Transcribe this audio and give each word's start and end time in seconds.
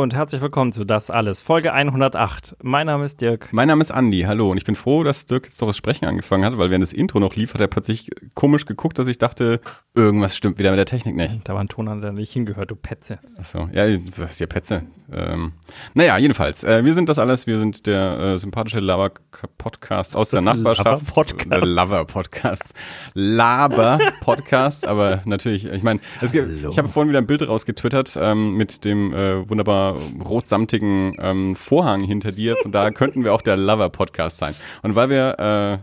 Hallo 0.00 0.04
und 0.04 0.14
herzlich 0.14 0.40
willkommen 0.40 0.72
zu 0.72 0.86
Das 0.86 1.10
Alles, 1.10 1.42
Folge 1.42 1.74
108. 1.74 2.56
Mein 2.62 2.86
Name 2.86 3.04
ist 3.04 3.20
Dirk. 3.20 3.52
Mein 3.52 3.68
Name 3.68 3.82
ist 3.82 3.90
Andi, 3.90 4.22
hallo. 4.22 4.50
Und 4.50 4.56
ich 4.56 4.64
bin 4.64 4.74
froh, 4.74 5.04
dass 5.04 5.26
Dirk 5.26 5.44
jetzt 5.44 5.60
doch 5.60 5.66
das 5.66 5.76
Sprechen 5.76 6.06
angefangen 6.06 6.42
hat, 6.42 6.56
weil 6.56 6.70
während 6.70 6.82
das 6.82 6.94
Intro 6.94 7.20
noch 7.20 7.36
lief, 7.36 7.52
hat 7.52 7.60
er 7.60 7.66
plötzlich 7.66 8.08
komisch 8.32 8.64
geguckt, 8.64 8.98
dass 8.98 9.08
ich 9.08 9.18
dachte, 9.18 9.60
irgendwas 9.94 10.38
stimmt 10.38 10.58
wieder 10.58 10.70
mit 10.70 10.78
der 10.78 10.86
Technik 10.86 11.16
nicht. 11.16 11.40
Da 11.44 11.52
war 11.52 11.60
ein 11.60 11.68
Ton 11.68 11.86
an, 11.88 12.00
der 12.00 12.12
nicht 12.12 12.32
hingehört, 12.32 12.70
du 12.70 12.76
Petze. 12.76 13.18
Achso, 13.36 13.68
ja, 13.74 13.86
das 13.90 14.30
ist 14.30 14.40
ja 14.40 14.46
Petze. 14.46 14.84
Ähm, 15.12 15.52
naja, 15.92 16.16
jedenfalls, 16.16 16.64
äh, 16.64 16.82
wir 16.82 16.94
sind 16.94 17.10
das 17.10 17.18
alles, 17.18 17.46
wir 17.46 17.58
sind 17.58 17.86
der 17.86 18.18
äh, 18.18 18.38
sympathische 18.38 18.80
Laber-Podcast 18.80 20.16
aus 20.16 20.30
der 20.30 20.40
Nachbarschaft. 20.40 21.08
Lover-Podcast. 21.08 21.66
Lover-Podcast. 21.66 22.74
Laber-Podcast, 23.12 24.86
aber 24.86 25.20
natürlich, 25.26 25.66
ich 25.66 25.82
meine, 25.82 26.00
ich 26.22 26.78
habe 26.78 26.88
vorhin 26.88 27.10
wieder 27.10 27.18
ein 27.18 27.26
Bild 27.26 27.46
rausgetwittert 27.46 28.18
ähm, 28.18 28.54
mit 28.54 28.86
dem 28.86 29.12
äh, 29.12 29.46
wunderbar 29.50 29.89
rotsamtigen 30.24 31.16
ähm, 31.18 31.56
Vorhang 31.56 32.02
hinter 32.02 32.32
dir. 32.32 32.56
Von 32.62 32.72
daher 32.72 32.92
könnten 32.92 33.24
wir 33.24 33.34
auch 33.34 33.42
der 33.42 33.56
Lover-Podcast 33.56 34.38
sein. 34.38 34.54
Und 34.82 34.94
weil 34.94 35.10
wir, 35.10 35.36
äh, 35.38 35.74
äh, 35.74 35.78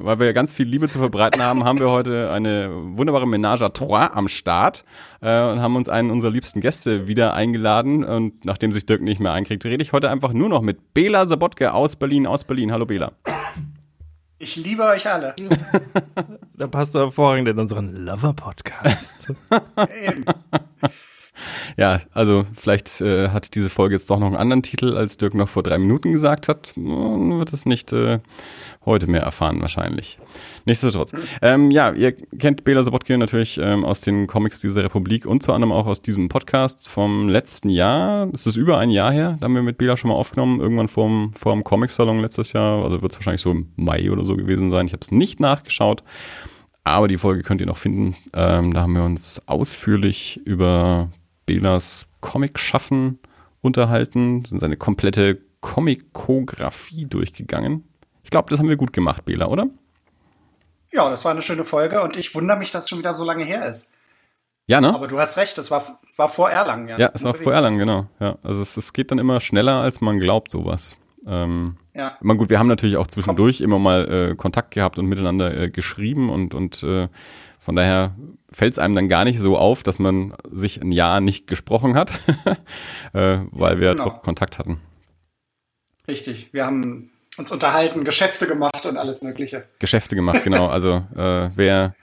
weil 0.00 0.20
wir 0.20 0.32
ganz 0.32 0.52
viel 0.52 0.66
Liebe 0.66 0.88
zu 0.88 0.98
verbreiten 0.98 1.42
haben, 1.42 1.64
haben 1.64 1.78
wir 1.78 1.90
heute 1.90 2.30
eine 2.30 2.70
wunderbare 2.72 3.26
Ménage 3.26 3.62
à 3.62 3.72
trois 3.72 4.10
am 4.12 4.28
Start 4.28 4.84
äh, 5.20 5.26
und 5.26 5.60
haben 5.60 5.76
uns 5.76 5.88
einen 5.88 6.10
unserer 6.10 6.30
liebsten 6.30 6.60
Gäste 6.60 7.08
wieder 7.08 7.34
eingeladen. 7.34 8.04
Und 8.04 8.44
nachdem 8.44 8.72
sich 8.72 8.86
Dirk 8.86 9.02
nicht 9.02 9.20
mehr 9.20 9.32
einkriegt, 9.32 9.64
rede 9.64 9.82
ich 9.82 9.92
heute 9.92 10.10
einfach 10.10 10.32
nur 10.32 10.48
noch 10.48 10.62
mit 10.62 10.94
Bela 10.94 11.26
Sabotke 11.26 11.72
aus 11.72 11.96
Berlin, 11.96 12.26
aus 12.26 12.44
Berlin. 12.44 12.72
Hallo 12.72 12.86
Bela. 12.86 13.12
Ich 14.38 14.56
liebe 14.56 14.82
euch 14.82 15.08
alle. 15.08 15.36
Da 16.54 16.66
passt 16.66 16.96
du 16.96 16.98
hervorragend 16.98 17.48
in 17.48 17.58
unseren 17.60 18.04
Lover-Podcast. 18.04 19.32
Eben. 20.04 20.24
Ja, 21.76 22.00
also 22.12 22.44
vielleicht 22.54 23.00
äh, 23.00 23.28
hat 23.28 23.54
diese 23.54 23.70
Folge 23.70 23.94
jetzt 23.94 24.10
doch 24.10 24.18
noch 24.18 24.26
einen 24.26 24.36
anderen 24.36 24.62
Titel, 24.62 24.96
als 24.96 25.16
Dirk 25.16 25.34
noch 25.34 25.48
vor 25.48 25.62
drei 25.62 25.78
Minuten 25.78 26.12
gesagt 26.12 26.48
hat. 26.48 26.72
Man 26.76 27.38
wird 27.38 27.52
es 27.52 27.66
nicht 27.66 27.92
äh, 27.92 28.20
heute 28.84 29.10
mehr 29.10 29.22
erfahren 29.22 29.60
wahrscheinlich. 29.60 30.18
Nichtsdestotrotz. 30.64 31.12
Ähm, 31.40 31.70
ja, 31.70 31.92
ihr 31.92 32.12
kennt 32.12 32.64
Bela 32.64 32.82
Sobotkin 32.82 33.20
natürlich 33.20 33.58
ähm, 33.62 33.84
aus 33.84 34.00
den 34.00 34.26
Comics 34.26 34.60
dieser 34.60 34.84
Republik 34.84 35.26
und 35.26 35.42
zu 35.42 35.52
anderem 35.52 35.72
auch 35.72 35.86
aus 35.86 36.02
diesem 36.02 36.28
Podcast 36.28 36.88
vom 36.88 37.28
letzten 37.28 37.68
Jahr. 37.68 38.26
Das 38.26 38.46
ist 38.46 38.56
über 38.56 38.78
ein 38.78 38.90
Jahr 38.90 39.12
her. 39.12 39.36
Da 39.38 39.44
haben 39.44 39.54
wir 39.54 39.62
mit 39.62 39.78
Bela 39.78 39.96
schon 39.96 40.08
mal 40.08 40.16
aufgenommen, 40.16 40.60
irgendwann 40.60 40.88
vorm, 40.88 41.32
vorm 41.38 41.64
Comic-Salon 41.64 42.20
letztes 42.20 42.52
Jahr. 42.52 42.84
Also 42.84 43.02
wird 43.02 43.12
es 43.12 43.18
wahrscheinlich 43.18 43.42
so 43.42 43.50
im 43.50 43.68
Mai 43.76 44.10
oder 44.10 44.24
so 44.24 44.36
gewesen 44.36 44.70
sein. 44.70 44.86
Ich 44.86 44.92
habe 44.92 45.02
es 45.02 45.10
nicht 45.10 45.40
nachgeschaut. 45.40 46.02
Aber 46.84 47.06
die 47.06 47.16
Folge 47.16 47.42
könnt 47.42 47.60
ihr 47.60 47.66
noch 47.66 47.78
finden. 47.78 48.14
Ähm, 48.32 48.72
da 48.72 48.80
haben 48.82 48.94
wir 48.94 49.04
uns 49.04 49.40
ausführlich 49.46 50.40
über 50.44 51.08
Belas 51.46 52.06
Comic-Schaffen 52.20 53.18
unterhalten, 53.60 54.44
sind 54.44 54.58
seine 54.58 54.76
komplette 54.76 55.40
Comicografie 55.60 57.06
durchgegangen. 57.06 57.84
Ich 58.24 58.30
glaube, 58.30 58.50
das 58.50 58.58
haben 58.58 58.68
wir 58.68 58.76
gut 58.76 58.92
gemacht, 58.92 59.24
Bela, 59.24 59.46
oder? 59.46 59.66
Ja, 60.92 61.08
das 61.08 61.24
war 61.24 61.32
eine 61.32 61.42
schöne 61.42 61.64
Folge 61.64 62.02
und 62.02 62.16
ich 62.16 62.34
wundere 62.34 62.58
mich, 62.58 62.70
dass 62.70 62.84
es 62.84 62.90
schon 62.90 62.98
wieder 62.98 63.14
so 63.14 63.24
lange 63.24 63.44
her 63.44 63.66
ist. 63.66 63.94
Ja, 64.66 64.80
ne? 64.80 64.94
Aber 64.94 65.08
du 65.08 65.18
hast 65.18 65.36
recht, 65.38 65.56
es 65.58 65.70
war, 65.70 65.82
war 66.16 66.28
vor 66.28 66.50
Erlangen, 66.50 66.88
ja. 66.88 66.98
Ja, 66.98 67.10
es 67.14 67.24
war 67.24 67.34
vor 67.34 67.52
Erlangen, 67.52 67.78
genau. 67.78 68.06
Ja, 68.20 68.38
also 68.42 68.62
es, 68.62 68.76
es 68.76 68.92
geht 68.92 69.10
dann 69.10 69.18
immer 69.18 69.40
schneller, 69.40 69.80
als 69.80 70.00
man 70.00 70.18
glaubt, 70.18 70.50
sowas. 70.50 71.00
Ähm, 71.26 71.76
Ja. 71.94 72.16
Meine, 72.20 72.38
gut, 72.38 72.50
wir 72.50 72.58
haben 72.58 72.68
natürlich 72.68 72.96
auch 72.96 73.06
zwischendurch 73.06 73.60
immer 73.60 73.78
mal 73.78 74.30
äh, 74.30 74.34
Kontakt 74.36 74.72
gehabt 74.72 74.98
und 74.98 75.06
miteinander 75.06 75.54
äh, 75.56 75.70
geschrieben 75.70 76.30
und, 76.30 76.54
und 76.54 76.82
äh, 76.82 77.08
von 77.58 77.76
daher 77.76 78.14
fällt 78.52 78.72
es 78.74 78.78
einem 78.78 78.94
dann 78.94 79.08
gar 79.08 79.24
nicht 79.24 79.38
so 79.40 79.56
auf, 79.56 79.82
dass 79.82 79.98
man 79.98 80.34
sich 80.50 80.80
ein 80.80 80.92
Jahr 80.92 81.20
nicht 81.20 81.46
gesprochen 81.46 81.94
hat, 81.94 82.20
äh, 83.12 83.38
weil 83.50 83.80
wir 83.80 83.92
Genau. 83.92 84.04
doch 84.10 84.22
Kontakt 84.22 84.58
hatten. 84.58 84.80
Richtig. 86.08 86.52
Wir 86.52 86.66
haben 86.66 87.10
uns 87.38 87.50
unterhalten, 87.52 88.04
Geschäfte 88.04 88.46
gemacht 88.46 88.84
und 88.86 88.96
alles 88.96 89.22
Mögliche. 89.22 89.64
Geschäfte 89.78 90.14
gemacht, 90.16 90.44
genau. 90.44 90.66
Also 90.66 91.04
äh, 91.16 91.48
wer, 91.56 91.94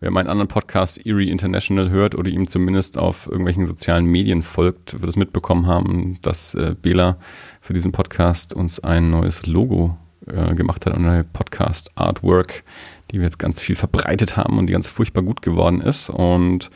wer 0.00 0.10
meinen 0.10 0.28
anderen 0.28 0.48
Podcast 0.48 0.98
Erie 1.06 1.30
International 1.30 1.90
hört 1.90 2.14
oder 2.14 2.28
ihm 2.30 2.46
zumindest 2.48 2.98
auf 2.98 3.26
irgendwelchen 3.26 3.64
sozialen 3.66 4.04
Medien 4.04 4.42
folgt, 4.42 5.00
wird 5.00 5.08
es 5.08 5.16
mitbekommen 5.16 5.66
haben, 5.66 6.18
dass 6.22 6.54
äh, 6.54 6.74
Bela 6.80 7.18
für 7.60 7.72
diesen 7.72 7.92
Podcast 7.92 8.52
uns 8.52 8.80
ein 8.80 9.10
neues 9.10 9.46
Logo 9.46 9.96
äh, 10.26 10.54
gemacht 10.54 10.84
hat 10.86 10.94
und 10.94 11.06
eine 11.06 11.24
Podcast 11.24 11.92
Artwork, 11.94 12.64
die 13.10 13.18
wir 13.18 13.24
jetzt 13.24 13.38
ganz 13.38 13.60
viel 13.60 13.76
verbreitet 13.76 14.36
haben 14.36 14.58
und 14.58 14.66
die 14.66 14.72
ganz 14.72 14.88
furchtbar 14.88 15.22
gut 15.22 15.42
geworden 15.42 15.80
ist. 15.80 16.10
Und 16.10 16.70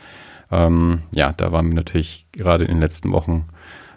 ähm, 0.51 1.01
ja, 1.13 1.31
da 1.33 1.51
waren 1.51 1.67
wir 1.67 1.75
natürlich 1.75 2.27
gerade 2.31 2.65
in 2.65 2.71
den 2.71 2.79
letzten 2.81 3.11
Wochen 3.11 3.47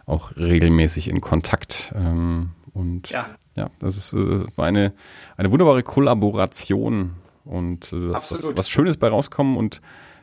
auch 0.07 0.37
regelmäßig 0.37 1.09
in 1.09 1.21
Kontakt. 1.21 1.93
Ähm, 1.97 2.51
und 2.73 3.11
Ja. 3.11 3.29
ja, 3.57 3.69
das 3.81 3.97
ist, 3.97 4.13
äh, 4.13 4.45
war 4.57 4.67
eine, 4.67 4.93
eine 5.37 5.51
wunderbare 5.51 5.83
Kollaboration 5.83 7.15
und 7.45 7.93
äh, 7.93 8.11
da 8.11 8.19
ist 8.19 8.33
was, 8.33 8.57
was 8.57 8.69
Schönes 8.69 8.97
bei 8.97 9.09
rauskommen 9.09 9.57
und 9.57 9.81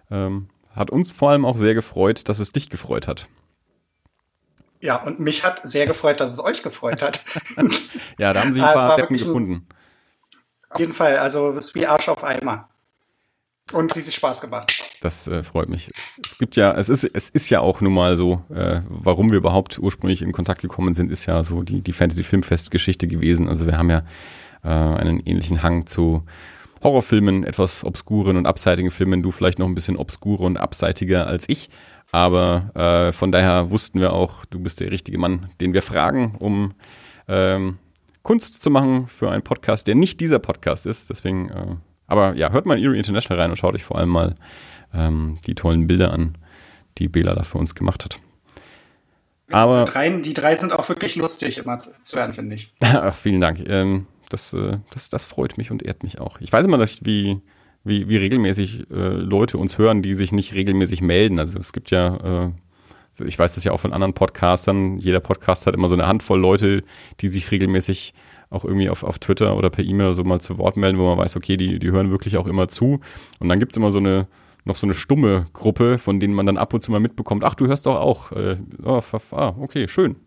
ähm, 0.09 0.49
hat 0.75 0.89
uns 0.89 1.11
vor 1.11 1.29
allem 1.31 1.45
auch 1.45 1.57
sehr 1.57 1.73
gefreut, 1.73 2.28
dass 2.29 2.39
es 2.39 2.51
dich 2.51 2.69
gefreut 2.69 3.07
hat. 3.07 3.28
Ja, 4.79 4.95
und 5.03 5.19
mich 5.19 5.43
hat 5.43 5.61
sehr 5.67 5.85
gefreut, 5.85 6.19
dass 6.19 6.31
es 6.31 6.43
euch 6.43 6.63
gefreut 6.63 7.01
hat. 7.01 7.23
Ja, 8.17 8.33
da 8.33 8.41
haben 8.41 8.53
sich 8.53 8.61
ein 8.63 8.69
Ah, 8.69 8.73
paar 8.73 8.95
Deppen 8.97 9.16
wirklich 9.16 9.22
ein- 9.22 9.28
gefunden. 9.28 9.67
Auf 10.71 10.79
jeden 10.79 10.93
Fall, 10.93 11.17
also 11.17 11.51
es 11.51 11.67
ist 11.67 11.75
wie 11.75 11.85
Arsch 11.85 12.09
auf 12.09 12.23
Eimer. 12.23 12.69
Und 13.73 13.95
riesig 13.95 14.15
Spaß 14.15 14.41
gemacht. 14.41 14.73
Das 15.01 15.27
äh, 15.27 15.43
freut 15.43 15.69
mich. 15.69 15.89
Es 16.23 16.37
gibt 16.37 16.55
ja, 16.55 16.73
es 16.73 16.89
ist, 16.89 17.03
es 17.03 17.29
ist 17.29 17.49
ja 17.49 17.61
auch 17.61 17.79
nun 17.79 17.93
mal 17.93 18.17
so, 18.17 18.43
äh, 18.53 18.81
warum 18.89 19.31
wir 19.31 19.37
überhaupt 19.37 19.79
ursprünglich 19.79 20.21
in 20.21 20.31
Kontakt 20.31 20.61
gekommen 20.61 20.93
sind, 20.93 21.11
ist 21.11 21.25
ja 21.25 21.43
so 21.43 21.63
die, 21.63 21.81
die 21.81 21.93
Fantasy-Filmfest-Geschichte 21.93 23.07
gewesen. 23.07 23.47
Also 23.47 23.65
wir 23.65 23.77
haben 23.77 23.89
ja 23.89 24.03
äh, 24.63 24.67
einen 24.67 25.19
ähnlichen 25.21 25.63
Hang 25.63 25.85
zu 25.85 26.23
Horrorfilmen, 26.83 27.43
etwas 27.43 27.83
obskuren 27.83 28.37
und 28.37 28.45
abseitigen 28.45 28.89
Filmen. 28.89 29.21
Du 29.21 29.31
vielleicht 29.31 29.59
noch 29.59 29.67
ein 29.67 29.75
bisschen 29.75 29.97
obskurer 29.97 30.41
und 30.41 30.57
abseitiger 30.57 31.27
als 31.27 31.45
ich. 31.47 31.69
Aber 32.11 32.71
äh, 32.75 33.11
von 33.11 33.31
daher 33.31 33.69
wussten 33.69 34.01
wir 34.01 34.11
auch, 34.13 34.43
du 34.45 34.59
bist 34.59 34.79
der 34.79 34.91
richtige 34.91 35.17
Mann, 35.17 35.47
den 35.61 35.73
wir 35.73 35.81
fragen, 35.81 36.35
um 36.39 36.73
ähm, 37.27 37.77
Kunst 38.23 38.61
zu 38.61 38.69
machen 38.69 39.07
für 39.07 39.31
einen 39.31 39.43
Podcast, 39.43 39.87
der 39.87 39.95
nicht 39.95 40.19
dieser 40.19 40.39
Podcast 40.39 40.85
ist. 40.85 41.09
Deswegen, 41.09 41.49
äh, 41.49 41.75
aber 42.07 42.35
ja, 42.35 42.51
hört 42.51 42.65
mal 42.65 42.77
in 42.77 42.83
Erie 42.83 42.97
International 42.97 43.41
rein 43.41 43.51
und 43.51 43.57
schaut 43.57 43.75
euch 43.75 43.83
vor 43.83 43.97
allem 43.97 44.09
mal 44.09 44.35
ähm, 44.93 45.35
die 45.45 45.55
tollen 45.55 45.87
Bilder 45.87 46.11
an, 46.11 46.37
die 46.97 47.07
Bela 47.07 47.33
da 47.33 47.43
für 47.43 47.57
uns 47.57 47.75
gemacht 47.75 48.03
hat. 48.05 48.17
Aber 49.51 49.85
Drei, 49.85 50.09
die 50.09 50.33
drei 50.33 50.55
sind 50.55 50.71
auch 50.71 50.87
wirklich 50.87 51.15
lustig 51.15 51.57
immer 51.57 51.77
zu, 51.77 52.01
zu 52.03 52.17
hören, 52.17 52.33
finde 52.33 52.55
ich. 52.55 52.73
Ach, 52.81 53.13
vielen 53.21 53.41
Dank. 53.41 53.67
Ähm, 53.67 54.07
das, 54.29 54.53
äh, 54.53 54.77
das, 54.93 55.09
das 55.09 55.25
freut 55.25 55.57
mich 55.57 55.71
und 55.71 55.83
ehrt 55.83 56.03
mich 56.03 56.19
auch. 56.19 56.39
Ich 56.39 56.51
weiß 56.51 56.65
immer 56.65 56.77
nicht, 56.77 57.05
wie, 57.05 57.41
wie, 57.83 58.07
wie 58.07 58.17
regelmäßig 58.17 58.89
äh, 58.89 58.93
Leute 58.93 59.57
uns 59.57 59.77
hören, 59.77 60.01
die 60.01 60.13
sich 60.13 60.31
nicht 60.31 60.53
regelmäßig 60.53 61.01
melden. 61.01 61.39
Also 61.39 61.59
es 61.59 61.73
gibt 61.73 61.91
ja, 61.91 62.45
äh, 62.45 62.51
ich 63.19 63.37
weiß 63.37 63.55
das 63.55 63.63
ja 63.63 63.72
auch 63.72 63.79
von 63.79 63.93
anderen 63.93 64.13
Podcastern, 64.13 64.97
jeder 64.97 65.19
Podcast 65.19 65.67
hat 65.67 65.75
immer 65.75 65.90
so 65.90 65.96
eine 65.96 66.08
Handvoll 66.08 66.40
Leute, 66.40 66.84
die 67.19 67.28
sich 67.28 67.52
regelmäßig 67.52 68.13
auch 68.49 68.66
irgendwie 68.66 68.90
auf, 68.90 69.03
auf 69.03 69.17
Twitter 69.19 69.55
oder 69.55 69.69
per 69.69 69.84
E-Mail 69.84 70.13
so 70.13 70.23
mal 70.23 70.41
zu 70.41 70.58
Wort 70.58 70.78
melden, 70.78 70.99
wo 70.99 71.08
man 71.08 71.17
weiß, 71.17 71.37
okay, 71.37 71.58
die, 71.58 71.79
die 71.79 71.91
hören 71.91 72.11
wirklich 72.11 72.37
auch 72.37 72.47
immer 72.47 72.67
zu. 72.67 72.99
Und 73.40 73.49
dann 73.49 73.59
gibt's 73.59 73.78
immer 73.78 73.91
so 73.91 73.99
eine, 73.99 74.28
noch 74.66 74.78
so 74.78 74.85
eine 74.85 74.93
stumme 74.93 75.46
Gruppe, 75.53 75.97
von 75.97 76.19
denen 76.19 76.34
man 76.34 76.46
dann 76.46 76.58
ab 76.58 76.73
und 76.73 76.84
zu 76.84 76.91
mal 76.91 76.99
mitbekommt, 76.99 77.43
ach, 77.43 77.55
du 77.55 77.67
hörst 77.67 77.85
doch 77.85 77.96
auch. 77.96 78.34
Äh, 78.34 78.58
oh, 78.84 79.02
ah, 79.31 79.55
okay, 79.58 79.87
schön. 79.87 80.17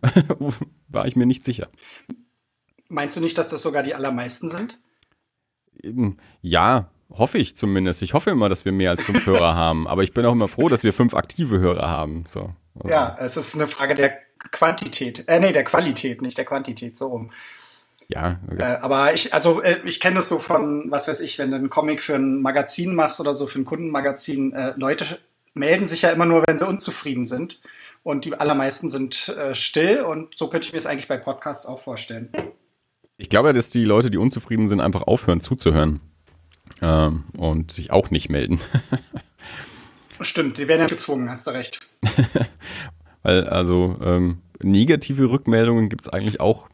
War 0.87 1.07
ich 1.07 1.15
mir 1.15 1.27
nicht 1.27 1.45
sicher. 1.45 1.69
Meinst 2.89 3.15
du 3.15 3.21
nicht, 3.21 3.37
dass 3.37 3.49
das 3.49 3.61
sogar 3.61 3.83
die 3.83 3.93
allermeisten 3.93 4.49
sind? 4.49 4.79
Ja, 6.41 6.89
hoffe 7.09 7.37
ich 7.37 7.55
zumindest. 7.55 8.01
Ich 8.01 8.13
hoffe 8.13 8.31
immer, 8.31 8.49
dass 8.49 8.65
wir 8.65 8.71
mehr 8.71 8.91
als 8.91 9.03
fünf 9.03 9.25
Hörer 9.27 9.55
haben. 9.55 9.87
Aber 9.87 10.03
ich 10.03 10.13
bin 10.13 10.25
auch 10.25 10.31
immer 10.31 10.47
froh, 10.47 10.67
dass 10.67 10.83
wir 10.83 10.93
fünf 10.93 11.13
aktive 11.13 11.59
Hörer 11.59 11.89
haben. 11.89 12.25
So. 12.27 12.53
Also, 12.75 12.89
Ja, 12.89 13.17
es 13.19 13.37
ist 13.37 13.55
eine 13.55 13.67
Frage 13.67 13.95
der 13.95 14.17
Quantität. 14.51 15.27
Äh, 15.27 15.39
nee, 15.39 15.51
der 15.51 15.63
Qualität, 15.63 16.21
nicht 16.21 16.37
der 16.37 16.45
Quantität, 16.45 16.97
so 16.97 17.07
rum. 17.07 17.31
Ja, 18.07 18.39
Äh, 18.59 18.63
aber 18.81 19.13
ich, 19.13 19.33
also 19.33 19.61
äh, 19.61 19.79
ich 19.83 19.99
kenne 19.99 20.17
das 20.17 20.29
so 20.29 20.37
von, 20.37 20.91
was 20.91 21.07
weiß 21.07 21.21
ich, 21.21 21.39
wenn 21.39 21.49
du 21.49 21.57
einen 21.57 21.69
Comic 21.69 22.03
für 22.03 22.15
ein 22.15 22.41
Magazin 22.41 22.93
machst 22.93 23.19
oder 23.19 23.33
so 23.33 23.47
für 23.47 23.59
ein 23.59 23.65
Kundenmagazin, 23.65 24.53
äh, 24.53 24.73
Leute 24.77 25.19
melden 25.53 25.87
sich 25.87 26.03
ja 26.03 26.11
immer 26.11 26.25
nur, 26.25 26.43
wenn 26.45 26.59
sie 26.59 26.67
unzufrieden 26.67 27.25
sind. 27.25 27.61
Und 28.03 28.25
die 28.25 28.35
allermeisten 28.35 28.89
sind 28.89 29.29
äh, 29.29 29.55
still 29.55 30.01
und 30.01 30.37
so 30.37 30.47
könnte 30.49 30.67
ich 30.67 30.73
mir 30.73 30.77
es 30.77 30.85
eigentlich 30.85 31.07
bei 31.07 31.17
Podcasts 31.17 31.65
auch 31.65 31.79
vorstellen. 31.79 32.29
ich 33.17 33.29
glaube, 33.29 33.51
dass 33.53 33.71
die 33.71 33.85
Leute, 33.85 34.11
die 34.11 34.19
unzufrieden 34.19 34.67
sind, 34.67 34.79
einfach 34.79 35.03
aufhören 35.03 35.41
zuzuhören. 35.41 36.01
Ähm, 36.81 37.23
und 37.37 37.71
sich 37.71 37.91
auch 37.91 38.11
nicht 38.11 38.29
melden. 38.29 38.59
Stimmt, 40.21 40.57
sie 40.57 40.67
werden 40.67 40.81
ja 40.81 40.87
gezwungen, 40.87 41.29
hast 41.29 41.47
du 41.47 41.51
recht. 41.51 41.79
Weil 43.23 43.47
also 43.47 43.97
ähm, 44.03 44.39
negative 44.61 45.29
Rückmeldungen 45.29 45.89
gibt 45.89 46.03
es 46.03 46.09
eigentlich 46.09 46.39
auch 46.39 46.67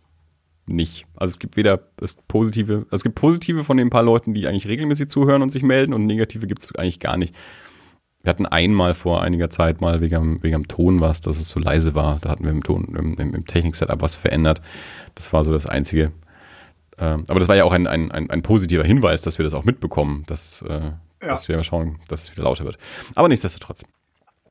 nicht. 0.67 1.05
Also 1.15 1.31
es 1.31 1.39
gibt 1.39 1.57
weder 1.57 1.79
das 1.97 2.17
positive, 2.27 2.85
also 2.85 2.97
es 2.97 3.03
gibt 3.03 3.15
positive 3.15 3.63
von 3.63 3.77
den 3.77 3.89
paar 3.89 4.03
Leuten, 4.03 4.33
die 4.33 4.47
eigentlich 4.47 4.67
regelmäßig 4.67 5.09
zuhören 5.09 5.41
und 5.41 5.49
sich 5.49 5.63
melden 5.63 5.93
und 5.93 6.05
negative 6.05 6.47
gibt 6.47 6.63
es 6.63 6.75
eigentlich 6.75 6.99
gar 6.99 7.17
nicht. 7.17 7.35
Wir 8.23 8.29
hatten 8.29 8.45
einmal 8.45 8.93
vor 8.93 9.23
einiger 9.23 9.49
Zeit 9.49 9.81
mal 9.81 9.99
wegen, 9.99 10.43
wegen 10.43 10.55
am 10.55 10.67
Ton 10.67 11.01
was, 11.01 11.21
dass 11.21 11.39
es 11.39 11.49
so 11.49 11.59
leise 11.59 11.95
war. 11.95 12.19
Da 12.19 12.29
hatten 12.29 12.43
wir 12.43 12.51
im 12.51 12.63
Ton, 12.63 12.93
im, 12.95 13.15
im, 13.15 13.33
im 13.33 13.45
Technik-Setup 13.47 14.01
was 14.01 14.15
verändert. 14.15 14.61
Das 15.15 15.33
war 15.33 15.43
so 15.43 15.51
das 15.51 15.65
Einzige. 15.65 16.11
Ähm, 16.99 17.23
aber 17.27 17.39
das 17.39 17.47
war 17.47 17.55
ja 17.55 17.63
auch 17.63 17.71
ein, 17.71 17.87
ein, 17.87 18.11
ein, 18.11 18.29
ein 18.29 18.43
positiver 18.43 18.83
Hinweis, 18.83 19.23
dass 19.23 19.39
wir 19.39 19.43
das 19.43 19.55
auch 19.55 19.63
mitbekommen, 19.63 20.23
dass, 20.27 20.61
äh, 20.61 20.91
dass 21.21 21.47
wir 21.47 21.63
schauen, 21.63 21.99
dass 22.07 22.23
es 22.23 22.31
wieder 22.31 22.43
lauter 22.43 22.65
wird. 22.65 22.77
Aber 23.15 23.27
nichtsdestotrotz. 23.27 23.83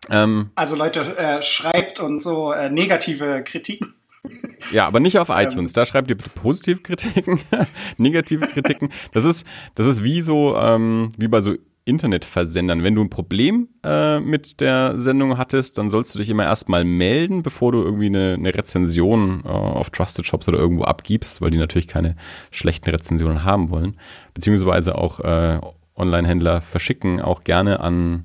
Ähm, 0.09 0.51
Also 0.55 0.77
Leute, 0.77 1.17
äh, 1.17 1.43
schreibt 1.43 2.01
und 2.01 2.21
so 2.23 2.53
äh, 2.53 2.71
negative 2.71 3.43
Kritiken. 3.45 3.95
Ja, 4.73 4.87
aber 4.87 5.01
nicht 5.01 5.19
auf 5.19 5.31
iTunes. 5.31 5.73
Da 5.73 5.87
schreibt 5.87 6.11
ihr 6.11 6.17
bitte 6.17 6.29
positive 6.29 6.81
Kritiken, 6.83 7.41
negative 7.97 8.47
Kritiken. 8.47 8.91
Das 9.13 9.25
ist, 9.25 9.47
das 9.75 9.87
ist 9.87 10.05
wie 10.05 10.21
so, 10.21 10.55
ähm, 10.57 11.09
wie 11.17 11.27
bei 11.27 11.41
so 11.41 11.55
Internetversendern. 11.87 12.83
Wenn 12.83 12.95
du 12.95 13.01
ein 13.01 13.11
Problem 13.11 13.69
äh, 13.83 14.21
mit 14.21 14.61
der 14.61 14.99
Sendung 14.99 15.39
hattest, 15.39 15.79
dann 15.79 15.91
sollst 15.91 16.15
du 16.15 16.19
dich 16.19 16.29
immer 16.29 16.45
erstmal 16.45 16.85
melden, 16.85 17.43
bevor 17.43 17.73
du 17.73 17.83
irgendwie 17.83 18.07
eine, 18.07 18.35
eine 18.35 18.55
Rezension 18.55 19.43
äh, 19.45 19.49
auf 19.49 19.91
Trusted 19.91 20.27
Shops 20.27 20.49
oder 20.49 20.59
irgendwo 20.59 20.85
abgibst, 20.85 21.41
weil 21.41 21.51
die 21.51 21.59
natürlich 21.59 21.89
keine 21.89 22.17
schlechten 22.51 22.91
Rezensionen 22.91 23.45
haben 23.45 23.71
wollen. 23.71 23.97
Beziehungsweise 24.35 24.97
auch 24.97 25.21
äh, 25.21 25.59
Online-Händler 26.01 26.61
verschicken 26.61 27.21
auch 27.21 27.45
gerne 27.45 27.81
an 27.81 28.25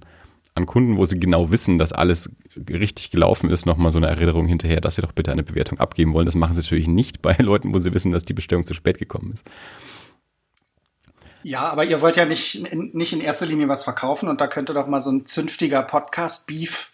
an 0.55 0.65
Kunden, 0.65 0.97
wo 0.97 1.03
sie 1.03 1.19
genau 1.19 1.51
wissen, 1.51 1.77
dass 1.77 1.91
alles 1.91 2.29
richtig 2.69 3.11
gelaufen 3.11 3.49
ist, 3.49 3.65
nochmal 3.65 3.91
so 3.91 3.99
eine 3.99 4.07
Erinnerung 4.07 4.47
hinterher, 4.47 4.79
dass 4.79 4.95
sie 4.95 5.01
doch 5.01 5.11
bitte 5.11 5.33
eine 5.33 5.43
Bewertung 5.43 5.79
abgeben 5.79 6.13
wollen. 6.13 6.25
Das 6.25 6.35
machen 6.35 6.53
sie 6.53 6.61
natürlich 6.61 6.87
nicht 6.87 7.21
bei 7.21 7.33
Leuten, 7.39 7.73
wo 7.73 7.79
sie 7.79 7.93
wissen, 7.93 8.11
dass 8.11 8.23
die 8.23 8.33
Bestellung 8.33 8.65
zu 8.65 8.73
spät 8.73 8.97
gekommen 8.97 9.33
ist. 9.33 9.43
Ja, 11.43 11.69
aber 11.69 11.83
ihr 11.83 12.01
wollt 12.01 12.17
ja 12.17 12.25
nicht 12.25 12.73
nicht 12.73 13.13
in 13.13 13.21
erster 13.21 13.45
Linie 13.45 13.67
was 13.67 13.83
verkaufen 13.83 14.29
und 14.29 14.41
da 14.41 14.47
könnte 14.47 14.73
doch 14.73 14.87
mal 14.87 15.01
so 15.01 15.11
ein 15.11 15.27
zünftiger 15.27 15.83
Podcast-Beef 15.83 16.89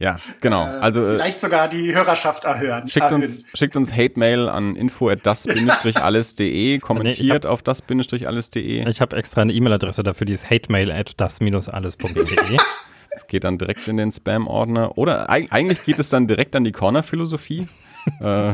Ja, 0.00 0.16
genau. 0.40 0.64
äh, 0.66 0.78
also 0.80 1.04
äh, 1.04 1.14
vielleicht 1.16 1.40
sogar 1.40 1.68
die 1.68 1.94
Hörerschaft 1.94 2.44
erhöhen. 2.44 2.88
schickt 2.88 3.04
erhöhen. 3.04 3.22
uns, 3.22 3.42
schickt 3.54 3.76
uns 3.76 3.92
Hate-Mail 3.94 4.48
an 4.48 4.74
info@das-alles.de, 4.74 6.78
kommentiert 6.80 7.46
auf 7.46 7.62
das-alles.de. 7.62 8.88
Ich 8.88 9.00
habe 9.00 9.16
extra 9.16 9.42
eine 9.42 9.52
E-Mail-Adresse 9.52 10.02
dafür, 10.02 10.24
die 10.24 10.32
ist 10.32 10.50
hatemail 10.50 10.90
at 10.90 11.12
das-alles.de. 11.18 12.58
Es 13.12 13.26
geht 13.26 13.42
dann 13.42 13.58
direkt 13.58 13.86
in 13.88 13.96
den 13.96 14.12
Spam-Ordner. 14.12 14.96
Oder 14.96 15.28
eig- 15.30 15.50
eigentlich 15.50 15.84
geht 15.84 15.98
es 15.98 16.10
dann 16.10 16.28
direkt 16.28 16.54
an 16.54 16.62
die 16.62 16.70
Corner-Philosophie. 16.70 17.66
äh, 18.20 18.52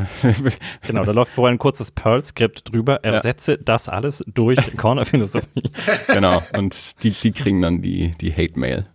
genau, 0.85 1.05
da 1.05 1.11
läuft 1.11 1.31
vorher 1.33 1.53
ein 1.53 1.59
kurzes 1.59 1.91
Perl-Skript 1.91 2.73
drüber. 2.73 3.03
Ersetze 3.03 3.59
das 3.59 3.87
alles 3.87 4.23
durch 4.27 4.75
Corner-Philosophie. 4.75 5.71
genau. 6.07 6.41
Und 6.57 7.01
die, 7.03 7.11
die 7.11 7.31
kriegen 7.31 7.61
dann 7.61 7.83
die, 7.83 8.13
die 8.19 8.33
Hate-Mail. 8.33 8.87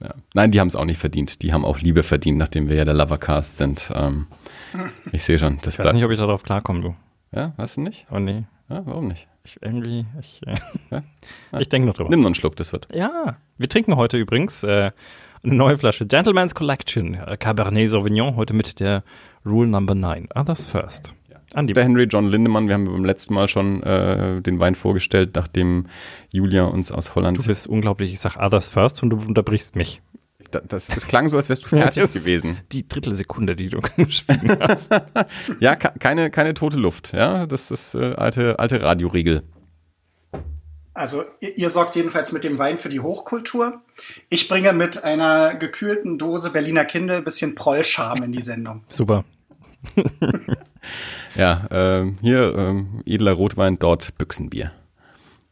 Ja. 0.00 0.14
Nein, 0.34 0.50
die 0.50 0.60
haben 0.60 0.68
es 0.68 0.76
auch 0.76 0.84
nicht 0.84 0.98
verdient. 0.98 1.42
Die 1.42 1.52
haben 1.52 1.64
auch 1.64 1.80
Liebe 1.80 2.02
verdient, 2.02 2.38
nachdem 2.38 2.68
wir 2.68 2.76
ja 2.76 2.84
der 2.84 2.94
Lovercast 2.94 3.56
sind. 3.56 3.90
Ähm, 3.94 4.26
ich 5.12 5.24
sehe 5.24 5.38
schon, 5.38 5.56
das 5.62 5.74
Ich 5.74 5.78
weiß 5.78 5.92
nicht, 5.92 6.04
ob 6.04 6.10
ich 6.10 6.18
darauf 6.18 6.42
klarkomme, 6.42 6.80
du. 6.80 6.96
Ja, 7.32 7.54
weißt 7.56 7.78
du 7.78 7.80
nicht? 7.80 8.06
Oh 8.10 8.18
nee. 8.18 8.44
Ja, 8.68 8.82
warum 8.84 9.08
nicht? 9.08 9.28
Ich 9.44 9.58
irgendwie, 9.62 10.06
ich, 10.20 10.40
äh, 10.46 10.56
Ja? 10.90 11.02
ich 11.58 11.68
denke 11.68 11.86
noch 11.86 11.94
drüber. 11.94 12.10
Nimm 12.10 12.20
noch 12.20 12.26
einen 12.26 12.34
Schluck, 12.34 12.56
das 12.56 12.72
wird. 12.72 12.88
Ja, 12.92 13.36
wir 13.58 13.68
trinken 13.68 13.96
heute 13.96 14.16
übrigens 14.16 14.62
äh, 14.62 14.90
eine 15.42 15.54
neue 15.54 15.78
Flasche 15.78 16.06
Gentleman's 16.06 16.54
Collection 16.54 17.14
äh, 17.14 17.36
Cabernet 17.36 17.88
Sauvignon, 17.88 18.36
heute 18.36 18.54
mit 18.54 18.80
der 18.80 19.02
Rule 19.44 19.68
Number 19.68 19.94
9. 19.94 20.28
Others 20.34 20.66
first. 20.66 21.15
Andi, 21.54 21.72
Der 21.72 21.84
Henry 21.84 22.04
John 22.04 22.28
Lindemann, 22.28 22.66
wir 22.68 22.74
haben 22.74 22.86
beim 22.86 23.04
letzten 23.04 23.34
Mal 23.34 23.48
schon 23.48 23.82
äh, 23.82 24.40
den 24.42 24.58
Wein 24.58 24.74
vorgestellt, 24.74 25.30
nachdem 25.36 25.86
Julia 26.30 26.64
uns 26.64 26.90
aus 26.92 27.14
Holland. 27.14 27.38
du 27.38 27.42
bist 27.44 27.66
unglaublich, 27.66 28.12
ich 28.12 28.20
sag 28.20 28.36
Others 28.36 28.68
first 28.68 29.02
und 29.02 29.10
du 29.10 29.16
unterbrichst 29.16 29.76
mich. 29.76 30.02
Da- 30.50 30.60
das, 30.60 30.86
das 30.88 31.06
klang 31.06 31.28
so, 31.28 31.36
als 31.36 31.48
wärst 31.48 31.64
du 31.64 31.68
fertig 31.76 32.02
Das 32.02 32.14
ist 32.14 32.24
gewesen. 32.24 32.58
Die 32.72 32.86
Drittelsekunde, 32.86 33.56
die 33.56 33.68
du 33.68 33.80
geschwiegen 33.96 34.58
hast. 34.60 34.90
Ja, 35.60 35.76
keine, 35.76 36.30
keine 36.30 36.54
tote 36.54 36.76
Luft. 36.76 37.12
Ja, 37.12 37.46
das 37.46 37.70
ist 37.70 37.94
äh, 37.94 38.14
alte, 38.16 38.58
alte 38.58 38.82
Radioregel. 38.82 39.42
Also 40.94 41.22
ihr, 41.40 41.58
ihr 41.58 41.70
sorgt 41.70 41.94
jedenfalls 41.96 42.32
mit 42.32 42.42
dem 42.44 42.58
Wein 42.58 42.78
für 42.78 42.88
die 42.88 43.00
Hochkultur. 43.00 43.82
Ich 44.30 44.48
bringe 44.48 44.72
mit 44.72 45.04
einer 45.04 45.54
gekühlten 45.54 46.18
Dose 46.18 46.50
Berliner 46.50 46.84
Kinde 46.84 47.16
ein 47.16 47.24
bisschen 47.24 47.54
Prollscham 47.54 48.22
in 48.22 48.32
die 48.32 48.42
Sendung. 48.42 48.84
Super. 48.88 49.24
Ja, 51.34 51.66
ähm, 51.70 52.16
hier 52.22 52.54
ähm, 52.56 53.02
edler 53.04 53.32
Rotwein, 53.32 53.76
dort 53.78 54.16
Büchsenbier. 54.16 54.72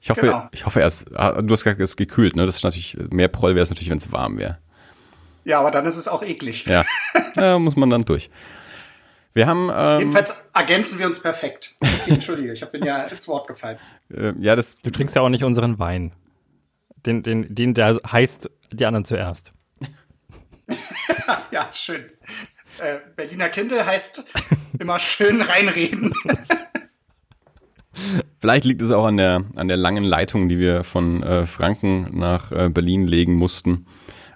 Ich 0.00 0.10
hoffe, 0.10 0.22
Genau. 0.22 0.48
ich 0.52 0.64
hoffe, 0.64 0.80
er 0.80 0.86
ist, 0.86 1.06
ah, 1.14 1.42
du 1.42 1.52
hast 1.52 1.64
gesagt, 1.64 1.80
es 1.80 1.90
ist 1.90 1.96
gekühlt, 1.96 2.36
ne? 2.36 2.46
Das 2.46 2.56
ist 2.56 2.62
natürlich, 2.64 2.96
mehr 3.10 3.28
Proll 3.28 3.54
wäre 3.54 3.62
es 3.64 3.70
natürlich, 3.70 3.90
wenn 3.90 3.98
es 3.98 4.10
warm 4.12 4.38
wäre. 4.38 4.58
Ja, 5.44 5.60
aber 5.60 5.70
dann 5.70 5.84
ist 5.86 5.96
es 5.96 6.08
auch 6.08 6.22
eklig. 6.22 6.64
Ja. 6.66 6.84
ja, 7.36 7.58
muss 7.58 7.76
man 7.76 7.90
dann 7.90 8.02
durch. 8.02 8.30
Wir 9.34 9.46
haben, 9.46 9.70
ähm, 9.74 9.98
Jedenfalls 9.98 10.48
ergänzen 10.54 10.98
wir 10.98 11.06
uns 11.06 11.20
perfekt. 11.20 11.74
Okay, 11.80 12.12
Entschuldige, 12.12 12.52
ich 12.52 12.64
bin 12.66 12.84
ja 12.84 13.02
ins 13.04 13.26
Wort 13.28 13.46
gefallen. 13.48 13.78
äh, 14.10 14.32
ja, 14.40 14.54
das, 14.56 14.76
Du 14.82 14.90
trinkst 14.90 15.16
ja 15.16 15.22
auch 15.22 15.28
nicht 15.28 15.44
unseren 15.44 15.78
Wein. 15.78 16.12
Den, 17.04 17.22
den, 17.22 17.54
den 17.54 17.74
der 17.74 17.98
heißt 18.10 18.48
die 18.72 18.86
anderen 18.86 19.04
zuerst. 19.04 19.50
Ja, 21.50 21.68
schön. 21.72 22.04
Äh, 22.78 22.98
Berliner 23.16 23.48
Kindle 23.48 23.86
heißt 23.86 24.32
immer 24.78 24.98
schön 24.98 25.40
reinreden. 25.40 26.12
vielleicht 28.40 28.64
liegt 28.64 28.82
es 28.82 28.90
auch 28.90 29.06
an 29.06 29.16
der, 29.16 29.44
an 29.56 29.68
der 29.68 29.76
langen 29.76 30.04
Leitung, 30.04 30.48
die 30.48 30.58
wir 30.58 30.84
von 30.84 31.22
äh, 31.22 31.46
Franken 31.46 32.18
nach 32.18 32.52
äh, 32.52 32.68
Berlin 32.68 33.06
legen 33.06 33.34
mussten, 33.34 33.86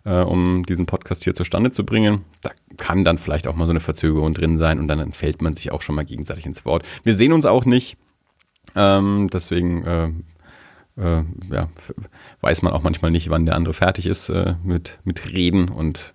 äh, 0.05 0.20
um 0.20 0.62
diesen 0.64 0.87
Podcast 0.87 1.25
hier 1.25 1.35
zustande 1.35 1.73
zu 1.73 1.85
bringen. 1.85 2.25
Da 2.43 2.50
kann 2.76 3.04
dann 3.04 3.18
vielleicht 3.18 3.49
auch 3.49 3.57
mal 3.57 3.66
so 3.66 3.71
eine 3.71 3.80
Verzögerung 3.80 4.35
drin 4.35 4.59
sein 4.59 4.78
und 4.78 4.87
dann 4.87 5.00
entfällt 5.00 5.42
man 5.42 5.52
sich 5.52 5.73
auch 5.73 5.83
schon 5.83 5.95
mal 5.95 6.04
gegenseitig 6.04 6.47
ins 6.47 6.64
Wort. 6.64 6.87
Wir 7.02 7.14
sehen 7.14 7.33
uns 7.33 7.47
auch 7.47 7.64
nicht. 7.64 7.97
Ähm, 8.76 9.28
deswegen 9.33 9.85
äh, 9.85 10.09
äh, 10.97 11.25
ja, 11.50 11.68
weiß 12.40 12.62
man 12.62 12.73
auch 12.73 12.83
manchmal 12.83 13.11
nicht, 13.11 13.30
wann 13.30 13.47
der 13.47 13.57
andere 13.57 13.75
fertig 13.75 14.07
ist 14.07 14.30
mit, 14.62 15.00
mit 15.04 15.33
Reden 15.33 15.68
und 15.68 16.14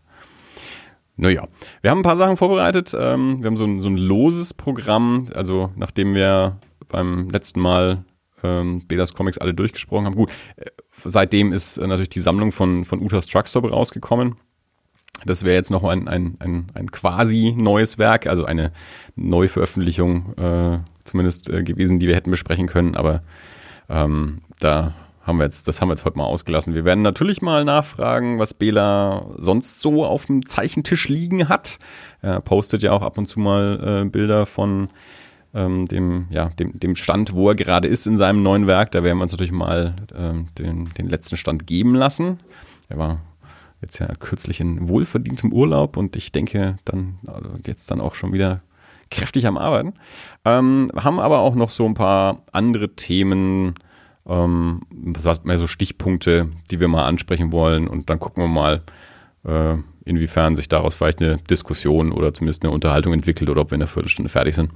naja, 1.15 1.43
wir 1.82 1.91
haben 1.91 2.00
ein 2.00 2.03
paar 2.03 2.17
Sachen 2.17 2.38
vorbereitet. 2.38 2.96
Ähm, 2.98 3.43
wir 3.43 3.48
haben 3.48 3.58
so 3.58 3.65
ein, 3.65 3.82
so 3.82 3.89
ein 3.89 3.98
loses 3.98 4.53
Programm, 4.53 5.27
also 5.34 5.72
nachdem 5.75 6.15
wir 6.15 6.58
beim 6.89 7.29
letzten 7.29 7.60
Mal 7.60 8.03
ähm, 8.43 8.82
Bedas 8.88 9.13
Comics 9.13 9.38
alle 9.38 9.53
durchgesprochen 9.53 10.05
haben. 10.05 10.15
Gut, 10.15 10.29
äh, 10.58 10.65
seitdem 11.03 11.53
ist 11.53 11.77
äh, 11.77 11.88
natürlich 11.88 12.10
die 12.10 12.22
Sammlung 12.22 12.51
von, 12.51 12.84
von 12.84 13.01
Utas 13.01 13.27
Truckstop 13.27 13.72
rausgekommen. 13.72 14.36
Das 15.25 15.43
wäre 15.43 15.55
jetzt 15.55 15.72
noch 15.72 15.84
ein, 15.84 16.08
ein, 16.08 16.36
ein, 16.39 16.72
ein 16.74 16.91
quasi 16.91 17.53
neues 17.58 17.98
Werk, 17.98 18.27
also 18.27 18.46
eine 18.46 18.72
Neuveröffentlichung 19.15 20.34
äh, 20.38 20.79
zumindest 21.03 21.50
äh, 21.50 21.63
gewesen, 21.63 22.00
die 22.00 22.08
wir 22.08 22.15
hätten 22.15 22.32
besprechen 22.32 22.67
können, 22.67 22.96
aber 22.96 23.22
ähm, 23.89 24.39
da 24.60 24.93
haben 25.24 25.38
wir 25.38 25.46
jetzt, 25.46 25.68
das 25.68 25.82
haben 25.82 25.88
wir 25.88 25.94
jetzt 25.94 26.06
heute 26.06 26.18
mal 26.18 26.25
ausgelassen. 26.25 26.75
Wir 26.75 26.86
werden 26.86 27.01
natürlich 27.01 27.42
mal 27.42 27.63
nachfragen, 27.63 28.39
was 28.39 28.53
Bela 28.53 29.25
sonst 29.38 29.82
so 29.82 30.06
auf 30.06 30.25
dem 30.25 30.46
Zeichentisch 30.46 31.08
liegen 31.08 31.48
hat. 31.48 31.80
Er 32.22 32.42
postet 32.42 32.84
ja 32.84 32.92
auch 32.92 33.01
ab 33.01 33.18
und 33.18 33.27
zu 33.27 33.39
mal 33.39 34.01
äh, 34.03 34.10
Bilder 34.10 34.46
von 34.46 34.89
ähm, 35.53 35.86
dem, 35.86 36.27
ja, 36.30 36.50
dem, 36.50 36.77
dem 36.77 36.96
Stand, 36.96 37.34
wo 37.34 37.50
er 37.50 37.56
gerade 37.56 37.88
ist 37.88 38.06
in 38.06 38.18
seinem 38.18 38.44
neuen 38.44 38.68
Werk. 38.68 38.92
Da 38.92 39.03
werden 39.03 39.18
wir 39.18 39.24
uns 39.24 39.32
natürlich 39.32 39.53
mal 39.53 39.96
ähm, 40.13 40.48
den, 40.58 40.89
den 40.98 41.08
letzten 41.08 41.38
Stand 41.38 41.68
geben 41.68 41.96
lassen. 41.96 42.39
Er 42.89 42.98
war 42.98 43.22
jetzt 43.82 44.00
ja 44.00 44.08
kürzlich 44.20 44.60
in 44.60 44.89
wohlverdientem 44.89 45.53
Urlaub 45.53 45.96
und 45.96 46.15
ich 46.15 46.32
denke 46.32 46.75
dann 46.86 47.20
also 47.27 47.50
jetzt 47.65 47.89
dann 47.92 48.01
auch 48.01 48.15
schon 48.15 48.34
wieder 48.34 48.62
kräftig 49.10 49.48
am 49.48 49.58
Arbeiten. 49.58 49.94
Ähm, 50.44 50.92
haben 50.96 51.20
aber 51.20 51.39
auch 51.39 51.56
noch 51.56 51.70
so 51.70 51.86
ein 51.86 51.94
paar 51.94 52.44
andere 52.51 52.96
Themen, 52.96 53.75
ähm, 54.27 54.82
was 54.89 55.25
war's, 55.25 55.44
mehr 55.44 55.58
so 55.58 55.68
Stichpunkte, 55.68 56.50
die 56.72 56.80
wir 56.80 56.88
mal 56.88 57.06
ansprechen 57.06 57.51
wollen 57.51 57.88
und 57.88 58.10
dann 58.10 58.20
gucken 58.20 58.44
wir 58.44 58.48
mal, 58.48 58.82
äh, 59.46 59.77
inwiefern 60.06 60.56
sich 60.56 60.68
daraus 60.70 60.96
vielleicht 60.96 61.22
eine 61.22 61.38
Diskussion 61.38 62.12
oder 62.12 62.34
zumindest 62.34 62.63
eine 62.63 62.74
Unterhaltung 62.74 63.13
entwickelt 63.13 63.50
oder 63.50 63.62
ob 63.62 63.72
wir 63.72 63.75
in 63.75 63.82
einer 63.82 63.88
Viertelstunde 63.88 64.30
fertig 64.30 64.56
sind. 64.56 64.72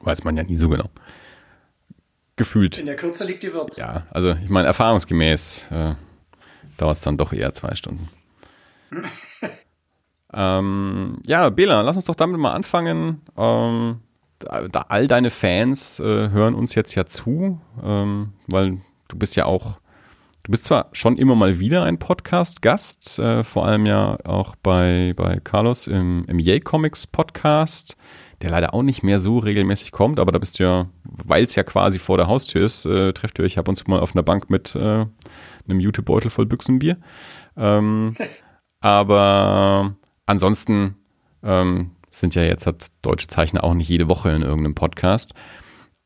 Weiß 0.00 0.24
man 0.24 0.36
ja 0.36 0.42
nie 0.42 0.56
so 0.56 0.68
genau. 0.68 0.90
Gefühlt 2.36 2.78
In 2.78 2.86
der 2.86 2.96
Kürze 2.96 3.24
liegt 3.24 3.42
die 3.42 3.52
Würze. 3.52 3.80
ja, 3.80 4.06
also 4.10 4.34
ich 4.42 4.50
meine, 4.50 4.66
erfahrungsgemäß 4.66 5.68
äh, 5.70 5.94
dauert 6.76 6.96
es 6.96 7.02
dann 7.02 7.16
doch 7.16 7.32
eher 7.32 7.54
zwei 7.54 7.74
Stunden. 7.76 8.08
ähm, 10.32 11.18
ja, 11.26 11.48
Bela, 11.50 11.82
lass 11.82 11.96
uns 11.96 12.06
doch 12.06 12.16
damit 12.16 12.40
mal 12.40 12.52
anfangen. 12.52 13.20
Ähm, 13.36 14.00
da, 14.38 14.86
all 14.88 15.06
deine 15.06 15.30
Fans 15.30 16.00
äh, 16.00 16.30
hören 16.30 16.54
uns 16.54 16.74
jetzt 16.74 16.94
ja 16.94 17.06
zu, 17.06 17.60
ähm, 17.82 18.32
weil 18.46 18.78
du 19.08 19.18
bist 19.18 19.36
ja 19.36 19.46
auch, 19.46 19.78
du 20.42 20.50
bist 20.50 20.64
zwar 20.64 20.88
schon 20.92 21.16
immer 21.16 21.34
mal 21.34 21.58
wieder 21.58 21.84
ein 21.84 21.98
Podcast-Gast, 21.98 23.18
äh, 23.18 23.44
vor 23.44 23.66
allem 23.66 23.86
ja 23.86 24.18
auch 24.24 24.56
bei, 24.56 25.12
bei 25.16 25.40
Carlos 25.42 25.86
im, 25.86 26.24
im 26.28 26.38
Yay 26.38 26.60
Comics 26.60 27.06
Podcast, 27.06 27.96
der 28.42 28.50
leider 28.50 28.74
auch 28.74 28.82
nicht 28.82 29.02
mehr 29.02 29.20
so 29.20 29.38
regelmäßig 29.38 29.92
kommt, 29.92 30.18
aber 30.18 30.32
da 30.32 30.38
bist 30.38 30.58
du 30.58 30.64
ja, 30.64 30.86
weil 31.04 31.44
es 31.44 31.54
ja 31.54 31.62
quasi 31.62 31.98
vor 31.98 32.18
der 32.18 32.26
Haustür 32.26 32.64
ist, 32.64 32.84
äh, 32.84 33.12
trefft 33.12 33.38
ihr 33.38 33.44
euch 33.44 33.58
ab 33.58 33.68
und 33.68 33.76
zu 33.76 33.84
mal 33.88 34.00
auf 34.00 34.14
einer 34.14 34.22
Bank 34.22 34.50
mit 34.50 34.74
äh, 34.74 35.06
einem 35.68 35.80
Jutebeutel 35.80 36.30
voll 36.30 36.46
Büchsenbier. 36.46 36.98
Ähm, 37.56 38.14
aber 38.80 39.94
ansonsten 40.26 40.96
ähm, 41.42 41.92
sind 42.20 42.34
ja 42.34 42.42
jetzt 42.42 42.66
hat 42.66 42.88
deutsche 43.02 43.26
Zeichner 43.26 43.64
auch 43.64 43.74
nicht 43.74 43.88
jede 43.88 44.08
Woche 44.08 44.30
in 44.30 44.42
irgendeinem 44.42 44.74
Podcast. 44.74 45.34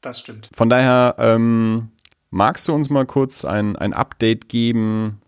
Das 0.01 0.21
stimmt. 0.21 0.49
Von 0.55 0.69
daher 0.69 1.17
ähm, 1.19 1.91
magst 2.31 2.69
du 2.69 2.75
uns 2.75 2.91
mal 2.91 3.07
kurz 3.07 3.45
ein, 3.45 3.77
ein 3.77 3.93
Update 3.93 4.49
geben, 4.49 5.21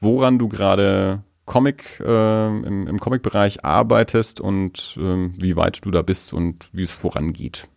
woran 0.00 0.38
du 0.38 0.48
gerade 0.48 1.22
Comic 1.44 2.00
äh, 2.04 2.46
im, 2.48 2.86
im 2.88 2.98
Comic-Bereich 2.98 3.64
arbeitest 3.64 4.40
und 4.40 4.96
äh, 4.98 5.30
wie 5.40 5.56
weit 5.56 5.84
du 5.84 5.90
da 5.90 6.02
bist 6.02 6.32
und 6.32 6.68
wie 6.72 6.82
es 6.82 6.92
vorangeht. 6.92 7.68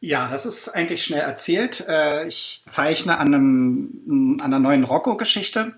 Ja, 0.00 0.28
das 0.30 0.46
ist 0.46 0.68
eigentlich 0.68 1.04
schnell 1.04 1.22
erzählt. 1.22 1.84
Äh, 1.88 2.28
ich 2.28 2.62
zeichne 2.66 3.18
an, 3.18 3.34
einem, 3.34 4.38
an 4.40 4.52
einer 4.52 4.60
neuen 4.60 4.84
Rocco-Geschichte. 4.84 5.74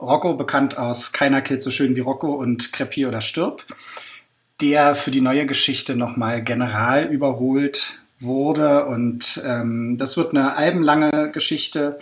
Rocco, 0.00 0.34
bekannt 0.34 0.78
aus 0.78 1.12
Keiner 1.12 1.42
killt 1.42 1.60
so 1.60 1.72
schön 1.72 1.96
wie 1.96 2.00
Rocco 2.00 2.32
und 2.32 2.72
Krepier 2.72 3.08
oder 3.08 3.20
stirb, 3.20 3.64
der 4.60 4.94
für 4.94 5.10
die 5.10 5.20
neue 5.20 5.46
Geschichte 5.46 5.96
nochmal 5.96 6.42
general 6.42 7.06
überholt 7.06 8.00
wurde. 8.18 8.86
Und 8.86 9.40
ähm, 9.44 9.96
das 9.98 10.16
wird 10.16 10.30
eine 10.34 10.56
albenlange 10.56 11.30
Geschichte 11.30 11.98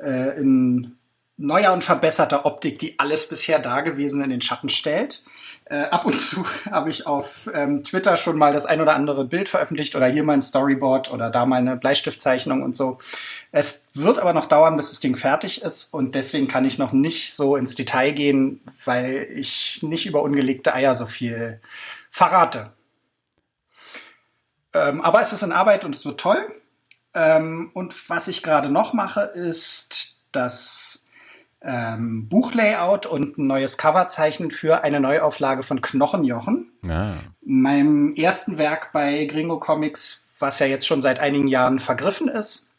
äh, 0.00 0.38
in 0.38 0.96
neuer 1.36 1.72
und 1.72 1.84
verbesserter 1.84 2.46
Optik, 2.46 2.78
die 2.78 2.98
alles 2.98 3.28
bisher 3.28 3.58
Dagewesene 3.58 4.24
in 4.24 4.30
den 4.30 4.40
Schatten 4.40 4.68
stellt. 4.68 5.22
Äh, 5.66 5.84
ab 5.84 6.04
und 6.04 6.18
zu 6.18 6.44
habe 6.70 6.90
ich 6.90 7.06
auf 7.06 7.50
ähm, 7.52 7.82
Twitter 7.82 8.16
schon 8.16 8.38
mal 8.38 8.52
das 8.52 8.66
ein 8.66 8.80
oder 8.80 8.94
andere 8.94 9.24
Bild 9.24 9.48
veröffentlicht 9.48 9.96
oder 9.96 10.06
hier 10.06 10.22
mal 10.22 10.34
ein 10.34 10.42
Storyboard 10.42 11.12
oder 11.12 11.30
da 11.30 11.46
mal 11.46 11.56
eine 11.56 11.76
Bleistiftzeichnung 11.76 12.62
und 12.62 12.76
so. 12.76 12.98
Es 13.56 13.86
wird 13.94 14.18
aber 14.18 14.32
noch 14.32 14.46
dauern, 14.46 14.76
bis 14.76 14.90
das 14.90 14.98
Ding 14.98 15.14
fertig 15.14 15.62
ist 15.62 15.94
und 15.94 16.16
deswegen 16.16 16.48
kann 16.48 16.64
ich 16.64 16.76
noch 16.76 16.90
nicht 16.90 17.36
so 17.36 17.54
ins 17.54 17.76
Detail 17.76 18.10
gehen, 18.10 18.60
weil 18.84 19.28
ich 19.32 19.80
nicht 19.80 20.06
über 20.06 20.22
ungelegte 20.22 20.74
Eier 20.74 20.96
so 20.96 21.06
viel 21.06 21.60
verrate. 22.10 22.72
Ähm, 24.72 25.00
aber 25.02 25.20
es 25.20 25.32
ist 25.32 25.44
in 25.44 25.52
Arbeit 25.52 25.84
und 25.84 25.94
es 25.94 26.04
wird 26.04 26.18
toll. 26.18 26.52
Ähm, 27.14 27.70
und 27.74 28.10
was 28.10 28.26
ich 28.26 28.42
gerade 28.42 28.70
noch 28.70 28.92
mache, 28.92 29.20
ist 29.20 30.18
das 30.32 31.06
ähm, 31.62 32.28
Buchlayout 32.28 33.06
und 33.06 33.38
ein 33.38 33.46
neues 33.46 33.78
Cover 33.78 34.08
zeichnen 34.08 34.50
für 34.50 34.82
eine 34.82 34.98
Neuauflage 34.98 35.62
von 35.62 35.80
Knochenjochen. 35.80 36.72
Ah. 36.88 37.12
Meinem 37.40 38.14
ersten 38.14 38.58
Werk 38.58 38.90
bei 38.92 39.26
Gringo 39.26 39.60
Comics, 39.60 40.32
was 40.40 40.58
ja 40.58 40.66
jetzt 40.66 40.88
schon 40.88 41.00
seit 41.00 41.20
einigen 41.20 41.46
Jahren 41.46 41.78
vergriffen 41.78 42.26
ist. 42.26 42.73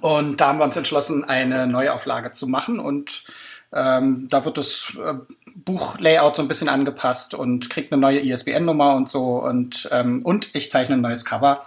Und 0.00 0.40
da 0.40 0.48
haben 0.48 0.58
wir 0.58 0.64
uns 0.64 0.76
entschlossen, 0.76 1.24
eine 1.24 1.66
Neuauflage 1.66 2.32
zu 2.32 2.46
machen. 2.46 2.78
Und 2.78 3.24
ähm, 3.72 4.28
da 4.28 4.44
wird 4.44 4.58
das 4.58 4.96
äh, 5.02 5.14
Buchlayout 5.54 6.36
so 6.36 6.42
ein 6.42 6.48
bisschen 6.48 6.68
angepasst 6.68 7.34
und 7.34 7.70
kriegt 7.70 7.92
eine 7.92 8.00
neue 8.00 8.20
ISBN-Nummer 8.20 8.94
und 8.94 9.08
so. 9.08 9.42
Und, 9.42 9.88
ähm, 9.92 10.20
und 10.24 10.54
ich 10.54 10.70
zeichne 10.70 10.96
ein 10.96 11.00
neues 11.00 11.24
Cover. 11.24 11.64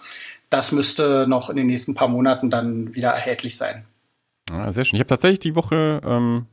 Das 0.49 0.71
müsste 0.71 1.25
noch 1.27 1.49
in 1.49 1.55
den 1.55 1.67
nächsten 1.67 1.95
paar 1.95 2.07
Monaten 2.07 2.49
dann 2.49 2.93
wieder 2.95 3.09
erhältlich 3.09 3.57
sein. 3.57 3.85
Ah, 4.51 4.71
sehr 4.71 4.85
schön. 4.85 4.97
Ich 4.97 5.01
habe 5.01 5.07
tatsächlich 5.07 5.39
die 5.39 5.55
Woche 5.55 6.01
ähm, 6.05 6.45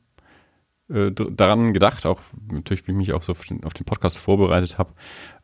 äh, 0.91 1.13
daran 1.13 1.73
gedacht, 1.73 2.07
auch 2.07 2.21
natürlich, 2.51 2.87
wie 2.87 2.93
ich 2.93 2.97
mich 2.97 3.13
auch 3.13 3.23
so 3.23 3.33
auf 3.33 3.45
den, 3.45 3.65
auf 3.65 3.75
den 3.75 3.85
Podcast 3.85 4.19
vorbereitet 4.19 4.79
habe, 4.79 4.91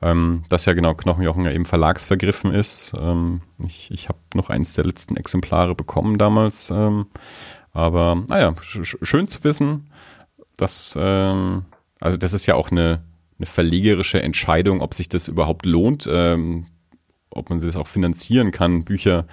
ähm, 0.03 0.43
dass 0.49 0.67
ja 0.67 0.73
genau 0.73 0.95
Knochenjochen 0.95 1.45
ja 1.45 1.53
eben 1.53 1.65
verlagsvergriffen 1.65 2.53
ist. 2.53 2.93
Ähm, 2.99 3.43
ich 3.65 3.91
ich 3.91 4.09
habe 4.09 4.19
noch 4.35 4.50
eins 4.50 4.75
der 4.75 4.85
letzten 4.85 5.17
Exemplare 5.17 5.75
bekommen 5.75 6.19
damals. 6.19 6.71
Ähm, 6.71 7.07
aber 7.73 8.25
naja, 8.29 8.55
sch 8.61 8.97
schön 9.03 9.29
zu 9.29 9.45
wissen, 9.45 9.91
dass, 10.57 10.97
ähm, 10.99 11.67
also 12.00 12.17
das 12.17 12.33
ist 12.33 12.47
ja 12.47 12.55
auch 12.55 12.71
eine, 12.71 13.05
eine 13.38 13.47
verlegerische 13.47 14.23
Entscheidung, 14.23 14.81
ob 14.81 14.95
sich 14.95 15.09
das 15.09 15.29
überhaupt 15.29 15.67
lohnt, 15.67 16.09
ähm, 16.11 16.67
ob 17.37 17.50
man 17.50 17.61
das 17.61 17.76
auch 17.76 17.87
finanzieren 17.87 18.50
kann, 18.50 18.85
Bücher 18.85 19.26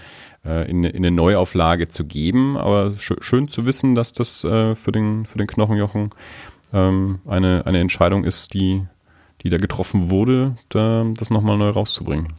äh, 0.46 0.70
in, 0.70 0.84
in, 0.84 0.98
eine 0.98 1.12
Neuauflage 1.12 1.88
zu 1.88 2.06
geben. 2.06 2.58
Aber 2.58 2.94
sch 2.96 3.14
schön 3.20 3.48
zu 3.50 3.66
wissen, 3.66 3.96
dass 3.96 4.14
das 4.14 4.44
äh, 4.44 4.76
für, 4.76 4.92
den, 4.92 5.26
für 5.26 5.38
den 5.38 5.48
Knochenjochen 5.48 6.10
ähm, 6.74 7.20
eine, 7.26 7.66
eine 7.66 7.80
Entscheidung 7.80 8.26
ist, 8.26 8.54
die, 8.54 8.86
die 9.42 9.50
da 9.50 9.58
getroffen 9.58 10.10
wurde, 10.10 10.56
da, 10.70 11.06
das 11.16 11.30
nochmal 11.30 11.58
neu 11.58 11.70
rauszubringen. 11.70 12.34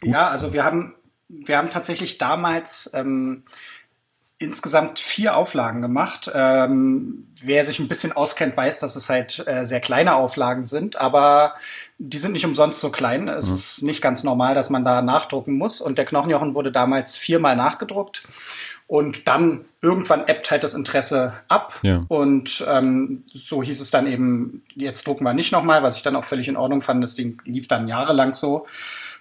Gut. 0.00 0.12
Ja, 0.12 0.28
also 0.28 0.52
wir 0.52 0.64
haben, 0.64 0.94
wir 1.28 1.58
haben 1.58 1.70
tatsächlich 1.70 2.18
damals 2.18 2.92
ähm, 2.94 3.44
insgesamt 4.38 5.00
vier 5.00 5.36
Auflagen 5.36 5.82
gemacht. 5.82 6.30
Ähm, 6.32 7.24
wer 7.42 7.64
sich 7.64 7.80
ein 7.80 7.88
bisschen 7.88 8.12
auskennt, 8.12 8.56
weiß, 8.56 8.78
dass 8.78 8.94
es 8.94 9.08
halt 9.08 9.42
äh, 9.46 9.64
sehr 9.64 9.80
kleine 9.80 10.14
Auflagen 10.14 10.64
sind, 10.64 10.96
aber 10.96 11.54
die 11.98 12.18
sind 12.18 12.32
nicht 12.32 12.46
umsonst 12.46 12.80
so 12.80 12.90
klein. 12.90 13.26
Es 13.26 13.48
mhm. 13.48 13.54
ist 13.54 13.82
nicht 13.82 14.00
ganz 14.00 14.22
normal, 14.22 14.54
dass 14.54 14.70
man 14.70 14.84
da 14.84 15.02
nachdrucken 15.02 15.58
muss. 15.58 15.80
Und 15.80 15.98
der 15.98 16.04
Knochenjochen 16.04 16.54
wurde 16.54 16.70
damals 16.70 17.16
viermal 17.16 17.56
nachgedruckt. 17.56 18.22
Und 18.86 19.28
dann 19.28 19.66
irgendwann 19.82 20.26
ebbt 20.26 20.50
halt 20.50 20.64
das 20.64 20.74
Interesse 20.74 21.34
ab. 21.48 21.78
Ja. 21.82 22.04
Und 22.08 22.64
ähm, 22.68 23.22
so 23.26 23.62
hieß 23.62 23.80
es 23.80 23.90
dann 23.90 24.06
eben, 24.06 24.62
jetzt 24.74 25.06
drucken 25.06 25.24
wir 25.24 25.34
nicht 25.34 25.52
nochmal, 25.52 25.82
was 25.82 25.96
ich 25.96 26.02
dann 26.04 26.16
auch 26.16 26.24
völlig 26.24 26.48
in 26.48 26.56
Ordnung 26.56 26.80
fand. 26.80 27.02
Das 27.02 27.16
Ding 27.16 27.42
lief 27.44 27.68
dann 27.68 27.88
jahrelang 27.88 28.32
so. 28.32 28.66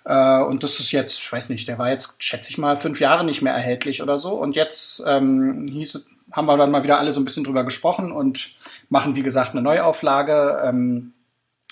Äh, 0.08 0.42
und 0.44 0.64
das 0.64 0.80
ist 0.80 0.92
jetzt, 0.92 1.20
ich 1.20 1.32
weiß 1.32 1.50
nicht, 1.50 1.68
der 1.68 1.78
war 1.78 1.90
jetzt, 1.90 2.16
schätze 2.24 2.50
ich 2.50 2.58
mal, 2.58 2.78
fünf 2.78 3.02
Jahre 3.02 3.26
nicht 3.26 3.42
mehr 3.42 3.54
erhältlich 3.54 4.02
oder 4.02 4.18
so. 4.18 4.36
Und 4.36 4.56
jetzt 4.56 5.04
ähm, 5.06 5.66
hieß, 5.66 6.06
haben 6.32 6.46
wir 6.46 6.56
dann 6.56 6.72
mal 6.72 6.84
wieder 6.84 6.98
alle 6.98 7.12
so 7.12 7.20
ein 7.20 7.26
bisschen 7.26 7.44
drüber 7.44 7.66
gesprochen 7.66 8.14
und 8.14 8.56
machen, 8.90 9.18
wie 9.18 9.24
gesagt, 9.24 9.52
eine 9.52 9.62
Neuauflage. 9.62 10.62
Ähm, 10.64 11.14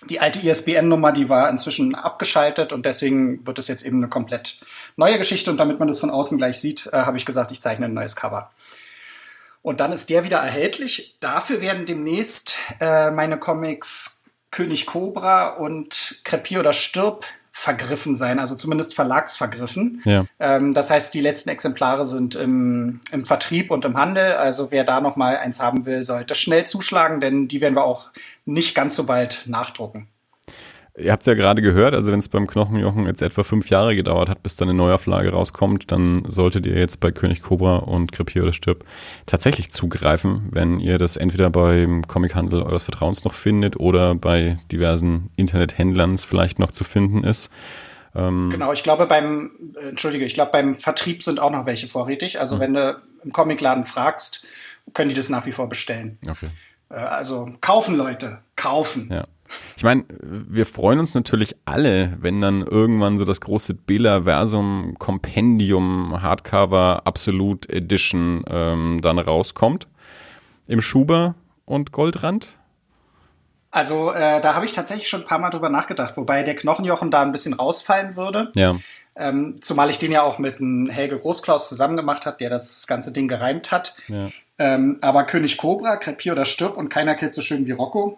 die 0.10 0.20
alte 0.20 0.46
ISBN-Nummer, 0.46 1.14
die 1.14 1.30
war 1.30 1.50
inzwischen 1.50 1.96
abgeschaltet 1.96 2.74
und 2.74 2.86
deswegen 2.86 3.48
wird 3.48 3.58
es 3.58 3.70
jetzt 3.70 3.86
eben 3.86 3.98
eine 3.98 4.10
komplett 4.10 4.60
neue 4.98 5.18
Geschichte. 5.18 5.50
Und 5.50 5.58
damit 5.58 5.80
man 5.80 5.88
das 5.88 6.00
von 6.00 6.10
außen 6.10 6.38
gleich 6.38 6.60
sieht, 6.60 6.88
äh, 6.88 6.98
habe 6.98 7.16
ich 7.16 7.26
gesagt, 7.26 7.54
ich 7.54 7.62
zeichne 7.62 7.86
ein 7.86 7.94
neues 7.94 8.18
Cover. 8.18 8.52
Und 9.62 9.80
dann 9.80 9.94
ist 9.94 10.10
der 10.10 10.26
wieder 10.26 10.40
erhältlich. 10.40 11.16
Dafür 11.22 11.62
werden 11.62 11.86
demnächst 11.86 12.58
äh, 12.82 13.12
meine 13.12 13.40
Comics 13.40 14.26
König 14.52 14.86
Cobra 14.86 15.50
und 15.50 16.22
Krepier 16.24 16.60
oder 16.60 16.72
Stirb 16.72 17.26
vergriffen 17.58 18.16
sein, 18.18 18.38
also 18.38 18.54
zumindest 18.56 18.96
verlagsvergriffen. 18.96 20.02
Ja. 20.04 20.26
Ähm, 20.42 20.74
das 20.74 20.92
heißt, 20.92 21.14
die 21.14 21.22
letzten 21.22 21.50
Exemplare 21.50 22.06
sind 22.06 22.36
im, 22.36 23.00
im 23.14 23.26
Vertrieb 23.26 23.72
und 23.72 23.86
im 23.86 23.98
Handel. 23.98 24.34
Also 24.34 24.72
wer 24.72 24.84
da 24.84 25.00
noch 25.00 25.16
mal 25.16 25.38
eins 25.38 25.62
haben 25.62 25.86
will, 25.86 26.04
sollte 26.04 26.36
schnell 26.36 26.68
zuschlagen, 26.68 27.22
denn 27.22 27.48
die 27.48 27.62
werden 27.62 27.74
wir 27.74 27.86
auch 27.86 28.10
nicht 28.44 28.76
ganz 28.76 28.98
so 28.98 29.06
bald 29.06 29.44
nachdrucken. 29.48 30.10
Ihr 30.98 31.12
habt 31.12 31.24
es 31.24 31.28
ja 31.28 31.34
gerade 31.34 31.62
gehört, 31.62 31.94
also 31.94 32.14
wenn 32.14 32.20
es 32.20 32.30
beim 32.30 32.48
Knochenjochen 32.48 33.06
jetzt 33.06 33.22
etwa 33.22 33.44
fünf 33.44 33.70
Jahre 33.70 33.98
gedauert 33.98 34.30
hat, 34.30 34.42
bis 34.44 34.56
dann 34.56 34.70
eine 34.70 34.78
Neuauflage 34.78 35.30
rauskommt, 35.30 35.92
dann 35.92 36.24
solltet 36.30 36.66
ihr 36.66 36.78
jetzt 36.78 37.02
bei 37.02 37.12
König 37.12 37.42
Cobra 37.42 37.78
und 37.78 38.14
Krepier 38.14 38.44
oder 38.44 38.54
Stirb 38.54 38.86
tatsächlich 39.26 39.74
zugreifen, 39.74 40.48
wenn 40.52 40.80
ihr 40.80 40.98
das 40.98 41.18
entweder 41.18 41.50
beim 41.50 42.08
Comichandel 42.08 42.62
eures 42.64 42.84
Vertrauens 42.84 43.26
noch 43.26 43.34
findet 43.34 43.78
oder 43.78 44.16
bei 44.16 44.56
diversen 44.72 45.32
Internethändlern 45.36 46.18
vielleicht 46.18 46.60
noch 46.60 46.72
zu 46.72 46.86
finden 46.86 47.26
ist. 47.26 47.50
Ähm 48.16 48.50
genau, 48.50 48.72
ich 48.72 48.84
glaube 48.84 49.06
beim, 49.06 49.52
äh, 49.76 49.90
entschuldige, 49.90 50.24
ich 50.24 50.34
glaube 50.34 50.52
beim 50.54 50.76
Vertrieb 50.76 51.24
sind 51.24 51.42
auch 51.42 51.52
noch 51.52 51.66
welche 51.66 51.88
vorrätig. 51.88 52.40
Also 52.40 52.56
mhm. 52.56 52.60
wenn 52.62 52.74
du 52.74 53.02
im 53.26 53.34
Comicladen 53.34 53.84
fragst, 53.84 54.48
können 54.94 55.10
die 55.10 55.16
das 55.16 55.30
nach 55.30 55.46
wie 55.46 55.52
vor 55.52 55.68
bestellen. 55.68 56.20
Okay. 56.26 56.48
Äh, 56.90 56.96
also 56.96 57.52
kaufen 57.60 57.98
Leute, 57.98 58.40
kaufen. 58.56 59.10
Ja. 59.12 59.24
Ich 59.78 59.84
meine, 59.84 60.06
wir 60.20 60.66
freuen 60.66 61.00
uns 61.00 61.14
natürlich 61.14 61.56
alle, 61.66 62.18
wenn 62.20 62.42
dann 62.42 62.66
irgendwann 62.66 63.18
so 63.18 63.26
das 63.26 63.42
große 63.42 63.74
Billa-Versum 63.74 64.96
Compendium 64.98 66.22
Hardcover 66.22 67.04
Absolute 67.06 67.70
Edition 67.70 68.44
ähm, 68.48 69.00
dann 69.02 69.20
rauskommt. 69.20 69.88
Im 70.68 70.82
Schuber 70.82 71.36
und 71.66 71.92
Goldrand. 71.92 72.58
Also 73.70 74.12
äh, 74.12 74.40
da 74.42 74.56
habe 74.56 74.66
ich 74.66 74.74
tatsächlich 74.74 75.10
schon 75.10 75.22
ein 75.22 75.28
paar 75.28 75.40
Mal 75.40 75.50
drüber 75.50 75.70
nachgedacht, 75.70 76.16
wobei 76.18 76.44
der 76.44 76.56
Knochenjochen 76.56 77.12
da 77.12 77.22
ein 77.22 77.32
bisschen 77.32 77.54
rausfallen 77.54 78.16
würde. 78.16 78.52
Ja. 78.56 78.74
Ähm, 79.18 79.56
zumal 79.62 79.90
ich 79.90 80.00
den 80.00 80.12
ja 80.12 80.24
auch 80.24 80.40
mit 80.40 80.60
einem 80.60 80.90
Helge 80.90 81.18
Großklaus 81.18 81.70
zusammen 81.70 81.96
gemacht 81.96 82.26
habe, 82.26 82.38
der 82.38 82.50
das 82.50 82.88
ganze 82.88 83.14
Ding 83.14 83.28
gereimt 83.28 83.72
hat. 83.72 83.96
Ja. 84.08 84.30
Ähm, 84.58 84.98
aber 85.02 85.26
König 85.26 85.58
Cobra, 85.58 85.98
Krepier 85.98 86.34
oder 86.34 86.46
Stirb 86.46 86.78
und 86.78 86.90
keiner 86.90 87.16
killt 87.16 87.34
so 87.34 87.42
schön 87.42 87.66
wie 87.66 87.72
Rocco 87.72 88.18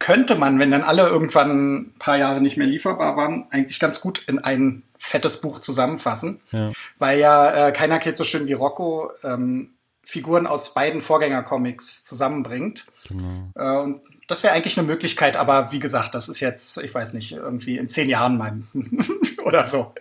könnte 0.00 0.34
man, 0.34 0.58
wenn 0.58 0.72
dann 0.72 0.82
alle 0.82 1.06
irgendwann 1.06 1.76
ein 1.76 1.94
paar 1.98 2.16
Jahre 2.16 2.40
nicht 2.40 2.56
mehr 2.56 2.66
lieferbar 2.66 3.16
waren, 3.16 3.46
eigentlich 3.50 3.78
ganz 3.78 4.00
gut 4.00 4.24
in 4.26 4.40
ein 4.40 4.82
fettes 4.98 5.40
Buch 5.40 5.60
zusammenfassen. 5.60 6.40
Ja. 6.50 6.72
Weil 6.98 7.20
ja 7.20 7.68
äh, 7.68 7.72
keiner 7.72 8.00
killt 8.00 8.16
so 8.16 8.24
schön 8.24 8.48
wie 8.48 8.54
Rocco 8.54 9.10
ähm, 9.22 9.70
Figuren 10.02 10.46
aus 10.46 10.74
beiden 10.74 11.02
Vorgängercomics 11.02 12.02
zusammenbringt. 12.04 12.86
Genau. 13.08 13.50
Äh, 13.54 13.82
und 13.82 14.00
das 14.26 14.42
wäre 14.42 14.54
eigentlich 14.54 14.78
eine 14.78 14.86
Möglichkeit, 14.86 15.36
aber 15.36 15.70
wie 15.70 15.80
gesagt, 15.80 16.14
das 16.14 16.28
ist 16.28 16.40
jetzt, 16.40 16.78
ich 16.78 16.94
weiß 16.94 17.12
nicht, 17.12 17.32
irgendwie 17.32 17.76
in 17.76 17.88
zehn 17.88 18.08
Jahren 18.08 18.38
mein 18.38 18.66
oder 19.44 19.66
so. 19.66 19.94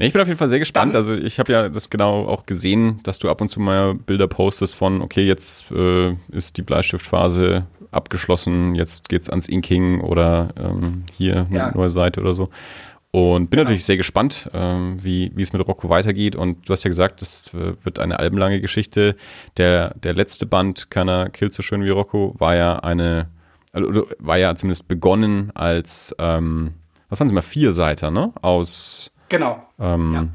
Ich 0.00 0.12
bin 0.12 0.22
auf 0.22 0.28
jeden 0.28 0.38
Fall 0.38 0.48
sehr 0.48 0.60
gespannt. 0.60 0.94
Dann, 0.94 1.02
also 1.02 1.14
ich 1.14 1.38
habe 1.38 1.52
ja 1.52 1.68
das 1.68 1.90
genau 1.90 2.26
auch 2.26 2.46
gesehen, 2.46 3.00
dass 3.02 3.18
du 3.18 3.28
ab 3.28 3.40
und 3.40 3.50
zu 3.50 3.60
mal 3.60 3.94
Bilder 3.94 4.28
postest 4.28 4.74
von, 4.74 5.02
okay, 5.02 5.26
jetzt 5.26 5.70
äh, 5.72 6.12
ist 6.30 6.56
die 6.56 6.62
Bleistiftphase 6.62 7.66
abgeschlossen, 7.90 8.74
jetzt 8.74 9.08
geht's 9.08 9.28
ans 9.28 9.48
Inking 9.48 10.00
oder 10.00 10.50
ähm, 10.56 11.04
hier 11.16 11.46
eine 11.48 11.56
ja. 11.56 11.70
neue 11.74 11.90
Seite 11.90 12.20
oder 12.20 12.34
so. 12.34 12.50
Und 13.10 13.50
bin 13.50 13.56
genau. 13.56 13.62
natürlich 13.64 13.84
sehr 13.84 13.96
gespannt, 13.96 14.50
ähm, 14.52 15.02
wie, 15.02 15.32
wie 15.34 15.42
es 15.42 15.52
mit 15.52 15.66
Rocco 15.66 15.88
weitergeht. 15.88 16.36
Und 16.36 16.68
du 16.68 16.72
hast 16.72 16.84
ja 16.84 16.88
gesagt, 16.88 17.22
das 17.22 17.50
wird 17.54 17.98
eine 17.98 18.18
albenlange 18.18 18.60
Geschichte. 18.60 19.16
Der, 19.56 19.94
der 19.94 20.12
letzte 20.12 20.44
Band, 20.46 20.90
Keiner 20.90 21.30
killt 21.30 21.54
so 21.54 21.62
schön 21.62 21.82
wie 21.82 21.88
Rocco, 21.88 22.34
war 22.38 22.54
ja 22.54 22.76
eine, 22.76 23.28
also 23.72 24.06
war 24.18 24.36
ja 24.36 24.54
zumindest 24.54 24.88
begonnen 24.88 25.50
als, 25.54 26.14
ähm, 26.18 26.74
was 27.08 27.18
waren 27.18 27.28
es 27.28 27.34
mal, 27.34 27.40
vier 27.40 27.72
Seiten, 27.72 28.12
ne? 28.12 28.32
Aus. 28.42 29.10
Genau. 29.28 29.62
Ähm, 29.78 30.12
ja. 30.12 30.26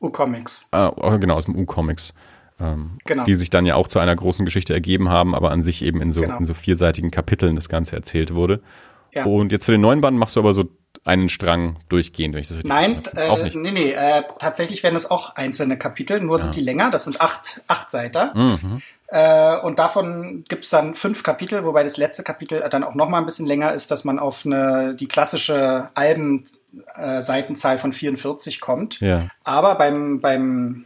U-Comics. 0.00 0.68
Äh, 0.72 1.18
genau, 1.18 1.34
aus 1.34 1.46
dem 1.46 1.56
U-Comics. 1.56 2.14
Ähm, 2.60 2.98
genau. 3.04 3.24
Die 3.24 3.34
sich 3.34 3.50
dann 3.50 3.66
ja 3.66 3.76
auch 3.76 3.88
zu 3.88 3.98
einer 3.98 4.14
großen 4.14 4.44
Geschichte 4.44 4.72
ergeben 4.72 5.08
haben, 5.08 5.34
aber 5.34 5.50
an 5.50 5.62
sich 5.62 5.82
eben 5.82 6.00
in 6.00 6.12
so, 6.12 6.22
genau. 6.22 6.38
in 6.38 6.44
so 6.44 6.54
vierseitigen 6.54 7.10
Kapiteln 7.10 7.54
das 7.54 7.68
Ganze 7.68 7.94
erzählt 7.94 8.34
wurde. 8.34 8.60
Ja. 9.14 9.24
Und 9.24 9.52
jetzt 9.52 9.64
für 9.64 9.72
den 9.72 9.80
neuen 9.80 10.00
Band 10.00 10.18
machst 10.18 10.36
du 10.36 10.40
aber 10.40 10.52
so 10.52 10.64
einen 11.04 11.28
Strang 11.28 11.76
durchgehend, 11.88 12.34
wenn 12.34 12.42
ich 12.42 12.48
das 12.48 12.58
richtig 12.58 12.68
Nein, 12.68 13.02
äh, 13.14 13.28
auch 13.28 13.42
nicht. 13.42 13.56
nee, 13.56 13.70
nee, 13.70 13.92
äh, 13.92 14.22
tatsächlich 14.38 14.82
werden 14.82 14.96
es 14.96 15.10
auch 15.10 15.36
einzelne 15.36 15.78
Kapitel, 15.78 16.20
nur 16.20 16.36
ja. 16.36 16.42
sind 16.42 16.56
die 16.56 16.60
länger, 16.60 16.90
das 16.90 17.04
sind 17.04 17.20
acht, 17.20 17.62
acht 17.66 17.90
Seiten. 17.90 18.30
Mhm. 18.34 18.82
Äh, 19.10 19.56
und 19.60 19.78
davon 19.78 20.44
gibt 20.48 20.64
es 20.64 20.70
dann 20.70 20.94
fünf 20.94 21.22
Kapitel, 21.22 21.64
wobei 21.64 21.82
das 21.82 21.96
letzte 21.96 22.22
Kapitel 22.22 22.66
dann 22.68 22.84
auch 22.84 22.94
noch 22.94 23.08
mal 23.08 23.18
ein 23.18 23.24
bisschen 23.24 23.46
länger 23.46 23.72
ist, 23.72 23.90
dass 23.90 24.04
man 24.04 24.18
auf 24.18 24.44
eine, 24.44 24.94
die 24.94 25.08
klassische 25.08 25.88
Alben-Seitenzahl 25.94 27.76
äh, 27.76 27.78
von 27.78 27.92
44 27.92 28.60
kommt. 28.60 29.00
Ja. 29.00 29.28
Aber 29.44 29.76
beim, 29.76 30.20
beim, 30.20 30.84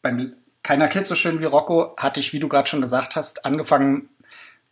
beim 0.00 0.32
Keiner 0.62 0.88
Kind 0.88 1.06
so 1.06 1.16
schön 1.16 1.40
wie 1.40 1.44
Rocco 1.44 1.94
hatte 1.96 2.20
ich, 2.20 2.32
wie 2.32 2.38
du 2.38 2.48
gerade 2.48 2.68
schon 2.68 2.80
gesagt 2.80 3.16
hast, 3.16 3.44
angefangen 3.44 4.08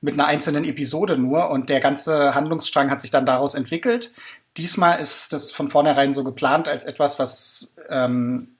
mit 0.00 0.14
einer 0.14 0.26
einzelnen 0.26 0.64
Episode 0.64 1.16
nur 1.16 1.50
und 1.50 1.70
der 1.70 1.80
ganze 1.80 2.34
Handlungsstrang 2.34 2.90
hat 2.90 3.00
sich 3.00 3.10
dann 3.10 3.26
daraus 3.26 3.54
entwickelt. 3.54 4.12
Diesmal 4.56 5.00
ist 5.00 5.32
das 5.32 5.50
von 5.50 5.70
vornherein 5.70 6.12
so 6.12 6.22
geplant 6.22 6.68
als 6.68 6.84
etwas, 6.84 7.18
was 7.18 7.76
ähm, 7.88 8.53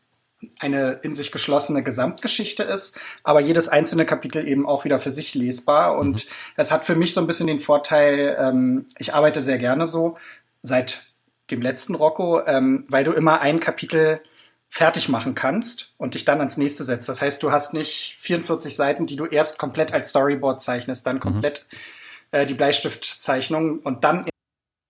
eine 0.58 1.00
in 1.02 1.14
sich 1.14 1.32
geschlossene 1.32 1.82
Gesamtgeschichte 1.82 2.62
ist, 2.62 2.98
aber 3.22 3.40
jedes 3.40 3.68
einzelne 3.68 4.06
Kapitel 4.06 4.46
eben 4.46 4.66
auch 4.66 4.84
wieder 4.84 4.98
für 4.98 5.10
sich 5.10 5.34
lesbar. 5.34 5.96
Und 5.98 6.24
mhm. 6.24 6.30
es 6.56 6.72
hat 6.72 6.84
für 6.84 6.96
mich 6.96 7.14
so 7.14 7.20
ein 7.20 7.26
bisschen 7.26 7.46
den 7.46 7.60
Vorteil, 7.60 8.36
ähm, 8.38 8.86
ich 8.98 9.14
arbeite 9.14 9.42
sehr 9.42 9.58
gerne 9.58 9.86
so 9.86 10.16
seit 10.62 11.06
dem 11.50 11.60
letzten 11.60 11.94
Rocco, 11.94 12.44
ähm, 12.46 12.84
weil 12.88 13.04
du 13.04 13.12
immer 13.12 13.40
ein 13.40 13.60
Kapitel 13.60 14.20
fertig 14.68 15.08
machen 15.08 15.34
kannst 15.34 15.94
und 15.98 16.14
dich 16.14 16.24
dann 16.24 16.38
ans 16.38 16.56
nächste 16.56 16.84
setzt. 16.84 17.08
Das 17.08 17.22
heißt, 17.22 17.42
du 17.42 17.52
hast 17.52 17.74
nicht 17.74 18.16
44 18.20 18.74
Seiten, 18.74 19.06
die 19.06 19.16
du 19.16 19.26
erst 19.26 19.58
komplett 19.58 19.92
als 19.92 20.10
Storyboard 20.10 20.60
zeichnest, 20.60 21.06
dann 21.06 21.16
mhm. 21.16 21.20
komplett 21.20 21.66
mhm. 21.70 22.38
äh, 22.38 22.46
die 22.46 22.54
Bleistiftzeichnung 22.54 23.78
und 23.80 24.04
dann 24.04 24.26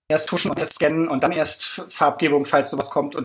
erst 0.08 0.28
tuschen 0.28 0.50
und 0.50 0.58
erst 0.58 0.74
scannen 0.74 1.08
und 1.08 1.22
dann 1.22 1.32
erst 1.32 1.82
Farbgebung, 1.88 2.44
falls 2.44 2.70
sowas 2.70 2.90
kommt 2.90 3.14
und 3.14 3.24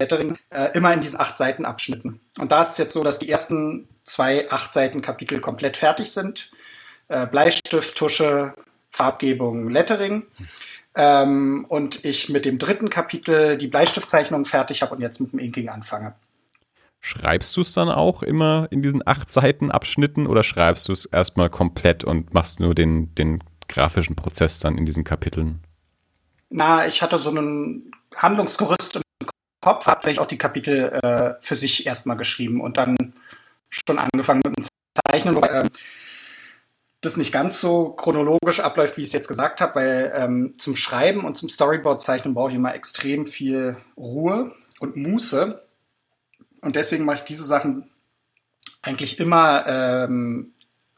Lettering, 0.00 0.36
äh, 0.50 0.70
immer 0.74 0.92
in 0.92 1.00
diesen 1.00 1.20
acht 1.20 1.36
Seiten 1.36 1.64
Abschnitten. 1.64 2.20
Und 2.38 2.50
da 2.50 2.62
ist 2.62 2.72
es 2.72 2.78
jetzt 2.78 2.92
so, 2.92 3.04
dass 3.04 3.20
die 3.20 3.30
ersten 3.30 3.88
zwei 4.02 4.50
acht 4.50 4.72
Seiten 4.72 5.02
Kapitel 5.02 5.40
komplett 5.40 5.76
fertig 5.76 6.10
sind. 6.10 6.50
Äh, 7.08 7.26
Bleistift, 7.26 7.96
Tusche, 7.96 8.54
Farbgebung, 8.90 9.70
Lettering. 9.70 10.24
Ähm, 10.96 11.64
und 11.68 12.04
ich 12.04 12.28
mit 12.28 12.44
dem 12.44 12.58
dritten 12.58 12.90
Kapitel 12.90 13.56
die 13.56 13.66
Bleistiftzeichnung 13.66 14.44
fertig 14.44 14.82
habe 14.82 14.94
und 14.94 15.00
jetzt 15.00 15.20
mit 15.20 15.32
dem 15.32 15.38
Inking 15.38 15.68
anfange. 15.68 16.14
Schreibst 17.00 17.56
du 17.56 17.60
es 17.60 17.72
dann 17.74 17.90
auch 17.90 18.22
immer 18.22 18.66
in 18.70 18.80
diesen 18.80 19.06
acht 19.06 19.30
Seiten 19.30 19.70
Abschnitten 19.70 20.26
oder 20.26 20.42
schreibst 20.42 20.88
du 20.88 20.92
es 20.92 21.04
erstmal 21.04 21.50
komplett 21.50 22.02
und 22.02 22.32
machst 22.32 22.60
nur 22.60 22.74
den, 22.74 23.14
den 23.14 23.42
grafischen 23.68 24.16
Prozess 24.16 24.58
dann 24.58 24.78
in 24.78 24.86
diesen 24.86 25.04
Kapiteln? 25.04 25.60
Na, 26.50 26.86
ich 26.86 27.02
hatte 27.02 27.18
so 27.18 27.30
einen 27.30 27.90
Handlungsgerüst 28.16 28.96
im 28.96 29.03
Kopf, 29.64 29.86
habe 29.86 30.10
ich 30.10 30.18
auch 30.18 30.26
die 30.26 30.36
Kapitel 30.36 30.92
äh, 31.02 31.40
für 31.40 31.56
sich 31.56 31.86
erstmal 31.86 32.18
geschrieben 32.18 32.60
und 32.60 32.76
dann 32.76 33.14
schon 33.70 33.98
angefangen 33.98 34.42
mit 34.44 34.58
dem 34.58 34.64
Zeichnen. 35.10 35.34
Wobei, 35.34 35.48
äh, 35.48 35.70
das 37.00 37.16
nicht 37.16 37.32
ganz 37.32 37.62
so 37.62 37.88
chronologisch 37.88 38.60
abläuft, 38.60 38.98
wie 38.98 39.00
ich 39.00 39.06
es 39.06 39.14
jetzt 39.14 39.28
gesagt 39.28 39.62
habe, 39.62 39.76
weil 39.76 40.12
ähm, 40.14 40.52
zum 40.58 40.76
Schreiben 40.76 41.24
und 41.24 41.38
zum 41.38 41.48
Storyboard-Zeichnen 41.48 42.34
brauche 42.34 42.50
ich 42.50 42.56
immer 42.56 42.74
extrem 42.74 43.26
viel 43.26 43.78
Ruhe 43.96 44.52
und 44.80 44.96
Muße. 44.96 45.62
Und 46.60 46.76
deswegen 46.76 47.06
mache 47.06 47.16
ich 47.16 47.24
diese 47.24 47.44
Sachen 47.44 47.88
eigentlich 48.82 49.18
immer 49.18 49.64
ähm, 49.66 50.52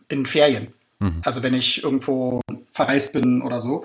in 0.09 0.27
Ferien. 0.27 0.75
Mhm. 0.99 1.23
Also 1.25 1.45
wenn 1.45 1.55
ich 1.55 1.85
irgendwo 1.85 2.41
verreist 2.73 3.13
bin 3.13 3.43
oder 3.43 3.61
so. 3.61 3.85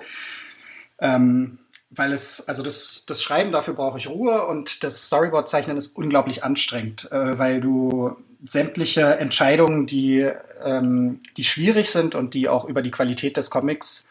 Ähm, 0.98 1.58
weil 1.94 2.12
es, 2.12 2.48
also 2.48 2.62
das, 2.62 3.04
das 3.06 3.22
Schreiben, 3.22 3.52
dafür 3.52 3.74
brauche 3.74 3.98
ich 3.98 4.08
Ruhe 4.08 4.46
und 4.46 4.82
das 4.82 5.06
Storyboard-Zeichnen 5.06 5.76
ist 5.76 5.96
unglaublich 5.96 6.42
anstrengend, 6.42 7.10
äh, 7.12 7.38
weil 7.38 7.60
du 7.60 8.16
sämtliche 8.46 9.18
Entscheidungen, 9.18 9.86
die, 9.86 10.30
ähm, 10.64 11.20
die 11.36 11.44
schwierig 11.44 11.90
sind 11.90 12.14
und 12.14 12.34
die 12.34 12.48
auch 12.48 12.64
über 12.64 12.82
die 12.82 12.90
Qualität 12.90 13.36
des 13.36 13.50
Comics 13.50 14.10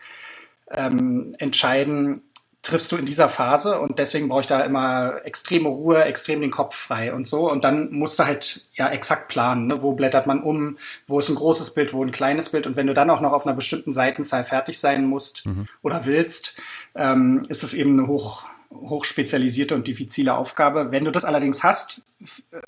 ähm, 0.69 1.33
entscheiden, 1.39 2.21
triffst 2.61 2.91
du 2.91 2.97
in 2.97 3.05
dieser 3.07 3.27
Phase 3.27 3.79
und 3.79 3.97
deswegen 3.97 4.29
brauche 4.29 4.41
ich 4.41 4.47
da 4.47 4.61
immer 4.61 5.21
extreme 5.23 5.67
Ruhe, 5.67 6.03
extrem 6.03 6.41
den 6.41 6.51
Kopf 6.51 6.75
frei 6.75 7.11
und 7.11 7.27
so. 7.27 7.49
Und 7.49 7.63
dann 7.63 7.91
musst 7.91 8.19
du 8.19 8.25
halt 8.25 8.67
ja 8.75 8.89
exakt 8.89 9.29
planen, 9.29 9.65
ne? 9.65 9.81
wo 9.81 9.93
blättert 9.93 10.27
man 10.27 10.43
um, 10.43 10.77
wo 11.07 11.17
ist 11.17 11.29
ein 11.29 11.35
großes 11.35 11.73
Bild, 11.73 11.91
wo 11.91 12.03
ein 12.03 12.11
kleines 12.11 12.49
Bild. 12.49 12.67
Und 12.67 12.75
wenn 12.75 12.85
du 12.85 12.93
dann 12.93 13.09
auch 13.09 13.21
noch 13.21 13.33
auf 13.33 13.47
einer 13.47 13.55
bestimmten 13.55 13.93
Seitenzahl 13.93 14.43
fertig 14.43 14.79
sein 14.79 15.05
musst 15.05 15.47
mhm. 15.47 15.67
oder 15.81 16.05
willst, 16.05 16.61
ähm, 16.95 17.45
ist 17.49 17.63
es 17.63 17.73
eben 17.73 17.99
eine 17.99 18.07
hoch, 18.07 18.45
hochspezialisierte 18.71 19.75
und 19.75 19.87
diffizile 19.87 20.33
Aufgabe. 20.35 20.91
Wenn 20.91 21.05
du 21.05 21.11
das 21.11 21.25
allerdings 21.25 21.63
hast, 21.63 22.03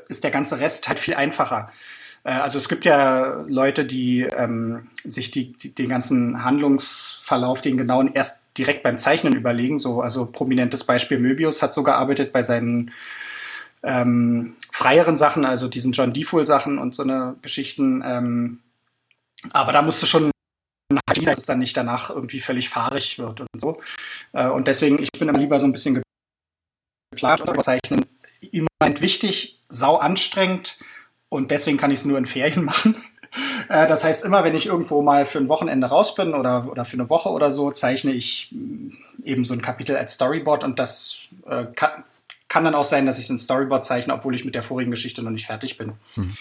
ist 0.08 0.24
der 0.24 0.32
ganze 0.32 0.60
Rest 0.60 0.88
halt 0.88 1.00
viel 1.00 1.16
einfacher. 1.16 1.72
Äh, 2.24 2.32
also 2.32 2.58
es 2.58 2.70
gibt 2.70 2.86
ja 2.86 3.44
Leute, 3.48 3.86
die 3.86 4.22
ähm, 4.22 4.88
sich 5.04 5.32
die, 5.32 5.54
die, 5.54 5.76
den 5.76 5.90
ganzen 5.90 6.44
Handlungsverlauf, 6.44 7.62
den 7.62 7.78
genauen, 7.78 8.12
erst 8.14 8.58
direkt 8.58 8.84
beim 8.84 9.00
Zeichnen 9.00 9.34
überlegen. 9.34 9.78
So, 9.78 10.02
also 10.02 10.26
prominentes 10.26 10.86
Beispiel 10.86 11.20
Möbius 11.20 11.62
hat 11.62 11.74
so 11.74 11.84
gearbeitet 11.84 12.32
bei 12.32 12.44
seinen 12.44 12.92
ähm, 13.84 14.56
freieren 14.72 15.18
Sachen, 15.18 15.46
also 15.46 15.68
diesen 15.68 15.92
John 15.92 16.14
Defool 16.14 16.46
Sachen 16.46 16.80
und 16.80 16.96
so 16.96 17.04
eine 17.04 17.36
Geschichten. 17.42 18.02
Ähm, 18.06 18.60
aber 19.52 19.74
da 19.74 19.82
musst 19.82 20.02
du 20.02 20.06
schon 20.06 20.33
dass 21.06 21.40
es 21.40 21.46
dann 21.46 21.60
nicht 21.60 21.76
danach 21.76 22.10
irgendwie 22.10 22.40
völlig 22.40 22.70
fahrig 22.70 23.20
wird 23.20 23.42
und 23.42 23.48
so. 23.58 23.82
Äh, 24.34 24.48
und 24.48 24.68
deswegen, 24.68 25.02
ich 25.02 25.12
bin 25.12 25.30
immer 25.30 25.40
lieber 25.40 25.60
so 25.60 25.66
ein 25.66 25.72
bisschen 25.72 26.02
geplant 27.12 27.48
und 27.48 27.64
zeichnen. 27.64 28.06
Im 28.52 28.68
Moment 28.80 29.02
wichtig, 29.02 29.62
sau 29.70 29.98
anstrengend 29.98 30.78
und 31.30 31.52
deswegen 31.52 31.78
kann 31.78 31.92
ich 31.92 32.00
es 32.00 32.06
nur 32.06 32.18
in 32.18 32.26
Ferien 32.26 32.66
machen. 32.66 32.96
Äh, 33.70 33.88
das 33.88 34.04
heißt, 34.04 34.26
immer 34.26 34.44
wenn 34.44 34.56
ich 34.56 34.68
irgendwo 34.68 35.02
mal 35.02 35.26
für 35.26 35.40
ein 35.40 35.50
Wochenende 35.50 35.88
raus 35.88 36.16
bin 36.16 36.34
oder, 36.34 36.70
oder 36.70 36.86
für 36.86 36.98
eine 36.98 37.10
Woche 37.10 37.30
oder 37.30 37.52
so, 37.52 37.72
zeichne 37.72 38.12
ich 38.12 38.50
mm, 38.52 38.90
eben 39.24 39.46
so 39.46 39.54
ein 39.54 39.62
Kapitel 39.62 39.96
als 39.96 40.16
Storyboard 40.16 40.64
und 40.64 40.80
das 40.80 41.22
äh, 41.48 41.66
kann, 41.76 42.04
kann 42.48 42.64
dann 42.64 42.76
auch 42.76 42.86
sein, 42.86 43.06
dass 43.06 43.18
ich 43.18 43.26
so 43.26 43.34
ein 43.34 43.40
Storyboard 43.40 43.84
zeichne, 43.84 44.14
obwohl 44.14 44.36
ich 44.36 44.46
mit 44.46 44.54
der 44.54 44.62
vorigen 44.62 44.92
Geschichte 44.92 45.24
noch 45.24 45.32
nicht 45.32 45.48
fertig 45.48 45.78
bin. 45.78 45.94
Hm. 46.14 46.38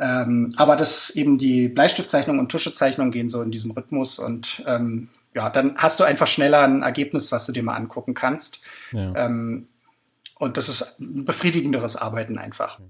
Ähm, 0.00 0.54
aber 0.56 0.76
das 0.76 1.10
eben 1.10 1.36
die 1.36 1.68
Bleistiftzeichnung 1.68 2.38
und 2.38 2.50
Tuschezeichnung 2.50 3.10
gehen 3.10 3.28
so 3.28 3.42
in 3.42 3.50
diesem 3.50 3.72
Rhythmus 3.72 4.18
und 4.18 4.64
ähm, 4.66 5.10
ja, 5.34 5.50
dann 5.50 5.76
hast 5.76 6.00
du 6.00 6.04
einfach 6.04 6.26
schneller 6.26 6.62
ein 6.62 6.82
Ergebnis, 6.82 7.30
was 7.32 7.46
du 7.46 7.52
dir 7.52 7.62
mal 7.62 7.76
angucken 7.76 8.14
kannst. 8.14 8.64
Ja. 8.92 9.14
Ähm, 9.14 9.68
und 10.38 10.56
das 10.56 10.70
ist 10.70 10.98
ein 11.00 11.26
befriedigenderes 11.26 11.96
Arbeiten 11.96 12.38
einfach. 12.38 12.80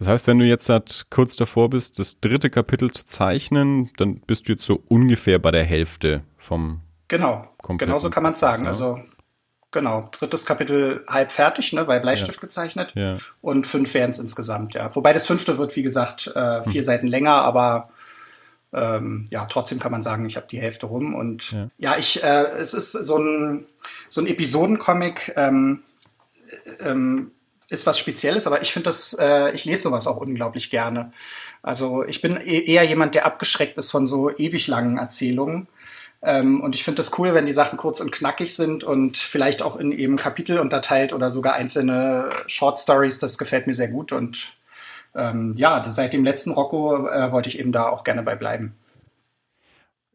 Das 0.00 0.08
heißt, 0.08 0.26
wenn 0.26 0.40
du 0.40 0.44
jetzt 0.44 0.68
halt 0.68 1.06
kurz 1.10 1.36
davor 1.36 1.70
bist, 1.70 2.00
das 2.00 2.18
dritte 2.18 2.50
Kapitel 2.50 2.90
zu 2.90 3.06
zeichnen, 3.06 3.88
dann 3.96 4.20
bist 4.26 4.48
du 4.48 4.54
jetzt 4.54 4.64
so 4.64 4.82
ungefähr 4.88 5.38
bei 5.38 5.52
der 5.52 5.64
Hälfte 5.64 6.24
vom. 6.36 6.80
Genau, 7.06 7.46
genau 7.78 8.00
so 8.00 8.10
kann 8.10 8.24
man 8.24 8.32
es 8.32 8.40
sagen. 8.40 8.66
Also 8.66 8.98
Genau, 9.72 10.08
drittes 10.12 10.44
Kapitel 10.44 11.02
halb 11.08 11.32
fertig, 11.32 11.72
ne, 11.72 11.88
weil 11.88 12.00
Bleistift 12.00 12.36
ja. 12.36 12.40
gezeichnet. 12.42 12.92
Ja. 12.94 13.16
Und 13.40 13.66
fünf 13.66 13.94
wären 13.94 14.10
es 14.10 14.18
insgesamt, 14.18 14.74
ja. 14.74 14.94
Wobei 14.94 15.14
das 15.14 15.26
fünfte 15.26 15.56
wird, 15.56 15.74
wie 15.76 15.82
gesagt, 15.82 16.26
äh, 16.28 16.62
vier 16.62 16.80
hm. 16.80 16.82
Seiten 16.82 17.06
länger, 17.06 17.32
aber 17.32 17.88
ähm, 18.74 19.24
ja, 19.30 19.46
trotzdem 19.46 19.78
kann 19.78 19.90
man 19.90 20.02
sagen, 20.02 20.26
ich 20.26 20.36
habe 20.36 20.46
die 20.46 20.60
Hälfte 20.60 20.86
rum. 20.86 21.14
Und 21.14 21.52
ja, 21.52 21.68
ja 21.78 21.96
ich, 21.96 22.22
äh, 22.22 22.48
es 22.58 22.74
ist 22.74 22.92
so 22.92 23.16
ein, 23.16 23.64
so 24.10 24.20
ein 24.20 24.26
Episodencomic, 24.26 25.32
ähm, 25.36 25.82
ähm, 26.80 27.30
ist 27.70 27.86
was 27.86 27.98
Spezielles, 27.98 28.46
aber 28.46 28.60
ich 28.60 28.72
finde 28.72 28.90
das, 28.90 29.16
äh, 29.18 29.52
ich 29.52 29.64
lese 29.64 29.84
sowas 29.84 30.06
auch 30.06 30.18
unglaublich 30.18 30.68
gerne. 30.68 31.12
Also 31.62 32.04
ich 32.04 32.20
bin 32.20 32.36
e-, 32.36 32.64
eher 32.64 32.82
jemand, 32.84 33.14
der 33.14 33.24
abgeschreckt 33.24 33.78
ist 33.78 33.90
von 33.90 34.06
so 34.06 34.30
ewig 34.36 34.66
langen 34.68 34.98
Erzählungen 34.98 35.68
Ähm, 36.22 36.60
und 36.60 36.74
ich 36.74 36.84
finde 36.84 36.98
das 36.98 37.18
cool, 37.18 37.34
wenn 37.34 37.46
die 37.46 37.52
Sachen 37.52 37.76
kurz 37.76 38.00
und 38.00 38.12
knackig 38.12 38.54
sind 38.54 38.84
und 38.84 39.16
vielleicht 39.16 39.62
auch 39.62 39.76
in 39.76 39.90
eben 39.90 40.16
Kapitel 40.16 40.58
unterteilt 40.58 41.12
oder 41.12 41.30
sogar 41.30 41.54
einzelne 41.54 42.30
Short 42.46 42.78
Stories. 42.78 43.18
Das 43.18 43.38
gefällt 43.38 43.66
mir 43.66 43.74
sehr 43.74 43.88
gut. 43.88 44.12
Und 44.12 44.54
ähm, 45.14 45.52
ja, 45.56 45.82
seit 45.90 46.12
dem 46.12 46.24
letzten 46.24 46.52
Rocco 46.52 47.08
äh, 47.08 47.32
wollte 47.32 47.48
ich 47.48 47.58
eben 47.58 47.72
da 47.72 47.88
auch 47.88 48.04
gerne 48.04 48.22
bei 48.22 48.36
bleiben. 48.36 48.74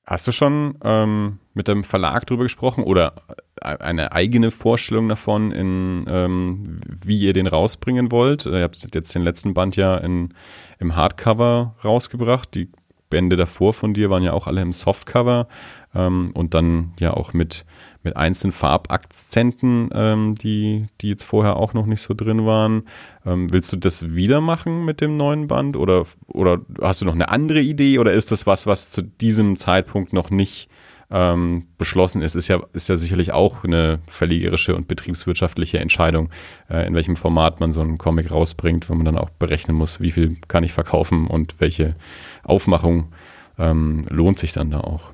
Hast 0.06 0.26
du 0.26 0.32
schon 0.32 0.78
ähm, 0.86 1.40
mit 1.54 1.68
dem 1.68 1.84
Verlag 1.84 2.26
drüber 2.26 2.44
gesprochen 2.44 2.86
oder 2.86 3.14
eine 3.62 4.14
eigene 4.14 4.52
Vorstellung 4.52 5.10
davon, 5.10 5.52
in, 5.52 6.06
ähm, 6.08 6.80
wie 6.88 7.20
ihr 7.20 7.34
den 7.34 7.48
rausbringen 7.48 8.10
wollt? 8.12 8.46
Ihr 8.46 8.64
habt 8.64 8.78
jetzt 8.96 9.14
den 9.14 9.24
letzten 9.24 9.54
Band 9.54 9.76
ja 9.76 9.98
in, 9.98 10.34
im 10.80 10.96
Hardcover 10.96 11.76
rausgebracht. 11.84 12.56
Die 12.56 12.70
Bände 13.10 13.36
davor 13.36 13.74
von 13.74 13.94
dir 13.94 14.10
waren 14.10 14.24
ja 14.24 14.34
auch 14.34 14.48
alle 14.48 14.62
im 14.62 14.74
Softcover 14.74 15.48
ähm, 15.96 16.32
und 16.34 16.54
dann 16.54 16.94
ja 17.00 17.14
auch 17.14 17.34
mit, 17.34 17.66
mit 18.04 18.16
einzelnen 18.18 18.52
Farbakzenten, 18.52 19.90
ähm, 19.94 20.36
die, 20.36 20.86
die 21.02 21.10
jetzt 21.10 21.24
vorher 21.24 21.56
auch 21.58 21.74
noch 21.74 21.86
nicht 21.86 22.02
so 22.02 22.14
drin 22.14 22.46
waren. 22.46 22.84
Ähm, 23.26 23.52
willst 23.52 23.72
du 23.72 23.78
das 23.78 24.14
wieder 24.16 24.42
machen 24.42 24.86
mit 24.86 25.02
dem 25.02 25.18
neuen 25.18 25.48
Band 25.48 25.76
oder, 25.76 26.06
oder 26.28 26.60
hast 26.82 27.02
du 27.02 27.06
noch 27.06 27.16
eine 27.16 27.30
andere 27.30 27.62
Idee 27.62 28.00
oder 28.00 28.14
ist 28.14 28.32
das 28.32 28.46
was, 28.46 28.68
was 28.68 28.90
zu 28.90 29.02
diesem 29.02 29.58
Zeitpunkt 29.58 30.14
noch 30.14 30.30
nicht 30.30 30.70
ähm, 31.10 31.66
beschlossen 31.78 32.22
ist, 32.22 32.36
ist 32.36 32.50
ja, 32.50 32.62
ist 32.74 32.90
ja 32.90 32.98
sicherlich 32.98 33.32
auch 33.32 33.64
eine 33.64 34.00
verlegerische 34.08 34.76
und 34.76 34.88
betriebswirtschaftliche 34.88 35.80
Entscheidung, 35.80 36.30
äh, 36.70 36.86
in 36.86 36.96
welchem 36.96 37.16
Format 37.16 37.60
man 37.60 37.72
so 37.72 37.80
einen 37.82 37.98
Comic 37.98 38.30
rausbringt, 38.30 38.90
wo 38.90 38.96
man 38.96 39.06
dann 39.06 39.18
auch 39.18 39.30
berechnen 39.30 39.76
muss, 39.78 40.02
wie 40.02 40.12
viel 40.12 40.38
kann 40.48 40.66
ich 40.66 40.74
verkaufen 40.74 41.28
und 41.28 41.60
welche 41.60 41.96
Aufmachung 42.48 43.14
ähm, 43.58 44.06
lohnt 44.10 44.40
sich 44.40 44.54
dann 44.54 44.72
da 44.72 44.82
auch. 44.82 45.14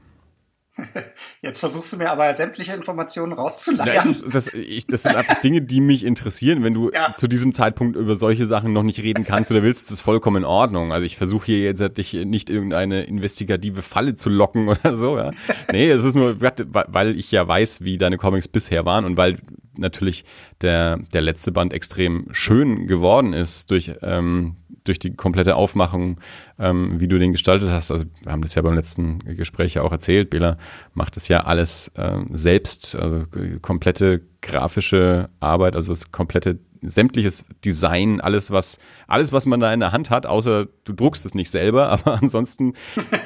Jetzt 1.42 1.60
versuchst 1.60 1.94
du 1.94 1.98
mir 1.98 2.10
aber 2.10 2.34
sämtliche 2.34 2.74
Informationen 2.74 3.34
rauszuleiern. 3.34 4.14
Ja, 4.14 4.30
das, 4.32 4.48
ich, 4.54 4.88
das 4.88 5.04
sind 5.04 5.16
einfach 5.16 5.40
Dinge, 5.42 5.62
die 5.62 5.82
mich 5.82 6.04
interessieren. 6.04 6.64
Wenn 6.64 6.74
du 6.74 6.90
ja. 6.94 7.14
zu 7.16 7.28
diesem 7.28 7.54
Zeitpunkt 7.54 7.96
über 7.96 8.16
solche 8.16 8.48
Sachen 8.48 8.74
noch 8.74 8.82
nicht 8.82 9.00
reden 9.04 9.24
kannst 9.24 9.52
oder 9.52 9.62
willst, 9.62 9.84
ist 9.84 9.92
das 9.92 10.02
vollkommen 10.02 10.38
in 10.38 10.46
Ordnung. 10.46 10.92
Also 10.92 11.06
ich 11.06 11.16
versuche 11.16 11.46
hier 11.46 11.60
jetzt 11.60 11.98
dich 11.98 12.14
nicht 12.14 12.50
irgendeine 12.50 13.04
investigative 13.04 13.84
Falle 13.84 14.16
zu 14.16 14.30
locken 14.30 14.68
oder 14.70 14.98
so. 14.98 15.16
Ja. 15.16 15.30
Nee, 15.72 15.92
es 15.92 16.04
ist 16.04 16.16
nur, 16.16 16.42
weil 16.42 17.18
ich 17.18 17.32
ja 17.32 17.48
weiß, 17.48 17.84
wie 17.84 18.00
deine 18.00 18.18
Comics 18.18 18.48
bisher 18.48 18.84
waren 18.86 19.06
und 19.06 19.16
weil 19.16 19.38
natürlich 19.78 20.26
der, 20.62 20.98
der 21.14 21.22
letzte 21.22 21.52
Band 21.52 21.74
extrem 21.74 22.28
schön 22.32 22.86
geworden 22.86 23.34
ist 23.34 23.72
durch 23.72 23.94
ähm, 24.02 24.58
durch 24.84 25.00
die 25.00 25.16
komplette 25.16 25.56
Aufmachung, 25.56 26.20
ähm, 26.60 27.00
wie 27.00 27.08
du 27.08 27.18
den 27.18 27.32
gestaltet 27.32 27.70
hast. 27.70 27.92
Also 27.92 28.06
wir 28.22 28.32
haben 28.32 28.42
das 28.42 28.56
ja 28.56 28.62
beim 28.62 28.76
letzten 28.76 29.20
Gespräch 29.20 29.76
ja 29.76 29.82
auch 29.82 29.92
erzählt. 29.92 30.30
Bela 30.30 30.58
macht 30.94 31.16
das 31.16 31.28
ja 31.28 31.46
alles 31.46 31.92
ähm, 31.96 32.28
selbst, 32.34 32.96
also 32.96 33.26
komplette 33.62 34.22
grafische 34.42 35.30
Arbeit, 35.40 35.76
also 35.76 35.94
das 35.94 36.12
komplette 36.12 36.60
sämtliches 36.82 37.46
Design, 37.64 38.20
alles 38.20 38.52
was 38.52 38.78
alles 39.08 39.32
was 39.32 39.46
man 39.46 39.62
da 39.62 39.74
in 39.74 39.80
der 39.80 39.94
Hand 39.94 40.10
hat, 40.10 40.26
außer 40.26 40.68
du 40.84 40.94
druckst 40.94 41.26
es 41.26 41.34
nicht 41.34 41.50
selber, 41.50 41.90
aber 41.92 42.22
ansonsten 42.22 42.74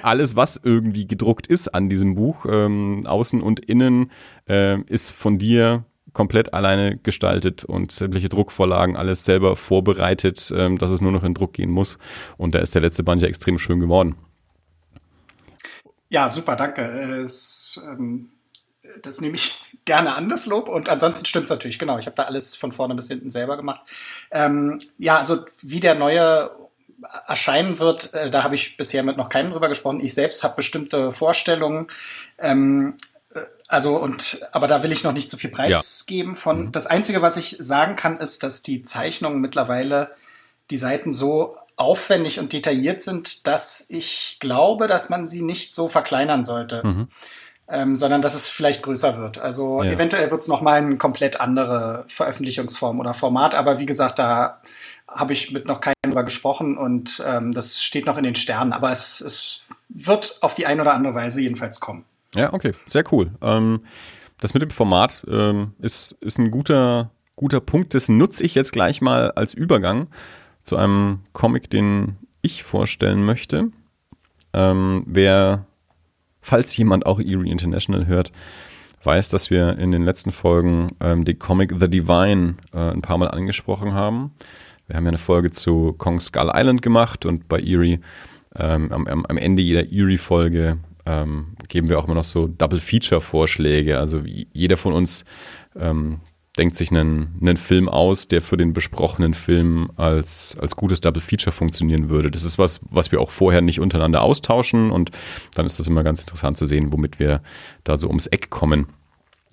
alles 0.03 0.35
was 0.35 0.61
irgendwie 0.63 1.07
gedruckt 1.07 1.47
ist 1.47 1.69
an 1.69 1.89
diesem 1.89 2.13
Buch, 2.15 2.45
ähm, 2.47 3.07
außen 3.07 3.41
und 3.41 3.59
innen, 3.59 4.11
äh, 4.47 4.79
ist 4.81 5.11
von 5.11 5.39
dir 5.39 5.85
komplett 6.17 6.51
alleine 6.55 6.97
gestaltet 6.97 7.63
und 7.63 7.91
sämtliche 7.91 8.27
Druckvorlagen, 8.27 8.97
alles 8.97 9.23
selber 9.23 9.55
vorbereitet, 9.55 10.51
ähm, 10.53 10.79
dass 10.79 10.89
es 10.89 10.99
nur 10.99 11.11
noch 11.11 11.23
in 11.23 11.35
Druck 11.35 11.53
gehen 11.53 11.69
muss. 11.69 11.99
Und 12.37 12.55
da 12.55 12.59
ist 12.59 12.73
der 12.73 12.81
letzte 12.81 13.03
Band 13.03 13.21
ja 13.21 13.27
extrem 13.27 13.59
schön 13.59 13.79
geworden. 13.79 14.15
Ja, 16.09 16.27
super, 16.31 16.55
danke. 16.55 16.81
Es, 16.81 17.79
ähm, 17.85 18.31
das 19.03 19.21
nehme 19.21 19.35
ich 19.35 19.63
gerne 19.85 20.15
an, 20.15 20.27
das 20.27 20.47
Lob. 20.47 20.69
Und 20.69 20.89
ansonsten 20.89 21.27
stimmt 21.27 21.43
es 21.43 21.51
natürlich, 21.51 21.77
genau. 21.77 21.99
Ich 21.99 22.07
habe 22.07 22.15
da 22.15 22.23
alles 22.23 22.55
von 22.55 22.71
vorne 22.71 22.95
bis 22.95 23.09
hinten 23.09 23.29
selber 23.29 23.55
gemacht. 23.55 23.81
Ähm, 24.31 24.79
ja, 24.97 25.19
also 25.19 25.45
wie 25.61 25.79
der 25.79 25.93
neue 25.93 26.49
erscheinen 27.27 27.77
wird, 27.77 28.11
äh, 28.15 28.31
da 28.31 28.41
habe 28.41 28.55
ich 28.55 28.75
bisher 28.75 29.03
mit 29.03 29.17
noch 29.17 29.29
keinem 29.29 29.51
drüber 29.51 29.69
gesprochen. 29.69 29.99
Ich 29.99 30.15
selbst 30.15 30.43
habe 30.43 30.55
bestimmte 30.55 31.11
Vorstellungen. 31.11 31.85
Ähm, 32.39 32.95
also 33.67 33.97
und 33.97 34.47
aber 34.51 34.67
da 34.67 34.83
will 34.83 34.91
ich 34.91 35.03
noch 35.03 35.11
nicht 35.11 35.29
zu 35.29 35.37
viel 35.37 35.49
preisgeben 35.49 36.33
ja. 36.33 36.39
von. 36.39 36.65
Mhm. 36.67 36.71
Das 36.71 36.87
Einzige, 36.87 37.21
was 37.21 37.37
ich 37.37 37.57
sagen 37.59 37.95
kann, 37.95 38.17
ist, 38.17 38.43
dass 38.43 38.61
die 38.61 38.83
Zeichnungen 38.83 39.41
mittlerweile 39.41 40.11
die 40.71 40.77
Seiten 40.77 41.13
so 41.13 41.57
aufwendig 41.75 42.39
und 42.39 42.53
detailliert 42.53 43.01
sind, 43.01 43.45
dass 43.45 43.89
ich 43.89 44.37
glaube, 44.39 44.87
dass 44.87 45.09
man 45.09 45.27
sie 45.27 45.41
nicht 45.41 45.75
so 45.75 45.87
verkleinern 45.87 46.43
sollte. 46.43 46.81
Mhm. 46.85 47.07
Ähm, 47.69 47.97
sondern 47.97 48.21
dass 48.21 48.33
es 48.33 48.47
vielleicht 48.47 48.81
größer 48.81 49.17
wird. 49.17 49.39
Also 49.39 49.83
ja. 49.83 49.91
eventuell 49.91 50.31
wird 50.31 50.41
es 50.41 50.47
nochmal 50.47 50.77
eine 50.77 50.95
komplett 50.95 51.41
andere 51.41 52.05
Veröffentlichungsform 52.07 52.97
oder 53.01 53.13
Format, 53.13 53.55
aber 53.55 53.77
wie 53.77 53.85
gesagt, 53.85 54.19
da 54.19 54.61
habe 55.05 55.33
ich 55.33 55.51
mit 55.51 55.65
noch 55.65 55.81
keinem 55.81 55.95
drüber 56.01 56.23
gesprochen 56.23 56.77
und 56.77 57.21
ähm, 57.27 57.51
das 57.51 57.83
steht 57.83 58.05
noch 58.05 58.17
in 58.17 58.23
den 58.23 58.35
Sternen, 58.35 58.71
aber 58.71 58.93
es, 58.93 59.19
es 59.19 59.63
wird 59.89 60.37
auf 60.39 60.55
die 60.55 60.65
eine 60.65 60.81
oder 60.81 60.93
andere 60.93 61.13
Weise 61.13 61.41
jedenfalls 61.41 61.81
kommen. 61.81 62.05
Ja, 62.37 62.53
okay, 62.53 62.71
sehr 62.85 63.03
cool. 63.11 63.31
Ähm, 63.41 63.81
das 64.39 64.53
mit 64.53 64.61
dem 64.61 64.69
Format 64.69 65.25
ähm, 65.27 65.73
ist, 65.79 66.15
ist 66.21 66.37
ein 66.37 66.51
guter, 66.51 67.09
guter 67.35 67.59
Punkt. 67.59 67.95
Das 67.95 68.09
nutze 68.09 68.43
ich 68.43 68.53
jetzt 68.53 68.71
gleich 68.71 69.01
mal 69.01 69.31
als 69.31 69.55
Übergang 69.55 70.07
zu 70.63 70.77
einem 70.77 71.21
Comic, 71.33 71.69
den 71.69 72.17
ich 72.41 72.61
vorstellen 72.61 73.25
möchte. 73.25 73.71
Ähm, 74.53 75.03
wer, 75.07 75.65
falls 76.41 76.77
jemand 76.77 77.07
auch 77.07 77.19
Erie 77.19 77.49
International 77.49 78.05
hört, 78.05 78.31
weiß, 79.03 79.29
dass 79.29 79.49
wir 79.49 79.79
in 79.79 79.91
den 79.91 80.03
letzten 80.03 80.31
Folgen 80.31 80.89
ähm, 80.99 81.25
den 81.25 81.39
Comic 81.39 81.73
The 81.79 81.89
Divine 81.89 82.57
äh, 82.73 82.91
ein 82.91 83.01
paar 83.01 83.17
Mal 83.17 83.29
angesprochen 83.29 83.93
haben. 83.93 84.31
Wir 84.85 84.95
haben 84.95 85.05
ja 85.05 85.09
eine 85.09 85.17
Folge 85.17 85.51
zu 85.51 85.93
Kong 85.97 86.19
Skull 86.19 86.51
Island 86.53 86.81
gemacht 86.81 87.25
und 87.25 87.47
bei 87.47 87.59
Erie 87.59 87.99
ähm, 88.55 88.91
am, 88.91 89.07
am, 89.07 89.37
Ende 89.37 89.61
jeder 89.61 89.91
Erie-Folge 89.91 90.77
ähm, 91.07 91.55
geben 91.69 91.87
wir 91.87 91.97
auch 91.97 92.05
immer 92.05 92.15
noch 92.15 92.25
so 92.25 92.47
Double-Feature-Vorschläge. 92.47 93.97
Also 93.97 94.21
jeder 94.25 94.75
von 94.75 94.91
uns 94.91 95.23
ähm, 95.79 96.19
denkt 96.57 96.75
sich 96.75 96.91
einen, 96.91 97.37
einen 97.39 97.55
Film 97.55 97.87
aus, 97.87 98.27
der 98.27 98.41
für 98.41 98.57
den 98.57 98.73
besprochenen 98.73 99.33
Film 99.33 99.89
als, 99.95 100.57
als 100.59 100.75
gutes 100.75 100.99
Double 100.99 101.21
Feature 101.21 101.53
funktionieren 101.53 102.09
würde. 102.09 102.29
Das 102.29 102.43
ist 102.43 102.57
was, 102.57 102.81
was 102.89 103.11
wir 103.11 103.21
auch 103.21 103.31
vorher 103.31 103.61
nicht 103.61 103.79
untereinander 103.79 104.21
austauschen 104.21 104.91
und 104.91 105.11
dann 105.55 105.65
ist 105.65 105.79
das 105.79 105.87
immer 105.87 106.03
ganz 106.03 106.19
interessant 106.19 106.57
zu 106.57 106.65
sehen, 106.65 106.91
womit 106.91 107.19
wir 107.19 107.41
da 107.85 107.97
so 107.97 108.07
ums 108.07 108.27
Eck 108.27 108.49
kommen. 108.49 108.87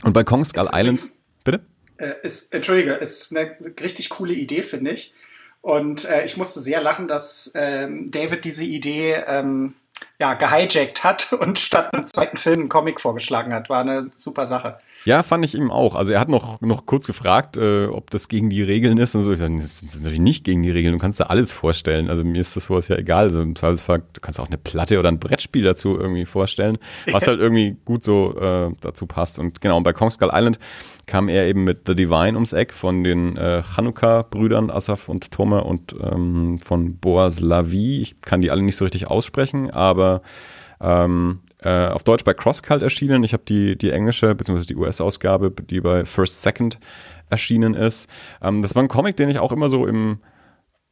Und 0.02 0.12
bei 0.12 0.24
Kong 0.24 0.44
Skull 0.44 0.68
Island, 0.72 1.00
bitte? 1.44 1.60
Äh, 1.98 2.14
ist, 2.22 2.52
Entschuldige, 2.52 2.94
ist 2.94 3.36
eine 3.36 3.56
richtig 3.80 4.08
coole 4.08 4.34
Idee, 4.34 4.62
finde 4.62 4.90
ich. 4.90 5.14
Und 5.60 6.04
äh, 6.06 6.24
ich 6.26 6.36
musste 6.36 6.60
sehr 6.60 6.82
lachen, 6.82 7.06
dass 7.06 7.52
ähm, 7.54 8.10
David 8.10 8.44
diese 8.44 8.64
Idee 8.64 9.22
ähm, 9.26 9.74
ja, 10.20 10.34
gehijackt 10.34 11.04
hat 11.04 11.32
und 11.40 11.58
statt 11.58 11.92
einem 11.92 12.06
zweiten 12.06 12.36
Film 12.36 12.60
einen 12.60 12.68
Comic 12.68 13.00
vorgeschlagen 13.00 13.52
hat. 13.52 13.68
War 13.68 13.80
eine 13.80 14.02
super 14.02 14.46
Sache. 14.46 14.78
Ja, 15.04 15.22
fand 15.22 15.44
ich 15.44 15.54
ihm 15.54 15.70
auch. 15.70 15.94
Also 15.94 16.14
er 16.14 16.20
hat 16.20 16.30
noch, 16.30 16.62
noch 16.62 16.86
kurz 16.86 17.06
gefragt, 17.06 17.58
äh, 17.58 17.86
ob 17.86 18.10
das 18.10 18.28
gegen 18.28 18.48
die 18.48 18.62
Regeln 18.62 18.96
ist 18.96 19.14
und 19.14 19.22
so. 19.22 19.32
Ich 19.32 19.38
sage, 19.38 19.58
das 19.58 19.82
ist 19.82 19.96
natürlich 19.96 20.20
nicht 20.20 20.44
gegen 20.44 20.62
die 20.62 20.70
Regeln. 20.70 20.94
Du 20.94 20.98
kannst 20.98 21.20
da 21.20 21.24
alles 21.24 21.52
vorstellen. 21.52 22.08
Also 22.08 22.24
mir 22.24 22.40
ist 22.40 22.56
das 22.56 22.64
sowas 22.64 22.88
ja 22.88 22.96
egal. 22.96 23.24
Also 23.24 23.42
im 23.42 23.54
Zweifelsfall, 23.54 24.02
du 24.14 24.20
kannst 24.22 24.40
auch 24.40 24.46
eine 24.46 24.56
Platte 24.56 24.98
oder 24.98 25.10
ein 25.10 25.20
Brettspiel 25.20 25.62
dazu 25.62 25.98
irgendwie 25.98 26.24
vorstellen, 26.24 26.78
was 27.10 27.26
halt 27.28 27.38
irgendwie 27.38 27.76
gut 27.84 28.02
so 28.02 28.34
äh, 28.38 28.72
dazu 28.80 29.06
passt. 29.06 29.38
Und 29.38 29.60
genau, 29.60 29.76
und 29.76 29.82
bei 29.82 29.92
Kong 29.92 30.08
Skull 30.08 30.30
Island 30.32 30.58
kam 31.06 31.28
er 31.28 31.46
eben 31.46 31.64
mit 31.64 31.82
The 31.86 31.94
Divine 31.94 32.34
ums 32.34 32.52
Eck 32.52 32.72
von 32.72 33.04
den 33.04 33.36
äh, 33.36 33.62
Chanukka-Brüdern 33.62 34.70
Asaf 34.70 35.08
und 35.08 35.30
Tome 35.30 35.64
und 35.64 35.94
ähm, 36.00 36.58
von 36.58 36.98
Boaz 36.98 37.40
Lavi. 37.40 38.00
Ich 38.00 38.20
kann 38.20 38.40
die 38.40 38.50
alle 38.50 38.62
nicht 38.62 38.76
so 38.76 38.84
richtig 38.84 39.08
aussprechen, 39.08 39.70
aber 39.70 40.22
ähm, 40.80 41.40
äh, 41.60 41.86
auf 41.86 42.04
Deutsch 42.04 42.24
bei 42.24 42.34
CrossCult 42.34 42.82
erschienen. 42.82 43.24
Ich 43.24 43.32
habe 43.32 43.44
die, 43.48 43.76
die 43.76 43.90
englische 43.90 44.34
bzw. 44.34 44.66
die 44.66 44.76
US-Ausgabe, 44.76 45.50
die 45.50 45.80
bei 45.80 46.04
First 46.04 46.42
Second 46.42 46.78
erschienen 47.30 47.74
ist. 47.74 48.08
Ähm, 48.42 48.60
das 48.60 48.74
war 48.74 48.82
ein 48.82 48.88
Comic, 48.88 49.16
den 49.16 49.28
ich 49.28 49.38
auch 49.38 49.52
immer 49.52 49.68
so 49.68 49.86
im, 49.86 50.18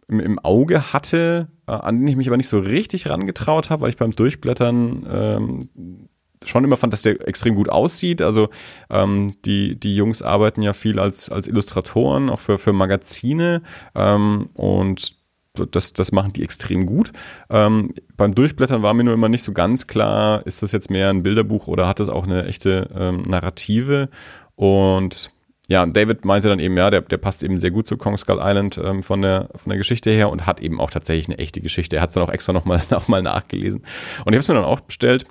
im, 0.08 0.20
im 0.20 0.38
Auge 0.38 0.92
hatte, 0.92 1.48
äh, 1.66 1.72
an 1.72 1.98
den 1.98 2.08
ich 2.08 2.16
mich 2.16 2.28
aber 2.28 2.36
nicht 2.36 2.48
so 2.48 2.58
richtig 2.58 3.08
rangetraut 3.08 3.70
habe, 3.70 3.82
weil 3.82 3.90
ich 3.90 3.96
beim 3.96 4.16
Durchblättern 4.16 5.06
ähm, 5.10 6.08
schon 6.48 6.64
immer 6.64 6.76
fand, 6.76 6.92
dass 6.92 7.02
der 7.02 7.26
extrem 7.26 7.54
gut 7.54 7.68
aussieht. 7.68 8.22
Also 8.22 8.48
ähm, 8.90 9.34
die, 9.44 9.78
die 9.78 9.94
Jungs 9.94 10.22
arbeiten 10.22 10.62
ja 10.62 10.72
viel 10.72 10.98
als, 10.98 11.30
als 11.30 11.48
Illustratoren, 11.48 12.30
auch 12.30 12.40
für, 12.40 12.58
für 12.58 12.72
Magazine. 12.72 13.62
Ähm, 13.94 14.50
und 14.54 15.16
das, 15.54 15.92
das 15.92 16.12
machen 16.12 16.32
die 16.32 16.42
extrem 16.42 16.86
gut. 16.86 17.12
Ähm, 17.50 17.94
beim 18.16 18.34
Durchblättern 18.34 18.82
war 18.82 18.94
mir 18.94 19.04
nur 19.04 19.14
immer 19.14 19.28
nicht 19.28 19.42
so 19.42 19.52
ganz 19.52 19.86
klar, 19.86 20.46
ist 20.46 20.62
das 20.62 20.72
jetzt 20.72 20.90
mehr 20.90 21.10
ein 21.10 21.22
Bilderbuch 21.22 21.66
oder 21.66 21.86
hat 21.86 22.00
das 22.00 22.08
auch 22.08 22.24
eine 22.24 22.46
echte 22.46 22.88
ähm, 22.94 23.22
Narrative? 23.22 24.08
Und 24.54 25.28
ja, 25.68 25.86
David 25.86 26.24
meinte 26.24 26.48
dann 26.48 26.58
eben, 26.58 26.76
ja, 26.76 26.90
der, 26.90 27.02
der 27.02 27.18
passt 27.18 27.42
eben 27.42 27.56
sehr 27.58 27.70
gut 27.70 27.86
zu 27.86 27.96
Kong 27.96 28.16
Skull 28.16 28.40
Island 28.40 28.78
ähm, 28.82 29.02
von, 29.02 29.22
der, 29.22 29.48
von 29.54 29.70
der 29.70 29.78
Geschichte 29.78 30.10
her 30.10 30.30
und 30.30 30.46
hat 30.46 30.60
eben 30.60 30.80
auch 30.80 30.90
tatsächlich 30.90 31.28
eine 31.28 31.38
echte 31.38 31.60
Geschichte. 31.60 31.96
Er 31.96 32.02
hat 32.02 32.08
es 32.08 32.14
dann 32.14 32.22
auch 32.22 32.32
extra 32.32 32.52
nochmal 32.52 32.82
noch 32.90 33.08
mal 33.08 33.22
nachgelesen. 33.22 33.82
Und 34.24 34.32
ich 34.32 34.34
habe 34.34 34.38
es 34.38 34.48
mir 34.48 34.54
dann 34.54 34.64
auch 34.64 34.80
bestellt. 34.80 35.24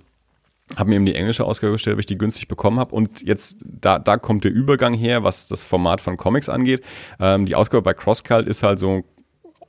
Habe 0.77 0.89
mir 0.89 0.95
eben 0.95 1.05
die 1.05 1.15
englische 1.15 1.45
Ausgabe 1.45 1.73
bestellt, 1.73 1.97
weil 1.97 2.01
ich 2.01 2.05
die 2.05 2.17
günstig 2.17 2.47
bekommen 2.47 2.79
habe. 2.79 2.95
Und 2.95 3.21
jetzt, 3.21 3.63
da, 3.65 3.99
da 3.99 4.17
kommt 4.17 4.43
der 4.43 4.51
Übergang 4.51 4.93
her, 4.93 5.23
was 5.23 5.47
das 5.47 5.63
Format 5.63 6.01
von 6.01 6.17
Comics 6.17 6.49
angeht. 6.49 6.81
Ähm, 7.19 7.45
die 7.45 7.55
Ausgabe 7.55 7.81
bei 7.81 7.93
CrossCult 7.93 8.47
ist 8.47 8.63
halt 8.63 8.79
so 8.79 9.01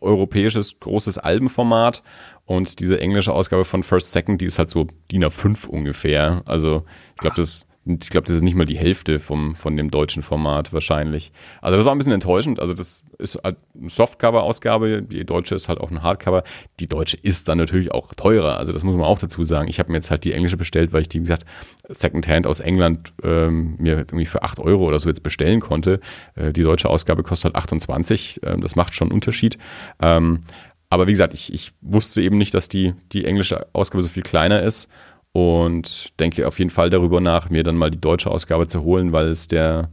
europäisches 0.01 0.79
großes 0.81 1.19
Albenformat 1.19 2.03
und 2.45 2.81
diese 2.81 3.01
englische 3.01 3.33
Ausgabe 3.33 3.65
von 3.65 3.83
First 3.83 4.13
Second, 4.13 4.41
die 4.41 4.47
ist 4.47 4.59
halt 4.59 4.69
so 4.69 4.87
DIN 5.11 5.25
A5 5.25 5.67
ungefähr. 5.69 6.43
Also 6.45 6.85
ich 7.15 7.21
glaube, 7.21 7.37
das 7.37 7.67
ich 7.85 8.11
glaube, 8.11 8.27
das 8.27 8.37
ist 8.37 8.43
nicht 8.43 8.55
mal 8.55 8.65
die 8.65 8.79
Hälfte 8.79 9.19
vom, 9.19 9.57
von 9.57 9.77
dem 9.77 9.91
deutschen 9.91 10.23
Format 10.23 10.73
wahrscheinlich. 10.73 11.33
Also 11.61 11.77
das 11.77 11.85
war 11.85 11.93
ein 11.93 11.99
bisschen 11.99 12.13
enttäuschend. 12.13 12.61
Also 12.61 12.75
das 12.75 13.03
ist 13.19 13.41
halt 13.43 13.57
eine 13.77 13.89
Softcover-Ausgabe, 13.89 15.03
die 15.03 15.25
deutsche 15.25 15.57
ist 15.57 15.69
halt 15.69 15.81
auch 15.81 15.91
ein 15.91 16.03
Hardcover. 16.03 16.45
Die 16.79 16.87
deutsche 16.87 17.17
ist 17.17 17.49
dann 17.49 17.59
natürlich 17.59 17.91
auch 17.91 18.15
teurer. 18.15 18.57
Also 18.59 18.73
das 18.73 18.85
muss 18.85 18.95
man 18.95 19.05
auch 19.05 19.19
dazu 19.19 19.43
sagen. 19.43 19.69
Ich 19.69 19.81
habe 19.81 19.91
mir 19.91 19.99
jetzt 19.99 20.13
halt 20.13 20.23
die 20.25 20.33
englische 20.33 20.57
bestellt, 20.57 20.93
weil 20.93 21.03
ich 21.03 21.09
die, 21.09 21.19
wie 21.19 21.25
gesagt, 21.25 21.45
Secondhand 21.89 22.47
aus 22.47 22.61
England 22.61 23.13
ähm, 23.25 23.75
mir 23.79 23.99
irgendwie 23.99 24.27
für 24.27 24.45
8 24.45 24.61
Euro 24.61 24.87
oder 24.87 25.01
so 25.01 25.09
jetzt 25.09 25.25
bestellen 25.25 25.59
konnte. 25.59 25.99
Äh, 26.37 26.53
die 26.53 26.63
deutsche 26.63 26.89
Ausgabe 26.89 27.25
kostet 27.25 27.47
halt 27.47 27.57
28. 27.57 28.45
Äh, 28.45 28.59
das 28.59 28.77
macht 28.77 28.95
schon 28.95 29.09
einen 29.09 29.15
Unterschied. 29.15 29.59
Ähm, 30.01 30.43
aber 30.89 31.09
wie 31.09 31.13
gesagt, 31.13 31.35
ich, 31.35 31.53
ich 31.53 31.73
wusste 31.81 32.23
eben 32.23 32.39
nicht, 32.39 32.55
dass 32.55 32.69
die, 32.69 32.95
die 33.13 33.25
englische 33.25 33.67
Ausgabe 33.73 34.03
so 34.03 34.09
viel 34.09 34.23
kleiner 34.23 34.63
ist 34.63 34.89
und 35.33 36.19
denke 36.21 36.47
auf 36.47 36.59
jeden 36.59 36.71
Fall 36.71 36.91
darüber 36.91 37.21
nach, 37.21 37.51
mir 37.51 37.63
dann 37.63 37.77
mal 37.77 37.91
die 37.91 38.01
deutsche 38.01 38.31
Ausgabe 38.31 38.69
zu 38.69 38.83
holen, 38.83 39.13
weil 39.13 39.29
es 39.29 39.49
der, 39.49 39.89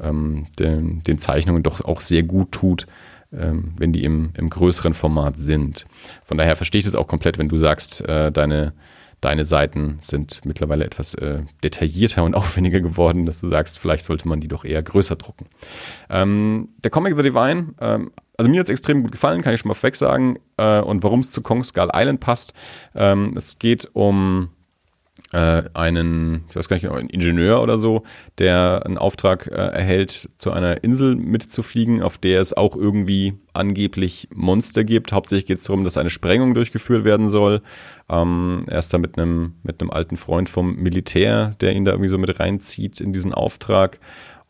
ähm, 0.00 0.44
den, 0.58 1.00
den 1.00 1.18
Zeichnungen 1.18 1.62
doch 1.62 1.84
auch 1.84 2.00
sehr 2.00 2.24
gut 2.24 2.52
tut, 2.52 2.86
ähm, 3.32 3.72
wenn 3.78 3.92
die 3.92 4.04
im, 4.04 4.30
im 4.36 4.50
größeren 4.50 4.94
Format 4.94 5.38
sind. 5.38 5.86
Von 6.24 6.38
daher 6.38 6.56
verstehe 6.56 6.80
ich 6.80 6.84
das 6.84 6.96
auch 6.96 7.06
komplett, 7.06 7.38
wenn 7.38 7.48
du 7.48 7.58
sagst, 7.58 8.06
äh, 8.08 8.32
deine, 8.32 8.72
deine 9.20 9.44
Seiten 9.44 9.98
sind 10.00 10.40
mittlerweile 10.44 10.84
etwas 10.84 11.14
äh, 11.14 11.42
detaillierter 11.62 12.24
und 12.24 12.34
aufwendiger 12.34 12.80
geworden, 12.80 13.26
dass 13.26 13.40
du 13.40 13.48
sagst, 13.48 13.78
vielleicht 13.78 14.04
sollte 14.04 14.28
man 14.28 14.40
die 14.40 14.48
doch 14.48 14.64
eher 14.64 14.82
größer 14.82 15.14
drucken. 15.14 15.46
Ähm, 16.08 16.70
der 16.82 16.90
Comic 16.90 17.14
The 17.14 17.22
Divine, 17.22 17.74
ähm, 17.80 18.10
also 18.36 18.50
mir 18.50 18.60
hat 18.60 18.66
es 18.66 18.70
extrem 18.70 19.02
gut 19.02 19.12
gefallen, 19.12 19.42
kann 19.42 19.54
ich 19.54 19.60
schon 19.60 19.68
mal 19.68 19.74
vorweg 19.74 19.94
sagen. 19.94 20.38
Äh, 20.56 20.80
und 20.80 21.04
warum 21.04 21.20
es 21.20 21.30
zu 21.30 21.42
Kong 21.42 21.62
Skull 21.62 21.90
Island 21.94 22.20
passt, 22.20 22.54
ähm, 22.94 23.34
es 23.36 23.58
geht 23.58 23.90
um 23.92 24.48
äh, 25.32 25.62
einen, 25.74 26.44
ich 26.48 26.56
weiß 26.56 26.68
gar 26.68 26.76
nicht 26.76 26.82
genau, 26.82 26.96
einen 26.96 27.08
Ingenieur 27.08 27.62
oder 27.62 27.78
so, 27.78 28.02
der 28.38 28.82
einen 28.84 28.98
Auftrag 28.98 29.46
äh, 29.46 29.54
erhält, 29.54 30.28
zu 30.34 30.50
einer 30.50 30.82
Insel 30.82 31.14
mitzufliegen, 31.14 32.02
auf 32.02 32.18
der 32.18 32.40
es 32.40 32.52
auch 32.52 32.74
irgendwie 32.74 33.34
angeblich 33.52 34.28
Monster 34.34 34.84
gibt. 34.84 35.12
Hauptsächlich 35.12 35.46
geht 35.46 35.58
es 35.58 35.64
darum, 35.64 35.84
dass 35.84 35.98
eine 35.98 36.10
Sprengung 36.10 36.54
durchgeführt 36.54 37.04
werden 37.04 37.30
soll. 37.30 37.62
Ähm, 38.08 38.62
er 38.66 38.78
ist 38.78 38.92
da 38.92 38.98
mit 38.98 39.18
einem, 39.18 39.54
mit 39.62 39.80
einem 39.80 39.90
alten 39.90 40.16
Freund 40.16 40.48
vom 40.48 40.76
Militär, 40.76 41.52
der 41.60 41.74
ihn 41.74 41.84
da 41.84 41.92
irgendwie 41.92 42.10
so 42.10 42.18
mit 42.18 42.40
reinzieht 42.40 43.00
in 43.00 43.12
diesen 43.12 43.32
Auftrag. 43.32 44.00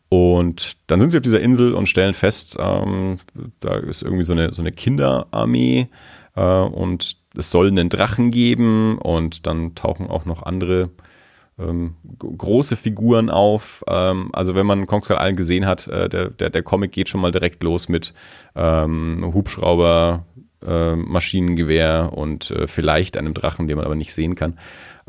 Und 0.09 0.73
dann 0.87 0.99
sind 0.99 1.11
sie 1.11 1.17
auf 1.17 1.23
dieser 1.23 1.39
Insel 1.39 1.73
und 1.73 1.87
stellen 1.87 2.13
fest, 2.13 2.57
ähm, 2.59 3.19
da 3.61 3.75
ist 3.75 4.01
irgendwie 4.01 4.23
so 4.23 4.33
eine, 4.33 4.53
so 4.53 4.61
eine 4.61 4.73
Kinderarmee 4.73 5.87
äh, 6.35 6.41
und 6.41 7.20
es 7.35 7.51
soll 7.51 7.67
einen 7.67 7.89
Drachen 7.89 8.31
geben 8.31 8.97
und 8.97 9.47
dann 9.47 9.75
tauchen 9.75 10.07
auch 10.07 10.25
noch 10.25 10.43
andere 10.43 10.89
ähm, 11.59 11.95
große 12.19 12.75
Figuren 12.75 13.29
auf. 13.29 13.83
Ähm, 13.87 14.29
also 14.33 14.55
wenn 14.55 14.65
man 14.65 14.87
Kong 14.87 15.03
Skull 15.03 15.17
Island 15.19 15.37
gesehen 15.37 15.65
hat, 15.65 15.87
äh, 15.87 16.09
der, 16.09 16.29
der, 16.29 16.49
der 16.49 16.63
Comic 16.63 16.91
geht 16.91 17.09
schon 17.09 17.21
mal 17.21 17.31
direkt 17.31 17.63
los 17.63 17.89
mit 17.89 18.13
ähm, 18.55 19.31
Hubschrauber, 19.33 20.25
äh, 20.65 20.95
Maschinengewehr 20.95 22.11
und 22.13 22.51
äh, 22.51 22.67
vielleicht 22.67 23.17
einem 23.17 23.33
Drachen, 23.33 23.67
den 23.67 23.77
man 23.77 23.85
aber 23.85 23.95
nicht 23.95 24.13
sehen 24.13 24.35
kann. 24.35 24.57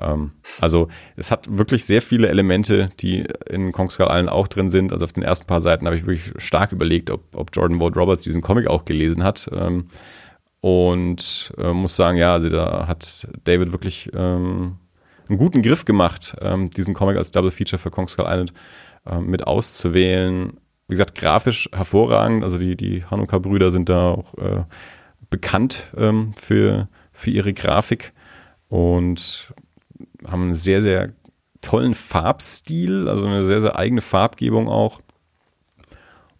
Ähm, 0.00 0.32
also 0.60 0.88
es 1.16 1.30
hat 1.30 1.46
wirklich 1.50 1.84
sehr 1.84 2.02
viele 2.02 2.28
Elemente, 2.28 2.88
die 3.00 3.24
in 3.48 3.72
Kong 3.72 3.90
Skull 3.90 4.06
Island 4.08 4.30
auch 4.30 4.48
drin 4.48 4.70
sind. 4.70 4.92
Also 4.92 5.04
auf 5.04 5.12
den 5.12 5.22
ersten 5.22 5.46
paar 5.46 5.60
Seiten 5.60 5.86
habe 5.86 5.96
ich 5.96 6.06
wirklich 6.06 6.32
stark 6.36 6.72
überlegt, 6.72 7.10
ob, 7.10 7.22
ob 7.34 7.50
Jordan 7.52 7.80
Ward 7.80 7.96
Roberts 7.96 8.22
diesen 8.22 8.42
Comic 8.42 8.66
auch 8.66 8.84
gelesen 8.84 9.22
hat. 9.24 9.50
Und 10.62 11.52
äh, 11.58 11.72
muss 11.72 11.96
sagen, 11.96 12.16
ja, 12.18 12.32
also 12.34 12.48
da 12.48 12.86
hat 12.86 13.26
David 13.42 13.72
wirklich 13.72 14.08
ähm, 14.14 14.76
einen 15.28 15.38
guten 15.38 15.60
Griff 15.60 15.84
gemacht, 15.84 16.36
ähm, 16.40 16.70
diesen 16.70 16.94
Comic 16.94 17.16
als 17.16 17.32
Double 17.32 17.50
Feature 17.50 17.80
für 17.80 17.90
Kong 17.90 18.06
Skull 18.06 18.26
Island 18.28 18.52
ähm, 19.04 19.26
mit 19.26 19.44
auszuwählen. 19.44 20.60
Wie 20.86 20.94
gesagt, 20.94 21.16
grafisch 21.16 21.68
hervorragend. 21.74 22.44
Also 22.44 22.58
die, 22.58 22.76
die 22.76 23.04
Hanukkah-Brüder 23.04 23.72
sind 23.72 23.88
da 23.88 24.10
auch 24.10 24.38
äh, 24.38 24.62
bekannt 25.30 25.92
ähm, 25.96 26.32
für, 26.32 26.88
für 27.12 27.30
ihre 27.30 27.54
Grafik 27.54 28.12
und 28.68 29.52
haben 30.24 30.42
einen 30.42 30.54
sehr, 30.54 30.80
sehr 30.80 31.12
tollen 31.60 31.94
Farbstil, 31.94 33.08
also 33.08 33.26
eine 33.26 33.46
sehr, 33.46 33.62
sehr 33.62 33.76
eigene 33.76 34.00
Farbgebung 34.00 34.68
auch. 34.68 35.00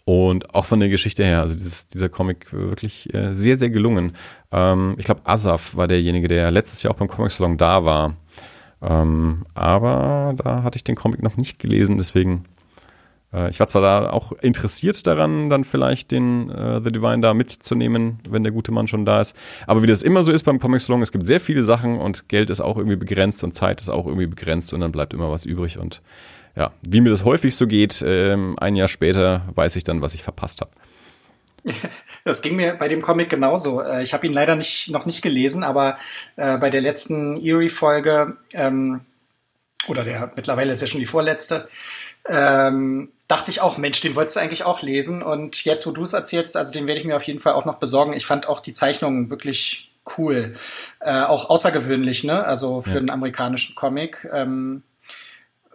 Und 0.05 0.55
auch 0.55 0.67
von 0.67 0.81
der 0.81 0.88
Geschichte 0.88 1.25
her, 1.25 1.41
also 1.41 1.55
dieses, 1.55 1.87
dieser 1.87 2.09
Comic 2.09 2.53
wirklich 2.53 3.12
äh, 3.15 3.35
sehr, 3.35 3.57
sehr 3.57 3.71
gelungen. 3.71 4.12
Ähm, 4.51 4.97
ich 4.99 5.05
glaube, 5.05 5.21
Asaf 5.25 5.77
war 5.77 5.87
derjenige, 5.87 6.27
der 6.27 6.51
letztes 6.51 6.83
Jahr 6.83 6.93
auch 6.93 6.99
beim 6.99 7.09
Comic 7.09 7.31
Salon 7.31 7.57
da 7.57 7.85
war. 7.85 8.17
Ähm, 8.83 9.45
aber 9.55 10.35
da 10.37 10.65
hatte 10.65 10.77
ich 10.77 10.83
den 10.83 10.97
Comic 10.97 11.23
noch 11.23 11.37
nicht 11.37 11.61
gelesen, 11.61 11.99
deswegen. 11.99 12.45
Äh, 13.33 13.51
ich 13.51 13.61
war 13.61 13.69
zwar 13.69 13.83
da 13.83 14.11
auch 14.11 14.33
interessiert 14.33 15.07
daran, 15.07 15.49
dann 15.49 15.62
vielleicht 15.62 16.11
den 16.11 16.51
äh, 16.51 16.81
The 16.83 16.91
Divine 16.91 17.21
da 17.21 17.33
mitzunehmen, 17.33 18.19
wenn 18.29 18.43
der 18.43 18.53
gute 18.53 18.73
Mann 18.73 18.88
schon 18.88 19.05
da 19.05 19.21
ist. 19.21 19.37
Aber 19.69 19.83
wie 19.83 19.87
das 19.87 20.03
immer 20.03 20.25
so 20.25 20.33
ist 20.33 20.43
beim 20.43 20.59
Comic 20.59 20.81
Salon, 20.81 21.03
es 21.03 21.12
gibt 21.12 21.29
sehr 21.29 21.41
viele 21.41 21.62
Sachen 21.62 21.99
und 21.99 22.29
Geld 22.29 22.51
ist 22.51 22.61
auch 22.61 22.77
irgendwie 22.77 22.97
begrenzt 22.97 23.45
und 23.45 23.55
Zeit 23.55 23.81
ist 23.81 23.88
auch 23.88 24.07
irgendwie 24.07 24.27
begrenzt 24.27 24.75
und 24.75 24.81
dann 24.81 24.91
bleibt 24.91 25.15
immer 25.15 25.31
was 25.31 25.45
übrig 25.45 25.79
und 25.79 26.03
ja, 26.57 26.73
wie 26.83 27.01
mir 27.01 27.11
das 27.11 27.25
häufig 27.25 27.57
so 27.57 27.67
geht, 27.67 28.03
ähm, 28.07 28.57
ein 28.59 28.77
Jahr 28.77 28.88
später 28.88 29.43
weiß 29.55 29.77
ich 29.77 29.85
dann, 29.85 30.03
was 30.03 30.15
ich 30.15 30.23
verpasst 30.23 30.61
habe. 30.61 30.71
Das 32.25 32.41
ging 32.41 32.55
mir 32.55 32.75
bei 32.75 32.87
dem 32.87 33.03
Comic 33.03 33.31
genauso. 33.31 33.83
Äh, 33.83 34.05
ich 34.05 34.15
habe 34.15 34.27
ihn 34.27 34.33
leider 34.33 34.55
nicht, 34.55 34.91
noch 34.91 35.07
nicht 35.07 35.23
gelesen, 35.23 35.65
aber 35.65 35.99
äh, 36.37 36.57
bei 36.57 36.71
der 36.71 36.81
letzten 36.81 37.37
Eerie-Folge, 37.37 38.37
ähm, 38.53 39.01
oder 39.88 40.05
der 40.05 40.31
mittlerweile 40.37 40.73
ist 40.73 40.83
ja 40.83 40.87
schon 40.87 41.01
die 41.01 41.07
vorletzte, 41.07 41.69
ähm, 42.29 43.11
dachte 43.27 43.51
ich 43.51 43.61
auch, 43.61 43.77
Mensch, 43.77 44.01
den 44.01 44.15
wolltest 44.15 44.37
du 44.37 44.41
eigentlich 44.41 44.65
auch 44.65 44.83
lesen. 44.83 45.23
Und 45.23 45.65
jetzt, 45.65 45.87
wo 45.87 45.91
du 45.91 46.05
es 46.05 46.12
erzählst, 46.12 46.57
also 46.57 46.73
den 46.73 46.87
werde 46.87 47.01
ich 47.01 47.07
mir 47.07 47.17
auf 47.17 47.25
jeden 47.25 47.41
Fall 47.41 47.55
auch 47.55 47.65
noch 47.65 47.79
besorgen. 47.79 48.12
Ich 48.12 48.27
fand 48.27 48.47
auch 48.47 48.61
die 48.61 48.75
Zeichnungen 48.75 49.31
wirklich 49.31 49.91
cool. 50.17 50.55
Äh, 51.01 51.23
auch 51.23 51.51
außergewöhnlich, 51.51 52.23
ne? 52.25 52.45
Also 52.45 52.83
für 52.83 52.91
ja. 52.91 52.97
einen 52.99 53.11
amerikanischen 53.11 53.75
Comic. 53.75 54.29
Ähm, 54.33 54.85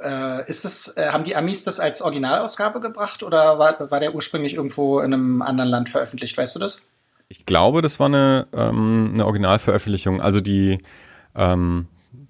äh, 0.01 0.47
ist 0.49 0.65
das, 0.65 0.97
äh, 0.97 1.09
haben 1.09 1.23
die 1.23 1.35
Amis 1.35 1.63
das 1.63 1.79
als 1.79 2.01
Originalausgabe 2.01 2.79
gebracht 2.79 3.23
oder 3.23 3.59
war, 3.59 3.91
war 3.91 3.99
der 3.99 4.13
ursprünglich 4.13 4.55
irgendwo 4.55 4.99
in 4.99 5.13
einem 5.13 5.41
anderen 5.41 5.69
Land 5.69 5.89
veröffentlicht? 5.89 6.37
Weißt 6.37 6.55
du 6.55 6.59
das? 6.59 6.89
Ich 7.29 7.45
glaube, 7.45 7.81
das 7.81 7.99
war 7.99 8.07
eine, 8.07 8.47
ähm, 8.53 9.11
eine 9.13 9.25
Originalveröffentlichung. 9.25 10.21
Also 10.21 10.39
die, 10.39 10.79
ähm, 11.35 11.87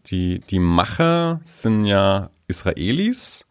die, 0.07 0.39
die 0.39 0.59
Macher 0.59 1.41
sind 1.45 1.85
ja 1.85 2.29
Israelis. 2.47 3.45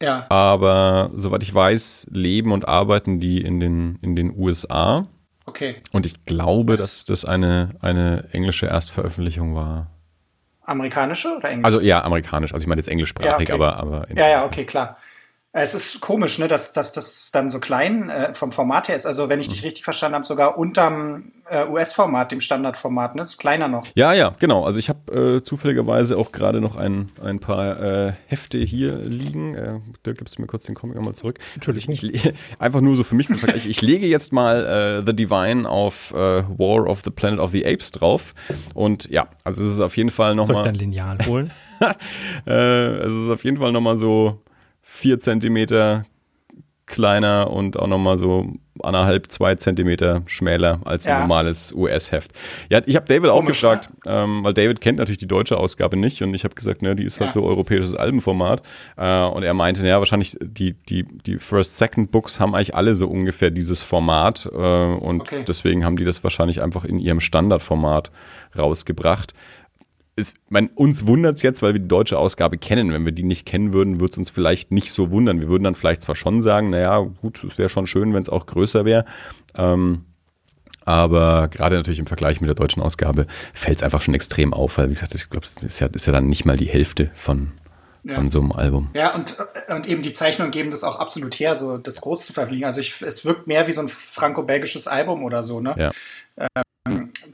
Ja. 0.00 0.26
Aber 0.28 1.10
soweit 1.16 1.42
ich 1.42 1.54
weiß, 1.54 2.08
leben 2.10 2.52
und 2.52 2.66
arbeiten 2.66 3.20
die 3.20 3.40
in 3.40 3.60
den, 3.60 3.98
in 4.02 4.14
den 4.14 4.36
USA. 4.36 5.06
Okay. 5.46 5.76
Und 5.92 6.06
ich 6.06 6.24
glaube, 6.24 6.72
das 6.72 6.80
dass 6.80 7.04
das 7.04 7.24
eine, 7.24 7.70
eine 7.80 8.28
englische 8.32 8.66
Erstveröffentlichung 8.66 9.54
war. 9.54 9.91
Amerikanische 10.64 11.36
oder 11.36 11.50
englische? 11.50 11.64
Also 11.64 11.80
ja, 11.80 12.02
amerikanisch. 12.04 12.52
Also 12.52 12.62
ich 12.62 12.68
meine 12.68 12.80
jetzt 12.80 12.88
englischsprachig, 12.88 13.30
ja, 13.30 13.36
okay. 13.36 13.52
aber, 13.52 13.76
aber. 13.76 14.06
Ja, 14.14 14.28
ja, 14.28 14.44
okay, 14.44 14.64
klar. 14.64 14.96
Es 15.54 15.74
ist 15.74 16.00
komisch, 16.00 16.38
ne, 16.38 16.48
dass, 16.48 16.72
dass 16.72 16.94
das 16.94 17.30
dann 17.30 17.50
so 17.50 17.60
klein 17.60 18.08
äh, 18.08 18.32
vom 18.32 18.52
Format 18.52 18.88
her 18.88 18.96
ist. 18.96 19.04
Also, 19.04 19.28
wenn 19.28 19.38
ich 19.38 19.48
dich 19.48 19.60
mhm. 19.60 19.66
richtig 19.66 19.84
verstanden 19.84 20.14
habe, 20.14 20.24
sogar 20.24 20.56
unterm 20.56 21.32
äh, 21.52 21.66
US-Format, 21.66 22.32
dem 22.32 22.40
Standardformat, 22.40 23.14
ne? 23.14 23.22
Ist 23.22 23.36
kleiner 23.36 23.68
noch. 23.68 23.86
Ja, 23.94 24.14
ja, 24.14 24.32
genau. 24.38 24.64
Also 24.64 24.78
ich 24.78 24.88
habe 24.88 25.12
äh, 25.12 25.44
zufälligerweise 25.44 26.16
auch 26.16 26.32
gerade 26.32 26.62
noch 26.62 26.76
ein, 26.76 27.10
ein 27.22 27.38
paar 27.38 27.80
äh, 27.80 28.12
Hefte 28.26 28.56
hier 28.56 28.96
liegen. 28.96 29.54
Äh, 29.54 29.80
Dirk, 30.06 30.18
gibst 30.18 30.38
du 30.38 30.42
mir 30.42 30.48
kurz 30.48 30.64
den 30.64 30.74
Comic 30.74 30.96
nochmal 30.96 31.14
zurück. 31.14 31.38
Entschuldigung. 31.54 31.90
Also 31.90 32.08
einfach 32.58 32.80
nur 32.80 32.96
so 32.96 33.04
für 33.04 33.14
mich. 33.14 33.28
ich, 33.54 33.68
ich 33.68 33.82
lege 33.82 34.06
jetzt 34.06 34.32
mal 34.32 35.02
äh, 35.02 35.06
The 35.06 35.14
Divine 35.14 35.68
auf 35.68 36.12
äh, 36.12 36.16
War 36.16 36.86
of 36.86 37.02
the 37.04 37.10
Planet 37.10 37.40
of 37.40 37.50
the 37.50 37.66
Apes 37.66 37.92
drauf. 37.92 38.34
Und 38.72 39.10
ja, 39.10 39.28
also 39.44 39.62
es 39.62 39.74
ist 39.74 39.80
auf 39.80 39.98
jeden 39.98 40.10
Fall 40.10 40.34
nochmal. 40.34 40.64
Soll 40.64 40.66
ich 40.66 40.72
dein 40.72 40.74
Lineal 40.76 41.18
holen? 41.26 41.50
äh, 42.46 42.52
es 43.00 43.12
ist 43.12 43.28
auf 43.28 43.44
jeden 43.44 43.58
Fall 43.58 43.72
nochmal 43.72 43.98
so 43.98 44.40
vier 45.02 45.18
Zentimeter 45.18 46.02
kleiner 46.86 47.50
und 47.50 47.76
auch 47.76 47.88
nochmal 47.88 48.18
so 48.18 48.52
anderthalb, 48.82 49.32
zwei 49.32 49.56
Zentimeter 49.56 50.22
schmäler 50.26 50.80
als 50.84 51.06
ein 51.06 51.14
ja. 51.14 51.20
normales 51.20 51.72
US-Heft. 51.72 52.30
Ja, 52.70 52.82
ich 52.86 52.94
habe 52.94 53.06
David 53.06 53.30
auch 53.30 53.44
gefragt, 53.44 53.88
ähm, 54.06 54.44
weil 54.44 54.54
David 54.54 54.80
kennt 54.80 54.98
natürlich 54.98 55.18
die 55.18 55.26
deutsche 55.26 55.56
Ausgabe 55.56 55.96
nicht 55.96 56.22
und 56.22 56.34
ich 56.34 56.44
habe 56.44 56.54
gesagt, 56.54 56.82
ne, 56.82 56.94
die 56.94 57.04
ist 57.04 57.18
halt 57.18 57.28
ja. 57.28 57.32
so 57.32 57.44
europäisches 57.44 57.96
Albenformat. 57.96 58.62
Äh, 58.96 59.24
und 59.24 59.42
er 59.42 59.54
meinte, 59.54 59.86
ja, 59.86 59.98
wahrscheinlich 59.98 60.36
die, 60.40 60.74
die, 60.74 61.04
die 61.04 61.38
First, 61.38 61.78
Second 61.78 62.12
Books 62.12 62.38
haben 62.38 62.54
eigentlich 62.54 62.74
alle 62.76 62.94
so 62.94 63.08
ungefähr 63.08 63.50
dieses 63.50 63.82
Format 63.82 64.48
äh, 64.52 64.56
und 64.56 65.22
okay. 65.22 65.44
deswegen 65.46 65.84
haben 65.84 65.96
die 65.96 66.04
das 66.04 66.22
wahrscheinlich 66.22 66.62
einfach 66.62 66.84
in 66.84 67.00
ihrem 67.00 67.20
Standardformat 67.20 68.12
rausgebracht 68.56 69.34
ist, 70.14 70.34
mein, 70.48 70.68
uns 70.68 71.06
wundert 71.06 71.36
es 71.36 71.42
jetzt, 71.42 71.62
weil 71.62 71.72
wir 71.74 71.80
die 71.80 71.88
deutsche 71.88 72.18
Ausgabe 72.18 72.58
kennen. 72.58 72.92
Wenn 72.92 73.04
wir 73.04 73.12
die 73.12 73.22
nicht 73.22 73.46
kennen 73.46 73.72
würden, 73.72 74.00
würde 74.00 74.12
es 74.12 74.18
uns 74.18 74.30
vielleicht 74.30 74.70
nicht 74.70 74.92
so 74.92 75.10
wundern. 75.10 75.40
Wir 75.40 75.48
würden 75.48 75.64
dann 75.64 75.74
vielleicht 75.74 76.02
zwar 76.02 76.14
schon 76.14 76.42
sagen, 76.42 76.70
naja, 76.70 76.98
gut, 76.98 77.42
es 77.44 77.56
wäre 77.58 77.68
schon 77.68 77.86
schön, 77.86 78.12
wenn 78.12 78.22
es 78.22 78.28
auch 78.28 78.46
größer 78.46 78.84
wäre. 78.84 79.04
Ähm, 79.54 80.04
aber 80.84 81.48
gerade 81.48 81.76
natürlich 81.76 81.98
im 81.98 82.06
Vergleich 82.06 82.40
mit 82.40 82.48
der 82.48 82.54
deutschen 82.54 82.82
Ausgabe 82.82 83.26
fällt 83.52 83.78
es 83.78 83.82
einfach 83.82 84.02
schon 84.02 84.14
extrem 84.14 84.52
auf, 84.52 84.78
weil, 84.78 84.90
wie 84.90 84.94
gesagt, 84.94 85.14
ich 85.14 85.30
glaube, 85.30 85.46
das 85.54 85.62
ist 85.62 85.80
ja, 85.80 85.86
ist 85.86 86.06
ja 86.06 86.12
dann 86.12 86.28
nicht 86.28 86.44
mal 86.44 86.56
die 86.56 86.68
Hälfte 86.68 87.10
von, 87.14 87.52
ja. 88.02 88.16
von 88.16 88.28
so 88.28 88.40
einem 88.40 88.52
Album. 88.52 88.90
Ja, 88.94 89.14
und, 89.14 89.36
und 89.68 89.86
eben 89.86 90.02
die 90.02 90.12
Zeichnungen 90.12 90.50
geben 90.50 90.70
das 90.70 90.82
auch 90.84 90.98
absolut 90.98 91.38
her, 91.38 91.54
so 91.54 91.78
das 91.78 92.00
groß 92.00 92.26
zu 92.26 92.32
verfliegen. 92.32 92.64
Also 92.64 92.80
ich, 92.80 93.00
es 93.00 93.24
wirkt 93.24 93.46
mehr 93.46 93.66
wie 93.68 93.72
so 93.72 93.80
ein 93.80 93.88
franco-belgisches 93.88 94.88
Album 94.88 95.22
oder 95.24 95.42
so, 95.42 95.60
ne? 95.60 95.74
Ja. 95.78 95.90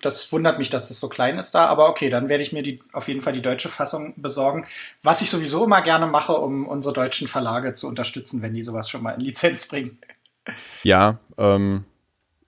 Das 0.03 0.31
wundert 0.33 0.59
mich, 0.59 0.71
dass 0.71 0.89
das 0.89 1.01
so 1.01 1.09
klein 1.09 1.39
ist 1.39 1.55
da, 1.55 1.67
aber 1.67 1.89
okay, 1.89 2.11
dann 2.11 2.29
werde 2.29 2.43
ich 2.43 2.53
mir 2.53 2.63
die, 2.63 2.81
auf 2.93 3.09
jeden 3.09 3.23
Fall 3.23 3.33
die 3.33 3.43
deutsche 3.43 3.69
Fassung 3.69 4.15
besorgen. 4.17 4.67
Was 5.03 5.23
ich 5.23 5.31
sowieso 5.31 5.65
immer 5.65 5.83
gerne 5.83 6.07
mache, 6.07 6.35
um 6.35 6.67
unsere 6.67 6.93
deutschen 6.95 7.27
Verlage 7.27 7.73
zu 7.73 7.89
unterstützen, 7.89 8.43
wenn 8.43 8.55
die 8.55 8.63
sowas 8.63 8.89
schon 8.89 9.03
mal 9.03 9.13
in 9.13 9.21
Lizenz 9.21 9.67
bringen. 9.67 9.99
Ja, 10.83 11.19
ähm, 11.37 11.85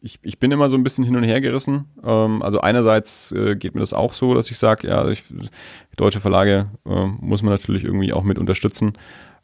ich, 0.00 0.18
ich 0.22 0.38
bin 0.38 0.50
immer 0.52 0.68
so 0.68 0.76
ein 0.76 0.84
bisschen 0.84 1.04
hin 1.04 1.16
und 1.16 1.24
her 1.24 1.40
gerissen. 1.40 1.86
Ähm, 2.04 2.42
also 2.42 2.60
einerseits 2.60 3.32
äh, 3.32 3.56
geht 3.56 3.74
mir 3.74 3.80
das 3.80 3.92
auch 3.92 4.14
so, 4.14 4.34
dass 4.34 4.50
ich 4.50 4.58
sage, 4.58 4.88
ja, 4.88 5.08
ich, 5.08 5.24
deutsche 5.96 6.20
Verlage 6.20 6.70
äh, 6.86 7.06
muss 7.06 7.42
man 7.42 7.52
natürlich 7.52 7.84
irgendwie 7.84 8.12
auch 8.12 8.24
mit 8.24 8.38
unterstützen. 8.38 8.94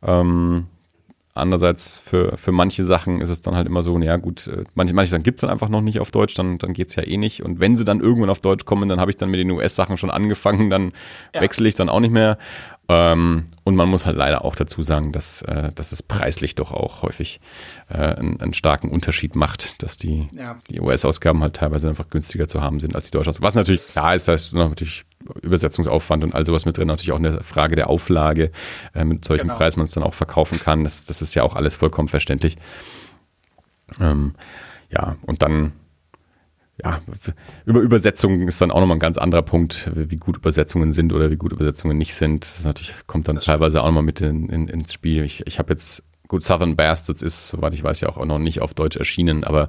Ähm, 0.03 0.67
andererseits 1.37 1.99
für, 1.99 2.37
für 2.37 2.53
manche 2.53 2.85
Sachen 2.85 3.21
ist 3.21 3.29
es 3.29 3.43
dann 3.43 3.55
halt 3.55 3.67
immer 3.67 3.83
so, 3.83 3.99
naja 3.99 4.17
gut, 4.17 4.47
äh, 4.47 4.65
manche, 4.75 4.95
manche 4.95 5.11
Sachen 5.11 5.23
gibt 5.23 5.39
es 5.39 5.41
dann 5.43 5.51
einfach 5.51 5.69
noch 5.69 5.81
nicht 5.81 6.01
auf 6.01 6.11
Deutsch, 6.11 6.35
dann, 6.35 6.57
dann 6.57 6.73
geht 6.73 6.89
es 6.89 6.97
ja 6.97 7.07
eh 7.07 7.17
nicht. 7.17 7.43
Und 7.43 7.61
wenn 7.61 7.77
sie 7.77 7.85
dann 7.85 8.01
irgendwann 8.01 8.31
auf 8.31 8.41
Deutsch 8.41 8.65
kommen, 8.65 8.89
dann 8.89 9.01
habe 9.01 9.11
ich 9.11 9.17
dann 9.17 9.31
mit 9.31 9.41
den 9.41 9.51
US-Sachen 9.51 9.97
schon 9.97 10.11
angefangen, 10.11 10.71
dann 10.71 10.93
ja. 11.35 11.41
wechsle 11.41 11.69
ich 11.69 11.75
dann 11.75 11.89
auch 11.89 12.01
nicht 12.01 12.13
mehr. 12.13 12.39
Ähm, 12.89 13.47
und 13.65 13.75
man 13.75 13.89
muss 13.89 14.07
halt 14.07 14.17
leider 14.17 14.45
auch 14.45 14.55
dazu 14.55 14.81
sagen, 14.83 15.11
dass, 15.11 15.43
äh, 15.43 15.71
dass 15.75 15.91
es 15.91 16.03
preislich 16.03 16.55
doch 16.55 16.71
auch 16.71 17.03
häufig 17.03 17.41
äh, 17.89 17.97
einen, 17.97 18.41
einen, 18.41 18.53
starken 18.53 18.91
Unterschied 18.91 19.35
macht, 19.35 19.83
dass 19.83 19.99
die, 19.99 20.29
ja. 20.33 20.57
die 20.71 20.81
US-Ausgaben 20.81 21.43
halt 21.43 21.57
teilweise 21.57 21.89
einfach 21.89 22.09
günstiger 22.11 22.47
zu 22.47 22.63
haben 22.63 22.79
sind 22.79 22.95
als 22.95 23.11
die 23.11 23.19
Deutsche. 23.19 23.33
Was 23.41 23.57
natürlich 23.57 23.83
klar 23.93 24.15
ist, 24.15 24.29
da 24.29 24.35
ist 24.35 24.55
natürlich 24.55 25.05
Übersetzungsaufwand 25.43 26.25
und 26.25 26.35
all 26.35 26.45
sowas 26.45 26.65
mit 26.65 26.77
drin, 26.77 26.89
natürlich 26.89 27.13
auch 27.13 27.19
eine 27.19 27.43
Frage 27.43 27.77
der 27.77 27.89
Auflage, 27.89 28.51
äh, 28.95 29.05
mit 29.05 29.29
welchem 29.29 29.49
genau. 29.49 29.57
Preis 29.57 29.77
man 29.77 29.85
es 29.85 29.93
dann 29.93 30.03
auch 30.03 30.15
verkaufen 30.15 30.59
kann. 30.59 30.85
Das, 30.85 31.05
das 31.05 31.23
ist 31.23 31.35
ja 31.35 31.43
auch 31.43 31.55
alles 31.55 31.75
vollkommen 31.75 32.09
verständlich. 32.09 32.57
Ähm, 34.01 34.35
ja, 34.91 35.17
und 35.23 35.43
dann 35.43 35.73
ja, 36.83 36.99
über 37.65 37.81
Übersetzungen 37.81 38.47
ist 38.47 38.61
dann 38.61 38.71
auch 38.71 38.81
nochmal 38.81 38.97
ein 38.97 39.01
ganz 39.01 39.17
anderer 39.17 39.43
Punkt, 39.43 39.91
wie 39.95 40.17
gut 40.17 40.37
Übersetzungen 40.37 40.93
sind 40.93 41.13
oder 41.15 41.31
wie 41.31 41.37
gut 41.37 41.53
Übersetzungen 41.53 41.97
nicht 41.97 42.15
sind. 42.15 42.43
Das 42.43 42.65
natürlich 42.65 42.93
kommt 43.07 43.29
dann 43.29 43.37
das 43.37 43.47
teilweise 43.47 43.81
auch 43.81 43.87
nochmal 43.87 44.03
mit 44.03 44.21
in, 44.21 44.51
in, 44.51 44.69
ins 44.69 44.93
Spiel. 44.93 45.25
Ich, 45.25 45.47
ich 45.47 45.59
habe 45.59 45.73
jetzt, 45.73 46.03
gut, 46.29 46.43
Southern 46.43 46.77
Bastards 46.77 47.23
ist, 47.23 47.49
soweit 47.49 47.75
ich 47.75 47.83
weiß, 47.83 48.01
ja 48.01 48.09
auch 48.09 48.25
noch 48.25 48.39
nicht 48.39 48.61
auf 48.61 48.75
Deutsch 48.75 48.97
erschienen, 48.97 49.45
aber 49.45 49.69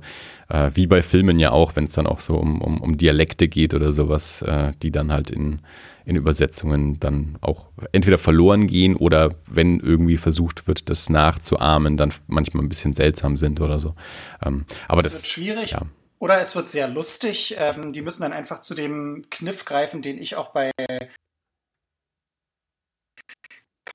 äh, 0.50 0.72
wie 0.74 0.88
bei 0.88 1.02
Filmen 1.02 1.40
ja 1.40 1.52
auch, 1.52 1.76
wenn 1.76 1.84
es 1.84 1.94
dann 1.94 2.08
auch 2.08 2.20
so 2.20 2.36
um, 2.36 2.62
um, 2.62 2.82
um 2.82 2.98
Dialekte 2.98 3.48
geht 3.48 3.74
oder 3.74 3.92
sowas, 3.92 4.42
äh, 4.42 4.72
die 4.82 4.92
dann 4.92 5.12
halt 5.12 5.32
in, 5.32 5.60
in 6.06 6.16
Übersetzungen 6.16 7.00
dann 7.00 7.38
auch 7.42 7.66
entweder 7.92 8.18
verloren 8.18 8.68
gehen 8.68 8.96
oder 8.96 9.30
wenn 9.46 9.80
irgendwie 9.80 10.18
versucht 10.18 10.68
wird, 10.68 10.90
das 10.90 11.10
nachzuahmen, 11.10 11.98
dann 11.98 12.14
manchmal 12.28 12.64
ein 12.64 12.70
bisschen 12.70 12.94
seltsam 12.94 13.38
sind 13.38 13.62
oder 13.62 13.80
so. 13.80 13.96
Ähm, 14.44 14.66
aber 14.88 15.02
das, 15.02 15.14
das 15.14 15.22
wird 15.22 15.28
schwierig. 15.28 15.72
Ja. 15.72 15.84
Oder 16.20 16.42
es 16.42 16.56
wird 16.56 16.70
sehr 16.70 16.88
lustig. 16.88 17.56
Ähm, 17.60 17.94
die 17.94 18.02
müssen 18.02 18.24
dann 18.24 18.34
einfach 18.34 18.62
zu 18.62 18.74
dem 18.74 19.26
Kniff 19.30 19.66
greifen, 19.66 20.02
den 20.02 20.18
ich 20.18 20.36
auch 20.36 20.52
bei 20.52 20.72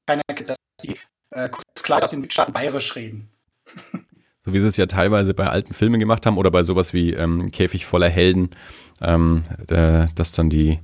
keiner 0.06 0.22
äh, 1.30 1.48
kurz 1.82 1.86
klar 1.86 2.04
aus 2.04 2.10
den 2.10 2.20
Mitstaaten 2.20 2.52
bayerisch 2.52 2.94
reden. 2.96 3.28
So 4.44 4.52
wie 4.52 4.58
sie 4.58 4.66
es 4.66 4.76
ja 4.76 4.86
teilweise 4.86 5.34
bei 5.34 5.48
alten 5.48 5.74
Filmen 5.74 6.00
gemacht 6.00 6.26
haben 6.26 6.36
oder 6.36 6.50
bei 6.50 6.62
sowas 6.62 6.92
wie 6.92 7.12
ähm, 7.12 7.50
Käfig 7.50 7.86
voller 7.86 8.08
Helden, 8.08 8.50
ähm, 9.00 9.44
äh, 9.68 10.06
dass 10.14 10.32
dann 10.32 10.48
die, 10.48 10.78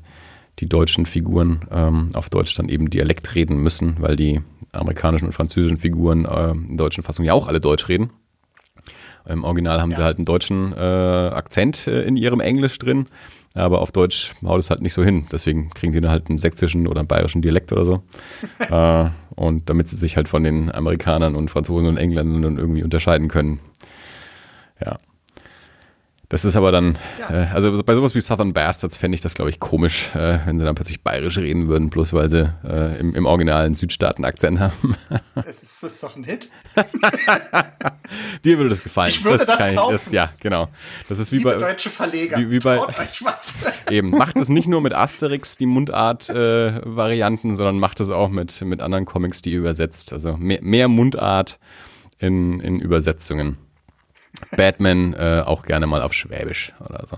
die 0.58 0.68
deutschen 0.68 1.06
Figuren 1.06 1.62
ähm, 1.70 2.10
auf 2.14 2.30
Deutsch 2.30 2.54
dann 2.54 2.68
eben 2.68 2.90
Dialekt 2.90 3.34
reden 3.34 3.58
müssen, 3.58 3.96
weil 4.00 4.16
die 4.16 4.40
amerikanischen 4.72 5.26
und 5.26 5.32
französischen 5.32 5.76
Figuren 5.76 6.24
äh, 6.24 6.50
in 6.50 6.76
der 6.76 6.86
deutschen 6.86 7.02
Fassung 7.02 7.24
ja 7.24 7.32
auch 7.32 7.48
alle 7.48 7.60
Deutsch 7.60 7.88
reden. 7.88 8.10
Im 9.26 9.44
Original 9.44 9.80
haben 9.80 9.90
ja. 9.90 9.98
sie 9.98 10.04
halt 10.04 10.18
einen 10.18 10.24
deutschen 10.24 10.72
äh, 10.72 10.76
Akzent 10.76 11.86
äh, 11.86 12.02
in 12.02 12.16
ihrem 12.16 12.40
Englisch 12.40 12.78
drin, 12.78 13.06
aber 13.54 13.80
auf 13.80 13.92
Deutsch 13.92 14.32
haut 14.44 14.60
es 14.60 14.70
halt 14.70 14.82
nicht 14.82 14.94
so 14.94 15.02
hin. 15.02 15.26
Deswegen 15.30 15.68
kriegen 15.70 15.92
die 15.92 16.00
dann 16.00 16.10
halt 16.10 16.28
einen 16.28 16.38
sächsischen 16.38 16.86
oder 16.86 17.00
einen 17.00 17.08
bayerischen 17.08 17.42
Dialekt 17.42 17.72
oder 17.72 17.84
so. 17.84 18.02
äh, 18.58 19.10
und 19.38 19.70
damit 19.70 19.88
sie 19.88 19.96
sich 19.96 20.16
halt 20.16 20.28
von 20.28 20.42
den 20.42 20.74
Amerikanern 20.74 21.36
und 21.36 21.48
Franzosen 21.48 21.88
und 21.88 21.96
Engländern 21.96 22.58
irgendwie 22.58 22.82
unterscheiden 22.82 23.28
können. 23.28 23.60
Ja. 24.84 24.98
Das 26.30 26.44
ist 26.44 26.56
aber 26.56 26.70
dann, 26.70 26.98
ja. 27.18 27.44
äh, 27.44 27.46
also 27.54 27.82
bei 27.82 27.94
sowas 27.94 28.14
wie 28.14 28.20
Southern 28.20 28.52
Bastards 28.52 28.98
fände 28.98 29.14
ich 29.14 29.22
das, 29.22 29.32
glaube 29.32 29.48
ich, 29.48 29.60
komisch, 29.60 30.14
äh, 30.14 30.40
wenn 30.44 30.58
sie 30.58 30.64
dann 30.66 30.74
plötzlich 30.74 31.00
bayerisch 31.00 31.38
reden 31.38 31.68
würden, 31.68 31.88
bloß 31.88 32.12
weil 32.12 32.28
sie 32.28 32.52
äh, 32.64 33.00
im, 33.00 33.14
im 33.14 33.24
originalen 33.24 33.74
Südstaaten-Akzent 33.74 34.60
haben. 34.60 34.94
es 35.46 35.62
ist, 35.62 35.82
ist 35.82 36.02
doch 36.02 36.16
ein 36.16 36.24
Hit. 36.24 36.50
Dir 38.44 38.58
würde 38.58 38.68
das 38.68 38.82
gefallen. 38.82 39.08
Ich 39.08 39.24
würde 39.24 39.38
das, 39.38 39.46
das 39.46 39.74
kaufen. 39.74 39.92
Das, 39.92 40.12
ja, 40.12 40.30
genau. 40.40 40.68
Das 41.08 41.18
ist 41.18 41.32
wie 41.32 41.38
Liebe 41.38 41.52
bei 41.52 41.56
deutsche 41.56 41.88
Verleger. 41.88 42.36
Wie, 42.36 42.50
wie 42.50 42.58
bei, 42.58 42.76
Traut 42.76 42.98
euch 42.98 43.24
was. 43.24 43.60
eben, 43.90 44.10
macht 44.10 44.36
es 44.36 44.50
nicht 44.50 44.68
nur 44.68 44.82
mit 44.82 44.92
Asterix 44.92 45.56
die 45.56 45.66
Mundart-Varianten, 45.66 47.52
äh, 47.52 47.54
sondern 47.54 47.78
macht 47.78 48.00
es 48.00 48.10
auch 48.10 48.28
mit, 48.28 48.60
mit 48.60 48.82
anderen 48.82 49.06
Comics, 49.06 49.40
die 49.40 49.52
ihr 49.52 49.58
übersetzt. 49.60 50.12
Also 50.12 50.36
mehr, 50.36 50.58
mehr 50.60 50.88
Mundart 50.88 51.58
in, 52.18 52.60
in 52.60 52.80
Übersetzungen. 52.80 53.56
Batman 54.56 55.14
äh, 55.14 55.42
auch 55.44 55.64
gerne 55.64 55.86
mal 55.86 56.02
auf 56.02 56.12
Schwäbisch 56.12 56.74
oder 56.80 57.06
so. 57.08 57.16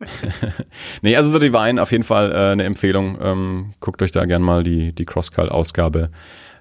nee, 1.02 1.16
also 1.16 1.32
The 1.32 1.38
Divine 1.38 1.80
auf 1.80 1.92
jeden 1.92 2.04
Fall 2.04 2.32
äh, 2.32 2.52
eine 2.52 2.64
Empfehlung. 2.64 3.18
Ähm, 3.20 3.70
guckt 3.80 4.02
euch 4.02 4.12
da 4.12 4.24
gerne 4.24 4.44
mal 4.44 4.62
die, 4.62 4.92
die 4.92 5.04
Crosscult-Ausgabe 5.04 6.10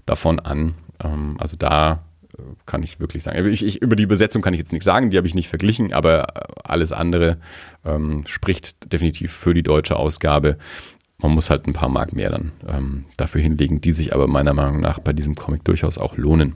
davon 0.05 0.39
an. 0.39 0.75
Ähm, 1.03 1.37
also 1.39 1.57
da 1.57 2.03
äh, 2.37 2.41
kann 2.65 2.83
ich 2.83 2.99
wirklich 2.99 3.23
sagen. 3.23 3.45
Ich, 3.47 3.65
ich, 3.65 3.81
über 3.81 3.95
die 3.95 4.03
Übersetzung 4.03 4.41
kann 4.41 4.53
ich 4.53 4.59
jetzt 4.59 4.71
nichts 4.71 4.85
sagen, 4.85 5.09
die 5.09 5.17
habe 5.17 5.27
ich 5.27 5.35
nicht 5.35 5.49
verglichen, 5.49 5.93
aber 5.93 6.35
äh, 6.35 6.53
alles 6.63 6.91
andere 6.91 7.37
ähm, 7.85 8.23
spricht 8.27 8.91
definitiv 8.91 9.31
für 9.31 9.53
die 9.53 9.63
deutsche 9.63 9.95
Ausgabe. 9.95 10.57
Man 11.17 11.31
muss 11.31 11.49
halt 11.49 11.67
ein 11.67 11.73
paar 11.73 11.89
Mark 11.89 12.13
mehr 12.13 12.31
dann 12.31 12.51
ähm, 12.67 13.05
dafür 13.17 13.41
hinlegen, 13.41 13.81
die 13.81 13.93
sich 13.93 14.13
aber 14.13 14.27
meiner 14.27 14.53
Meinung 14.53 14.81
nach 14.81 14.99
bei 14.99 15.13
diesem 15.13 15.35
Comic 15.35 15.63
durchaus 15.63 15.97
auch 15.97 16.17
lohnen. 16.17 16.55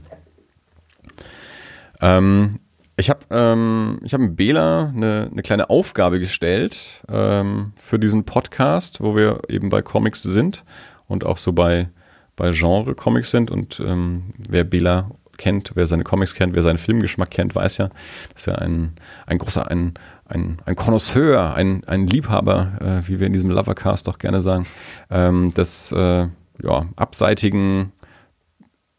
Ähm, 2.02 2.60
ich 3.00 3.10
habe 3.12 3.20
ähm, 3.30 4.00
ich 4.04 4.14
hab 4.14 4.22
Bela 4.36 4.92
eine, 4.94 5.30
eine 5.32 5.44
kleine 5.44 5.70
Aufgabe 5.70 6.20
gestellt 6.20 7.04
ähm, 7.10 7.74
für 7.80 8.00
diesen 8.00 8.24
Podcast, 8.26 9.02
wo 9.02 9.16
wir 9.16 9.42
eben 9.50 9.70
bei 9.70 9.84
Comics 9.84 10.24
sind 10.24 10.66
und 11.08 11.24
auch 11.24 11.38
so 11.38 11.54
bei, 11.54 11.90
bei 12.36 12.52
Genre-Comics 12.52 13.30
sind. 13.30 13.52
Und 13.52 13.80
ähm, 13.80 14.34
wer 14.50 14.64
Bela 14.64 15.12
kennt, 15.38 15.72
wer 15.76 15.86
seine 15.86 16.04
Comics 16.04 16.34
kennt, 16.34 16.56
wer 16.56 16.64
seinen 16.64 16.80
Filmgeschmack 16.80 17.30
kennt, 17.30 17.54
weiß 17.54 17.78
ja, 17.78 17.90
dass 18.34 18.48
er 18.48 18.64
ein, 18.64 18.94
ein 19.28 19.38
großer, 19.38 19.70
ein, 19.70 19.94
ein, 20.26 20.58
ein 20.66 20.76
Connoisseur, 20.76 21.54
ein, 21.54 21.84
ein 21.84 22.08
Liebhaber, 22.08 22.72
äh, 22.82 23.08
wie 23.08 23.20
wir 23.20 23.28
in 23.28 23.34
diesem 23.34 23.52
Lovercast 23.52 24.10
auch 24.10 24.18
gerne 24.18 24.42
sagen, 24.42 24.66
ähm, 25.12 25.54
des 25.54 25.92
äh, 25.92 26.28
ja, 26.64 26.86
abseitigen 26.96 27.92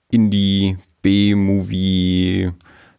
Indie, 0.08 0.76
B-Movie, 1.02 2.52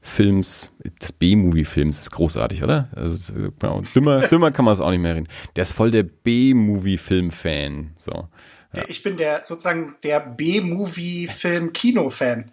Films, 0.10 0.74
des 1.01 1.12
B-Movie-Films 1.12 1.99
ist 1.99 2.12
großartig, 2.12 2.64
oder? 2.64 2.88
Also, 2.95 3.34
genau, 3.60 3.82
dümmer, 3.95 4.22
dümmer 4.28 4.51
kann 4.51 4.66
man 4.66 4.74
es 4.74 4.82
auch 4.82 4.89
nicht 4.89 5.01
mehr 5.01 5.14
reden. 5.16 5.28
Der 5.55 5.62
ist 5.62 5.74
voll 5.74 5.91
der 5.91 6.01
B-Movie-Film-Fan. 6.03 7.91
So. 7.95 8.28
Ja. 8.74 8.84
Ich 8.88 9.03
bin 9.03 9.18
der 9.18 9.45
sozusagen 9.45 9.88
der 10.03 10.20
B-Movie-Film-Kino-Fan. 10.20 12.49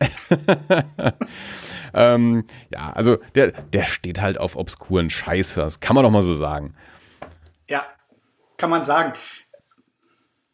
ähm, 1.94 2.44
ja, 2.70 2.92
also 2.92 3.16
der, 3.34 3.52
der 3.52 3.84
steht 3.84 4.20
halt 4.20 4.38
auf 4.38 4.56
obskuren 4.56 5.08
Scheiß, 5.10 5.54
das 5.54 5.80
kann 5.80 5.94
man 5.94 6.04
doch 6.04 6.10
mal 6.10 6.22
so 6.22 6.34
sagen. 6.34 6.74
Ja, 7.68 7.84
kann 8.56 8.70
man 8.70 8.84
sagen. 8.84 9.12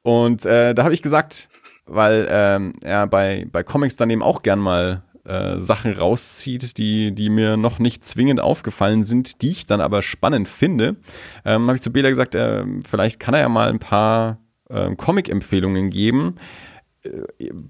Und 0.02 0.44
äh, 0.46 0.74
da 0.74 0.84
habe 0.84 0.94
ich 0.94 1.02
gesagt, 1.02 1.48
weil 1.86 2.26
ähm, 2.30 2.72
er 2.80 3.06
bei, 3.06 3.46
bei 3.50 3.62
Comics 3.62 3.96
dann 3.96 4.10
eben 4.10 4.22
auch 4.22 4.42
gern 4.42 4.58
mal 4.58 5.02
äh, 5.24 5.58
Sachen 5.58 5.92
rauszieht, 5.92 6.78
die, 6.78 7.14
die 7.14 7.30
mir 7.30 7.56
noch 7.56 7.78
nicht 7.78 8.04
zwingend 8.04 8.40
aufgefallen 8.40 9.04
sind, 9.04 9.42
die 9.42 9.50
ich 9.50 9.66
dann 9.66 9.80
aber 9.80 10.02
spannend 10.02 10.48
finde, 10.48 10.96
ähm, 11.44 11.66
habe 11.66 11.76
ich 11.76 11.82
zu 11.82 11.92
Bela 11.92 12.08
gesagt, 12.08 12.34
äh, 12.34 12.64
vielleicht 12.88 13.20
kann 13.20 13.34
er 13.34 13.40
ja 13.40 13.48
mal 13.48 13.68
ein 13.68 13.78
paar 13.78 14.38
äh, 14.68 14.94
Comic-Empfehlungen 14.94 15.90
geben, 15.90 16.36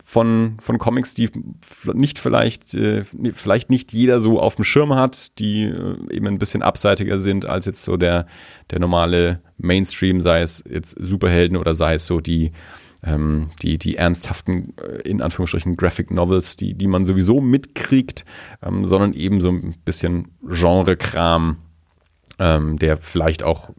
von, 0.05 0.57
von 0.61 0.79
Comics, 0.79 1.15
die 1.15 1.31
nicht 1.95 2.19
vielleicht, 2.19 2.75
äh, 2.75 3.05
vielleicht 3.33 3.71
nicht 3.71 3.93
jeder 3.93 4.21
so 4.21 4.39
auf 4.39 4.57
dem 4.57 4.65
Schirm 4.65 4.95
hat, 4.95 5.39
die 5.39 5.65
äh, 5.65 5.97
eben 6.11 6.27
ein 6.27 6.39
bisschen 6.39 6.63
abseitiger 6.63 7.19
sind 7.19 7.47
als 7.47 7.65
jetzt 7.65 7.83
so 7.83 7.97
der, 7.97 8.27
der 8.71 8.79
normale 8.79 9.41
Mainstream, 9.57 10.21
sei 10.21 10.43
es 10.43 10.63
jetzt 10.69 10.97
Superhelden 11.01 11.57
oder 11.57 11.75
sei 11.75 11.95
es 11.95 12.07
so 12.07 12.21
die, 12.21 12.53
ähm, 13.03 13.49
die, 13.63 13.79
die 13.79 13.97
ernsthaften, 13.97 14.77
äh, 14.79 15.01
in 15.03 15.21
Anführungsstrichen, 15.21 15.77
Graphic 15.77 16.11
Novels, 16.11 16.57
die, 16.57 16.75
die 16.75 16.87
man 16.87 17.05
sowieso 17.05 17.41
mitkriegt, 17.41 18.25
ähm, 18.63 18.87
sondern 18.87 19.13
eben 19.13 19.41
so 19.41 19.51
ein 19.51 19.75
bisschen 19.85 20.37
Genre-Kram, 20.43 21.59
ähm, 22.39 22.79
der 22.79 22.97
vielleicht 22.97 23.43
auch 23.43 23.71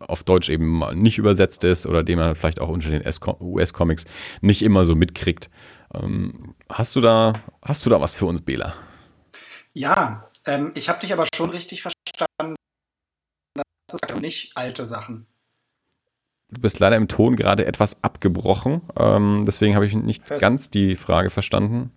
auf 0.00 0.24
Deutsch 0.24 0.48
eben 0.48 0.82
nicht 0.94 1.18
übersetzt 1.18 1.64
ist 1.64 1.86
oder 1.86 2.02
den 2.02 2.18
man 2.18 2.34
vielleicht 2.34 2.60
auch 2.60 2.68
unter 2.68 2.90
den 2.90 3.02
US-Comics 3.40 4.04
nicht 4.40 4.62
immer 4.62 4.84
so 4.84 4.94
mitkriegt. 4.94 5.50
Ähm, 5.94 6.54
hast, 6.68 6.96
du 6.96 7.00
da, 7.00 7.34
hast 7.62 7.86
du 7.86 7.90
da 7.90 8.00
was 8.00 8.16
für 8.16 8.26
uns, 8.26 8.42
Bela? 8.42 8.74
Ja, 9.74 10.28
ähm, 10.46 10.72
ich 10.74 10.88
habe 10.88 11.00
dich 11.00 11.12
aber 11.12 11.26
schon 11.34 11.50
richtig 11.50 11.82
verstanden. 11.82 12.56
Das 13.54 14.00
ist 14.02 14.20
nicht 14.20 14.56
alte 14.56 14.86
Sachen. 14.86 15.26
Du 16.52 16.60
bist 16.60 16.78
leider 16.80 16.96
im 16.96 17.08
Ton 17.08 17.36
gerade 17.36 17.64
etwas 17.64 17.96
abgebrochen. 18.02 18.82
Ähm, 18.98 19.44
deswegen 19.46 19.74
habe 19.74 19.86
ich 19.86 19.94
nicht 19.94 20.28
Fest. 20.28 20.40
ganz 20.40 20.70
die 20.70 20.96
Frage 20.96 21.30
verstanden. 21.30 21.90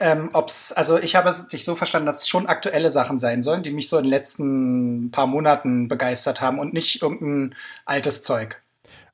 Ähm, 0.00 0.30
ob's, 0.32 0.72
also 0.72 0.98
ich 0.98 1.14
habe 1.14 1.32
dich 1.52 1.64
so 1.64 1.76
verstanden, 1.76 2.06
dass 2.06 2.22
es 2.22 2.28
schon 2.28 2.46
aktuelle 2.46 2.90
Sachen 2.90 3.20
sein 3.20 3.42
sollen, 3.42 3.62
die 3.62 3.70
mich 3.70 3.88
so 3.88 3.96
in 3.96 4.04
den 4.04 4.10
letzten 4.10 5.10
paar 5.12 5.28
Monaten 5.28 5.86
begeistert 5.86 6.40
haben 6.40 6.58
und 6.58 6.74
nicht 6.74 7.02
irgendein 7.02 7.54
altes 7.86 8.24
Zeug. 8.24 8.60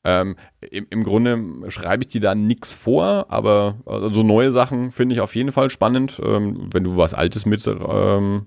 Ähm, 0.03 0.37
im, 0.63 0.87
im, 0.89 1.05
Grunde 1.05 1.71
schreibe 1.71 2.05
ich 2.05 2.09
dir 2.09 2.23
da 2.23 2.35
nichts 2.35 2.73
vor, 2.73 3.27
aber 3.29 3.77
also 3.85 4.23
neue 4.23 4.51
Sachen 4.51 4.91
finde 4.91 5.15
ich 5.15 5.21
auf 5.21 5.35
jeden 5.35 5.53
Fall 5.53 5.69
spannend. 5.69 6.19
Ähm, 6.25 6.71
wenn 6.73 6.85
du 6.85 6.97
was 6.97 7.13
Altes 7.13 7.45
mit, 7.45 7.67
ähm, 7.67 8.47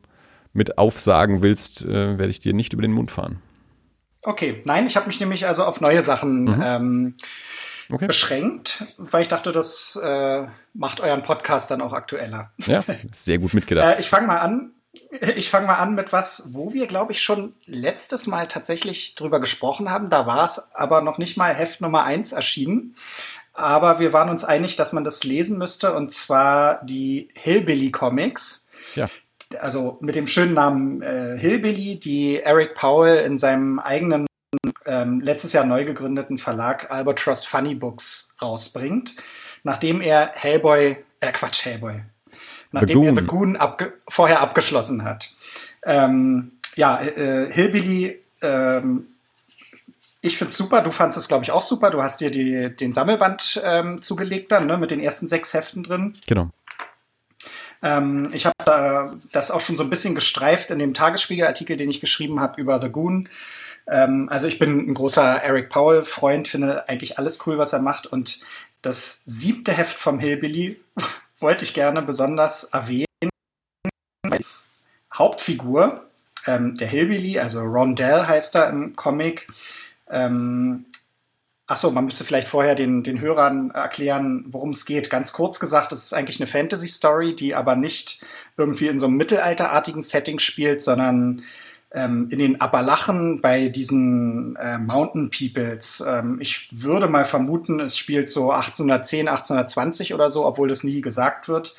mit 0.51 0.79
aufsagen 0.79 1.43
willst, 1.43 1.83
äh, 1.83 2.17
werde 2.17 2.29
ich 2.29 2.39
dir 2.39 2.55
nicht 2.55 2.73
über 2.73 2.81
den 2.81 2.91
Mund 2.91 3.11
fahren. 3.11 3.39
Okay, 4.23 4.61
nein, 4.65 4.87
ich 4.87 4.95
habe 4.95 5.07
mich 5.07 5.19
nämlich 5.19 5.47
also 5.47 5.65
auf 5.65 5.81
neue 5.81 6.01
Sachen 6.01 6.43
mhm. 6.43 6.61
ähm, 6.63 7.15
okay. 7.91 8.07
beschränkt, 8.07 8.85
weil 8.97 9.21
ich 9.21 9.27
dachte, 9.27 9.51
das 9.51 9.99
äh, 10.01 10.47
macht 10.73 11.01
euren 11.01 11.21
Podcast 11.21 11.69
dann 11.71 11.81
auch 11.81 11.93
aktueller. 11.93 12.51
Ja, 12.57 12.83
sehr 13.11 13.37
gut 13.37 13.53
mitgedacht. 13.53 13.97
äh, 13.97 13.99
ich 13.99 14.09
fange 14.09 14.27
mal 14.27 14.39
an. 14.39 14.71
Ich 15.35 15.49
fange 15.49 15.65
mal 15.65 15.77
an 15.77 15.95
mit 15.95 16.13
was, 16.13 16.53
wo 16.53 16.71
wir, 16.71 16.85
glaube 16.85 17.13
ich, 17.13 17.23
schon 17.23 17.55
letztes 17.65 18.27
Mal 18.27 18.47
tatsächlich 18.47 19.15
drüber 19.15 19.39
gesprochen 19.39 19.89
haben. 19.89 20.11
Da 20.11 20.27
war 20.27 20.45
es 20.45 20.75
aber 20.75 21.01
noch 21.01 21.17
nicht 21.17 21.35
mal 21.35 21.51
Heft 21.51 21.81
Nummer 21.81 22.03
eins 22.03 22.31
erschienen. 22.31 22.95
Aber 23.53 23.99
wir 23.99 24.13
waren 24.13 24.29
uns 24.29 24.43
einig, 24.43 24.75
dass 24.75 24.93
man 24.93 25.03
das 25.03 25.23
lesen 25.23 25.57
müsste, 25.57 25.95
und 25.95 26.11
zwar 26.11 26.83
die 26.85 27.29
Hillbilly 27.33 27.89
Comics. 27.89 28.69
Ja. 28.93 29.09
Also 29.59 29.97
mit 30.01 30.15
dem 30.15 30.27
schönen 30.27 30.53
Namen 30.53 31.01
äh, 31.01 31.37
Hillbilly, 31.37 31.99
die 31.99 32.39
Eric 32.41 32.75
Powell 32.75 33.25
in 33.25 33.37
seinem 33.37 33.79
eigenen 33.79 34.25
ähm, 34.85 35.21
letztes 35.21 35.53
Jahr 35.53 35.65
neu 35.65 35.85
gegründeten 35.85 36.37
Verlag 36.37 36.91
Albatross 36.91 37.45
Funny 37.45 37.75
Books 37.75 38.35
rausbringt, 38.41 39.15
nachdem 39.63 40.01
er 40.01 40.31
Hellboy, 40.35 40.97
äh 41.19 41.31
Quatsch, 41.31 41.65
Hellboy, 41.65 42.01
nachdem 42.71 43.01
The 43.01 43.07
er 43.07 43.15
The 43.15 43.21
Goon 43.21 43.55
abge 43.55 43.93
vorher 44.07 44.41
abgeschlossen 44.41 45.03
hat. 45.03 45.33
Ähm, 45.85 46.53
ja, 46.75 47.01
äh, 47.01 47.51
Hillbilly, 47.51 48.19
ähm, 48.41 49.07
ich 50.21 50.37
find's 50.37 50.55
super, 50.55 50.81
du 50.81 50.91
fandest 50.91 51.17
es, 51.17 51.27
glaube 51.27 51.43
ich, 51.43 51.51
auch 51.51 51.61
super. 51.61 51.89
Du 51.91 52.01
hast 52.01 52.21
dir 52.21 52.31
die, 52.31 52.73
den 52.75 52.93
Sammelband 52.93 53.61
ähm, 53.63 54.01
zugelegt 54.01 54.51
dann, 54.53 54.67
ne, 54.67 54.77
mit 54.77 54.91
den 54.91 55.01
ersten 55.01 55.27
sechs 55.27 55.53
Heften 55.53 55.83
drin. 55.83 56.15
Genau. 56.27 56.49
Ähm, 57.83 58.29
ich 58.31 58.45
habe 58.45 58.55
da 58.63 59.13
das 59.33 59.51
auch 59.51 59.59
schon 59.59 59.75
so 59.77 59.83
ein 59.83 59.89
bisschen 59.89 60.15
gestreift 60.15 60.71
in 60.71 60.79
dem 60.79 60.93
Tagesspiegel-Artikel, 60.93 61.75
den 61.75 61.89
ich 61.89 61.99
geschrieben 61.99 62.39
habe 62.39 62.59
über 62.59 62.79
The 62.79 62.89
Goon. 62.89 63.27
Ähm, 63.87 64.29
also 64.31 64.47
ich 64.47 64.57
bin 64.57 64.89
ein 64.89 64.93
großer 64.93 65.43
Eric 65.43 65.69
Powell-Freund, 65.69 66.47
finde 66.47 66.87
eigentlich 66.87 67.19
alles 67.19 67.45
cool, 67.45 67.57
was 67.57 67.73
er 67.73 67.81
macht. 67.81 68.07
Und 68.07 68.39
das 68.81 69.23
siebte 69.25 69.73
Heft 69.73 69.99
vom 69.99 70.17
Hillbilly 70.17 70.79
wollte 71.39 71.65
ich 71.65 71.73
gerne 71.73 72.01
besonders 72.01 72.63
erwähnen. 72.63 73.05
Hauptfigur, 75.13 76.05
ähm, 76.47 76.75
der 76.75 76.87
Hillbilly, 76.87 77.37
also 77.37 77.61
Rondell 77.61 78.25
heißt 78.25 78.55
er 78.55 78.69
im 78.69 78.95
Comic. 78.95 79.47
Ähm, 80.09 80.85
Achso, 81.73 81.89
man 81.89 82.05
müsste 82.05 82.23
vielleicht 82.23 82.47
vorher 82.47 82.75
den, 82.75 83.01
den 83.01 83.19
Hörern 83.19 83.71
erklären, 83.71 84.45
worum 84.47 84.69
es 84.69 84.85
geht. 84.85 85.09
Ganz 85.09 85.33
kurz 85.33 85.59
gesagt, 85.59 85.91
es 85.91 86.03
ist 86.03 86.13
eigentlich 86.13 86.39
eine 86.39 86.45
Fantasy-Story, 86.45 87.35
die 87.35 87.55
aber 87.55 87.75
nicht 87.75 88.23
irgendwie 88.57 88.89
in 88.89 88.99
so 88.99 89.07
einem 89.07 89.17
mittelalterartigen 89.17 90.03
Setting 90.03 90.37
spielt, 90.37 90.83
sondern 90.83 91.41
ähm, 91.91 92.27
in 92.29 92.37
den 92.37 92.61
Appalachen 92.61 93.41
bei 93.41 93.69
diesen 93.69 94.55
äh, 94.57 94.77
Mountain 94.77 95.31
Peoples. 95.31 96.05
Ähm, 96.07 96.37
ich 96.39 96.69
würde 96.71 97.07
mal 97.07 97.25
vermuten, 97.25 97.79
es 97.79 97.97
spielt 97.97 98.29
so 98.29 98.51
1810, 98.51 99.27
1820 99.27 100.13
oder 100.13 100.29
so, 100.29 100.45
obwohl 100.45 100.67
das 100.67 100.83
nie 100.83 101.01
gesagt 101.01 101.47
wird. 101.47 101.73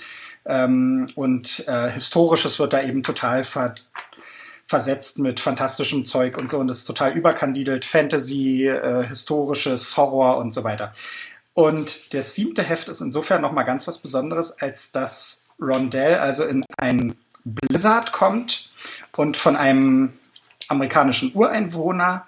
Ähm, 0.45 1.07
und 1.15 1.69
äh, 1.69 1.89
Historisches 1.93 2.59
wird 2.59 2.73
da 2.73 2.83
eben 2.83 3.05
total 3.05 3.45
ver 3.45 3.77
versetzt 4.67 5.19
mit 5.19 5.41
fantastischem 5.41 6.07
Zeug 6.07 6.39
und 6.39 6.49
so 6.49 6.59
und 6.59 6.69
ist 6.69 6.87
total 6.87 7.13
überkandidelt. 7.13 7.85
Fantasy, 7.85 8.67
äh, 8.67 9.07
historisches, 9.07 9.97
Horror 9.97 10.39
und 10.39 10.55
so 10.55 10.65
weiter. 10.65 10.93
Und 11.53 12.15
das 12.15 12.35
siebte 12.35 12.63
Heft 12.63 12.89
ist 12.89 13.01
insofern 13.01 13.43
nochmal 13.43 13.65
ganz 13.65 13.87
was 13.87 13.99
Besonderes, 13.99 14.61
als 14.61 14.91
dass 14.93 15.47
Rondell 15.61 16.19
also 16.19 16.45
in 16.45 16.65
ein 16.77 17.15
Blizzard 17.45 18.13
kommt 18.13 18.71
und 19.17 19.37
von 19.37 19.55
einem 19.55 20.13
amerikanischen 20.69 21.33
Ureinwohner 21.35 22.27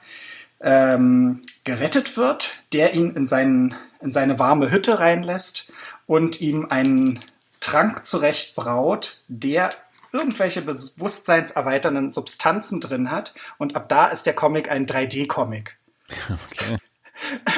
ähm, 0.61 1.43
gerettet 1.65 2.17
wird, 2.17 2.61
der 2.73 2.95
ihn 2.95 3.15
in, 3.17 3.27
seinen, 3.27 3.75
in 4.01 4.13
seine 4.13 4.39
warme 4.39 4.71
Hütte 4.71 5.01
reinlässt 5.01 5.73
und 6.07 6.41
ihm 6.41 6.67
einen 6.71 7.21
Trank 7.61 8.07
zurechtbraut, 8.07 9.23
der 9.27 9.71
irgendwelche 10.17 10.63
bewusstseinserweiternden 10.63 12.13
Substanzen 12.13 12.81
drin 12.81 13.11
hat. 13.11 13.35
Und 13.59 13.77
ab 13.77 13.89
da 13.89 14.07
ist 14.07 14.27
der 14.27 14.35
Comic 14.35 14.71
ein 14.71 14.87
3D-Comic. 14.87 15.77
Okay. 16.09 16.79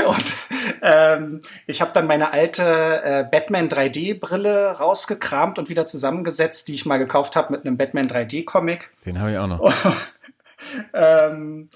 Und 0.07 0.35
ähm, 0.83 1.41
ich 1.67 1.81
habe 1.81 1.91
dann 1.93 2.07
meine 2.07 2.33
alte 2.33 3.03
äh, 3.03 3.25
Batman 3.29 3.69
3D-Brille 3.69 4.79
rausgekramt 4.79 5.59
und 5.59 5.69
wieder 5.69 5.85
zusammengesetzt, 5.85 6.69
die 6.69 6.75
ich 6.75 6.87
mal 6.87 6.99
gekauft 6.99 7.35
habe 7.35 7.53
mit 7.53 7.67
einem 7.67 7.77
Batman 7.77 8.07
3D-Comic. 8.07 8.91
Den 9.05 9.21
habe 9.21 9.33
ich 9.33 9.39
auch 9.39 9.49
noch. 9.49 9.75
ähm, 10.95 11.67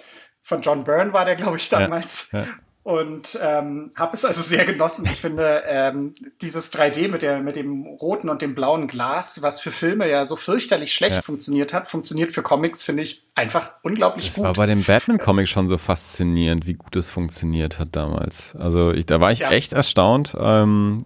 von 0.43 0.63
John 0.63 0.85
Byrne 0.85 1.13
war 1.13 1.25
der, 1.25 1.35
glaube 1.35 1.57
ich, 1.57 1.69
damals. 1.69 2.31
Ja, 2.31 2.43
ja 2.43 2.47
und 2.85 3.39
ähm, 3.41 3.93
habe 3.95 4.15
es 4.15 4.25
also 4.25 4.43
sehr 4.43 4.65
genossen. 4.65 5.07
Ich 5.07 5.21
finde 5.21 5.63
ähm, 5.69 6.13
dieses 6.41 6.73
3D 6.73 7.09
mit 7.09 7.23
der 7.23 7.41
mit 7.41 7.55
dem 7.55 7.87
roten 7.87 8.29
und 8.29 8.43
dem 8.43 8.57
blauen 8.57 8.89
Glas, 8.89 9.41
was 9.43 9.61
für 9.61 9.71
Filme 9.71 10.11
ja 10.11 10.25
so 10.25 10.35
fürchterlich 10.35 10.93
schlecht 10.93 11.17
ja. 11.17 11.23
funktioniert 11.23 11.73
hat, 11.73 11.87
funktioniert 11.87 12.33
für 12.33 12.43
Comics 12.43 12.83
finde 12.83 13.05
ich 13.05 13.25
einfach 13.37 13.73
unglaublich 13.83 14.27
das 14.27 14.35
gut. 14.35 14.45
Das 14.45 14.49
war 14.49 14.55
bei 14.55 14.67
dem 14.67 14.83
Batman 14.83 15.19
Comic 15.19 15.47
schon 15.47 15.69
so 15.69 15.79
faszinierend, 15.79 16.67
wie 16.67 16.75
gut 16.75 16.97
es 16.97 17.09
funktioniert 17.09 17.79
hat 17.79 17.91
damals. 17.93 18.57
Also 18.57 18.91
ich, 18.93 19.07
da 19.07 19.21
war 19.21 19.31
ich 19.31 19.41
ja. 19.41 19.51
echt 19.51 19.73
erstaunt, 19.73 20.37
ähm, 20.39 21.05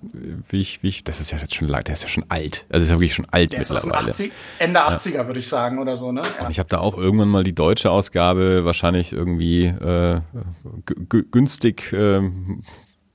wie 0.48 0.60
ich 0.62 0.82
wie 0.82 0.88
ich 0.88 1.04
das 1.04 1.20
ist 1.20 1.30
ja 1.30 1.38
jetzt 1.38 1.54
schon 1.54 1.68
der 1.68 1.86
ist 1.90 2.02
ja 2.02 2.08
schon 2.08 2.24
alt. 2.30 2.64
Also 2.70 2.84
ist 2.84 2.90
ja 2.90 2.96
wirklich 2.96 3.14
schon 3.14 3.26
alt 3.30 3.52
der 3.52 3.58
mittlerweile. 3.58 4.10
Ist 4.10 4.20
80, 4.20 4.32
Ende 4.60 4.80
80er 4.80 5.14
ja. 5.14 5.26
würde 5.26 5.40
ich 5.40 5.48
sagen 5.48 5.78
oder 5.78 5.94
so, 5.94 6.10
ne? 6.10 6.22
Und 6.40 6.50
ich 6.50 6.58
habe 6.58 6.70
da 6.70 6.78
auch 6.78 6.96
irgendwann 6.96 7.28
mal 7.28 7.44
die 7.44 7.54
deutsche 7.54 7.90
Ausgabe 7.90 8.64
wahrscheinlich 8.64 9.12
irgendwie 9.12 9.66
äh, 9.66 10.20
günstig 11.30 11.65
günstig 11.74 11.92
äh, 11.92 12.30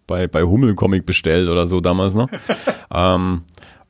bei, 0.08 0.28
bei 0.28 0.43
Hummel 0.43 0.76
Comic 0.76 1.06
bestellt 1.06 1.49
oder 1.49 1.68
so 1.68 1.82
damals 1.82 2.14
noch. 2.14 2.30
ähm, 2.93 3.43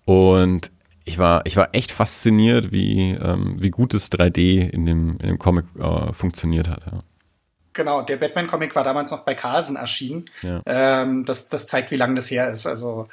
und 0.05 0.71
ich 1.03 1.17
war, 1.17 1.45
ich 1.45 1.57
war 1.57 1.69
echt 1.73 1.91
fasziniert, 1.91 2.71
wie, 2.71 3.11
ähm, 3.11 3.55
wie 3.59 3.71
gut 3.71 3.93
das 3.93 4.11
3D 4.11 4.69
in 4.69 4.85
dem, 4.85 5.11
in 5.21 5.27
dem 5.27 5.39
Comic 5.39 5.65
äh, 5.79 6.13
funktioniert 6.13 6.69
hat. 6.69 6.81
Ja. 6.85 7.03
Genau, 7.73 8.01
der 8.01 8.17
Batman-Comic 8.17 8.75
war 8.75 8.83
damals 8.83 9.11
noch 9.11 9.21
bei 9.21 9.33
Carlsen 9.33 9.77
erschienen. 9.77 10.25
Ja. 10.41 10.61
Ähm, 10.65 11.25
das, 11.25 11.47
das 11.47 11.67
zeigt, 11.67 11.91
wie 11.91 11.95
lange 11.95 12.15
das 12.15 12.29
her 12.29 12.51
ist. 12.51 12.67
Also 12.67 13.07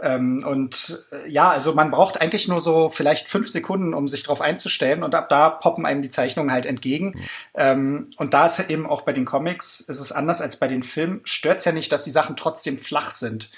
ähm, 0.00 0.44
und 0.46 1.06
äh, 1.10 1.28
ja, 1.28 1.50
also 1.50 1.74
man 1.74 1.90
braucht 1.90 2.20
eigentlich 2.20 2.46
nur 2.46 2.60
so 2.60 2.88
vielleicht 2.88 3.28
fünf 3.28 3.48
Sekunden, 3.48 3.94
um 3.94 4.06
sich 4.06 4.22
darauf 4.22 4.40
einzustellen 4.40 5.02
und 5.02 5.14
ab 5.14 5.28
da 5.28 5.50
poppen 5.50 5.86
einem 5.86 6.02
die 6.02 6.10
Zeichnungen 6.10 6.52
halt 6.52 6.66
entgegen. 6.66 7.06
Mhm. 7.08 7.22
Ähm, 7.54 8.04
und 8.16 8.32
da 8.32 8.46
ist 8.46 8.70
eben 8.70 8.86
auch 8.86 9.02
bei 9.02 9.12
den 9.12 9.24
Comics, 9.24 9.80
ist 9.80 10.00
es 10.00 10.12
anders 10.12 10.40
als 10.40 10.56
bei 10.56 10.68
den 10.68 10.82
Filmen, 10.82 11.20
stört's 11.24 11.64
ja 11.64 11.72
nicht, 11.72 11.90
dass 11.90 12.04
die 12.04 12.10
Sachen 12.10 12.36
trotzdem 12.36 12.78
flach 12.78 13.10
sind. 13.10 13.50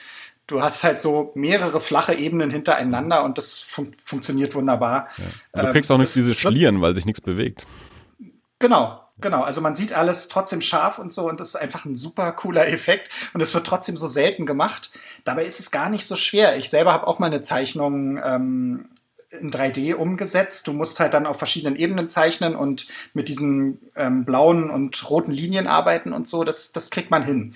Du 0.47 0.63
hast 0.63 0.83
halt 0.83 1.01
so 1.01 1.31
mehrere 1.35 1.81
flache 1.81 2.15
Ebenen 2.15 2.51
hintereinander 2.51 3.23
und 3.23 3.39
das 3.39 3.61
fun 3.61 3.93
funktioniert 3.97 4.55
wunderbar. 4.55 5.09
Ja. 5.55 5.63
Du 5.63 5.73
kriegst 5.73 5.93
auch 5.93 5.99
nicht 5.99 6.17
ähm, 6.17 6.23
diese 6.23 6.35
Schlieren, 6.35 6.81
weil 6.81 6.95
sich 6.95 7.07
nichts 7.07 7.21
bewegt. 7.21 7.67
Genau, 8.59 9.01
Genau, 9.21 9.43
also 9.43 9.61
man 9.61 9.77
sieht 9.77 9.93
alles 9.93 10.29
trotzdem 10.29 10.61
scharf 10.61 10.99
und 10.99 11.13
so 11.13 11.29
und 11.29 11.41
das 11.41 11.49
ist 11.51 11.57
einfach 11.57 11.85
ein 11.85 11.97
super 11.97 12.33
cooler 12.33 12.67
Effekt 12.69 13.11
und 13.35 13.41
es 13.41 13.53
wird 13.55 13.67
trotzdem 13.67 13.97
so 13.97 14.07
selten 14.07 14.47
gemacht. 14.47 14.91
Dabei 15.25 15.45
ist 15.45 15.61
es 15.61 15.71
gar 15.71 15.91
nicht 15.91 16.07
so 16.07 16.17
schwer. 16.17 16.57
Ich 16.57 16.71
selber 16.71 16.93
habe 16.93 17.07
auch 17.07 17.19
mal 17.19 17.27
eine 17.27 17.41
Zeichnung 17.43 18.21
ähm, 18.25 18.89
in 19.31 19.51
3D 19.51 19.95
umgesetzt. 19.95 20.67
Du 20.67 20.73
musst 20.73 21.01
halt 21.01 21.15
dann 21.15 21.27
auf 21.27 21.39
verschiedenen 21.39 21.77
Ebenen 21.77 22.09
zeichnen 22.09 22.57
und 22.57 22.89
mit 23.15 23.29
diesen 23.29 23.79
ähm, 23.95 24.25
blauen 24.25 24.71
und 24.71 25.09
roten 25.09 25.33
Linien 25.33 25.67
arbeiten 25.67 26.13
und 26.13 26.27
so. 26.27 26.45
Das, 26.45 26.73
das 26.73 26.91
kriegt 26.91 27.11
man 27.11 27.25
hin. 27.25 27.55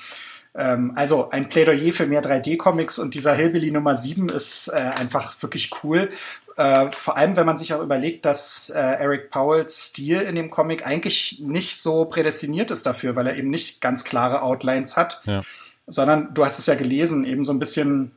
Ähm, 0.54 0.92
also 0.94 1.30
ein 1.30 1.48
Plädoyer 1.48 1.92
für 1.92 2.06
mehr 2.06 2.22
3D-Comics 2.22 2.98
und 2.98 3.14
dieser 3.14 3.34
Hillbilly 3.34 3.70
Nummer 3.70 3.96
7 3.96 4.28
ist 4.28 4.68
äh, 4.68 4.76
einfach 4.76 5.42
wirklich 5.42 5.70
cool. 5.82 6.10
Äh, 6.56 6.90
vor 6.92 7.16
allem, 7.16 7.36
wenn 7.36 7.46
man 7.46 7.56
sich 7.56 7.74
auch 7.74 7.82
überlegt, 7.82 8.24
dass 8.24 8.70
äh, 8.70 8.78
Eric 8.78 9.30
Powells 9.30 9.88
Stil 9.88 10.20
in 10.20 10.36
dem 10.36 10.50
Comic 10.50 10.86
eigentlich 10.86 11.40
nicht 11.40 11.76
so 11.76 12.04
prädestiniert 12.04 12.70
ist 12.70 12.86
dafür, 12.86 13.16
weil 13.16 13.26
er 13.26 13.36
eben 13.36 13.50
nicht 13.50 13.80
ganz 13.80 14.04
klare 14.04 14.42
Outlines 14.42 14.96
hat, 14.96 15.22
ja. 15.24 15.42
sondern 15.86 16.32
du 16.32 16.44
hast 16.44 16.58
es 16.58 16.66
ja 16.66 16.76
gelesen, 16.76 17.24
eben 17.24 17.44
so 17.44 17.52
ein 17.52 17.58
bisschen 17.58 18.12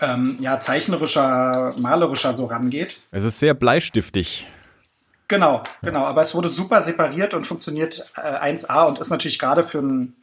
ähm, 0.00 0.36
ja, 0.40 0.60
zeichnerischer, 0.60 1.74
malerischer 1.78 2.34
so 2.34 2.46
rangeht. 2.46 3.00
Es 3.10 3.24
ist 3.24 3.38
sehr 3.40 3.54
bleistiftig. 3.54 4.48
Genau, 5.26 5.62
genau. 5.82 6.04
Aber 6.04 6.22
es 6.22 6.34
wurde 6.34 6.48
super 6.48 6.82
separiert 6.82 7.34
und 7.34 7.46
funktioniert 7.46 8.10
äh, 8.16 8.52
1A 8.52 8.86
und 8.86 8.98
ist 8.98 9.10
natürlich 9.10 9.38
gerade 9.38 9.62
für, 9.62 9.80
ein, 9.80 10.14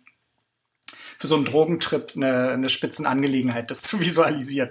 für 1.18 1.28
so 1.28 1.36
einen 1.36 1.45
Drogentrip 1.45 2.14
eine, 2.16 2.51
eine 2.51 2.70
Spitzenangelegenheit, 2.70 3.70
das 3.70 3.82
zu 3.82 3.99
visualisieren. 3.99 4.70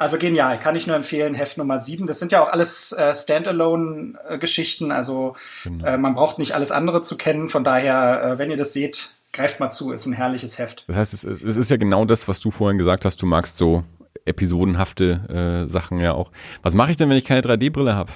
Also 0.00 0.16
genial, 0.16 0.60
kann 0.60 0.76
ich 0.76 0.86
nur 0.86 0.94
empfehlen, 0.94 1.34
Heft 1.34 1.58
Nummer 1.58 1.80
7. 1.80 2.06
Das 2.06 2.20
sind 2.20 2.30
ja 2.30 2.40
auch 2.40 2.52
alles 2.52 2.92
äh, 2.92 3.12
Standalone-Geschichten, 3.12 4.92
also 4.92 5.34
genau. 5.64 5.84
äh, 5.84 5.98
man 5.98 6.14
braucht 6.14 6.38
nicht 6.38 6.54
alles 6.54 6.70
andere 6.70 7.02
zu 7.02 7.16
kennen. 7.16 7.48
Von 7.48 7.64
daher, 7.64 8.22
äh, 8.22 8.38
wenn 8.38 8.48
ihr 8.48 8.56
das 8.56 8.72
seht, 8.72 9.14
greift 9.32 9.58
mal 9.58 9.70
zu, 9.70 9.92
ist 9.92 10.06
ein 10.06 10.12
herrliches 10.12 10.60
Heft. 10.60 10.84
Das 10.86 10.96
heißt, 10.96 11.14
es, 11.14 11.24
es 11.24 11.56
ist 11.56 11.70
ja 11.72 11.76
genau 11.76 12.04
das, 12.04 12.28
was 12.28 12.38
du 12.38 12.52
vorhin 12.52 12.78
gesagt 12.78 13.04
hast, 13.04 13.20
du 13.20 13.26
magst 13.26 13.56
so 13.56 13.82
episodenhafte 14.24 15.64
äh, 15.66 15.68
Sachen 15.68 16.00
ja 16.00 16.12
auch. 16.12 16.30
Was 16.62 16.74
mache 16.74 16.92
ich 16.92 16.96
denn, 16.96 17.10
wenn 17.10 17.16
ich 17.16 17.24
keine 17.24 17.40
3D-Brille 17.40 17.96
habe? 17.96 18.12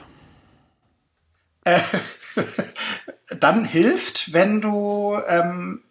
Äh, 1.64 1.80
dann 3.40 3.64
hilft, 3.64 4.32
wenn 4.32 4.60
du 4.60 5.18
ähm, 5.26 5.82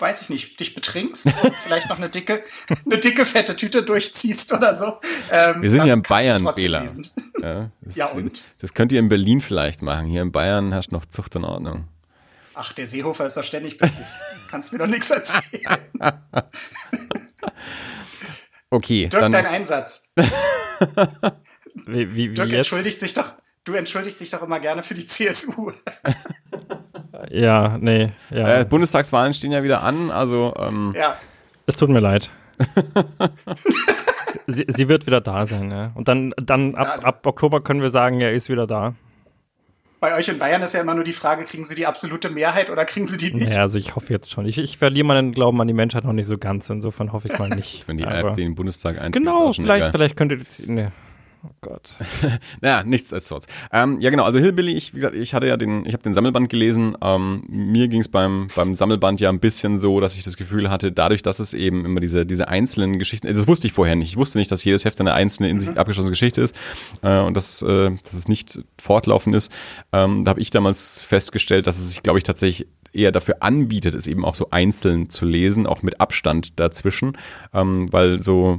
weiß 0.00 0.22
ich 0.22 0.30
nicht, 0.30 0.60
dich 0.60 0.74
betrinkst 0.74 1.26
und 1.26 1.54
vielleicht 1.62 1.88
noch 1.88 1.98
eine 1.98 2.08
dicke, 2.08 2.42
eine 2.84 2.98
dicke, 2.98 3.26
fette 3.26 3.56
Tüte 3.56 3.82
durchziehst 3.82 4.52
oder 4.52 4.74
so. 4.74 4.98
Ähm, 5.30 5.62
Wir 5.62 5.70
sind 5.70 5.86
ja 5.86 5.94
in 5.94 6.02
Bayern, 6.02 6.48
Bela. 6.54 6.86
Ja, 7.40 7.70
das, 7.80 7.96
ja, 7.96 8.06
und? 8.06 8.44
Das 8.60 8.74
könnt 8.74 8.92
ihr 8.92 9.00
in 9.00 9.08
Berlin 9.08 9.40
vielleicht 9.40 9.82
machen. 9.82 10.06
Hier 10.06 10.22
in 10.22 10.32
Bayern 10.32 10.74
hast 10.74 10.92
du 10.92 10.96
noch 10.96 11.06
Zucht 11.06 11.36
und 11.36 11.44
Ordnung. 11.44 11.88
Ach, 12.54 12.72
der 12.72 12.86
Seehofer 12.86 13.26
ist 13.26 13.36
da 13.36 13.42
ständig 13.42 13.78
bekifft. 13.78 14.16
Kannst 14.50 14.72
mir 14.72 14.78
doch 14.78 14.86
nichts 14.86 15.10
erzählen. 15.10 15.78
okay. 18.70 19.08
Dirk, 19.08 19.20
dann 19.20 19.32
dein 19.32 19.46
Einsatz. 19.46 20.12
wie, 21.86 22.14
wie, 22.14 22.14
wie 22.14 22.34
Dirk 22.34 22.48
jetzt? 22.48 22.56
entschuldigt 22.56 22.98
sich 22.98 23.14
doch, 23.14 23.34
du 23.62 23.74
entschuldigst 23.74 24.20
dich 24.20 24.30
doch 24.30 24.42
immer 24.42 24.58
gerne 24.58 24.82
für 24.82 24.94
die 24.94 25.06
CSU. 25.06 25.70
Ja, 27.30 27.76
nee. 27.80 28.12
Ja. 28.30 28.60
Äh, 28.60 28.64
Bundestagswahlen 28.64 29.34
stehen 29.34 29.52
ja 29.52 29.62
wieder 29.62 29.82
an, 29.82 30.10
also. 30.10 30.54
Ähm, 30.58 30.94
ja. 30.96 31.16
Es 31.66 31.76
tut 31.76 31.88
mir 31.88 32.00
leid. 32.00 32.30
sie, 34.46 34.64
sie, 34.68 34.88
wird 34.88 35.06
wieder 35.06 35.20
da 35.20 35.46
sein, 35.46 35.70
ja. 35.70 35.90
Und 35.94 36.08
dann, 36.08 36.34
dann 36.36 36.74
ab, 36.74 37.00
ab 37.02 37.26
Oktober 37.26 37.60
können 37.60 37.82
wir 37.82 37.90
sagen, 37.90 38.20
er 38.20 38.32
ist 38.32 38.48
wieder 38.48 38.66
da. 38.66 38.94
Bei 40.00 40.16
euch 40.16 40.28
in 40.28 40.38
Bayern 40.38 40.62
ist 40.62 40.74
ja 40.74 40.80
immer 40.80 40.94
nur 40.94 41.02
die 41.02 41.12
Frage, 41.12 41.44
kriegen 41.44 41.64
sie 41.64 41.74
die 41.74 41.86
absolute 41.86 42.30
Mehrheit 42.30 42.70
oder 42.70 42.84
kriegen 42.84 43.04
sie 43.04 43.16
die 43.16 43.34
nicht? 43.34 43.52
Ja, 43.52 43.62
also 43.62 43.80
ich 43.80 43.96
hoffe 43.96 44.12
jetzt 44.12 44.30
schon. 44.30 44.46
Ich, 44.46 44.56
ich 44.58 44.78
verliere 44.78 45.04
meinen 45.04 45.32
Glauben 45.32 45.60
an 45.60 45.66
die 45.66 45.74
Menschheit 45.74 46.04
noch 46.04 46.12
nicht 46.12 46.26
so 46.26 46.38
ganz. 46.38 46.70
Insofern 46.70 47.12
hoffe 47.12 47.28
ich 47.28 47.38
mal 47.38 47.48
nicht. 47.48 47.88
Wenn 47.88 47.98
die 47.98 48.04
App 48.04 48.36
den 48.36 48.54
Bundestag 48.54 48.98
einzieht. 48.98 49.14
Genau, 49.14 49.52
vielleicht, 49.52 49.90
vielleicht 49.90 50.16
könnte 50.16 50.36
die. 50.36 50.70
Nee. 50.70 50.88
Oh 51.48 51.54
Gott. 51.60 51.96
naja, 52.60 52.82
nichts 52.84 53.12
als 53.12 53.28
sonst. 53.28 53.48
Ähm, 53.72 53.98
ja, 54.00 54.10
genau. 54.10 54.24
Also 54.24 54.38
Hillbilly, 54.38 54.72
ich, 54.72 54.92
wie 54.92 54.96
gesagt, 54.96 55.16
ich 55.16 55.32
hatte 55.34 55.46
ja 55.46 55.56
den, 55.56 55.86
ich 55.86 55.92
habe 55.92 56.02
den 56.02 56.12
Sammelband 56.12 56.48
gelesen. 56.50 56.96
Ähm, 57.00 57.44
mir 57.48 57.88
ging 57.88 58.00
es 58.00 58.08
beim, 58.08 58.48
beim 58.54 58.74
Sammelband 58.74 59.20
ja 59.20 59.30
ein 59.30 59.38
bisschen 59.38 59.78
so, 59.78 60.00
dass 60.00 60.16
ich 60.16 60.24
das 60.24 60.36
Gefühl 60.36 60.70
hatte, 60.70 60.92
dadurch, 60.92 61.22
dass 61.22 61.38
es 61.38 61.54
eben 61.54 61.84
immer 61.84 62.00
diese, 62.00 62.26
diese 62.26 62.48
einzelnen 62.48 62.98
Geschichten, 62.98 63.32
das 63.32 63.46
wusste 63.46 63.66
ich 63.66 63.72
vorher 63.72 63.96
nicht. 63.96 64.10
Ich 64.10 64.16
wusste 64.16 64.38
nicht, 64.38 64.52
dass 64.52 64.64
jedes 64.64 64.84
Heft 64.84 65.00
eine 65.00 65.14
einzelne 65.14 65.48
in 65.48 65.58
sich 65.58 65.70
mhm. 65.70 65.78
abgeschlossene 65.78 66.10
Geschichte 66.10 66.42
ist 66.42 66.54
äh, 67.02 67.20
und 67.20 67.36
dass, 67.36 67.62
äh, 67.62 67.90
dass 67.90 68.12
es 68.12 68.28
nicht 68.28 68.60
fortlaufend 68.78 69.34
ist. 69.34 69.50
Ähm, 69.92 70.24
da 70.24 70.30
habe 70.30 70.40
ich 70.40 70.50
damals 70.50 70.98
festgestellt, 71.00 71.66
dass 71.66 71.78
es 71.78 71.88
sich, 71.90 72.02
glaube 72.02 72.18
ich, 72.18 72.24
tatsächlich 72.24 72.68
eher 72.98 73.12
dafür 73.12 73.36
anbietet, 73.40 73.94
es 73.94 74.06
eben 74.06 74.24
auch 74.24 74.34
so 74.34 74.50
einzeln 74.50 75.08
zu 75.08 75.24
lesen, 75.24 75.66
auch 75.66 75.82
mit 75.82 76.00
Abstand 76.00 76.58
dazwischen, 76.58 77.16
ähm, 77.54 77.92
weil 77.92 78.22
so 78.22 78.58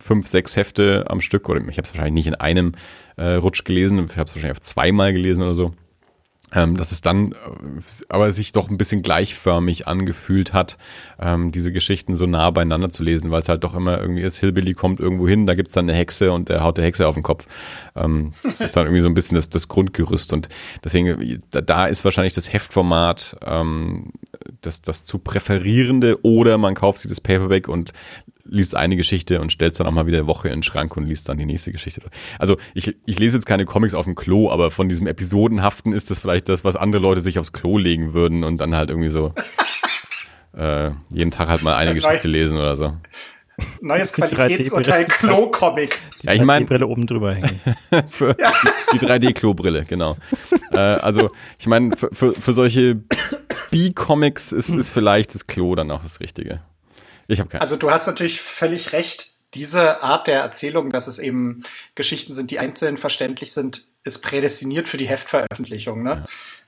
fünf, 0.00 0.26
sechs 0.26 0.56
Hefte 0.56 1.04
am 1.08 1.20
Stück, 1.20 1.48
oder 1.48 1.60
ich 1.60 1.78
habe 1.78 1.82
es 1.82 1.94
wahrscheinlich 1.94 2.14
nicht 2.14 2.26
in 2.26 2.34
einem 2.34 2.72
äh, 3.16 3.34
Rutsch 3.34 3.64
gelesen, 3.64 3.98
ich 3.98 4.16
habe 4.16 4.28
es 4.28 4.34
wahrscheinlich 4.34 4.58
auf 4.58 4.60
zweimal 4.60 5.12
gelesen 5.12 5.42
oder 5.42 5.54
so, 5.54 5.72
ähm, 6.54 6.76
dass 6.76 6.92
es 6.92 7.00
dann 7.00 7.32
äh, 7.32 7.36
aber 8.08 8.30
sich 8.30 8.52
doch 8.52 8.70
ein 8.70 8.78
bisschen 8.78 9.02
gleichförmig 9.02 9.88
angefühlt 9.88 10.52
hat, 10.52 10.78
ähm, 11.18 11.50
diese 11.50 11.72
Geschichten 11.72 12.14
so 12.14 12.26
nah 12.26 12.50
beieinander 12.50 12.90
zu 12.90 13.02
lesen, 13.02 13.30
weil 13.30 13.42
es 13.42 13.48
halt 13.48 13.64
doch 13.64 13.74
immer 13.74 14.00
irgendwie 14.00 14.22
ist, 14.22 14.38
Hillbilly 14.38 14.74
kommt 14.74 15.00
irgendwo 15.00 15.26
hin, 15.26 15.46
da 15.46 15.54
gibt's 15.54 15.72
dann 15.72 15.88
eine 15.88 15.98
Hexe 15.98 16.32
und 16.32 16.48
der 16.48 16.62
haut 16.62 16.78
der 16.78 16.84
Hexe 16.84 17.08
auf 17.08 17.14
den 17.14 17.24
Kopf. 17.24 17.46
Ähm, 17.96 18.30
das 18.44 18.60
ist 18.60 18.76
dann 18.76 18.86
irgendwie 18.86 19.02
so 19.02 19.08
ein 19.08 19.14
bisschen 19.14 19.36
das, 19.36 19.48
das 19.48 19.68
Grundgerüst 19.68 20.32
und 20.32 20.48
deswegen, 20.84 21.42
da, 21.50 21.60
da 21.60 21.86
ist 21.86 22.04
wahrscheinlich 22.04 22.34
das 22.34 22.52
Heftformat 22.52 23.36
ähm, 23.44 24.12
das, 24.60 24.82
das 24.82 25.04
zu 25.04 25.18
präferierende 25.18 26.24
oder 26.24 26.58
man 26.58 26.74
kauft 26.74 27.00
sich 27.00 27.08
das 27.08 27.20
Paperback 27.20 27.68
und 27.68 27.92
liest 28.48 28.74
eine 28.74 28.96
Geschichte 28.96 29.40
und 29.40 29.52
stellt 29.52 29.72
es 29.72 29.78
dann 29.78 29.86
auch 29.86 29.92
mal 29.92 30.06
wieder 30.06 30.18
eine 30.18 30.26
Woche 30.26 30.48
in 30.48 30.58
den 30.58 30.62
Schrank 30.62 30.96
und 30.96 31.06
liest 31.06 31.28
dann 31.28 31.38
die 31.38 31.46
nächste 31.46 31.72
Geschichte. 31.72 32.02
Also 32.38 32.56
ich, 32.74 32.96
ich 33.06 33.18
lese 33.18 33.36
jetzt 33.36 33.46
keine 33.46 33.64
Comics 33.64 33.94
auf 33.94 34.04
dem 34.04 34.14
Klo, 34.14 34.50
aber 34.50 34.70
von 34.70 34.88
diesem 34.88 35.06
Episodenhaften 35.06 35.92
ist 35.92 36.10
das 36.10 36.18
vielleicht 36.18 36.48
das, 36.48 36.64
was 36.64 36.76
andere 36.76 37.02
Leute 37.02 37.20
sich 37.20 37.38
aufs 37.38 37.52
Klo 37.52 37.78
legen 37.78 38.14
würden 38.14 38.44
und 38.44 38.60
dann 38.60 38.74
halt 38.76 38.90
irgendwie 38.90 39.10
so 39.10 39.32
äh, 40.56 40.90
jeden 41.10 41.30
Tag 41.30 41.48
halt 41.48 41.62
mal 41.62 41.74
eine 41.74 41.94
Geschichte 41.94 42.28
lesen 42.28 42.56
oder 42.56 42.76
so. 42.76 42.94
Neues 43.80 44.12
Qualitätsurteil 44.14 45.06
Klo-Comic. 45.06 45.98
Ja, 46.22 46.32
ich 46.34 46.42
meine. 46.42 46.66
Die 46.66 46.68
Brille 46.68 46.86
oben 46.86 47.06
drüber 47.06 47.34
hängen. 47.34 47.60
für 48.10 48.36
ja. 48.38 48.52
Die 48.92 48.98
3D-Klo-Brille, 48.98 49.84
genau. 49.84 50.16
äh, 50.72 50.78
also, 50.78 51.30
ich 51.58 51.66
meine, 51.66 51.96
für, 51.96 52.10
für, 52.12 52.34
für 52.34 52.52
solche 52.52 52.96
B-Comics 53.70 54.52
ist, 54.52 54.68
ist 54.68 54.90
vielleicht 54.90 55.34
das 55.34 55.46
Klo 55.46 55.74
dann 55.74 55.90
auch 55.90 56.02
das 56.02 56.20
Richtige. 56.20 56.60
Ich 57.28 57.40
habe 57.40 57.48
keine. 57.48 57.60
Also 57.60 57.76
du 57.76 57.90
hast 57.90 58.06
natürlich 58.06 58.40
völlig 58.40 58.92
recht. 58.92 59.32
Diese 59.54 60.02
Art 60.02 60.26
der 60.26 60.40
Erzählung, 60.40 60.90
dass 60.90 61.06
es 61.06 61.18
eben 61.18 61.62
Geschichten 61.94 62.32
sind, 62.32 62.50
die 62.50 62.58
einzeln 62.58 62.98
verständlich 62.98 63.52
sind, 63.52 63.84
ist 64.04 64.22
prädestiniert 64.22 64.88
für 64.88 64.98
die 64.98 65.08
Heftveröffentlichung. 65.08 66.02
Ne? 66.02 66.24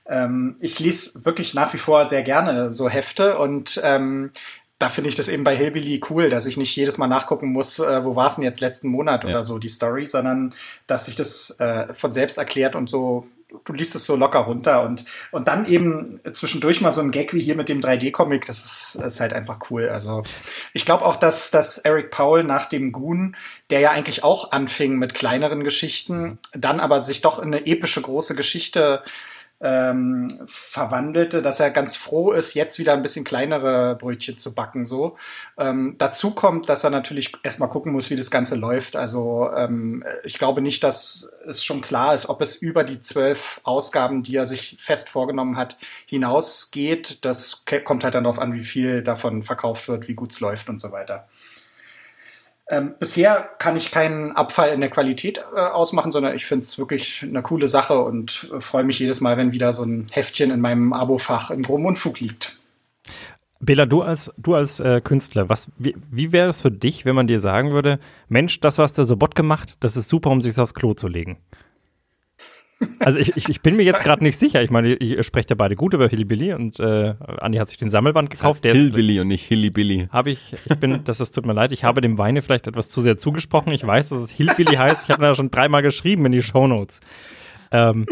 Ja. 0.07 0.25
Ähm, 0.25 0.57
ich 0.59 0.79
lese 0.79 1.25
wirklich 1.25 1.53
nach 1.53 1.73
wie 1.73 1.77
vor 1.77 2.05
sehr 2.05 2.23
gerne 2.23 2.71
so 2.71 2.89
Hefte 2.89 3.37
und 3.37 3.79
ähm, 3.83 4.31
da 4.79 4.87
finde 4.87 5.09
ich 5.09 5.15
das 5.15 5.27
eben 5.27 5.43
bei 5.43 5.55
Hillbilly 5.55 6.01
cool, 6.09 6.29
dass 6.29 6.45
ich 6.45 6.55
nicht 6.55 6.73
jedes 6.75 6.97
Mal 6.97 7.07
nachgucken 7.07 7.51
muss, 7.51 7.79
äh, 7.79 8.05
wo 8.05 8.15
war 8.15 8.27
es 8.27 8.35
denn 8.35 8.45
jetzt 8.45 8.61
letzten 8.61 8.87
Monat 8.87 9.25
ja. 9.25 9.31
oder 9.31 9.43
so, 9.43 9.59
die 9.59 9.67
Story, 9.67 10.07
sondern 10.07 10.55
dass 10.87 11.07
sich 11.07 11.17
das 11.17 11.59
äh, 11.59 11.93
von 11.93 12.13
selbst 12.13 12.37
erklärt 12.37 12.75
und 12.75 12.89
so 12.89 13.25
du 13.65 13.73
liest 13.73 13.95
es 13.95 14.05
so 14.05 14.15
locker 14.15 14.39
runter 14.39 14.83
und, 14.83 15.05
und 15.31 15.47
dann 15.47 15.65
eben 15.65 16.19
zwischendurch 16.33 16.81
mal 16.81 16.91
so 16.91 17.01
ein 17.01 17.11
Gag 17.11 17.33
wie 17.33 17.41
hier 17.41 17.55
mit 17.55 17.69
dem 17.69 17.81
3D-Comic, 17.81 18.45
das 18.45 18.65
ist, 18.65 19.03
ist 19.03 19.19
halt 19.19 19.33
einfach 19.33 19.59
cool. 19.69 19.89
Also 19.89 20.23
ich 20.73 20.85
glaube 20.85 21.05
auch, 21.05 21.15
dass, 21.15 21.51
dass 21.51 21.79
Eric 21.79 22.11
Powell 22.11 22.43
nach 22.43 22.67
dem 22.67 22.91
Goon, 22.91 23.35
der 23.69 23.79
ja 23.79 23.91
eigentlich 23.91 24.23
auch 24.23 24.51
anfing 24.51 24.97
mit 24.97 25.13
kleineren 25.13 25.63
Geschichten, 25.63 26.37
dann 26.53 26.79
aber 26.79 27.03
sich 27.03 27.21
doch 27.21 27.39
in 27.39 27.53
eine 27.53 27.65
epische 27.65 28.01
große 28.01 28.35
Geschichte 28.35 29.03
ähm, 29.61 30.29
verwandelte, 30.45 31.41
dass 31.41 31.59
er 31.59 31.71
ganz 31.71 31.95
froh 31.95 32.31
ist, 32.31 32.53
jetzt 32.53 32.79
wieder 32.79 32.93
ein 32.93 33.01
bisschen 33.01 33.25
kleinere 33.25 33.95
Brötchen 33.95 34.37
zu 34.37 34.55
backen. 34.55 34.85
So 34.85 35.17
ähm, 35.57 35.95
dazu 35.97 36.31
kommt, 36.31 36.69
dass 36.69 36.83
er 36.83 36.89
natürlich 36.89 37.33
erstmal 37.43 37.69
gucken 37.69 37.91
muss, 37.91 38.09
wie 38.09 38.15
das 38.15 38.31
Ganze 38.31 38.55
läuft. 38.55 38.95
Also 38.95 39.49
ähm, 39.55 40.03
ich 40.23 40.37
glaube 40.37 40.61
nicht, 40.61 40.83
dass 40.83 41.33
es 41.45 41.63
schon 41.63 41.81
klar 41.81 42.13
ist, 42.13 42.29
ob 42.29 42.41
es 42.41 42.55
über 42.55 42.83
die 42.83 43.01
zwölf 43.01 43.59
Ausgaben, 43.63 44.23
die 44.23 44.35
er 44.35 44.45
sich 44.45 44.77
fest 44.79 45.09
vorgenommen 45.09 45.57
hat, 45.57 45.77
hinausgeht. 46.05 47.25
Das 47.25 47.65
kommt 47.83 48.03
halt 48.03 48.15
dann 48.15 48.23
darauf 48.23 48.39
an, 48.39 48.53
wie 48.53 48.59
viel 48.61 49.03
davon 49.03 49.43
verkauft 49.43 49.87
wird, 49.89 50.07
wie 50.07 50.15
gut 50.15 50.31
es 50.31 50.39
läuft 50.39 50.69
und 50.69 50.79
so 50.79 50.91
weiter. 50.91 51.27
Ähm, 52.71 52.93
bisher 52.99 53.49
kann 53.57 53.75
ich 53.75 53.89
keinen 53.89 54.31
Abfall 54.33 54.69
in 54.69 54.81
der 54.81 54.91
Qualität 54.91 55.43
äh, 55.55 55.59
ausmachen, 55.59 56.11
sondern 56.11 56.35
ich 56.35 56.45
finde 56.45 56.61
es 56.61 56.77
wirklich 56.77 57.23
eine 57.23 57.41
coole 57.41 57.67
Sache 57.67 57.99
und 57.99 58.51
äh, 58.53 58.59
freue 58.59 58.83
mich 58.83 58.99
jedes 58.99 59.21
Mal, 59.21 59.37
wenn 59.37 59.51
wieder 59.51 59.73
so 59.73 59.83
ein 59.83 60.05
Heftchen 60.11 60.51
in 60.51 60.61
meinem 60.61 60.93
Abofach 60.93 61.49
im 61.49 61.63
groben 61.63 61.87
Unfug 61.87 62.19
liegt. 62.19 62.59
Bela, 63.59 63.87
du 63.87 64.03
als, 64.03 64.31
du 64.37 64.53
als 64.53 64.79
äh, 64.79 65.01
Künstler, 65.01 65.49
was, 65.49 65.67
wie, 65.77 65.95
wie 66.11 66.31
wäre 66.31 66.49
es 66.49 66.61
für 66.61 66.71
dich, 66.71 67.05
wenn 67.05 67.15
man 67.15 67.27
dir 67.27 67.39
sagen 67.39 67.71
würde, 67.71 67.99
Mensch, 68.27 68.59
das, 68.59 68.77
was 68.77 68.93
der 68.93 69.05
Sobot 69.05 69.33
gemacht, 69.33 69.75
das 69.79 69.97
ist 69.97 70.07
super, 70.07 70.29
um 70.29 70.41
sich 70.41 70.57
aufs 70.59 70.75
Klo 70.75 70.93
zu 70.93 71.07
legen? 71.07 71.39
Also 72.99 73.19
ich, 73.19 73.35
ich, 73.35 73.49
ich 73.49 73.61
bin 73.61 73.75
mir 73.75 73.83
jetzt 73.83 74.03
gerade 74.03 74.23
nicht 74.23 74.37
sicher. 74.37 74.61
Ich 74.63 74.71
meine, 74.71 74.93
ihr 74.93 75.23
sprecht 75.23 75.49
ja 75.49 75.55
beide 75.55 75.75
gut 75.75 75.93
über 75.93 76.07
Hillbilly 76.07 76.53
und 76.53 76.79
äh, 76.79 77.13
Andi 77.39 77.57
hat 77.57 77.69
sich 77.69 77.77
den 77.77 77.89
Sammelband 77.89 78.29
gekauft. 78.29 78.63
Der 78.63 78.73
Hillbilly 78.73 79.19
und 79.19 79.27
nicht 79.27 79.45
Hillybilly. 79.45 80.07
Habe 80.11 80.31
ich, 80.31 80.55
ich 80.65 80.75
bin, 80.77 81.03
das 81.03 81.19
ist, 81.19 81.31
tut 81.31 81.45
mir 81.45 81.53
leid, 81.53 81.71
ich 81.73 81.83
habe 81.83 81.99
dem 82.01 82.17
Weine 82.17 82.41
vielleicht 82.41 82.67
etwas 82.67 82.89
zu 82.89 83.01
sehr 83.01 83.17
zugesprochen. 83.17 83.73
Ich 83.73 83.85
weiß, 83.85 84.09
dass 84.09 84.19
es 84.19 84.31
Hillbilly 84.31 84.75
heißt. 84.77 85.03
Ich 85.03 85.09
habe 85.09 85.21
da 85.21 85.35
schon 85.35 85.51
dreimal 85.51 85.81
geschrieben 85.81 86.25
in 86.25 86.31
die 86.31 86.43
Shownotes. 86.43 87.01
Ähm, 87.71 88.05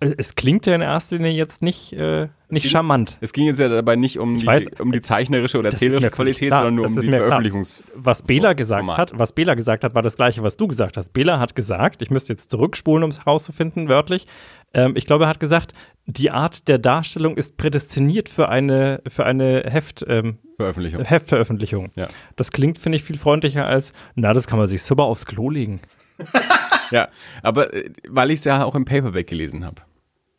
es 0.00 0.34
klingt 0.34 0.66
ja 0.66 0.74
in 0.74 0.80
erster 0.80 1.16
Linie 1.16 1.32
jetzt 1.32 1.62
nicht, 1.62 1.92
äh, 1.92 2.28
nicht 2.54 2.70
charmant. 2.70 3.18
Es 3.20 3.32
ging 3.32 3.46
jetzt 3.46 3.60
ja 3.60 3.68
dabei 3.68 3.96
nicht 3.96 4.18
um, 4.18 4.38
die, 4.38 4.46
weiß, 4.46 4.66
um 4.78 4.92
die 4.92 5.00
zeichnerische 5.00 5.58
oder 5.58 5.70
erzählerische 5.70 6.10
Qualität, 6.10 6.48
klar, 6.48 6.62
sondern 6.62 6.74
nur 6.76 6.86
um 6.86 7.00
die 7.00 7.08
Veröffentlichungs. 7.08 7.82
Was 7.94 8.22
Bela 8.22 8.54
gesagt 8.54 8.80
Format. 8.80 8.98
hat, 8.98 9.18
was 9.18 9.32
Bela 9.32 9.54
gesagt 9.54 9.84
hat, 9.84 9.94
war 9.94 10.02
das 10.02 10.16
gleiche, 10.16 10.42
was 10.42 10.56
du 10.56 10.66
gesagt 10.66 10.96
hast. 10.96 11.12
Bela 11.12 11.38
hat 11.38 11.54
gesagt, 11.54 12.00
ich 12.00 12.10
müsste 12.10 12.32
jetzt 12.32 12.50
zurückspulen, 12.50 13.04
um 13.04 13.10
es 13.10 13.18
herauszufinden, 13.18 13.88
wörtlich. 13.88 14.26
Ähm, 14.72 14.94
ich 14.96 15.06
glaube, 15.06 15.24
er 15.24 15.28
hat 15.28 15.40
gesagt, 15.40 15.74
die 16.06 16.30
Art 16.30 16.68
der 16.68 16.78
Darstellung 16.78 17.36
ist 17.36 17.56
prädestiniert 17.56 18.28
für 18.28 18.48
eine, 18.48 19.02
für 19.08 19.24
eine 19.24 19.64
Heft, 19.66 20.04
ähm, 20.08 20.38
Veröffentlichung. 20.56 21.04
Heftveröffentlichung. 21.04 21.90
Ja. 21.94 22.08
Das 22.36 22.50
klingt, 22.50 22.78
finde 22.78 22.96
ich, 22.96 23.04
viel 23.04 23.18
freundlicher 23.18 23.66
als, 23.66 23.92
na, 24.14 24.32
das 24.32 24.46
kann 24.46 24.58
man 24.58 24.68
sich 24.68 24.82
super 24.82 25.04
aufs 25.04 25.26
Klo 25.26 25.50
legen. 25.50 25.80
ja, 26.90 27.08
aber 27.42 27.72
äh, 27.74 27.90
weil 28.08 28.30
ich 28.30 28.40
es 28.40 28.44
ja 28.44 28.64
auch 28.64 28.74
im 28.74 28.84
Paperback 28.84 29.26
gelesen 29.26 29.64
habe. 29.64 29.82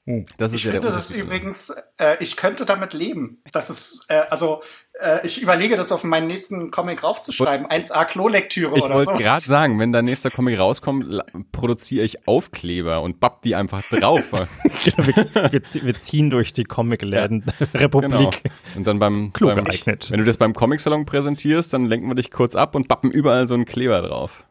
Hm. 0.05 0.25
Das 0.37 0.51
ist 0.51 0.59
ich 0.59 0.65
ja 0.65 0.71
finde 0.71 0.87
das 0.87 1.11
übrigens, 1.11 1.75
äh, 1.97 2.17
ich 2.19 2.37
könnte 2.37 2.65
damit 2.65 2.93
leben. 2.93 3.41
Das 3.51 3.71
ist, 3.71 4.05
äh, 4.09 4.21
also 4.29 4.61
äh, 5.01 5.25
ich 5.25 5.41
überlege, 5.41 5.75
das 5.75 5.91
auf 5.91 6.03
meinen 6.03 6.27
nächsten 6.27 6.69
Comic 6.69 7.03
raufzuschreiben. 7.03 7.65
1A 7.65 8.05
Klo-Lektüre 8.05 8.71
oder 8.71 8.81
so. 8.81 8.87
Ich 8.87 8.93
wollte 8.93 9.23
gerade 9.23 9.41
sagen, 9.41 9.79
wenn 9.79 9.91
dein 9.91 10.05
nächster 10.05 10.29
Comic 10.29 10.59
rauskommt, 10.59 11.21
produziere 11.51 12.05
ich 12.05 12.27
Aufkleber 12.27 13.01
und 13.01 13.19
bapp 13.19 13.41
die 13.41 13.55
einfach 13.55 13.81
drauf. 13.81 14.29
genau, 14.83 15.07
wir, 15.07 15.51
wir, 15.51 15.61
wir, 15.61 15.99
ziehen 15.99 16.29
durch 16.29 16.53
die 16.53 16.65
Comicläden 16.65 17.43
ja. 17.59 17.79
Republik. 17.79 18.43
Genau. 18.43 18.55
Und 18.75 18.87
dann 18.87 18.99
beim, 18.99 19.31
beim 19.31 19.65
wenn 19.65 20.19
du 20.19 20.23
das 20.23 20.37
beim 20.37 20.53
Comic-Salon 20.53 21.07
präsentierst, 21.07 21.73
dann 21.73 21.85
lenken 21.85 22.07
wir 22.07 22.15
dich 22.15 22.29
kurz 22.29 22.55
ab 22.55 22.75
und 22.75 22.87
bappen 22.87 23.09
überall 23.09 23.47
so 23.47 23.55
einen 23.55 23.65
Kleber 23.65 24.03
drauf. 24.03 24.45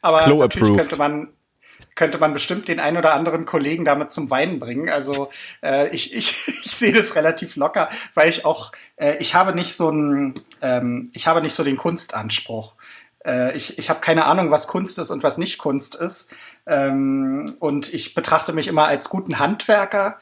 Aber 0.00 0.22
Klo 0.22 0.40
natürlich 0.40 0.70
approved. 0.70 0.80
könnte 0.80 0.96
man 0.96 1.28
könnte 1.94 2.18
man 2.18 2.32
bestimmt 2.32 2.68
den 2.68 2.80
ein 2.80 2.96
oder 2.96 3.14
anderen 3.14 3.44
Kollegen 3.44 3.84
damit 3.84 4.12
zum 4.12 4.30
Weinen 4.30 4.58
bringen. 4.58 4.88
Also 4.88 5.30
äh, 5.62 5.88
ich, 5.88 6.14
ich, 6.14 6.48
ich 6.48 6.70
sehe 6.70 6.92
das 6.92 7.16
relativ 7.16 7.56
locker, 7.56 7.88
weil 8.14 8.28
ich 8.28 8.44
auch, 8.44 8.72
äh, 8.96 9.16
ich 9.18 9.34
habe 9.34 9.54
nicht 9.54 9.74
so 9.74 9.90
ein, 9.90 10.34
ähm, 10.62 11.08
ich 11.12 11.26
habe 11.26 11.42
nicht 11.42 11.54
so 11.54 11.64
den 11.64 11.76
Kunstanspruch. 11.76 12.74
Äh, 13.24 13.56
ich 13.56 13.78
ich 13.78 13.90
habe 13.90 14.00
keine 14.00 14.26
Ahnung, 14.26 14.50
was 14.50 14.68
Kunst 14.68 14.98
ist 14.98 15.10
und 15.10 15.22
was 15.22 15.38
nicht 15.38 15.58
Kunst 15.58 15.94
ist. 15.94 16.32
Ähm, 16.66 17.56
und 17.58 17.92
ich 17.92 18.14
betrachte 18.14 18.52
mich 18.52 18.68
immer 18.68 18.86
als 18.86 19.08
guten 19.08 19.38
Handwerker 19.38 20.18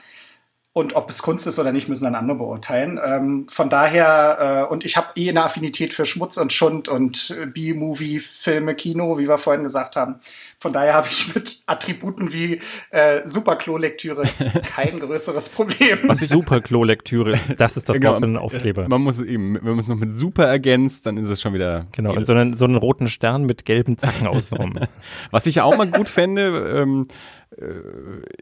und 0.75 0.95
ob 0.95 1.11
es 1.11 1.23
Kunst 1.23 1.47
ist 1.47 1.59
oder 1.59 1.73
nicht, 1.73 1.89
müssen 1.89 2.05
dann 2.05 2.15
andere 2.15 2.39
beurteilen. 2.39 3.01
Ähm, 3.05 3.47
von 3.49 3.69
daher, 3.69 4.67
äh, 4.69 4.73
und 4.73 4.85
ich 4.85 4.97
habe 4.97 5.09
eh 5.17 5.29
eine 5.29 5.43
Affinität 5.43 5.93
für 5.93 6.05
Schmutz 6.05 6.37
und 6.37 6.53
Schund 6.53 6.89
und 6.89 7.37
äh, 7.37 7.47
B-Movie, 7.47 8.21
Filme, 8.21 8.75
Kino, 8.75 9.19
wie 9.19 9.29
wir 9.29 9.39
vorhin 9.39 9.65
gesagt 9.65 9.97
haben. 9.97 10.17
Von 10.59 10.73
daher 10.73 10.95
habe 10.95 11.09
ich 11.11 11.35
mit 11.35 11.63
Attributen 11.67 12.33
wie 12.33 12.61
äh, 12.91 13.23
Superklo-Lektüre 13.25 14.25
kein 14.75 15.01
größeres 15.01 15.49
Problem. 15.49 15.99
Was 16.05 16.21
Superklo-Lektüre 16.21 17.33
ist, 17.33 17.59
das 17.59 17.77
ist 17.77 17.89
das 17.89 17.97
genau. 17.97 18.11
Wort 18.11 18.21
für 18.21 18.27
einen 18.27 18.37
Aufkleber. 18.37 18.89
Man 18.89 19.03
muss 19.03 19.21
eben, 19.21 19.55
wenn 19.55 19.71
man 19.71 19.79
es 19.79 19.89
noch 19.89 19.97
mit 19.97 20.17
Super 20.17 20.47
ergänzt, 20.47 21.07
dann 21.07 21.17
ist 21.17 21.29
es 21.29 21.41
schon 21.41 21.55
wieder. 21.55 21.87
Genau, 21.93 22.13
und 22.13 22.27
so 22.27 22.35
einen, 22.35 22.57
so 22.57 22.67
einen 22.67 22.77
roten 22.77 23.09
Stern 23.09 23.45
mit 23.45 23.65
gelben 23.65 23.99
Zacken 23.99 24.27
außenrum. 24.27 24.79
Was 25.31 25.47
ich 25.47 25.57
ja 25.57 25.65
auch 25.65 25.77
mal 25.77 25.91
gut 25.91 26.09
fände, 26.09 26.83
ähm, 26.83 27.07
äh, 27.09 27.13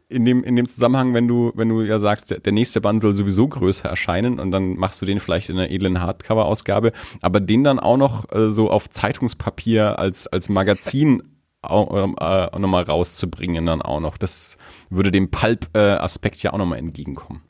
in 0.09 0.25
dem, 0.25 0.45
in 0.45 0.57
dem 0.57 0.67
Zusammenhang, 0.69 1.15
wenn 1.15 1.27
du, 1.27 1.53
wenn 1.55 1.69
du 1.69 1.81
ja 1.83 1.99
sagst, 1.99 2.45
der, 2.45 2.53
nächste 2.53 2.83
Band 2.83 3.01
soll 3.01 3.15
sowieso 3.15 3.49
größer 3.49 3.89
erscheinen 3.89 4.39
und 4.39 4.51
dann 4.51 4.77
machst 4.77 5.01
du 5.01 5.07
den 5.07 5.21
vielleicht 5.21 5.49
in 5.49 5.59
einer 5.59 5.71
edlen 5.71 6.01
Hardcover-Ausgabe, 6.03 6.93
aber 7.23 7.41
den 7.41 7.65
dann 7.65 7.79
auch 7.79 7.97
noch 7.97 8.31
äh, 8.33 8.51
so 8.51 8.71
auf 8.71 8.91
Zeitungspapier 8.91 9.99
als, 9.99 10.27
als 10.27 10.49
Magazin 10.51 11.23
auch, 11.63 11.95
äh, 11.95 12.59
nochmal 12.59 12.85
rauszubringen, 12.85 13.65
dann 13.67 13.83
auch 13.83 14.01
noch. 14.01 14.19
Das 14.19 14.59
würde 14.91 15.11
dem 15.11 15.31
Pulp-Aspekt 15.31 16.43
ja 16.43 16.53
auch 16.53 16.59
nochmal 16.59 16.79
entgegenkommen. 16.79 17.43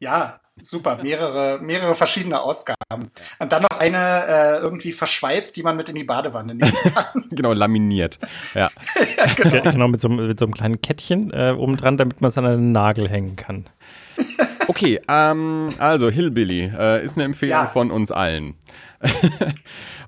Ja, 0.00 0.40
Super, 0.62 1.02
mehrere, 1.02 1.58
mehrere 1.60 1.94
verschiedene 1.94 2.40
Ausgaben. 2.40 3.10
Und 3.38 3.52
dann 3.52 3.62
noch 3.62 3.78
eine 3.78 4.26
äh, 4.26 4.56
irgendwie 4.58 4.92
verschweißt, 4.92 5.54
die 5.56 5.62
man 5.62 5.76
mit 5.76 5.88
in 5.90 5.94
die 5.96 6.04
Badewanne 6.04 6.54
nehmen 6.54 6.72
kann. 6.94 7.26
genau, 7.30 7.52
laminiert. 7.52 8.18
Ja. 8.54 8.70
ja 9.16 9.26
genau. 9.36 9.70
genau, 9.70 9.88
mit 9.88 10.00
so, 10.00 10.08
mit 10.08 10.38
so 10.38 10.46
einem 10.46 10.54
kleinen 10.54 10.80
Kettchen 10.80 11.30
äh, 11.32 11.54
oben 11.56 11.76
dran, 11.76 11.98
damit 11.98 12.20
man 12.22 12.30
es 12.30 12.38
an 12.38 12.46
einen 12.46 12.72
Nagel 12.72 13.08
hängen 13.08 13.36
kann. 13.36 13.68
Okay, 14.68 15.00
ähm, 15.08 15.72
also 15.78 16.10
Hillbilly 16.10 16.72
äh, 16.76 17.04
ist 17.04 17.16
eine 17.16 17.24
Empfehlung 17.24 17.52
ja. 17.52 17.66
von 17.68 17.92
uns 17.92 18.10
allen. 18.10 18.56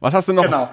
Was 0.00 0.14
hast 0.14 0.28
du 0.28 0.32
noch? 0.32 0.42
Genau. 0.42 0.70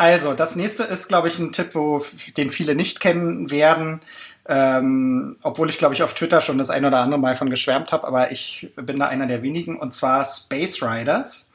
Also, 0.00 0.32
das 0.32 0.56
nächste 0.56 0.84
ist, 0.84 1.08
glaube 1.08 1.28
ich, 1.28 1.38
ein 1.38 1.52
Tipp, 1.52 1.74
wo, 1.74 2.02
den 2.38 2.48
viele 2.48 2.74
nicht 2.74 3.00
kennen 3.00 3.50
werden. 3.50 4.00
Ähm, 4.48 5.36
obwohl 5.42 5.70
ich, 5.70 5.78
glaube 5.78 5.94
ich, 5.94 6.02
auf 6.02 6.14
Twitter 6.14 6.40
schon 6.40 6.58
das 6.58 6.70
ein 6.70 6.84
oder 6.84 6.98
andere 6.98 7.20
Mal 7.20 7.36
von 7.36 7.50
geschwärmt 7.50 7.92
habe, 7.92 8.06
aber 8.06 8.32
ich 8.32 8.72
bin 8.76 8.98
da 8.98 9.06
einer 9.06 9.26
der 9.26 9.42
wenigen, 9.42 9.78
und 9.78 9.92
zwar 9.92 10.24
Space 10.24 10.82
Riders. 10.82 11.52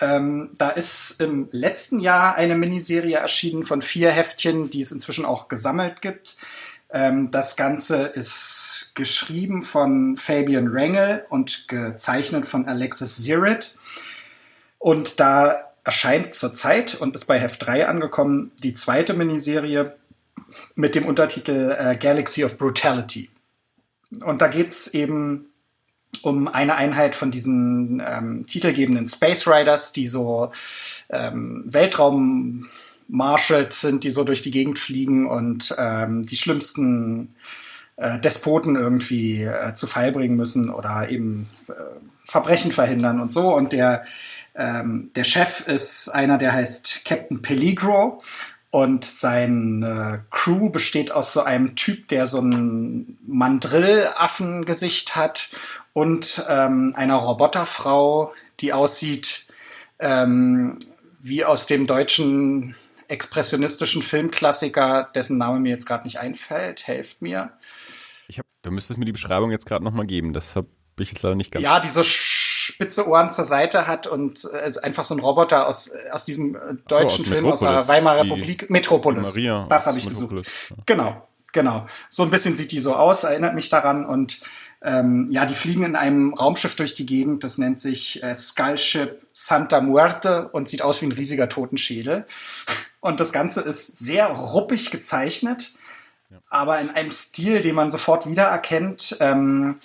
Ähm, 0.00 0.50
da 0.56 0.70
ist 0.70 1.20
im 1.20 1.48
letzten 1.52 2.00
Jahr 2.00 2.34
eine 2.36 2.56
Miniserie 2.56 3.18
erschienen 3.18 3.64
von 3.64 3.82
vier 3.82 4.10
Heftchen, 4.10 4.70
die 4.70 4.80
es 4.80 4.92
inzwischen 4.92 5.24
auch 5.24 5.48
gesammelt 5.48 6.00
gibt. 6.00 6.36
Ähm, 6.92 7.30
das 7.30 7.56
Ganze 7.56 8.06
ist 8.06 8.92
geschrieben 8.94 9.62
von 9.62 10.16
Fabian 10.16 10.68
Rangel 10.68 11.24
und 11.28 11.68
gezeichnet 11.68 12.46
von 12.46 12.66
Alexis 12.66 13.22
Zirit. 13.22 13.76
Und 14.78 15.20
da 15.20 15.70
erscheint 15.84 16.34
zurzeit 16.34 16.94
und 16.94 17.14
ist 17.14 17.26
bei 17.26 17.38
Heft 17.38 17.66
3 17.66 17.86
angekommen 17.86 18.52
die 18.62 18.74
zweite 18.74 19.14
Miniserie 19.14 19.94
mit 20.80 20.94
dem 20.94 21.06
Untertitel 21.06 21.76
äh, 21.78 21.96
Galaxy 21.96 22.44
of 22.44 22.58
Brutality. 22.58 23.30
Und 24.24 24.42
da 24.42 24.48
geht 24.48 24.70
es 24.70 24.92
eben 24.94 25.46
um 26.22 26.48
eine 26.48 26.74
Einheit 26.74 27.14
von 27.14 27.30
diesen 27.30 28.02
ähm, 28.04 28.44
titelgebenden 28.46 29.06
Space 29.06 29.46
Riders, 29.46 29.92
die 29.92 30.06
so 30.06 30.50
ähm, 31.08 31.62
Weltraum 31.66 32.68
Marshals 33.08 33.80
sind, 33.80 34.04
die 34.04 34.10
so 34.10 34.24
durch 34.24 34.42
die 34.42 34.50
Gegend 34.50 34.78
fliegen 34.78 35.28
und 35.28 35.74
ähm, 35.78 36.22
die 36.22 36.36
schlimmsten 36.36 37.34
äh, 37.96 38.18
Despoten 38.18 38.76
irgendwie 38.76 39.42
äh, 39.42 39.74
zu 39.74 39.86
Fall 39.86 40.12
bringen 40.12 40.36
müssen 40.36 40.70
oder 40.70 41.08
eben 41.08 41.48
äh, 41.68 41.72
Verbrechen 42.24 42.72
verhindern 42.72 43.20
und 43.20 43.32
so. 43.32 43.54
Und 43.54 43.72
der, 43.72 44.04
ähm, 44.54 45.10
der 45.14 45.24
Chef 45.24 45.66
ist 45.66 46.08
einer, 46.08 46.38
der 46.38 46.52
heißt 46.52 47.04
Captain 47.04 47.42
Peligro 47.42 48.22
und 48.70 49.04
seine 49.04 50.24
Crew 50.30 50.70
besteht 50.70 51.10
aus 51.10 51.32
so 51.32 51.42
einem 51.42 51.74
Typ, 51.74 52.08
der 52.08 52.26
so 52.26 52.40
ein 52.40 53.18
Mandrillaffengesicht 53.26 55.16
hat 55.16 55.50
und 55.92 56.44
ähm, 56.48 56.92
einer 56.94 57.16
Roboterfrau, 57.16 58.32
die 58.60 58.72
aussieht 58.72 59.46
ähm, 59.98 60.78
wie 61.20 61.44
aus 61.44 61.66
dem 61.66 61.86
deutschen 61.86 62.76
expressionistischen 63.08 64.02
Filmklassiker, 64.02 65.10
dessen 65.14 65.36
Name 65.36 65.58
mir 65.58 65.70
jetzt 65.70 65.86
gerade 65.86 66.04
nicht 66.04 66.20
einfällt. 66.20 66.86
Helft 66.86 67.22
mir. 67.22 67.52
Ich 68.28 68.38
hab, 68.38 68.46
du 68.62 68.70
müsstest 68.70 69.00
mir 69.00 69.04
die 69.04 69.12
Beschreibung 69.12 69.50
jetzt 69.50 69.66
gerade 69.66 69.84
nochmal 69.84 70.06
geben. 70.06 70.32
Das 70.32 70.54
habe 70.54 70.68
ich 71.00 71.10
jetzt 71.10 71.22
leider 71.22 71.34
nicht 71.34 71.50
ganz. 71.50 71.64
Ja, 71.64 71.80
diese 71.80 72.04
spitze 72.80 73.06
Ohren 73.06 73.30
zur 73.30 73.44
Seite 73.44 73.86
hat 73.86 74.06
und 74.06 74.48
äh, 74.54 74.72
einfach 74.82 75.04
so 75.04 75.14
ein 75.14 75.20
Roboter 75.20 75.66
aus, 75.66 75.92
aus 76.12 76.24
diesem 76.24 76.54
äh, 76.54 76.58
deutschen 76.88 77.24
oh, 77.24 77.28
aus 77.28 77.28
Film 77.28 77.46
aus 77.46 77.60
der 77.60 77.88
Weimarer 77.88 78.22
Republik, 78.22 78.70
Metropolis. 78.70 79.34
Maria 79.34 79.66
das 79.68 79.86
habe 79.86 79.98
ich 79.98 80.08
gesucht. 80.08 80.32
Ja. 80.32 80.76
Genau, 80.86 81.28
genau. 81.52 81.86
So 82.08 82.22
ein 82.22 82.30
bisschen 82.30 82.54
sieht 82.54 82.72
die 82.72 82.80
so 82.80 82.94
aus, 82.94 83.24
erinnert 83.24 83.54
mich 83.54 83.68
daran 83.68 84.06
und 84.06 84.40
ähm, 84.82 85.26
ja, 85.28 85.44
die 85.44 85.54
fliegen 85.54 85.84
in 85.84 85.94
einem 85.94 86.32
Raumschiff 86.32 86.74
durch 86.74 86.94
die 86.94 87.04
Gegend, 87.04 87.44
das 87.44 87.58
nennt 87.58 87.78
sich 87.78 88.22
äh, 88.22 88.34
Skullship 88.34 89.26
Santa 89.32 89.82
Muerte 89.82 90.48
und 90.48 90.66
sieht 90.66 90.80
aus 90.80 91.02
wie 91.02 91.06
ein 91.06 91.12
riesiger 91.12 91.50
Totenschädel. 91.50 92.24
Und 93.00 93.20
das 93.20 93.32
Ganze 93.32 93.60
ist 93.60 93.98
sehr 93.98 94.28
ruppig 94.28 94.90
gezeichnet, 94.90 95.74
ja. 96.30 96.38
aber 96.48 96.80
in 96.80 96.88
einem 96.88 97.10
Stil, 97.10 97.60
den 97.60 97.74
man 97.74 97.90
sofort 97.90 98.26
wiedererkennt. 98.26 99.18
Ähm, 99.20 99.76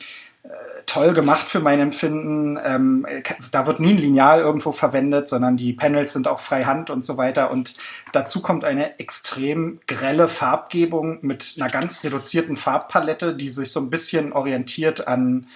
toll 0.86 1.13
gemacht 1.13 1.47
für 1.47 1.59
mein 1.59 1.79
Empfinden. 1.79 2.59
Ähm, 2.63 3.05
da 3.51 3.67
wird 3.67 3.79
nie 3.79 3.91
ein 3.91 3.97
Lineal 3.97 4.39
irgendwo 4.39 4.71
verwendet, 4.71 5.27
sondern 5.27 5.57
die 5.57 5.73
Panels 5.73 6.13
sind 6.13 6.27
auch 6.27 6.41
freihand 6.41 6.89
und 6.89 7.03
so 7.03 7.17
weiter. 7.17 7.51
Und 7.51 7.75
dazu 8.11 8.41
kommt 8.41 8.63
eine 8.63 8.99
extrem 8.99 9.79
grelle 9.88 10.27
Farbgebung 10.27 11.19
mit 11.21 11.55
einer 11.59 11.69
ganz 11.69 12.03
reduzierten 12.03 12.57
Farbpalette, 12.57 13.36
die 13.36 13.49
sich 13.49 13.71
so 13.71 13.79
ein 13.79 13.89
bisschen 13.89 14.33
orientiert 14.33 15.07
an 15.07 15.47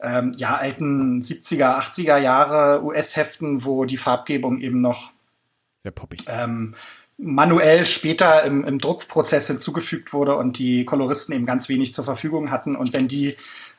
ähm, 0.00 0.32
ja, 0.36 0.56
alten 0.56 1.20
70er, 1.20 1.78
80er 1.78 2.18
Jahre 2.18 2.84
US-Heften, 2.84 3.64
wo 3.64 3.84
die 3.84 3.96
Farbgebung 3.96 4.60
eben 4.60 4.80
noch 4.80 5.12
sehr 5.78 5.92
poppig. 5.92 6.24
Ähm, 6.28 6.74
manuell 7.18 7.86
später 7.86 8.44
im, 8.44 8.64
im 8.64 8.78
Druckprozess 8.78 9.46
hinzugefügt 9.46 10.12
wurde 10.12 10.36
und 10.36 10.58
die 10.58 10.84
Koloristen 10.84 11.34
eben 11.34 11.46
ganz 11.46 11.68
wenig 11.68 11.94
zur 11.94 12.04
Verfügung 12.04 12.50
hatten. 12.50 12.76
Und 12.76 12.92
wenn 12.92 13.08
die 13.08 13.36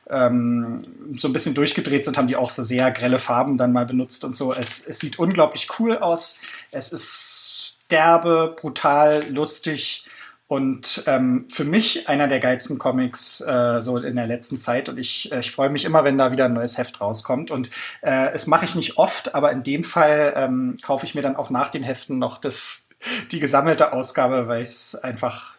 ähm, 0.10 0.84
so 1.16 1.28
ein 1.28 1.34
bisschen 1.34 1.56
durchgedreht 1.56 2.06
sind, 2.06 2.18
haben 2.18 2.28
die 2.28 2.36
auch 2.36 2.50
so 2.50 2.64
sehr 2.64 2.92
grelle 2.92 3.20
Farben 3.20 3.58
dann 3.58 3.74
mal 3.74 3.86
benutzt 3.86 4.24
und 4.24 4.36
so. 4.36 4.54
Es, 4.54 4.86
es 4.86 5.00
sieht 5.00 5.20
unglaublich 5.20 5.68
cool 5.80 5.98
aus. 5.98 6.40
Es 6.72 6.92
ist 6.94 7.78
derbe, 7.90 8.56
brutal, 8.60 9.26
lustig 9.30 10.06
und 10.48 11.04
ähm, 11.08 11.46
für 11.50 11.66
mich 11.66 12.08
einer 12.08 12.30
der 12.30 12.40
geilsten 12.40 12.80
Comics 12.80 13.42
äh, 13.42 13.82
so 13.82 13.98
in 13.98 14.16
der 14.16 14.28
letzten 14.28 14.60
Zeit. 14.60 14.88
Und 14.88 14.98
ich, 14.98 15.30
äh, 15.32 15.42
ich 15.42 15.52
freue 15.52 15.70
mich 15.70 15.84
immer, 15.84 16.06
wenn 16.06 16.18
da 16.18 16.32
wieder 16.32 16.46
ein 16.46 16.54
neues 16.54 16.78
Heft 16.78 17.02
rauskommt. 17.02 17.52
Und 17.52 17.70
äh, 18.02 18.32
es 18.34 18.48
mache 18.48 18.64
ich 18.64 18.76
nicht 18.76 18.98
oft, 18.98 19.36
aber 19.36 19.52
in 19.52 19.64
dem 19.64 19.84
Fall 19.84 20.34
ähm, 20.38 20.78
kaufe 20.82 21.06
ich 21.06 21.16
mir 21.16 21.22
dann 21.22 21.36
auch 21.36 21.50
nach 21.50 21.70
den 21.70 21.84
Heften 21.84 22.18
noch 22.18 22.40
das, 22.40 22.90
die 23.32 23.42
gesammelte 23.42 23.92
Ausgabe, 23.92 24.48
weil 24.48 24.62
ich 24.62 24.70
es 24.70 24.96
einfach 24.96 25.56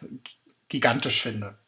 gigantisch 0.69 1.21
finde. 1.21 1.58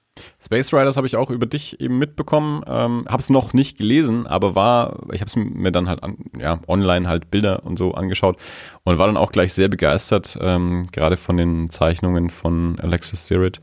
Space 0.44 0.74
Riders 0.74 0.98
habe 0.98 1.08
ich 1.08 1.16
auch 1.16 1.30
über 1.30 1.46
dich 1.46 1.80
eben 1.80 1.98
mitbekommen. 1.98 2.64
Ähm, 2.68 3.06
habe 3.08 3.22
es 3.22 3.30
noch 3.30 3.54
nicht 3.54 3.78
gelesen, 3.78 4.28
aber 4.28 4.56
war, 4.56 5.00
ich 5.12 5.22
habe 5.22 5.28
es 5.30 5.36
mir 5.36 5.72
dann 5.72 5.88
halt 5.88 6.04
an, 6.04 6.18
ja, 6.38 6.60
online 6.68 7.08
halt 7.08 7.32
Bilder 7.32 7.64
und 7.66 7.78
so 7.78 7.94
angeschaut 7.94 8.38
und 8.84 8.98
war 8.98 9.08
dann 9.08 9.18
auch 9.18 9.32
gleich 9.32 9.54
sehr 9.54 9.70
begeistert, 9.70 10.38
ähm, 10.42 10.86
gerade 10.92 11.18
von 11.18 11.38
den 11.38 11.70
Zeichnungen 11.70 12.30
von 12.30 12.80
Alexis 12.80 13.28
Sirit 13.28 13.62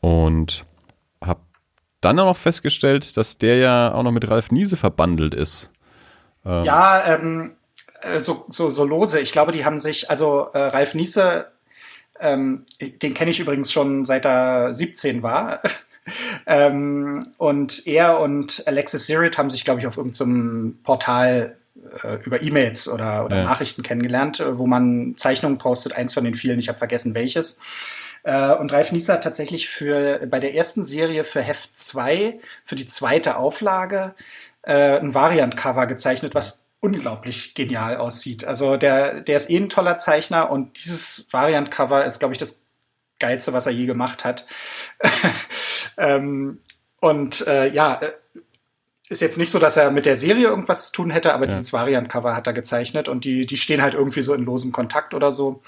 und 0.00 0.64
habe 1.24 1.40
dann 2.00 2.18
auch 2.20 2.26
noch 2.26 2.38
festgestellt, 2.38 3.16
dass 3.16 3.38
der 3.38 3.56
ja 3.56 3.94
auch 3.94 4.02
noch 4.02 4.12
mit 4.12 4.28
Ralf 4.28 4.50
Niese 4.50 4.76
verbandelt 4.76 5.34
ist. 5.34 5.70
Ähm, 6.44 6.64
ja, 6.64 7.14
ähm, 7.14 7.56
äh, 8.02 8.20
so, 8.20 8.44
so, 8.48 8.70
so 8.70 8.84
lose. 8.84 9.20
Ich 9.20 9.32
glaube, 9.32 9.52
die 9.52 9.64
haben 9.64 9.78
sich, 9.78 10.10
also 10.10 10.48
äh, 10.52 10.58
Ralf 10.58 10.94
Niese 10.94 11.46
ähm, 12.20 12.64
den 12.80 13.14
kenne 13.14 13.30
ich 13.30 13.40
übrigens 13.40 13.72
schon 13.72 14.04
seit 14.04 14.24
er 14.24 14.74
17 14.74 15.22
war. 15.22 15.60
ähm, 16.46 17.24
und 17.36 17.86
er 17.86 18.20
und 18.20 18.62
Alexis 18.66 19.06
Sirit 19.06 19.38
haben 19.38 19.50
sich, 19.50 19.64
glaube 19.64 19.80
ich, 19.80 19.86
auf 19.86 19.96
irgendeinem 19.96 20.78
Portal 20.82 21.56
äh, 22.02 22.16
über 22.24 22.42
E-Mails 22.42 22.88
oder, 22.88 23.24
oder 23.24 23.38
ja. 23.38 23.44
Nachrichten 23.44 23.82
kennengelernt, 23.82 24.40
äh, 24.40 24.58
wo 24.58 24.66
man 24.66 25.14
Zeichnungen 25.16 25.58
postet, 25.58 25.94
eins 25.94 26.14
von 26.14 26.24
den 26.24 26.34
vielen, 26.34 26.58
ich 26.58 26.68
habe 26.68 26.78
vergessen 26.78 27.14
welches. 27.14 27.60
Äh, 28.22 28.54
und 28.54 28.72
Ralf 28.72 28.92
Nieser 28.92 29.14
hat 29.14 29.24
tatsächlich 29.24 29.68
für, 29.68 30.26
bei 30.28 30.40
der 30.40 30.54
ersten 30.54 30.84
Serie 30.84 31.24
für 31.24 31.42
Heft 31.42 31.76
2, 31.76 32.38
für 32.64 32.74
die 32.74 32.86
zweite 32.86 33.36
Auflage, 33.36 34.14
äh, 34.62 34.98
ein 34.98 35.14
Variant-Cover 35.14 35.86
gezeichnet, 35.86 36.34
was 36.34 36.64
unglaublich 36.80 37.54
genial 37.54 37.96
aussieht. 37.96 38.44
Also 38.44 38.76
der, 38.76 39.20
der 39.20 39.36
ist 39.36 39.50
eh 39.50 39.56
ein 39.56 39.68
toller 39.68 39.98
Zeichner 39.98 40.50
und 40.50 40.82
dieses 40.84 41.28
Variant-Cover 41.32 42.04
ist, 42.04 42.18
glaube 42.20 42.34
ich, 42.34 42.38
das 42.38 42.66
geilste, 43.18 43.52
was 43.52 43.66
er 43.66 43.72
je 43.72 43.86
gemacht 43.86 44.24
hat. 44.24 44.46
ähm, 45.96 46.58
und 47.00 47.46
äh, 47.46 47.68
ja, 47.72 48.00
äh, 48.00 48.12
ist 49.08 49.22
jetzt 49.22 49.38
nicht 49.38 49.50
so, 49.50 49.58
dass 49.58 49.76
er 49.76 49.90
mit 49.90 50.06
der 50.06 50.16
Serie 50.16 50.48
irgendwas 50.48 50.86
zu 50.86 50.92
tun 50.92 51.10
hätte, 51.10 51.32
aber 51.32 51.44
ja. 51.44 51.48
dieses 51.48 51.72
Variant-Cover 51.72 52.36
hat 52.36 52.46
er 52.46 52.52
gezeichnet 52.52 53.08
und 53.08 53.24
die, 53.24 53.46
die 53.46 53.56
stehen 53.56 53.82
halt 53.82 53.94
irgendwie 53.94 54.22
so 54.22 54.34
in 54.34 54.44
losem 54.44 54.70
Kontakt 54.70 55.14
oder 55.14 55.32
so. 55.32 55.62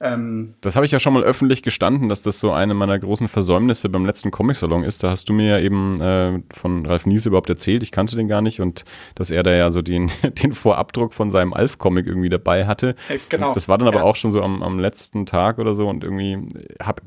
Ähm, 0.00 0.54
das 0.60 0.74
habe 0.74 0.84
ich 0.84 0.92
ja 0.92 0.98
schon 0.98 1.12
mal 1.14 1.22
öffentlich 1.22 1.62
gestanden, 1.62 2.08
dass 2.08 2.22
das 2.22 2.40
so 2.40 2.50
eine 2.50 2.74
meiner 2.74 2.98
großen 2.98 3.28
Versäumnisse 3.28 3.88
beim 3.88 4.04
letzten 4.04 4.32
Comic-Salon 4.32 4.82
ist. 4.82 5.04
Da 5.04 5.10
hast 5.10 5.28
du 5.28 5.32
mir 5.32 5.50
ja 5.50 5.58
eben 5.60 6.00
äh, 6.00 6.42
von 6.52 6.84
Ralf 6.84 7.06
Niese 7.06 7.28
überhaupt 7.28 7.48
erzählt, 7.48 7.84
ich 7.84 7.92
kannte 7.92 8.16
den 8.16 8.26
gar 8.26 8.42
nicht 8.42 8.60
und 8.60 8.84
dass 9.14 9.30
er 9.30 9.44
da 9.44 9.52
ja 9.52 9.70
so 9.70 9.82
den, 9.82 10.10
den 10.42 10.52
Vorabdruck 10.52 11.14
von 11.14 11.30
seinem 11.30 11.52
Alf-Comic 11.52 12.08
irgendwie 12.08 12.28
dabei 12.28 12.66
hatte. 12.66 12.96
Äh, 13.08 13.18
genau. 13.28 13.54
Das 13.54 13.68
war 13.68 13.78
dann 13.78 13.86
aber 13.86 13.98
ja. 13.98 14.02
auch 14.02 14.16
schon 14.16 14.32
so 14.32 14.42
am, 14.42 14.64
am 14.64 14.80
letzten 14.80 15.26
Tag 15.26 15.58
oder 15.58 15.74
so 15.74 15.88
und 15.88 16.02
irgendwie 16.02 16.38
habe 16.82 17.02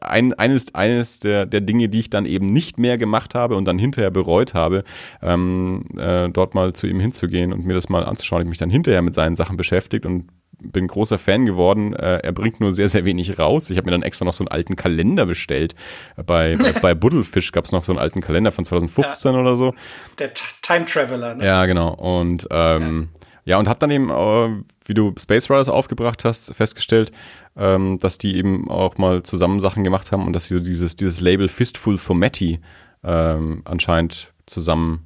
ein, 0.00 0.32
eines, 0.32 0.74
eines 0.74 1.20
der, 1.20 1.46
der 1.46 1.60
Dinge, 1.60 1.88
die 1.88 2.00
ich 2.00 2.10
dann 2.10 2.26
eben 2.26 2.46
nicht 2.46 2.80
mehr 2.80 2.98
gemacht 2.98 3.36
habe 3.36 3.54
und 3.54 3.64
dann 3.64 3.78
hinterher 3.78 4.10
bereut 4.10 4.54
habe, 4.54 4.82
ähm, 5.22 5.84
äh, 5.96 6.28
dort 6.30 6.54
mal 6.56 6.72
zu 6.72 6.88
ihm 6.88 6.98
hinzugehen 6.98 7.52
und 7.52 7.64
mir 7.64 7.74
das 7.74 7.88
mal 7.88 8.04
anzuschauen. 8.04 8.42
Ich 8.42 8.48
mich 8.48 8.58
dann 8.58 8.70
hinterher 8.70 9.02
mit 9.02 9.14
seinen 9.14 9.36
Sachen 9.36 9.56
beschäftigt 9.56 10.04
und 10.04 10.26
bin 10.64 10.86
großer 10.86 11.18
Fan 11.18 11.46
geworden. 11.46 11.94
Äh, 11.94 12.18
er 12.18 12.32
bringt 12.32 12.60
nur 12.60 12.72
sehr, 12.72 12.88
sehr 12.88 13.04
wenig 13.04 13.38
raus. 13.38 13.70
Ich 13.70 13.76
habe 13.76 13.86
mir 13.86 13.92
dann 13.92 14.02
extra 14.02 14.24
noch 14.24 14.32
so 14.32 14.44
einen 14.44 14.48
alten 14.48 14.76
Kalender 14.76 15.26
bestellt. 15.26 15.74
Bei, 16.16 16.56
bei, 16.56 16.72
bei 16.82 16.94
Buddelfisch 16.94 17.52
gab 17.52 17.64
es 17.64 17.72
noch 17.72 17.84
so 17.84 17.92
einen 17.92 17.98
alten 17.98 18.20
Kalender 18.20 18.52
von 18.52 18.64
2015 18.64 19.32
ja. 19.32 19.40
oder 19.40 19.56
so. 19.56 19.74
Der 20.18 20.32
Time 20.34 20.84
Traveler, 20.84 21.34
ne? 21.34 21.44
Ja, 21.44 21.66
genau. 21.66 21.94
Und 21.94 22.46
ähm, 22.50 23.08
ja. 23.44 23.52
ja. 23.52 23.58
und 23.58 23.68
habe 23.68 23.78
dann 23.78 23.90
eben, 23.90 24.10
äh, 24.10 24.64
wie 24.84 24.94
du 24.94 25.14
Space 25.18 25.50
Riders 25.50 25.68
aufgebracht 25.68 26.24
hast, 26.24 26.54
festgestellt, 26.54 27.12
ähm, 27.56 27.98
dass 28.00 28.18
die 28.18 28.36
eben 28.36 28.70
auch 28.70 28.96
mal 28.98 29.22
zusammen 29.22 29.60
Sachen 29.60 29.84
gemacht 29.84 30.12
haben 30.12 30.26
und 30.26 30.32
dass 30.32 30.46
sie 30.46 30.54
so 30.54 30.60
dieses, 30.60 30.96
dieses 30.96 31.20
Label 31.20 31.48
Fistful 31.48 31.98
for 31.98 32.16
Matty 32.16 32.60
ähm, 33.04 33.62
anscheinend 33.64 34.32
zusammen 34.46 35.04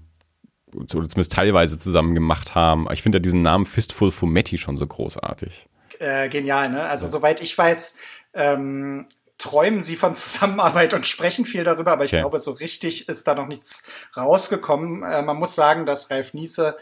oder 0.74 0.86
zumindest 0.88 1.32
teilweise 1.32 1.78
zusammen 1.78 2.14
gemacht 2.14 2.54
haben. 2.54 2.86
Ich 2.92 3.02
finde 3.02 3.16
ja 3.16 3.20
diesen 3.20 3.42
Namen 3.42 3.64
Fistful 3.64 4.10
Fumetti 4.10 4.58
schon 4.58 4.76
so 4.76 4.86
großartig. 4.86 5.68
Äh, 5.98 6.28
genial, 6.28 6.70
ne? 6.70 6.84
Also 6.84 7.06
ja. 7.06 7.10
soweit 7.10 7.42
ich 7.42 7.56
weiß, 7.56 7.98
ähm, 8.34 9.06
träumen 9.38 9.82
sie 9.82 9.96
von 9.96 10.14
Zusammenarbeit 10.14 10.94
und 10.94 11.06
sprechen 11.06 11.46
viel 11.46 11.64
darüber, 11.64 11.92
aber 11.92 12.04
ich 12.04 12.12
okay. 12.12 12.20
glaube, 12.20 12.38
so 12.38 12.52
richtig 12.52 13.08
ist 13.08 13.26
da 13.26 13.34
noch 13.34 13.46
nichts 13.46 13.90
rausgekommen. 14.16 15.02
Äh, 15.02 15.22
man 15.22 15.36
muss 15.36 15.54
sagen, 15.54 15.86
dass 15.86 16.10
Ralf 16.10 16.34
Niese 16.34 16.76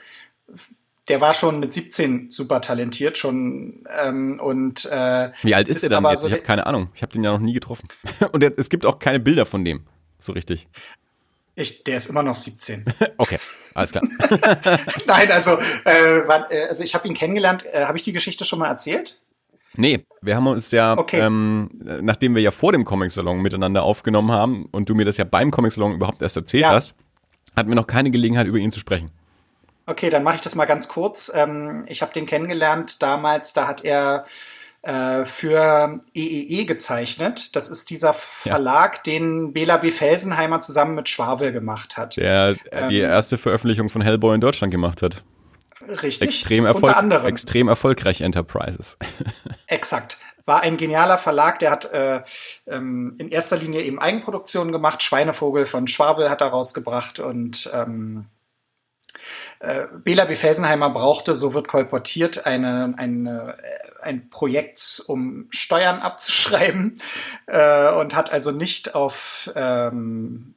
der 1.09 1.21
war 1.21 1.35
schon 1.35 1.61
mit 1.61 1.73
17 1.73 2.31
super 2.31 2.61
talentiert 2.61 3.17
schon 3.17 3.85
ähm, 3.97 4.41
und 4.41 4.87
äh, 4.87 5.31
wie 5.43 5.55
alt 5.55 5.69
ist, 5.69 5.79
ist 5.79 5.83
er 5.85 6.01
dann 6.01 6.05
jetzt? 6.11 6.23
So 6.23 6.27
ich 6.27 6.33
habe 6.33 6.43
keine 6.43 6.67
Ahnung. 6.67 6.91
Ich 6.95 7.03
habe 7.03 7.13
den 7.13 7.23
ja 7.23 7.33
noch 7.33 7.39
nie 7.39 7.53
getroffen 7.53 7.89
und 8.33 8.43
es 8.43 8.69
gibt 8.69 8.85
auch 8.87 8.99
keine 8.99 9.21
Bilder 9.21 9.47
von 9.47 9.65
dem 9.65 9.87
so 10.19 10.33
richtig. 10.33 10.69
Ich, 11.59 11.85
der 11.85 11.97
ist 11.97 12.11
immer 12.11 12.23
noch 12.23 12.37
17. 12.37 12.85
okay, 13.17 13.39
alles 13.73 13.91
klar. 13.91 14.05
Nein, 15.07 15.33
also, 15.33 15.59
äh, 15.87 16.19
äh, 16.19 16.69
also 16.69 16.85
ich 16.85 16.95
habe 16.95 17.09
ihn 17.09 17.15
kennengelernt. 17.15 17.65
Äh, 17.73 17.87
habe 17.87 17.97
ich 17.97 18.05
die 18.05 18.13
Geschichte 18.13 18.45
schon 18.45 18.59
mal 18.59 18.69
erzählt? 18.69 19.23
Nee, 19.75 20.05
wir 20.21 20.37
haben 20.37 20.47
uns 20.47 20.71
ja, 20.71 20.97
okay. 20.97 21.21
ähm, 21.21 21.71
nachdem 22.03 22.35
wir 22.35 22.43
ja 22.43 22.51
vor 22.51 22.73
dem 22.73 22.85
Comic-Salon 22.85 23.41
miteinander 23.41 23.83
aufgenommen 23.83 24.33
haben 24.33 24.67
und 24.71 24.89
du 24.89 24.95
mir 24.95 25.07
das 25.07 25.17
ja 25.17 25.25
beim 25.25 25.51
Comic-Salon 25.51 25.95
überhaupt 25.95 26.21
erst 26.21 26.37
erzählt 26.37 26.63
ja. 26.63 26.73
hast, 26.73 26.95
hatten 27.57 27.71
wir 27.71 27.75
noch 27.75 27.87
keine 27.87 28.11
Gelegenheit, 28.11 28.47
über 28.47 28.59
ihn 28.59 28.71
zu 28.71 28.81
sprechen. 28.81 29.11
Okay, 29.87 30.11
dann 30.11 30.25
mache 30.25 30.37
ich 30.37 30.41
das 30.43 30.57
mal 30.57 30.65
ganz 30.67 30.89
kurz. 30.89 31.33
Ähm, 31.35 31.85
ich 31.89 32.03
habe 32.03 32.13
den 32.13 32.27
kennengelernt 32.27 33.03
damals, 33.03 33.55
da 33.55 33.67
hat 33.67 33.85
er 33.85 34.27
äh, 34.87 35.25
für 35.25 35.99
EEE 36.15 36.61
e 36.61 36.65
gezeichnet. 36.65 37.57
Das 37.57 37.71
ist 37.71 37.91
dieser 37.91 38.15
Verlag, 38.15 38.99
ja. 38.99 39.03
den 39.03 39.53
Bela 39.53 39.79
B. 39.79 39.91
Felsenheimer 39.91 40.61
zusammen 40.61 40.95
mit 40.95 41.09
Schwabel 41.09 41.51
gemacht 41.51 41.97
hat. 41.97 42.17
Der 42.17 42.55
ähm, 42.71 42.89
die 42.89 43.01
erste 43.01 43.37
Veröffentlichung 43.37 43.89
von 43.89 44.01
Hellboy 44.01 44.37
in 44.37 44.41
Deutschland 44.41 44.71
gemacht 44.71 45.03
hat. 45.03 45.25
Richtig. 45.89 46.29
Extrem, 46.29 46.67
Erfolg, 46.67 47.25
extrem 47.25 47.67
erfolgreich 47.67 48.21
Enterprises. 48.21 48.97
Exakt. 49.67 50.19
War 50.45 50.61
ein 50.61 50.77
genialer 50.77 51.19
Verlag, 51.19 51.59
der 51.59 51.73
hat 51.73 51.93
äh, 51.93 52.23
ähm, 52.69 53.13
in 53.19 53.29
erster 53.29 53.57
Linie 53.57 53.83
eben 53.83 53.99
Eigenproduktionen 53.99 54.71
gemacht. 54.71 55.03
Schweinevogel 55.03 55.67
von 55.67 55.89
Schwabel 55.89 56.31
hat 56.31 56.41
er 56.41 56.49
rausgebracht 56.49 57.19
und 57.19 57.69
ähm, 57.75 58.27
äh, 59.61 59.87
Bela 60.05 60.25
B. 60.25 60.37
Felsenheimer 60.37 60.91
brauchte, 60.91 61.35
so 61.35 61.55
wird 61.55 61.69
kolportiert, 61.69 62.47
eine, 62.47 62.95
eine, 62.97 63.57
ein 64.03 64.31
Projekt, 64.31 65.03
um 65.07 65.47
Steuern 65.51 66.01
abzuschreiben 66.01 66.99
äh, 67.47 67.93
und 67.93 68.15
hat 68.15 68.33
also 68.33 68.51
nicht 68.51 68.95
auf, 68.95 69.51
ähm, 69.55 70.55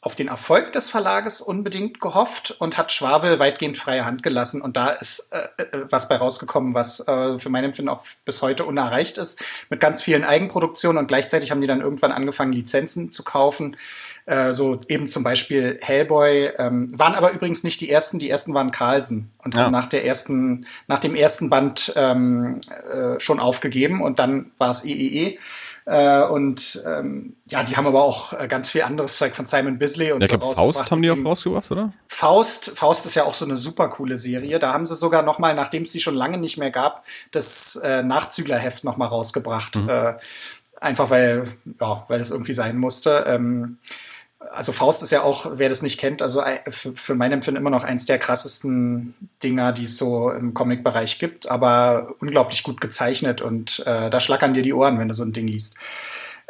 auf 0.00 0.16
den 0.16 0.28
Erfolg 0.28 0.72
des 0.72 0.90
Verlages 0.90 1.40
unbedingt 1.40 2.00
gehofft 2.00 2.56
und 2.58 2.76
hat 2.76 2.90
Schwabel 2.90 3.38
weitgehend 3.38 3.76
freie 3.76 4.04
Hand 4.04 4.22
gelassen. 4.22 4.60
Und 4.60 4.76
da 4.76 4.90
ist 4.90 5.32
äh, 5.32 5.48
äh 5.62 5.84
was 5.90 6.08
bei 6.08 6.16
rausgekommen, 6.16 6.74
was 6.74 7.06
äh, 7.06 7.38
für 7.38 7.50
mein 7.50 7.64
Empfinden 7.64 7.88
auch 7.88 8.04
bis 8.24 8.42
heute 8.42 8.64
unerreicht 8.64 9.16
ist, 9.16 9.42
mit 9.70 9.80
ganz 9.80 10.02
vielen 10.02 10.24
Eigenproduktionen. 10.24 10.98
Und 10.98 11.06
gleichzeitig 11.06 11.50
haben 11.50 11.60
die 11.60 11.66
dann 11.66 11.80
irgendwann 11.80 12.12
angefangen, 12.12 12.52
Lizenzen 12.52 13.12
zu 13.12 13.22
kaufen 13.22 13.76
äh, 14.26 14.52
so 14.52 14.80
eben 14.88 15.08
zum 15.08 15.24
Beispiel 15.24 15.78
Hellboy, 15.80 16.52
ähm, 16.58 16.96
waren 16.98 17.14
aber 17.14 17.32
übrigens 17.32 17.64
nicht 17.64 17.80
die 17.80 17.90
ersten, 17.90 18.18
die 18.18 18.30
ersten 18.30 18.54
waren 18.54 18.70
Carlsen 18.70 19.30
und 19.42 19.56
ja. 19.56 19.64
haben 19.64 19.72
nach 19.72 19.86
der 19.86 20.04
ersten, 20.04 20.66
nach 20.86 21.00
dem 21.00 21.14
ersten 21.14 21.50
Band 21.50 21.92
ähm, 21.96 22.60
äh, 22.92 23.18
schon 23.18 23.40
aufgegeben 23.40 24.02
und 24.02 24.18
dann 24.18 24.52
war 24.58 24.70
es 24.70 24.84
EEE. 24.84 25.38
Äh, 25.84 26.22
und 26.26 26.80
ähm, 26.86 27.34
ja, 27.48 27.64
die 27.64 27.76
haben 27.76 27.88
aber 27.88 28.04
auch 28.04 28.38
äh, 28.38 28.46
ganz 28.46 28.70
viel 28.70 28.82
anderes 28.82 29.18
Zeug 29.18 29.34
von 29.34 29.46
Simon 29.46 29.78
Bisley 29.78 30.12
und 30.12 30.20
ja, 30.20 30.28
so 30.28 30.38
glaub, 30.38 30.54
Faust 30.54 30.90
haben 30.92 31.02
die 31.02 31.10
auch 31.10 31.16
rausgebracht, 31.24 31.68
oder? 31.72 31.92
Faust, 32.06 32.70
Faust 32.76 33.04
ist 33.04 33.16
ja 33.16 33.24
auch 33.24 33.34
so 33.34 33.44
eine 33.44 33.56
super 33.56 33.88
coole 33.88 34.16
Serie. 34.16 34.60
Da 34.60 34.72
haben 34.72 34.86
sie 34.86 34.94
sogar 34.94 35.22
noch 35.22 35.40
mal, 35.40 35.56
nachdem 35.56 35.82
es 35.82 35.90
sie 35.90 35.98
schon 35.98 36.14
lange 36.14 36.38
nicht 36.38 36.56
mehr 36.56 36.70
gab, 36.70 37.04
das 37.32 37.74
äh, 37.76 38.04
Nachzüglerheft 38.04 38.84
noch 38.84 38.96
mal 38.96 39.06
rausgebracht. 39.06 39.74
Mhm. 39.74 39.88
Äh, 39.88 40.14
einfach 40.80 41.10
weil, 41.10 41.44
ja, 41.80 42.04
weil 42.06 42.20
es 42.20 42.30
irgendwie 42.30 42.52
sein 42.52 42.76
musste. 42.76 43.24
Ähm, 43.26 43.78
also 44.50 44.72
Faust 44.72 45.02
ist 45.02 45.12
ja 45.12 45.22
auch, 45.22 45.52
wer 45.54 45.68
das 45.68 45.82
nicht 45.82 45.98
kennt, 45.98 46.22
also 46.22 46.42
für, 46.68 47.14
mein 47.14 47.32
Empfinden 47.32 47.60
immer 47.60 47.70
noch 47.70 47.84
eins 47.84 48.06
der 48.06 48.18
krassesten 48.18 49.14
Dinger, 49.42 49.72
die 49.72 49.84
es 49.84 49.96
so 49.96 50.30
im 50.30 50.54
Comic-Bereich 50.54 51.18
gibt, 51.18 51.50
aber 51.50 52.14
unglaublich 52.20 52.62
gut 52.62 52.80
gezeichnet 52.80 53.40
und 53.40 53.80
äh, 53.86 54.10
da 54.10 54.20
schlackern 54.20 54.54
dir 54.54 54.62
die 54.62 54.74
Ohren, 54.74 54.98
wenn 54.98 55.08
du 55.08 55.14
so 55.14 55.24
ein 55.24 55.32
Ding 55.32 55.46
liest. 55.46 55.78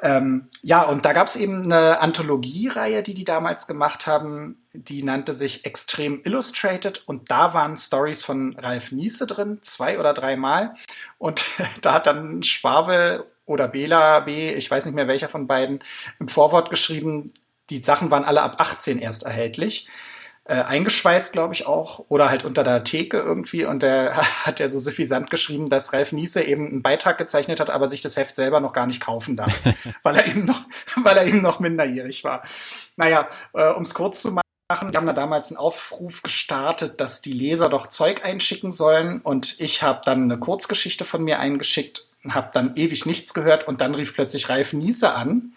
Ähm, 0.04 0.48
ja, 0.62 0.82
und 0.82 1.04
da 1.04 1.12
gab 1.12 1.28
es 1.28 1.36
eben 1.36 1.62
eine 1.62 2.00
Anthologiereihe, 2.00 3.04
die 3.04 3.14
die 3.14 3.24
damals 3.24 3.68
gemacht 3.68 4.08
haben, 4.08 4.58
die 4.72 5.04
nannte 5.04 5.32
sich 5.32 5.64
Extrem 5.64 6.20
Illustrated 6.24 7.04
und 7.06 7.30
da 7.30 7.54
waren 7.54 7.76
Stories 7.76 8.24
von 8.24 8.56
Ralf 8.58 8.90
Niese 8.90 9.28
drin, 9.28 9.58
zwei 9.62 10.00
oder 10.00 10.12
dreimal. 10.12 10.74
Und 11.18 11.44
da 11.82 11.94
hat 11.94 12.08
dann 12.08 12.42
Schwabe 12.42 13.26
oder 13.46 13.68
Bela 13.68 14.20
B, 14.20 14.52
ich 14.52 14.68
weiß 14.68 14.86
nicht 14.86 14.94
mehr 14.94 15.06
welcher 15.06 15.28
von 15.28 15.46
beiden, 15.46 15.84
im 16.18 16.26
Vorwort 16.26 16.70
geschrieben, 16.70 17.32
die 17.72 17.82
Sachen 17.82 18.10
waren 18.10 18.24
alle 18.24 18.42
ab 18.42 18.56
18 18.58 18.98
erst 18.98 19.24
erhältlich. 19.24 19.88
Äh, 20.44 20.54
eingeschweißt, 20.54 21.32
glaube 21.32 21.54
ich 21.54 21.66
auch, 21.66 22.06
oder 22.08 22.28
halt 22.28 22.44
unter 22.44 22.64
der 22.64 22.82
Theke 22.82 23.18
irgendwie. 23.18 23.64
Und 23.64 23.82
der 23.82 24.16
hat 24.44 24.60
ja 24.60 24.68
so 24.68 24.78
suffisant 24.78 25.30
geschrieben, 25.30 25.68
dass 25.68 25.92
Ralf 25.92 26.12
Niese 26.12 26.42
eben 26.42 26.66
einen 26.66 26.82
Beitrag 26.82 27.16
gezeichnet 27.16 27.60
hat, 27.60 27.70
aber 27.70 27.88
sich 27.88 28.02
das 28.02 28.16
Heft 28.16 28.36
selber 28.36 28.60
noch 28.60 28.72
gar 28.72 28.86
nicht 28.86 29.00
kaufen 29.00 29.36
darf, 29.36 29.54
weil 30.02 30.16
er 30.16 30.26
eben 30.26 30.44
noch, 30.44 30.60
weil 30.96 31.16
er 31.16 31.26
eben 31.26 31.40
noch 31.40 31.60
minderjährig 31.60 32.24
war. 32.24 32.42
Naja, 32.96 33.28
äh, 33.54 33.70
um 33.70 33.84
es 33.84 33.94
kurz 33.94 34.22
zu 34.22 34.32
machen, 34.32 34.42
wir 34.68 34.98
haben 34.98 35.06
da 35.06 35.12
damals 35.12 35.50
einen 35.50 35.58
Aufruf 35.58 36.22
gestartet, 36.22 37.00
dass 37.00 37.22
die 37.22 37.32
Leser 37.32 37.68
doch 37.68 37.86
Zeug 37.86 38.24
einschicken 38.24 38.72
sollen. 38.72 39.20
Und 39.20 39.60
ich 39.60 39.82
habe 39.82 40.00
dann 40.04 40.24
eine 40.24 40.38
Kurzgeschichte 40.38 41.04
von 41.04 41.22
mir 41.22 41.38
eingeschickt, 41.38 42.08
habe 42.28 42.50
dann 42.52 42.74
ewig 42.74 43.06
nichts 43.06 43.32
gehört 43.32 43.68
und 43.68 43.80
dann 43.80 43.94
rief 43.94 44.14
plötzlich 44.14 44.48
Ralf 44.48 44.72
Niese 44.72 45.14
an 45.14 45.52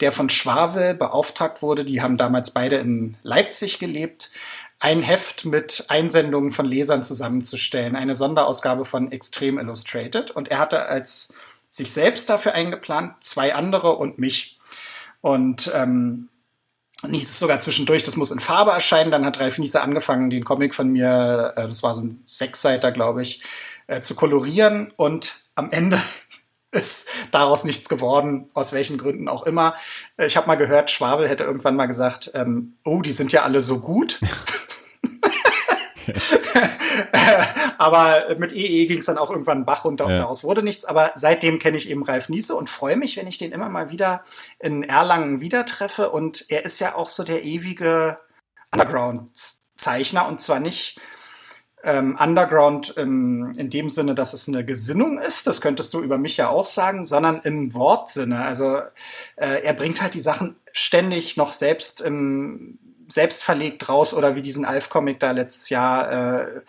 der 0.00 0.12
von 0.12 0.28
Schwavel 0.28 0.94
beauftragt 0.94 1.62
wurde. 1.62 1.84
Die 1.84 2.02
haben 2.02 2.16
damals 2.16 2.50
beide 2.50 2.76
in 2.76 3.16
Leipzig 3.22 3.78
gelebt. 3.78 4.30
Ein 4.78 5.02
Heft 5.02 5.44
mit 5.44 5.86
Einsendungen 5.88 6.50
von 6.50 6.66
Lesern 6.66 7.02
zusammenzustellen, 7.02 7.96
eine 7.96 8.14
Sonderausgabe 8.14 8.84
von 8.84 9.10
Extrem 9.10 9.58
Illustrated. 9.58 10.30
Und 10.30 10.48
er 10.50 10.58
hatte 10.58 10.86
als 10.86 11.38
sich 11.70 11.92
selbst 11.92 12.28
dafür 12.28 12.52
eingeplant, 12.52 13.14
zwei 13.20 13.54
andere 13.54 13.96
und 13.96 14.18
mich. 14.18 14.58
Und 15.20 15.70
ähm, 15.74 16.28
hieß 17.02 17.30
es 17.30 17.38
sogar 17.38 17.60
zwischendurch, 17.60 18.04
das 18.04 18.16
muss 18.16 18.30
in 18.30 18.40
Farbe 18.40 18.70
erscheinen. 18.70 19.10
Dann 19.10 19.24
hat 19.24 19.40
Ralf 19.40 19.58
Niese 19.58 19.82
angefangen, 19.82 20.30
den 20.30 20.44
Comic 20.44 20.74
von 20.74 20.88
mir, 20.88 21.54
äh, 21.56 21.66
das 21.66 21.82
war 21.82 21.94
so 21.94 22.02
ein 22.02 22.22
Sechsseiter, 22.24 22.92
glaube 22.92 23.22
ich, 23.22 23.42
äh, 23.86 24.00
zu 24.00 24.14
kolorieren. 24.14 24.92
Und 24.96 25.46
am 25.54 25.70
Ende 25.70 26.00
ist 26.76 27.08
daraus 27.32 27.64
nichts 27.64 27.88
geworden, 27.88 28.50
aus 28.54 28.72
welchen 28.72 28.98
Gründen 28.98 29.28
auch 29.28 29.44
immer. 29.44 29.74
Ich 30.18 30.36
habe 30.36 30.46
mal 30.46 30.56
gehört, 30.56 30.90
Schwabel 30.90 31.28
hätte 31.28 31.44
irgendwann 31.44 31.76
mal 31.76 31.86
gesagt, 31.86 32.30
ähm, 32.34 32.76
oh, 32.84 33.02
die 33.02 33.12
sind 33.12 33.32
ja 33.32 33.42
alle 33.42 33.60
so 33.60 33.80
gut. 33.80 34.20
aber 37.78 38.36
mit 38.38 38.52
EE 38.52 38.86
ging 38.86 38.98
es 38.98 39.06
dann 39.06 39.18
auch 39.18 39.30
irgendwann 39.30 39.64
Bach 39.64 39.84
runter 39.84 40.06
und 40.06 40.12
ja. 40.12 40.18
daraus 40.18 40.44
wurde 40.44 40.62
nichts. 40.62 40.84
Aber 40.84 41.12
seitdem 41.14 41.58
kenne 41.58 41.76
ich 41.76 41.90
eben 41.90 42.04
Ralf 42.04 42.28
Niese 42.28 42.54
und 42.54 42.70
freue 42.70 42.96
mich, 42.96 43.16
wenn 43.16 43.26
ich 43.26 43.38
den 43.38 43.52
immer 43.52 43.68
mal 43.68 43.90
wieder 43.90 44.24
in 44.58 44.82
Erlangen 44.82 45.40
wieder 45.40 45.66
treffe. 45.66 46.10
Und 46.10 46.46
er 46.48 46.64
ist 46.64 46.80
ja 46.80 46.94
auch 46.94 47.08
so 47.08 47.24
der 47.24 47.44
ewige 47.44 48.18
Underground-Zeichner 48.72 50.26
und 50.26 50.40
zwar 50.40 50.60
nicht 50.60 51.00
ähm, 51.86 52.18
Underground 52.20 52.96
im, 52.96 53.52
in 53.56 53.70
dem 53.70 53.90
Sinne, 53.90 54.16
dass 54.16 54.32
es 54.32 54.48
eine 54.48 54.64
Gesinnung 54.64 55.18
ist, 55.18 55.46
das 55.46 55.60
könntest 55.60 55.94
du 55.94 56.02
über 56.02 56.18
mich 56.18 56.36
ja 56.36 56.48
auch 56.48 56.66
sagen, 56.66 57.04
sondern 57.04 57.40
im 57.42 57.72
Wortsinne. 57.74 58.44
Also 58.44 58.78
äh, 59.36 59.62
er 59.62 59.72
bringt 59.72 60.02
halt 60.02 60.14
die 60.14 60.20
Sachen 60.20 60.56
ständig 60.72 61.36
noch 61.36 61.52
selbst 61.52 62.00
im 62.00 62.78
selbst 63.08 63.44
verlegt 63.44 63.88
raus 63.88 64.14
oder 64.14 64.34
wie 64.34 64.42
diesen 64.42 64.64
Alf-Comic 64.64 65.20
da 65.20 65.30
letztes 65.30 65.70
Jahr 65.70 66.40
äh, 66.40 66.60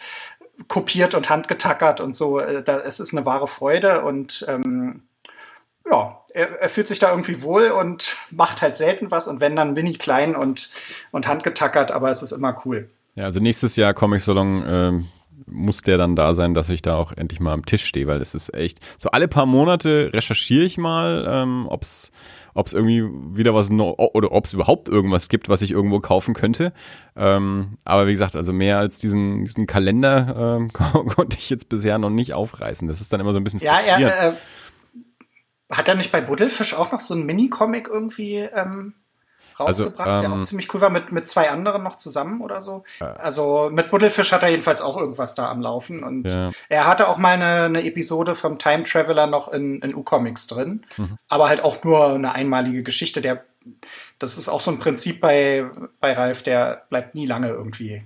kopiert 0.67 1.15
und 1.15 1.31
handgetackert 1.31 1.99
und 1.99 2.15
so. 2.15 2.39
Äh, 2.39 2.61
da, 2.61 2.79
es 2.81 2.99
ist 2.99 3.15
eine 3.15 3.25
wahre 3.25 3.47
Freude 3.47 4.03
und 4.03 4.45
ähm, 4.47 5.01
ja, 5.89 6.21
er, 6.35 6.61
er, 6.61 6.69
fühlt 6.69 6.87
sich 6.87 6.99
da 6.99 7.09
irgendwie 7.09 7.41
wohl 7.41 7.71
und 7.71 8.17
macht 8.29 8.61
halt 8.61 8.77
selten 8.77 9.09
was 9.09 9.27
und 9.27 9.39
wenn 9.39 9.55
dann 9.55 9.73
mini 9.73 9.93
klein 9.93 10.35
und, 10.35 10.69
und 11.09 11.27
handgetackert, 11.27 11.91
aber 11.91 12.11
es 12.11 12.21
ist 12.21 12.33
immer 12.33 12.61
cool. 12.65 12.87
Ja, 13.17 13.23
also 13.23 13.39
nächstes 13.39 13.75
Jahr 13.75 13.95
Comic 13.95 14.21
Salon 14.21 14.63
ähm, 14.67 15.07
muss 15.47 15.81
der 15.81 15.97
dann 15.97 16.15
da 16.15 16.35
sein, 16.35 16.53
dass 16.53 16.69
ich 16.69 16.83
da 16.83 16.95
auch 16.95 17.13
endlich 17.13 17.39
mal 17.39 17.51
am 17.51 17.65
Tisch 17.65 17.83
stehe, 17.83 18.05
weil 18.05 18.21
es 18.21 18.35
ist 18.35 18.53
echt, 18.53 18.79
so 18.99 19.09
alle 19.09 19.27
paar 19.27 19.47
Monate 19.47 20.11
recherchiere 20.13 20.63
ich 20.63 20.77
mal, 20.77 21.27
ähm, 21.27 21.65
ob 21.67 21.81
es 21.81 22.11
ob 22.53 22.67
es 22.67 22.73
irgendwie 22.73 23.03
wieder 23.37 23.53
was 23.53 23.69
no 23.69 23.95
oder 24.13 24.31
ob 24.31 24.45
es 24.45 24.53
überhaupt 24.53 24.87
irgendwas 24.89 25.29
gibt, 25.29 25.47
was 25.47 25.61
ich 25.61 25.71
irgendwo 25.71 25.99
kaufen 25.99 26.33
könnte. 26.33 26.73
Ähm, 27.15 27.77
aber 27.85 28.07
wie 28.07 28.11
gesagt, 28.11 28.35
also 28.35 28.51
mehr 28.51 28.79
als 28.79 28.97
diesen, 28.99 29.45
diesen 29.45 29.67
Kalender 29.67 30.57
ähm, 30.59 30.69
konnte 30.73 31.37
ich 31.37 31.51
jetzt 31.51 31.69
bisher 31.69 31.99
noch 31.99 32.09
nicht 32.09 32.33
aufreißen. 32.33 32.87
Das 32.87 32.99
ist 32.99 33.13
dann 33.13 33.19
immer 33.19 33.33
so 33.33 33.39
ein 33.39 33.43
bisschen 33.43 33.59
Ja, 33.61 33.79
er, 33.79 34.29
äh, 34.29 34.33
hat 35.71 35.87
er 35.87 35.95
nicht 35.95 36.11
bei 36.11 36.21
Buddelfisch 36.21 36.73
auch 36.73 36.91
noch 36.91 36.99
so 36.99 37.13
ein 37.13 37.27
Mini-Comic 37.27 37.87
irgendwie 37.87 38.37
ähm, 38.37 38.95
rausgebracht, 39.59 39.99
also, 39.99 40.15
ähm, 40.15 40.21
der 40.21 40.31
auch 40.31 40.37
ähm, 40.37 40.45
ziemlich 40.45 40.73
cool 40.73 40.81
war, 40.81 40.89
mit, 40.89 41.11
mit 41.11 41.27
zwei 41.27 41.49
anderen 41.49 41.83
noch 41.83 41.97
zusammen 41.97 42.41
oder 42.41 42.61
so. 42.61 42.83
Äh, 42.99 43.05
also 43.05 43.69
mit 43.71 43.91
Buddelfisch 43.91 44.31
hat 44.31 44.43
er 44.43 44.49
jedenfalls 44.49 44.81
auch 44.81 44.97
irgendwas 44.97 45.35
da 45.35 45.49
am 45.49 45.61
Laufen. 45.61 46.03
Und 46.03 46.31
ja. 46.31 46.51
er 46.69 46.87
hatte 46.87 47.07
auch 47.07 47.17
mal 47.17 47.33
eine, 47.33 47.63
eine 47.63 47.83
Episode 47.85 48.35
vom 48.35 48.57
Time 48.57 48.83
Traveler 48.83 49.27
noch 49.27 49.51
in, 49.51 49.81
in 49.81 49.95
U-Comics 49.95 50.47
drin. 50.47 50.85
Mhm. 50.97 51.17
Aber 51.29 51.49
halt 51.49 51.63
auch 51.63 51.83
nur 51.83 52.13
eine 52.13 52.33
einmalige 52.33 52.83
Geschichte. 52.83 53.21
Der, 53.21 53.43
das 54.19 54.37
ist 54.37 54.49
auch 54.49 54.61
so 54.61 54.71
ein 54.71 54.79
Prinzip 54.79 55.21
bei, 55.21 55.65
bei 55.99 56.13
Ralf, 56.13 56.43
der 56.43 56.83
bleibt 56.89 57.15
nie 57.15 57.25
lange 57.25 57.49
irgendwie. 57.49 58.03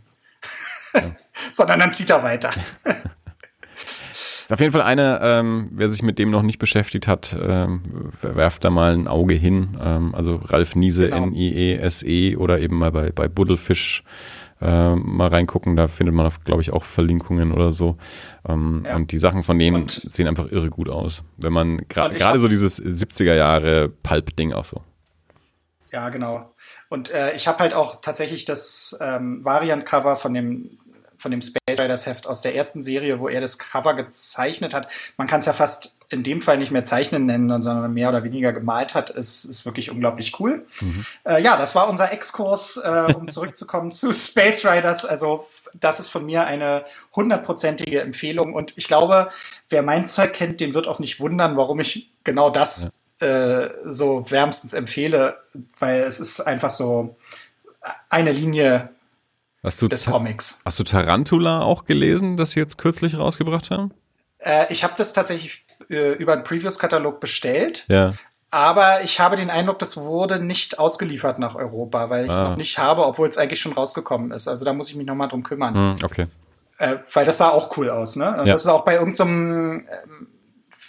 Ja. 0.93 1.01
Sondern 1.53 1.79
dann 1.79 1.93
zieht 1.93 2.09
er 2.09 2.23
weiter. 2.23 2.51
Ist 4.51 4.55
auf 4.55 4.59
jeden 4.59 4.73
Fall 4.73 4.81
eine, 4.81 5.21
ähm, 5.23 5.69
wer 5.71 5.89
sich 5.89 6.03
mit 6.03 6.19
dem 6.19 6.29
noch 6.29 6.41
nicht 6.41 6.59
beschäftigt 6.59 7.07
hat, 7.07 7.37
ähm, 7.41 8.11
werft 8.21 8.65
da 8.65 8.69
mal 8.69 8.93
ein 8.93 9.07
Auge 9.07 9.33
hin. 9.33 9.77
Ähm, 9.81 10.13
also 10.13 10.41
Ralf 10.43 10.75
Niese, 10.75 11.05
genau. 11.05 11.27
N-I-E-S-E 11.27 12.35
oder 12.35 12.59
eben 12.59 12.77
mal 12.77 12.91
bei, 12.91 13.13
bei 13.13 13.29
Buddelfisch 13.29 14.03
äh, 14.59 14.95
mal 14.95 15.29
reingucken. 15.29 15.77
Da 15.77 15.87
findet 15.87 16.13
man, 16.13 16.29
glaube 16.43 16.61
ich, 16.61 16.73
auch 16.73 16.83
Verlinkungen 16.83 17.53
oder 17.53 17.71
so. 17.71 17.95
Ähm, 18.45 18.83
ja. 18.85 18.97
Und 18.97 19.13
die 19.13 19.19
Sachen 19.19 19.41
von 19.41 19.57
denen 19.57 19.83
und 19.83 19.91
sehen 19.91 20.27
einfach 20.27 20.51
irre 20.51 20.69
gut 20.69 20.89
aus. 20.89 21.23
Wenn 21.37 21.53
man 21.53 21.87
gerade 21.87 22.15
gra 22.15 22.37
so 22.37 22.49
dieses 22.49 22.83
70er 22.83 23.35
Jahre 23.35 23.87
Pulp-Ding 23.87 24.51
auch 24.51 24.65
so. 24.65 24.81
Ja, 25.93 26.09
genau. 26.09 26.53
Und 26.89 27.09
äh, 27.13 27.33
ich 27.35 27.47
habe 27.47 27.59
halt 27.59 27.73
auch 27.73 28.01
tatsächlich 28.01 28.43
das 28.43 28.99
ähm, 29.01 29.45
Variant-Cover 29.45 30.17
von 30.17 30.33
dem 30.33 30.77
von 31.21 31.31
dem 31.31 31.41
Space 31.41 31.79
Riders 31.79 32.07
Heft 32.07 32.25
aus 32.25 32.41
der 32.41 32.55
ersten 32.55 32.81
Serie, 32.81 33.19
wo 33.19 33.29
er 33.29 33.41
das 33.41 33.59
Cover 33.59 33.93
gezeichnet 33.93 34.73
hat. 34.73 34.87
Man 35.17 35.27
kann 35.27 35.39
es 35.39 35.45
ja 35.45 35.53
fast 35.53 35.97
in 36.09 36.23
dem 36.23 36.41
Fall 36.41 36.57
nicht 36.57 36.71
mehr 36.71 36.83
zeichnen 36.83 37.25
nennen, 37.25 37.61
sondern 37.61 37.93
mehr 37.93 38.09
oder 38.09 38.23
weniger 38.23 38.51
gemalt 38.51 38.95
hat, 38.95 39.11
ist, 39.11 39.45
ist 39.45 39.65
wirklich 39.65 39.91
unglaublich 39.91 40.39
cool. 40.39 40.65
Mhm. 40.81 41.05
Äh, 41.23 41.41
ja, 41.41 41.57
das 41.57 41.75
war 41.75 41.87
unser 41.87 42.11
Exkurs, 42.11 42.77
äh, 42.77 43.13
um 43.15 43.29
zurückzukommen 43.29 43.91
zu 43.91 44.11
Space 44.11 44.65
Riders. 44.65 45.05
Also 45.05 45.45
das 45.73 45.99
ist 45.99 46.09
von 46.09 46.25
mir 46.25 46.45
eine 46.45 46.85
hundertprozentige 47.15 48.01
Empfehlung 48.01 48.53
und 48.53 48.77
ich 48.77 48.87
glaube, 48.87 49.29
wer 49.69 49.83
mein 49.83 50.07
Zeug 50.07 50.33
kennt, 50.33 50.59
den 50.59 50.73
wird 50.73 50.87
auch 50.87 50.99
nicht 50.99 51.19
wundern, 51.19 51.55
warum 51.55 51.79
ich 51.79 52.11
genau 52.23 52.49
das 52.49 53.03
ja. 53.21 53.27
äh, 53.61 53.73
so 53.85 54.29
wärmstens 54.31 54.73
empfehle, 54.73 55.37
weil 55.79 56.01
es 56.01 56.19
ist 56.19 56.41
einfach 56.41 56.71
so 56.71 57.15
eine 58.09 58.31
Linie 58.31 58.89
Hast 59.63 59.81
du 59.81 59.87
des 59.87 60.05
Comics. 60.05 60.61
Hast 60.65 60.79
du 60.79 60.83
Tarantula 60.83 61.61
auch 61.61 61.85
gelesen, 61.85 62.37
das 62.37 62.51
sie 62.51 62.59
jetzt 62.59 62.77
kürzlich 62.77 63.17
rausgebracht 63.17 63.69
haben? 63.69 63.93
Äh, 64.39 64.71
ich 64.71 64.83
habe 64.83 64.93
das 64.97 65.13
tatsächlich 65.13 65.65
äh, 65.89 66.13
über 66.13 66.33
einen 66.33 66.43
Previous-Katalog 66.43 67.19
bestellt. 67.19 67.85
Ja. 67.87 68.15
Aber 68.49 69.01
ich 69.03 69.19
habe 69.19 69.37
den 69.37 69.49
Eindruck, 69.49 69.79
das 69.79 69.95
wurde 69.95 70.43
nicht 70.43 70.77
ausgeliefert 70.77 71.39
nach 71.39 71.55
Europa, 71.55 72.09
weil 72.09 72.25
ich 72.25 72.31
es 72.31 72.37
ah. 72.37 72.49
noch 72.49 72.57
nicht 72.57 72.77
habe, 72.77 73.05
obwohl 73.05 73.29
es 73.29 73.37
eigentlich 73.37 73.61
schon 73.61 73.71
rausgekommen 73.71 74.31
ist. 74.31 74.47
Also 74.47 74.65
da 74.65 74.73
muss 74.73 74.89
ich 74.89 74.95
mich 74.95 75.07
nochmal 75.07 75.29
drum 75.29 75.43
kümmern. 75.43 75.73
Hm, 75.73 75.95
okay. 76.03 76.25
Äh, 76.77 76.97
weil 77.13 77.25
das 77.25 77.37
sah 77.37 77.49
auch 77.49 77.77
cool 77.77 77.89
aus, 77.89 78.15
ne? 78.17 78.25
Ja. 78.25 78.43
Das 78.43 78.61
ist 78.61 78.67
auch 78.67 78.83
bei 78.83 78.95
irgendeinem 78.95 79.87
ähm, 79.87 80.27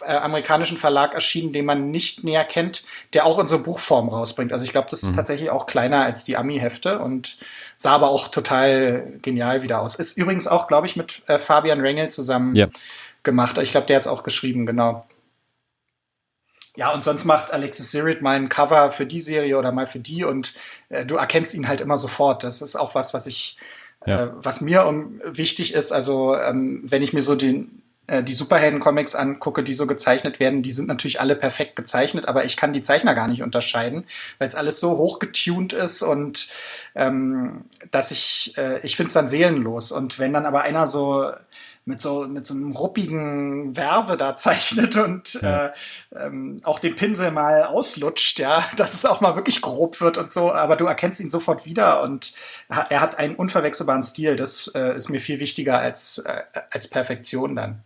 äh, 0.04 0.16
amerikanischen 0.16 0.76
Verlag 0.76 1.14
erschienen, 1.14 1.52
den 1.52 1.64
man 1.64 1.90
nicht 1.90 2.24
näher 2.24 2.44
kennt, 2.44 2.82
der 3.12 3.26
auch 3.26 3.38
in 3.38 3.46
so 3.46 3.62
Buchform 3.62 4.08
rausbringt. 4.08 4.52
Also 4.52 4.64
ich 4.64 4.72
glaube, 4.72 4.88
das 4.90 5.02
ist 5.02 5.12
mhm. 5.12 5.16
tatsächlich 5.16 5.50
auch 5.50 5.66
kleiner 5.66 6.04
als 6.04 6.24
die 6.24 6.36
Ami-Hefte 6.36 6.98
und 6.98 7.38
sah 7.82 7.92
aber 7.92 8.10
auch 8.10 8.28
total 8.28 9.18
genial 9.22 9.62
wieder 9.62 9.80
aus. 9.80 9.96
Ist 9.96 10.16
übrigens 10.16 10.46
auch, 10.46 10.68
glaube 10.68 10.86
ich, 10.86 10.96
mit 10.96 11.22
äh, 11.26 11.38
Fabian 11.38 11.80
Rengel 11.80 12.10
zusammen 12.10 12.54
ja. 12.54 12.68
gemacht. 13.24 13.58
Ich 13.58 13.72
glaube, 13.72 13.88
der 13.88 13.96
hat 13.96 14.02
es 14.02 14.08
auch 14.08 14.22
geschrieben, 14.22 14.66
genau. 14.66 15.04
Ja, 16.76 16.92
und 16.92 17.04
sonst 17.04 17.24
macht 17.24 17.52
Alexis 17.52 17.90
Sirit 17.90 18.22
mal 18.22 18.36
ein 18.36 18.48
Cover 18.48 18.90
für 18.90 19.04
die 19.04 19.20
Serie 19.20 19.58
oder 19.58 19.72
mal 19.72 19.86
für 19.86 19.98
die 19.98 20.24
und 20.24 20.54
äh, 20.88 21.04
du 21.04 21.16
erkennst 21.16 21.54
ihn 21.54 21.68
halt 21.68 21.80
immer 21.80 21.98
sofort. 21.98 22.44
Das 22.44 22.62
ist 22.62 22.76
auch 22.76 22.94
was, 22.94 23.12
was 23.12 23.26
ich, 23.26 23.58
ja. 24.06 24.24
äh, 24.24 24.30
was 24.36 24.60
mir 24.60 24.86
um, 24.86 25.20
wichtig 25.24 25.74
ist. 25.74 25.92
Also, 25.92 26.36
ähm, 26.36 26.80
wenn 26.84 27.02
ich 27.02 27.12
mir 27.12 27.22
so 27.22 27.34
den, 27.34 27.81
die 28.08 28.34
Superhelden-Comics 28.34 29.14
angucke, 29.14 29.62
die 29.62 29.74
so 29.74 29.86
gezeichnet 29.86 30.40
werden, 30.40 30.62
die 30.62 30.72
sind 30.72 30.88
natürlich 30.88 31.20
alle 31.20 31.36
perfekt 31.36 31.76
gezeichnet, 31.76 32.26
aber 32.26 32.44
ich 32.44 32.56
kann 32.56 32.72
die 32.72 32.82
Zeichner 32.82 33.14
gar 33.14 33.28
nicht 33.28 33.42
unterscheiden, 33.42 34.04
weil 34.38 34.48
es 34.48 34.56
alles 34.56 34.80
so 34.80 34.98
hochgetuned 34.98 35.72
ist 35.72 36.02
und 36.02 36.48
ähm, 36.94 37.64
dass 37.90 38.10
ich, 38.10 38.54
äh, 38.58 38.80
ich 38.80 38.96
finde 38.96 39.08
es 39.08 39.14
dann 39.14 39.28
seelenlos. 39.28 39.92
Und 39.92 40.18
wenn 40.18 40.32
dann 40.32 40.46
aber 40.46 40.62
einer 40.62 40.86
so 40.86 41.30
mit 41.84 42.00
so 42.00 42.28
mit 42.28 42.46
so 42.46 42.54
einem 42.54 42.72
ruppigen 42.72 43.76
Werve 43.76 44.16
da 44.16 44.36
zeichnet 44.36 44.96
und 44.96 45.34
ja. 45.34 45.66
äh, 45.66 45.72
ähm, 46.14 46.60
auch 46.62 46.78
den 46.78 46.94
Pinsel 46.94 47.32
mal 47.32 47.64
auslutscht, 47.64 48.38
ja, 48.38 48.64
dass 48.76 48.94
es 48.94 49.04
auch 49.04 49.20
mal 49.20 49.34
wirklich 49.36 49.62
grob 49.62 50.00
wird 50.00 50.18
und 50.18 50.30
so, 50.30 50.52
aber 50.52 50.76
du 50.76 50.86
erkennst 50.86 51.20
ihn 51.20 51.30
sofort 51.30 51.66
wieder 51.66 52.02
und 52.02 52.34
er 52.68 53.00
hat 53.00 53.18
einen 53.18 53.34
unverwechselbaren 53.34 54.04
Stil. 54.04 54.36
Das 54.36 54.70
äh, 54.74 54.96
ist 54.96 55.08
mir 55.08 55.20
viel 55.20 55.40
wichtiger 55.40 55.78
als, 55.78 56.18
äh, 56.18 56.42
als 56.70 56.88
Perfektion 56.88 57.56
dann. 57.56 57.82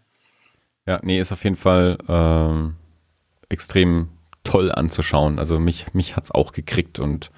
Ja, 0.86 1.00
nee, 1.02 1.20
ist 1.20 1.32
auf 1.32 1.44
jeden 1.44 1.56
Fall 1.56 1.98
ähm, 2.08 2.76
extrem 3.48 4.08
toll 4.44 4.70
anzuschauen. 4.72 5.38
Also 5.38 5.58
mich, 5.58 5.92
mich 5.94 6.16
hat's 6.16 6.30
auch 6.30 6.52
gekriegt 6.52 6.98
und 6.98 7.30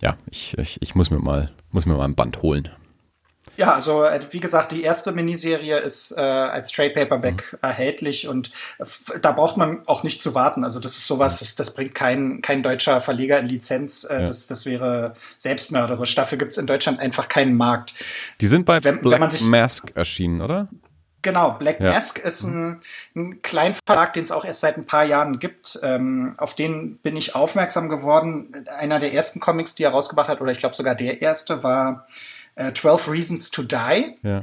ja, 0.00 0.16
ich, 0.30 0.56
ich, 0.58 0.80
ich 0.80 0.94
muss 0.94 1.10
mir 1.10 1.18
mal, 1.18 1.52
muss 1.72 1.86
mir 1.86 1.96
mal 1.96 2.04
ein 2.04 2.14
Band 2.14 2.42
holen. 2.42 2.70
Ja, 3.56 3.72
also 3.74 4.04
äh, 4.04 4.20
wie 4.30 4.40
gesagt, 4.40 4.72
die 4.72 4.82
erste 4.82 5.12
Miniserie 5.12 5.78
ist 5.78 6.12
äh, 6.16 6.20
als 6.20 6.70
Trade 6.70 6.90
Paperback 6.90 7.52
mhm. 7.52 7.58
erhältlich 7.62 8.28
und 8.28 8.50
da 9.22 9.32
braucht 9.32 9.56
man 9.56 9.86
auch 9.86 10.02
nicht 10.02 10.22
zu 10.22 10.34
warten. 10.34 10.62
Also 10.62 10.78
das 10.78 10.92
ist 10.92 11.06
sowas, 11.06 11.38
das, 11.38 11.54
das 11.56 11.72
bringt 11.72 11.94
kein, 11.94 12.42
kein 12.42 12.62
deutscher 12.62 13.00
Verleger 13.00 13.38
in 13.38 13.46
Lizenz. 13.46 14.04
Äh, 14.04 14.20
ja. 14.20 14.26
das, 14.26 14.46
das 14.46 14.66
wäre 14.66 15.14
selbstmörderisch. 15.38 16.14
Dafür 16.14 16.38
gibt's 16.38 16.58
in 16.58 16.66
Deutschland 16.66 17.00
einfach 17.00 17.28
keinen 17.28 17.56
Markt. 17.56 17.94
Die 18.40 18.46
sind 18.46 18.66
bei 18.66 18.84
wenn, 18.84 19.00
Black 19.00 19.14
wenn 19.14 19.20
man 19.20 19.30
sich, 19.30 19.42
Mask 19.46 19.90
erschienen, 19.94 20.42
oder? 20.42 20.68
Genau, 21.26 21.50
Black 21.50 21.80
ja. 21.80 21.90
Mask 21.90 22.20
ist 22.20 22.44
ein, 22.44 22.80
ein 23.16 23.42
Kleinverlag, 23.42 24.12
den 24.12 24.22
es 24.22 24.30
auch 24.30 24.44
erst 24.44 24.60
seit 24.60 24.76
ein 24.76 24.86
paar 24.86 25.02
Jahren 25.02 25.40
gibt. 25.40 25.76
Ähm, 25.82 26.34
auf 26.36 26.54
den 26.54 26.98
bin 26.98 27.16
ich 27.16 27.34
aufmerksam 27.34 27.88
geworden. 27.88 28.64
Einer 28.78 29.00
der 29.00 29.12
ersten 29.12 29.40
Comics, 29.40 29.74
die 29.74 29.82
er 29.82 29.90
rausgebracht 29.90 30.28
hat, 30.28 30.40
oder 30.40 30.52
ich 30.52 30.60
glaube 30.60 30.76
sogar 30.76 30.94
der 30.94 31.22
erste, 31.22 31.64
war 31.64 32.06
äh, 32.54 32.72
12 32.72 33.10
Reasons 33.10 33.50
to 33.50 33.64
Die. 33.64 34.14
Ja. 34.22 34.42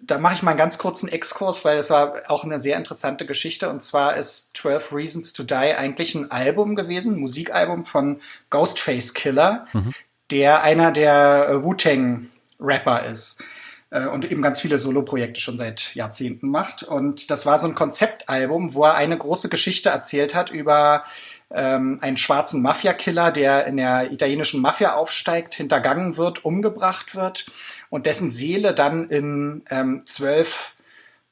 Da 0.00 0.16
mache 0.16 0.36
ich 0.36 0.42
mal 0.42 0.52
einen 0.52 0.58
ganz 0.58 0.78
kurzen 0.78 1.06
Exkurs, 1.06 1.66
weil 1.66 1.76
es 1.76 1.90
war 1.90 2.14
auch 2.28 2.44
eine 2.44 2.58
sehr 2.58 2.78
interessante 2.78 3.26
Geschichte. 3.26 3.68
Und 3.68 3.82
zwar 3.82 4.16
ist 4.16 4.56
12 4.56 4.94
Reasons 4.94 5.34
to 5.34 5.42
Die 5.42 5.54
eigentlich 5.54 6.14
ein 6.14 6.30
Album 6.30 6.76
gewesen, 6.76 7.16
ein 7.16 7.20
Musikalbum 7.20 7.84
von 7.84 8.22
Ghostface 8.48 9.12
Killer, 9.12 9.66
mhm. 9.74 9.92
der 10.30 10.62
einer 10.62 10.92
der 10.92 11.62
Wu-Tang-Rapper 11.62 13.04
ist 13.04 13.44
äh, 13.90 14.06
und 14.06 14.30
eben 14.30 14.42
ganz 14.42 14.60
viele 14.60 14.78
Soloprojekte 14.78 15.40
schon 15.40 15.58
seit 15.58 15.94
Jahrzehnten 15.94 16.48
macht. 16.48 16.82
Und 16.82 17.30
das 17.30 17.46
war 17.46 17.58
so 17.58 17.66
ein 17.66 17.74
Konzeptalbum, 17.74 18.74
wo 18.74 18.84
er 18.84 18.94
eine 18.94 19.18
große 19.18 19.48
Geschichte 19.48 19.90
erzählt 19.90 20.34
hat 20.34 20.50
über 20.50 21.04
ähm, 21.52 21.98
einen 22.00 22.16
schwarzen 22.16 22.62
Mafia-Killer, 22.62 23.32
der 23.32 23.66
in 23.66 23.76
der 23.76 24.12
italienischen 24.12 24.60
Mafia 24.60 24.94
aufsteigt, 24.94 25.54
hintergangen 25.54 26.16
wird, 26.16 26.44
umgebracht 26.44 27.14
wird 27.14 27.46
und 27.88 28.06
dessen 28.06 28.30
Seele 28.30 28.74
dann 28.74 29.10
in 29.10 29.62
ähm, 29.70 30.02
zwölf 30.06 30.74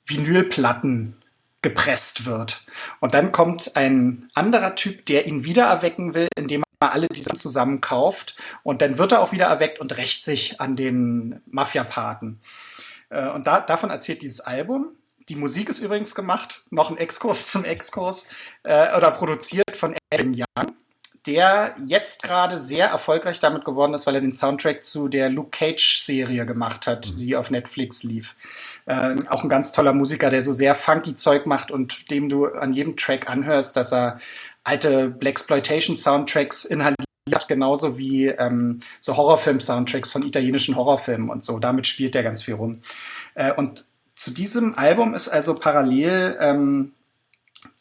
Vinylplatten 0.04 1.16
gepresst 1.62 2.26
wird. 2.26 2.66
Und 3.00 3.14
dann 3.14 3.32
kommt 3.32 3.76
ein 3.76 4.30
anderer 4.34 4.74
Typ, 4.74 5.06
der 5.06 5.26
ihn 5.26 5.44
wiedererwecken 5.44 6.14
will, 6.14 6.28
indem 6.36 6.62
er 6.80 6.92
alle 6.92 7.08
diese 7.08 7.34
zusammen 7.34 7.80
kauft. 7.80 8.36
Und 8.62 8.82
dann 8.82 8.98
wird 8.98 9.12
er 9.12 9.20
auch 9.20 9.32
wieder 9.32 9.46
erweckt 9.46 9.80
und 9.80 9.96
rächt 9.96 10.24
sich 10.24 10.60
an 10.60 10.76
den 10.76 11.40
Mafia-Paten. 11.46 12.40
Äh, 13.10 13.28
und 13.30 13.46
da, 13.46 13.60
davon 13.60 13.90
erzählt 13.90 14.22
dieses 14.22 14.40
Album. 14.40 14.88
Die 15.28 15.36
Musik 15.36 15.68
ist 15.68 15.80
übrigens 15.80 16.14
gemacht, 16.14 16.64
noch 16.70 16.90
ein 16.90 16.96
Exkurs 16.96 17.48
zum 17.48 17.64
Exkurs, 17.64 18.28
äh, 18.62 18.96
oder 18.96 19.10
produziert 19.10 19.76
von 19.76 19.94
Evan 20.10 20.32
Young, 20.34 20.72
der 21.26 21.76
jetzt 21.84 22.22
gerade 22.22 22.58
sehr 22.58 22.86
erfolgreich 22.86 23.38
damit 23.38 23.66
geworden 23.66 23.92
ist, 23.92 24.06
weil 24.06 24.14
er 24.14 24.22
den 24.22 24.32
Soundtrack 24.32 24.82
zu 24.82 25.08
der 25.08 25.28
Luke 25.28 25.50
Cage-Serie 25.50 26.46
gemacht 26.46 26.86
hat, 26.86 27.10
mhm. 27.10 27.16
die 27.18 27.36
auf 27.36 27.50
Netflix 27.50 28.04
lief. 28.04 28.36
Äh, 28.86 29.16
auch 29.28 29.42
ein 29.42 29.50
ganz 29.50 29.72
toller 29.72 29.92
Musiker, 29.92 30.30
der 30.30 30.40
so 30.40 30.52
sehr 30.52 30.74
funky 30.74 31.14
Zeug 31.14 31.44
macht 31.44 31.70
und 31.70 32.10
dem 32.10 32.30
du 32.30 32.46
an 32.46 32.72
jedem 32.72 32.96
Track 32.96 33.28
anhörst, 33.28 33.76
dass 33.76 33.92
er 33.92 34.20
alte 34.68 35.08
Blaxploitation-Soundtracks 35.08 36.66
inhaliert, 36.66 36.98
genauso 37.48 37.98
wie 37.98 38.26
ähm, 38.26 38.78
so 39.00 39.16
Horrorfilm-Soundtracks 39.16 40.12
von 40.12 40.22
italienischen 40.22 40.76
Horrorfilmen 40.76 41.30
und 41.30 41.42
so. 41.42 41.58
Damit 41.58 41.86
spielt 41.86 42.14
er 42.14 42.22
ganz 42.22 42.42
viel 42.42 42.54
rum. 42.54 42.80
Äh, 43.34 43.52
und 43.54 43.84
zu 44.14 44.32
diesem 44.32 44.76
Album 44.76 45.14
ist 45.14 45.28
also 45.28 45.58
parallel 45.58 46.36
ähm, 46.40 46.92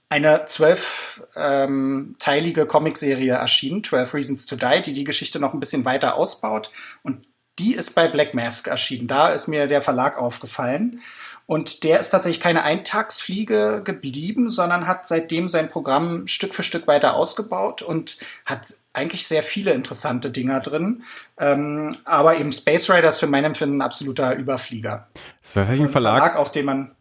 eine 0.10 0.46
zwölfteilige 0.46 2.62
ähm, 2.62 2.68
Comicserie 2.68 3.34
erschienen, 3.34 3.84
12 3.84 4.14
Reasons 4.14 4.46
to 4.46 4.56
Die, 4.56 4.82
die 4.82 4.94
die 4.94 5.04
Geschichte 5.04 5.40
noch 5.40 5.54
ein 5.54 5.60
bisschen 5.60 5.84
weiter 5.84 6.16
ausbaut. 6.16 6.72
Und 7.04 7.28
die 7.60 7.74
ist 7.74 7.96
bei 7.96 8.08
Black 8.08 8.34
Mask 8.34 8.68
erschienen. 8.68 9.08
Da 9.08 9.30
ist 9.30 9.48
mir 9.48 9.68
der 9.68 9.82
Verlag 9.82 10.18
aufgefallen. 10.18 11.02
Und 11.48 11.86
der 11.86 12.02
ist 12.02 12.10
tatsächlich 12.10 12.42
keine 12.42 12.64
Eintagsfliege 12.64 13.82
geblieben, 13.84 14.50
sondern 14.50 14.86
hat 14.86 15.08
seitdem 15.08 15.48
sein 15.48 15.70
Programm 15.70 16.28
Stück 16.28 16.54
für 16.54 16.62
Stück 16.62 16.88
weiter 16.88 17.16
ausgebaut 17.16 17.82
und 17.82 18.18
hat 18.46 18.66
eigentlich 18.92 19.26
sehr 19.28 19.44
viele 19.44 19.72
interessante 19.72 20.30
Dinger 20.30 20.60
drin. 20.60 21.04
Ähm, 21.40 21.96
aber 22.04 22.38
eben 22.38 22.52
Space 22.52 22.90
Riders 22.90 23.18
für 23.18 23.28
mein 23.28 23.46
Empfinden 23.46 23.78
ein 23.78 23.82
absoluter 23.82 24.36
Überflieger. 24.36 25.08
Das 25.42 25.56
war 25.56 25.70
ein 25.70 25.88
Verlag, 25.88 26.18
Verlag, 26.22 26.36
auf 26.36 26.52
den 26.52 26.66
man 26.66 26.97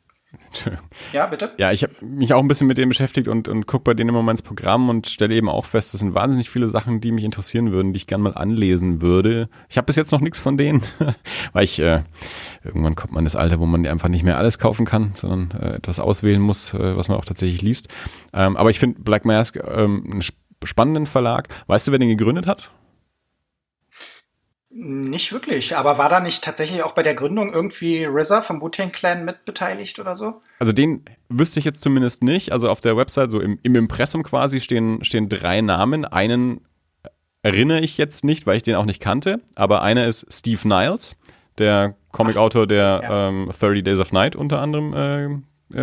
ja, 1.13 1.27
bitte? 1.27 1.53
Ja, 1.59 1.73
ich 1.73 1.83
habe 1.83 1.93
mich 2.05 2.33
auch 2.33 2.41
ein 2.41 2.49
bisschen 2.49 2.67
mit 2.67 2.79
dem 2.79 2.89
beschäftigt 2.89 3.29
und, 3.29 3.49
und 3.49 3.67
gucke 3.67 3.85
bei 3.85 3.95
denen 3.95 4.11
immer 4.11 4.23
mal 4.23 4.33
ins 4.33 4.43
Programm 4.43 4.89
und 4.89 5.07
stelle 5.07 5.35
eben 5.35 5.49
auch 5.49 5.67
fest, 5.67 5.95
das 5.95 6.01
sind 6.01 6.15
wahnsinnig 6.15 6.51
viele 6.51 6.69
Sachen, 6.69 7.01
die 7.01 7.13
mich 7.13 7.25
interessieren 7.25 7.73
würden, 7.73 7.93
die 7.93 7.99
ich 7.99 8.07
gerne 8.07 8.25
mal 8.25 8.35
anlesen 8.35 9.01
würde. 9.01 9.49
Ich 9.69 9.77
habe 9.77 9.87
bis 9.87 9.97
jetzt 9.97 10.13
noch 10.13 10.21
nichts 10.21 10.41
von 10.41 10.57
denen, 10.57 10.83
weil 11.53 11.65
ich 11.65 11.79
äh, 11.81 12.03
irgendwann 12.65 12.95
kommt 12.95 13.13
man 13.13 13.25
das 13.25 13.37
Alter, 13.37 13.61
wo 13.61 13.67
man 13.67 13.87
einfach 13.87 14.09
nicht 14.09 14.25
mehr 14.25 14.39
alles 14.39 14.59
kaufen 14.59 14.87
kann, 14.87 15.13
sondern 15.15 15.51
äh, 15.61 15.75
etwas 15.77 16.01
auswählen 16.01 16.41
muss, 16.41 16.75
äh, 16.75 16.97
was 16.97 17.09
man 17.09 17.19
auch 17.19 17.25
tatsächlich 17.25 17.63
liest. 17.63 17.89
Ähm, 18.33 18.57
aber 18.57 18.71
ich 18.71 18.79
finde 18.79 19.01
Black 19.01 19.25
Mask 19.25 19.57
ähm, 19.57 20.05
einen 20.11 20.23
spannenden 20.65 21.07
Verlag. 21.07 21.49
Weißt 21.67 21.87
du, 21.87 21.93
wer 21.93 21.99
den 21.99 22.09
gegründet 22.09 22.47
hat? 22.47 22.71
Nicht 24.79 25.33
wirklich, 25.33 25.75
aber 25.75 25.97
war 25.97 26.11
da 26.11 26.21
nicht 26.21 26.45
tatsächlich 26.45 26.83
auch 26.83 26.93
bei 26.93 27.03
der 27.03 27.15
Gründung 27.15 27.51
irgendwie 27.51 28.05
RZA 28.05 28.43
vom 28.43 28.61
Wu-Tang 28.61 28.93
Clan 28.93 29.25
mitbeteiligt 29.25 29.99
oder 29.99 30.15
so? 30.17 30.43
Also 30.59 30.73
den 30.73 31.03
wüsste 31.31 31.61
ich 31.61 31.65
jetzt 31.65 31.81
zumindest 31.81 32.23
nicht. 32.23 32.53
Also 32.53 32.69
auf 32.69 32.83
der 32.83 32.95
Website, 32.95 33.31
so 33.31 33.41
im, 33.41 33.59
im 33.63 33.75
Impressum 33.75 34.23
quasi, 34.23 34.61
stehen, 34.61 35.03
stehen 35.03 35.31
drei 35.31 35.63
Namen. 35.63 36.05
Einen 36.05 36.61
erinnere 37.43 37.81
ich 37.81 37.97
jetzt 37.97 38.23
nicht, 38.23 38.47
weil 38.47 38.59
ich 38.59 38.65
den 38.65 38.75
auch 38.75 38.85
nicht 38.85 39.01
kannte, 39.01 39.41
aber 39.55 39.81
einer 39.81 40.07
ist 40.07 40.27
Steve 40.31 40.69
Niles, 40.69 41.17
der 41.57 41.95
Comicautor, 42.13 42.67
der 42.67 43.01
ja. 43.03 43.29
ähm, 43.31 43.51
30 43.59 43.83
Days 43.83 44.01
of 44.01 44.13
Night 44.13 44.37
unter 44.37 44.61
anderem 44.61 44.93
äh, 44.93 45.25
äh, 45.25 45.29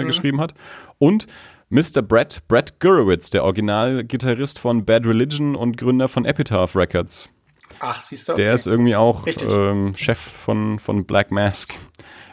mhm. 0.04 0.06
geschrieben 0.06 0.40
hat. 0.40 0.54
Und 1.00 1.26
Mr. 1.70 2.04
Brett, 2.04 2.44
Brett 2.48 2.80
Gurewitz, 2.80 3.32
der 3.32 3.44
Originalgitarrist 3.44 4.60
von 4.60 4.86
Bad 4.86 5.08
Religion 5.08 5.56
und 5.56 5.78
Gründer 5.78 6.08
von 6.08 6.26
Epitaph 6.26 6.76
Records. 6.76 7.34
Ach, 7.86 8.02
siehst 8.02 8.30
du. 8.30 8.34
Okay. 8.34 8.44
Der 8.44 8.54
ist 8.54 8.66
irgendwie 8.66 8.96
auch 8.96 9.28
ähm, 9.28 9.94
Chef 9.96 10.18
von, 10.18 10.80
von 10.80 11.06
Black 11.06 11.32
Mask. 11.32 11.78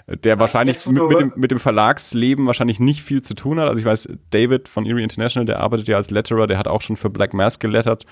Der 0.06 0.38
Was, 0.38 0.54
wahrscheinlich 0.54 0.86
mit, 0.86 1.08
mit, 1.08 1.20
dem, 1.20 1.32
mit 1.36 1.50
dem 1.50 1.60
Verlagsleben 1.60 2.46
wahrscheinlich 2.46 2.78
nicht 2.78 3.02
viel 3.02 3.20
zu 3.20 3.34
tun 3.34 3.58
hat. 3.58 3.68
Also 3.68 3.80
ich 3.80 3.84
weiß, 3.84 4.08
David 4.30 4.68
von 4.68 4.86
Erie 4.86 5.02
International, 5.02 5.46
der 5.46 5.60
arbeitet 5.60 5.88
ja 5.88 5.96
als 5.96 6.10
Letterer, 6.10 6.46
der 6.46 6.58
hat 6.58 6.68
auch 6.68 6.82
schon 6.82 6.96
für 6.96 7.10
Black 7.10 7.34
Mask 7.34 7.60
gelettert. 7.60 8.06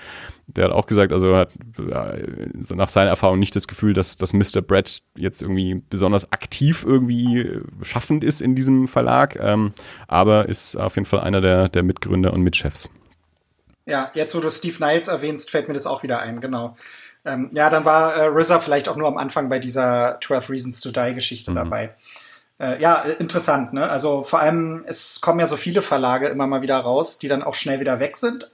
Der 0.47 0.65
hat 0.65 0.71
auch 0.71 0.85
gesagt, 0.85 1.13
also 1.13 1.31
er 1.31 1.39
hat 1.39 1.57
so 2.59 2.75
nach 2.75 2.89
seiner 2.89 3.09
Erfahrung 3.09 3.39
nicht 3.39 3.55
das 3.55 3.67
Gefühl, 3.67 3.93
dass, 3.93 4.17
dass 4.17 4.33
Mr. 4.33 4.61
Brett 4.61 5.01
jetzt 5.17 5.41
irgendwie 5.41 5.81
besonders 5.89 6.31
aktiv 6.31 6.85
irgendwie 6.85 7.61
schaffend 7.81 8.23
ist 8.23 8.41
in 8.41 8.53
diesem 8.53 8.87
Verlag, 8.87 9.37
ähm, 9.41 9.73
aber 10.07 10.47
ist 10.47 10.77
auf 10.77 10.95
jeden 10.95 11.07
Fall 11.07 11.21
einer 11.21 11.41
der, 11.41 11.69
der 11.69 11.83
Mitgründer 11.83 12.33
und 12.33 12.41
Mitchefs. 12.41 12.89
Ja, 13.85 14.11
jetzt 14.13 14.35
wo 14.35 14.39
du 14.39 14.49
Steve 14.49 14.85
Niles 14.85 15.07
erwähnst, 15.07 15.49
fällt 15.49 15.67
mir 15.67 15.73
das 15.73 15.87
auch 15.87 16.03
wieder 16.03 16.19
ein, 16.19 16.39
genau. 16.39 16.77
Ähm, 17.25 17.49
ja, 17.53 17.69
dann 17.69 17.85
war 17.85 18.15
äh, 18.15 18.27
RZA 18.27 18.59
vielleicht 18.59 18.87
auch 18.87 18.95
nur 18.95 19.07
am 19.07 19.17
Anfang 19.17 19.49
bei 19.49 19.59
dieser 19.59 20.19
12 20.23 20.49
Reasons 20.49 20.81
to 20.81 20.91
Die 20.91 21.13
Geschichte 21.13 21.51
mhm. 21.51 21.55
dabei. 21.55 21.95
Äh, 22.59 22.81
ja, 22.81 23.03
äh, 23.03 23.13
interessant, 23.13 23.73
ne? 23.73 23.89
Also 23.89 24.23
vor 24.23 24.39
allem, 24.39 24.83
es 24.87 25.21
kommen 25.21 25.39
ja 25.39 25.47
so 25.47 25.57
viele 25.57 25.81
Verlage 25.81 26.27
immer 26.27 26.47
mal 26.47 26.61
wieder 26.61 26.77
raus, 26.77 27.19
die 27.19 27.27
dann 27.27 27.43
auch 27.43 27.55
schnell 27.55 27.79
wieder 27.79 27.99
weg 27.99 28.17
sind. 28.17 28.51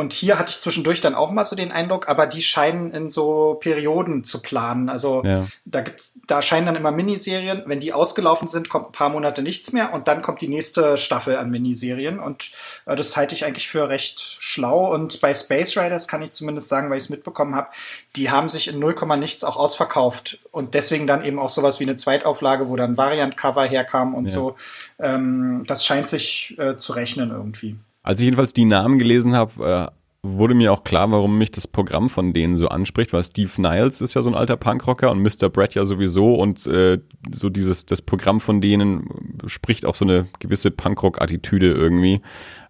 Und 0.00 0.14
hier 0.14 0.38
hatte 0.38 0.50
ich 0.50 0.60
zwischendurch 0.60 1.02
dann 1.02 1.14
auch 1.14 1.30
mal 1.30 1.44
so 1.44 1.54
den 1.54 1.72
Eindruck, 1.72 2.08
aber 2.08 2.26
die 2.26 2.40
scheinen 2.40 2.90
in 2.92 3.10
so 3.10 3.58
Perioden 3.60 4.24
zu 4.24 4.40
planen. 4.40 4.88
Also 4.88 5.22
ja. 5.24 5.46
da 5.66 5.82
gibt's, 5.82 6.20
da 6.26 6.40
scheinen 6.40 6.64
dann 6.64 6.76
immer 6.76 6.90
Miniserien. 6.90 7.64
Wenn 7.66 7.80
die 7.80 7.92
ausgelaufen 7.92 8.48
sind, 8.48 8.70
kommt 8.70 8.88
ein 8.88 8.92
paar 8.92 9.10
Monate 9.10 9.42
nichts 9.42 9.72
mehr 9.72 9.92
und 9.92 10.08
dann 10.08 10.22
kommt 10.22 10.40
die 10.40 10.48
nächste 10.48 10.96
Staffel 10.96 11.36
an 11.36 11.50
Miniserien. 11.50 12.18
Und 12.18 12.50
äh, 12.86 12.96
das 12.96 13.14
halte 13.14 13.34
ich 13.34 13.44
eigentlich 13.44 13.68
für 13.68 13.90
recht 13.90 14.20
schlau. 14.20 14.90
Und 14.90 15.20
bei 15.20 15.34
Space 15.34 15.76
Riders 15.76 16.08
kann 16.08 16.22
ich 16.22 16.32
zumindest 16.32 16.70
sagen, 16.70 16.88
weil 16.88 16.96
ich 16.96 17.04
es 17.04 17.10
mitbekommen 17.10 17.54
habe, 17.54 17.68
die 18.16 18.30
haben 18.30 18.48
sich 18.48 18.68
in 18.68 18.78
0, 18.78 18.94
nichts 19.18 19.44
auch 19.44 19.58
ausverkauft. 19.58 20.38
Und 20.50 20.72
deswegen 20.72 21.06
dann 21.06 21.26
eben 21.26 21.38
auch 21.38 21.50
sowas 21.50 21.78
wie 21.78 21.84
eine 21.84 21.96
Zweitauflage, 21.96 22.70
wo 22.70 22.76
dann 22.76 22.96
Variant-Cover 22.96 23.66
herkam 23.66 24.14
und 24.14 24.24
ja. 24.24 24.30
so. 24.30 24.56
Ähm, 24.98 25.62
das 25.66 25.84
scheint 25.84 26.08
sich 26.08 26.58
äh, 26.58 26.78
zu 26.78 26.94
rechnen 26.94 27.30
irgendwie. 27.30 27.76
Als 28.02 28.20
ich 28.20 28.24
jedenfalls 28.24 28.52
die 28.52 28.64
Namen 28.64 28.98
gelesen 28.98 29.34
habe, 29.34 29.90
äh, 29.92 30.00
wurde 30.22 30.54
mir 30.54 30.72
auch 30.72 30.84
klar, 30.84 31.10
warum 31.10 31.38
mich 31.38 31.50
das 31.50 31.66
Programm 31.66 32.10
von 32.10 32.32
denen 32.32 32.56
so 32.56 32.68
anspricht, 32.68 33.12
weil 33.12 33.24
Steve 33.24 33.50
Niles 33.56 34.00
ist 34.00 34.14
ja 34.14 34.22
so 34.22 34.30
ein 34.30 34.36
alter 34.36 34.56
Punkrocker 34.56 35.10
und 35.10 35.22
Mr. 35.22 35.48
Brett 35.48 35.74
ja 35.74 35.86
sowieso 35.86 36.34
und 36.34 36.66
äh, 36.66 36.98
so 37.32 37.48
dieses, 37.48 37.86
das 37.86 38.02
Programm 38.02 38.40
von 38.40 38.60
denen 38.60 39.08
spricht 39.46 39.86
auch 39.86 39.94
so 39.94 40.04
eine 40.04 40.26
gewisse 40.38 40.70
Punkrock-Attitüde 40.70 41.72
irgendwie. 41.72 42.20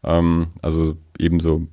Ähm, 0.05 0.49
also 0.63 0.97
ebenso 1.19 1.67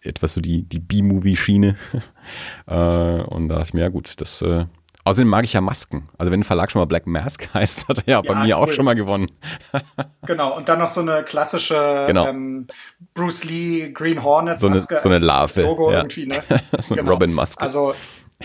etwas 0.00 0.34
so 0.34 0.40
die, 0.40 0.62
die 0.62 0.78
B-Movie-Schiene. 0.78 1.76
äh, 2.66 3.22
und 3.22 3.48
da 3.48 3.56
dachte 3.56 3.68
ich 3.68 3.74
mir, 3.74 3.80
ja 3.80 3.88
gut, 3.88 4.20
das 4.20 4.40
äh, 4.42 4.66
Außerdem 5.04 5.28
mag 5.28 5.44
ich 5.44 5.54
ja 5.54 5.60
Masken. 5.60 6.08
Also 6.18 6.30
wenn 6.30 6.40
ein 6.40 6.44
Verlag 6.44 6.70
schon 6.70 6.80
mal 6.80 6.86
Black 6.86 7.06
Mask 7.06 7.48
heißt, 7.54 7.88
hat 7.88 7.98
er 7.98 8.04
ja, 8.06 8.22
ja 8.22 8.22
bei 8.22 8.34
mir 8.44 8.56
cool. 8.56 8.64
auch 8.64 8.72
schon 8.72 8.84
mal 8.84 8.94
gewonnen. 8.94 9.30
genau, 10.26 10.56
und 10.56 10.68
dann 10.68 10.78
noch 10.78 10.88
so 10.88 11.00
eine 11.00 11.24
klassische 11.24 12.04
genau. 12.06 12.26
ähm, 12.26 12.66
Bruce 13.14 13.44
Lee 13.44 13.90
Green 13.92 14.22
Hornet 14.22 14.60
so 14.60 14.68
Maske. 14.68 14.94
Eine, 14.94 15.00
so 15.00 15.08
eine 15.08 15.18
Larve. 15.18 15.62
Logo 15.62 15.90
ja. 15.90 15.98
irgendwie, 15.98 16.26
ne? 16.26 16.42
so 16.80 16.94
ein 16.94 16.98
genau. 16.98 17.12
Robin 17.12 17.32
Maske. 17.32 17.60
Also 17.60 17.94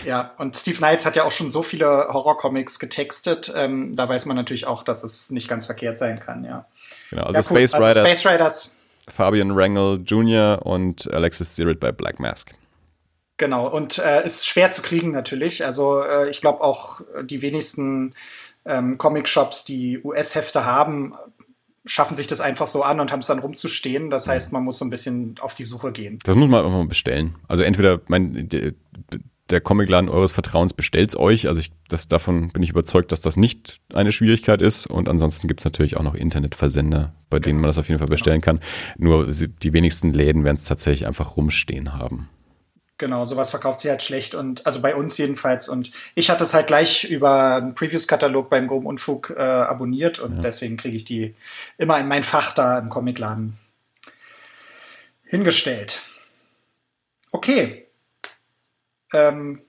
ja, 0.04 0.32
und 0.38 0.56
Steve 0.56 0.78
Knights 0.78 1.06
hat 1.06 1.14
ja 1.14 1.24
auch 1.24 1.30
schon 1.30 1.50
so 1.50 1.62
viele 1.62 2.08
Horrorcomics 2.10 2.78
getextet. 2.78 3.52
Ähm, 3.54 3.94
da 3.94 4.08
weiß 4.08 4.26
man 4.26 4.36
natürlich 4.36 4.66
auch, 4.66 4.82
dass 4.82 5.04
es 5.04 5.30
nicht 5.30 5.48
ganz 5.48 5.66
verkehrt 5.66 5.98
sein 5.98 6.18
kann, 6.18 6.44
ja. 6.44 6.66
Genau, 7.10 7.24
also, 7.24 7.38
ja, 7.38 7.40
cool. 7.50 7.68
Space, 7.68 7.74
also 7.74 7.86
Riders, 7.86 8.20
Space 8.20 8.32
Riders. 8.32 8.80
Fabian 9.08 9.54
Wrangel 9.54 10.02
Jr. 10.04 10.64
und 10.64 11.12
Alexis 11.12 11.54
Sirrit 11.54 11.78
bei 11.78 11.92
Black 11.92 12.18
Mask. 12.18 12.50
Genau, 13.36 13.68
und 13.68 13.98
äh, 13.98 14.24
ist 14.24 14.46
schwer 14.46 14.70
zu 14.70 14.82
kriegen 14.82 15.10
natürlich. 15.10 15.64
Also 15.64 16.00
äh, 16.02 16.30
ich 16.30 16.40
glaube 16.40 16.62
auch 16.62 17.00
die 17.22 17.42
wenigsten 17.42 18.14
ähm, 18.64 18.96
Comic-Shops, 18.96 19.64
die 19.64 20.00
US-Hefte 20.02 20.64
haben, 20.64 21.14
schaffen 21.84 22.16
sich 22.16 22.26
das 22.26 22.40
einfach 22.40 22.66
so 22.66 22.82
an 22.82 23.00
und 23.00 23.12
haben 23.12 23.20
es 23.20 23.26
dann 23.26 23.40
rumzustehen. 23.40 24.10
Das 24.10 24.28
heißt, 24.28 24.52
man 24.52 24.64
muss 24.64 24.78
so 24.78 24.84
ein 24.84 24.90
bisschen 24.90 25.34
auf 25.40 25.54
die 25.54 25.64
Suche 25.64 25.92
gehen. 25.92 26.18
Das 26.24 26.34
muss 26.34 26.48
man 26.48 26.64
einfach 26.64 26.78
mal 26.78 26.86
bestellen. 26.86 27.34
Also 27.46 27.62
entweder 27.62 28.00
mein, 28.06 28.48
der, 29.50 29.60
Comicladen 29.60 30.08
eures 30.08 30.32
Vertrauens 30.32 30.72
bestellt 30.72 31.10
es 31.10 31.16
euch. 31.18 31.46
Also 31.46 31.60
ich, 31.60 31.70
das, 31.88 32.08
davon 32.08 32.48
bin 32.48 32.62
ich 32.62 32.70
überzeugt, 32.70 33.12
dass 33.12 33.20
das 33.20 33.36
nicht 33.36 33.80
eine 33.92 34.12
Schwierigkeit 34.12 34.62
ist. 34.62 34.86
Und 34.86 35.08
ansonsten 35.08 35.46
gibt 35.46 35.60
es 35.60 35.64
natürlich 35.64 35.96
auch 35.96 36.02
noch 36.02 36.14
Internetversender, 36.14 37.12
bei 37.28 37.38
denen 37.38 37.60
man 37.60 37.68
das 37.68 37.78
auf 37.78 37.88
jeden 37.88 37.98
Fall 37.98 38.08
bestellen 38.08 38.40
genau. 38.40 38.58
kann. 38.58 38.66
Nur 38.96 39.26
die 39.26 39.72
wenigsten 39.72 40.10
Läden 40.10 40.44
werden 40.44 40.56
es 40.56 40.64
tatsächlich 40.64 41.06
einfach 41.06 41.36
rumstehen 41.36 41.92
haben. 41.92 42.30
Genau, 42.96 43.24
sowas 43.26 43.50
verkauft 43.50 43.80
sie 43.80 43.90
halt 43.90 44.02
schlecht 44.02 44.36
und 44.36 44.64
also 44.66 44.80
bei 44.80 44.94
uns 44.94 45.18
jedenfalls. 45.18 45.68
Und 45.68 45.90
ich 46.14 46.30
hatte 46.30 46.44
es 46.44 46.54
halt 46.54 46.68
gleich 46.68 47.04
über 47.04 47.56
einen 47.56 47.74
Previews-Katalog 47.74 48.48
beim 48.48 48.68
Groben 48.68 48.86
Unfug 48.86 49.34
äh, 49.36 49.42
abonniert 49.42 50.20
und 50.20 50.36
ja. 50.36 50.42
deswegen 50.42 50.76
kriege 50.76 50.96
ich 50.96 51.04
die 51.04 51.34
immer 51.76 51.98
in 51.98 52.06
mein 52.06 52.22
Fach 52.22 52.54
da 52.54 52.78
im 52.78 52.90
Comicladen 52.90 53.58
hingestellt. 55.24 56.02
Okay. 57.32 57.88
Ähm, 59.12 59.62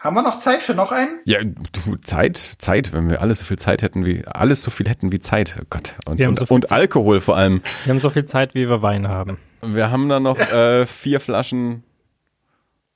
haben 0.00 0.14
wir 0.14 0.22
noch 0.22 0.36
Zeit 0.36 0.62
für 0.62 0.74
noch 0.74 0.92
einen? 0.92 1.20
Ja, 1.24 1.38
du, 1.42 1.96
Zeit, 2.02 2.36
Zeit, 2.36 2.92
wenn 2.92 3.08
wir 3.08 3.22
alles 3.22 3.38
so 3.38 3.46
viel 3.46 3.58
Zeit 3.58 3.80
hätten 3.80 4.04
wie, 4.04 4.26
alles 4.26 4.62
so 4.62 4.70
viel 4.70 4.86
hätten 4.86 5.12
wie 5.12 5.20
Zeit, 5.20 5.56
oh 5.58 5.64
Gott. 5.70 5.94
Und, 6.04 6.20
und, 6.20 6.38
so 6.38 6.54
und 6.54 6.70
Alkohol 6.70 7.22
vor 7.22 7.38
allem. 7.38 7.62
Wir 7.84 7.94
haben 7.94 8.00
so 8.00 8.10
viel 8.10 8.26
Zeit, 8.26 8.54
wie 8.54 8.68
wir 8.68 8.82
Wein 8.82 9.08
haben. 9.08 9.38
Wir 9.62 9.90
haben 9.90 10.10
da 10.10 10.20
noch 10.20 10.38
äh, 10.52 10.84
vier 10.86 11.20
Flaschen 11.20 11.82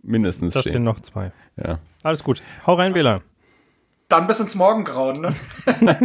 mindestens 0.03 0.55
da 0.55 0.61
stehen. 0.61 0.72
stehen 0.72 0.84
noch 0.84 1.01
zwei. 1.01 1.32
Ja. 1.57 1.78
Alles 2.03 2.24
gut. 2.24 2.42
Hau 2.66 2.74
rein, 2.74 2.94
Wähler. 2.94 3.22
Dann 4.09 4.26
bis 4.26 4.40
ins 4.40 4.57
Morgengrauen, 4.57 5.20
ne? 5.20 5.36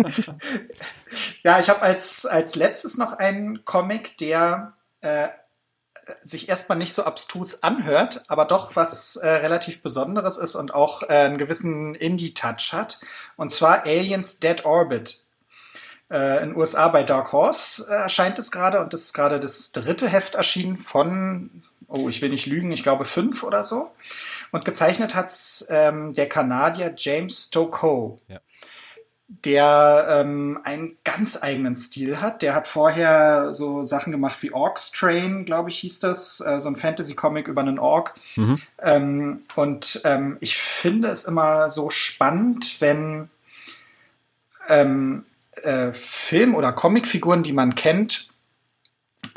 ja, 1.44 1.60
ich 1.60 1.70
habe 1.70 1.82
als, 1.82 2.28
als 2.28 2.56
letztes 2.56 2.98
noch 2.98 3.14
einen 3.14 3.66
Comic, 3.66 4.18
der 4.20 4.74
äh, 5.02 5.30
sich 6.22 6.50
erstmal 6.50 6.78
nicht 6.78 6.94
so 6.94 7.04
abstrus 7.04 7.64
anhört, 7.64 8.26
aber 8.28 8.46
doch 8.46 8.76
was 8.76 9.16
äh, 9.16 9.28
relativ 9.28 9.82
Besonderes 9.82 10.38
ist 10.38 10.56
und 10.56 10.74
auch 10.74 11.04
äh, 11.04 11.08
einen 11.08 11.38
gewissen 11.38 11.96
Indie-Touch 11.96 12.74
hat. 12.74 13.00
Und 13.38 13.54
zwar 13.54 13.86
Aliens 13.86 14.40
Dead 14.40 14.66
Orbit. 14.66 15.26
Äh, 16.12 16.44
in 16.44 16.50
den 16.50 16.58
USA 16.58 16.90
bei 16.90 17.04
Dark 17.04 17.32
Horse 17.32 17.88
äh, 17.90 17.96
erscheint 17.96 18.38
es 18.38 18.52
gerade 18.52 18.80
und 18.82 18.94
das 18.94 19.02
ist 19.02 19.14
gerade 19.14 19.40
das 19.40 19.72
dritte 19.72 20.08
Heft 20.08 20.36
erschienen 20.36 20.78
von 20.78 21.64
oh, 21.88 22.10
ich 22.10 22.22
will 22.22 22.30
nicht 22.30 22.46
lügen, 22.46 22.72
ich 22.72 22.84
glaube 22.84 23.06
fünf 23.06 23.44
oder 23.44 23.64
so. 23.64 23.92
Und 24.52 24.66
gezeichnet 24.66 25.16
hat 25.16 25.30
es 25.30 25.68
ähm, 25.70 26.14
der 26.14 26.30
Kanadier 26.30 26.94
James 26.96 27.48
Stokoe. 27.48 28.20
Ja. 28.28 28.40
Der 29.28 30.06
ähm, 30.10 30.60
einen 30.64 30.98
ganz 31.04 31.42
eigenen 31.42 31.76
Stil 31.76 32.22
hat. 32.22 32.44
Der 32.44 32.54
hat 32.54 32.68
vorher 32.68 33.56
so 33.56 33.84
Sachen 33.84 34.12
gemacht 34.12 34.38
wie 34.42 34.54
Orcs 34.54 34.92
Train, 34.92 35.46
glaube 35.46 35.70
ich, 35.70 35.80
hieß 35.80 36.00
das. 36.00 36.42
Äh, 36.42 36.60
so 36.60 36.70
ein 36.70 36.76
Fantasy-Comic 36.76 37.48
über 37.48 37.62
einen 37.62 37.80
Ork. 37.80 38.14
Mhm. 38.36 38.62
Ähm, 38.82 39.42
und 39.56 40.02
ähm, 40.06 40.38
ich 40.42 40.58
finde 40.58 41.08
es 41.08 41.26
immer 41.26 41.72
so 41.72 41.90
spannend, 41.90 42.80
wenn 42.82 43.30
ähm, 44.70 45.26
äh, 45.64 45.92
Film- 45.92 46.56
oder 46.56 46.72
Comicfiguren, 46.72 47.42
die 47.42 47.54
man 47.54 47.74
kennt, 47.74 48.30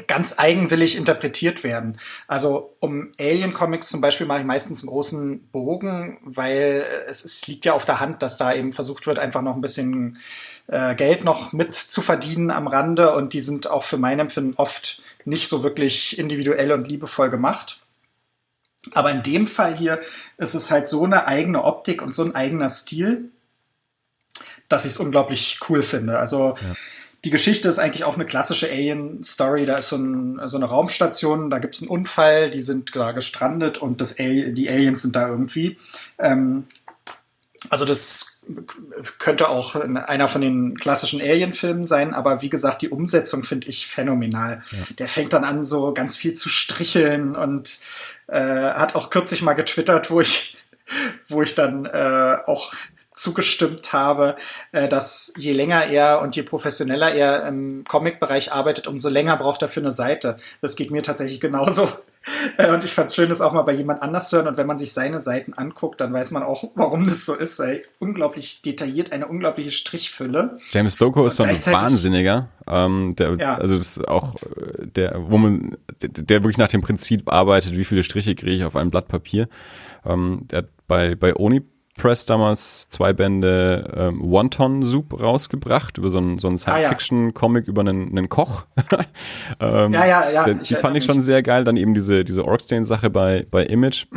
ganz 0.06 0.38
eigenwillig 0.38 0.96
interpretiert 0.96 1.64
werden. 1.64 1.98
Also 2.26 2.74
um 2.80 3.10
Alien-Comics 3.18 3.88
zum 3.88 4.00
Beispiel 4.00 4.26
mache 4.26 4.40
ich 4.40 4.44
meistens 4.44 4.82
einen 4.82 4.90
großen 4.90 5.48
Bogen, 5.48 6.18
weil 6.22 6.84
es, 7.06 7.24
es 7.24 7.46
liegt 7.46 7.64
ja 7.64 7.72
auf 7.72 7.84
der 7.84 8.00
Hand, 8.00 8.22
dass 8.22 8.36
da 8.36 8.52
eben 8.52 8.72
versucht 8.72 9.06
wird, 9.06 9.18
einfach 9.18 9.42
noch 9.42 9.54
ein 9.54 9.60
bisschen 9.60 10.18
äh, 10.66 10.94
Geld 10.94 11.24
noch 11.24 11.52
mit 11.52 11.74
zu 11.74 12.02
verdienen 12.02 12.50
am 12.50 12.66
Rande 12.66 13.14
und 13.14 13.32
die 13.32 13.40
sind 13.40 13.70
auch 13.70 13.84
für 13.84 13.98
mein 13.98 14.18
Empfinden 14.18 14.54
oft 14.56 15.02
nicht 15.24 15.48
so 15.48 15.62
wirklich 15.62 16.18
individuell 16.18 16.72
und 16.72 16.88
liebevoll 16.88 17.30
gemacht. 17.30 17.82
Aber 18.94 19.10
in 19.10 19.22
dem 19.22 19.46
Fall 19.46 19.76
hier 19.76 20.00
ist 20.38 20.54
es 20.54 20.70
halt 20.70 20.88
so 20.88 21.04
eine 21.04 21.26
eigene 21.26 21.64
Optik 21.64 22.00
und 22.00 22.14
so 22.14 22.24
ein 22.24 22.34
eigener 22.34 22.68
Stil, 22.68 23.30
dass 24.68 24.84
ich 24.84 24.92
es 24.92 24.98
unglaublich 24.98 25.58
cool 25.68 25.82
finde. 25.82 26.18
Also 26.18 26.54
ja 26.60 26.74
die 27.24 27.30
Geschichte 27.30 27.68
ist 27.68 27.78
eigentlich 27.78 28.04
auch 28.04 28.14
eine 28.14 28.26
klassische 28.26 28.70
Alien-Story. 28.70 29.66
Da 29.66 29.76
ist 29.76 29.88
so, 29.88 29.96
ein, 29.96 30.40
so, 30.44 30.56
eine 30.56 30.66
Raumstation, 30.66 31.50
da 31.50 31.58
gibt 31.58 31.74
es 31.74 31.82
einen 31.82 31.90
Unfall, 31.90 32.50
die 32.50 32.60
sind 32.60 32.94
da 32.94 33.12
gestrandet 33.12 33.78
und 33.78 34.00
das 34.00 34.18
Al 34.20 34.52
die 34.52 34.68
Aliens 34.68 35.02
sind 35.02 35.16
da 35.16 35.28
irgendwie. 35.28 35.78
Ähm, 36.18 36.68
also 37.70 37.84
das 37.84 38.42
könnte 39.18 39.48
auch 39.48 39.74
einer 39.74 40.28
von 40.28 40.40
den 40.40 40.78
klassischen 40.78 41.20
Alien-Filmen 41.20 41.84
sein, 41.84 42.14
aber 42.14 42.40
wie 42.40 42.48
gesagt, 42.48 42.82
die 42.82 42.88
Umsetzung 42.88 43.42
finde 43.44 43.68
ich 43.68 43.86
phänomenal. 43.86 44.62
Ja. 44.70 44.78
Der 44.98 45.08
fängt 45.08 45.32
dann 45.32 45.44
an, 45.44 45.64
so 45.64 45.92
ganz 45.92 46.16
viel 46.16 46.34
zu 46.34 46.48
stricheln 46.48 47.36
und 47.36 47.80
äh, 48.28 48.40
hat 48.40 48.94
auch 48.94 49.10
kürzlich 49.10 49.42
mal 49.42 49.54
getwittert, 49.54 50.10
wo 50.10 50.20
ich, 50.20 50.56
wo 51.26 51.42
ich 51.42 51.54
dann 51.56 51.84
äh, 51.84 52.38
auch 52.46 52.72
zugestimmt 53.18 53.92
habe, 53.92 54.36
äh, 54.72 54.88
dass 54.88 55.34
je 55.36 55.52
länger 55.52 55.86
er 55.86 56.20
und 56.20 56.36
je 56.36 56.42
professioneller 56.42 57.12
er 57.14 57.46
im 57.46 57.84
Comic-Bereich 57.86 58.52
arbeitet, 58.52 58.86
umso 58.86 59.08
länger 59.08 59.36
braucht 59.36 59.62
er 59.62 59.68
für 59.68 59.80
eine 59.80 59.92
Seite. 59.92 60.36
Das 60.60 60.76
geht 60.76 60.90
mir 60.90 61.02
tatsächlich 61.02 61.40
genauso. 61.40 61.88
Äh, 62.58 62.72
und 62.72 62.84
ich 62.84 62.92
fand 62.92 63.08
es 63.08 63.14
schön, 63.14 63.30
das 63.30 63.40
auch 63.40 63.52
mal 63.52 63.62
bei 63.62 63.72
jemand 63.72 64.02
anders 64.02 64.28
zu 64.28 64.36
hören. 64.36 64.48
Und 64.48 64.56
wenn 64.58 64.66
man 64.66 64.76
sich 64.76 64.92
seine 64.92 65.20
Seiten 65.20 65.54
anguckt, 65.54 66.00
dann 66.00 66.12
weiß 66.12 66.30
man 66.32 66.42
auch, 66.42 66.64
warum 66.74 67.06
das 67.06 67.24
so 67.24 67.34
ist. 67.34 67.58
Weil 67.58 67.84
unglaublich 68.00 68.60
detailliert, 68.60 69.12
eine 69.12 69.28
unglaubliche 69.28 69.70
Strichfülle. 69.70 70.58
James 70.70 70.96
Stokoe 70.96 71.26
ist 71.26 71.36
so 71.36 71.44
ein 71.44 71.56
Wahnsinniger. 71.56 72.48
Ähm, 72.66 73.14
der, 73.16 73.36
ja. 73.36 73.54
Also 73.56 73.78
das 73.78 73.96
ist 73.96 74.08
auch 74.08 74.34
äh, 74.34 74.86
der, 74.86 75.14
wo 75.30 75.38
man, 75.38 75.78
der, 76.02 76.10
der 76.10 76.42
wirklich 76.42 76.58
nach 76.58 76.68
dem 76.68 76.82
Prinzip 76.82 77.32
arbeitet, 77.32 77.76
wie 77.76 77.84
viele 77.84 78.02
Striche 78.02 78.34
kriege 78.34 78.52
ich 78.52 78.64
auf 78.64 78.76
einem 78.76 78.90
Blatt 78.90 79.08
Papier. 79.08 79.48
Ähm, 80.04 80.42
der 80.50 80.58
hat 80.58 80.68
bei, 80.86 81.14
bei 81.14 81.34
Oni 81.34 81.62
Press 81.98 82.24
damals 82.24 82.88
zwei 82.88 83.12
Bände 83.12 83.92
ähm, 83.94 84.20
Wonton 84.22 84.82
Soup 84.82 85.20
rausgebracht, 85.20 85.98
über 85.98 86.08
so 86.08 86.16
einen, 86.18 86.38
so 86.38 86.48
einen 86.48 86.56
Science-Fiction-Comic 86.56 87.64
ah, 87.64 87.66
ja. 87.66 87.70
über 87.70 87.80
einen, 87.82 88.08
einen 88.08 88.30
Koch. 88.30 88.66
ähm, 89.60 89.92
ja, 89.92 90.06
ja, 90.06 90.30
ja. 90.30 90.54
Die 90.54 90.74
fand 90.74 90.96
ich 90.96 91.04
schon 91.04 91.20
sehr 91.20 91.42
geil. 91.42 91.64
Dann 91.64 91.76
eben 91.76 91.92
diese, 91.92 92.24
diese 92.24 92.46
Orkstein-Sache 92.46 93.10
bei, 93.10 93.44
bei 93.50 93.64
Image. 93.64 94.06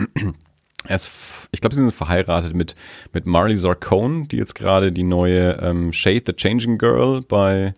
Er 0.88 0.96
ist, 0.96 1.12
ich 1.52 1.62
glaube, 1.62 1.76
sie 1.76 1.82
sind 1.84 1.94
verheiratet 1.94 2.56
mit, 2.56 2.76
mit 3.14 3.28
Marley 3.28 3.56
Zarcone, 3.56 4.24
die 4.24 4.38
jetzt 4.38 4.56
gerade 4.56 4.92
die 4.92 5.04
neue 5.04 5.60
ähm, 5.62 5.94
Shade 5.94 6.24
the 6.26 6.34
Changing 6.34 6.80
Girl 6.80 7.22
bei 7.28 7.76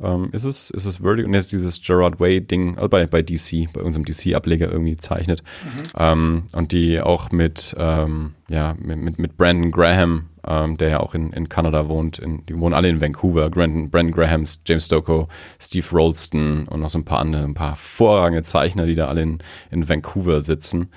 ähm, 0.00 0.30
ist 0.32 0.44
es, 0.44 0.70
ist 0.70 0.86
es 0.86 0.96
Vertigo? 0.98 1.28
Und 1.28 1.34
jetzt 1.34 1.52
dieses 1.52 1.80
Gerard 1.80 2.18
Way-Ding 2.18 2.76
also 2.76 2.88
bei, 2.88 3.06
bei 3.06 3.22
DC, 3.22 3.72
bei 3.72 3.80
unserem 3.80 4.04
DC-Ableger 4.04 4.70
irgendwie 4.70 4.96
zeichnet. 4.96 5.42
Mhm. 5.64 5.82
Ähm, 5.96 6.42
und 6.52 6.72
die 6.72 7.00
auch 7.00 7.30
mit, 7.30 7.74
ähm, 7.78 8.34
ja, 8.48 8.74
mit, 8.78 9.18
mit 9.18 9.36
Brandon 9.36 9.70
Graham, 9.70 10.30
ähm, 10.46 10.76
der 10.76 10.88
ja 10.90 11.00
auch 11.00 11.14
in, 11.14 11.32
in 11.32 11.48
Kanada 11.48 11.88
wohnt, 11.88 12.18
in, 12.18 12.44
die 12.44 12.58
wohnen 12.58 12.74
alle 12.74 12.88
in 12.88 13.00
Vancouver. 13.00 13.48
Brandon, 13.50 13.88
Brandon 13.88 14.14
Graham, 14.14 14.44
James 14.66 14.86
Stocco, 14.86 15.28
Steve 15.60 15.86
Rolston 15.92 16.66
und 16.68 16.80
noch 16.80 16.90
so 16.90 16.98
ein 16.98 17.04
paar 17.04 17.20
andere, 17.20 17.44
ein 17.44 17.54
paar 17.54 17.76
vorrangige 17.76 18.42
Zeichner, 18.42 18.86
die 18.86 18.96
da 18.96 19.06
alle 19.06 19.22
in, 19.22 19.38
in 19.70 19.88
Vancouver 19.88 20.40
sitzen. 20.40 20.88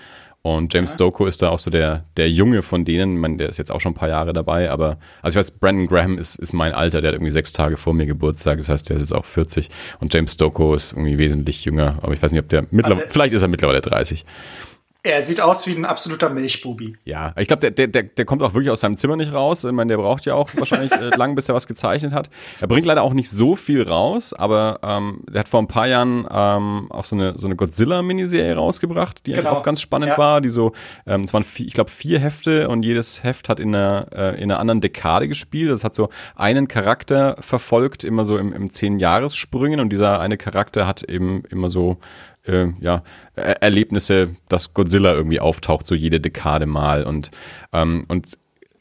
Und 0.56 0.74
James 0.74 0.91
ja. 0.91 0.95
Stoko 0.95 1.26
ist 1.26 1.41
da 1.41 1.49
auch 1.49 1.60
so 1.60 1.69
der, 1.69 2.03
der 2.15 2.30
Junge 2.30 2.61
von 2.61 2.86
denen. 2.86 3.15
Ich 3.15 3.19
meine, 3.19 3.38
der 3.38 3.49
ist 3.49 3.57
jetzt 3.57 3.72
auch 3.72 3.82
schon 3.82 3.91
ein 3.91 3.95
paar 3.95 4.10
Jahre 4.10 4.34
dabei, 4.34 4.69
aber 4.69 4.98
also 5.22 5.38
ich 5.38 5.45
weiß, 5.45 5.52
Brandon 5.52 5.88
Graham 5.88 6.18
ist, 6.18 6.36
ist 6.36 6.53
mein 6.53 6.74
Alter, 6.74 7.02
der 7.02 7.10
hat 7.10 7.15
irgendwie 7.15 7.32
sechs 7.32 7.52
Tage 7.52 7.78
vor 7.78 7.94
mir 7.94 8.06
Geburtstag, 8.06 8.57
das 8.57 8.69
heißt, 8.69 8.90
der 8.90 8.98
ist 8.98 9.02
jetzt 9.02 9.14
auch 9.14 9.26
40. 9.26 9.69
Und 9.99 10.14
James 10.14 10.34
Stoko 10.34 10.74
ist 10.76 10.94
irgendwie 10.94 11.18
wesentlich 11.18 11.65
jünger, 11.65 11.98
aber 12.02 12.14
ich 12.14 12.22
weiß 12.22 12.32
nicht, 12.32 12.41
ob 12.41 12.49
der 12.49 12.64
mittlerweile, 12.72 13.02
also, 13.02 13.11
vielleicht 13.11 13.34
ist 13.34 13.41
er 13.41 13.48
mittlerweile 13.48 13.82
30. 13.82 14.26
Er 15.08 15.24
sieht 15.24 15.40
aus 15.40 15.66
wie 15.68 15.72
ein 15.72 15.86
absoluter 15.86 16.30
Milchbubi. 16.30 16.98
Ja, 17.06 17.34
ich 17.38 17.48
glaube, 17.48 17.72
der, 17.72 17.88
der, 17.88 18.04
der 18.04 18.26
kommt 18.26 18.42
auch 18.42 18.54
wirklich 18.54 18.70
aus 18.72 18.82
seinem 18.82 18.98
Zimmer 18.98 19.16
nicht 19.16 19.32
raus. 19.32 19.64
Ich 19.64 19.72
meine, 19.72 19.88
der 19.88 19.98
braucht 19.98 20.26
ja 20.26 20.34
auch 20.34 20.50
wahrscheinlich 20.58 20.92
äh, 21.02 21.16
lang, 21.16 21.34
bis 21.34 21.48
er 21.48 21.56
was 21.56 21.66
gezeichnet 21.66 22.12
hat. 22.12 22.30
Er 22.60 22.68
bringt 22.68 22.86
leider 22.86 23.04
auch 23.04 23.14
nicht 23.14 23.30
so 23.30 23.56
viel 23.56 23.84
raus, 23.84 24.34
aber 24.34 24.82
ähm, 24.84 25.22
der 25.32 25.40
hat 25.40 25.48
vor 25.48 25.62
ein 25.62 25.70
paar 25.70 25.88
Jahren 25.88 26.28
ähm, 26.30 26.92
auch 26.92 27.06
so 27.06 27.16
eine, 27.16 27.36
so 27.38 27.48
eine 27.48 27.56
Godzilla-Miniserie 27.56 28.54
rausgebracht, 28.54 29.26
die 29.26 29.32
genau. 29.32 29.52
auch 29.52 29.64
ganz 29.64 29.80
spannend 29.80 30.10
ja. 30.10 30.18
war. 30.18 30.42
Die 30.42 30.50
so, 30.50 30.74
ähm, 31.06 31.22
es 31.22 31.34
waren, 31.34 31.46
ich 31.56 31.74
glaube, 31.74 31.90
vier 31.90 32.20
Hefte 32.20 32.68
und 32.68 32.84
jedes 32.84 33.24
Heft 33.24 33.48
hat 33.48 33.62
in 33.62 33.74
einer, 33.74 34.08
äh, 34.12 34.36
in 34.36 34.52
einer 34.52 34.60
anderen 34.60 34.82
Dekade 34.82 35.30
gespielt. 35.30 35.72
Das 35.72 35.86
hat 35.86 35.96
so 35.96 36.10
einen 36.36 36.68
Charakter 36.68 37.38
verfolgt, 37.40 38.04
immer 38.04 38.26
so 38.26 38.38
im, 38.38 38.52
im 38.52 38.72
Zehn-Jahressprüngen 38.72 39.80
und 39.80 39.90
dieser 39.90 40.20
eine 40.20 40.36
Charakter 40.36 40.86
hat 40.86 41.04
eben 41.04 41.44
immer 41.50 41.70
so 41.70 41.98
äh, 42.48 42.68
ja, 42.80 43.03
er 43.36 43.61
Erlebnisse, 43.61 44.26
dass 44.49 44.74
Godzilla 44.74 45.14
irgendwie 45.14 45.40
auftaucht, 45.40 45.88
so 45.88 45.95
jede 45.95 46.19
Dekade 46.19 46.65
mal. 46.65 47.03
Und, 47.03 47.32
ähm, 47.74 48.06
und 48.07 48.38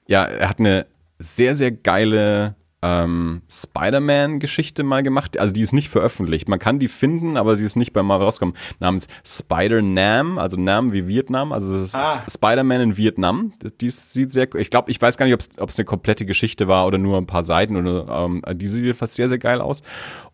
ja, 0.07 0.25
er 0.25 0.49
hat 0.49 0.61
eine 0.61 0.87
sehr, 1.19 1.55
sehr 1.55 1.73
geile 1.73 2.55
ähm, 2.83 3.43
Spider-Man-Geschichte 3.51 4.83
mal 4.83 5.03
gemacht. 5.03 5.39
Also 5.39 5.53
die 5.53 5.63
ist 5.63 5.73
nicht 5.73 5.89
veröffentlicht. 5.89 6.49
Man 6.49 6.59
kann 6.59 6.79
die 6.79 6.89
finden, 6.89 7.37
aber 7.37 7.57
sie 7.57 7.65
ist 7.65 7.77
nicht 7.77 7.93
bei 7.93 8.03
Marvel 8.03 8.27
rausgekommen. 8.27 8.57
Namens 8.81 9.09
Spider-Nam, 9.25 10.39
also 10.39 10.57
Nam 10.57 10.93
wie 10.93 11.09
Vietnam. 11.09 11.53
Also 11.53 11.85
ah. 11.97 12.23
Spider-Man 12.29 12.81
in 12.81 12.97
Vietnam. 12.97 13.53
Die 13.81 13.91
sieht 13.91 14.33
sehr, 14.33 14.55
ich 14.55 14.71
glaube, 14.71 14.91
ich 14.91 15.01
weiß 15.01 15.17
gar 15.17 15.27
nicht, 15.27 15.59
ob 15.59 15.69
es 15.69 15.79
eine 15.79 15.87
komplette 15.87 16.27
Geschichte 16.27 16.69
war 16.69 16.87
oder 16.87 16.99
nur 16.99 17.19
ein 17.19 17.27
paar 17.27 17.43
Seiten. 17.43 17.77
Oder, 17.77 18.25
ähm, 18.25 18.43
die 18.53 18.67
sieht 18.67 18.97
fast 18.97 19.15
sehr, 19.15 19.29
sehr 19.29 19.39
geil 19.39 19.61
aus. 19.61 19.83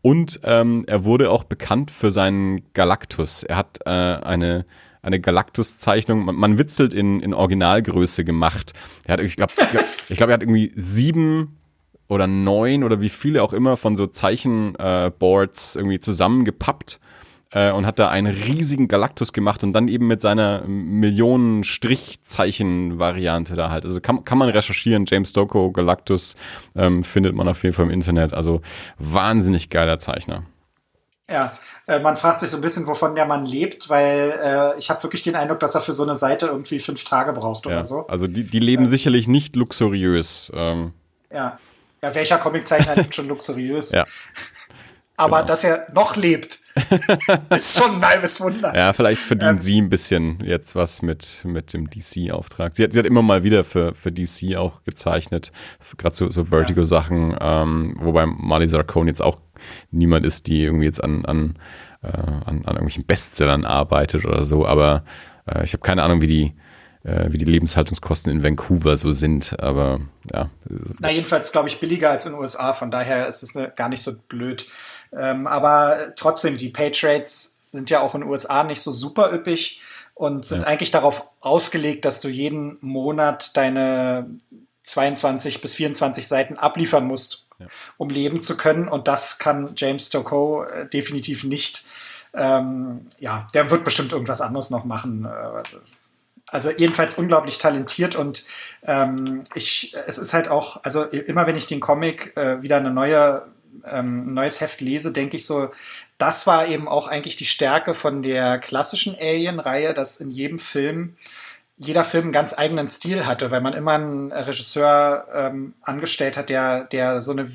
Und 0.02 0.40
ähm, 0.42 0.84
er 0.86 1.04
wurde 1.04 1.30
auch 1.30 1.44
bekannt 1.44 1.90
für 1.90 2.10
seinen 2.10 2.62
Galactus. 2.72 3.44
Er 3.44 3.56
hat 3.56 3.78
äh, 3.84 3.90
eine 3.90 4.64
eine 5.04 5.20
Galactus-Zeichnung, 5.20 6.24
man, 6.24 6.36
man, 6.36 6.58
witzelt 6.58 6.94
in, 6.94 7.18
in 7.18 7.34
Originalgröße 7.34 8.24
gemacht. 8.24 8.72
Er 9.04 9.14
hat, 9.14 9.20
ich 9.20 9.34
glaube, 9.34 9.52
ich 10.08 10.16
glaube, 10.16 10.32
er 10.32 10.34
hat 10.34 10.42
irgendwie 10.44 10.72
sieben 10.76 11.58
oder 12.12 12.26
neun 12.26 12.84
oder 12.84 13.00
wie 13.00 13.08
viele 13.08 13.42
auch 13.42 13.52
immer 13.52 13.76
von 13.76 13.96
so 13.96 14.06
Zeichenboards 14.06 15.76
äh, 15.76 15.78
irgendwie 15.78 15.98
zusammengepappt 15.98 17.00
äh, 17.52 17.72
und 17.72 17.86
hat 17.86 17.98
da 17.98 18.10
einen 18.10 18.34
riesigen 18.34 18.86
Galactus 18.86 19.32
gemacht 19.32 19.64
und 19.64 19.72
dann 19.72 19.88
eben 19.88 20.06
mit 20.06 20.20
seiner 20.20 20.62
Millionen 20.66 21.64
Strichzeichen-Variante 21.64 23.56
da 23.56 23.70
halt. 23.70 23.84
Also 23.84 24.00
kann, 24.00 24.24
kann 24.24 24.38
man 24.38 24.50
recherchieren, 24.50 25.04
James 25.06 25.30
Stocco, 25.30 25.72
Galactus 25.72 26.36
ähm, 26.76 27.02
findet 27.02 27.34
man 27.34 27.48
auf 27.48 27.62
jeden 27.62 27.74
Fall 27.74 27.86
im 27.86 27.90
Internet. 27.90 28.34
Also 28.34 28.60
wahnsinnig 28.98 29.70
geiler 29.70 29.98
Zeichner. 29.98 30.44
Ja, 31.30 31.54
äh, 31.86 31.98
man 32.00 32.18
fragt 32.18 32.40
sich 32.40 32.50
so 32.50 32.58
ein 32.58 32.60
bisschen, 32.60 32.86
wovon 32.86 33.14
der 33.14 33.24
Mann 33.24 33.46
lebt, 33.46 33.88
weil 33.88 34.38
äh, 34.42 34.78
ich 34.78 34.90
habe 34.90 35.02
wirklich 35.02 35.22
den 35.22 35.34
Eindruck, 35.34 35.60
dass 35.60 35.74
er 35.74 35.80
für 35.80 35.94
so 35.94 36.02
eine 36.02 36.16
Seite 36.16 36.46
irgendwie 36.46 36.78
fünf 36.78 37.04
Tage 37.04 37.32
braucht 37.32 37.64
ja, 37.64 37.72
oder 37.72 37.84
so. 37.84 38.06
Also 38.06 38.26
die, 38.26 38.44
die 38.44 38.58
leben 38.58 38.84
äh, 38.84 38.88
sicherlich 38.88 39.28
nicht 39.28 39.56
luxuriös. 39.56 40.52
Ähm. 40.54 40.92
Ja. 41.32 41.58
Ja, 42.02 42.12
welcher 42.14 42.38
Comiczeichner 42.38 42.96
lebt 42.96 43.14
schon 43.14 43.28
luxuriös? 43.28 43.92
Ja. 43.92 44.04
Aber 45.16 45.36
genau. 45.36 45.46
dass 45.46 45.62
er 45.62 45.86
noch 45.94 46.16
lebt, 46.16 46.58
ist 47.50 47.78
schon 47.78 47.96
ein 47.96 48.04
halbes 48.04 48.40
Wunder. 48.40 48.74
Ja, 48.74 48.92
vielleicht 48.92 49.20
verdient 49.20 49.52
ähm, 49.52 49.60
sie 49.60 49.80
ein 49.80 49.88
bisschen 49.88 50.42
jetzt 50.42 50.74
was 50.74 51.02
mit, 51.02 51.42
mit 51.44 51.72
dem 51.72 51.88
DC-Auftrag. 51.88 52.74
Sie 52.74 52.82
hat, 52.82 52.92
sie 52.92 52.98
hat 52.98 53.06
immer 53.06 53.22
mal 53.22 53.44
wieder 53.44 53.62
für, 53.62 53.94
für 53.94 54.10
DC 54.10 54.56
auch 54.56 54.82
gezeichnet, 54.82 55.52
gerade 55.96 56.16
so, 56.16 56.28
so 56.28 56.46
Vertigo-Sachen, 56.46 57.36
ähm, 57.40 57.96
wobei 58.00 58.26
Marley 58.26 58.66
Zarkone 58.66 59.10
jetzt 59.10 59.22
auch 59.22 59.40
niemand 59.92 60.26
ist, 60.26 60.48
die 60.48 60.64
irgendwie 60.64 60.86
jetzt 60.86 61.04
an, 61.04 61.24
an, 61.24 61.58
äh, 62.02 62.08
an, 62.08 62.46
an 62.46 62.62
irgendwelchen 62.64 63.06
Bestsellern 63.06 63.64
arbeitet 63.64 64.24
oder 64.24 64.44
so, 64.44 64.66
aber 64.66 65.04
äh, 65.46 65.62
ich 65.62 65.72
habe 65.72 65.82
keine 65.82 66.02
Ahnung, 66.02 66.20
wie 66.20 66.26
die, 66.26 66.54
äh, 67.04 67.32
wie 67.32 67.38
die 67.38 67.44
Lebenshaltungskosten 67.44 68.32
in 68.32 68.42
Vancouver 68.42 68.96
so 68.96 69.12
sind, 69.12 69.58
aber 69.60 70.00
ja. 70.32 70.50
Na, 71.00 71.10
jedenfalls, 71.10 71.52
glaube 71.52 71.68
ich, 71.68 71.80
billiger 71.80 72.10
als 72.10 72.26
in 72.26 72.32
den 72.32 72.40
USA, 72.40 72.72
von 72.72 72.90
daher 72.90 73.26
ist 73.26 73.42
es 73.42 73.54
ne, 73.54 73.72
gar 73.74 73.88
nicht 73.88 74.02
so 74.02 74.12
blöd. 74.28 74.66
Ähm, 75.12 75.46
aber 75.46 76.14
trotzdem, 76.16 76.56
die 76.56 76.70
Page 76.70 77.04
Rates 77.04 77.58
sind 77.60 77.90
ja 77.90 78.00
auch 78.00 78.14
in 78.14 78.22
den 78.22 78.30
USA 78.30 78.64
nicht 78.64 78.80
so 78.80 78.92
super 78.92 79.32
üppig 79.32 79.80
und 80.14 80.44
sind 80.46 80.62
ja. 80.62 80.66
eigentlich 80.66 80.90
darauf 80.90 81.26
ausgelegt, 81.40 82.04
dass 82.04 82.20
du 82.20 82.28
jeden 82.28 82.78
Monat 82.80 83.56
deine 83.56 84.26
22 84.84 85.60
bis 85.60 85.74
24 85.74 86.26
Seiten 86.26 86.56
abliefern 86.56 87.06
musst, 87.06 87.48
ja. 87.58 87.66
um 87.98 88.10
leben 88.10 88.42
zu 88.42 88.56
können. 88.56 88.88
Und 88.88 89.08
das 89.08 89.38
kann 89.38 89.72
James 89.76 90.08
Stocco 90.08 90.64
äh, 90.64 90.88
definitiv 90.88 91.44
nicht. 91.44 91.84
Ähm, 92.34 93.04
ja, 93.18 93.46
der 93.54 93.70
wird 93.70 93.84
bestimmt 93.84 94.12
irgendwas 94.12 94.40
anderes 94.40 94.70
noch 94.70 94.84
machen. 94.84 95.26
Also 96.52 96.70
jedenfalls 96.70 97.16
unglaublich 97.16 97.58
talentiert 97.58 98.14
und 98.14 98.44
ähm, 98.84 99.42
ich, 99.54 99.96
es 100.06 100.18
ist 100.18 100.34
halt 100.34 100.48
auch, 100.48 100.84
also 100.84 101.04
immer 101.04 101.46
wenn 101.46 101.56
ich 101.56 101.66
den 101.66 101.80
Comic 101.80 102.36
äh, 102.36 102.60
wieder 102.60 102.76
eine 102.76 102.90
neue, 102.90 103.46
ähm, 103.86 104.26
ein 104.26 104.34
neues 104.34 104.60
Heft 104.60 104.82
lese, 104.82 105.14
denke 105.14 105.36
ich 105.38 105.46
so, 105.46 105.70
das 106.18 106.46
war 106.46 106.68
eben 106.68 106.88
auch 106.88 107.08
eigentlich 107.08 107.36
die 107.36 107.46
Stärke 107.46 107.94
von 107.94 108.22
der 108.22 108.58
klassischen 108.58 109.16
Alien-Reihe, 109.18 109.94
dass 109.94 110.20
in 110.20 110.30
jedem 110.30 110.58
Film 110.58 111.16
jeder 111.78 112.04
Film 112.04 112.24
einen 112.24 112.32
ganz 112.32 112.56
eigenen 112.56 112.86
Stil 112.86 113.24
hatte, 113.24 113.50
weil 113.50 113.62
man 113.62 113.72
immer 113.72 113.92
einen 113.92 114.30
Regisseur 114.30 115.26
ähm, 115.32 115.72
angestellt 115.80 116.36
hat, 116.36 116.50
der, 116.50 116.84
der 116.84 117.22
so 117.22 117.32
eine 117.32 117.50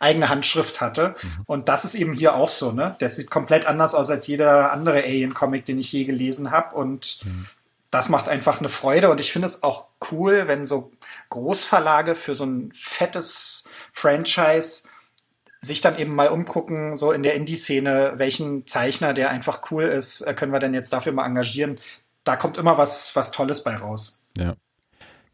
eigene 0.00 0.28
Handschrift 0.28 0.80
hatte. 0.80 1.14
Mhm. 1.22 1.28
Und 1.46 1.68
das 1.68 1.84
ist 1.84 1.94
eben 1.94 2.14
hier 2.14 2.34
auch 2.34 2.48
so, 2.48 2.72
ne? 2.72 2.96
Der 3.00 3.08
sieht 3.08 3.30
komplett 3.30 3.66
anders 3.66 3.94
aus 3.94 4.10
als 4.10 4.26
jeder 4.26 4.72
andere 4.72 5.04
Alien-Comic, 5.04 5.64
den 5.64 5.78
ich 5.78 5.92
je 5.92 6.04
gelesen 6.04 6.50
habe. 6.50 6.74
Und 6.74 7.20
mhm 7.24 7.46
das 7.92 8.08
macht 8.08 8.28
einfach 8.28 8.58
eine 8.58 8.70
Freude 8.70 9.10
und 9.10 9.20
ich 9.20 9.32
finde 9.32 9.46
es 9.46 9.62
auch 9.62 9.84
cool, 10.10 10.48
wenn 10.48 10.64
so 10.64 10.90
Großverlage 11.28 12.14
für 12.14 12.34
so 12.34 12.44
ein 12.44 12.72
fettes 12.74 13.68
Franchise 13.92 14.88
sich 15.60 15.82
dann 15.82 15.98
eben 15.98 16.14
mal 16.14 16.28
umgucken, 16.28 16.96
so 16.96 17.12
in 17.12 17.22
der 17.22 17.34
Indie-Szene, 17.34 18.14
welchen 18.16 18.66
Zeichner, 18.66 19.12
der 19.12 19.28
einfach 19.28 19.70
cool 19.70 19.84
ist, 19.84 20.22
äh, 20.22 20.32
können 20.32 20.52
wir 20.52 20.58
denn 20.58 20.72
jetzt 20.72 20.92
dafür 20.92 21.12
mal 21.12 21.26
engagieren. 21.26 21.78
Da 22.24 22.36
kommt 22.36 22.56
immer 22.56 22.78
was, 22.78 23.14
was 23.14 23.30
Tolles 23.30 23.62
bei 23.62 23.76
raus. 23.76 24.26
Ja. 24.38 24.54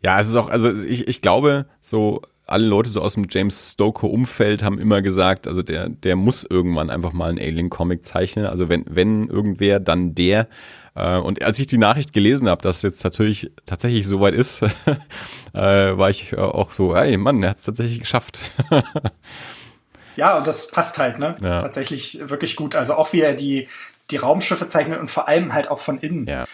Ja, 0.03 0.19
es 0.19 0.29
ist 0.29 0.37
auch, 0.37 0.51
also 0.51 0.73
ich, 0.73 1.07
ich 1.07 1.23
glaube, 1.23 1.67
so 1.81 2.23
alle 2.49 2.67
Leute 2.67 2.91
so 2.91 3.03
aus 3.03 3.15
dem 3.15 3.27
James 3.31 3.73
Stoker-Umfeld 3.73 4.65
haben 4.65 4.79
immer 4.79 5.01
gesagt, 5.03 5.47
also 5.47 5.63
der, 5.63 5.89
der 5.89 6.17
muss 6.17 6.45
irgendwann 6.45 6.91
einfach 6.91 7.13
mal 7.13 7.29
einen 7.29 7.39
Alien-Comic 7.39 8.05
zeichnen. 8.05 8.47
Also 8.47 8.69
wenn, 8.69 8.85
wenn 8.89 9.29
irgendwer, 9.29 9.79
dann 9.81 10.15
der. 10.15 10.49
Äh, 10.99 11.19
und 11.19 11.43
als 11.43 11.59
ich 11.59 11.69
die 11.69 11.79
Nachricht 11.79 12.13
gelesen 12.13 12.49
habe, 12.49 12.61
dass 12.61 12.79
es 12.79 12.83
jetzt 12.83 13.05
natürlich 13.05 13.51
tatsächlich 13.65 14.07
soweit 14.07 14.35
ist, 14.35 14.63
äh, 15.53 15.53
war 15.53 16.11
ich 16.11 16.37
auch 16.37 16.73
so, 16.73 16.95
ey 16.95 17.17
Mann, 17.17 17.43
er 17.43 17.51
hat 17.51 17.59
es 17.59 17.65
tatsächlich 17.65 18.01
geschafft. 18.01 18.51
ja, 20.17 20.39
und 20.39 20.47
das 20.47 20.71
passt 20.71 20.99
halt, 20.99 21.19
ne? 21.19 21.37
Ja. 21.41 21.61
Tatsächlich 21.61 22.29
wirklich 22.29 22.57
gut. 22.57 22.75
Also 22.75 22.95
auch 22.95 23.13
wie 23.13 23.21
er 23.21 23.35
die, 23.35 23.69
die 24.11 24.17
Raumschiffe 24.17 24.67
zeichnet 24.67 24.99
und 24.99 25.11
vor 25.11 25.29
allem 25.29 25.55
halt 25.55 25.71
auch 25.71 25.79
von 25.79 25.99
innen. 25.99 26.27
Ja. 26.27 26.45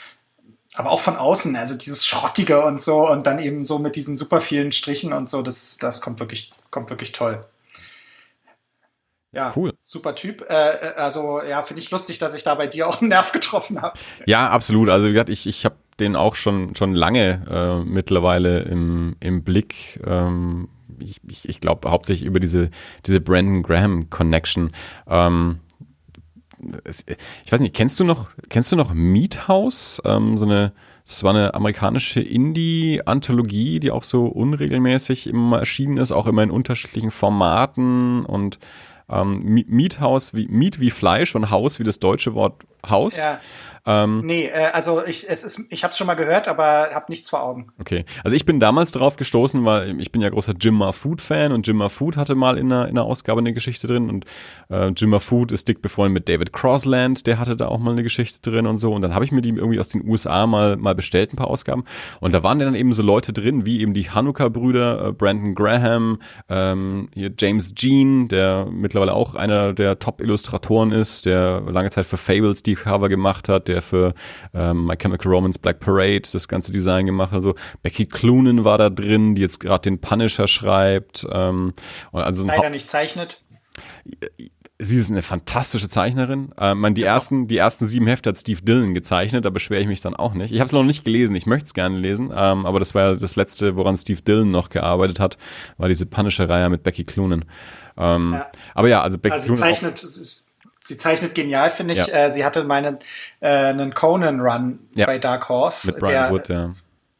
Aber 0.77 0.91
auch 0.91 1.01
von 1.01 1.17
außen, 1.17 1.57
also 1.57 1.79
dieses 1.79 2.05
Schrottige 2.05 2.65
und 2.65 2.83
so 2.83 3.09
und 3.09 3.27
dann 3.27 3.39
eben 3.39 3.65
so 3.65 3.79
mit 3.79 3.97
diesen 3.97 4.17
super 4.17 4.41
vielen 4.41 4.73
Strichen 4.73 5.13
und 5.13 5.31
so, 5.31 5.41
das, 5.41 5.79
das 5.79 6.01
kommt 6.01 6.21
wirklich, 6.21 6.53
kommt 6.71 6.91
wirklich 6.91 7.13
toll. 7.13 7.45
Ja, 9.35 9.53
cool. 9.57 9.75
super 9.83 10.15
Typ. 10.15 10.45
Äh, 10.49 10.55
äh, 10.55 10.95
also 10.97 11.43
ja, 11.43 11.63
finde 11.63 11.83
ich 11.83 11.91
lustig, 11.91 12.19
dass 12.19 12.35
ich 12.35 12.45
da 12.45 12.55
bei 12.55 12.67
dir 12.67 12.89
auch 12.89 13.01
einen 13.01 13.09
Nerv 13.11 13.33
getroffen 13.33 13.83
habe. 13.83 13.99
Ja, 14.27 14.49
absolut. 14.51 14.89
Also 14.89 15.09
wie 15.09 15.13
gesagt, 15.13 15.31
ich, 15.31 15.47
ich 15.47 15.65
habe 15.65 15.77
den 16.01 16.17
auch 16.17 16.35
schon, 16.35 16.75
schon 16.75 16.95
lange 16.95 17.43
äh, 17.49 17.85
mittlerweile 17.85 18.61
im, 18.61 19.17
im 19.21 19.45
Blick. 19.45 20.01
Ähm, 20.07 20.69
ich 21.01 21.21
ich, 21.29 21.49
ich 21.49 21.61
glaube 21.61 21.91
hauptsächlich 21.91 22.27
über 22.27 22.41
diese, 22.41 22.71
diese 23.07 23.21
Brandon 23.21 23.63
Graham 23.63 24.11
Connection. 24.11 24.71
Ähm, 25.09 25.61
ich 27.45 27.53
weiß 27.53 27.61
nicht, 27.61 27.75
kennst 27.75 28.01
du 28.01 28.05
noch, 28.05 28.31
kennst 28.49 28.73
du 28.73 28.77
noch 28.77 28.95
Meat 28.95 29.49
House? 29.49 30.01
Ähm, 30.05 30.39
so 30.39 30.47
eine, 30.47 30.73
das 31.07 31.23
war 31.23 31.35
eine 31.35 31.55
amerikanische 31.55 32.21
Indie-Anthologie, 32.21 33.81
die 33.81 33.91
auch 33.91 34.05
so 34.05 34.27
unregelmäßig 34.27 35.27
immer 35.27 35.59
erschienen 35.59 35.99
ist, 35.99 36.13
auch 36.13 36.27
immer 36.27 36.43
in 36.43 36.51
unterschiedlichen 36.51 37.11
Formaten 37.11 38.25
und 38.25 38.59
Ähm, 39.09 39.65
Meat 39.69 40.01
House 40.01 40.35
wie 40.35 40.49
Meat 40.49 40.81
wie 40.81 40.91
Fleisch 40.91 41.35
und 41.35 41.51
Haus 41.51 41.79
wie 41.79 41.85
das 41.85 41.99
deutsche 41.99 42.35
Wort 42.35 42.63
Haus. 42.89 43.17
Ja. 43.17 43.41
Ähm, 43.87 44.23
nee, 44.25 44.47
äh, 44.47 44.71
also 44.73 45.05
ich, 45.05 45.29
es 45.29 45.45
ist, 45.45 45.67
ich 45.71 45.85
habe 45.85 45.93
es 45.93 45.99
schon 45.99 46.07
mal 46.07 46.15
gehört, 46.15 46.49
aber 46.49 46.91
habe 46.95 47.07
nichts 47.09 47.29
vor 47.29 47.43
Augen. 47.43 47.69
Okay, 47.79 48.05
also 48.23 48.35
ich 48.35 48.47
bin 48.47 48.59
damals 48.59 48.93
darauf 48.93 49.17
gestoßen, 49.17 49.65
weil 49.65 50.01
ich 50.01 50.11
bin 50.11 50.23
ja 50.23 50.31
großer 50.31 50.55
Jim 50.59 50.83
Food 50.93 51.21
Fan 51.21 51.53
und 51.53 51.67
Jim 51.67 51.87
Food 51.91 52.17
hatte 52.17 52.35
mal 52.35 52.57
in 52.57 52.73
einer, 52.73 52.89
in 52.89 52.97
einer 52.97 53.05
Ausgabe 53.05 53.41
eine 53.41 53.53
Geschichte 53.53 53.87
drin 53.87 54.09
und 54.09 54.25
äh, 54.71 54.89
Jim 54.97 55.19
Food 55.21 55.53
ist 55.53 55.69
dick 55.69 55.83
befreundet 55.83 56.15
mit 56.15 56.29
David 56.29 56.53
Crossland, 56.53 57.27
der 57.27 57.39
hatte 57.39 57.57
da 57.57 57.69
auch 57.69 57.79
mal 57.79 57.93
eine 57.93 58.03
Geschichte 58.03 58.51
drin 58.51 58.67
und 58.67 58.79
so 58.79 58.93
und 58.93 59.03
dann 59.03 59.15
habe 59.15 59.25
ich 59.25 59.33
mir 59.33 59.43
die 59.43 59.51
irgendwie 59.51 59.79
aus 59.79 59.89
den 59.89 60.09
USA 60.09 60.47
mal 60.47 60.77
mal 60.77 60.95
bestellt, 60.95 61.35
ein 61.35 61.37
paar 61.37 61.49
Ausgaben 61.49 61.85
und 62.21 62.33
da 62.33 62.43
waren 62.43 62.59
dann 62.59 62.75
eben 62.75 62.93
so 62.95 63.03
Leute 63.03 63.35
drin, 63.35 63.67
wie 63.67 63.81
eben 63.81 63.93
die 63.93 64.11
Hanukkah-Brüder, 64.11 65.09
äh, 65.09 65.13
Brandon 65.13 65.55
Graham, 65.55 66.21
ähm, 66.49 67.09
hier 67.13 67.33
James 67.39 67.75
Jean, 67.75 68.29
der 68.29 68.67
mittlerweile 68.71 69.13
auch 69.13 69.35
einer 69.35 69.75
der 69.75 69.99
Top-Illustratoren 69.99 70.91
ist, 70.93 71.27
der 71.27 71.63
lange 71.69 71.91
Zeit 71.91 72.07
für 72.07 72.17
Fables 72.17 72.63
die 72.63 72.77
Cover 72.77 73.11
gemacht 73.11 73.49
hat, 73.49 73.69
der 73.75 73.83
für 73.83 74.15
ähm, 74.55 74.87
My 74.87 74.97
Chemical 74.97 75.33
Romance 75.33 75.59
Black 75.59 75.81
Parade 75.81 76.23
das 76.33 76.49
ganze 76.49 76.73
Design 76.73 77.07
gemacht 77.07 77.33
hat. 77.33 77.39
Also 77.39 77.55
Becky 77.83 78.07
Cloonan 78.07 78.65
war 78.65 78.79
da 78.79 78.91
drin, 78.91 79.35
die 79.35 79.43
jetzt 79.43 79.61
gerade 79.61 79.83
den 79.83 80.01
Punisher 80.01 80.49
schreibt. 80.49 81.27
Ähm, 81.31 81.75
also 82.13 82.47
Leider 82.47 82.71
nicht 82.71 82.89
zeichnet. 82.89 83.41
Sie 84.79 84.97
ist 84.97 85.11
eine 85.11 85.23
fantastische 85.23 85.89
Zeichnerin. 85.89 86.53
Äh, 86.59 86.75
man, 86.75 86.95
die, 86.95 87.03
ja. 87.03 87.09
ersten, 87.09 87.47
die 87.47 87.57
ersten 87.57 87.87
sieben 87.87 88.07
Hefte 88.07 88.31
hat 88.31 88.39
Steve 88.39 88.61
Dillon 88.61 88.93
gezeichnet, 88.93 89.45
da 89.45 89.51
beschwere 89.51 89.81
ich 89.81 89.87
mich 89.87 90.01
dann 90.01 90.15
auch 90.15 90.35
nicht. 90.35 90.53
Ich 90.53 90.59
habe 90.59 90.67
es 90.67 90.73
noch 90.73 90.83
nicht 90.83 91.05
gelesen, 91.05 91.37
ich 91.37 91.47
möchte 91.47 91.67
es 91.67 91.75
gerne 91.75 91.97
lesen, 91.97 92.33
ähm, 92.35 92.67
aber 92.67 92.81
das 92.81 92.95
war 92.95 93.13
ja 93.13 93.15
das 93.15 93.37
letzte, 93.37 93.77
woran 93.77 93.97
Steve 93.97 94.21
Dillon 94.23 94.51
noch 94.51 94.71
gearbeitet 94.71 95.21
hat, 95.21 95.39
war 95.79 95.89
diese 95.89 96.07
Punisher-Reihe 96.07 96.69
mit 96.71 96.83
Becky 96.83 97.05
Cloonan. 97.05 97.45
Ähm, 97.97 98.33
ja. 98.35 98.47
Aber 98.75 98.89
ja, 98.89 99.01
also 99.01 99.19
Becky 99.19 99.35
also 99.35 99.55
Cloonan. 99.55 99.75
Zeichnet, 99.75 100.03
es 100.03 100.17
ist 100.17 100.44
Sie 100.87 100.99
zeichnet 100.99 101.35
genial, 101.35 101.71
finde 101.71 101.95
ich. 101.95 102.07
Ja. 102.07 102.27
Äh, 102.27 102.31
sie 102.31 102.45
hatte 102.45 102.65
meinen 102.65 102.99
äh, 103.41 103.49
einen 103.49 103.95
Conan-Run 103.95 104.79
ja. 104.95 105.07
bei 105.07 105.19
Dark 105.19 105.49
Horse, 105.49 105.87
Mit 105.89 106.01
Brian 106.01 106.13
der 106.13 106.31
Wood, 106.31 106.49
ja. 106.49 106.75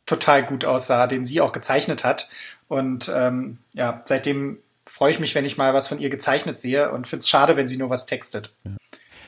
total 0.07 0.45
gut 0.45 0.65
aussah, 0.65 1.07
den 1.07 1.25
sie 1.25 1.41
auch 1.41 1.53
gezeichnet 1.53 2.05
hat. 2.05 2.29
Und 2.69 3.11
ähm, 3.15 3.59
ja, 3.73 4.01
seitdem 4.05 4.59
freue 4.87 5.11
ich 5.11 5.19
mich, 5.19 5.35
wenn 5.35 5.47
ich 5.47 5.57
mal 5.57 5.73
was 5.73 5.89
von 5.89 5.99
ihr 5.99 6.11
gezeichnet 6.11 6.59
sehe 6.59 6.91
und 6.91 7.07
finde 7.07 7.21
es 7.21 7.29
schade, 7.29 7.57
wenn 7.57 7.67
sie 7.67 7.79
nur 7.79 7.89
was 7.89 8.07
textet. 8.07 8.53
Ja. 8.65 8.73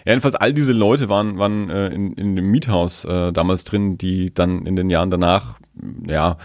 Jedenfalls 0.07 0.37
all 0.37 0.53
diese 0.53 0.73
Leute 0.73 1.09
waren, 1.09 1.37
waren 1.39 1.69
äh, 1.69 1.89
in, 1.89 2.13
in 2.13 2.37
dem 2.37 2.49
Miethaus 2.53 3.05
äh, 3.05 3.33
damals 3.33 3.65
drin, 3.65 3.99
die 3.99 4.33
dann 4.33 4.65
in 4.65 4.77
den 4.77 4.89
Jahren 4.89 5.11
danach, 5.11 5.59
ja, 6.07 6.39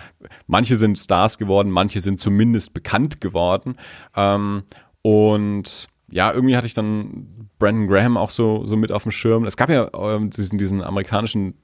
manche 0.47 0.75
sind 0.77 0.97
Stars 0.97 1.37
geworden, 1.37 1.69
manche 1.69 1.99
sind 1.99 2.19
zumindest 2.19 2.73
bekannt 2.73 3.21
geworden. 3.21 3.77
Ähm, 4.15 4.63
und 5.03 5.89
ja, 6.11 6.31
irgendwie 6.31 6.57
hatte 6.57 6.67
ich 6.67 6.73
dann 6.73 7.27
Brandon 7.57 7.87
Graham 7.87 8.17
auch 8.17 8.29
so, 8.29 8.65
so 8.67 8.75
mit 8.75 8.91
auf 8.91 9.03
dem 9.03 9.11
Schirm. 9.11 9.45
Es 9.45 9.57
gab 9.57 9.69
ja 9.69 9.89
ähm, 9.93 10.29
diesen, 10.29 10.57
diesen 10.57 10.83
amerikanischen 10.83 11.55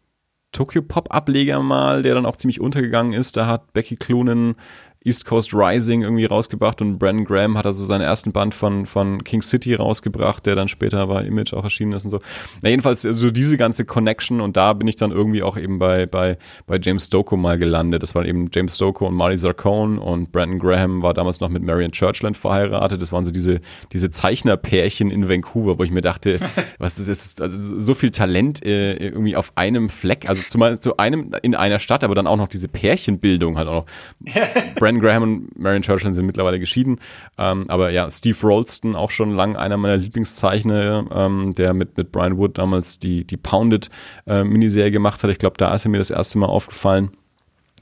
Tokyo 0.53 0.81
Pop 0.81 1.13
Ableger 1.13 1.61
mal, 1.61 2.01
der 2.01 2.15
dann 2.15 2.25
auch 2.25 2.37
ziemlich 2.37 2.61
untergegangen 2.61 3.13
ist. 3.13 3.37
Da 3.37 3.47
hat 3.47 3.73
Becky 3.73 3.97
Cloonan 3.97 4.55
East 5.03 5.25
Coast 5.25 5.53
Rising 5.53 6.01
irgendwie 6.01 6.25
rausgebracht 6.25 6.81
und 6.81 6.99
Brandon 6.99 7.25
Graham 7.25 7.57
hat 7.57 7.65
also 7.65 7.85
seinen 7.85 8.01
ersten 8.01 8.31
Band 8.31 8.53
von, 8.53 8.85
von 8.85 9.23
King 9.23 9.41
City 9.41 9.73
rausgebracht, 9.73 10.45
der 10.45 10.55
dann 10.55 10.67
später 10.67 11.07
bei 11.07 11.23
Image 11.23 11.53
auch 11.53 11.63
erschienen 11.63 11.93
ist 11.93 12.03
und 12.05 12.11
so. 12.11 12.19
Na, 12.61 12.69
jedenfalls 12.69 13.03
so 13.03 13.09
also 13.09 13.31
diese 13.31 13.57
ganze 13.57 13.85
Connection 13.85 14.41
und 14.41 14.57
da 14.57 14.73
bin 14.73 14.87
ich 14.87 14.97
dann 14.97 15.11
irgendwie 15.11 15.43
auch 15.43 15.57
eben 15.57 15.79
bei, 15.79 16.05
bei, 16.05 16.37
bei 16.65 16.77
James 16.81 17.05
Stoko 17.05 17.37
mal 17.37 17.57
gelandet. 17.57 18.03
Das 18.03 18.15
waren 18.15 18.25
eben 18.25 18.49
James 18.53 18.75
Stoko 18.75 19.07
und 19.07 19.15
Marty 19.15 19.37
Zarcone 19.37 19.99
und 19.99 20.31
Brandon 20.31 20.59
Graham 20.59 21.01
war 21.01 21.13
damals 21.13 21.39
noch 21.39 21.49
mit 21.49 21.63
Marion 21.63 21.91
Churchland 21.91 22.35
verheiratet. 22.35 23.01
Das 23.01 23.11
waren 23.11 23.23
so 23.23 23.31
diese, 23.31 23.61
diese 23.93 24.11
Zeichnerpärchen 24.11 25.09
in 25.09 25.29
Vancouver, 25.29 25.79
wo 25.79 25.83
ich 25.83 25.91
mir 25.91 26.01
dachte, 26.01 26.39
was 26.79 26.99
ist 26.99 27.07
das? 27.07 27.41
Also 27.41 27.79
so 27.79 27.93
viel 27.95 28.11
Talent 28.11 28.65
äh, 28.65 28.95
irgendwie 28.95 29.35
auf 29.35 29.53
einem 29.55 29.87
Fleck, 29.87 30.27
also 30.27 30.41
zumal 30.49 30.79
zu 30.79 30.97
einem 30.97 31.33
in 31.41 31.55
einer 31.55 31.79
Stadt, 31.79 32.03
aber 32.03 32.15
dann 32.15 32.27
auch 32.27 32.37
noch 32.37 32.49
diese 32.49 32.67
Pärchenbildung 32.67 33.57
halt 33.57 33.67
auch 33.67 33.75
noch. 33.75 33.85
Brandon 34.88 35.01
Graham 35.01 35.23
und 35.23 35.59
Marion 35.59 35.81
Churchill 35.81 36.14
sind 36.14 36.26
mittlerweile 36.26 36.59
geschieden. 36.59 36.99
Ähm, 37.38 37.65
aber 37.68 37.89
ja, 37.89 38.09
Steve 38.09 38.38
Rolston, 38.41 38.95
auch 38.95 39.11
schon 39.11 39.35
lang 39.35 39.57
einer 39.57 39.76
meiner 39.76 39.97
Lieblingszeichner, 39.97 41.05
ähm, 41.11 41.51
der 41.57 41.73
mit, 41.73 41.97
mit 41.97 42.14
Brian 42.14 42.38
Wood 42.38 42.57
damals 42.57 42.97
die, 42.97 43.26
die 43.26 43.35
Pounded-Miniserie 43.35 44.88
äh, 44.88 44.91
gemacht 44.91 45.22
hat. 45.23 45.30
Ich 45.30 45.39
glaube, 45.39 45.57
da 45.57 45.73
ist 45.76 45.85
er 45.85 45.91
mir 45.91 45.97
das 45.97 46.09
erste 46.09 46.38
Mal 46.39 46.45
aufgefallen. 46.45 47.11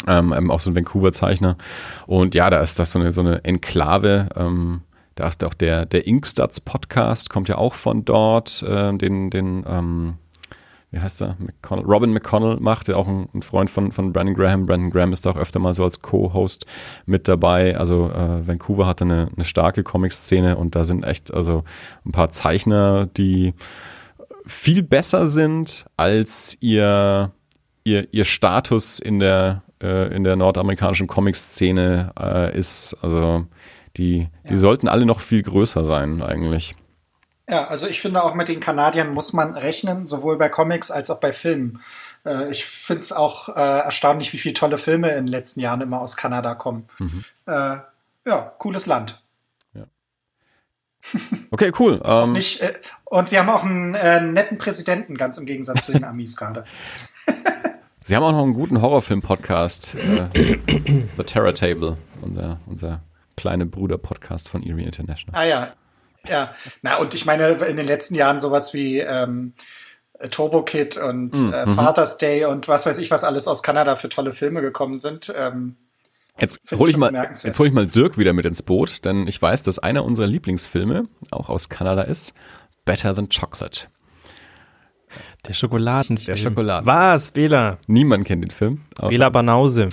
Ähm, 0.07 0.49
auch 0.49 0.59
so 0.59 0.71
ein 0.71 0.75
Vancouver-Zeichner. 0.75 1.57
Und 2.07 2.33
ja, 2.33 2.49
da 2.49 2.59
ist 2.61 2.79
das 2.79 2.91
so 2.91 2.99
eine, 2.99 3.11
so 3.11 3.21
eine 3.21 3.43
Enklave. 3.43 4.29
Ähm, 4.35 4.81
da 5.13 5.27
ist 5.27 5.43
auch 5.43 5.53
der, 5.53 5.85
der 5.85 6.07
Inkstats-Podcast, 6.07 7.29
kommt 7.29 7.49
ja 7.49 7.57
auch 7.57 7.75
von 7.75 8.03
dort, 8.03 8.63
äh, 8.63 8.93
den, 8.93 9.29
den 9.29 9.63
ähm, 9.67 10.15
wie 10.95 11.01
heißt 11.01 11.23
er, 11.23 11.35
McConnell, 11.39 11.85
Robin 11.85 12.13
McConnell 12.13 12.57
macht, 12.61 12.87
der 12.87 12.97
auch 12.97 13.09
ein, 13.09 13.27
ein, 13.33 13.41
Freund 13.41 13.69
von, 13.69 13.91
von 13.91 14.13
Brandon 14.13 14.33
Graham. 14.33 14.65
Brandon 14.65 14.89
Graham 14.89 15.11
ist 15.11 15.27
auch 15.27 15.35
öfter 15.35 15.59
mal 15.59 15.73
so 15.73 15.83
als 15.83 16.01
Co-Host 16.01 16.65
mit 17.05 17.27
dabei. 17.27 17.77
Also 17.77 18.09
äh, 18.09 18.47
Vancouver 18.47 18.87
hatte 18.87 19.03
eine, 19.03 19.27
eine 19.35 19.43
starke 19.43 19.83
Comic-Szene 19.83 20.55
und 20.55 20.73
da 20.73 20.85
sind 20.85 21.03
echt 21.03 21.33
also 21.33 21.65
ein 22.05 22.13
paar 22.13 22.29
Zeichner, 22.29 23.07
die 23.07 23.55
viel 24.45 24.83
besser 24.83 25.27
sind 25.27 25.85
als 25.97 26.55
ihr, 26.61 27.33
ihr, 27.83 28.07
ihr 28.13 28.23
Status 28.23 28.99
in 28.99 29.19
der, 29.19 29.63
äh, 29.83 30.15
in 30.15 30.23
der 30.23 30.37
nordamerikanischen 30.37 31.07
Comic-Szene 31.07 32.13
äh, 32.17 32.57
ist. 32.57 32.95
Also 33.01 33.45
die, 33.97 34.29
die 34.47 34.51
ja. 34.51 34.55
sollten 34.55 34.87
alle 34.87 35.05
noch 35.05 35.19
viel 35.19 35.41
größer 35.41 35.83
sein 35.83 36.21
eigentlich. 36.21 36.73
Ja, 37.47 37.67
also 37.67 37.87
ich 37.87 38.01
finde 38.01 38.23
auch 38.23 38.33
mit 38.33 38.47
den 38.47 38.59
Kanadiern 38.59 39.13
muss 39.13 39.33
man 39.33 39.55
rechnen, 39.55 40.05
sowohl 40.05 40.37
bei 40.37 40.49
Comics 40.49 40.89
als 40.89 41.11
auch 41.11 41.19
bei 41.19 41.31
Filmen. 41.31 41.81
Äh, 42.25 42.49
ich 42.49 42.65
finde 42.65 43.01
es 43.01 43.13
auch 43.13 43.49
äh, 43.49 43.79
erstaunlich, 43.79 44.33
wie 44.33 44.37
viele 44.37 44.55
tolle 44.55 44.77
Filme 44.77 45.09
in 45.09 45.25
den 45.25 45.27
letzten 45.27 45.59
Jahren 45.59 45.81
immer 45.81 46.01
aus 46.01 46.17
Kanada 46.17 46.55
kommen. 46.55 46.87
Mhm. 46.97 47.23
Äh, 47.45 47.77
ja, 48.27 48.53
cooles 48.57 48.87
Land. 48.87 49.21
Ja. 49.73 49.85
Okay, 51.51 51.71
cool. 51.79 52.01
Ähm, 52.03 52.33
nicht, 52.33 52.61
äh, 52.61 52.73
und 53.05 53.29
sie 53.29 53.37
haben 53.37 53.49
auch 53.49 53.63
einen 53.63 53.93
äh, 53.93 54.21
netten 54.21 54.57
Präsidenten, 54.57 55.15
ganz 55.15 55.37
im 55.37 55.45
Gegensatz 55.45 55.85
zu 55.85 55.91
den 55.91 56.03
Amis 56.03 56.35
gerade. 56.35 56.65
Sie 58.03 58.15
haben 58.15 58.23
auch 58.23 58.31
noch 58.31 58.43
einen 58.43 58.53
guten 58.53 58.81
Horrorfilm-Podcast, 58.81 59.95
äh, 59.95 60.27
The 61.17 61.23
Terror 61.23 61.53
Table, 61.53 61.97
unser, 62.21 62.59
unser 62.65 63.01
kleine 63.37 63.65
Bruder-Podcast 63.65 64.49
von 64.49 64.63
Erie 64.63 64.85
International. 64.85 65.39
Ah 65.39 65.45
ja, 65.45 65.71
ja, 66.29 66.53
na 66.81 66.97
und 66.97 67.13
ich 67.13 67.25
meine, 67.25 67.49
in 67.49 67.77
den 67.77 67.85
letzten 67.85 68.15
Jahren 68.15 68.39
sowas 68.39 68.73
wie 68.73 68.99
ähm, 68.99 69.53
Turbo 70.31 70.63
Kid 70.63 70.97
und 70.97 71.37
mhm. 71.37 71.53
äh, 71.53 71.67
Father's 71.67 72.17
Day 72.17 72.45
und 72.45 72.67
was 72.67 72.85
weiß 72.85 72.99
ich, 72.99 73.11
was 73.11 73.23
alles 73.23 73.47
aus 73.47 73.63
Kanada 73.63 73.95
für 73.95 74.09
tolle 74.09 74.33
Filme 74.33 74.61
gekommen 74.61 74.97
sind. 74.97 75.33
Ähm, 75.35 75.75
Jetzt 76.37 76.59
hole 76.77 76.91
ich, 76.91 76.97
mal, 76.97 77.13
jetzt 77.13 77.59
hol 77.59 77.67
ich 77.67 77.71
mal 77.71 77.87
Dirk 77.87 78.17
wieder 78.17 78.33
mit 78.33 78.45
ins 78.45 78.61
Boot, 78.61 79.05
denn 79.05 79.25
ich 79.25 79.41
weiß, 79.41 79.63
dass 79.63 79.79
einer 79.79 80.03
unserer 80.03 80.27
Lieblingsfilme 80.27 81.07
auch 81.31 81.47
aus 81.47 81.69
Kanada 81.69 82.01
ist, 82.01 82.33
Better 82.83 83.15
Than 83.15 83.29
Chocolate. 83.29 83.87
Der 85.47 85.53
Schokoladenfilm. 85.53 86.35
Der 86.35 86.35
Schokoladen. 86.35 86.85
Was, 86.85 87.31
Bela? 87.31 87.77
Niemand 87.87 88.25
kennt 88.25 88.43
den 88.43 88.51
Film. 88.51 88.81
Bela 89.07 89.29
Banause. 89.29 89.89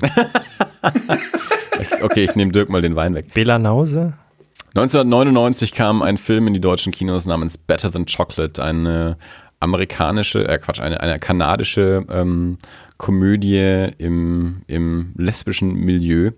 okay, 2.03 2.25
ich 2.25 2.35
nehme 2.35 2.51
Dirk 2.51 2.71
mal 2.71 2.83
den 2.83 2.97
Wein 2.97 3.15
weg. 3.15 3.33
Bela 3.35 3.61
Nause? 3.61 4.15
1999 4.75 5.73
kam 5.73 6.01
ein 6.01 6.17
Film 6.17 6.47
in 6.47 6.55
die 6.55 6.61
deutschen 6.61 6.93
Kinos 6.93 7.27
namens 7.27 7.59
Better 7.59 7.93
Than 7.93 8.07
Chocolate, 8.07 8.63
eine 8.63 9.19
amerikanische, 9.61 10.49
äh 10.49 10.59
Quatsch, 10.59 10.81
eine, 10.81 11.01
eine 11.01 11.19
kanadische 11.19 12.07
ähm, 12.09 12.57
Komödie 12.97 13.91
im, 13.99 14.63
im 14.67 15.13
lesbischen 15.17 15.75
Milieu. 15.75 16.31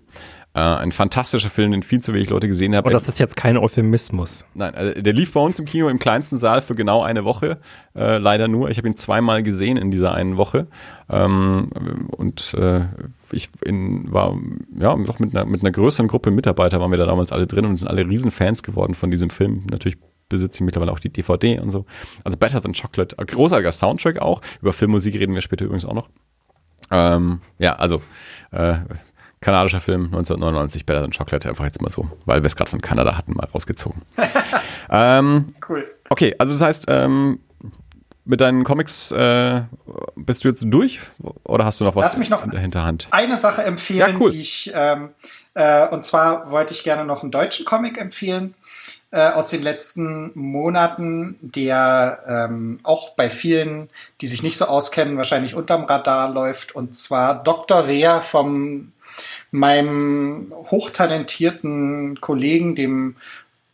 Äh, 0.53 0.59
ein 0.59 0.91
fantastischer 0.91 1.49
Film, 1.49 1.71
den 1.71 1.81
viel 1.81 2.01
zu 2.01 2.13
wenig 2.13 2.29
Leute 2.29 2.47
gesehen 2.47 2.75
haben. 2.75 2.85
Und 2.85 2.93
das 2.93 3.07
ist 3.07 3.19
jetzt 3.19 3.35
kein 3.35 3.57
Euphemismus. 3.57 4.45
Nein, 4.53 4.73
also 4.73 5.01
der 5.01 5.13
lief 5.13 5.33
bei 5.33 5.39
uns 5.41 5.59
im 5.59 5.65
Kino 5.65 5.89
im 5.89 5.99
kleinsten 5.99 6.37
Saal 6.37 6.61
für 6.61 6.75
genau 6.75 7.03
eine 7.03 7.25
Woche. 7.25 7.59
Äh, 7.93 8.19
leider 8.19 8.47
nur. 8.47 8.69
Ich 8.69 8.77
habe 8.77 8.87
ihn 8.87 8.95
zweimal 8.97 9.43
gesehen 9.43 9.77
in 9.77 9.91
dieser 9.91 10.13
einen 10.13 10.37
Woche. 10.37 10.67
Ähm, 11.09 11.69
und 12.11 12.53
äh, 12.53 12.81
ich 13.31 13.49
in, 13.63 14.11
war 14.11 14.37
ja 14.77 14.95
doch 14.95 15.19
mit 15.19 15.35
einer, 15.35 15.45
mit 15.45 15.63
einer 15.63 15.71
größeren 15.71 16.07
Gruppe 16.07 16.31
Mitarbeiter 16.31 16.79
waren 16.79 16.91
wir 16.91 16.97
da 16.97 17.05
damals 17.05 17.31
alle 17.31 17.47
drin 17.47 17.65
und 17.65 17.75
sind 17.75 17.87
alle 17.87 18.07
Riesenfans 18.07 18.63
geworden 18.63 18.93
von 18.93 19.11
diesem 19.11 19.29
Film. 19.29 19.63
Natürlich 19.69 19.97
besitze 20.29 20.57
ich 20.57 20.65
mittlerweile 20.65 20.91
auch 20.91 20.99
die 20.99 21.11
DVD 21.11 21.59
und 21.59 21.71
so. 21.71 21.85
Also 22.23 22.37
Better 22.37 22.61
Than 22.61 22.73
Chocolate. 22.73 23.15
Großartiger 23.15 23.71
Soundtrack 23.71 24.19
auch. 24.19 24.41
Über 24.61 24.73
Filmmusik 24.73 25.15
reden 25.15 25.33
wir 25.33 25.41
später 25.41 25.65
übrigens 25.65 25.85
auch 25.85 25.93
noch. 25.93 26.09
Ähm, 26.91 27.41
ja, 27.57 27.73
also 27.73 28.01
äh, 28.51 28.77
Kanadischer 29.41 29.81
Film, 29.81 30.05
1999, 30.05 30.85
Better 30.85 31.01
Than 31.01 31.11
Chocolate, 31.11 31.49
einfach 31.49 31.65
jetzt 31.65 31.81
mal 31.81 31.89
so, 31.89 32.09
weil 32.25 32.41
wir 32.41 32.47
es 32.47 32.55
gerade 32.55 32.71
von 32.71 32.81
Kanada 32.81 33.15
hatten, 33.17 33.33
mal 33.33 33.45
rausgezogen. 33.45 34.01
ähm, 34.89 35.53
cool. 35.69 35.85
Okay, 36.09 36.33
also 36.39 36.53
das 36.53 36.61
heißt, 36.61 36.85
ähm, 36.89 37.39
mit 38.25 38.41
deinen 38.41 38.63
Comics 38.63 39.11
äh, 39.11 39.61
bist 40.15 40.43
du 40.43 40.49
jetzt 40.49 40.65
durch 40.67 40.99
oder 41.43 41.65
hast 41.65 41.79
du 41.79 41.85
noch 41.85 41.95
was 41.95 42.03
Lass 42.03 42.17
mich 42.17 42.29
noch 42.29 42.43
in 42.43 42.51
der 42.51 42.59
Hinterhand? 42.59 43.07
Eine 43.11 43.37
Sache 43.37 43.63
empfehlen, 43.63 44.13
ja, 44.13 44.19
cool. 44.19 44.31
die 44.31 44.41
ich, 44.41 44.71
ähm, 44.75 45.09
äh, 45.53 45.87
und 45.87 46.03
zwar 46.03 46.51
wollte 46.51 46.73
ich 46.73 46.83
gerne 46.83 47.05
noch 47.05 47.21
einen 47.21 47.31
deutschen 47.31 47.65
Comic 47.65 47.97
empfehlen. 47.97 48.55
äh, 49.11 49.29
aus 49.29 49.49
den 49.49 49.63
letzten 49.63 50.31
Monaten, 50.33 51.37
der 51.39 52.19
ähm, 52.27 52.79
auch 52.83 53.11
bei 53.11 53.29
vielen, 53.29 53.89
die 54.19 54.27
sich 54.27 54.43
nicht 54.43 54.57
so 54.57 54.65
auskennen, 54.65 55.15
wahrscheinlich 55.15 55.55
unterm 55.55 55.85
Radar 55.85 56.33
läuft. 56.33 56.75
Und 56.75 56.95
zwar 56.95 57.41
Dr. 57.41 57.87
Wehr 57.87 58.21
vom 58.21 58.91
meinem 59.51 60.51
hochtalentierten 60.69 62.19
Kollegen, 62.19 62.75
dem 62.75 63.15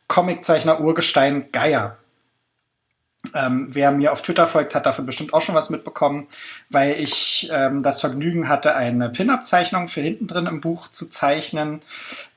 Comiczeichner 0.08 0.80
Urgestein 0.80 1.52
Geier. 1.52 1.98
Ähm, 3.36 3.68
wer 3.70 3.92
mir 3.92 4.12
auf 4.12 4.24
Twitter 4.24 4.48
folgt, 4.48 4.74
hat 4.74 4.86
davon 4.86 5.06
bestimmt 5.06 5.34
auch 5.34 5.42
schon 5.42 5.54
was 5.54 5.70
mitbekommen, 5.70 6.28
weil 6.70 7.00
ich 7.00 7.50
ähm, 7.52 7.84
das 7.84 8.02
Vergnügen 8.02 8.50
hatte, 8.50 8.76
eine 8.76 9.10
Pin-Up-Zeichnung 9.10 9.88
für 9.88 10.02
hinten 10.02 10.28
drin 10.28 10.48
im 10.48 10.60
Buch 10.60 10.88
zu 10.90 11.08
zeichnen. 11.08 11.82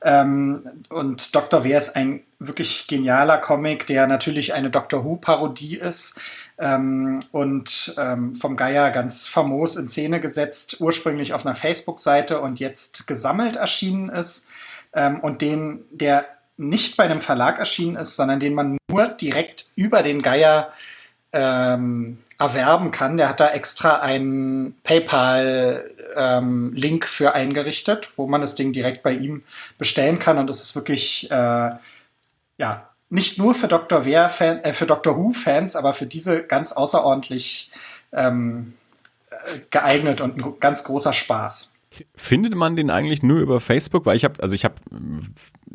Ähm, 0.03 0.61
und 0.89 1.35
Dr. 1.35 1.63
Wer 1.63 1.79
ist 1.79 1.95
ein 1.95 2.21
wirklich 2.37 2.87
genialer 2.87 3.39
Comic, 3.39 3.87
der 3.87 4.05
natürlich 4.07 4.53
eine 4.53 4.69
Doctor 4.69 5.03
Who-Parodie 5.03 5.77
ist. 5.77 6.21
Ähm, 6.57 7.19
und 7.31 7.95
ähm, 7.97 8.35
vom 8.35 8.55
Geier 8.55 8.91
ganz 8.91 9.27
famos 9.27 9.75
in 9.75 9.89
Szene 9.89 10.21
gesetzt, 10.21 10.77
ursprünglich 10.79 11.33
auf 11.33 11.45
einer 11.45 11.55
Facebook-Seite 11.55 12.39
und 12.39 12.59
jetzt 12.59 13.07
gesammelt 13.07 13.55
erschienen 13.55 14.09
ist. 14.09 14.51
Ähm, 14.93 15.19
und 15.19 15.41
den, 15.41 15.83
der 15.91 16.25
nicht 16.57 16.97
bei 16.97 17.03
einem 17.03 17.21
Verlag 17.21 17.59
erschienen 17.59 17.95
ist, 17.95 18.15
sondern 18.15 18.39
den 18.39 18.53
man 18.53 18.77
nur 18.89 19.07
direkt 19.07 19.65
über 19.75 20.03
den 20.03 20.21
Geier 20.21 20.71
ähm, 21.33 22.19
erwerben 22.39 22.91
kann. 22.91 23.17
Der 23.17 23.29
hat 23.29 23.39
da 23.39 23.49
extra 23.49 23.99
einen 23.99 24.75
PayPal-Link 24.83 25.93
ähm, 27.03 27.07
für 27.07 27.33
eingerichtet, 27.33 28.09
wo 28.17 28.27
man 28.27 28.41
das 28.41 28.55
Ding 28.55 28.73
direkt 28.73 29.03
bei 29.03 29.11
ihm 29.11 29.43
bestellen 29.77 30.19
kann. 30.19 30.37
Und 30.37 30.49
es 30.49 30.61
ist 30.61 30.75
wirklich, 30.75 31.29
äh, 31.29 31.71
ja, 32.57 32.89
nicht 33.09 33.37
nur 33.37 33.53
für 33.53 33.67
Dr. 33.67 34.05
Wer 34.05 34.29
Fan, 34.29 34.63
äh, 34.63 34.73
für 34.73 34.85
Doctor 34.85 35.17
Who 35.17 35.31
Fans, 35.31 35.75
aber 35.75 35.93
für 35.93 36.05
diese 36.05 36.43
ganz 36.43 36.71
außerordentlich 36.71 37.71
ähm, 38.13 38.73
geeignet 39.69 40.21
und 40.21 40.37
ein 40.37 40.59
ganz 40.59 40.83
großer 40.85 41.13
Spaß. 41.13 41.74
Findet 42.15 42.55
man 42.55 42.75
den 42.75 42.89
eigentlich 42.89 43.23
nur 43.23 43.39
über 43.39 43.59
Facebook? 43.59 44.05
Weil 44.05 44.17
ich 44.17 44.23
habe, 44.23 44.41
also 44.41 44.55
ich 44.55 44.65
habe 44.65 44.75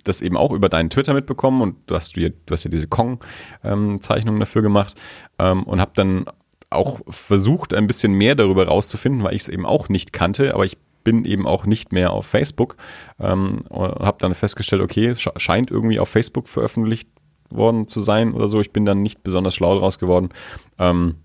das 0.04 0.20
eben 0.20 0.36
auch 0.36 0.52
über 0.52 0.68
deinen 0.68 0.90
Twitter 0.90 1.14
mitbekommen 1.14 1.62
und 1.62 1.76
du 1.86 1.94
hast, 1.94 2.16
du 2.16 2.32
hast 2.50 2.64
ja 2.64 2.70
diese 2.70 2.88
Kong-Zeichnung 2.88 4.34
ähm, 4.34 4.40
dafür 4.40 4.62
gemacht 4.62 4.94
ähm, 5.38 5.64
und 5.64 5.80
habe 5.80 5.92
dann 5.94 6.26
auch 6.70 7.00
versucht, 7.08 7.74
ein 7.74 7.86
bisschen 7.86 8.12
mehr 8.12 8.34
darüber 8.34 8.66
rauszufinden, 8.66 9.22
weil 9.22 9.34
ich 9.34 9.42
es 9.42 9.48
eben 9.48 9.66
auch 9.66 9.88
nicht 9.88 10.12
kannte, 10.12 10.54
aber 10.54 10.64
ich 10.64 10.78
bin 11.02 11.24
eben 11.24 11.46
auch 11.46 11.66
nicht 11.66 11.92
mehr 11.92 12.12
auf 12.12 12.26
Facebook 12.26 12.76
ähm, 13.18 13.62
und 13.68 14.00
habe 14.00 14.18
dann 14.20 14.34
festgestellt, 14.34 14.82
okay, 14.82 15.08
es 15.08 15.20
scheint 15.20 15.70
irgendwie 15.70 15.98
auf 15.98 16.08
Facebook 16.08 16.48
veröffentlicht 16.48 17.08
worden 17.48 17.88
zu 17.88 18.00
sein 18.00 18.32
oder 18.32 18.48
so. 18.48 18.60
Ich 18.60 18.72
bin 18.72 18.84
dann 18.84 19.02
nicht 19.02 19.22
besonders 19.22 19.54
schlau 19.54 19.78
draus 19.78 19.98
geworden. 19.98 20.30
Ähm, 20.78 21.16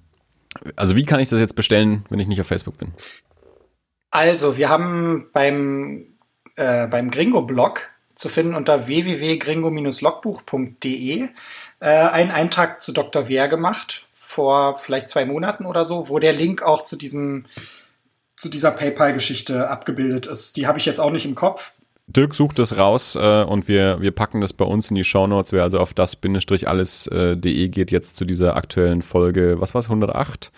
also 0.75 0.95
wie 0.95 1.05
kann 1.05 1.19
ich 1.19 1.29
das 1.29 1.39
jetzt 1.39 1.55
bestellen, 1.55 2.05
wenn 2.09 2.19
ich 2.19 2.27
nicht 2.27 2.41
auf 2.41 2.47
Facebook 2.47 2.77
bin? 2.77 2.93
Also, 4.15 4.55
wir 4.55 4.69
haben 4.69 5.27
beim, 5.33 6.05
äh, 6.55 6.87
beim 6.87 7.11
Gringo-Blog 7.11 7.89
zu 8.15 8.29
finden 8.29 8.55
unter 8.55 8.87
www.gringo-logbuch.de 8.87 11.27
äh, 11.81 11.85
einen 11.85 12.31
Eintrag 12.31 12.81
zu 12.81 12.93
Dr. 12.93 13.27
Wehr 13.27 13.49
gemacht, 13.49 14.03
vor 14.13 14.79
vielleicht 14.79 15.09
zwei 15.09 15.25
Monaten 15.25 15.65
oder 15.65 15.83
so, 15.83 16.07
wo 16.07 16.19
der 16.19 16.31
Link 16.31 16.63
auch 16.63 16.85
zu 16.85 16.95
diesem 16.95 17.43
zu 18.37 18.47
dieser 18.47 18.71
PayPal-Geschichte 18.71 19.69
abgebildet 19.69 20.27
ist. 20.27 20.55
Die 20.55 20.65
habe 20.65 20.79
ich 20.79 20.85
jetzt 20.85 21.01
auch 21.01 21.11
nicht 21.11 21.25
im 21.25 21.35
Kopf. 21.35 21.73
Dirk 22.07 22.35
sucht 22.35 22.57
das 22.57 22.77
raus 22.77 23.15
äh, 23.15 23.43
und 23.43 23.67
wir, 23.67 23.99
wir 23.99 24.11
packen 24.11 24.39
das 24.39 24.53
bei 24.53 24.63
uns 24.63 24.91
in 24.91 24.95
die 24.95 25.03
Shownotes. 25.03 25.51
Wer 25.51 25.63
also 25.63 25.79
auf 25.79 25.93
das-alles.de 25.93 27.67
geht 27.67 27.91
jetzt 27.91 28.15
zu 28.15 28.23
dieser 28.23 28.55
aktuellen 28.55 29.01
Folge, 29.01 29.59
was 29.59 29.73
war 29.73 29.79
es, 29.79 29.87
108 29.87 30.53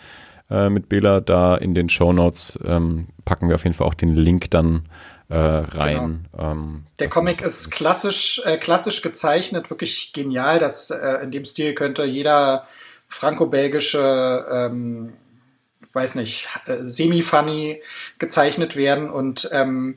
äh, 0.50 0.68
mit 0.68 0.88
Bela, 0.88 1.20
da 1.20 1.56
in 1.56 1.74
den 1.74 1.88
Shownotes 1.88 2.58
ähm, 2.64 3.08
packen 3.24 3.48
wir 3.48 3.56
auf 3.56 3.64
jeden 3.64 3.74
Fall 3.74 3.86
auch 3.86 3.94
den 3.94 4.14
Link 4.14 4.50
dann 4.50 4.88
äh, 5.28 5.36
rein. 5.36 6.26
Genau. 6.32 6.52
Ähm, 6.52 6.84
der 6.98 7.08
Comic 7.08 7.42
ist 7.42 7.70
klassisch, 7.70 8.40
äh, 8.44 8.56
klassisch 8.56 9.02
gezeichnet, 9.02 9.70
wirklich 9.70 10.12
genial. 10.12 10.58
Das 10.58 10.90
äh, 10.90 11.22
in 11.22 11.30
dem 11.30 11.44
Stil 11.44 11.74
könnte 11.74 12.04
jeder 12.04 12.66
franco-belgische, 13.06 14.46
ähm, 14.50 15.12
weiß 15.92 16.14
nicht, 16.14 16.48
äh, 16.66 16.78
semi-funny 16.80 17.82
gezeichnet 18.18 18.76
werden 18.76 19.10
und 19.10 19.48
ähm, 19.52 19.96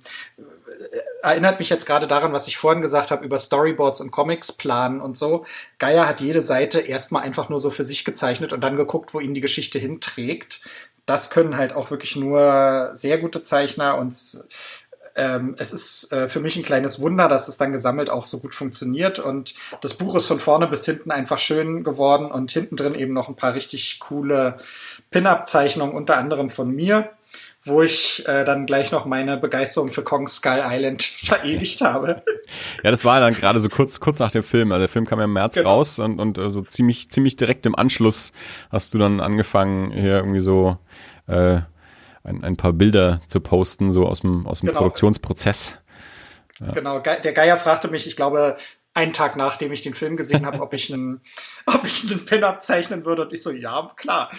erinnert 1.22 1.60
mich 1.60 1.70
jetzt 1.70 1.86
gerade 1.86 2.08
daran, 2.08 2.34
was 2.34 2.48
ich 2.48 2.58
vorhin 2.58 2.82
gesagt 2.82 3.12
habe 3.12 3.26
über 3.26 3.38
Storyboards 3.38 4.02
und 4.02 4.12
Comics 4.12 4.52
planen 4.52 5.02
und 5.02 5.18
so. 5.18 5.46
Geier 5.80 6.08
hat 6.08 6.22
jede 6.22 6.42
Seite 6.42 6.80
erstmal 6.80 7.24
einfach 7.24 7.50
nur 7.50 7.60
so 7.60 7.70
für 7.70 7.84
sich 7.84 8.06
gezeichnet 8.06 8.54
und 8.54 8.62
dann 8.62 8.76
geguckt, 8.76 9.14
wo 9.14 9.20
ihn 9.20 9.34
die 9.34 9.42
Geschichte 9.42 9.80
hinträgt. 9.80 10.64
Das 11.06 11.30
können 11.30 11.58
halt 11.58 11.74
auch 11.74 11.92
wirklich 11.92 12.16
nur 12.16 12.92
sehr 12.94 13.18
gute 13.18 13.42
Zeichner 13.42 13.98
und 13.98 14.14
ähm, 15.16 15.56
es 15.58 15.74
ist 15.74 16.14
äh, 16.14 16.30
für 16.30 16.40
mich 16.40 16.56
ein 16.56 16.64
kleines 16.64 17.02
Wunder, 17.02 17.28
dass 17.28 17.48
es 17.48 17.58
dann 17.58 17.72
gesammelt 17.72 18.10
auch 18.10 18.26
so 18.26 18.40
gut 18.40 18.54
funktioniert. 18.54 19.20
Und 19.20 19.56
das 19.82 19.96
Buch 19.96 20.16
ist 20.16 20.28
von 20.28 20.40
vorne 20.40 20.68
bis 20.68 20.86
hinten 20.86 21.12
einfach 21.12 21.38
schön 21.38 21.84
geworden 21.84 22.32
und 22.32 22.52
hinten 22.52 22.76
drin 22.76 22.96
eben 22.96 23.14
noch 23.14 23.28
ein 23.28 23.36
paar 23.36 23.54
richtig 23.54 24.00
coole 24.00 24.58
Pin-Up-Zeichnungen, 25.10 25.96
unter 25.96 26.18
anderem 26.18 26.50
von 26.50 26.74
mir, 26.74 27.12
wo 27.64 27.82
ich 27.84 28.28
äh, 28.28 28.44
dann 28.44 28.66
gleich 28.66 28.92
noch 28.92 29.06
meine 29.06 29.38
Begeisterung 29.38 29.92
für 29.92 30.04
Kong 30.04 30.28
Skull 30.28 30.64
Island 30.66 31.04
verewigt 31.24 31.82
habe. 31.82 32.24
Ja, 32.84 32.92
das 32.92 33.06
war 33.06 33.20
dann 33.20 33.34
gerade 33.34 33.60
so 33.60 33.70
kurz, 33.70 34.00
kurz 34.00 34.20
nach 34.20 34.32
dem 34.32 34.44
Film. 34.44 34.72
Also 34.72 34.82
der 34.82 34.90
Film 34.90 35.06
kam 35.06 35.20
ja 35.20 35.26
im 35.26 35.34
März 35.34 35.56
genau. 35.56 35.70
raus 35.70 36.00
und, 36.00 36.20
und 36.20 36.38
äh, 36.38 36.50
so 36.50 36.62
ziemlich, 36.62 37.12
ziemlich 37.12 37.36
direkt 37.36 37.66
im 37.66 37.76
Anschluss 37.76 38.34
hast 38.72 38.94
du 38.94 38.98
dann 38.98 39.20
angefangen, 39.20 39.92
hier 39.92 40.18
irgendwie 40.18 40.40
so 40.40 40.78
äh, 41.28 41.60
ein, 42.24 42.44
ein 42.44 42.56
paar 42.56 42.74
Bilder 42.74 43.20
zu 43.28 43.40
posten, 43.40 43.92
so 43.92 44.08
aus 44.08 44.22
dem, 44.22 44.48
aus 44.48 44.62
dem 44.62 44.68
genau. 44.68 44.80
Produktionsprozess. 44.80 45.78
Ja. 46.60 46.72
Genau, 46.72 47.00
der 47.00 47.34
Geier 47.34 47.58
fragte 47.58 47.88
mich, 47.88 48.06
ich 48.06 48.16
glaube, 48.16 48.56
einen 48.94 49.14
Tag 49.14 49.38
nachdem 49.38 49.72
ich 49.72 49.84
den 49.84 49.94
Film 49.94 50.18
gesehen 50.18 50.46
habe, 50.46 50.62
ob 50.62 50.74
ich 50.74 50.94
einen, 50.94 51.22
ob 51.66 51.86
ich 51.86 52.10
einen 52.12 52.26
Pin-Up 52.26 52.62
zeichnen 52.62 53.06
würde. 53.06 53.24
Und 53.24 53.34
ich 53.34 53.42
so, 53.42 53.52
ja, 53.52 53.90
klar. 53.96 54.30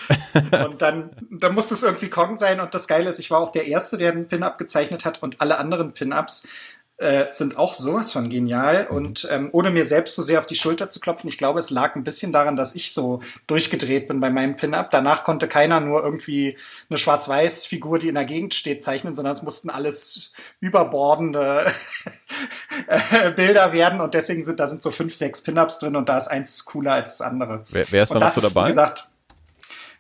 Und 0.65 0.83
dann, 0.83 1.11
dann 1.31 1.55
muss 1.55 1.71
es 1.71 1.83
irgendwie 1.83 2.11
Kong 2.11 2.37
sein. 2.37 2.61
Und 2.61 2.75
das 2.75 2.87
Geile 2.87 3.09
ist, 3.09 3.19
ich 3.19 3.31
war 3.31 3.41
auch 3.41 3.53
der 3.53 3.67
Erste, 3.67 3.97
der 3.97 4.13
einen 4.13 4.29
Pin-Up 4.29 4.59
gezeichnet 4.59 5.05
hat. 5.05 5.23
Und 5.23 5.41
alle 5.41 5.59
anderen 5.59 5.95
Pin-Ups 5.95 6.49
äh, 7.03 7.27
sind 7.31 7.59
auch 7.59 7.75
sowas 7.75 8.13
von 8.13 8.29
genial. 8.29 8.87
Mhm. 8.89 8.97
Und 8.97 9.29
ähm, 9.31 9.49
ohne 9.53 9.71
mir 9.71 9.85
selbst 9.85 10.15
so 10.15 10.23
sehr 10.23 10.39
auf 10.39 10.47
die 10.47 10.55
Schulter 10.55 10.89
zu 10.89 11.01
klopfen, 11.01 11.29
ich 11.29 11.37
glaube, 11.37 11.59
es 11.59 11.71
lag 11.71 11.97
ein 11.97 12.05
bisschen 12.05 12.33
daran, 12.33 12.57
dass 12.57 12.75
ich 12.75 12.93
so 12.93 13.21
durchgedreht 13.47 14.09
bin 14.09 14.21
bei 14.21 14.31
meinem 14.31 14.57
Pin-Up. 14.57 14.91
Danach 14.91 15.25
konnte 15.25 15.49
keiner 15.49 15.81
nur 15.81 16.03
irgendwie 16.03 16.57
eine 16.89 16.99
Schwarz-Weiß-Figur, 16.99 17.99
die 17.99 18.09
in 18.09 18.15
der 18.15 18.25
Gegend 18.25 18.55
steht, 18.55 18.83
zeichnen, 18.83 19.15
sondern 19.15 19.33
es 19.33 19.43
mussten 19.43 19.69
alles 19.69 20.33
überbordende 20.61 21.67
äh, 22.87 23.31
Bilder 23.33 23.73
werden. 23.73 24.01
Und 24.01 24.15
deswegen 24.15 24.45
sind 24.45 24.61
da 24.61 24.67
sind 24.67 24.83
so 24.83 24.91
fünf, 24.91 25.15
sechs 25.15 25.43
Pin-Ups 25.43 25.81
drin 25.81 25.97
und 25.97 26.09
da 26.09 26.19
ist 26.19 26.29
eins 26.29 26.65
cooler 26.65 26.93
als 26.93 27.19
das 27.19 27.27
andere. 27.27 27.65
Wer, 27.71 27.91
wer 27.91 28.03
ist 28.05 28.15
da 28.15 28.19
noch 28.19 28.31
so 28.31 28.41
dabei? 28.41 28.65
Wie 28.65 28.69
gesagt, 28.69 29.09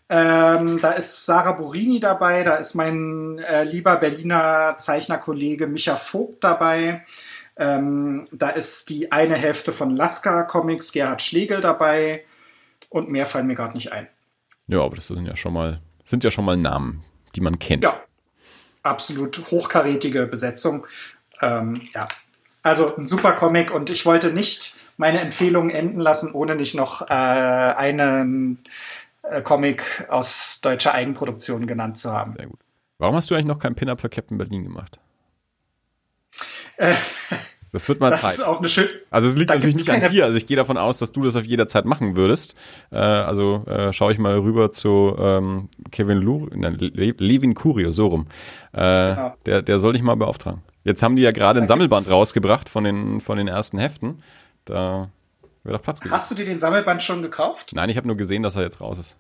ähm, 0.09 0.79
da 0.81 0.93
ist 0.93 1.25
Sarah 1.27 1.53
Borini 1.53 2.01
dabei, 2.01 2.45
da 2.45 2.57
ist 2.57 2.75
mein 2.75 3.39
äh, 3.39 3.65
lieber 3.65 3.97
Berliner 3.97 4.77
Zeichnerkollege 4.79 5.67
Micha 5.67 5.97
Vogt 5.97 6.45
dabei. 6.45 7.05
Ähm, 7.57 8.27
da 8.33 8.51
ist 8.51 8.91
die 8.91 9.13
eine 9.13 9.37
Hälfte 9.37 9.73
von 9.73 9.95
Lasker 9.97 10.45
Comics, 10.45 10.93
Gerhard 10.93 11.23
Schlegel 11.23 11.61
dabei 11.61 12.25
und 12.89 13.11
mehr 13.11 13.27
fallen 13.27 13.47
mir 13.47 13.55
gerade 13.55 13.75
nicht 13.75 13.93
ein. 13.93 14.09
Ja, 14.67 14.81
aber 14.81 14.97
das 14.97 15.07
sind 15.07 15.27
ja 15.27 15.37
schon 15.37 15.53
mal, 15.53 15.81
sind 16.05 16.25
ja 16.25 16.31
schon 16.31 16.45
mal 16.45 16.57
Namen, 16.57 17.03
die 17.35 17.41
man 17.41 17.59
kennt. 17.59 17.85
Ja, 17.85 18.01
absolut 18.83 19.51
hochkarätige 19.51 20.27
Besetzung. 20.27 20.87
Ähm, 21.41 21.81
ja, 21.95 22.09
also 22.63 22.97
ein 22.97 23.07
super 23.07 23.33
Comic 23.33 23.71
und 23.71 23.91
ich 23.91 24.07
wollte 24.07 24.33
nicht 24.33 24.77
meine 24.97 25.21
Empfehlungen 25.21 25.71
enden 25.71 26.01
lassen, 26.01 26.33
ohne 26.33 26.55
nicht 26.55 26.75
noch 26.75 27.03
äh, 27.03 27.15
einen 27.15 28.59
Comic 29.45 30.07
aus 30.09 30.61
deutscher 30.63 30.95
Eigenproduktion 30.95 31.67
genannt 31.67 31.97
zu 31.97 32.13
haben. 32.13 32.35
Sehr 32.37 32.47
gut. 32.47 32.61
Warum 32.99 33.17
hast 33.17 33.31
du 33.31 33.35
eigentlich 33.35 33.47
noch 33.47 33.59
kein 33.59 33.75
Pin-Up 33.75 34.01
für 34.01 34.09
Captain 34.09 34.39
Berlin 34.39 34.65
gemacht? 34.65 34.99
Äh, 36.77 36.95
das 37.73 37.89
wird 37.89 38.01
mal 38.01 38.11
das 38.11 38.23
Zeit. 38.23 38.35
Ist 38.35 38.43
auch 38.43 38.59
eine 38.59 38.69
schön 38.69 38.89
also 39.11 39.29
es 39.29 39.35
liegt 39.35 39.51
natürlich 39.51 39.77
nicht 39.77 39.91
an 39.91 40.11
dir. 40.11 40.25
Also 40.25 40.37
ich 40.37 40.47
gehe 40.47 40.57
davon 40.57 40.77
aus, 40.77 40.99
dass 40.99 41.11
du 41.11 41.23
das 41.23 41.37
auf 41.37 41.45
jeder 41.45 41.67
Zeit 41.67 41.87
machen 41.87 42.17
würdest. 42.17 42.55
Äh, 42.91 42.97
also 42.97 43.65
äh, 43.67 43.93
schaue 43.93 44.13
ich 44.13 44.19
mal 44.19 44.39
rüber 44.39 44.73
zu 44.73 45.17
ähm, 45.19 45.69
Kevin 45.91 46.19
Lu, 46.19 46.49
nein, 46.55 46.77
Le 46.79 47.15
Levin 47.17 47.55
Curio, 47.55 47.91
so 47.91 48.09
rum. 48.09 48.27
Äh, 48.73 48.77
genau. 49.15 49.37
der, 49.47 49.63
der 49.63 49.79
soll 49.79 49.95
dich 49.95 50.03
mal 50.03 50.17
beauftragen. 50.17 50.63
Jetzt 50.85 51.03
haben 51.03 51.17
die 51.17 51.23
ja 51.23 51.31
gerade 51.31 51.61
ein 51.61 51.67
Sammelband 51.67 52.11
rausgebracht 52.11 52.69
von 52.69 52.85
den, 52.85 53.21
von 53.21 53.39
den 53.39 53.49
ersten 53.49 53.79
Heften. 53.79 54.23
Da 54.65 55.11
Wäre 55.65 55.77
doch 55.77 55.83
Platz 55.83 56.01
gewesen. 56.01 56.15
Hast 56.15 56.31
du 56.31 56.35
dir 56.35 56.45
den 56.45 56.59
Sammelband 56.59 57.03
schon 57.03 57.23
gekauft? 57.23 57.73
Nein, 57.75 57.89
ich 57.89 57.97
habe 57.97 58.07
nur 58.07 58.17
gesehen, 58.17 58.43
dass 58.43 58.57
er 58.57 58.63
jetzt 58.63 58.81
raus 58.81 58.99
ist. 58.99 59.17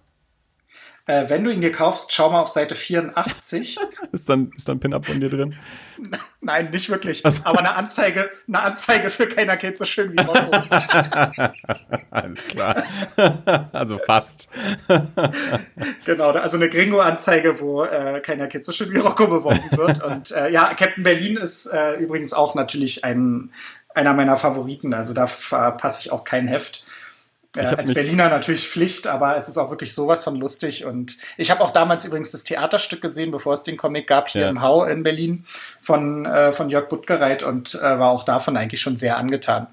Äh, 1.06 1.28
wenn 1.28 1.42
du 1.42 1.50
ihn 1.50 1.60
dir 1.60 1.72
kaufst, 1.72 2.12
schau 2.12 2.30
mal 2.30 2.40
auf 2.40 2.48
Seite 2.48 2.76
84. 2.76 3.76
ist 4.12 4.28
dann, 4.28 4.52
ist 4.56 4.68
dann 4.68 4.78
Pin-Up 4.78 5.04
von 5.04 5.20
dir 5.20 5.28
drin? 5.28 5.52
Nein, 6.40 6.70
nicht 6.70 6.88
wirklich. 6.90 7.24
Also. 7.24 7.40
Aber 7.42 7.58
eine 7.58 7.74
Anzeige, 7.74 8.30
eine 8.46 8.60
Anzeige 8.60 9.10
für 9.10 9.26
keiner 9.26 9.56
geht 9.56 9.76
so 9.76 9.84
schön 9.84 10.12
wie 10.12 10.20
Rocco. 10.20 10.50
Alles 12.10 12.46
klar. 12.46 12.84
also 13.72 13.98
fast. 14.06 14.48
genau, 16.04 16.30
also 16.30 16.56
eine 16.56 16.68
Gringo-Anzeige, 16.68 17.60
wo 17.60 17.82
äh, 17.82 18.20
keiner 18.20 18.46
geht 18.46 18.64
so 18.64 18.70
schön 18.70 18.92
wie 18.92 18.98
Rocco 18.98 19.26
beworben 19.26 19.70
wird. 19.72 20.04
Und 20.04 20.30
äh, 20.30 20.50
ja, 20.50 20.72
Captain 20.74 21.02
Berlin 21.02 21.36
ist 21.36 21.66
äh, 21.66 21.94
übrigens 21.94 22.32
auch 22.32 22.54
natürlich 22.54 23.04
ein, 23.04 23.52
einer 23.94 24.14
meiner 24.14 24.36
Favoriten. 24.36 24.94
Also 24.94 25.14
da 25.14 25.26
verpasse 25.26 26.02
ich 26.02 26.12
auch 26.12 26.24
kein 26.24 26.48
Heft. 26.48 26.84
Äh, 27.56 27.60
als 27.60 27.92
Berliner 27.92 28.30
natürlich 28.30 28.66
Pflicht, 28.66 29.06
aber 29.06 29.36
es 29.36 29.48
ist 29.48 29.58
auch 29.58 29.70
wirklich 29.70 29.94
sowas 29.94 30.24
von 30.24 30.36
lustig. 30.36 30.86
Und 30.86 31.18
ich 31.36 31.50
habe 31.50 31.62
auch 31.62 31.70
damals 31.70 32.04
übrigens 32.04 32.32
das 32.32 32.44
Theaterstück 32.44 33.02
gesehen, 33.02 33.30
bevor 33.30 33.52
es 33.52 33.62
den 33.62 33.76
Comic 33.76 34.06
gab, 34.06 34.28
hier 34.28 34.42
ja. 34.42 34.48
im 34.48 34.62
Hau 34.62 34.84
in 34.84 35.02
Berlin 35.02 35.44
von, 35.78 36.24
äh, 36.24 36.52
von 36.52 36.70
Jörg 36.70 36.88
Buttgereit 36.88 37.42
und 37.42 37.74
äh, 37.74 37.80
war 37.80 38.10
auch 38.10 38.24
davon 38.24 38.56
eigentlich 38.56 38.80
schon 38.80 38.96
sehr 38.96 39.18
angetan. 39.18 39.66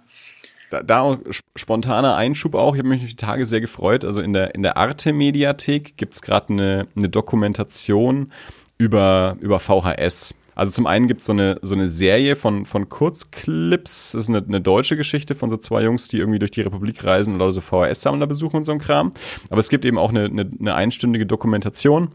Da, 0.69 0.83
da 0.83 0.99
auch 0.99 1.17
spontaner 1.55 2.15
Einschub 2.15 2.53
auch, 2.53 2.75
ich 2.75 2.79
habe 2.79 2.89
mich 2.89 3.05
die 3.05 3.15
Tage 3.15 3.45
sehr 3.45 3.61
gefreut. 3.61 4.03
Also 4.03 4.21
in 4.21 4.33
der, 4.33 4.53
in 4.55 4.61
der 4.61 4.77
Arte-Mediathek 4.77 5.95
gibt 5.97 6.15
es 6.15 6.21
gerade 6.21 6.53
eine, 6.53 6.87
eine 6.95 7.09
Dokumentation 7.09 8.31
über, 8.77 9.37
über 9.39 9.59
VHS. 9.59 10.35
Also 10.59 10.73
zum 10.73 10.87
einen 10.87 11.07
gibt 11.07 11.23
so 11.23 11.31
es 11.31 11.39
eine, 11.39 11.57
so 11.61 11.73
eine 11.73 11.87
Serie 11.87 12.35
von, 12.35 12.65
von 12.65 12.89
Kurzclips, 12.89 14.11
das 14.11 14.25
ist 14.25 14.29
eine, 14.29 14.43
eine 14.45 14.59
deutsche 14.59 14.97
Geschichte 14.97 15.33
von 15.33 15.49
so 15.49 15.55
zwei 15.55 15.83
Jungs, 15.83 16.09
die 16.09 16.17
irgendwie 16.17 16.37
durch 16.37 16.51
die 16.51 16.59
Republik 16.59 17.05
reisen 17.05 17.33
oder 17.33 17.49
so 17.49 17.61
VHS-Sammler 17.61 18.27
besuchen 18.27 18.57
und 18.57 18.63
so 18.65 18.73
ein 18.73 18.79
Kram. 18.79 19.13
Aber 19.49 19.61
es 19.61 19.69
gibt 19.69 19.85
eben 19.85 19.97
auch 19.97 20.09
eine, 20.09 20.25
eine, 20.25 20.49
eine 20.59 20.75
einstündige 20.75 21.25
Dokumentation, 21.25 22.09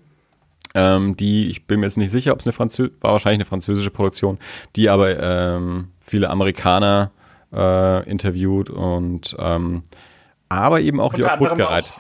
ähm, 0.75 1.16
die, 1.16 1.49
ich 1.49 1.66
bin 1.66 1.81
mir 1.81 1.87
jetzt 1.87 1.97
nicht 1.97 2.11
sicher, 2.11 2.35
ob 2.35 2.41
es 2.41 2.47
eine 2.47 2.53
Französische, 2.53 2.95
war 3.01 3.12
wahrscheinlich 3.12 3.39
eine 3.39 3.47
französische 3.47 3.91
Produktion, 3.91 4.39
die 4.77 4.91
aber 4.91 5.19
ähm, 5.19 5.89
viele 6.01 6.29
Amerikaner 6.29 7.12
äh, 7.51 8.07
interviewt 8.11 8.69
und 8.69 9.35
ähm, 9.39 9.85
aber 10.60 10.81
eben 10.81 11.01
auch 11.01 11.14
Jörg 11.14 11.36
Buttgereit. 11.36 11.93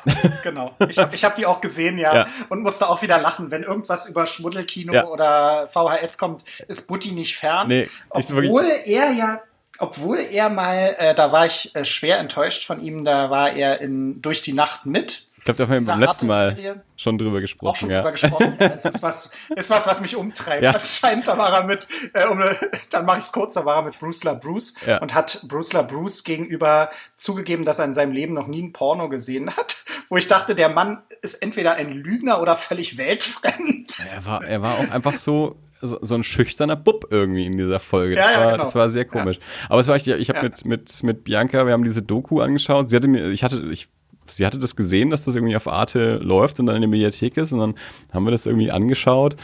Genau. 0.42 0.74
Ich 0.88 0.98
habe 0.98 1.14
ich 1.14 1.24
hab 1.24 1.36
die 1.36 1.46
auch 1.46 1.60
gesehen, 1.60 1.98
ja, 1.98 2.14
ja, 2.14 2.26
und 2.48 2.62
musste 2.62 2.88
auch 2.88 3.02
wieder 3.02 3.18
lachen. 3.18 3.50
Wenn 3.50 3.62
irgendwas 3.62 4.08
über 4.08 4.26
Schmuddelkino 4.26 4.92
ja. 4.92 5.06
oder 5.06 5.68
VHS 5.68 6.18
kommt, 6.18 6.44
ist 6.68 6.86
Butti 6.86 7.12
nicht 7.12 7.36
fern. 7.36 7.68
Nee, 7.68 7.88
obwohl 8.10 8.64
er 8.84 9.12
ja, 9.12 9.40
obwohl 9.78 10.18
er 10.18 10.50
mal, 10.50 10.96
äh, 10.98 11.14
da 11.14 11.32
war 11.32 11.46
ich 11.46 11.74
äh, 11.74 11.84
schwer 11.84 12.18
enttäuscht 12.18 12.66
von 12.66 12.80
ihm, 12.80 13.04
da 13.04 13.30
war 13.30 13.52
er 13.52 13.80
in 13.80 14.22
Durch 14.22 14.42
die 14.42 14.52
Nacht 14.52 14.86
mit. 14.86 15.23
Ich 15.44 15.46
glaube, 15.46 15.58
da 15.58 15.68
haben 15.68 15.86
wir 15.86 15.92
beim 15.92 16.00
letzten 16.00 16.26
Mal 16.26 16.82
schon 16.96 17.18
drüber 17.18 17.42
gesprochen. 17.42 17.68
Auch 17.68 17.76
schon 17.76 17.90
ja. 17.90 17.98
drüber 17.98 18.12
gesprochen. 18.12 18.56
Ja, 18.58 18.66
es 18.68 18.86
ist 18.86 19.02
was, 19.02 19.30
ist 19.56 19.68
was, 19.68 19.86
was 19.86 20.00
mich 20.00 20.16
umtreibt. 20.16 20.62
Ja. 20.62 20.70
Anscheinend, 20.70 21.28
da 21.28 21.36
war 21.36 21.52
er 21.52 21.64
mit, 21.64 21.86
äh, 22.14 22.24
um, 22.24 22.42
dann 22.88 23.04
mache 23.04 23.18
ich 23.18 23.24
es 23.26 23.32
kurz, 23.32 23.52
da 23.52 23.66
war 23.66 23.76
er 23.76 23.82
mit 23.82 23.98
Bruce 23.98 24.24
LaBruce 24.24 24.76
ja. 24.86 25.02
und 25.02 25.12
hat 25.12 25.44
Bruce 25.46 25.74
LaBruce 25.74 26.24
gegenüber 26.24 26.90
zugegeben, 27.14 27.66
dass 27.66 27.78
er 27.78 27.84
in 27.84 27.92
seinem 27.92 28.12
Leben 28.12 28.32
noch 28.32 28.46
nie 28.46 28.62
ein 28.62 28.72
Porno 28.72 29.10
gesehen 29.10 29.54
hat. 29.54 29.84
Wo 30.08 30.16
ich 30.16 30.28
dachte, 30.28 30.54
der 30.54 30.70
Mann 30.70 31.02
ist 31.20 31.34
entweder 31.42 31.74
ein 31.74 31.90
Lügner 31.90 32.40
oder 32.40 32.56
völlig 32.56 32.96
weltfremd. 32.96 33.98
Er 34.14 34.24
war, 34.24 34.44
er 34.44 34.62
war 34.62 34.78
auch 34.78 34.90
einfach 34.92 35.18
so, 35.18 35.56
so, 35.82 35.98
so, 36.00 36.14
ein 36.14 36.22
schüchterner 36.22 36.76
Bub 36.76 37.08
irgendwie 37.10 37.44
in 37.44 37.58
dieser 37.58 37.80
Folge. 37.80 38.14
Das, 38.14 38.24
ja, 38.24 38.32
ja, 38.32 38.44
war, 38.46 38.52
genau. 38.52 38.64
das 38.64 38.74
war 38.74 38.88
sehr 38.88 39.04
komisch. 39.04 39.36
Ja. 39.36 39.66
Aber 39.68 39.80
es 39.80 39.88
war 39.88 39.96
echt, 39.96 40.06
ich 40.06 40.30
habe 40.30 40.42
mit, 40.44 40.64
mit, 40.64 41.02
mit 41.02 41.24
Bianca, 41.24 41.66
wir 41.66 41.74
haben 41.74 41.84
diese 41.84 42.00
Doku 42.00 42.40
angeschaut. 42.40 42.88
Sie 42.88 42.96
hatte 42.96 43.08
mir, 43.08 43.28
ich 43.28 43.44
hatte, 43.44 43.62
ich 43.70 43.88
sie 44.26 44.46
hatte 44.46 44.58
das 44.58 44.76
gesehen, 44.76 45.10
dass 45.10 45.24
das 45.24 45.34
irgendwie 45.34 45.56
auf 45.56 45.68
Arte 45.68 46.16
läuft 46.16 46.60
und 46.60 46.66
dann 46.66 46.76
in 46.76 46.82
der 46.82 46.90
Mediathek 46.90 47.36
ist 47.36 47.52
und 47.52 47.58
dann 47.58 47.74
haben 48.12 48.24
wir 48.24 48.30
das 48.30 48.46
irgendwie 48.46 48.70
angeschaut. 48.70 49.36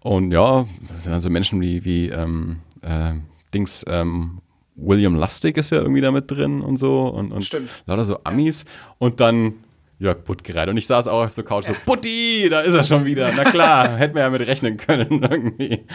Und 0.00 0.32
ja, 0.32 0.60
das 0.60 1.04
sind 1.04 1.12
dann 1.12 1.20
so 1.20 1.30
Menschen 1.30 1.60
wie, 1.60 1.84
wie 1.84 2.08
ähm, 2.08 2.60
äh, 2.82 3.14
Dings, 3.52 3.84
ähm, 3.88 4.40
William 4.76 5.16
Lustig 5.16 5.56
ist 5.56 5.70
ja 5.70 5.78
irgendwie 5.78 6.00
da 6.00 6.12
mit 6.12 6.30
drin 6.30 6.60
und 6.60 6.76
so 6.76 7.08
und, 7.08 7.32
und 7.32 7.42
Stimmt. 7.42 7.70
lauter 7.86 8.04
so 8.04 8.18
Amis. 8.24 8.64
Und 8.98 9.20
dann 9.20 9.54
Jörg 10.00 10.22
Buttgereit. 10.22 10.68
Und 10.68 10.76
ich 10.76 10.86
saß 10.86 11.08
auch 11.08 11.24
auf 11.24 11.34
der 11.34 11.44
Couch 11.44 11.64
so, 11.64 11.72
Butti, 11.84 12.48
da 12.48 12.60
ist 12.60 12.74
er 12.74 12.84
schon 12.84 13.04
wieder. 13.04 13.32
Na 13.36 13.42
klar, 13.42 13.96
hätten 13.96 14.14
wir 14.14 14.22
ja 14.22 14.30
mit 14.30 14.46
rechnen 14.46 14.76
können 14.76 15.22
irgendwie. 15.28 15.86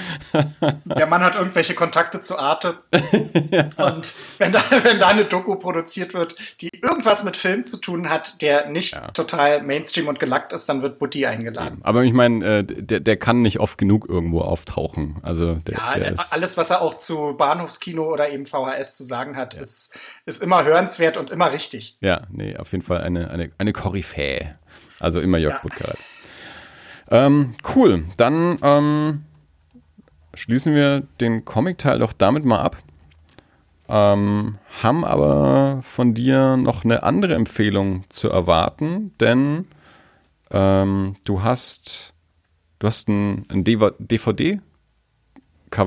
Der 0.86 1.08
Mann 1.08 1.24
hat 1.24 1.36
irgendwelche 1.36 1.74
Kontakte 1.74 2.20
zu 2.22 2.38
Arte. 2.38 2.80
Und 3.78 4.14
wenn 4.40 4.52
da, 4.52 4.62
wenn 4.84 5.00
da 5.00 5.08
eine 5.08 5.24
Doku 5.24 5.56
produziert 5.56 6.14
wird, 6.14 6.36
die 6.62 6.70
irgendwas 6.82 7.24
mit 7.24 7.38
Film 7.38 7.64
zu 7.64 7.78
tun 7.78 8.10
hat, 8.10 8.42
der 8.42 8.70
nicht 8.70 8.94
ja. 8.94 9.12
total 9.12 9.64
Mainstream 9.64 10.08
und 10.10 10.20
gelackt 10.20 10.52
ist, 10.52 10.68
dann 10.68 10.82
wird 10.82 11.00
Butti 11.00 11.26
eingeladen. 11.26 11.80
Aber 11.84 12.04
ich 12.04 12.14
meine, 12.14 12.60
äh, 12.60 12.64
der, 12.64 13.00
der 13.00 13.16
kann 13.16 13.42
nicht 13.42 13.62
oft 13.62 13.78
genug 13.78 14.10
irgendwo 14.10 14.42
auftauchen. 14.42 15.18
Also 15.22 15.56
der, 15.56 15.76
ja, 15.76 16.00
der 16.00 16.26
alles, 16.32 16.58
was 16.58 16.70
er 16.72 16.82
auch 16.82 16.98
zu 16.98 17.36
Bahnhofskino 17.38 18.04
oder 18.04 18.30
eben 18.30 18.46
VHS 18.46 18.98
zu 18.98 19.04
sagen 19.04 19.38
hat, 19.38 19.54
ja. 19.54 19.62
ist, 19.62 19.98
ist 20.26 20.44
immer 20.44 20.66
hörenswert 20.66 21.16
und 21.16 21.30
immer 21.30 21.54
richtig. 21.54 21.98
Ja, 22.02 22.24
nee, 22.30 22.58
auf 22.58 22.74
jeden 22.74 22.84
Fall 22.84 23.02
eine, 23.02 23.30
eine, 23.32 23.52
eine 23.58 23.72
Koryphäe. 23.94 24.58
Also 25.00 25.22
immer 25.22 25.38
Jörg 25.38 25.54
ja. 25.54 25.60
Buttgereit. 25.62 26.00
Ähm, 27.12 27.52
cool, 27.76 28.06
dann 28.18 28.58
ähm, 28.64 29.26
schließen 30.34 30.74
wir 30.74 31.02
den 31.22 31.46
Comic-Teil 31.46 32.00
doch 32.00 32.14
damit 32.14 32.44
mal 32.44 32.62
ab. 32.62 32.78
Ähm, 33.88 34.58
haben 34.82 35.06
aber 35.06 35.82
von 35.84 36.16
dir 36.16 36.58
noch 36.58 36.84
eine 36.84 37.04
andere 37.04 37.36
Empfehlung 37.36 38.10
zu 38.10 38.30
erwarten, 38.30 39.12
denn 39.20 39.68
ähm, 40.50 41.14
du 41.26 41.44
hast, 41.44 42.16
du 42.80 42.88
hast 42.88 43.10
ein, 43.10 43.46
ein 43.50 43.64
DVD-Cover 43.64 44.62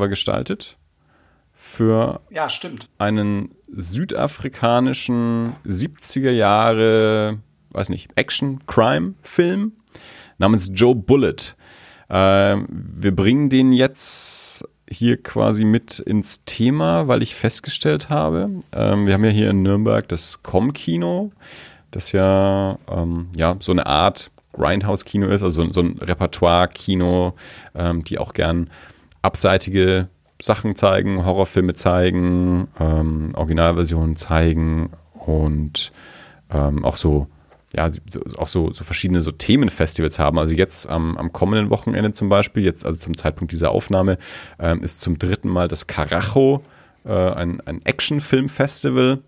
gestaltet 0.08 0.76
für 1.54 2.20
ja, 2.30 2.48
stimmt. 2.48 2.88
einen 2.98 3.56
südafrikanischen 3.68 5.56
70er 5.64 6.30
Jahre 6.30 7.40
weiß 7.76 7.90
nicht, 7.90 8.10
Action-Crime-Film 8.16 9.72
namens 10.38 10.70
Joe 10.72 10.94
Bullet. 10.94 11.54
Äh, 12.08 12.56
wir 12.68 13.14
bringen 13.14 13.50
den 13.50 13.72
jetzt 13.72 14.66
hier 14.88 15.22
quasi 15.22 15.64
mit 15.64 15.98
ins 15.98 16.44
Thema, 16.44 17.08
weil 17.08 17.22
ich 17.22 17.34
festgestellt 17.34 18.08
habe, 18.08 18.50
ähm, 18.72 19.06
wir 19.06 19.14
haben 19.14 19.24
ja 19.24 19.30
hier 19.30 19.50
in 19.50 19.62
Nürnberg 19.62 20.08
das 20.08 20.42
Com-Kino, 20.42 21.32
das 21.90 22.12
ja, 22.12 22.78
ähm, 22.90 23.28
ja 23.36 23.56
so 23.60 23.72
eine 23.72 23.86
Art 23.86 24.30
Grindhouse-Kino 24.52 25.26
ist, 25.26 25.42
also 25.42 25.68
so 25.68 25.80
ein 25.80 25.98
Repertoire-Kino, 25.98 27.34
ähm, 27.74 28.04
die 28.04 28.18
auch 28.18 28.32
gern 28.32 28.70
abseitige 29.22 30.08
Sachen 30.40 30.76
zeigen, 30.76 31.24
Horrorfilme 31.24 31.74
zeigen, 31.74 32.68
ähm, 32.78 33.30
Originalversionen 33.34 34.16
zeigen 34.16 34.90
und 35.14 35.92
ähm, 36.50 36.84
auch 36.84 36.96
so 36.96 37.26
ja, 37.74 37.88
auch 38.36 38.48
so, 38.48 38.72
so 38.72 38.84
verschiedene 38.84 39.20
so 39.20 39.32
Themenfestivals 39.32 40.18
haben. 40.18 40.38
Also 40.38 40.54
jetzt 40.54 40.88
am, 40.88 41.16
am 41.16 41.32
kommenden 41.32 41.70
Wochenende 41.70 42.12
zum 42.12 42.28
Beispiel, 42.28 42.64
jetzt 42.64 42.86
also 42.86 42.98
zum 42.98 43.16
Zeitpunkt 43.16 43.52
dieser 43.52 43.70
Aufnahme, 43.70 44.18
ähm, 44.58 44.82
ist 44.82 45.00
zum 45.00 45.18
dritten 45.18 45.48
Mal 45.48 45.68
das 45.68 45.86
Carajo, 45.86 46.62
äh, 47.04 47.12
ein, 47.12 47.60
ein 47.66 47.84
Action-Film-Festival. 47.84 49.20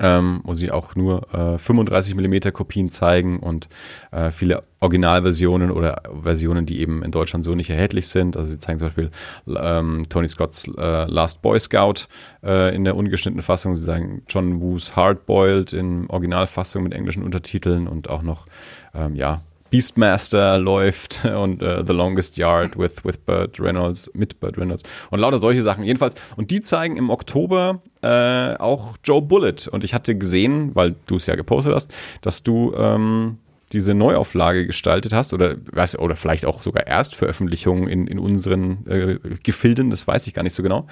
Ähm, 0.00 0.40
wo 0.42 0.54
sie 0.54 0.72
auch 0.72 0.96
nur 0.96 1.32
äh, 1.32 1.56
35 1.56 2.16
mm 2.16 2.52
Kopien 2.52 2.90
zeigen 2.90 3.38
und 3.38 3.68
äh, 4.10 4.32
viele 4.32 4.64
Originalversionen 4.80 5.70
oder 5.70 6.02
Versionen, 6.22 6.66
die 6.66 6.80
eben 6.80 7.02
in 7.04 7.12
Deutschland 7.12 7.44
so 7.44 7.54
nicht 7.54 7.70
erhältlich 7.70 8.08
sind. 8.08 8.36
Also 8.36 8.50
sie 8.50 8.58
zeigen 8.58 8.80
zum 8.80 8.88
Beispiel 8.88 9.10
ähm, 9.46 10.02
Tony 10.08 10.28
Scotts 10.28 10.68
äh, 10.76 11.04
Last 11.04 11.42
Boy 11.42 11.60
Scout 11.60 12.08
äh, 12.42 12.74
in 12.74 12.84
der 12.84 12.96
ungeschnittenen 12.96 13.42
Fassung. 13.42 13.76
Sie 13.76 13.86
zeigen 13.86 14.22
John 14.28 14.60
Woos 14.60 14.96
Hardboiled 14.96 15.72
in 15.72 16.10
Originalfassung 16.10 16.82
mit 16.82 16.92
englischen 16.92 17.22
Untertiteln 17.22 17.86
und 17.86 18.10
auch 18.10 18.22
noch, 18.22 18.46
ähm, 18.94 19.14
ja, 19.14 19.42
Beastmaster 19.70 20.58
läuft 20.58 21.24
und 21.36 21.62
uh, 21.62 21.84
The 21.86 21.92
Longest 21.92 22.36
Yard 22.36 22.78
with, 22.78 23.04
with 23.04 23.18
Burt 23.18 23.58
Reynolds, 23.60 24.10
mit 24.14 24.40
Burt 24.40 24.58
Reynolds 24.58 24.82
und 25.10 25.18
lauter 25.18 25.38
solche 25.38 25.62
Sachen. 25.62 25.84
Jedenfalls, 25.84 26.14
und 26.36 26.50
die 26.50 26.62
zeigen 26.62 26.96
im 26.96 27.10
Oktober 27.10 27.82
äh, 28.02 28.56
auch 28.56 28.96
Joe 29.02 29.22
Bullet. 29.22 29.68
Und 29.70 29.84
ich 29.84 29.94
hatte 29.94 30.16
gesehen, 30.16 30.74
weil 30.74 30.96
du 31.06 31.16
es 31.16 31.26
ja 31.26 31.36
gepostet 31.36 31.74
hast, 31.74 31.92
dass 32.20 32.42
du 32.42 32.74
ähm, 32.76 33.38
diese 33.74 33.92
Neuauflage 33.92 34.66
gestaltet 34.66 35.12
hast 35.12 35.34
oder, 35.34 35.56
weiß, 35.72 35.98
oder 35.98 36.16
vielleicht 36.16 36.46
auch 36.46 36.62
sogar 36.62 36.86
Erstveröffentlichungen 36.86 37.88
in, 37.88 38.06
in 38.06 38.18
unseren 38.18 38.86
äh, 38.86 39.18
Gefilden, 39.42 39.90
das 39.90 40.06
weiß 40.06 40.26
ich 40.26 40.34
gar 40.34 40.42
nicht 40.42 40.54
so 40.54 40.62
genau. 40.62 40.86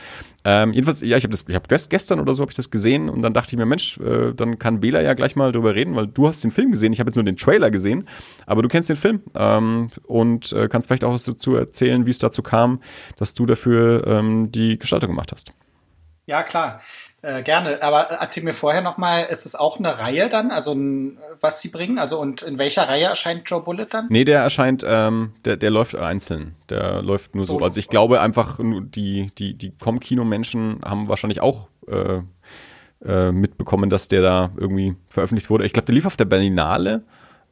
Ähm, 0.45 0.73
jedenfalls, 0.73 1.01
ja, 1.01 1.17
ich 1.17 1.25
habe 1.25 1.31
das, 1.31 1.47
ich 1.49 1.55
habe 1.55 1.67
gestern 1.69 2.21
oder 2.21 2.35
so 2.35 2.43
habe 2.43 2.51
ich 2.51 2.57
das 2.57 2.71
gesehen 2.71 3.09
und 3.09 3.23
dann 3.23 3.33
dachte 3.33 3.53
ich 3.53 3.57
mir, 3.57 3.65
Mensch, 3.65 3.99
äh, 3.99 4.35
dann 4.35 4.59
kann 4.59 4.81
Bela 4.81 5.01
ja 5.01 5.15
gleich 5.15 5.37
mal 5.37 5.53
drüber 5.53 5.75
reden, 5.75 5.95
weil 5.95 6.09
du 6.09 6.27
hast 6.27 6.43
den 6.43 6.51
Film 6.51 6.71
gesehen, 6.71 6.93
ich 6.93 7.01
habe 7.01 7.09
jetzt 7.09 7.17
nur 7.17 7.25
den 7.25 7.37
Trailer 7.37 7.71
gesehen, 7.71 8.09
aber 8.47 8.63
du 8.63 8.69
kennst 8.69 8.89
den 8.89 8.97
Film 8.97 9.23
ähm, 9.35 9.89
und 10.05 10.53
äh, 10.53 10.69
kannst 10.69 10.89
vielleicht 10.89 11.05
auch 11.05 11.13
was 11.13 11.25
dazu 11.25 11.55
erzählen, 11.55 12.05
wie 12.07 12.11
es 12.11 12.19
dazu 12.19 12.43
kam, 12.43 12.81
dass 13.17 13.33
du 13.35 13.47
dafür 13.47 14.07
ähm, 14.07 14.51
die 14.51 14.79
Gestaltung 14.79 15.11
gemacht 15.11 15.33
hast. 15.33 15.53
Ja, 16.27 16.43
klar. 16.43 16.81
Äh, 17.25 17.45
gerne, 17.45 17.81
aber 17.83 18.11
erzähl 18.11 18.43
mir 18.43 18.53
vorher 18.53 18.81
nochmal, 18.81 19.27
ist 19.31 19.47
es 19.47 19.55
auch 19.55 19.79
eine 19.79 20.01
Reihe 20.01 20.29
dann, 20.29 20.51
also 20.51 20.77
was 21.41 21.63
sie 21.63 21.69
bringen? 21.69 22.01
Also 22.01 22.21
und 22.21 22.43
in 22.43 22.59
welcher 22.59 22.89
Reihe 22.89 23.05
erscheint 23.05 23.49
Joe 23.49 23.63
Bullet 23.63 23.87
dann? 23.91 24.07
Nee, 24.11 24.25
der 24.25 24.41
erscheint, 24.41 24.85
ähm, 24.85 25.33
der, 25.45 25.57
der 25.57 25.71
läuft 25.71 25.95
einzeln. 25.95 26.57
Der 26.69 27.01
läuft 27.01 27.37
nur 27.37 27.45
so. 27.45 27.61
so. 27.61 27.65
Also 27.65 27.79
ich 27.79 27.89
glaube 27.89 28.21
einfach, 28.21 28.59
die, 28.61 29.29
die, 29.39 29.55
die 29.55 29.71
Com-Kino-Menschen 29.79 30.81
haben 30.85 31.09
wahrscheinlich 31.09 31.41
auch 31.41 31.69
äh, 31.87 32.23
äh, 33.05 33.31
mitbekommen, 33.31 33.89
dass 33.89 34.09
der 34.09 34.23
da 34.23 34.51
irgendwie 34.57 34.97
veröffentlicht 35.07 35.49
wurde. 35.49 35.65
Ich 35.65 35.73
glaube, 35.73 35.87
der 35.87 35.95
lief 35.95 36.07
auf 36.07 36.17
der 36.17 36.25
Berlinale 36.25 37.05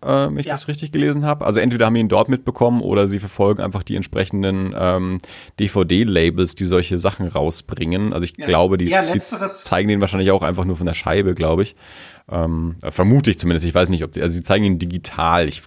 äh, 0.03 0.27
wenn 0.27 0.39
ich 0.39 0.47
ja. 0.47 0.55
das 0.55 0.69
richtig 0.69 0.93
gelesen 0.93 1.25
habe. 1.25 1.45
Also 1.45 1.61
entweder 1.61 1.87
haben 1.87 1.95
wir 1.95 2.01
ihn 2.01 2.09
dort 2.09 2.29
mitbekommen 2.29 2.81
oder 2.81 3.07
sie 3.07 3.19
verfolgen 3.19 3.63
einfach 3.63 3.83
die 3.83 3.97
entsprechenden 3.97 4.75
ähm, 4.77 5.19
DVD-Labels, 5.59 6.55
die 6.55 6.65
solche 6.65 6.99
Sachen 6.99 7.27
rausbringen. 7.27 8.13
Also 8.13 8.25
ich 8.25 8.35
ja. 8.37 8.47
glaube, 8.47 8.79
die, 8.79 8.87
die, 8.87 9.19
zeigen 9.19 9.89
den 9.89 10.01
wahrscheinlich 10.01 10.31
auch 10.31 10.43
einfach 10.43 10.65
nur 10.65 10.77
von 10.77 10.87
der 10.87 10.95
Scheibe, 10.95 11.35
glaube 11.35 11.63
ich. 11.63 11.77
Ähm, 12.31 12.77
vermute 12.83 13.31
ich 13.31 13.39
zumindest. 13.39 13.67
Ich 13.67 13.75
weiß 13.75 13.89
nicht, 13.91 14.05
ob 14.05 14.13
die, 14.13 14.23
also 14.23 14.35
sie 14.35 14.43
zeigen 14.43 14.65
ihn 14.65 14.79
digital. 14.79 15.49
Ich 15.49 15.63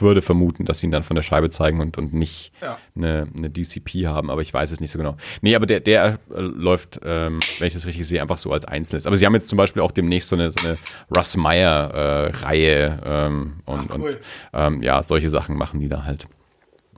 würde 0.00 0.22
vermuten, 0.22 0.64
dass 0.64 0.80
sie 0.80 0.86
ihn 0.86 0.90
dann 0.90 1.02
von 1.02 1.14
der 1.14 1.22
Scheibe 1.22 1.50
zeigen 1.50 1.80
und, 1.80 1.98
und 1.98 2.14
nicht 2.14 2.52
ja. 2.62 2.78
eine, 2.96 3.28
eine 3.36 3.50
DCP 3.50 4.06
haben, 4.06 4.30
aber 4.30 4.42
ich 4.42 4.52
weiß 4.52 4.70
es 4.72 4.80
nicht 4.80 4.90
so 4.90 4.98
genau. 4.98 5.16
Nee, 5.42 5.54
aber 5.54 5.66
der, 5.66 5.80
der 5.80 6.18
äh, 6.34 6.40
läuft, 6.40 7.00
ähm, 7.04 7.40
wenn 7.58 7.66
ich 7.66 7.74
das 7.74 7.86
richtig 7.86 8.06
sehe, 8.06 8.20
einfach 8.20 8.38
so 8.38 8.52
als 8.52 8.66
Einzelnes. 8.66 9.06
Aber 9.06 9.16
sie 9.16 9.26
haben 9.26 9.34
jetzt 9.34 9.48
zum 9.48 9.56
Beispiel 9.56 9.82
auch 9.82 9.92
demnächst 9.92 10.28
so 10.28 10.36
eine, 10.36 10.50
so 10.50 10.66
eine 10.66 10.78
Russ 11.16 11.36
Meyer-Reihe 11.36 13.00
äh, 13.04 13.26
ähm, 13.26 13.60
und, 13.64 13.90
Ach, 13.90 13.98
cool. 13.98 14.10
und 14.10 14.18
ähm, 14.52 14.82
ja, 14.82 15.02
solche 15.02 15.28
Sachen 15.28 15.56
machen 15.56 15.80
die 15.80 15.88
da 15.88 16.04
halt. 16.04 16.26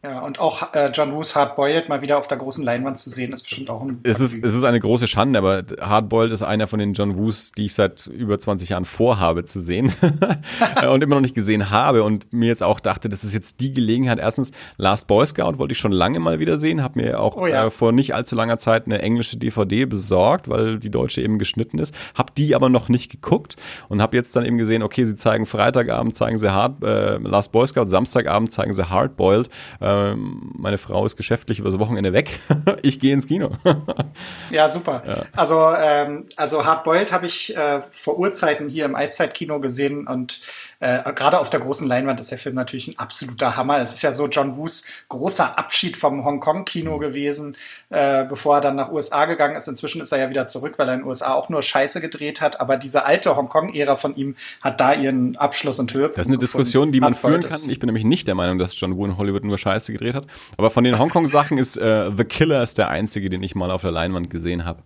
Ja, 0.04 0.18
und 0.18 0.40
auch 0.40 0.74
äh, 0.74 0.90
John 0.92 1.12
Woos 1.12 1.36
Hardboiled 1.36 1.88
mal 1.88 2.02
wieder 2.02 2.18
auf 2.18 2.26
der 2.26 2.36
großen 2.36 2.64
Leinwand 2.64 2.98
zu 2.98 3.08
sehen, 3.08 3.32
ist 3.32 3.44
bestimmt 3.44 3.70
auch 3.70 3.82
ein. 3.82 4.00
Es 4.02 4.18
ist, 4.18 4.34
es 4.34 4.52
ist 4.52 4.64
eine 4.64 4.80
große 4.80 5.06
Schande, 5.06 5.38
aber 5.38 5.62
Hardboiled 5.80 6.32
ist 6.32 6.42
einer 6.42 6.66
von 6.66 6.80
den 6.80 6.92
John 6.92 7.16
Woos, 7.16 7.52
die 7.52 7.66
ich 7.66 7.74
seit 7.74 8.08
über 8.08 8.36
20 8.36 8.70
Jahren 8.70 8.84
vorhabe 8.84 9.44
zu 9.44 9.60
sehen 9.60 9.92
und 10.90 11.04
immer 11.04 11.14
noch 11.14 11.20
nicht 11.20 11.36
gesehen 11.36 11.70
habe 11.70 12.02
und 12.02 12.32
mir 12.32 12.48
jetzt 12.48 12.64
auch 12.64 12.80
dachte, 12.80 13.08
das 13.08 13.22
ist 13.22 13.32
jetzt 13.32 13.60
die 13.60 13.72
Gelegenheit. 13.72 14.18
Erstens, 14.18 14.50
Last 14.76 15.06
Boy 15.06 15.24
Scout 15.24 15.58
wollte 15.58 15.70
ich 15.70 15.78
schon 15.78 15.92
lange 15.92 16.18
mal 16.18 16.40
wieder 16.40 16.58
sehen, 16.58 16.82
habe 16.82 17.00
mir 17.00 17.20
auch 17.20 17.36
oh 17.36 17.46
ja. 17.46 17.66
äh, 17.66 17.70
vor 17.70 17.92
nicht 17.92 18.12
allzu 18.12 18.34
langer 18.34 18.58
Zeit 18.58 18.86
eine 18.86 19.00
englische 19.00 19.36
DVD 19.36 19.84
besorgt, 19.84 20.48
weil 20.48 20.80
die 20.80 20.90
deutsche 20.90 21.22
eben 21.22 21.38
geschnitten 21.38 21.78
ist, 21.78 21.94
habe 22.16 22.32
die 22.36 22.56
aber 22.56 22.68
noch 22.68 22.88
nicht 22.88 23.08
geguckt 23.08 23.54
und 23.88 24.02
habe 24.02 24.16
jetzt 24.16 24.34
dann 24.34 24.44
eben 24.46 24.58
gesehen, 24.58 24.82
okay, 24.82 25.04
sie 25.04 25.14
zeigen 25.14 25.46
Freitagabend, 25.46 26.16
zeigen 26.16 26.38
sie 26.38 26.52
Hard, 26.52 26.82
äh, 26.82 27.18
Last 27.18 27.52
Boy 27.52 27.68
Scout, 27.68 27.86
Samstagabend 27.86 28.50
zeigen 28.50 28.72
sie 28.72 28.90
Hardboiled. 28.90 29.48
Äh, 29.78 29.91
ähm, 29.92 30.52
meine 30.56 30.78
Frau 30.78 31.04
ist 31.04 31.16
geschäftlich 31.16 31.58
übers 31.58 31.78
Wochenende 31.78 32.12
weg. 32.12 32.40
ich 32.82 33.00
gehe 33.00 33.12
ins 33.12 33.26
Kino. 33.26 33.56
ja, 34.50 34.68
super. 34.68 35.02
Ja. 35.06 35.22
Also, 35.32 35.68
ähm, 35.76 36.26
also 36.36 36.64
Hardboiled 36.64 37.12
habe 37.12 37.26
ich 37.26 37.56
äh, 37.56 37.82
vor 37.90 38.18
Urzeiten 38.18 38.68
hier 38.68 38.84
im 38.84 38.94
Eiszeitkino 38.94 39.60
gesehen 39.60 40.06
und 40.06 40.40
äh, 40.82 41.12
Gerade 41.12 41.38
auf 41.38 41.48
der 41.48 41.60
großen 41.60 41.86
Leinwand 41.86 42.18
ist 42.18 42.32
der 42.32 42.38
Film 42.38 42.56
natürlich 42.56 42.88
ein 42.88 42.98
absoluter 42.98 43.56
Hammer. 43.56 43.78
Es 43.78 43.92
ist 43.92 44.02
ja 44.02 44.10
so 44.10 44.26
John 44.26 44.56
Woos 44.56 44.88
großer 45.08 45.56
Abschied 45.56 45.96
vom 45.96 46.24
Hongkong-Kino 46.24 46.96
mhm. 46.96 47.00
gewesen, 47.00 47.56
äh, 47.90 48.24
bevor 48.24 48.56
er 48.56 48.62
dann 48.62 48.74
nach 48.74 48.90
USA 48.90 49.26
gegangen 49.26 49.54
ist. 49.54 49.68
Inzwischen 49.68 50.02
ist 50.02 50.10
er 50.10 50.18
ja 50.18 50.28
wieder 50.28 50.48
zurück, 50.48 50.74
weil 50.78 50.88
er 50.88 50.94
in 50.94 51.00
den 51.00 51.06
USA 51.06 51.34
auch 51.34 51.48
nur 51.48 51.62
Scheiße 51.62 52.00
gedreht 52.00 52.40
hat. 52.40 52.60
Aber 52.60 52.76
diese 52.76 53.04
alte 53.04 53.36
Hongkong-Ära 53.36 53.94
von 53.94 54.16
ihm 54.16 54.34
hat 54.60 54.80
da 54.80 54.92
ihren 54.92 55.36
Abschluss 55.36 55.78
und 55.78 55.94
Höhepunkt. 55.94 56.18
Das 56.18 56.26
ist 56.26 56.30
eine 56.30 56.38
Diskussion, 56.38 56.90
die 56.90 57.00
man 57.00 57.14
führen 57.14 57.42
kann. 57.42 57.60
Ich 57.70 57.78
bin 57.78 57.86
nämlich 57.86 58.04
nicht 58.04 58.26
der 58.26 58.34
Meinung, 58.34 58.58
dass 58.58 58.78
John 58.80 58.96
Woo 58.96 59.04
in 59.04 59.16
Hollywood 59.16 59.44
nur 59.44 59.58
Scheiße 59.58 59.92
gedreht 59.92 60.16
hat. 60.16 60.26
Aber 60.56 60.72
von 60.72 60.82
den 60.82 60.98
Hongkong-Sachen 60.98 61.58
ist 61.58 61.76
äh, 61.76 62.10
The 62.16 62.24
Killer 62.24 62.60
ist 62.60 62.78
der 62.78 62.88
einzige, 62.88 63.30
den 63.30 63.44
ich 63.44 63.54
mal 63.54 63.70
auf 63.70 63.82
der 63.82 63.92
Leinwand 63.92 64.30
gesehen 64.30 64.64
habe. 64.64 64.82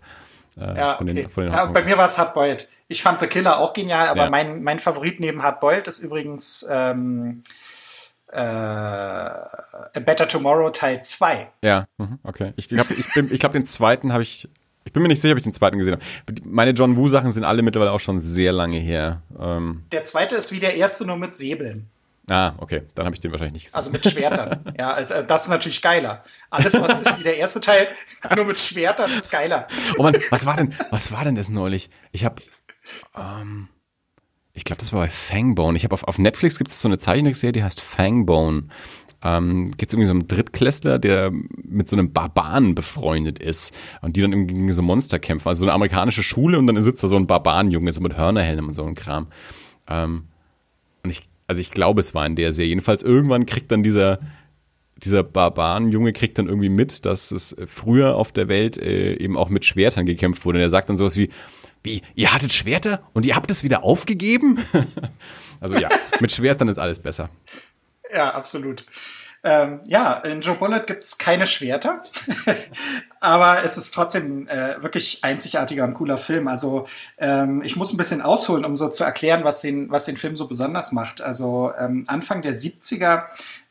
Äh, 0.58 0.76
ja, 0.76 1.00
okay. 1.00 1.26
Den, 1.36 1.52
ja, 1.52 1.64
bei 1.66 1.84
mir 1.84 1.96
war 1.96 2.04
es 2.04 2.18
Hardboiled. 2.18 2.68
Ich 2.88 3.02
fand 3.02 3.20
The 3.20 3.26
Killer 3.26 3.58
auch 3.58 3.72
genial, 3.72 4.08
aber 4.08 4.24
ja. 4.24 4.30
mein, 4.30 4.62
mein 4.62 4.78
Favorit 4.78 5.18
neben 5.18 5.42
Hardboiled 5.42 5.88
ist 5.88 5.98
übrigens 6.00 6.66
ähm, 6.70 7.42
äh, 8.30 8.38
A 8.38 9.90
Better 9.94 10.28
Tomorrow 10.28 10.70
Teil 10.70 11.02
2. 11.02 11.48
Ja, 11.62 11.86
mhm, 11.98 12.18
okay. 12.22 12.52
Ich 12.56 12.68
glaube, 12.68 12.94
ich, 12.94 13.16
ich 13.16 13.40
glaub, 13.40 13.52
den 13.52 13.66
zweiten 13.66 14.12
habe 14.12 14.22
ich. 14.22 14.48
Ich 14.84 14.92
bin 14.92 15.02
mir 15.02 15.08
nicht 15.08 15.20
sicher, 15.20 15.32
ob 15.32 15.38
ich 15.38 15.44
den 15.44 15.52
zweiten 15.52 15.78
gesehen 15.78 15.94
habe. 15.94 16.04
Meine 16.44 16.70
John 16.70 16.96
Woo-Sachen 16.96 17.30
sind 17.30 17.42
alle 17.42 17.62
mittlerweile 17.62 17.90
auch 17.90 17.98
schon 17.98 18.20
sehr 18.20 18.52
lange 18.52 18.78
her. 18.78 19.20
Ähm 19.36 19.84
der 19.90 20.04
zweite 20.04 20.36
ist 20.36 20.52
wie 20.52 20.60
der 20.60 20.76
erste, 20.76 21.04
nur 21.04 21.16
mit 21.16 21.34
Säbeln. 21.34 21.90
Ah, 22.30 22.54
okay, 22.58 22.82
dann 22.94 23.06
habe 23.06 23.14
ich 23.14 23.20
den 23.20 23.32
wahrscheinlich 23.32 23.54
nicht 23.54 23.64
gesehen. 23.66 23.78
Also 23.78 23.90
mit 23.90 24.08
Schwertern. 24.08 24.74
ja, 24.78 24.92
also 24.92 25.22
das 25.22 25.44
ist 25.44 25.48
natürlich 25.48 25.82
geiler. 25.82 26.24
Alles, 26.50 26.74
was 26.74 27.00
ist 27.00 27.18
wie 27.18 27.22
der 27.22 27.36
erste 27.36 27.60
Teil, 27.60 27.88
nur 28.36 28.44
mit 28.44 28.60
Schwertern 28.60 29.10
ist 29.12 29.30
geiler. 29.30 29.66
Oh 29.96 30.02
Mann, 30.02 30.16
was 30.30 30.46
war 30.46 30.56
denn, 30.56 30.74
was 30.90 31.10
war 31.10 31.24
denn 31.24 31.36
das 31.36 31.48
neulich? 31.48 31.88
Ich 32.10 32.24
habe 32.24 32.42
ähm, 33.16 33.68
ich 34.56 34.64
glaube, 34.64 34.80
das 34.80 34.92
war 34.92 35.00
bei 35.00 35.10
Fangbone. 35.10 35.76
Ich 35.76 35.84
habe 35.84 35.94
auf, 35.94 36.04
auf 36.04 36.18
Netflix 36.18 36.58
gibt 36.58 36.70
es 36.70 36.80
so 36.80 36.88
eine 36.88 36.98
Zeichentrickserie, 36.98 37.52
die 37.52 37.62
heißt 37.62 37.80
Fangbone. 37.80 38.64
Ähm, 39.22 39.72
geht 39.76 39.88
es 39.88 39.94
irgendwie 39.94 40.06
so 40.06 40.12
um 40.12 40.20
einen 40.20 40.28
Drittklässler, 40.28 40.98
der 40.98 41.30
mit 41.30 41.88
so 41.88 41.96
einem 41.96 42.12
Barbaren 42.12 42.74
befreundet 42.74 43.38
ist 43.38 43.74
und 44.00 44.16
die 44.16 44.22
dann 44.22 44.32
irgendwie 44.32 44.54
gegen 44.54 44.72
so 44.72 44.82
Monster 44.82 45.18
kämpfen. 45.18 45.48
Also 45.48 45.60
so 45.60 45.64
eine 45.66 45.74
amerikanische 45.74 46.22
Schule 46.22 46.58
und 46.58 46.66
dann 46.66 46.80
sitzt 46.80 47.02
da 47.02 47.08
so 47.08 47.16
ein 47.16 47.26
Barbarenjunge, 47.26 47.92
so 47.92 48.00
mit 48.00 48.16
Hörnerhelm 48.16 48.68
und 48.68 48.74
so 48.74 48.84
ein 48.84 48.94
Kram. 48.94 49.26
Ähm, 49.88 50.24
und 51.02 51.10
ich, 51.10 51.22
also 51.46 51.60
ich 51.60 51.70
glaube, 51.70 52.00
es 52.00 52.14
war 52.14 52.26
in 52.26 52.36
der 52.36 52.52
Serie. 52.52 52.70
Jedenfalls 52.70 53.02
irgendwann 53.02 53.46
kriegt 53.46 53.70
dann 53.72 53.82
dieser, 53.82 54.20
dieser 54.96 55.22
Barbarenjunge 55.22 56.12
kriegt 56.12 56.38
dann 56.38 56.46
irgendwie 56.46 56.70
mit, 56.70 57.04
dass 57.04 57.30
es 57.30 57.56
früher 57.66 58.16
auf 58.16 58.32
der 58.32 58.48
Welt 58.48 58.78
äh, 58.78 59.16
eben 59.16 59.36
auch 59.36 59.50
mit 59.50 59.64
Schwertern 59.64 60.06
gekämpft 60.06 60.44
wurde. 60.44 60.58
Und 60.58 60.62
er 60.62 60.70
sagt 60.70 60.88
dann 60.88 60.96
sowas 60.96 61.16
wie, 61.16 61.30
wie, 61.82 62.02
ihr 62.14 62.32
hattet 62.32 62.52
Schwerter 62.52 63.02
und 63.12 63.26
ihr 63.26 63.36
habt 63.36 63.50
es 63.50 63.64
wieder 63.64 63.84
aufgegeben? 63.84 64.64
also 65.60 65.76
ja, 65.76 65.88
mit 66.20 66.32
Schwertern 66.32 66.68
ist 66.68 66.78
alles 66.78 66.98
besser. 66.98 67.30
Ja, 68.12 68.34
absolut. 68.34 68.84
Ähm, 69.44 69.80
ja, 69.86 70.14
in 70.14 70.40
Joe 70.40 70.56
Bullet 70.56 70.82
gibt 70.86 71.04
es 71.04 71.18
keine 71.18 71.46
Schwerter, 71.46 72.02
aber 73.20 73.62
es 73.62 73.76
ist 73.76 73.92
trotzdem 73.94 74.48
äh, 74.48 74.82
wirklich 74.82 75.22
einzigartiger 75.22 75.84
und 75.84 75.94
cooler 75.94 76.18
Film. 76.18 76.48
Also 76.48 76.88
ähm, 77.18 77.62
ich 77.62 77.76
muss 77.76 77.92
ein 77.92 77.96
bisschen 77.96 78.22
ausholen, 78.22 78.64
um 78.64 78.76
so 78.76 78.88
zu 78.88 79.04
erklären, 79.04 79.44
was 79.44 79.60
den, 79.60 79.88
was 79.88 80.06
den 80.06 80.16
Film 80.16 80.34
so 80.34 80.48
besonders 80.48 80.90
macht. 80.90 81.20
Also 81.20 81.72
ähm, 81.78 82.02
Anfang 82.08 82.42
der 82.42 82.54
70er 82.54 83.26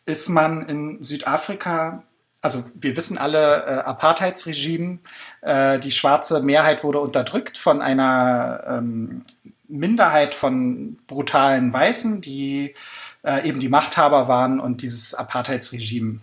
ist 0.05 0.29
man 0.29 0.69
in 0.69 1.01
Südafrika 1.01 2.03
also 2.45 2.63
wir 2.75 2.95
wissen 2.95 3.17
alle, 3.17 3.65
äh, 3.65 3.79
Apartheidsregime, 3.79 4.99
äh, 5.41 5.79
die 5.79 5.89
schwarze 5.89 6.43
Mehrheit 6.43 6.83
wurde 6.83 6.99
unterdrückt 6.99 7.57
von 7.57 7.81
einer 7.81 8.63
ähm, 8.67 9.23
Minderheit 9.67 10.35
von 10.35 10.95
brutalen 11.07 11.73
Weißen, 11.73 12.21
die 12.21 12.75
äh, 13.23 13.49
eben 13.49 13.59
die 13.59 13.67
Machthaber 13.67 14.27
waren 14.27 14.59
und 14.59 14.83
dieses 14.83 15.15
Apartheidsregime 15.15 16.19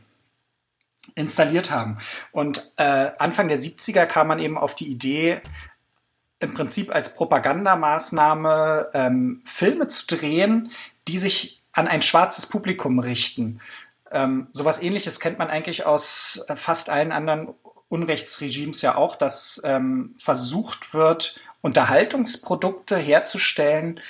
installiert 1.16 1.72
haben. 1.72 1.98
Und 2.30 2.72
äh, 2.76 3.10
Anfang 3.18 3.48
der 3.48 3.58
70er 3.58 4.06
kam 4.06 4.28
man 4.28 4.38
eben 4.38 4.58
auf 4.58 4.76
die 4.76 4.88
Idee, 4.92 5.40
im 6.38 6.54
Prinzip 6.54 6.94
als 6.94 7.16
Propagandamaßnahme 7.16 8.90
ähm, 8.94 9.42
Filme 9.44 9.88
zu 9.88 10.06
drehen, 10.06 10.70
die 11.08 11.18
sich 11.18 11.62
an 11.72 11.88
ein 11.88 12.02
schwarzes 12.02 12.46
Publikum 12.46 13.00
richten. 13.00 13.60
Ähm, 14.12 14.48
sowas 14.52 14.82
ähnliches 14.82 15.20
kennt 15.20 15.38
man 15.38 15.48
eigentlich 15.48 15.86
aus 15.86 16.44
äh, 16.48 16.56
fast 16.56 16.90
allen 16.90 17.12
anderen 17.12 17.48
Unrechtsregimes 17.88 18.82
ja 18.82 18.96
auch, 18.96 19.16
dass 19.16 19.62
ähm, 19.64 20.14
versucht 20.18 20.94
wird, 20.94 21.40
Unterhaltungsprodukte 21.62 22.96
herzustellen, 22.96 24.00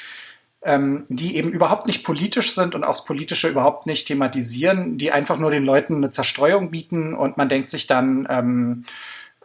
ähm, 0.63 1.05
die 1.09 1.37
eben 1.37 1.51
überhaupt 1.51 1.87
nicht 1.87 2.05
politisch 2.05 2.55
sind 2.55 2.75
und 2.75 2.85
auch 2.85 2.93
das 2.93 3.05
Politische 3.05 3.49
überhaupt 3.49 3.87
nicht 3.87 4.07
thematisieren, 4.07 4.99
die 4.99 5.13
einfach 5.13 5.39
nur 5.39 5.51
den 5.51 5.65
Leuten 5.65 5.97
eine 5.97 6.11
Zerstreuung 6.11 6.71
bieten 6.71 7.15
und 7.15 7.37
man 7.37 7.49
denkt 7.49 7.71
sich 7.71 7.87
dann, 7.87 8.27
ähm, 8.31 8.85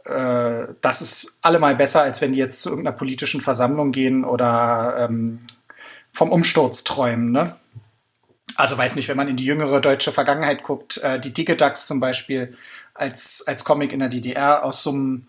äh, 0.05 0.73
das 0.81 1.01
ist 1.01 1.37
allemal 1.41 1.75
besser, 1.75 2.01
als 2.01 2.21
wenn 2.21 2.33
die 2.33 2.39
jetzt 2.39 2.61
zu 2.61 2.69
irgendeiner 2.69 2.95
politischen 2.95 3.41
Versammlung 3.41 3.91
gehen 3.91 4.23
oder 4.23 5.07
ähm, 5.09 5.39
vom 6.13 6.31
Umsturz 6.31 6.83
träumen. 6.83 7.31
Ne? 7.31 7.55
Also 8.55 8.77
weiß 8.77 8.95
nicht, 8.95 9.07
wenn 9.09 9.17
man 9.17 9.27
in 9.27 9.37
die 9.37 9.45
jüngere 9.45 9.81
deutsche 9.81 10.11
Vergangenheit 10.11 10.63
guckt, 10.63 10.97
äh, 10.97 11.19
die 11.19 11.33
Digedax 11.33 11.87
zum 11.87 11.99
Beispiel 11.99 12.55
als, 12.93 13.45
als 13.47 13.63
Comic 13.63 13.91
in 13.91 13.99
der 13.99 14.09
DDR 14.09 14.63
aus 14.63 14.83
so 14.83 14.91
einem, 14.91 15.27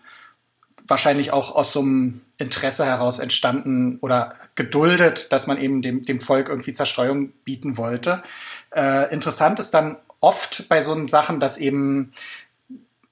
wahrscheinlich 0.87 1.31
auch 1.31 1.55
aus 1.55 1.73
so 1.73 1.81
einem 1.81 2.21
Interesse 2.37 2.85
heraus 2.85 3.19
entstanden 3.19 3.99
oder 4.01 4.33
geduldet, 4.55 5.31
dass 5.31 5.45
man 5.45 5.59
eben 5.59 5.81
dem, 5.81 6.01
dem 6.01 6.21
Volk 6.21 6.49
irgendwie 6.49 6.73
Zerstreuung 6.73 7.31
bieten 7.43 7.77
wollte. 7.77 8.23
Äh, 8.71 9.13
interessant 9.13 9.59
ist 9.59 9.73
dann 9.73 9.97
oft 10.21 10.67
bei 10.69 10.81
so 10.81 11.05
Sachen, 11.05 11.39
dass 11.39 11.57
eben 11.57 12.11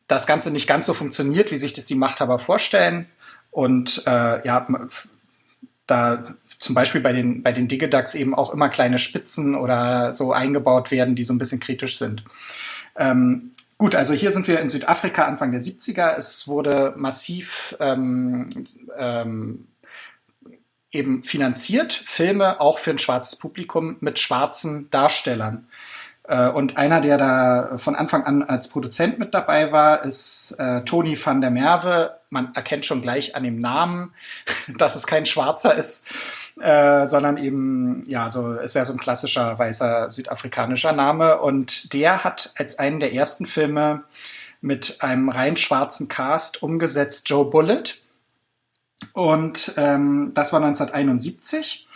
das 0.07 0.25
Ganze 0.25 0.51
nicht 0.51 0.67
ganz 0.67 0.85
so 0.85 0.93
funktioniert, 0.93 1.51
wie 1.51 1.57
sich 1.57 1.73
das 1.73 1.85
die 1.85 1.95
Machthaber 1.95 2.39
vorstellen. 2.39 3.07
Und 3.51 4.03
äh, 4.07 4.45
ja, 4.45 4.67
da 5.85 6.35
zum 6.59 6.75
Beispiel 6.75 7.01
bei 7.01 7.13
den, 7.13 7.43
bei 7.43 7.51
den 7.51 7.67
Digidax 7.67 8.15
eben 8.15 8.33
auch 8.33 8.53
immer 8.53 8.69
kleine 8.69 8.97
Spitzen 8.97 9.55
oder 9.55 10.13
so 10.13 10.33
eingebaut 10.33 10.91
werden, 10.91 11.15
die 11.15 11.23
so 11.23 11.33
ein 11.33 11.37
bisschen 11.37 11.59
kritisch 11.59 11.97
sind. 11.97 12.23
Ähm, 12.95 13.51
Gut, 13.79 13.93
also 13.93 14.15
hier 14.15 14.31
sind 14.31 14.47
wir 14.47 14.59
in 14.59 14.69
Südafrika 14.69 15.25
Anfang 15.25 15.51
der 15.51 15.61
70er. 15.61 16.15
Es 16.17 16.47
wurde 16.47 16.93
massiv 16.97 17.77
ähm, 17.79 18.65
ähm, 18.97 19.67
eben 20.91 21.21
finanziert, 21.21 21.93
Filme 21.93 22.59
auch 22.59 22.79
für 22.79 22.89
ein 22.91 22.97
schwarzes 22.97 23.37
Publikum 23.37 23.97
mit 23.99 24.17
schwarzen 24.17 24.89
Darstellern. 24.89 25.67
Äh, 26.23 26.49
und 26.49 26.77
einer, 26.77 27.01
der 27.01 27.19
da 27.19 27.77
von 27.77 27.95
Anfang 27.95 28.23
an 28.23 28.41
als 28.41 28.67
Produzent 28.67 29.19
mit 29.19 29.35
dabei 29.35 29.71
war, 29.71 30.03
ist 30.03 30.55
äh, 30.57 30.81
Tony 30.83 31.15
van 31.23 31.41
der 31.41 31.51
Merwe. 31.51 32.17
Man 32.31 32.55
erkennt 32.55 32.85
schon 32.85 33.03
gleich 33.03 33.35
an 33.35 33.43
dem 33.43 33.59
Namen, 33.59 34.11
dass 34.79 34.95
es 34.95 35.05
kein 35.05 35.27
Schwarzer 35.27 35.75
ist, 35.75 36.07
äh, 36.61 37.05
sondern 37.05 37.37
eben, 37.37 38.01
ja, 38.07 38.29
so 38.29 38.53
ist 38.53 38.75
ja 38.75 38.85
so 38.85 38.93
ein 38.93 38.99
klassischer 38.99 39.57
weißer 39.57 40.09
südafrikanischer 40.09 40.93
Name. 40.93 41.39
Und 41.39 41.93
der 41.93 42.23
hat 42.23 42.53
als 42.57 42.79
einen 42.79 42.99
der 42.99 43.13
ersten 43.13 43.45
Filme 43.45 44.03
mit 44.61 44.97
einem 45.01 45.29
rein 45.29 45.57
schwarzen 45.57 46.07
Cast 46.07 46.63
umgesetzt 46.63 47.29
Joe 47.29 47.45
Bullet. 47.45 47.83
Und 49.13 49.73
ähm, 49.77 50.31
das 50.33 50.53
war 50.53 50.63
1971. 50.63 51.87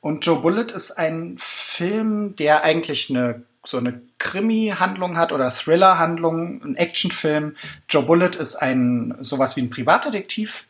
Und 0.00 0.24
Joe 0.24 0.40
Bullet 0.40 0.72
ist 0.74 0.92
ein 0.92 1.34
Film, 1.38 2.36
der 2.36 2.62
eigentlich 2.62 3.10
eine 3.10 3.42
so 3.64 3.76
eine 3.76 4.00
Krimi-Handlung 4.18 5.18
hat 5.18 5.32
oder 5.32 5.50
Thriller-Handlung, 5.50 6.62
ein 6.64 6.76
Actionfilm. 6.76 7.56
Joe 7.88 8.02
Bullet 8.02 8.30
ist 8.38 8.56
ein 8.56 9.14
sowas 9.20 9.56
wie 9.56 9.62
ein 9.62 9.70
Privatdetektiv. 9.70 10.66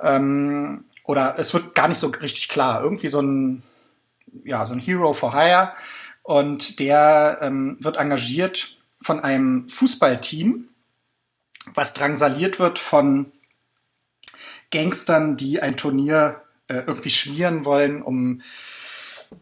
Ähm, 0.00 0.84
oder 1.04 1.36
es 1.38 1.52
wird 1.54 1.74
gar 1.74 1.88
nicht 1.88 1.98
so 1.98 2.08
richtig 2.08 2.48
klar. 2.48 2.82
Irgendwie 2.82 3.08
so 3.08 3.20
ein, 3.20 3.62
ja, 4.44 4.64
so 4.66 4.74
ein 4.74 4.80
Hero 4.80 5.12
for 5.12 5.32
Hire. 5.32 5.72
Und 6.22 6.78
der 6.78 7.38
ähm, 7.40 7.76
wird 7.80 7.96
engagiert 7.96 8.76
von 9.00 9.20
einem 9.20 9.68
Fußballteam, 9.68 10.68
was 11.74 11.94
drangsaliert 11.94 12.58
wird 12.58 12.78
von 12.78 13.32
Gangstern, 14.70 15.36
die 15.36 15.60
ein 15.60 15.76
Turnier 15.76 16.42
äh, 16.68 16.82
irgendwie 16.86 17.10
schmieren 17.10 17.64
wollen, 17.64 18.02
um 18.02 18.42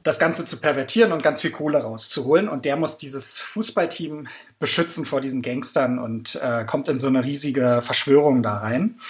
das 0.03 0.19
Ganze 0.19 0.47
zu 0.47 0.59
pervertieren 0.59 1.13
und 1.13 1.23
ganz 1.23 1.41
viel 1.41 1.51
Kohle 1.51 1.79
rauszuholen. 1.79 2.49
Und 2.49 2.65
der 2.65 2.77
muss 2.77 2.99
dieses 2.99 3.41
Fußballteam 3.41 4.29
beschützen 4.59 5.05
vor 5.05 5.21
diesen 5.21 5.43
Gangstern 5.43 5.99
und 5.99 6.41
äh, 6.43 6.65
kommt 6.65 6.89
in 6.89 6.99
so 6.99 7.09
eine 7.09 7.25
riesige 7.25 7.81
Verschwörung 7.83 8.43
da 8.43 8.59
rein. 8.59 9.01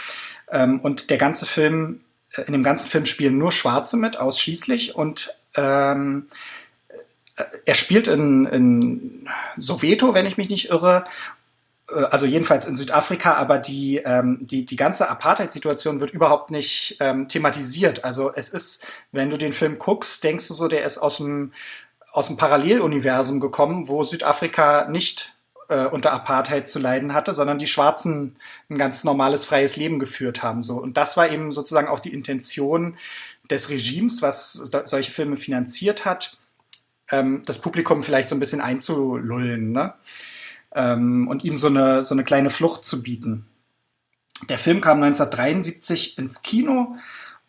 Ähm, 0.50 0.80
und 0.80 1.10
der 1.10 1.18
ganze 1.18 1.46
Film, 1.46 2.00
in 2.36 2.52
dem 2.52 2.62
ganzen 2.62 2.88
Film 2.88 3.04
spielen 3.04 3.38
nur 3.38 3.52
Schwarze 3.52 3.96
mit, 3.96 4.18
ausschließlich. 4.18 4.94
Und 4.94 5.34
ähm, 5.56 6.28
äh, 7.36 7.44
er 7.64 7.74
spielt 7.74 8.06
in, 8.06 8.46
in 8.46 9.28
Soweto, 9.56 10.14
wenn 10.14 10.26
ich 10.26 10.36
mich 10.36 10.48
nicht 10.48 10.70
irre, 10.70 11.04
äh, 11.90 12.04
also 12.04 12.26
jedenfalls 12.26 12.66
in 12.66 12.76
Südafrika, 12.76 13.34
aber 13.34 13.58
die, 13.58 13.98
ähm, 13.98 14.38
die, 14.40 14.64
die 14.64 14.76
ganze 14.76 15.08
Apartheid-Situation 15.10 16.00
wird 16.00 16.12
überhaupt 16.12 16.50
nicht 16.50 16.96
ähm, 17.00 17.28
thematisiert. 17.28 18.04
Also 18.04 18.32
es 18.34 18.50
ist, 18.50 18.86
wenn 19.12 19.30
du 19.30 19.36
den 19.36 19.52
Film 19.52 19.78
guckst, 19.78 20.22
denkst 20.24 20.48
du 20.48 20.54
so, 20.54 20.68
der 20.68 20.84
ist 20.84 20.98
aus 20.98 21.18
dem, 21.18 21.52
aus 22.12 22.28
dem 22.28 22.36
Paralleluniversum 22.36 23.40
gekommen, 23.40 23.88
wo 23.88 24.02
Südafrika 24.02 24.88
nicht 24.88 25.34
äh, 25.70 25.86
unter 25.86 26.12
Apartheid 26.12 26.68
zu 26.68 26.78
leiden 26.78 27.14
hatte, 27.14 27.32
sondern 27.32 27.58
die 27.58 27.66
Schwarzen 27.66 28.36
ein 28.68 28.76
ganz 28.76 29.04
normales, 29.04 29.46
freies 29.46 29.76
Leben 29.76 29.98
geführt 29.98 30.42
haben. 30.42 30.62
So. 30.62 30.76
Und 30.80 30.98
das 30.98 31.16
war 31.16 31.30
eben 31.30 31.50
sozusagen 31.52 31.88
auch 31.88 32.00
die 32.00 32.12
Intention 32.12 32.98
des 33.50 33.70
Regimes, 33.70 34.20
was 34.20 34.70
solche 34.84 35.10
Filme 35.10 35.36
finanziert 35.36 36.04
hat, 36.04 36.36
ähm, 37.10 37.42
das 37.46 37.60
Publikum 37.60 38.02
vielleicht 38.02 38.28
so 38.28 38.36
ein 38.36 38.40
bisschen 38.40 38.60
einzulullen. 38.60 39.72
Ne? 39.72 39.94
ähm, 40.74 41.28
und 41.28 41.44
ihnen 41.44 41.56
so 41.56 41.68
eine, 41.68 42.04
so 42.04 42.14
eine 42.14 42.24
kleine 42.24 42.50
Flucht 42.50 42.84
zu 42.84 43.02
bieten. 43.02 43.46
Der 44.48 44.58
Film 44.58 44.80
kam 44.80 45.02
1973 45.02 46.18
ins 46.18 46.42
Kino 46.42 46.96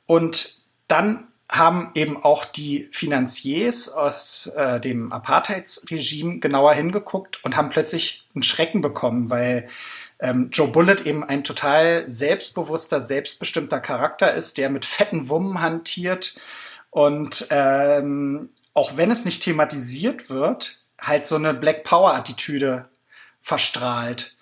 und 0.05 0.61
dann 0.87 1.27
haben 1.51 1.91
eben 1.95 2.23
auch 2.23 2.45
die 2.45 2.87
Finanziers 2.91 3.89
aus 3.89 4.47
äh, 4.55 4.79
dem 4.79 5.11
Apartheidsregime 5.11 6.39
genauer 6.39 6.73
hingeguckt 6.73 7.43
und 7.43 7.57
haben 7.57 7.69
plötzlich 7.69 8.25
einen 8.33 8.43
Schrecken 8.43 8.79
bekommen, 8.79 9.29
weil 9.29 9.67
ähm, 10.19 10.49
Joe 10.53 10.69
Bullitt 10.69 11.05
eben 11.05 11.25
ein 11.25 11.43
total 11.43 12.09
selbstbewusster, 12.09 13.01
selbstbestimmter 13.01 13.81
Charakter 13.81 14.33
ist, 14.33 14.57
der 14.57 14.69
mit 14.69 14.85
fetten 14.85 15.29
Wummen 15.29 15.61
hantiert 15.61 16.39
und 16.89 17.47
ähm, 17.49 18.49
auch 18.73 18.95
wenn 18.95 19.11
es 19.11 19.25
nicht 19.25 19.43
thematisiert 19.43 20.29
wird, 20.29 20.85
halt 20.99 21.25
so 21.25 21.35
eine 21.35 21.53
Black 21.53 21.83
Power 21.83 22.13
Attitüde 22.13 22.87
verstrahlt. 23.41 24.37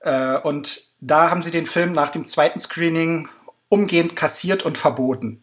Äh, 0.00 0.38
und 0.38 0.82
da 1.00 1.30
haben 1.30 1.42
sie 1.42 1.52
den 1.52 1.66
Film 1.66 1.92
nach 1.92 2.10
dem 2.10 2.26
zweiten 2.26 2.58
Screening 2.58 3.28
umgehend 3.68 4.16
kassiert 4.16 4.64
und 4.64 4.76
verboten. 4.76 5.41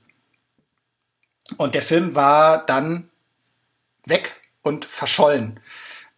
Und 1.58 1.76
der 1.76 1.82
Film 1.82 2.16
war 2.16 2.66
dann 2.66 3.10
weg 4.06 4.36
und 4.62 4.86
verschollen. 4.86 5.60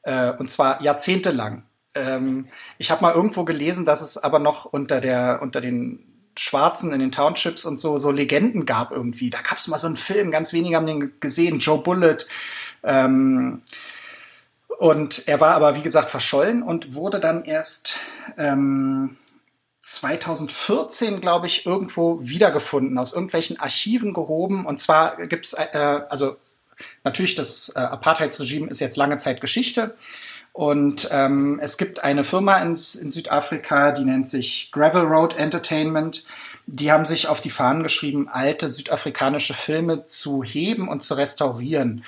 Äh, 0.03 0.31
und 0.31 0.49
zwar 0.49 0.81
jahrzehntelang. 0.81 1.63
Ähm, 1.93 2.47
ich 2.77 2.91
habe 2.91 3.01
mal 3.01 3.13
irgendwo 3.13 3.43
gelesen, 3.43 3.85
dass 3.85 4.01
es 4.01 4.17
aber 4.17 4.39
noch 4.39 4.65
unter, 4.65 5.01
der, 5.01 5.39
unter 5.41 5.61
den 5.61 6.11
Schwarzen 6.37 6.93
in 6.93 6.99
den 6.99 7.11
Townships 7.11 7.65
und 7.65 7.79
so, 7.79 7.97
so 7.97 8.11
Legenden 8.11 8.65
gab 8.65 8.91
irgendwie. 8.91 9.29
Da 9.29 9.41
gab 9.41 9.57
es 9.57 9.67
mal 9.67 9.77
so 9.77 9.87
einen 9.87 9.97
Film, 9.97 10.31
ganz 10.31 10.53
wenige 10.53 10.77
haben 10.77 10.85
den 10.85 11.19
gesehen, 11.19 11.59
Joe 11.59 11.79
Bullet. 11.79 12.17
Ähm, 12.83 13.61
und 14.79 15.27
er 15.27 15.39
war 15.39 15.55
aber, 15.55 15.75
wie 15.75 15.81
gesagt, 15.81 16.09
verschollen 16.09 16.63
und 16.63 16.95
wurde 16.95 17.19
dann 17.19 17.43
erst 17.43 17.99
ähm, 18.37 19.17
2014, 19.81 21.21
glaube 21.21 21.47
ich, 21.47 21.65
irgendwo 21.65 22.19
wiedergefunden, 22.21 22.97
aus 22.97 23.13
irgendwelchen 23.13 23.59
Archiven 23.59 24.13
gehoben. 24.13 24.65
Und 24.65 24.79
zwar 24.79 25.17
gibt 25.27 25.45
es, 25.45 25.53
äh, 25.53 26.01
also 26.09 26.37
natürlich, 27.03 27.35
das 27.35 27.73
äh, 27.75 27.79
Apartheidsregime 27.79 28.69
ist 28.69 28.79
jetzt 28.79 28.97
lange 28.97 29.17
Zeit 29.17 29.41
Geschichte. 29.41 29.95
Und 30.53 31.09
ähm, 31.11 31.59
es 31.63 31.77
gibt 31.77 32.03
eine 32.03 32.23
Firma 32.23 32.59
in, 32.59 32.69
in 32.69 33.11
Südafrika, 33.11 33.91
die 33.91 34.03
nennt 34.03 34.29
sich 34.29 34.69
Gravel 34.71 35.03
Road 35.03 35.35
Entertainment. 35.37 36.25
Die 36.67 36.91
haben 36.91 37.05
sich 37.05 37.27
auf 37.27 37.41
die 37.41 37.49
Fahnen 37.49 37.83
geschrieben, 37.83 38.29
alte 38.29 38.69
südafrikanische 38.69 39.53
Filme 39.53 40.05
zu 40.05 40.43
heben 40.43 40.89
und 40.89 41.01
zu 41.01 41.15
restaurieren. 41.15 42.03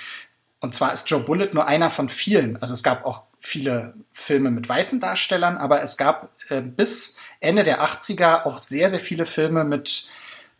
Und 0.60 0.74
zwar 0.74 0.92
ist 0.92 1.10
Joe 1.10 1.20
Bullet 1.20 1.50
nur 1.52 1.66
einer 1.66 1.90
von 1.90 2.08
vielen. 2.08 2.56
Also 2.62 2.72
es 2.72 2.82
gab 2.82 3.04
auch 3.04 3.24
viele 3.38 3.94
Filme 4.12 4.50
mit 4.50 4.66
weißen 4.66 5.00
Darstellern, 5.00 5.58
aber 5.58 5.82
es 5.82 5.98
gab 5.98 6.30
äh, 6.48 6.62
bis 6.62 7.18
Ende 7.44 7.64
der 7.64 7.82
80er 7.82 8.44
auch 8.44 8.58
sehr, 8.58 8.88
sehr 8.88 9.00
viele 9.00 9.26
Filme 9.26 9.64
mit, 9.64 10.08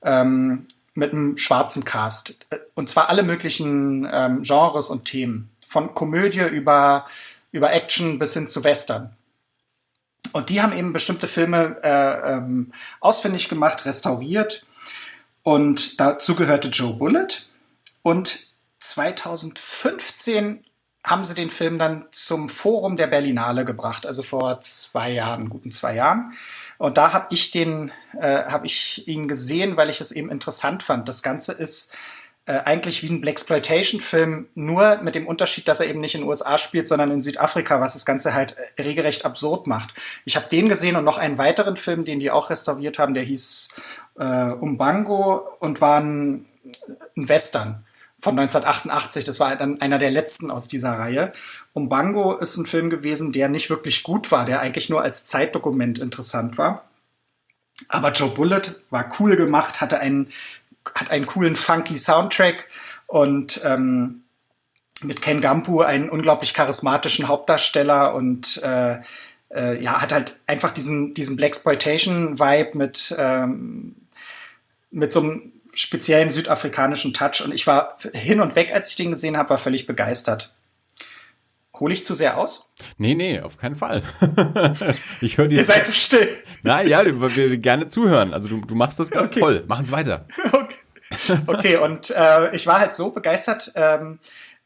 ähm, 0.02 0.64
mit 0.94 1.12
einem 1.12 1.36
schwarzen 1.36 1.84
Cast. 1.84 2.38
Und 2.74 2.88
zwar 2.88 3.08
alle 3.08 3.22
möglichen 3.22 4.08
ähm, 4.10 4.42
Genres 4.42 4.90
und 4.90 5.04
Themen. 5.04 5.50
Von 5.66 5.94
Komödie 5.94 6.46
über, 6.48 7.06
über 7.52 7.72
Action 7.72 8.18
bis 8.18 8.34
hin 8.34 8.48
zu 8.48 8.62
Western. 8.64 9.16
Und 10.32 10.50
die 10.50 10.60
haben 10.62 10.72
eben 10.72 10.92
bestimmte 10.92 11.28
Filme 11.28 11.76
äh, 11.82 12.32
ähm, 12.32 12.72
ausfindig 13.00 13.48
gemacht, 13.48 13.86
restauriert. 13.86 14.66
Und 15.42 16.00
dazu 16.00 16.34
gehörte 16.34 16.68
Joe 16.68 16.94
Bullet. 16.94 17.28
Und 18.02 18.48
2015 18.80 20.64
haben 21.04 21.24
sie 21.24 21.34
den 21.34 21.50
Film 21.50 21.78
dann 21.78 22.06
zum 22.10 22.48
Forum 22.48 22.96
der 22.96 23.06
Berlinale 23.06 23.64
gebracht, 23.64 24.06
also 24.06 24.22
vor 24.22 24.60
zwei 24.60 25.10
Jahren, 25.10 25.50
guten 25.50 25.70
zwei 25.70 25.94
Jahren. 25.94 26.32
Und 26.78 26.98
da 26.98 27.12
habe 27.12 27.28
ich 27.30 27.50
den, 27.50 27.92
äh, 28.18 28.44
habe 28.44 28.66
ich 28.66 29.06
ihn 29.06 29.28
gesehen, 29.28 29.76
weil 29.76 29.90
ich 29.90 30.00
es 30.00 30.12
eben 30.12 30.30
interessant 30.30 30.82
fand. 30.82 31.08
Das 31.08 31.22
Ganze 31.22 31.52
ist 31.52 31.94
äh, 32.46 32.60
eigentlich 32.64 33.02
wie 33.02 33.08
ein 33.08 33.20
Blaxploitation-Film, 33.20 34.48
nur 34.54 34.98
mit 35.02 35.14
dem 35.14 35.26
Unterschied, 35.26 35.66
dass 35.66 35.80
er 35.80 35.86
eben 35.86 36.00
nicht 36.00 36.14
in 36.14 36.22
den 36.22 36.28
USA 36.28 36.58
spielt, 36.58 36.88
sondern 36.88 37.10
in 37.10 37.22
Südafrika, 37.22 37.80
was 37.80 37.94
das 37.94 38.04
Ganze 38.04 38.34
halt 38.34 38.56
äh, 38.76 38.82
regelrecht 38.82 39.24
absurd 39.24 39.66
macht. 39.66 39.94
Ich 40.24 40.36
habe 40.36 40.48
den 40.48 40.68
gesehen 40.68 40.96
und 40.96 41.04
noch 41.04 41.18
einen 41.18 41.38
weiteren 41.38 41.76
Film, 41.76 42.04
den 42.04 42.20
die 42.20 42.30
auch 42.30 42.50
restauriert 42.50 42.98
haben, 42.98 43.14
der 43.14 43.22
hieß 43.22 43.80
äh, 44.18 44.50
Umbango 44.50 45.56
und 45.60 45.80
war 45.80 46.00
ein, 46.00 46.44
ein 47.16 47.28
Western 47.28 47.84
von 48.18 48.38
1988. 48.38 49.24
Das 49.24 49.40
war 49.40 49.56
dann 49.56 49.80
einer 49.80 49.98
der 49.98 50.10
letzten 50.10 50.50
aus 50.50 50.68
dieser 50.68 50.92
Reihe. 50.92 51.32
Umbango 51.74 52.36
ist 52.36 52.56
ein 52.56 52.66
Film 52.66 52.88
gewesen, 52.88 53.32
der 53.32 53.48
nicht 53.48 53.68
wirklich 53.68 54.04
gut 54.04 54.30
war, 54.30 54.44
der 54.44 54.60
eigentlich 54.60 54.88
nur 54.88 55.02
als 55.02 55.26
Zeitdokument 55.26 55.98
interessant 55.98 56.56
war. 56.56 56.84
Aber 57.88 58.12
Joe 58.12 58.30
Bullet 58.30 58.62
war 58.90 59.12
cool 59.18 59.34
gemacht, 59.34 59.80
hatte 59.80 59.98
einen, 59.98 60.30
hat 60.94 61.10
einen 61.10 61.26
coolen, 61.26 61.56
funky 61.56 61.96
Soundtrack 61.96 62.68
und 63.08 63.60
ähm, 63.64 64.22
mit 65.02 65.20
Ken 65.20 65.40
Gampu 65.40 65.80
einen 65.82 66.08
unglaublich 66.08 66.54
charismatischen 66.54 67.26
Hauptdarsteller 67.26 68.14
und 68.14 68.62
äh, 68.62 69.00
äh, 69.52 69.82
ja, 69.82 70.00
hat 70.00 70.12
halt 70.12 70.40
einfach 70.46 70.70
diesen, 70.70 71.12
diesen 71.14 71.34
Blaxploitation-Vibe 71.34 72.78
mit, 72.78 73.14
ähm, 73.18 73.96
mit 74.92 75.12
so 75.12 75.20
einem 75.20 75.52
speziellen 75.74 76.30
südafrikanischen 76.30 77.12
Touch 77.12 77.42
und 77.44 77.52
ich 77.52 77.66
war 77.66 77.98
hin 78.12 78.40
und 78.40 78.54
weg, 78.54 78.72
als 78.72 78.88
ich 78.88 78.96
den 78.96 79.10
gesehen 79.10 79.36
habe, 79.36 79.50
war 79.50 79.58
völlig 79.58 79.88
begeistert. 79.88 80.53
Hole 81.84 81.92
ich 81.92 82.06
zu 82.06 82.14
sehr 82.14 82.38
aus? 82.38 82.72
Nee, 82.96 83.14
nee, 83.14 83.40
auf 83.40 83.58
keinen 83.58 83.74
Fall. 83.74 84.02
ich 85.20 85.36
höre 85.36 85.48
dir. 85.48 85.58
Ihr 85.58 85.64
seid 85.64 85.86
so 85.86 85.92
still. 85.92 86.38
Nein, 86.62 86.88
ja, 86.88 87.04
wir, 87.04 87.58
gerne 87.58 87.88
zuhören. 87.88 88.32
Also 88.32 88.48
du, 88.48 88.62
du 88.62 88.74
machst 88.74 88.98
das 88.98 89.10
ganz 89.10 89.32
okay. 89.32 89.40
toll. 89.40 89.64
Machen 89.68 89.84
es 89.84 89.92
weiter. 89.92 90.26
Okay, 90.50 91.38
okay 91.46 91.76
und 91.76 92.08
äh, 92.08 92.54
ich 92.54 92.66
war 92.66 92.80
halt 92.80 92.94
so 92.94 93.10
begeistert. 93.10 93.70
Ähm, 93.74 94.18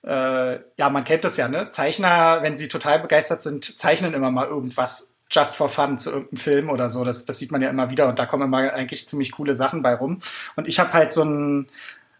äh, 0.07 0.61
ja, 0.79 0.91
man 0.91 1.03
kennt 1.03 1.25
das 1.25 1.37
ja, 1.39 1.49
ne? 1.49 1.69
Zeichner, 1.71 2.39
wenn 2.43 2.55
sie 2.55 2.69
total 2.69 3.01
begeistert 3.01 3.43
sind, 3.43 3.65
zeichnen 3.65 4.15
immer 4.15 4.31
mal 4.31 4.47
irgendwas 4.47 5.19
just 5.29 5.57
for 5.57 5.69
fun 5.69 5.99
zu 5.99 6.11
irgendeinem 6.11 6.39
Film 6.39 6.71
oder 6.71 6.89
so. 6.89 7.05
Das, 7.05 7.25
das 7.25 7.37
sieht 7.37 7.51
man 7.51 7.63
ja 7.63 7.69
immer 7.69 7.91
wieder 7.91 8.07
und 8.07 8.21
da 8.21 8.27
kommen 8.27 8.45
immer 8.45 8.73
eigentlich 8.73 9.09
ziemlich 9.09 9.33
coole 9.33 9.57
Sachen 9.57 9.83
bei 9.83 9.95
rum. 9.95 10.21
Und 10.55 10.69
ich 10.69 10.79
habe 10.79 10.93
halt 10.93 11.13
so, 11.13 11.25
ein, 11.25 11.69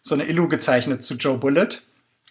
so 0.03 0.17
eine 0.17 0.25
Illu 0.25 0.49
gezeichnet 0.49 1.05
zu 1.05 1.15
Joe 1.15 1.39
Bullet 1.39 1.69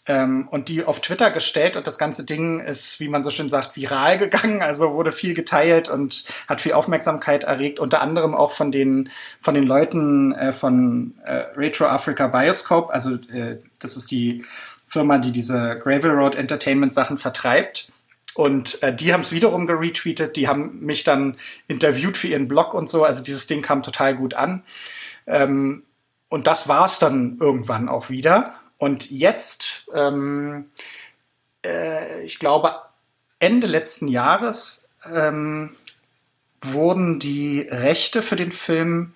ähm, 0.08 0.48
und 0.50 0.70
die 0.70 0.84
auf 0.84 1.02
Twitter 1.02 1.32
gestellt 1.32 1.76
und 1.76 1.86
das 1.86 1.98
ganze 1.98 2.26
Ding 2.26 2.60
ist, 2.60 3.00
wie 3.00 3.10
man 3.10 3.24
so 3.24 3.30
schön 3.30 3.50
sagt, 3.50 3.76
viral 3.76 4.18
gegangen, 4.18 4.62
also 4.62 4.94
wurde 4.94 5.12
viel 5.12 5.34
geteilt 5.34 5.90
und 5.90 6.26
hat 6.48 6.62
viel 6.62 6.74
Aufmerksamkeit 6.74 7.44
erregt, 7.44 7.80
unter 7.80 8.02
anderem 8.02 8.34
auch 8.34 8.52
von 8.52 8.72
den, 8.72 9.10
von 9.40 9.54
den 9.54 9.64
Leuten 9.64 10.34
äh, 10.34 10.54
von 10.54 11.16
äh, 11.24 11.46
Retro 11.56 11.86
Africa 11.86 12.28
Bioscope, 12.28 12.94
also 12.94 13.16
äh, 13.32 13.58
das 13.80 13.98
ist 13.98 14.10
die 14.12 14.46
Firma, 14.88 15.18
die 15.18 15.32
diese 15.32 15.78
Gravel 15.80 16.12
Road 16.12 16.36
Entertainment 16.36 16.94
Sachen 16.94 17.18
vertreibt. 17.18 17.92
Und 18.34 18.82
äh, 18.84 18.96
die 18.96 19.14
haben 19.14 19.22
es 19.22 19.34
wiederum 19.34 19.66
geretweetet, 19.68 20.36
die 20.36 20.48
haben 20.48 20.80
mich 20.80 21.04
dann 21.04 21.36
interviewt 21.68 22.18
für 22.18 22.28
ihren 22.28 22.48
Blog 22.48 22.74
und 22.74 22.88
so. 22.88 23.04
Also 23.04 23.24
dieses 23.24 23.48
Ding 23.48 23.62
kam 23.62 23.84
total 23.84 24.16
gut 24.16 24.36
an. 24.36 24.64
Ähm, 25.26 25.84
und 26.30 26.48
das 26.48 26.68
war 26.68 26.86
es 26.86 27.00
dann 27.00 27.38
irgendwann 27.40 27.90
auch 27.90 28.10
wieder. 28.10 28.54
Und 28.78 29.10
jetzt, 29.10 29.88
ähm, 29.94 30.70
äh, 31.66 32.24
ich 32.24 32.40
glaube, 32.40 32.76
Ende 33.40 33.68
letzten 33.68 34.08
Jahres 34.08 34.92
ähm, 35.12 35.76
wurden 36.62 37.20
die 37.20 37.62
Rechte 37.62 38.22
für 38.22 38.36
den 38.36 38.52
Film 38.52 39.14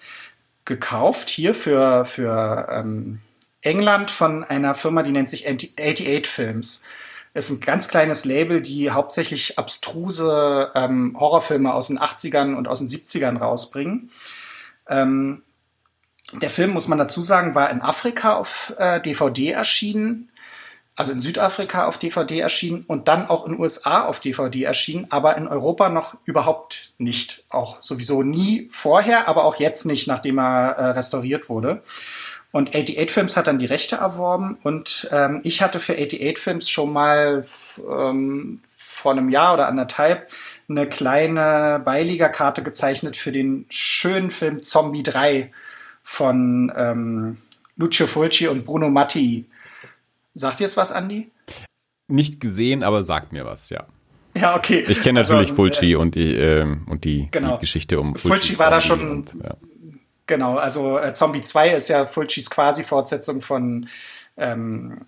gekauft, 0.66 1.30
hier 1.30 1.56
für, 1.56 2.06
für 2.06 2.68
ähm, 2.72 3.22
England 3.62 4.12
von 4.12 4.44
einer 4.44 4.76
Firma, 4.76 5.04
die 5.04 5.12
nennt 5.12 5.30
sich 5.30 5.48
88 5.48 6.28
Films 6.28 6.84
ist 7.34 7.50
ein 7.50 7.62
ganz 7.62 7.88
kleines 7.88 8.26
Label, 8.26 8.62
die 8.62 8.92
hauptsächlich 8.92 9.58
abstruse 9.58 10.72
ähm, 10.76 11.16
Horrorfilme 11.18 11.74
aus 11.74 11.88
den 11.88 12.00
80ern 12.00 12.56
und 12.56 12.68
aus 12.68 12.80
den 12.80 12.90
70ern 12.90 13.38
rausbringen. 13.38 14.12
Ähm, 14.90 15.42
der 16.34 16.50
Film, 16.50 16.72
muss 16.72 16.88
man 16.88 16.98
dazu 16.98 17.22
sagen, 17.22 17.56
war 17.56 17.70
in 17.70 17.82
Afrika 17.82 18.36
auf 18.36 18.74
äh, 18.78 19.02
DVD 19.02 19.52
erschienen, 19.52 20.30
also 20.96 21.12
in 21.12 21.22
Südafrika 21.22 21.88
auf 21.88 21.98
DVD 21.98 22.40
erschienen 22.40 22.84
und 22.88 23.08
dann 23.08 23.28
auch 23.28 23.48
in 23.48 23.60
USA 23.60 24.06
auf 24.06 24.20
DVD 24.20 24.64
erschienen, 24.64 25.08
aber 25.10 25.38
in 25.38 25.48
Europa 25.48 25.90
noch 25.90 26.16
überhaupt 26.26 26.94
nicht. 26.98 27.46
Auch 27.50 27.82
sowieso 27.82 28.24
nie 28.24 28.68
vorher, 28.72 29.28
aber 29.28 29.46
auch 29.46 29.56
jetzt 29.56 29.86
nicht, 29.86 30.08
nachdem 30.08 30.40
er 30.40 30.72
äh, 30.72 30.86
restauriert 30.92 31.50
wurde. 31.50 31.82
Und 32.52 32.76
88 32.76 33.10
Films 33.10 33.38
hat 33.38 33.48
dann 33.48 33.60
die 33.60 33.66
Rechte 33.66 33.96
erworben 33.96 34.58
und 34.64 35.10
ähm, 35.12 35.40
ich 35.44 35.62
hatte 35.62 35.80
für 35.80 35.94
88 35.94 36.38
Films 36.38 36.70
schon 36.70 36.92
mal 36.92 37.46
ähm, 37.90 38.60
vor 38.68 39.14
einem 39.14 39.30
Jahr 39.30 39.54
oder 39.54 39.68
anderthalb 39.68 40.30
eine 40.70 40.88
kleine 40.88 41.82
Beiligerkarte 41.84 42.62
gezeichnet 42.62 43.16
für 43.16 43.32
den 43.32 43.66
schönen 43.70 44.32
Film 44.32 44.64
Zombie 44.64 45.04
3 45.04 45.50
von 46.12 46.70
ähm, 46.76 47.38
Lucio 47.78 48.06
Fulci 48.06 48.50
und 48.50 48.66
Bruno 48.66 48.90
Matti. 48.90 49.46
Sagt 50.34 50.60
ihr 50.60 50.66
es 50.66 50.76
was, 50.76 50.92
Andi? 50.92 51.32
Nicht 52.10 52.42
gesehen, 52.42 52.84
aber 52.84 53.02
sagt 53.02 53.32
mir 53.32 53.46
was, 53.46 53.70
ja. 53.70 53.88
Ja, 54.36 54.58
okay. 54.58 54.84
Ich 54.90 55.02
kenne 55.02 55.22
natürlich 55.22 55.52
also, 55.52 55.56
Fulci 55.56 55.94
äh, 55.94 55.96
und 55.96 56.16
die, 56.16 56.36
äh, 56.36 56.64
und 56.64 57.06
die, 57.06 57.30
genau. 57.32 57.56
die 57.56 57.62
Geschichte 57.62 57.98
um 57.98 58.14
Fulci. 58.16 58.28
Fulci 58.28 58.60
war 58.60 58.70
da 58.70 58.82
schon 58.82 59.10
und, 59.10 59.36
ja. 59.42 59.56
Genau, 60.28 60.58
also 60.58 61.00
äh, 61.00 61.14
Zombie 61.14 61.44
2 61.44 61.70
ist 61.76 61.88
ja 61.88 62.06
Fulcis 62.06 62.50
Quasi-Fortsetzung 62.50 63.42
von 63.42 63.88
ähm, 64.36 65.06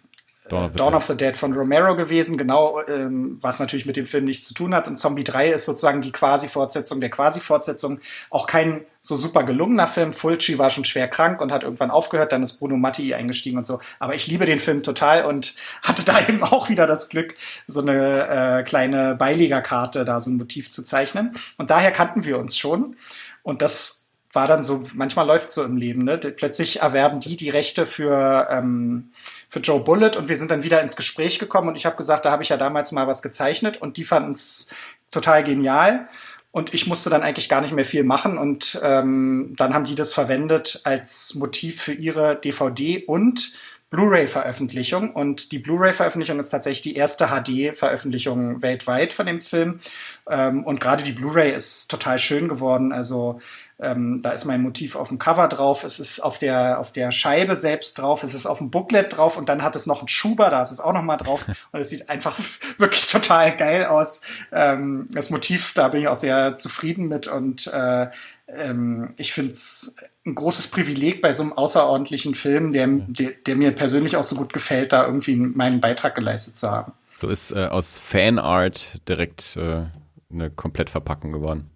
Dawn, 0.49 0.65
of 0.65 0.71
the, 0.73 0.77
Dawn 0.77 0.93
of 0.95 1.05
the, 1.05 1.15
Dead 1.15 1.37
von 1.37 1.53
Romero 1.53 1.95
gewesen, 1.95 2.37
genau, 2.37 2.81
ähm, 2.87 3.37
was 3.41 3.59
natürlich 3.59 3.85
mit 3.85 3.95
dem 3.95 4.05
Film 4.05 4.25
nichts 4.25 4.47
zu 4.47 4.53
tun 4.53 4.75
hat. 4.75 4.87
Und 4.87 4.97
Zombie 4.97 5.23
3 5.23 5.51
ist 5.51 5.65
sozusagen 5.65 6.01
die 6.01 6.11
Quasi-Fortsetzung 6.11 6.99
der 6.99 7.09
Quasi-Fortsetzung. 7.09 7.99
Auch 8.29 8.45
kein 8.45 8.85
so 8.99 9.15
super 9.15 9.43
gelungener 9.43 9.87
Film. 9.87 10.13
Fulci 10.13 10.57
war 10.57 10.69
schon 10.69 10.85
schwer 10.85 11.07
krank 11.07 11.39
und 11.41 11.51
hat 11.51 11.63
irgendwann 11.63 11.91
aufgehört, 11.91 12.31
dann 12.31 12.43
ist 12.43 12.59
Bruno 12.59 12.75
Matti 12.75 13.13
eingestiegen 13.13 13.57
und 13.57 13.67
so. 13.67 13.79
Aber 13.99 14.15
ich 14.15 14.27
liebe 14.27 14.45
den 14.45 14.59
Film 14.59 14.83
total 14.83 15.25
und 15.25 15.55
hatte 15.81 16.03
da 16.03 16.19
eben 16.27 16.43
auch 16.43 16.69
wieder 16.69 16.87
das 16.87 17.09
Glück, 17.09 17.35
so 17.67 17.81
eine 17.81 18.59
äh, 18.59 18.63
kleine 18.63 19.15
Beilegerkarte, 19.15 20.03
da 20.03 20.19
so 20.19 20.29
ein 20.29 20.37
Motiv 20.37 20.71
zu 20.71 20.83
zeichnen. 20.83 21.37
Und 21.57 21.69
daher 21.69 21.91
kannten 21.91 22.25
wir 22.25 22.37
uns 22.37 22.57
schon. 22.57 22.97
Und 23.43 23.61
das 23.61 24.07
war 24.33 24.47
dann 24.47 24.63
so, 24.63 24.83
manchmal 24.95 25.27
läuft 25.27 25.51
so 25.51 25.63
im 25.63 25.77
Leben, 25.77 26.03
ne? 26.03 26.17
Plötzlich 26.17 26.81
erwerben 26.81 27.19
die 27.19 27.37
die 27.37 27.49
Rechte 27.49 27.85
für, 27.85 28.47
ähm, 28.49 29.11
für 29.53 29.59
Joe 29.59 29.81
Bullet 29.81 30.17
und 30.17 30.30
wir 30.30 30.35
sind 30.35 30.49
dann 30.49 30.63
wieder 30.63 30.81
ins 30.81 30.95
Gespräch 30.95 31.38
gekommen 31.38 31.67
und 31.67 31.75
ich 31.75 31.85
habe 31.85 31.95
gesagt, 31.95 32.25
da 32.25 32.31
habe 32.31 32.41
ich 32.41 32.49
ja 32.49 32.57
damals 32.57 32.91
mal 32.91 33.05
was 33.05 33.21
gezeichnet 33.21 33.80
und 33.80 33.97
die 33.97 34.03
fanden 34.03 34.31
es 34.31 34.73
total 35.11 35.43
genial. 35.43 36.09
Und 36.49 36.73
ich 36.73 36.88
musste 36.88 37.11
dann 37.11 37.21
eigentlich 37.21 37.49
gar 37.49 37.61
nicht 37.61 37.73
mehr 37.73 37.85
viel 37.85 38.03
machen. 38.03 38.39
Und 38.39 38.80
ähm, 38.84 39.53
dann 39.55 39.75
haben 39.75 39.85
die 39.85 39.95
das 39.95 40.13
verwendet 40.13 40.81
als 40.84 41.35
Motiv 41.35 41.81
für 41.81 41.93
ihre 41.93 42.35
DVD 42.35 43.03
und 43.05 43.53
Blu-ray-Veröffentlichung. 43.91 45.11
Und 45.11 45.51
die 45.51 45.59
Blu-ray-Veröffentlichung 45.59 46.39
ist 46.39 46.49
tatsächlich 46.49 46.81
die 46.81 46.95
erste 46.95 47.27
HD-Veröffentlichung 47.27 48.63
weltweit 48.63 49.13
von 49.13 49.27
dem 49.27 49.41
Film. 49.41 49.80
Ähm, 50.27 50.63
und 50.63 50.80
gerade 50.80 51.03
die 51.03 51.11
Blu-ray 51.11 51.53
ist 51.53 51.89
total 51.89 52.17
schön 52.17 52.49
geworden. 52.49 52.91
Also 52.91 53.39
ähm, 53.84 54.22
da 54.22 54.31
ist 54.31 54.45
mein 54.45 54.61
Motiv 54.61 54.95
auf 54.95 55.10
dem 55.10 55.19
Cover 55.19 55.47
drauf, 55.47 55.84
es 55.84 55.99
ist 55.99 56.22
auf 56.22 56.39
der, 56.39 56.80
auf 56.80 56.91
der 56.91 57.11
Scheibe 57.11 57.55
selbst 57.55 57.99
drauf, 57.99 58.23
es 58.23 58.34
ist 58.34 58.45
auf 58.45 58.60
dem 58.60 58.72
Booklet 58.72 59.18
drauf 59.18 59.38
und 59.38 59.49
dann 59.49 59.61
hat 59.61 59.76
es 59.76 59.85
noch 59.85 59.99
einen 59.99 60.07
Schuber, 60.07 60.49
da 60.49 60.61
ist 60.61 60.72
es 60.72 60.80
auch 60.80 60.93
noch 60.93 61.03
mal 61.03 61.18
drauf 61.18 61.45
und 61.72 61.80
es 61.80 61.89
sieht 61.89 62.10
einfach 62.10 62.38
wirklich 62.77 63.07
total 63.07 63.55
geil 63.55 63.85
aus. 63.85 64.23
Ähm, 64.51 65.05
das 65.11 65.30
Motiv, 65.30 65.73
da 65.73 65.89
bin 65.89 66.01
ich 66.01 66.07
auch 66.07 66.15
sehr 66.15 66.55
zufrieden 66.55 67.07
mit 67.07 67.27
und 67.27 67.68
äh, 67.68 68.07
ähm, 68.47 69.10
ich 69.18 69.34
finde 69.34 69.51
es 69.51 69.97
ein 70.26 70.35
großes 70.35 70.68
Privileg 70.68 71.22
bei 71.22 71.34
so 71.34 71.43
einem 71.43 71.53
außerordentlichen 71.53 72.35
Film, 72.35 72.72
der, 72.72 72.88
der, 72.88 73.31
der, 73.45 73.55
mir 73.55 73.73
persönlich 73.73 74.15
auch 74.15 74.23
so 74.23 74.38
gut 74.38 74.53
gefällt, 74.53 74.93
da 74.93 75.05
irgendwie 75.05 75.35
meinen 75.35 75.81
Beitrag 75.81 76.15
geleistet 76.15 76.55
zu 76.55 76.72
haben. 76.72 76.93
So 77.15 77.27
ist 77.27 77.51
äh, 77.51 77.65
aus 77.65 77.99
Fanart 77.99 79.07
direkt 79.10 79.57
äh, 79.57 79.85
eine 80.31 80.49
Komplettverpackung 80.49 81.34
geworden. 81.34 81.69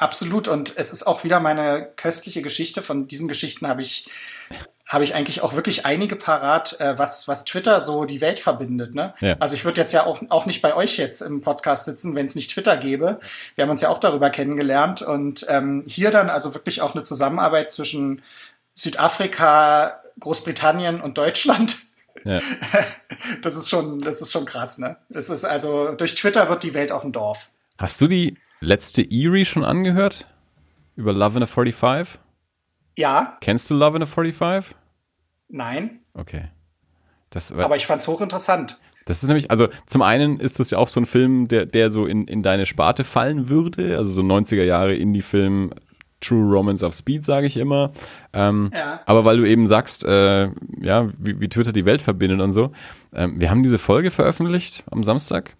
Absolut. 0.00 0.48
Und 0.48 0.78
es 0.78 0.92
ist 0.92 1.06
auch 1.06 1.24
wieder 1.24 1.40
meine 1.40 1.86
köstliche 1.96 2.40
Geschichte. 2.40 2.82
Von 2.82 3.06
diesen 3.06 3.28
Geschichten 3.28 3.68
habe 3.68 3.82
ich, 3.82 4.08
habe 4.88 5.04
ich 5.04 5.14
eigentlich 5.14 5.42
auch 5.42 5.52
wirklich 5.52 5.84
einige 5.84 6.16
parat, 6.16 6.80
äh, 6.80 6.98
was, 6.98 7.28
was 7.28 7.44
Twitter 7.44 7.82
so 7.82 8.06
die 8.06 8.22
Welt 8.22 8.40
verbindet. 8.40 8.94
Ne? 8.94 9.12
Ja. 9.20 9.36
Also 9.40 9.54
ich 9.54 9.66
würde 9.66 9.78
jetzt 9.78 9.92
ja 9.92 10.06
auch, 10.06 10.22
auch 10.30 10.46
nicht 10.46 10.62
bei 10.62 10.74
euch 10.74 10.96
jetzt 10.96 11.20
im 11.20 11.42
Podcast 11.42 11.84
sitzen, 11.84 12.14
wenn 12.14 12.24
es 12.24 12.34
nicht 12.34 12.50
Twitter 12.50 12.78
gäbe. 12.78 13.20
Wir 13.56 13.62
haben 13.62 13.70
uns 13.70 13.82
ja 13.82 13.90
auch 13.90 13.98
darüber 13.98 14.30
kennengelernt. 14.30 15.02
Und 15.02 15.44
ähm, 15.50 15.82
hier 15.86 16.10
dann 16.10 16.30
also 16.30 16.54
wirklich 16.54 16.80
auch 16.80 16.94
eine 16.94 17.02
Zusammenarbeit 17.02 17.70
zwischen 17.70 18.22
Südafrika, 18.72 20.00
Großbritannien 20.18 21.02
und 21.02 21.18
Deutschland. 21.18 21.76
Ja. 22.24 22.40
Das 23.42 23.54
ist 23.54 23.68
schon, 23.68 23.98
das 23.98 24.22
ist 24.22 24.32
schon 24.32 24.46
krass, 24.46 24.78
ne? 24.78 24.96
Es 25.10 25.28
ist 25.28 25.44
also, 25.44 25.92
durch 25.92 26.14
Twitter 26.14 26.48
wird 26.48 26.62
die 26.62 26.72
Welt 26.72 26.90
auch 26.90 27.04
ein 27.04 27.12
Dorf. 27.12 27.50
Hast 27.76 28.00
du 28.00 28.06
die 28.06 28.38
letzte 28.60 29.02
Erie 29.02 29.44
schon 29.44 29.64
angehört? 29.64 30.26
Über 30.96 31.12
Love 31.12 31.38
in 31.38 31.42
a 31.42 31.46
45? 31.46 32.20
Ja. 32.98 33.38
Kennst 33.40 33.70
du 33.70 33.74
Love 33.74 33.96
in 33.96 34.02
a 34.02 34.06
45? 34.06 34.76
Nein. 35.48 36.00
Okay. 36.14 36.48
Das, 37.30 37.52
Aber 37.52 37.76
ich 37.76 37.86
fand 37.86 38.00
es 38.00 38.08
hochinteressant. 38.08 38.78
Das 39.06 39.22
ist 39.22 39.28
nämlich, 39.28 39.50
also 39.50 39.68
zum 39.86 40.02
einen 40.02 40.38
ist 40.38 40.60
das 40.60 40.70
ja 40.70 40.78
auch 40.78 40.88
so 40.88 41.00
ein 41.00 41.06
Film, 41.06 41.48
der, 41.48 41.66
der 41.66 41.90
so 41.90 42.06
in, 42.06 42.26
in 42.26 42.42
deine 42.42 42.66
Sparte 42.66 43.02
fallen 43.02 43.48
würde, 43.48 43.96
also 43.96 44.10
so 44.10 44.20
90er 44.20 44.62
Jahre 44.62 44.94
Indie-Film, 44.94 45.72
True 46.20 46.52
Romance 46.52 46.84
of 46.84 46.94
Speed, 46.94 47.24
sage 47.24 47.46
ich 47.46 47.56
immer. 47.56 47.92
Ähm, 48.32 48.70
ja. 48.74 49.00
Aber 49.06 49.24
weil 49.24 49.38
du 49.38 49.48
eben 49.48 49.66
sagst, 49.66 50.04
äh, 50.04 50.50
ja, 50.80 51.08
wie, 51.18 51.40
wie, 51.40 51.48
Twitter 51.48 51.72
die 51.72 51.86
Welt 51.86 52.02
verbindet 52.02 52.40
und 52.40 52.52
so. 52.52 52.72
Ähm, 53.14 53.40
wir 53.40 53.50
haben 53.50 53.62
diese 53.62 53.78
Folge 53.78 54.10
veröffentlicht 54.10 54.84
am 54.90 55.02
Samstag 55.02 55.56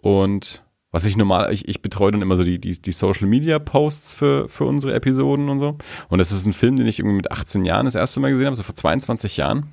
und 0.00 0.63
was 0.94 1.06
ich 1.06 1.16
normal, 1.16 1.52
ich, 1.52 1.66
ich 1.66 1.82
betreue 1.82 2.12
dann 2.12 2.22
immer 2.22 2.36
so 2.36 2.44
die, 2.44 2.60
die, 2.60 2.80
die 2.80 2.92
Social 2.92 3.26
Media 3.26 3.58
Posts 3.58 4.12
für, 4.12 4.48
für 4.48 4.64
unsere 4.64 4.94
Episoden 4.94 5.48
und 5.48 5.58
so. 5.58 5.76
Und 6.08 6.18
das 6.20 6.30
ist 6.30 6.46
ein 6.46 6.52
Film, 6.52 6.76
den 6.76 6.86
ich 6.86 7.00
irgendwie 7.00 7.16
mit 7.16 7.32
18 7.32 7.64
Jahren 7.64 7.86
das 7.86 7.96
erste 7.96 8.20
Mal 8.20 8.30
gesehen 8.30 8.46
habe, 8.46 8.54
so 8.54 8.62
vor 8.62 8.76
22 8.76 9.36
Jahren. 9.36 9.72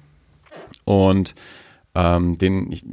Und 0.84 1.36
ähm, 1.94 2.40
den, 2.40 2.72
ich, 2.72 2.84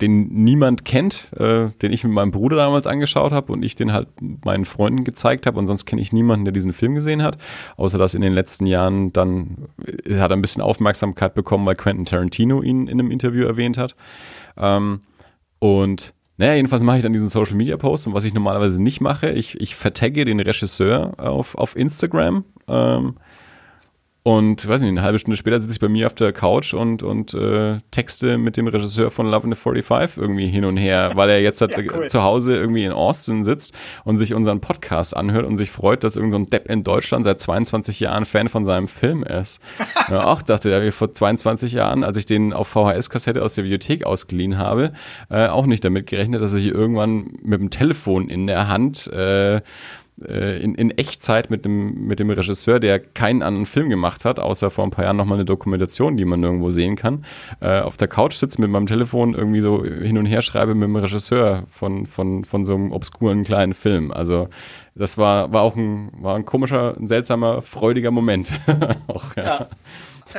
den 0.00 0.28
niemand 0.28 0.84
kennt, 0.84 1.32
äh, 1.32 1.70
den 1.82 1.92
ich 1.92 2.04
mit 2.04 2.12
meinem 2.12 2.30
Bruder 2.30 2.54
damals 2.54 2.86
angeschaut 2.86 3.32
habe 3.32 3.52
und 3.52 3.64
ich 3.64 3.74
den 3.74 3.92
halt 3.92 4.06
meinen 4.44 4.64
Freunden 4.64 5.02
gezeigt 5.02 5.48
habe 5.48 5.58
und 5.58 5.66
sonst 5.66 5.84
kenne 5.84 6.02
ich 6.02 6.12
niemanden, 6.12 6.44
der 6.44 6.52
diesen 6.52 6.72
Film 6.72 6.94
gesehen 6.94 7.24
hat, 7.24 7.36
außer 7.76 7.98
dass 7.98 8.14
in 8.14 8.22
den 8.22 8.32
letzten 8.32 8.66
Jahren 8.66 9.12
dann 9.12 9.66
äh, 9.84 10.20
hat 10.20 10.30
er 10.30 10.36
ein 10.36 10.40
bisschen 10.40 10.62
Aufmerksamkeit 10.62 11.34
bekommen, 11.34 11.66
weil 11.66 11.74
Quentin 11.74 12.04
Tarantino 12.04 12.62
ihn 12.62 12.86
in 12.86 13.00
einem 13.00 13.10
Interview 13.10 13.44
erwähnt 13.44 13.76
hat. 13.76 13.96
Ähm, 14.56 15.00
und 15.58 16.14
naja, 16.38 16.54
jedenfalls 16.54 16.82
mache 16.82 16.96
ich 16.96 17.02
dann 17.02 17.12
diesen 17.12 17.28
Social 17.28 17.56
Media 17.56 17.76
Post 17.76 18.06
und 18.06 18.14
was 18.14 18.24
ich 18.24 18.34
normalerweise 18.34 18.82
nicht 18.82 19.00
mache, 19.00 19.30
ich, 19.30 19.60
ich 19.60 19.76
vertagge 19.76 20.24
den 20.24 20.40
Regisseur 20.40 21.12
auf, 21.18 21.54
auf 21.56 21.76
Instagram. 21.76 22.44
Ähm, 22.68 23.16
und 24.24 24.68
weiß 24.68 24.82
nicht, 24.82 24.90
eine 24.90 25.02
halbe 25.02 25.18
Stunde 25.18 25.36
später 25.36 25.60
sitze 25.60 25.72
ich 25.72 25.80
bei 25.80 25.88
mir 25.88 26.06
auf 26.06 26.14
der 26.14 26.32
Couch 26.32 26.74
und, 26.74 27.02
und 27.02 27.34
äh, 27.34 27.78
texte 27.90 28.38
mit 28.38 28.56
dem 28.56 28.68
Regisseur 28.68 29.10
von 29.10 29.26
Love 29.26 29.44
in 29.48 29.52
the 29.52 29.58
45 29.60 30.16
irgendwie 30.16 30.46
hin 30.46 30.64
und 30.64 30.76
her, 30.76 31.10
weil 31.14 31.30
er 31.30 31.40
jetzt 31.40 31.60
halt 31.60 31.76
ja, 31.76 31.82
cool. 31.92 32.08
zu 32.08 32.22
Hause 32.22 32.56
irgendwie 32.56 32.84
in 32.84 32.92
Austin 32.92 33.42
sitzt 33.42 33.74
und 34.04 34.18
sich 34.18 34.34
unseren 34.34 34.60
Podcast 34.60 35.16
anhört 35.16 35.46
und 35.46 35.58
sich 35.58 35.70
freut, 35.70 36.04
dass 36.04 36.14
irgendein 36.14 36.44
so 36.44 36.50
Depp 36.50 36.70
in 36.70 36.84
Deutschland 36.84 37.24
seit 37.24 37.40
22 37.40 37.98
Jahren 38.00 38.24
Fan 38.24 38.48
von 38.48 38.64
seinem 38.64 38.86
Film 38.86 39.24
ist. 39.24 39.60
ja, 40.08 40.24
auch 40.24 40.42
dachte 40.42 40.70
er, 40.70 40.92
vor 40.92 41.12
22 41.12 41.72
Jahren, 41.72 42.04
als 42.04 42.16
ich 42.16 42.26
den 42.26 42.52
auf 42.52 42.68
VHS-Kassette 42.68 43.42
aus 43.42 43.54
der 43.54 43.62
Bibliothek 43.62 44.04
ausgeliehen 44.04 44.58
habe, 44.58 44.92
äh, 45.30 45.48
auch 45.48 45.66
nicht 45.66 45.84
damit 45.84 46.06
gerechnet, 46.06 46.42
dass 46.42 46.54
ich 46.54 46.66
irgendwann 46.66 47.32
mit 47.42 47.60
dem 47.60 47.70
Telefon 47.70 48.28
in 48.28 48.46
der 48.46 48.68
Hand 48.68 49.08
äh, 49.08 49.32
äh, 49.52 49.60
in, 50.18 50.74
in 50.74 50.90
Echtzeit 50.90 51.50
mit 51.50 51.64
dem, 51.64 52.06
mit 52.06 52.20
dem 52.20 52.30
Regisseur, 52.30 52.78
der 52.78 53.00
keinen 53.00 53.42
anderen 53.42 53.66
Film 53.66 53.88
gemacht 53.88 54.24
hat, 54.24 54.38
außer 54.38 54.70
vor 54.70 54.84
ein 54.84 54.90
paar 54.90 55.04
Jahren 55.04 55.16
nochmal 55.16 55.38
eine 55.38 55.44
Dokumentation, 55.44 56.16
die 56.16 56.24
man 56.24 56.42
irgendwo 56.42 56.70
sehen 56.70 56.96
kann, 56.96 57.24
äh, 57.60 57.80
auf 57.80 57.96
der 57.96 58.08
Couch 58.08 58.34
sitzt 58.34 58.58
mit 58.58 58.70
meinem 58.70 58.86
Telefon 58.86 59.34
irgendwie 59.34 59.60
so 59.60 59.84
hin 59.84 60.18
und 60.18 60.26
her 60.26 60.42
schreibe 60.42 60.74
mit 60.74 60.84
dem 60.84 60.96
Regisseur 60.96 61.64
von, 61.68 62.06
von, 62.06 62.44
von 62.44 62.64
so 62.64 62.74
einem 62.74 62.92
obskuren 62.92 63.42
kleinen 63.42 63.72
Film. 63.72 64.12
Also 64.12 64.48
das 64.94 65.16
war, 65.16 65.52
war 65.52 65.62
auch 65.62 65.76
ein, 65.76 66.10
war 66.20 66.36
ein 66.36 66.44
komischer, 66.44 66.94
ein 66.98 67.06
seltsamer, 67.06 67.62
freudiger 67.62 68.10
Moment. 68.10 68.52
auch, 69.06 69.34
ja. 69.36 69.42
ja. 69.42 69.68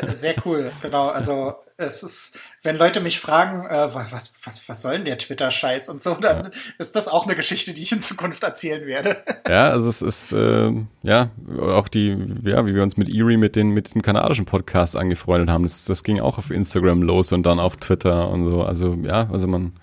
Sehr 0.13 0.35
cool, 0.45 0.71
genau. 0.81 1.09
Also 1.09 1.55
es 1.77 2.03
ist, 2.03 2.39
wenn 2.61 2.75
Leute 2.75 2.99
mich 3.01 3.19
fragen, 3.19 3.65
äh, 3.65 3.93
was, 3.93 4.35
was, 4.43 4.69
was 4.69 4.81
soll 4.81 4.93
denn 4.93 5.05
der 5.05 5.17
Twitter-Scheiß 5.17 5.89
und 5.89 6.01
so, 6.01 6.15
dann 6.15 6.45
ja. 6.45 6.51
ist 6.77 6.95
das 6.95 7.07
auch 7.07 7.25
eine 7.25 7.35
Geschichte, 7.35 7.73
die 7.73 7.81
ich 7.81 7.91
in 7.91 8.01
Zukunft 8.01 8.43
erzählen 8.43 8.85
werde. 8.85 9.17
Ja, 9.45 9.69
also 9.71 9.89
es 9.89 10.01
ist, 10.01 10.31
äh, 10.31 10.71
ja, 11.03 11.29
auch 11.59 11.89
die, 11.89 12.17
ja, 12.43 12.65
wie 12.65 12.73
wir 12.73 12.81
uns 12.81 12.95
mit 12.95 13.09
Erie 13.09 13.37
mit, 13.37 13.57
den, 13.57 13.71
mit 13.71 13.93
dem 13.93 14.01
kanadischen 14.01 14.45
Podcast 14.45 14.95
angefreundet 14.95 15.49
haben, 15.49 15.63
das, 15.63 15.83
das 15.83 16.03
ging 16.03 16.21
auch 16.21 16.37
auf 16.37 16.49
Instagram 16.49 17.01
los 17.01 17.33
und 17.33 17.43
dann 17.43 17.59
auf 17.59 17.75
Twitter 17.75 18.29
und 18.29 18.45
so. 18.45 18.63
Also 18.63 18.93
ja, 19.03 19.27
also 19.31 19.47
man, 19.47 19.73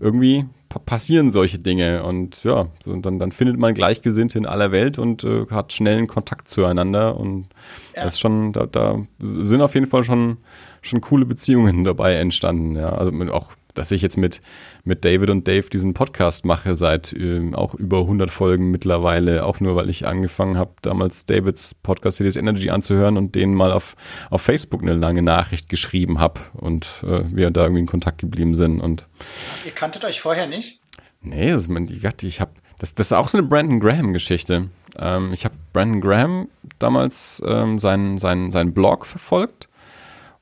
irgendwie 0.00 0.46
passieren 0.86 1.30
solche 1.30 1.58
Dinge 1.58 2.02
und 2.02 2.42
ja, 2.42 2.66
und 2.84 3.06
dann, 3.06 3.18
dann 3.18 3.30
findet 3.30 3.58
man 3.58 3.74
Gleichgesinnte 3.74 4.38
in 4.38 4.46
aller 4.46 4.72
Welt 4.72 4.98
und 4.98 5.22
äh, 5.24 5.46
hat 5.50 5.72
schnellen 5.72 6.06
Kontakt 6.08 6.48
zueinander 6.48 7.16
und 7.16 7.48
ja. 7.94 8.04
das 8.04 8.14
ist 8.14 8.20
schon, 8.20 8.52
da, 8.52 8.66
da 8.66 8.98
sind 9.20 9.62
auf 9.62 9.74
jeden 9.74 9.86
Fall 9.86 10.02
schon 10.02 10.38
schon 10.84 11.00
coole 11.00 11.24
Beziehungen 11.24 11.84
dabei 11.84 12.16
entstanden. 12.16 12.76
Ja, 12.76 12.90
also 12.90 13.10
auch, 13.32 13.52
dass 13.74 13.90
ich 13.90 14.02
jetzt 14.02 14.16
mit, 14.16 14.40
mit 14.84 15.04
David 15.04 15.30
und 15.30 15.46
Dave 15.46 15.68
diesen 15.68 15.94
Podcast 15.94 16.44
mache 16.44 16.76
seit 16.76 17.12
äh, 17.12 17.52
auch 17.54 17.74
über 17.74 18.00
100 18.00 18.30
Folgen 18.30 18.70
mittlerweile, 18.70 19.44
auch 19.44 19.60
nur 19.60 19.76
weil 19.76 19.90
ich 19.90 20.06
angefangen 20.06 20.56
habe, 20.56 20.72
damals 20.82 21.26
Davids 21.26 21.74
Podcast 21.74 22.16
Cities 22.16 22.36
Energy 22.36 22.70
anzuhören 22.70 23.16
und 23.16 23.34
denen 23.34 23.54
mal 23.54 23.72
auf, 23.72 23.96
auf 24.30 24.42
Facebook 24.42 24.82
eine 24.82 24.94
lange 24.94 25.22
Nachricht 25.22 25.68
geschrieben 25.68 26.20
habe 26.20 26.40
und 26.54 26.86
äh, 27.02 27.22
wir 27.34 27.50
da 27.50 27.62
irgendwie 27.62 27.80
in 27.80 27.86
Kontakt 27.86 28.18
geblieben 28.18 28.54
sind. 28.54 28.80
Und 28.80 29.06
Ihr 29.64 29.72
kanntet 29.72 30.04
euch 30.04 30.20
vorher 30.20 30.46
nicht? 30.46 30.80
Nee, 31.20 31.50
das, 31.50 31.68
ich, 31.68 32.24
ich 32.24 32.40
habe 32.40 32.52
das, 32.78 32.94
das 32.94 33.08
ist 33.08 33.12
auch 33.12 33.28
so 33.28 33.38
eine 33.38 33.46
Brandon 33.46 33.80
Graham-Geschichte. 33.80 34.68
Ähm, 35.00 35.32
ich 35.32 35.44
habe 35.44 35.54
Brandon 35.72 36.00
Graham 36.00 36.48
damals 36.78 37.42
ähm, 37.46 37.78
seinen, 37.78 38.18
seinen, 38.18 38.50
seinen 38.50 38.74
Blog 38.74 39.06
verfolgt 39.06 39.68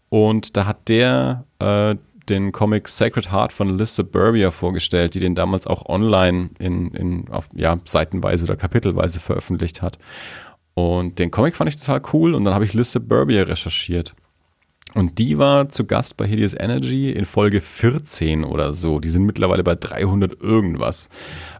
und 0.09 0.56
da 0.56 0.66
hat 0.66 0.88
der 0.88 1.44
äh, 1.59 1.94
den 2.28 2.52
Comic 2.52 2.88
Sacred 2.88 3.32
Heart 3.32 3.52
von 3.52 3.76
Liz 3.76 3.96
Suburbia 3.96 4.50
vorgestellt, 4.50 5.14
die 5.14 5.20
den 5.20 5.34
damals 5.34 5.66
auch 5.66 5.86
online 5.86 6.50
in, 6.58 6.90
in 6.92 7.28
auf, 7.30 7.48
ja, 7.54 7.76
seitenweise 7.84 8.44
oder 8.44 8.56
kapitelweise 8.56 9.20
veröffentlicht 9.20 9.82
hat. 9.82 9.98
Und 10.74 11.18
den 11.18 11.30
Comic 11.30 11.56
fand 11.56 11.68
ich 11.68 11.76
total 11.76 12.02
cool 12.12 12.34
und 12.34 12.44
dann 12.44 12.54
habe 12.54 12.64
ich 12.64 12.74
Liz 12.74 12.92
Suburbia 12.92 13.42
recherchiert. 13.42 14.14
Und 14.94 15.18
die 15.18 15.38
war 15.38 15.68
zu 15.68 15.84
Gast 15.86 16.16
bei 16.16 16.26
Hideous 16.26 16.54
Energy 16.54 17.10
in 17.10 17.24
Folge 17.24 17.60
14 17.60 18.44
oder 18.44 18.72
so. 18.72 19.00
Die 19.00 19.08
sind 19.08 19.24
mittlerweile 19.24 19.64
bei 19.64 19.74
300 19.74 20.40
irgendwas. 20.40 21.08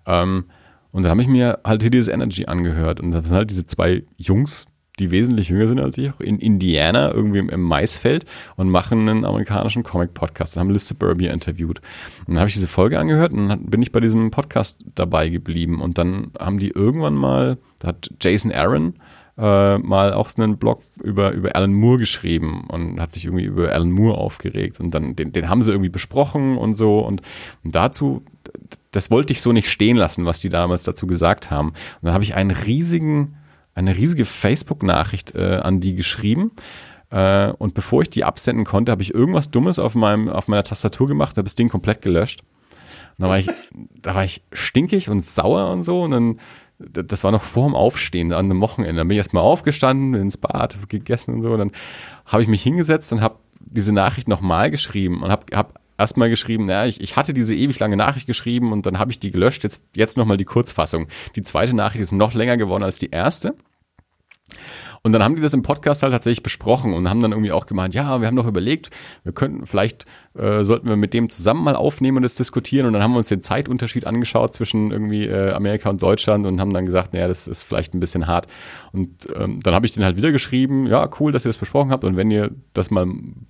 Ähm, 0.06 0.44
und 0.90 1.05
dann 1.05 1.10
habe 1.10 1.22
ich 1.22 1.28
mir 1.28 1.60
halt 1.64 1.82
Hideous 1.82 2.09
Energy 2.09 2.44
angehört. 2.44 3.01
Und 3.01 3.12
das 3.12 3.26
sind 3.26 3.36
halt 3.36 3.51
diese 3.51 3.66
zwei 3.66 4.05
Jungs, 4.18 4.66
die 5.03 5.11
wesentlich 5.11 5.49
jünger 5.49 5.66
sind 5.66 5.81
als 5.81 5.99
ich, 5.99 6.11
auch 6.11 6.20
in 6.20 6.39
Indiana, 6.39 7.12
irgendwie 7.12 7.41
im, 7.41 7.62
Maisfeld 7.62 8.24
und 8.57 8.70
machen 8.70 9.09
einen 9.09 9.24
amerikanischen 9.24 9.83
Comic-Podcast. 9.83 10.57
Da 10.57 10.61
haben 10.61 10.70
Liz 10.70 10.87
Suburbia 10.87 11.33
interviewt. 11.33 11.81
Und 12.20 12.35
dann 12.35 12.39
habe 12.39 12.49
ich 12.49 12.55
diese 12.55 12.69
Folge 12.69 12.99
angehört 12.99 13.33
und 13.33 13.49
dann 13.49 13.66
bin 13.66 13.83
ich 13.83 13.93
bei 13.93 14.01
diesem 14.01 14.31
Podcast 14.31 14.85
dabei 14.95 15.29
geblieben. 15.29 15.81
Und 15.83 15.99
dann 15.99 16.31
haben 16.39 16.59
die 16.59 16.69
irgendwann 16.69 17.15
mal, 17.15 17.59
da 17.81 17.89
hat 17.89 18.11
Jason 18.20 18.53
Aaron 18.53 18.95
äh, 19.39 19.79
mal 19.79 20.12
auch 20.12 20.31
einen 20.37 20.59
Blog 20.59 20.83
über, 21.03 21.33
über 21.33 21.57
Alan 21.57 21.73
Moore 21.73 21.99
geschrieben 21.99 22.65
und 22.69 23.01
hat 23.01 23.11
sich 23.11 23.24
irgendwie 23.24 23.45
über 23.45 23.73
Alan 23.73 23.91
Moore 23.91 24.19
aufgeregt. 24.19 24.79
Und 24.79 24.95
dann, 24.95 25.16
den, 25.16 25.33
den 25.33 25.49
haben 25.49 25.62
sie 25.62 25.73
irgendwie 25.73 25.89
besprochen 25.89 26.57
und 26.57 26.74
so. 26.74 27.01
Und, 27.01 27.23
und 27.65 27.74
dazu, 27.74 28.23
das 28.93 29.11
wollte 29.11 29.33
ich 29.33 29.41
so 29.41 29.53
nicht 29.53 29.69
stehen 29.69 29.97
lassen, 29.97 30.27
was 30.27 30.41
die 30.41 30.49
damals 30.49 30.85
dazu 30.85 31.07
gesagt 31.07 31.51
haben. 31.51 31.69
Und 31.70 31.77
dann 32.03 32.15
habe 32.15 32.24
ich 32.24 32.35
einen 32.35 32.51
riesigen 32.53 33.35
eine 33.74 33.97
riesige 33.97 34.24
Facebook-Nachricht 34.24 35.35
äh, 35.35 35.57
an 35.57 35.81
die 35.81 35.94
geschrieben. 35.94 36.53
Äh, 37.11 37.53
und 37.53 37.74
bevor 37.74 38.03
ich 38.03 38.11
die 38.11 38.24
absenden 38.24 38.65
konnte, 38.65 38.93
habe 38.93 39.03
ich 39.03 39.15
irgendwas 39.15 39.51
Dummes 39.51 39.78
auf, 39.78 39.94
meinem, 39.94 40.28
auf 40.28 40.49
meiner 40.49 40.65
Tastatur 40.65 41.07
gemacht, 41.07 41.36
habe 41.36 41.44
das 41.44 41.55
Ding 41.55 41.69
komplett 41.69 42.03
gelöscht. 42.03 42.43
Und 43.19 43.24
da 43.24 43.28
war 43.28 43.39
ich, 43.39 43.49
da 44.01 44.15
war 44.15 44.24
ich 44.24 44.43
stinkig 44.53 45.09
und 45.09 45.24
sauer 45.24 45.70
und 45.70 45.82
so. 45.85 46.03
Und 46.03 46.11
dann, 46.11 46.40
das 46.78 47.24
war 47.24 47.31
noch 47.31 47.43
vor 47.43 47.66
dem 47.66 47.74
Aufstehen 47.74 48.32
an 48.32 48.47
einem 48.47 48.61
Wochenende. 48.61 48.97
Dann 48.97 49.09
bin 49.09 49.16
ich 49.16 49.19
erstmal 49.19 49.43
aufgestanden, 49.43 50.15
ins 50.15 50.39
Bad, 50.39 50.89
gegessen 50.89 51.35
und 51.35 51.43
so. 51.43 51.53
Und 51.53 51.59
dann 51.59 51.73
habe 52.27 52.43
ich 52.43 52.49
mich 52.49 52.62
hingesetzt 52.62 53.12
und 53.12 53.20
habe 53.20 53.36
diese 53.61 53.93
Nachricht 53.93 54.28
nochmal 54.28 54.70
geschrieben 54.70 55.23
und 55.23 55.31
habe 55.31 55.44
hab 55.55 55.82
erstmal 56.03 56.29
geschrieben, 56.29 56.66
naja, 56.66 56.87
ich, 56.87 57.01
ich 57.01 57.16
hatte 57.16 57.33
diese 57.33 57.55
ewig 57.55 57.79
lange 57.79 57.97
Nachricht 57.97 58.27
geschrieben 58.27 58.73
und 58.73 58.87
dann 58.87 58.99
habe 58.99 59.11
ich 59.11 59.19
die 59.19 59.31
gelöscht. 59.31 59.65
Jetzt, 59.65 59.83
jetzt 59.95 60.16
nochmal 60.16 60.37
die 60.37 60.45
Kurzfassung. 60.45 61.09
Die 61.37 61.43
zweite 61.43 61.74
Nachricht 61.74 62.03
ist 62.03 62.12
noch 62.12 62.35
länger 62.35 62.57
geworden 62.57 62.83
als 62.83 62.99
die 62.99 63.11
erste. 63.11 63.55
Und 65.05 65.12
dann 65.12 65.24
haben 65.24 65.35
die 65.35 65.43
das 65.43 65.53
im 65.53 65.62
Podcast 65.62 66.05
halt 66.05 66.12
tatsächlich 66.12 66.45
besprochen 66.45 66.95
und 66.95 67.11
haben 67.11 67.20
dann 67.20 67.33
irgendwie 67.33 67.51
auch 67.51 67.66
gemeint, 67.66 67.93
ja, 67.93 68.20
wir 68.20 68.29
haben 68.29 68.37
doch 68.37 68.47
überlegt, 68.47 68.91
wir 69.24 69.33
könnten, 69.33 69.66
vielleicht 69.66 70.07
äh, 70.35 70.62
sollten 70.62 70.89
wir 70.89 70.95
mit 70.95 71.12
dem 71.12 71.29
zusammen 71.29 71.65
mal 71.65 71.74
aufnehmen 71.74 72.19
und 72.19 72.23
das 72.23 72.37
diskutieren. 72.37 72.87
Und 72.87 72.93
dann 72.93 73.03
haben 73.03 73.11
wir 73.11 73.16
uns 73.16 73.27
den 73.27 73.43
Zeitunterschied 73.43 74.07
angeschaut 74.07 74.55
zwischen 74.55 74.93
irgendwie 74.93 75.27
äh, 75.27 75.51
Amerika 75.51 75.91
und 75.91 76.01
Deutschland 76.01 76.47
und 76.47 76.61
haben 76.61 76.73
dann 76.73 76.87
gesagt, 76.87 77.15
naja, 77.15 77.27
das 77.27 77.49
ist 77.49 77.65
vielleicht 77.65 77.95
ein 77.95 78.01
bisschen 78.01 78.29
hart. 78.29 78.47
Und 78.93 79.27
ähm, 79.35 79.59
dann 79.61 79.74
habe 79.74 79.87
ich 79.87 79.93
den 79.93 80.05
halt 80.05 80.16
wieder 80.16 80.31
geschrieben, 80.31 80.87
ja, 80.87 81.11
cool, 81.19 81.33
dass 81.33 81.45
ihr 81.45 81.49
das 81.49 81.59
besprochen 81.59 81.91
habt. 81.91 82.05
Und 82.05 82.16
wenn 82.16 82.31
ihr 82.31 82.53
das 82.73 82.93
mal, 82.93 83.07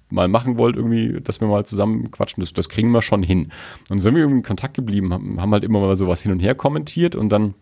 mal 0.09 0.29
machen 0.29 0.57
wollt, 0.57 0.77
irgendwie, 0.77 1.21
dass 1.21 1.43
wir 1.43 1.49
mal 1.49 1.67
zusammen 1.67 2.11
quatschen, 2.11 2.41
das, 2.41 2.55
das 2.55 2.71
kriegen 2.71 2.91
wir 2.93 3.03
schon 3.03 3.23
hin. 3.23 3.53
Und 3.91 4.01
sind 4.01 4.15
wir 4.15 4.23
irgendwie 4.23 4.39
in 4.39 4.47
Kontakt 4.47 4.73
geblieben, 4.73 5.13
haben, 5.13 5.53
halt 5.53 5.65
immer 5.65 5.81
mal 5.81 5.97
sowas 5.97 6.23
hin 6.23 6.33
und 6.33 6.41
her 6.41 6.55
kommentiert 6.55 7.15
und 7.15 7.29
dann 7.29 7.53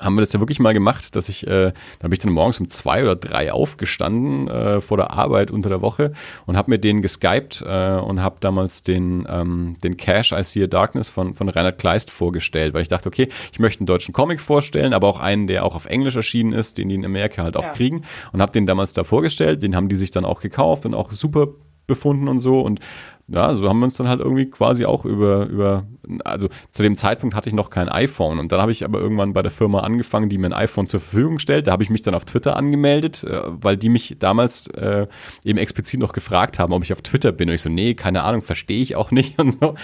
haben 0.00 0.16
wir 0.16 0.20
das 0.20 0.32
ja 0.32 0.40
wirklich 0.40 0.58
mal 0.58 0.74
gemacht, 0.74 1.14
dass 1.16 1.28
ich, 1.28 1.46
äh, 1.46 1.72
da 1.98 2.02
bin 2.02 2.12
ich 2.12 2.18
dann 2.18 2.32
morgens 2.32 2.60
um 2.60 2.70
zwei 2.70 3.02
oder 3.02 3.16
drei 3.16 3.52
aufgestanden 3.52 4.48
äh, 4.48 4.80
vor 4.80 4.96
der 4.96 5.12
Arbeit 5.12 5.50
unter 5.50 5.68
der 5.68 5.82
Woche 5.82 6.12
und 6.46 6.56
habe 6.56 6.70
mit 6.70 6.84
denen 6.84 7.02
geskypt 7.02 7.62
äh, 7.66 7.96
und 7.96 8.22
habe 8.22 8.36
damals 8.40 8.82
den, 8.82 9.26
ähm, 9.28 9.76
den 9.82 9.96
Cash 9.96 10.32
I 10.32 10.42
See 10.42 10.64
a 10.64 10.66
Darkness 10.66 11.08
von, 11.08 11.34
von 11.34 11.48
Reinhard 11.48 11.78
Kleist 11.78 12.10
vorgestellt, 12.10 12.74
weil 12.74 12.82
ich 12.82 12.88
dachte, 12.88 13.08
okay, 13.08 13.28
ich 13.52 13.58
möchte 13.58 13.80
einen 13.80 13.86
deutschen 13.86 14.12
Comic 14.12 14.40
vorstellen, 14.40 14.92
aber 14.92 15.08
auch 15.08 15.20
einen, 15.20 15.46
der 15.46 15.64
auch 15.64 15.74
auf 15.74 15.86
Englisch 15.86 16.16
erschienen 16.16 16.52
ist, 16.52 16.78
den 16.78 16.88
die 16.88 16.94
in 16.94 17.04
Amerika 17.04 17.42
halt 17.42 17.56
auch 17.56 17.62
ja. 17.62 17.72
kriegen 17.72 18.02
und 18.32 18.42
habe 18.42 18.52
den 18.52 18.66
damals 18.66 18.94
da 18.94 19.04
vorgestellt, 19.04 19.62
den 19.62 19.76
haben 19.76 19.88
die 19.88 19.96
sich 19.96 20.10
dann 20.10 20.24
auch 20.24 20.40
gekauft 20.40 20.86
und 20.86 20.94
auch 20.94 21.12
super 21.12 21.48
befunden 21.86 22.28
und 22.28 22.38
so 22.38 22.60
und 22.60 22.80
ja, 23.26 23.54
so 23.54 23.68
haben 23.68 23.78
wir 23.78 23.84
uns 23.84 23.96
dann 23.96 24.08
halt 24.08 24.20
irgendwie 24.20 24.50
quasi 24.50 24.84
auch 24.84 25.06
über, 25.06 25.46
über, 25.46 25.84
also 26.24 26.48
zu 26.70 26.82
dem 26.82 26.96
Zeitpunkt 26.98 27.34
hatte 27.34 27.48
ich 27.48 27.54
noch 27.54 27.70
kein 27.70 27.88
iPhone 27.88 28.38
und 28.38 28.52
dann 28.52 28.60
habe 28.60 28.70
ich 28.70 28.84
aber 28.84 29.00
irgendwann 29.00 29.32
bei 29.32 29.40
der 29.40 29.50
Firma 29.50 29.80
angefangen, 29.80 30.28
die 30.28 30.36
mir 30.36 30.48
ein 30.48 30.52
iPhone 30.52 30.86
zur 30.86 31.00
Verfügung 31.00 31.38
stellt. 31.38 31.66
Da 31.66 31.72
habe 31.72 31.82
ich 31.82 31.88
mich 31.88 32.02
dann 32.02 32.14
auf 32.14 32.26
Twitter 32.26 32.54
angemeldet, 32.56 33.24
äh, 33.24 33.40
weil 33.46 33.78
die 33.78 33.88
mich 33.88 34.16
damals 34.18 34.66
äh, 34.68 35.06
eben 35.42 35.58
explizit 35.58 36.00
noch 36.00 36.12
gefragt 36.12 36.58
haben, 36.58 36.74
ob 36.74 36.82
ich 36.82 36.92
auf 36.92 37.00
Twitter 37.00 37.32
bin. 37.32 37.48
Und 37.48 37.54
ich 37.54 37.62
so, 37.62 37.70
nee, 37.70 37.94
keine 37.94 38.24
Ahnung, 38.24 38.42
verstehe 38.42 38.82
ich 38.82 38.94
auch 38.94 39.10
nicht 39.10 39.38
und 39.40 39.52
so. 39.52 39.74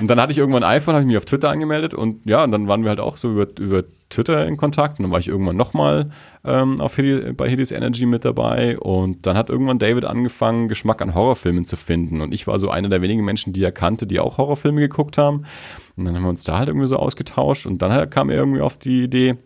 Und 0.00 0.08
dann 0.08 0.18
hatte 0.18 0.32
ich 0.32 0.38
irgendwann 0.38 0.64
ein 0.64 0.76
iPhone, 0.76 0.94
habe 0.94 1.02
ich 1.02 1.08
mich 1.08 1.18
auf 1.18 1.26
Twitter 1.26 1.50
angemeldet 1.50 1.92
und 1.92 2.24
ja, 2.24 2.42
und 2.42 2.52
dann 2.52 2.68
waren 2.68 2.84
wir 2.84 2.88
halt 2.88 3.00
auch 3.00 3.18
so 3.18 3.32
über, 3.32 3.48
über 3.60 3.84
Twitter 4.12 4.46
in 4.46 4.56
Kontakt 4.56 4.98
und 4.98 5.04
dann 5.04 5.12
war 5.12 5.18
ich 5.18 5.28
irgendwann 5.28 5.56
nochmal 5.56 6.10
ähm, 6.44 6.76
Hedi, 6.94 7.32
bei 7.32 7.50
Hades 7.50 7.72
Energy 7.72 8.06
mit 8.06 8.24
dabei 8.24 8.78
und 8.78 9.26
dann 9.26 9.36
hat 9.36 9.50
irgendwann 9.50 9.78
David 9.78 10.04
angefangen, 10.04 10.68
Geschmack 10.68 11.02
an 11.02 11.14
Horrorfilmen 11.14 11.64
zu 11.64 11.76
finden 11.76 12.20
und 12.20 12.32
ich 12.32 12.46
war 12.46 12.58
so 12.62 12.70
einer 12.70 12.88
der 12.88 13.02
wenigen 13.02 13.24
Menschen, 13.24 13.52
die 13.52 13.62
er 13.62 13.72
kannte, 13.72 14.06
die 14.06 14.18
auch 14.18 14.38
Horrorfilme 14.38 14.80
geguckt 14.80 15.18
haben. 15.18 15.44
Und 15.96 16.06
dann 16.06 16.14
haben 16.14 16.22
wir 16.22 16.30
uns 16.30 16.44
da 16.44 16.58
halt 16.58 16.68
irgendwie 16.68 16.86
so 16.86 16.96
ausgetauscht 16.96 17.66
und 17.66 17.82
dann 17.82 18.08
kam 18.08 18.30
er 18.30 18.36
irgendwie 18.36 18.62
auf 18.62 18.78
die 18.78 19.02
Idee, 19.02 19.36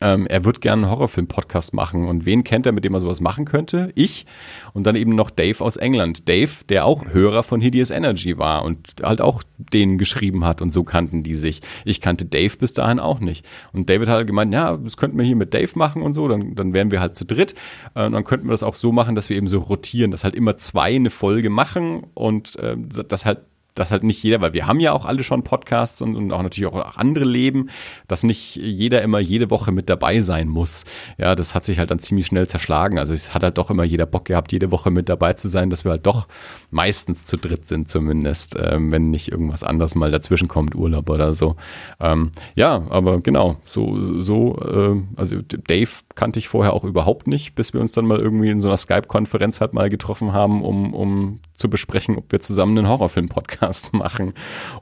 ähm, 0.00 0.26
er 0.26 0.44
wird 0.44 0.60
gerne 0.60 0.82
einen 0.82 0.90
Horrorfilm-Podcast 0.90 1.74
machen. 1.74 2.06
Und 2.06 2.26
wen 2.26 2.44
kennt 2.44 2.66
er, 2.66 2.72
mit 2.72 2.84
dem 2.84 2.94
er 2.94 3.00
sowas 3.00 3.20
machen 3.20 3.44
könnte? 3.44 3.90
Ich. 3.94 4.26
Und 4.72 4.86
dann 4.86 4.96
eben 4.96 5.14
noch 5.14 5.30
Dave 5.30 5.62
aus 5.62 5.76
England. 5.76 6.28
Dave, 6.28 6.50
der 6.68 6.86
auch 6.86 7.06
Hörer 7.12 7.42
von 7.42 7.60
Hideous 7.60 7.90
Energy 7.90 8.38
war 8.38 8.64
und 8.64 8.96
halt 9.02 9.20
auch 9.20 9.42
den 9.56 9.98
geschrieben 9.98 10.44
hat. 10.44 10.62
Und 10.62 10.72
so 10.72 10.84
kannten 10.84 11.22
die 11.22 11.34
sich. 11.34 11.60
Ich 11.84 12.00
kannte 12.00 12.24
Dave 12.24 12.56
bis 12.56 12.74
dahin 12.74 13.00
auch 13.00 13.20
nicht. 13.20 13.44
Und 13.72 13.90
David 13.90 14.08
hat 14.08 14.16
halt 14.16 14.26
gemeint, 14.26 14.52
ja, 14.52 14.76
das 14.76 14.96
könnten 14.96 15.18
wir 15.18 15.24
hier 15.24 15.36
mit 15.36 15.54
Dave 15.54 15.70
machen 15.74 16.02
und 16.02 16.12
so. 16.12 16.28
Dann, 16.28 16.54
dann 16.54 16.74
wären 16.74 16.90
wir 16.90 17.00
halt 17.00 17.16
zu 17.16 17.24
dritt. 17.24 17.54
Äh, 17.94 18.06
und 18.06 18.12
dann 18.12 18.24
könnten 18.24 18.46
wir 18.46 18.52
das 18.52 18.62
auch 18.62 18.74
so 18.74 18.92
machen, 18.92 19.14
dass 19.14 19.28
wir 19.28 19.36
eben 19.36 19.48
so 19.48 19.58
rotieren, 19.58 20.10
dass 20.10 20.24
halt 20.24 20.34
immer 20.34 20.56
zwei 20.56 20.94
eine 20.94 21.10
Folge 21.10 21.50
machen 21.50 22.06
und 22.14 22.56
äh, 22.56 22.76
das 22.78 23.26
halt 23.26 23.40
dass 23.78 23.92
halt 23.92 24.02
nicht 24.02 24.22
jeder, 24.22 24.40
weil 24.40 24.54
wir 24.54 24.66
haben 24.66 24.80
ja 24.80 24.92
auch 24.92 25.04
alle 25.04 25.22
schon 25.22 25.42
Podcasts 25.42 26.02
und, 26.02 26.16
und 26.16 26.32
auch 26.32 26.42
natürlich 26.42 26.72
auch 26.72 26.96
andere 26.96 27.24
Leben, 27.24 27.70
dass 28.08 28.22
nicht 28.22 28.56
jeder 28.56 29.02
immer 29.02 29.20
jede 29.20 29.50
Woche 29.50 29.70
mit 29.70 29.88
dabei 29.88 30.20
sein 30.20 30.48
muss. 30.48 30.84
Ja, 31.16 31.34
das 31.34 31.54
hat 31.54 31.64
sich 31.64 31.78
halt 31.78 31.90
dann 31.90 32.00
ziemlich 32.00 32.26
schnell 32.26 32.48
zerschlagen. 32.48 32.98
Also 32.98 33.14
es 33.14 33.34
hat 33.34 33.42
halt 33.42 33.58
doch 33.58 33.70
immer 33.70 33.84
jeder 33.84 34.06
Bock 34.06 34.24
gehabt, 34.24 34.52
jede 34.52 34.70
Woche 34.70 34.90
mit 34.90 35.08
dabei 35.08 35.34
zu 35.34 35.48
sein, 35.48 35.70
dass 35.70 35.84
wir 35.84 35.92
halt 35.92 36.06
doch 36.06 36.26
meistens 36.70 37.26
zu 37.26 37.36
dritt 37.36 37.66
sind 37.66 37.88
zumindest, 37.88 38.56
ähm, 38.60 38.90
wenn 38.90 39.10
nicht 39.10 39.30
irgendwas 39.30 39.62
anderes 39.62 39.94
mal 39.94 40.10
dazwischen 40.10 40.48
kommt, 40.48 40.74
Urlaub 40.74 41.08
oder 41.08 41.32
so. 41.32 41.56
Ähm, 42.00 42.32
ja, 42.56 42.82
aber 42.90 43.18
genau, 43.18 43.56
so, 43.64 44.20
so, 44.20 44.56
äh, 44.58 45.00
also 45.16 45.36
Dave 45.42 45.90
kannte 46.14 46.38
ich 46.38 46.48
vorher 46.48 46.72
auch 46.72 46.84
überhaupt 46.84 47.26
nicht, 47.28 47.54
bis 47.54 47.72
wir 47.72 47.80
uns 47.80 47.92
dann 47.92 48.06
mal 48.06 48.18
irgendwie 48.18 48.50
in 48.50 48.60
so 48.60 48.68
einer 48.68 48.76
Skype-Konferenz 48.76 49.60
halt 49.60 49.74
mal 49.74 49.88
getroffen 49.88 50.32
haben, 50.32 50.64
um, 50.64 50.94
um 50.94 51.36
zu 51.54 51.70
besprechen, 51.70 52.16
ob 52.16 52.32
wir 52.32 52.40
zusammen 52.40 52.76
einen 52.76 52.88
Horrorfilm-Podcast 52.88 53.67
machen. 53.92 54.34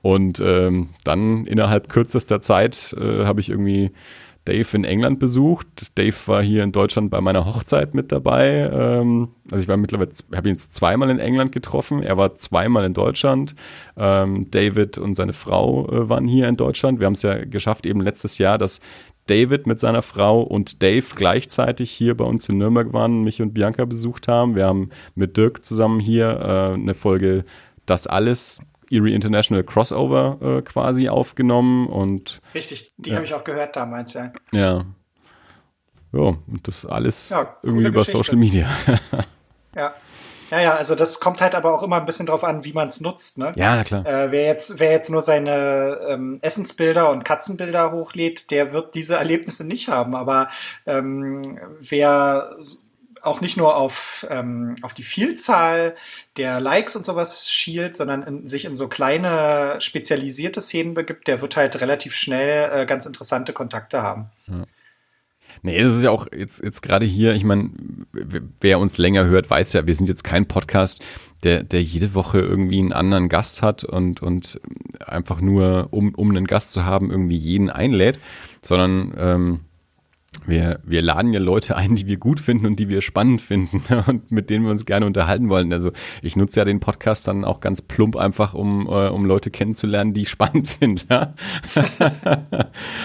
Und 0.02 0.40
ähm, 0.40 0.88
dann 1.04 1.46
innerhalb 1.46 1.88
kürzester 1.88 2.40
Zeit 2.40 2.94
äh, 2.98 3.24
habe 3.24 3.40
ich 3.40 3.50
irgendwie 3.50 3.92
Dave 4.46 4.76
in 4.76 4.84
England 4.84 5.18
besucht. 5.18 5.66
Dave 5.96 6.14
war 6.26 6.42
hier 6.42 6.62
in 6.62 6.72
Deutschland 6.72 7.10
bei 7.10 7.20
meiner 7.20 7.44
Hochzeit 7.44 7.94
mit 7.94 8.12
dabei. 8.12 8.70
Ähm, 8.72 9.28
also 9.50 9.62
ich 9.62 9.68
war 9.68 9.76
mittlerweile, 9.76 10.12
habe 10.34 10.48
ihn 10.48 10.54
jetzt 10.54 10.74
zweimal 10.74 11.10
in 11.10 11.18
England 11.18 11.52
getroffen. 11.52 12.02
Er 12.02 12.16
war 12.16 12.36
zweimal 12.36 12.84
in 12.84 12.94
Deutschland. 12.94 13.54
Ähm, 13.96 14.48
David 14.50 14.98
und 14.98 15.14
seine 15.14 15.32
Frau 15.32 15.88
äh, 15.88 16.08
waren 16.08 16.28
hier 16.28 16.48
in 16.48 16.54
Deutschland. 16.54 17.00
Wir 17.00 17.06
haben 17.06 17.14
es 17.14 17.22
ja 17.22 17.44
geschafft, 17.44 17.86
eben 17.86 18.00
letztes 18.00 18.38
Jahr, 18.38 18.56
dass 18.56 18.80
David 19.26 19.66
mit 19.66 19.80
seiner 19.80 20.02
Frau 20.02 20.42
und 20.42 20.82
Dave 20.82 21.06
gleichzeitig 21.16 21.90
hier 21.90 22.16
bei 22.16 22.24
uns 22.24 22.48
in 22.48 22.58
Nürnberg 22.58 22.92
waren, 22.92 23.24
mich 23.24 23.42
und 23.42 23.52
Bianca 23.52 23.84
besucht 23.84 24.28
haben. 24.28 24.54
Wir 24.54 24.66
haben 24.66 24.90
mit 25.16 25.36
Dirk 25.36 25.64
zusammen 25.64 25.98
hier 25.98 26.28
äh, 26.40 26.74
eine 26.74 26.94
Folge 26.94 27.44
Das 27.86 28.06
alles 28.06 28.60
Erie 28.90 29.14
International 29.14 29.64
Crossover 29.64 30.38
äh, 30.40 30.62
quasi 30.62 31.08
aufgenommen 31.08 31.86
und 31.88 32.40
richtig, 32.54 32.90
die 32.96 33.10
ja. 33.10 33.16
habe 33.16 33.26
ich 33.26 33.34
auch 33.34 33.44
gehört 33.44 33.76
damals, 33.76 34.14
ja. 34.14 34.32
Ja. 34.52 34.84
Ja, 36.12 36.20
und 36.20 36.66
das 36.66 36.86
alles 36.86 37.28
ja, 37.30 37.56
irgendwie 37.62 37.86
über 37.86 38.00
Geschichte. 38.00 38.18
Social 38.18 38.36
Media. 38.36 38.68
ja. 39.74 39.94
Ja, 40.50 40.60
ja, 40.60 40.74
also 40.76 40.94
das 40.94 41.18
kommt 41.18 41.40
halt 41.40 41.54
aber 41.54 41.74
auch 41.74 41.82
immer 41.82 41.96
ein 41.96 42.06
bisschen 42.06 42.26
drauf 42.26 42.44
an, 42.44 42.64
wie 42.64 42.72
man 42.72 42.86
es 42.88 43.00
nutzt. 43.00 43.38
Ne? 43.38 43.52
Ja, 43.56 43.82
klar. 43.82 44.06
Äh, 44.06 44.30
wer, 44.30 44.46
jetzt, 44.46 44.78
wer 44.78 44.92
jetzt 44.92 45.10
nur 45.10 45.22
seine 45.22 45.98
ähm, 46.08 46.38
Essensbilder 46.40 47.10
und 47.10 47.24
Katzenbilder 47.24 47.90
hochlädt, 47.90 48.50
der 48.50 48.72
wird 48.72 48.94
diese 48.94 49.16
Erlebnisse 49.16 49.66
nicht 49.66 49.88
haben. 49.88 50.14
Aber 50.14 50.48
ähm, 50.86 51.58
wer 51.80 52.56
auch 53.26 53.40
nicht 53.40 53.56
nur 53.56 53.76
auf, 53.76 54.26
ähm, 54.30 54.76
auf 54.82 54.94
die 54.94 55.02
Vielzahl 55.02 55.94
der 56.36 56.60
Likes 56.60 56.96
und 56.96 57.04
sowas 57.04 57.50
schielt, 57.50 57.94
sondern 57.94 58.22
in, 58.22 58.46
sich 58.46 58.64
in 58.64 58.76
so 58.76 58.88
kleine 58.88 59.76
spezialisierte 59.80 60.60
Szenen 60.60 60.94
begibt, 60.94 61.28
der 61.28 61.40
wird 61.40 61.56
halt 61.56 61.80
relativ 61.80 62.14
schnell 62.14 62.82
äh, 62.82 62.86
ganz 62.86 63.06
interessante 63.06 63.52
Kontakte 63.52 64.02
haben. 64.02 64.30
Ja. 64.46 64.64
Nee, 65.62 65.82
das 65.82 65.96
ist 65.96 66.02
ja 66.04 66.10
auch 66.10 66.26
jetzt, 66.36 66.62
jetzt 66.62 66.82
gerade 66.82 67.06
hier, 67.06 67.34
ich 67.34 67.44
meine, 67.44 67.70
wer 68.60 68.78
uns 68.78 68.98
länger 68.98 69.24
hört, 69.24 69.50
weiß 69.50 69.72
ja, 69.72 69.86
wir 69.86 69.94
sind 69.94 70.08
jetzt 70.08 70.22
kein 70.22 70.46
Podcast, 70.46 71.02
der, 71.42 71.62
der 71.62 71.82
jede 71.82 72.14
Woche 72.14 72.40
irgendwie 72.40 72.78
einen 72.78 72.92
anderen 72.92 73.28
Gast 73.28 73.62
hat 73.62 73.84
und, 73.84 74.22
und 74.22 74.60
einfach 75.04 75.40
nur, 75.40 75.88
um, 75.90 76.14
um 76.14 76.30
einen 76.30 76.46
Gast 76.46 76.72
zu 76.72 76.84
haben, 76.84 77.10
irgendwie 77.10 77.36
jeden 77.36 77.70
einlädt, 77.70 78.18
sondern 78.62 79.14
ähm, 79.18 79.60
wir, 80.46 80.80
wir 80.84 81.02
laden 81.02 81.32
ja 81.32 81.40
Leute 81.40 81.76
ein, 81.76 81.94
die 81.94 82.06
wir 82.06 82.16
gut 82.16 82.40
finden 82.40 82.66
und 82.66 82.78
die 82.78 82.88
wir 82.88 83.00
spannend 83.00 83.40
finden 83.40 83.82
und 84.06 84.30
mit 84.30 84.50
denen 84.50 84.64
wir 84.64 84.70
uns 84.70 84.86
gerne 84.86 85.06
unterhalten 85.06 85.48
wollen. 85.48 85.72
Also 85.72 85.92
ich 86.22 86.36
nutze 86.36 86.60
ja 86.60 86.64
den 86.64 86.80
Podcast 86.80 87.26
dann 87.28 87.44
auch 87.44 87.60
ganz 87.60 87.82
plump 87.82 88.16
einfach, 88.16 88.54
um, 88.54 88.86
äh, 88.86 89.08
um 89.08 89.24
Leute 89.24 89.50
kennenzulernen, 89.50 90.12
die 90.12 90.22
ich 90.22 90.30
spannend 90.36 90.68
finde. 90.68 91.02
Ja? 91.10 91.34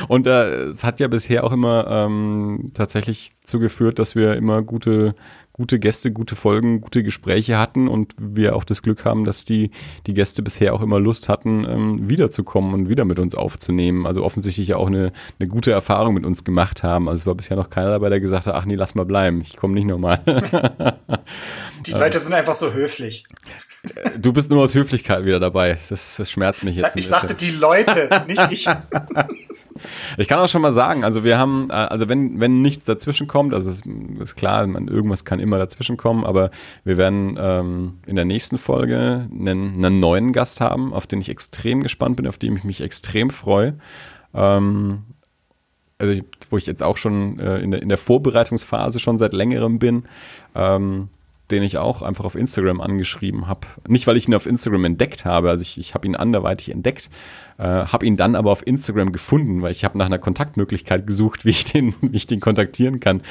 und 0.07 0.27
äh, 0.27 0.65
es 0.65 0.83
hat 0.83 0.99
ja 0.99 1.07
bisher 1.07 1.43
auch 1.43 1.51
immer 1.51 1.87
ähm, 1.87 2.71
tatsächlich 2.73 3.31
zugeführt, 3.43 3.99
dass 3.99 4.15
wir 4.15 4.35
immer 4.35 4.61
gute 4.61 5.15
gute 5.53 5.79
Gäste, 5.79 6.11
gute 6.11 6.35
Folgen, 6.35 6.81
gute 6.81 7.03
Gespräche 7.03 7.57
hatten 7.57 7.87
und 7.87 8.13
wir 8.17 8.55
auch 8.55 8.63
das 8.63 8.81
Glück 8.81 9.05
haben, 9.05 9.25
dass 9.25 9.45
die, 9.45 9.71
die 10.07 10.13
Gäste 10.13 10.41
bisher 10.41 10.73
auch 10.73 10.81
immer 10.81 10.99
Lust 10.99 11.29
hatten, 11.29 11.65
ähm, 11.65 12.09
wiederzukommen 12.09 12.73
und 12.73 12.89
wieder 12.89 13.05
mit 13.05 13.19
uns 13.19 13.35
aufzunehmen. 13.35 14.05
Also 14.05 14.23
offensichtlich 14.23 14.69
ja 14.69 14.77
auch 14.77 14.87
eine, 14.87 15.11
eine 15.39 15.49
gute 15.49 15.71
Erfahrung 15.71 16.13
mit 16.13 16.25
uns 16.25 16.43
gemacht 16.43 16.83
haben. 16.83 17.09
Also 17.09 17.21
es 17.21 17.27
war 17.27 17.35
bisher 17.35 17.57
noch 17.57 17.69
keiner 17.69 17.91
dabei, 17.91 18.09
der 18.09 18.19
gesagt 18.19 18.47
hat, 18.47 18.55
ach 18.55 18.65
nee, 18.65 18.75
lass 18.75 18.95
mal 18.95 19.05
bleiben, 19.05 19.41
ich 19.41 19.57
komme 19.57 19.73
nicht 19.73 19.87
nochmal. 19.87 20.21
die 21.85 21.91
Leute 21.91 22.19
sind 22.19 22.33
einfach 22.33 22.53
so 22.53 22.73
höflich. 22.73 23.25
Du 24.19 24.31
bist 24.31 24.51
nur 24.51 24.63
aus 24.63 24.75
Höflichkeit 24.75 25.25
wieder 25.25 25.39
dabei. 25.39 25.79
Das, 25.89 26.17
das 26.17 26.29
schmerzt 26.29 26.63
mich 26.63 26.75
jetzt. 26.75 26.95
Ich 26.95 27.07
sagte 27.07 27.33
die 27.33 27.49
Leute, 27.49 28.09
nicht 28.27 28.51
ich. 28.51 28.67
Ich 30.17 30.27
kann 30.27 30.39
auch 30.39 30.47
schon 30.47 30.61
mal 30.61 30.73
sagen, 30.73 31.03
also 31.03 31.23
wir 31.23 31.39
haben, 31.39 31.69
äh, 31.69 31.73
also 31.73 32.07
wenn, 32.07 32.39
wenn 32.39 32.61
nichts 32.61 32.85
dazwischen 32.85 33.27
kommt, 33.27 33.53
also 33.53 33.71
es 33.71 33.81
ist 34.19 34.35
klar, 34.35 34.67
man, 34.67 34.87
irgendwas 34.87 35.25
kann 35.25 35.39
immer 35.39 35.57
dazwischen 35.57 35.97
kommen, 35.97 36.23
aber 36.23 36.51
wir 36.83 36.97
werden 36.97 37.35
ähm, 37.39 37.99
in 38.05 38.15
der 38.15 38.25
nächsten 38.25 38.59
Folge 38.59 39.27
einen, 39.31 39.83
einen 39.83 39.99
neuen 39.99 40.33
Gast 40.33 40.61
haben, 40.61 40.93
auf 40.93 41.07
den 41.07 41.19
ich 41.19 41.29
extrem 41.29 41.81
gespannt 41.81 42.17
bin, 42.17 42.27
auf 42.27 42.37
den 42.37 42.55
ich 42.55 42.63
mich 42.63 42.81
extrem 42.81 43.29
freue. 43.31 43.79
Ähm, 44.35 45.03
also 45.97 46.21
wo 46.49 46.57
ich 46.57 46.65
jetzt 46.65 46.83
auch 46.83 46.97
schon 46.97 47.39
äh, 47.39 47.59
in, 47.59 47.71
der, 47.71 47.81
in 47.81 47.89
der 47.89 47.97
Vorbereitungsphase 47.97 48.99
schon 48.99 49.17
seit 49.17 49.33
längerem 49.33 49.79
bin. 49.79 50.03
Ähm, 50.55 51.09
den 51.51 51.63
ich 51.63 51.77
auch 51.77 52.01
einfach 52.01 52.25
auf 52.25 52.35
Instagram 52.35 52.81
angeschrieben 52.81 53.47
habe. 53.47 53.67
Nicht, 53.87 54.07
weil 54.07 54.17
ich 54.17 54.27
ihn 54.27 54.33
auf 54.33 54.45
Instagram 54.45 54.85
entdeckt 54.85 55.25
habe, 55.25 55.49
also 55.49 55.61
ich, 55.61 55.77
ich 55.77 55.93
habe 55.93 56.07
ihn 56.07 56.15
anderweitig 56.15 56.69
entdeckt, 56.69 57.09
äh, 57.57 57.63
habe 57.63 58.05
ihn 58.05 58.17
dann 58.17 58.35
aber 58.35 58.51
auf 58.51 58.65
Instagram 58.65 59.11
gefunden, 59.11 59.61
weil 59.61 59.71
ich 59.71 59.83
habe 59.83 59.97
nach 59.97 60.05
einer 60.05 60.19
Kontaktmöglichkeit 60.19 61.05
gesucht, 61.05 61.45
wie 61.45 61.51
ich 61.51 61.65
den, 61.65 61.93
wie 62.01 62.15
ich 62.15 62.27
den 62.27 62.39
kontaktieren 62.39 62.99
kann 62.99 63.21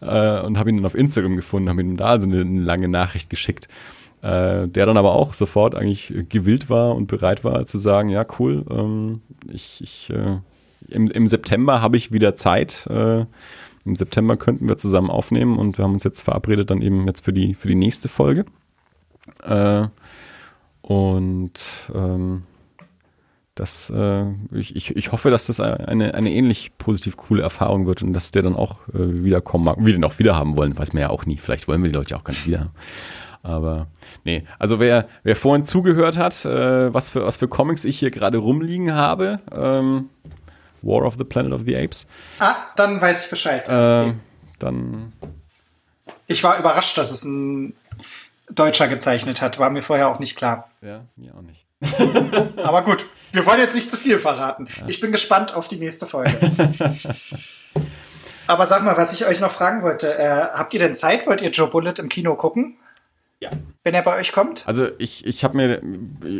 äh, 0.00 0.40
und 0.40 0.58
habe 0.58 0.70
ihn 0.70 0.76
dann 0.76 0.86
auf 0.86 0.94
Instagram 0.94 1.36
gefunden, 1.36 1.68
habe 1.68 1.80
ihm 1.80 1.96
da 1.96 2.06
also 2.06 2.26
eine, 2.26 2.40
eine 2.40 2.60
lange 2.60 2.88
Nachricht 2.88 3.30
geschickt. 3.30 3.68
Äh, 4.22 4.68
der 4.68 4.86
dann 4.86 4.96
aber 4.96 5.12
auch 5.12 5.34
sofort 5.34 5.74
eigentlich 5.74 6.14
gewillt 6.30 6.70
war 6.70 6.94
und 6.96 7.08
bereit 7.08 7.44
war 7.44 7.66
zu 7.66 7.76
sagen, 7.76 8.08
ja 8.08 8.24
cool, 8.38 8.64
ähm, 8.70 9.20
ich, 9.52 9.82
ich 9.82 10.08
äh, 10.08 10.38
im, 10.88 11.08
im 11.08 11.26
September 11.26 11.80
habe 11.80 11.96
ich 11.96 12.12
wieder 12.12 12.36
Zeit, 12.36 12.86
äh, 12.88 13.24
im 13.84 13.94
September 13.94 14.36
könnten 14.36 14.68
wir 14.68 14.76
zusammen 14.76 15.10
aufnehmen 15.10 15.58
und 15.58 15.78
wir 15.78 15.84
haben 15.84 15.92
uns 15.92 16.04
jetzt 16.04 16.22
verabredet 16.22 16.70
dann 16.70 16.82
eben 16.82 17.06
jetzt 17.06 17.24
für 17.24 17.32
die, 17.32 17.54
für 17.54 17.68
die 17.68 17.74
nächste 17.74 18.08
Folge. 18.08 18.44
Äh, 19.42 19.88
und 20.82 21.60
ähm, 21.94 22.42
das, 23.54 23.90
äh, 23.94 24.24
ich, 24.52 24.74
ich, 24.74 24.96
ich 24.96 25.12
hoffe, 25.12 25.30
dass 25.30 25.46
das 25.46 25.60
eine, 25.60 26.14
eine 26.14 26.32
ähnlich 26.32 26.76
positiv 26.76 27.16
coole 27.16 27.42
Erfahrung 27.42 27.86
wird 27.86 28.02
und 28.02 28.12
dass 28.12 28.32
der 28.32 28.42
dann 28.42 28.56
auch 28.56 28.88
äh, 28.88 29.24
wiederkommen 29.24 29.64
mag. 29.64 29.76
Wir 29.80 29.94
den 29.94 30.04
auch 30.04 30.18
wieder 30.18 30.36
haben 30.36 30.56
wollen, 30.56 30.76
weiß 30.76 30.92
man 30.92 31.02
ja 31.02 31.10
auch 31.10 31.24
nie. 31.24 31.36
Vielleicht 31.36 31.68
wollen 31.68 31.82
wir 31.82 31.90
die 31.90 31.96
Leute 31.96 32.16
auch 32.16 32.24
gar 32.24 32.32
nicht 32.32 32.46
wieder. 32.46 32.72
Aber 33.42 33.86
nee, 34.24 34.44
also 34.58 34.80
wer, 34.80 35.06
wer 35.22 35.36
vorhin 35.36 35.64
zugehört 35.64 36.18
hat, 36.18 36.44
äh, 36.46 36.92
was, 36.92 37.10
für, 37.10 37.24
was 37.24 37.36
für 37.36 37.46
Comics 37.46 37.84
ich 37.84 37.98
hier 37.98 38.10
gerade 38.10 38.38
rumliegen 38.38 38.94
habe, 38.94 39.36
ähm, 39.52 40.08
War 40.84 41.04
of 41.04 41.14
the 41.18 41.24
Planet 41.24 41.52
of 41.52 41.62
the 41.62 41.76
Apes. 41.76 42.06
Ah, 42.38 42.56
dann 42.76 43.00
weiß 43.00 43.24
ich 43.24 43.30
Bescheid. 43.30 43.68
Äh, 43.68 44.14
dann. 44.58 45.12
Ich 46.26 46.42
war 46.44 46.58
überrascht, 46.58 46.96
dass 46.98 47.10
es 47.10 47.24
ein 47.24 47.74
Deutscher 48.50 48.88
gezeichnet 48.88 49.40
hat. 49.40 49.58
War 49.58 49.70
mir 49.70 49.82
vorher 49.82 50.08
auch 50.08 50.18
nicht 50.18 50.36
klar. 50.36 50.70
Ja, 50.82 51.04
mir 51.16 51.34
auch 51.34 51.42
nicht. 51.42 51.66
Aber 52.58 52.82
gut, 52.82 53.06
wir 53.32 53.44
wollen 53.46 53.60
jetzt 53.60 53.74
nicht 53.74 53.90
zu 53.90 53.96
viel 53.96 54.18
verraten. 54.18 54.68
Ja. 54.78 54.84
Ich 54.86 55.00
bin 55.00 55.12
gespannt 55.12 55.54
auf 55.54 55.68
die 55.68 55.76
nächste 55.76 56.06
Folge. 56.06 56.34
Aber 58.46 58.66
sag 58.66 58.84
mal, 58.84 58.96
was 58.96 59.12
ich 59.12 59.26
euch 59.26 59.40
noch 59.40 59.50
fragen 59.50 59.82
wollte. 59.82 60.18
Äh, 60.18 60.48
habt 60.52 60.74
ihr 60.74 60.80
denn 60.80 60.94
Zeit? 60.94 61.26
Wollt 61.26 61.40
ihr 61.40 61.50
Joe 61.50 61.68
Bullet 61.68 61.94
im 61.98 62.08
Kino 62.08 62.36
gucken? 62.36 62.76
Ja. 63.44 63.50
Wenn 63.82 63.92
er 63.92 64.00
bei 64.00 64.18
euch 64.18 64.32
kommt? 64.32 64.66
Also 64.66 64.86
ich, 64.96 65.26
ich 65.26 65.44
habe 65.44 65.58
mir, 65.58 65.82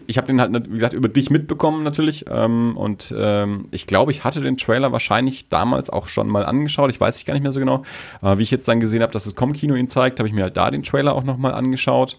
ich 0.06 0.16
habe 0.16 0.26
den 0.26 0.40
halt, 0.40 0.54
wie 0.70 0.74
gesagt, 0.74 0.94
über 0.94 1.10
dich 1.10 1.28
mitbekommen 1.28 1.82
natürlich. 1.82 2.24
Ähm, 2.30 2.74
und 2.78 3.14
ähm, 3.14 3.68
ich 3.72 3.86
glaube, 3.86 4.10
ich 4.10 4.24
hatte 4.24 4.40
den 4.40 4.56
Trailer 4.56 4.90
wahrscheinlich 4.90 5.50
damals 5.50 5.90
auch 5.90 6.08
schon 6.08 6.28
mal 6.28 6.46
angeschaut. 6.46 6.90
Ich 6.90 6.98
weiß 6.98 7.18
ich 7.18 7.26
gar 7.26 7.34
nicht 7.34 7.42
mehr 7.42 7.52
so 7.52 7.60
genau. 7.60 7.82
Aber 8.22 8.38
wie 8.38 8.42
ich 8.42 8.50
jetzt 8.50 8.66
dann 8.66 8.80
gesehen 8.80 9.02
habe, 9.02 9.12
dass 9.12 9.24
das 9.24 9.34
Com-Kino 9.34 9.74
ihn 9.74 9.90
zeigt, 9.90 10.18
habe 10.18 10.26
ich 10.26 10.34
mir 10.34 10.44
halt 10.44 10.56
da 10.56 10.70
den 10.70 10.82
Trailer 10.82 11.14
auch 11.14 11.24
nochmal 11.24 11.52
angeschaut. 11.52 12.18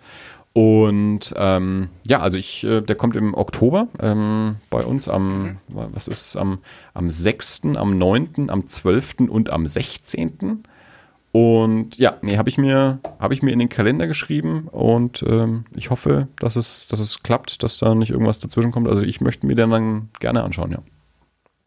Und 0.53 1.33
ähm, 1.35 1.89
ja, 2.05 2.19
also 2.19 2.37
ich, 2.37 2.63
äh, 2.63 2.81
der 2.81 2.95
kommt 2.95 3.15
im 3.15 3.33
Oktober 3.33 3.87
ähm, 3.99 4.57
bei 4.69 4.85
uns 4.85 5.09
am, 5.09 5.43
mhm. 5.43 5.57
was 5.67 6.07
ist 6.07 6.27
es, 6.27 6.35
am, 6.37 6.59
am 6.93 7.09
6., 7.09 7.63
am 7.75 7.97
9., 7.97 8.49
am 8.49 8.67
12. 8.67 9.15
und 9.27 9.49
am 9.49 9.65
16. 9.65 10.63
Und 11.35 11.97
ja, 11.97 12.17
nee, 12.21 12.37
habe 12.37 12.47
ich 12.47 12.57
mir, 12.57 12.99
habe 13.19 13.33
ich 13.33 13.41
mir 13.41 13.51
in 13.51 13.59
den 13.59 13.67
Kalender 13.67 14.07
geschrieben 14.07 14.69
und 14.71 15.21
ähm, 15.27 15.65
ich 15.75 15.89
hoffe, 15.89 16.29
dass 16.39 16.55
es, 16.55 16.87
dass 16.87 16.99
es 16.99 17.23
klappt, 17.23 17.61
dass 17.61 17.77
da 17.77 17.93
nicht 17.93 18.11
irgendwas 18.11 18.39
dazwischen 18.39 18.71
kommt. 18.71 18.87
Also 18.87 19.03
ich 19.03 19.19
möchte 19.19 19.45
mir 19.45 19.55
den 19.55 19.69
dann 19.69 20.09
gerne 20.21 20.43
anschauen, 20.43 20.71
ja. 20.71 20.77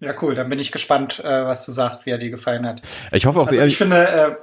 Ja, 0.01 0.15
cool. 0.23 0.35
Dann 0.35 0.49
bin 0.49 0.59
ich 0.59 0.73
gespannt, 0.73 1.23
äh, 1.23 1.45
was 1.45 1.67
du 1.67 1.73
sagst, 1.73 2.07
wie 2.07 2.11
er 2.11 2.17
dir 2.17 2.31
gefallen 2.31 2.65
hat. 2.65 2.81
Ich 3.13 3.27
hoffe 3.27 3.41
auch 3.41 3.47
also 3.47 3.57
sehr. 3.57 3.67
Ich 3.67 3.77
finde, 3.77 4.09
äh, 4.09 4.37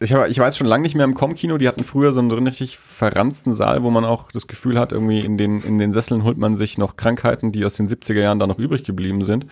ich, 0.00 0.12
hab, 0.12 0.28
ich 0.28 0.38
war 0.38 0.46
jetzt 0.46 0.58
schon 0.58 0.66
lange 0.66 0.82
nicht 0.82 0.94
mehr 0.94 1.04
im 1.04 1.14
Com-Kino. 1.14 1.58
Die 1.58 1.66
hatten 1.66 1.82
früher 1.82 2.12
so 2.12 2.20
einen 2.20 2.30
richtig 2.30 2.78
verranzten 2.78 3.54
Saal, 3.54 3.82
wo 3.82 3.90
man 3.90 4.04
auch 4.04 4.30
das 4.30 4.46
Gefühl 4.46 4.78
hat, 4.78 4.92
irgendwie 4.92 5.20
in 5.20 5.36
den, 5.36 5.60
in 5.60 5.78
den 5.78 5.92
Sesseln 5.92 6.22
holt 6.22 6.36
man 6.36 6.56
sich 6.56 6.78
noch 6.78 6.96
Krankheiten, 6.96 7.50
die 7.50 7.64
aus 7.64 7.74
den 7.74 7.88
70er 7.88 8.20
Jahren 8.20 8.38
da 8.38 8.46
noch 8.46 8.58
übrig 8.58 8.84
geblieben 8.84 9.24
sind. 9.24 9.46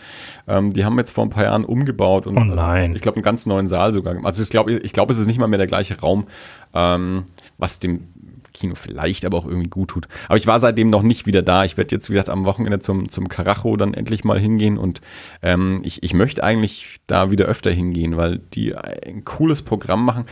Ähm, 0.46 0.72
die 0.72 0.84
haben 0.84 0.98
jetzt 0.98 1.10
vor 1.10 1.24
ein 1.24 1.30
paar 1.30 1.44
Jahren 1.44 1.64
umgebaut 1.64 2.26
und 2.26 2.36
oh 2.36 2.44
nein. 2.44 2.94
ich 2.94 3.02
glaube 3.02 3.16
einen 3.16 3.24
ganz 3.24 3.46
neuen 3.46 3.66
Saal 3.66 3.92
sogar. 3.92 4.16
Also 4.24 4.42
ich 4.42 4.50
glaube, 4.50 4.72
ich 4.72 4.92
glaube, 4.92 5.12
es 5.12 5.18
ist 5.18 5.26
nicht 5.26 5.38
mal 5.38 5.48
mehr 5.48 5.58
der 5.58 5.66
gleiche 5.66 6.00
Raum, 6.00 6.26
ähm, 6.74 7.24
was 7.58 7.80
dem 7.80 8.08
Kino 8.56 8.74
vielleicht 8.74 9.24
aber 9.24 9.38
auch 9.38 9.46
irgendwie 9.46 9.68
gut 9.68 9.90
tut. 9.90 10.08
Aber 10.26 10.36
ich 10.36 10.46
war 10.46 10.58
seitdem 10.58 10.90
noch 10.90 11.02
nicht 11.02 11.26
wieder 11.26 11.42
da. 11.42 11.64
Ich 11.64 11.76
werde 11.76 11.94
jetzt, 11.94 12.08
wie 12.08 12.14
gesagt, 12.14 12.30
am 12.30 12.44
Wochenende 12.44 12.80
zum, 12.80 13.08
zum 13.08 13.28
Karacho 13.28 13.76
dann 13.76 13.94
endlich 13.94 14.24
mal 14.24 14.40
hingehen 14.40 14.78
und 14.78 15.00
ähm, 15.42 15.80
ich, 15.82 16.02
ich 16.02 16.14
möchte 16.14 16.42
eigentlich 16.42 16.98
da 17.06 17.30
wieder 17.30 17.46
öfter 17.46 17.70
hingehen, 17.70 18.16
weil 18.16 18.40
die 18.54 18.74
ein 18.74 19.24
cooles 19.24 19.62
Programm 19.62 20.04
machen. 20.04 20.24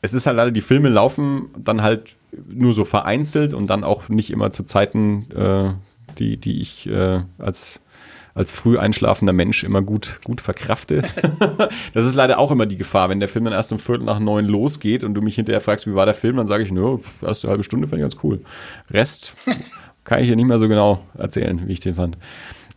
Es 0.00 0.14
ist 0.14 0.26
halt 0.26 0.36
leider, 0.36 0.50
die 0.50 0.60
Filme 0.60 0.88
laufen 0.88 1.50
dann 1.56 1.82
halt 1.82 2.16
nur 2.48 2.72
so 2.72 2.84
vereinzelt 2.84 3.54
und 3.54 3.68
dann 3.70 3.84
auch 3.84 4.08
nicht 4.08 4.30
immer 4.30 4.50
zu 4.50 4.64
Zeiten, 4.64 5.30
äh, 5.30 5.72
die, 6.18 6.38
die 6.38 6.60
ich 6.60 6.88
äh, 6.88 7.20
als 7.38 7.80
als 8.34 8.52
früh 8.52 8.78
einschlafender 8.78 9.32
Mensch 9.32 9.64
immer 9.64 9.82
gut, 9.82 10.20
gut 10.24 10.40
verkrafte. 10.40 11.02
das 11.94 12.06
ist 12.06 12.14
leider 12.14 12.38
auch 12.38 12.50
immer 12.50 12.66
die 12.66 12.76
Gefahr, 12.76 13.08
wenn 13.08 13.20
der 13.20 13.28
Film 13.28 13.44
dann 13.44 13.54
erst 13.54 13.72
um 13.72 13.78
Viertel 13.78 14.04
nach 14.04 14.18
neun 14.18 14.46
losgeht 14.46 15.04
und 15.04 15.14
du 15.14 15.20
mich 15.20 15.34
hinterher 15.34 15.60
fragst, 15.60 15.86
wie 15.86 15.94
war 15.94 16.06
der 16.06 16.14
Film, 16.14 16.36
dann 16.36 16.46
sage 16.46 16.62
ich, 16.62 16.72
nö, 16.72 16.98
erste 17.20 17.48
halbe 17.48 17.62
Stunde 17.62 17.86
fand 17.86 18.00
ich 18.00 18.04
ganz 18.04 18.16
cool. 18.22 18.40
Rest 18.90 19.34
kann 20.04 20.20
ich 20.20 20.26
hier 20.26 20.36
nicht 20.36 20.46
mehr 20.46 20.58
so 20.58 20.68
genau 20.68 21.00
erzählen, 21.16 21.62
wie 21.66 21.72
ich 21.72 21.80
den 21.80 21.94
fand. 21.94 22.16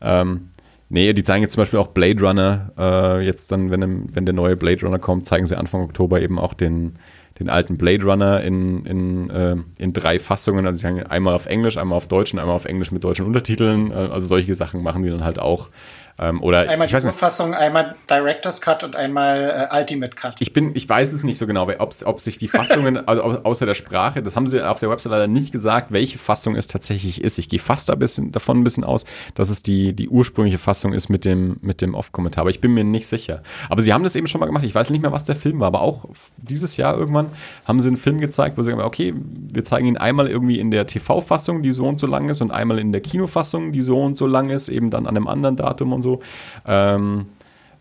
Ähm, 0.02 0.50
nee, 0.90 1.14
die 1.14 1.24
zeigen 1.24 1.42
jetzt 1.44 1.54
zum 1.54 1.62
Beispiel 1.62 1.80
auch 1.80 1.88
Blade 1.88 2.22
Runner. 2.22 2.72
Äh, 2.78 3.26
jetzt 3.26 3.52
dann, 3.52 3.72
wenn, 3.72 4.14
wenn 4.14 4.26
der 4.26 4.34
neue 4.34 4.58
Blade 4.58 4.86
Runner 4.86 5.00
kommt, 5.00 5.26
zeigen 5.26 5.48
sie 5.48 5.58
Anfang 5.58 5.82
Oktober 5.82 6.22
eben 6.22 6.38
auch 6.38 6.54
den, 6.54 6.98
den 7.40 7.50
alten 7.50 7.78
Blade 7.78 8.04
Runner 8.04 8.42
in, 8.42 8.86
in, 8.86 9.30
äh, 9.30 9.56
in 9.78 9.94
drei 9.94 10.20
Fassungen. 10.20 10.66
Also 10.66 10.78
sie 10.78 10.82
sagen 10.84 11.04
einmal 11.04 11.34
auf 11.34 11.48
Englisch, 11.48 11.78
einmal 11.78 11.98
auf 11.98 12.08
Deutsch 12.08 12.34
und 12.34 12.40
einmal 12.40 12.56
auf 12.56 12.66
Englisch 12.66 12.92
mit 12.92 13.04
deutschen 13.04 13.26
Untertiteln. 13.26 13.92
Äh, 13.92 13.96
also 13.96 14.28
solche 14.28 14.56
Sachen 14.56 14.82
machen 14.84 15.04
die 15.04 15.10
dann 15.10 15.24
halt 15.24 15.40
auch. 15.40 15.70
Ähm, 16.18 16.42
oder 16.42 16.70
einmal 16.70 16.88
die 16.88 16.96
Urfassung, 16.96 17.54
einmal 17.54 17.96
Director's 18.10 18.62
Cut 18.62 18.86
und 18.86 18.96
einmal 18.96 19.68
äh, 19.70 19.78
Ultimate 19.78 20.16
Cut. 20.16 20.36
Ich 20.40 20.54
bin, 20.54 20.72
ich 20.74 20.88
weiß 20.88 21.12
es 21.12 21.24
nicht 21.24 21.38
so 21.38 21.46
genau, 21.46 21.68
ob, 21.78 21.94
ob 22.06 22.22
sich 22.22 22.38
die 22.38 22.48
Fassungen, 22.48 22.98
also 23.08 23.22
außer 23.22 23.66
der 23.66 23.74
Sprache, 23.74 24.24
das 24.24 24.36
haben 24.38 24.48
sie 24.48 24.66
auf 24.66 24.80
der 24.80 24.90
Website 24.90 25.12
leider 25.12 25.28
nicht 25.28 25.52
gesagt, 25.52 25.92
welche 25.92 26.18
Fassung 26.18 26.56
es 26.56 26.68
tatsächlich 26.68 27.22
ist. 27.22 27.38
Ich 27.38 27.50
gehe 27.50 27.60
fast 27.60 27.90
ein 27.90 28.00
bisschen, 28.00 28.32
davon 28.32 28.60
ein 28.60 28.64
bisschen 28.64 28.86
aus, 28.86 29.04
dass 29.34 29.50
es 29.50 29.62
die, 29.62 29.94
die 29.94 30.08
ursprüngliche 30.08 30.58
Fassung 30.58 30.94
ist 30.94 31.10
mit 31.10 31.26
dem, 31.26 31.58
mit 31.62 31.82
dem 31.82 31.94
Off-Kommentar. 31.94 32.44
Aber 32.44 32.50
ich 32.50 32.62
bin 32.62 32.74
mir 32.74 32.86
nicht 32.86 33.08
sicher. 33.08 33.42
Aber 33.70 33.82
sie 33.82 33.92
haben 33.92 34.04
das 34.04 34.16
eben 34.16 34.28
schon 34.28 34.40
mal 34.40 34.46
gemacht. 34.46 34.64
Ich 34.64 34.74
weiß 34.74 34.92
nicht 34.92 35.02
mehr, 35.02 35.12
was 35.12 35.26
der 35.26 35.36
Film 35.36 35.60
war, 35.60 35.68
aber 35.68 35.82
auch 35.82 36.06
dieses 36.38 36.78
Jahr 36.78 36.98
irgendwann 36.98 37.28
haben 37.66 37.82
sie 37.82 37.90
einen 37.90 37.98
Film 37.98 38.22
gezeigt, 38.22 38.58
wo 38.58 38.62
sie 38.62 38.72
sagen, 38.72 38.82
okay, 38.82 39.14
wir 39.16 39.66
zeigen 39.66 39.88
ihn 39.88 39.98
einmal 39.98 40.30
irgendwie 40.30 40.60
in 40.60 40.72
der 40.72 40.88
TV-Fassung, 40.88 41.62
die 41.62 41.72
so 41.72 41.86
und 41.86 42.00
so 42.00 42.08
lang 42.08 42.30
ist, 42.30 42.42
und 42.42 42.52
einmal 42.52 42.80
in 42.80 42.94
der 42.94 43.02
Kinofassung, 43.02 43.74
die 43.74 43.82
so 43.82 44.02
und 44.02 44.18
so 44.18 44.28
lang 44.28 44.50
ist, 44.50 44.70
eben 44.70 44.90
dann 44.90 45.08
an 45.08 45.18
einem 45.18 45.28
anderen 45.28 45.58
Datum 45.58 45.92
und 45.92 46.05
so. 46.06 46.22
Ähm, 46.66 47.26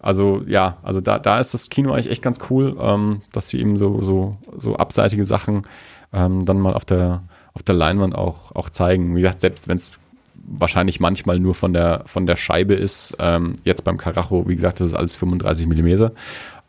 also 0.01 0.43
ja, 0.47 0.77
also 0.83 1.01
da, 1.01 1.19
da 1.19 1.39
ist 1.39 1.55
das 1.55 1.71
Kino 1.71 1.93
eigentlich 1.93 2.11
echt 2.11 2.23
ganz 2.23 2.39
cool, 2.51 2.77
ähm, 2.81 3.21
dass 3.33 3.49
sie 3.49 3.61
eben 3.61 3.77
so, 3.77 4.03
so, 4.03 4.37
so 4.59 4.77
abseitige 4.77 5.25
Sachen 5.25 5.63
ähm, 6.13 6.45
dann 6.45 6.59
mal 6.59 6.75
auf 6.75 6.85
der, 6.85 7.23
auf 7.55 7.63
der 7.63 7.75
Leinwand 7.75 8.15
auch, 8.15 8.55
auch 8.55 8.69
zeigen. 8.69 9.17
Wie 9.17 9.23
gesagt, 9.23 9.41
selbst 9.41 9.69
wenn 9.69 9.79
es 9.79 9.93
wahrscheinlich 10.47 11.01
manchmal 11.01 11.41
nur 11.41 11.55
von 11.55 11.73
der, 11.73 12.03
von 12.07 12.27
der 12.27 12.37
Scheibe 12.37 12.75
ist, 12.75 13.17
ähm, 13.19 13.55
jetzt 13.65 13.85
beim 13.85 13.97
Karacho, 13.97 14.47
wie 14.47 14.55
gesagt, 14.55 14.81
das 14.81 14.89
ist 14.89 14.95
alles 14.95 15.17
35 15.17 15.67
Millimeter. 15.67 16.13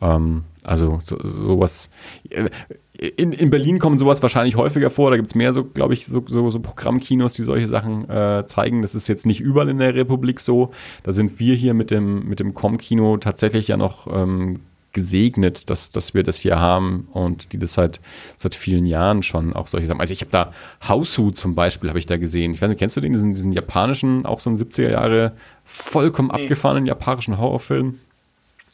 Ähm, 0.00 0.44
also 0.62 0.98
so, 1.04 1.18
sowas. 1.22 1.90
Äh, 2.30 2.50
in, 2.98 3.32
in 3.32 3.50
Berlin 3.50 3.78
kommt 3.78 3.98
sowas 3.98 4.22
wahrscheinlich 4.22 4.56
häufiger 4.56 4.90
vor. 4.90 5.10
Da 5.10 5.16
gibt 5.16 5.28
es 5.28 5.34
mehr 5.34 5.52
so, 5.52 5.64
glaube 5.64 5.94
ich, 5.94 6.06
so, 6.06 6.24
so, 6.26 6.50
so, 6.50 6.60
Programmkinos, 6.60 7.34
die 7.34 7.42
solche 7.42 7.66
Sachen 7.66 8.08
äh, 8.08 8.44
zeigen. 8.46 8.82
Das 8.82 8.94
ist 8.94 9.06
jetzt 9.08 9.26
nicht 9.26 9.40
überall 9.40 9.68
in 9.68 9.78
der 9.78 9.94
Republik 9.94 10.40
so. 10.40 10.70
Da 11.02 11.12
sind 11.12 11.38
wir 11.38 11.54
hier 11.54 11.74
mit 11.74 11.90
dem, 11.90 12.26
mit 12.26 12.40
dem 12.40 12.54
Com-Kino 12.54 13.18
tatsächlich 13.18 13.68
ja 13.68 13.76
noch 13.76 14.06
ähm, 14.10 14.60
gesegnet, 14.96 15.68
dass, 15.68 15.90
dass 15.90 16.14
wir 16.14 16.22
das 16.22 16.38
hier 16.38 16.58
haben 16.58 17.06
und 17.12 17.52
die 17.52 17.58
das 17.58 17.74
seit, 17.74 18.00
seit 18.38 18.54
vielen 18.54 18.86
Jahren 18.86 19.22
schon 19.22 19.52
auch 19.52 19.66
solche 19.66 19.86
Sachen. 19.86 20.00
Also 20.00 20.14
ich 20.14 20.22
habe 20.22 20.30
da 20.30 20.52
Hausu 20.88 21.32
zum 21.32 21.54
Beispiel, 21.54 21.90
habe 21.90 21.98
ich 21.98 22.06
da 22.06 22.16
gesehen. 22.16 22.52
Ich 22.52 22.62
weiß 22.62 22.70
nicht, 22.70 22.78
kennst 22.78 22.96
du 22.96 23.02
den, 23.02 23.12
diesen, 23.12 23.32
diesen 23.32 23.52
japanischen, 23.52 24.24
auch 24.24 24.40
so 24.40 24.48
einen 24.48 24.58
70er 24.58 24.90
Jahre 24.90 25.32
vollkommen 25.66 26.30
abgefahrenen 26.30 26.86
japanischen 26.86 27.36
Horrorfilm? 27.36 27.98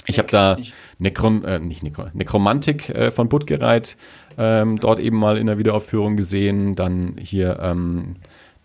Ich 0.06 0.18
habe 0.18 0.28
da 0.28 0.56
Necron, 0.98 1.44
äh, 1.44 1.58
nicht 1.58 1.82
Necron, 1.82 2.10
Necromantik 2.12 2.88
äh, 2.88 3.10
von 3.10 3.28
Buttgereit 3.28 3.96
ähm, 4.38 4.78
dort 4.78 4.98
eben 4.98 5.16
mal 5.16 5.36
in 5.36 5.46
der 5.46 5.58
Wiederaufführung 5.58 6.16
gesehen. 6.16 6.74
Dann 6.74 7.16
hier 7.18 7.58
ähm, 7.60 8.16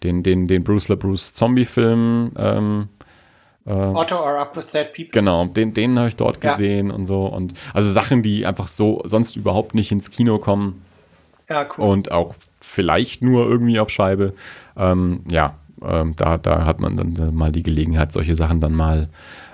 den, 0.03 0.23
den, 0.23 0.47
den 0.47 0.64
Bruce 0.64 0.88
LaBruce 0.89 1.34
Zombie-Film. 1.34 2.31
Ähm, 2.38 2.89
äh, 3.65 3.72
Otto 3.72 4.15
or 4.15 4.39
Up 4.39 4.55
with 4.55 4.72
Dead 4.72 4.88
People. 4.93 5.11
Genau, 5.11 5.45
den, 5.45 5.73
den 5.73 5.97
habe 5.97 6.07
ich 6.07 6.15
dort 6.15 6.43
ja. 6.43 6.53
gesehen 6.53 6.91
und 6.91 7.05
so. 7.05 7.26
Und 7.26 7.53
also 7.73 7.89
Sachen, 7.89 8.23
die 8.23 8.45
einfach 8.45 8.68
so 8.68 9.01
sonst 9.05 9.35
überhaupt 9.35 9.76
nicht 9.76 9.91
ins 9.91 10.11
Kino 10.11 10.39
kommen. 10.39 10.84
Ja, 11.49 11.68
cool. 11.77 11.85
Und 11.85 12.11
auch 12.11 12.35
vielleicht 12.61 13.22
nur 13.23 13.47
irgendwie 13.47 13.80
auf 13.80 13.89
Scheibe. 13.89 14.34
Ähm, 14.76 15.22
ja, 15.30 15.55
ähm, 15.84 16.14
da, 16.15 16.38
da 16.38 16.65
hat 16.65 16.80
man 16.80 16.97
dann 16.97 17.35
mal 17.35 17.51
die 17.51 17.64
Gelegenheit, 17.64 18.11
solche 18.11 18.35
Sachen 18.35 18.59
dann 18.59 18.73
mal 18.73 19.03
äh, 19.03 19.07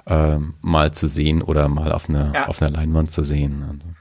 mal 0.05 0.91
zu 0.91 1.07
sehen 1.07 1.41
oder 1.41 1.67
mal 1.69 1.91
auf 1.93 2.09
einer, 2.09 2.33
ja. 2.33 2.47
auf 2.47 2.61
einer 2.61 2.71
Leinwand 2.71 3.11
zu 3.11 3.23
sehen. 3.23 3.95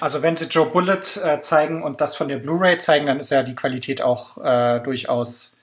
Also 0.00 0.22
wenn 0.22 0.36
sie 0.36 0.46
Joe 0.46 0.66
Bullet 0.66 1.00
äh, 1.22 1.40
zeigen 1.40 1.82
und 1.82 2.00
das 2.00 2.16
von 2.16 2.28
der 2.28 2.38
Blu-ray 2.38 2.78
zeigen, 2.78 3.06
dann 3.06 3.20
ist 3.20 3.30
ja 3.30 3.42
die 3.42 3.54
Qualität 3.54 4.00
auch 4.00 4.38
äh, 4.38 4.80
durchaus 4.80 5.60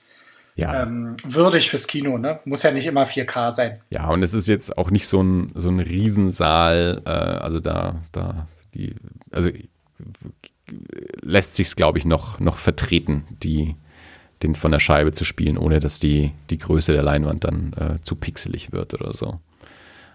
ja. 0.54 0.82
ähm, 0.82 1.16
würdig 1.24 1.70
fürs 1.70 1.86
Kino. 1.86 2.18
Ne? 2.18 2.40
Muss 2.44 2.62
ja 2.62 2.70
nicht 2.70 2.86
immer 2.86 3.04
4K 3.04 3.52
sein. 3.52 3.80
Ja, 3.90 4.08
und 4.08 4.22
es 4.22 4.34
ist 4.34 4.46
jetzt 4.46 4.78
auch 4.78 4.90
nicht 4.90 5.08
so 5.08 5.22
ein, 5.22 5.52
so 5.54 5.68
ein 5.68 5.80
Riesensaal. 5.80 7.02
Äh, 7.04 7.10
also 7.10 7.58
da, 7.60 7.96
da, 8.12 8.46
die, 8.74 8.94
also 9.32 9.50
lässt 11.20 11.56
sich 11.56 11.68
es, 11.68 11.76
glaube 11.76 11.98
ich, 11.98 12.04
noch, 12.04 12.38
noch 12.38 12.58
vertreten, 12.58 13.24
die, 13.42 13.74
den 14.42 14.54
von 14.54 14.70
der 14.70 14.80
Scheibe 14.80 15.12
zu 15.12 15.24
spielen, 15.24 15.58
ohne 15.58 15.80
dass 15.80 15.98
die, 15.98 16.32
die 16.50 16.58
Größe 16.58 16.92
der 16.92 17.02
Leinwand 17.02 17.44
dann 17.44 17.72
äh, 17.72 18.02
zu 18.02 18.14
pixelig 18.14 18.72
wird 18.72 18.94
oder 18.94 19.12
so. 19.14 19.40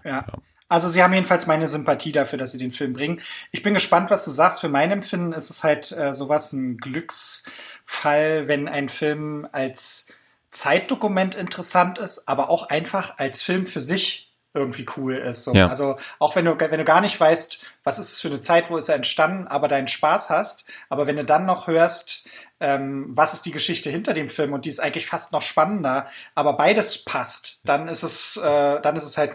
Ja. 0.04 0.26
Also 0.68 0.88
sie 0.88 1.02
haben 1.02 1.12
jedenfalls 1.12 1.46
meine 1.46 1.66
Sympathie 1.66 2.12
dafür, 2.12 2.38
dass 2.38 2.52
sie 2.52 2.58
den 2.58 2.72
Film 2.72 2.94
bringen. 2.94 3.20
Ich 3.52 3.62
bin 3.62 3.74
gespannt, 3.74 4.10
was 4.10 4.24
du 4.24 4.30
sagst. 4.30 4.60
Für 4.60 4.68
mein 4.68 4.90
Empfinden 4.90 5.32
ist 5.32 5.50
es 5.50 5.62
halt 5.62 5.92
äh, 5.92 6.14
sowas 6.14 6.52
ein 6.52 6.78
Glücksfall, 6.78 8.48
wenn 8.48 8.68
ein 8.68 8.88
Film 8.88 9.46
als 9.52 10.14
Zeitdokument 10.50 11.34
interessant 11.34 11.98
ist, 11.98 12.28
aber 12.28 12.48
auch 12.48 12.68
einfach 12.68 13.18
als 13.18 13.42
Film 13.42 13.66
für 13.66 13.80
sich 13.80 14.23
irgendwie 14.54 14.86
cool 14.96 15.16
ist. 15.16 15.44
So. 15.44 15.52
Ja. 15.52 15.66
Also 15.66 15.96
auch 16.18 16.36
wenn 16.36 16.44
du, 16.44 16.58
wenn 16.58 16.78
du 16.78 16.84
gar 16.84 17.00
nicht 17.00 17.18
weißt, 17.18 17.62
was 17.82 17.98
ist 17.98 18.12
es 18.12 18.20
für 18.20 18.28
eine 18.28 18.40
Zeit, 18.40 18.70
wo 18.70 18.76
ist 18.76 18.88
er 18.88 18.94
entstanden, 18.94 19.48
aber 19.48 19.68
deinen 19.68 19.88
Spaß 19.88 20.30
hast, 20.30 20.68
aber 20.88 21.06
wenn 21.06 21.16
du 21.16 21.24
dann 21.24 21.44
noch 21.44 21.66
hörst, 21.66 22.26
ähm, 22.60 23.06
was 23.08 23.34
ist 23.34 23.44
die 23.46 23.50
Geschichte 23.50 23.90
hinter 23.90 24.14
dem 24.14 24.28
Film 24.28 24.52
und 24.52 24.64
die 24.64 24.68
ist 24.68 24.80
eigentlich 24.80 25.06
fast 25.06 25.32
noch 25.32 25.42
spannender, 25.42 26.08
aber 26.36 26.52
beides 26.54 27.04
passt, 27.04 27.60
dann 27.64 27.88
ist 27.88 28.04
es, 28.04 28.36
äh, 28.36 28.80
dann 28.80 28.94
ist 28.96 29.04
es 29.04 29.18
halt 29.18 29.32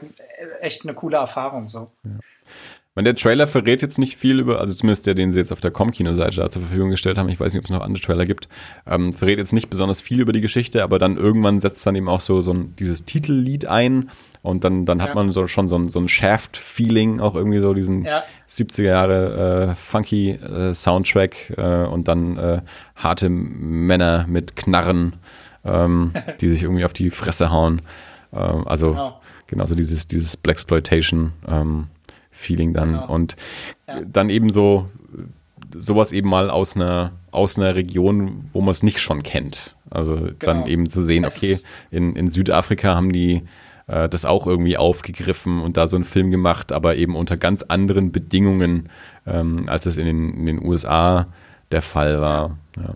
echt 0.62 0.84
eine 0.84 0.94
coole 0.94 1.18
Erfahrung 1.18 1.68
so. 1.68 1.92
Ja. 2.04 2.12
Meine, 3.00 3.14
der 3.14 3.16
Trailer 3.16 3.48
verrät 3.48 3.82
jetzt 3.82 3.98
nicht 3.98 4.18
viel 4.18 4.42
über, 4.42 4.60
also 4.60 4.74
zumindest 4.74 5.08
der, 5.08 5.16
den 5.16 5.32
sie 5.32 5.40
jetzt 5.40 5.54
auf 5.54 5.62
der 5.62 5.72
Com-Kino-Seite 5.72 6.36
da 6.36 6.50
zur 6.50 6.64
Verfügung 6.64 6.90
gestellt 6.90 7.18
haben. 7.18 7.30
Ich 7.30 7.40
weiß 7.40 7.54
nicht, 7.54 7.60
ob 7.60 7.64
es 7.64 7.70
noch 7.70 7.80
andere 7.80 8.04
Trailer 8.04 8.26
gibt. 8.26 8.50
Ähm, 8.86 9.14
verrät 9.14 9.38
jetzt 9.38 9.54
nicht 9.54 9.70
besonders 9.70 10.02
viel 10.02 10.20
über 10.20 10.34
die 10.34 10.42
Geschichte, 10.42 10.84
aber 10.84 11.00
dann 11.00 11.16
irgendwann 11.16 11.62
setzt 11.62 11.88
dann 11.88 11.96
eben 11.96 12.10
auch 12.10 12.20
so, 12.20 12.42
so 12.42 12.52
ein, 12.52 12.76
dieses 12.76 13.06
Titellied 13.06 13.68
ein 13.68 14.10
und 14.42 14.66
dann, 14.66 14.86
dann 14.86 15.02
hat 15.02 15.10
ja. 15.10 15.16
man 15.16 15.32
so 15.32 15.48
schon 15.48 15.70
so 15.70 15.78
ein, 15.78 15.88
so 15.88 15.98
ein 15.98 16.10
Shaft-Feeling, 16.10 17.22
auch 17.22 17.36
irgendwie 17.36 17.60
so 17.60 17.74
diesen 17.74 18.04
ja. 18.04 18.22
70er 18.50 18.84
Jahre 18.84 19.70
äh, 19.70 19.76
funky 19.76 20.32
äh, 20.32 20.74
Soundtrack 20.74 21.54
äh, 21.56 21.86
und 21.86 22.10
dann 22.10 22.36
äh, 22.36 22.62
harte 22.98 23.30
Männer 23.30 24.26
mit 24.28 24.58
Knarren, 24.58 25.14
ähm, 25.64 26.12
die 26.42 26.50
sich 26.50 26.64
irgendwie 26.64 26.84
auf 26.84 26.92
die 26.92 27.12
Fresse 27.12 27.50
hauen. 27.50 27.82
Ähm, 28.34 28.68
also 28.68 28.90
genau. 28.90 29.22
genauso 29.48 29.74
dieses, 29.74 30.10
dieses 30.10 30.36
Blaxploitation 30.36 31.32
ähm, 31.48 31.88
Feeling 32.40 32.74
dann. 32.74 32.94
Genau. 32.94 33.14
Und 33.14 33.36
ja. 33.88 34.02
dann 34.02 34.30
eben 34.30 34.50
so 34.50 34.88
sowas 35.78 36.12
eben 36.12 36.30
mal 36.30 36.50
aus 36.50 36.76
einer, 36.76 37.12
aus 37.32 37.58
einer 37.58 37.76
Region, 37.76 38.50
wo 38.54 38.62
man 38.62 38.72
es 38.72 38.84
nicht 38.84 39.00
schon 39.00 39.24
kennt. 39.24 39.76
Also 39.90 40.16
genau. 40.16 40.34
dann 40.40 40.66
eben 40.66 40.90
zu 40.90 41.02
sehen, 41.02 41.26
okay, 41.26 41.58
in, 41.92 42.16
in 42.16 42.30
Südafrika 42.30 42.96
haben 42.96 43.12
die 43.12 43.44
äh, 43.88 44.10
das 44.10 44.26
auch 44.26 44.48
irgendwie 44.48 44.78
aufgegriffen 44.78 45.62
und 45.62 45.78
da 45.78 45.88
so 45.88 45.96
einen 45.96 46.06
Film 46.06 46.32
gemacht, 46.32 46.72
aber 46.72 46.96
eben 46.96 47.16
unter 47.16 47.38
ganz 47.38 47.64
anderen 47.64 48.12
Bedingungen, 48.12 48.90
ähm, 49.26 49.66
als 49.68 49.86
es 49.86 49.98
in 49.98 50.06
den, 50.06 50.34
in 50.34 50.46
den 50.46 50.66
USA 50.66 51.28
der 51.72 51.82
Fall 51.82 52.22
war. 52.22 52.58
Ja, 52.78 52.96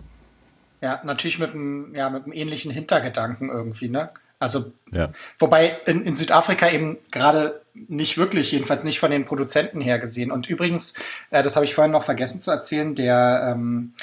ja 0.80 1.00
natürlich 1.04 1.38
mit 1.38 1.52
einem, 1.52 1.94
ja, 1.94 2.10
mit 2.10 2.24
einem 2.24 2.32
ähnlichen 2.32 2.72
Hintergedanken 2.72 3.50
irgendwie, 3.50 3.88
ne? 3.88 4.10
Also, 4.44 4.72
ja. 4.92 5.10
wobei 5.38 5.78
in, 5.86 6.04
in 6.04 6.14
Südafrika 6.14 6.70
eben 6.70 6.98
gerade 7.10 7.60
nicht 7.74 8.18
wirklich, 8.18 8.52
jedenfalls 8.52 8.84
nicht 8.84 9.00
von 9.00 9.10
den 9.10 9.24
Produzenten 9.24 9.80
her 9.80 9.98
gesehen. 9.98 10.30
Und 10.30 10.48
übrigens, 10.48 10.94
äh, 11.30 11.42
das 11.42 11.56
habe 11.56 11.64
ich 11.64 11.74
vorhin 11.74 11.92
noch 11.92 12.04
vergessen 12.04 12.40
zu 12.40 12.50
erzählen, 12.50 12.94
der 12.94 13.52
ähm, 13.52 13.94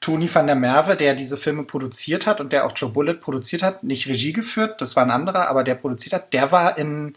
Tony 0.00 0.32
van 0.32 0.46
der 0.46 0.54
Merwe, 0.54 0.94
der 0.94 1.14
diese 1.14 1.36
Filme 1.36 1.64
produziert 1.64 2.26
hat 2.26 2.40
und 2.40 2.52
der 2.52 2.64
auch 2.64 2.72
Joe 2.76 2.90
Bullet 2.90 3.14
produziert 3.14 3.62
hat, 3.64 3.82
nicht 3.82 4.08
Regie 4.08 4.32
geführt, 4.32 4.80
das 4.80 4.94
war 4.94 5.02
ein 5.02 5.10
anderer, 5.10 5.48
aber 5.48 5.64
der 5.64 5.74
produziert 5.74 6.12
hat, 6.12 6.32
der 6.32 6.52
war 6.52 6.78
in 6.78 7.16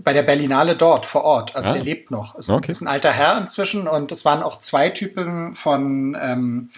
bei 0.00 0.12
der 0.12 0.22
Berlinale 0.22 0.76
dort 0.76 1.06
vor 1.06 1.24
Ort. 1.24 1.56
Also 1.56 1.70
ah. 1.70 1.72
der 1.72 1.82
lebt 1.82 2.10
noch. 2.10 2.36
Ist, 2.36 2.50
okay. 2.50 2.70
ist, 2.70 2.82
ein 2.82 2.88
alter 2.88 3.12
Herr 3.12 3.38
inzwischen 3.38 3.88
und 3.88 4.12
es 4.12 4.24
waren 4.24 4.42
auch 4.42 4.60
zwei 4.60 4.90
Typen 4.90 5.54
von, 5.54 6.16
ähm, 6.20 6.70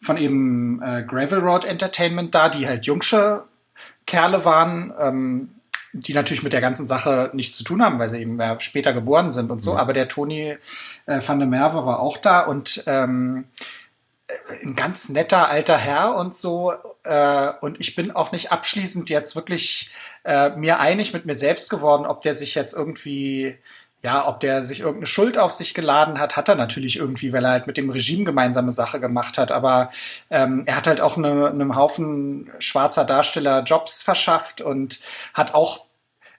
von 0.00 0.16
eben 0.16 0.82
äh, 0.82 1.02
Gravel 1.02 1.38
Road 1.38 1.64
Entertainment 1.64 2.34
da, 2.34 2.48
die 2.48 2.68
halt 2.68 2.86
jungsche 2.86 3.44
Kerle 4.08 4.44
waren, 4.44 4.92
ähm, 4.98 5.54
die 5.92 6.14
natürlich 6.14 6.42
mit 6.42 6.52
der 6.52 6.60
ganzen 6.60 6.86
Sache 6.86 7.30
nichts 7.32 7.56
zu 7.56 7.64
tun 7.64 7.82
haben, 7.82 7.98
weil 7.98 8.10
sie 8.10 8.20
eben 8.20 8.40
später 8.58 8.92
geboren 8.92 9.30
sind 9.30 9.50
und 9.50 9.62
so. 9.62 9.74
Mhm. 9.74 9.78
Aber 9.78 9.92
der 9.92 10.08
Tony 10.08 10.56
äh, 11.06 11.20
van 11.24 11.38
der 11.38 11.48
Merwe 11.48 11.86
war 11.86 12.00
auch 12.00 12.16
da 12.16 12.40
und 12.40 12.82
ähm, 12.86 13.44
ein 14.62 14.74
ganz 14.74 15.08
netter 15.08 15.48
alter 15.48 15.76
Herr 15.76 16.14
und 16.16 16.34
so. 16.34 16.72
Äh, 17.04 17.52
und 17.60 17.80
ich 17.80 17.94
bin 17.94 18.10
auch 18.10 18.32
nicht 18.32 18.50
abschließend 18.50 19.08
jetzt 19.10 19.36
wirklich 19.36 19.92
äh, 20.24 20.50
mir 20.50 20.80
einig 20.80 21.12
mit 21.12 21.26
mir 21.26 21.34
selbst 21.34 21.70
geworden, 21.70 22.06
ob 22.06 22.22
der 22.22 22.34
sich 22.34 22.54
jetzt 22.54 22.74
irgendwie, 22.74 23.56
ja, 24.02 24.28
ob 24.28 24.40
der 24.40 24.62
sich 24.62 24.80
irgendeine 24.80 25.06
Schuld 25.06 25.38
auf 25.38 25.52
sich 25.52 25.74
geladen 25.74 26.20
hat, 26.20 26.36
hat 26.36 26.48
er 26.48 26.54
natürlich 26.54 26.98
irgendwie, 26.98 27.32
weil 27.32 27.44
er 27.44 27.50
halt 27.50 27.66
mit 27.66 27.76
dem 27.76 27.90
Regime 27.90 28.24
gemeinsame 28.24 28.70
Sache 28.70 29.00
gemacht 29.00 29.38
hat. 29.38 29.50
Aber 29.50 29.90
ähm, 30.30 30.62
er 30.66 30.76
hat 30.76 30.86
halt 30.86 31.00
auch 31.00 31.16
eine, 31.16 31.48
einem 31.48 31.74
Haufen 31.74 32.50
schwarzer 32.60 33.04
Darsteller 33.04 33.62
Jobs 33.64 34.02
verschafft 34.02 34.60
und 34.60 35.00
hat 35.34 35.54
auch 35.54 35.88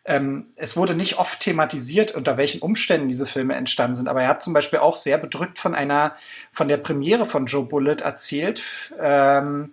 ähm, 0.05 0.47
es 0.55 0.77
wurde 0.77 0.95
nicht 0.95 1.19
oft 1.19 1.39
thematisiert, 1.39 2.15
unter 2.15 2.37
welchen 2.37 2.61
Umständen 2.61 3.09
diese 3.09 3.25
Filme 3.25 3.53
entstanden 3.55 3.95
sind, 3.95 4.07
aber 4.07 4.23
er 4.23 4.29
hat 4.29 4.41
zum 4.41 4.53
Beispiel 4.53 4.79
auch 4.79 4.97
sehr 4.97 5.17
bedrückt 5.17 5.59
von 5.59 5.75
einer, 5.75 6.15
von 6.51 6.67
der 6.67 6.77
Premiere 6.77 7.25
von 7.25 7.45
Joe 7.45 7.65
Bullet 7.65 7.97
erzählt, 8.01 8.63
ähm, 8.99 9.71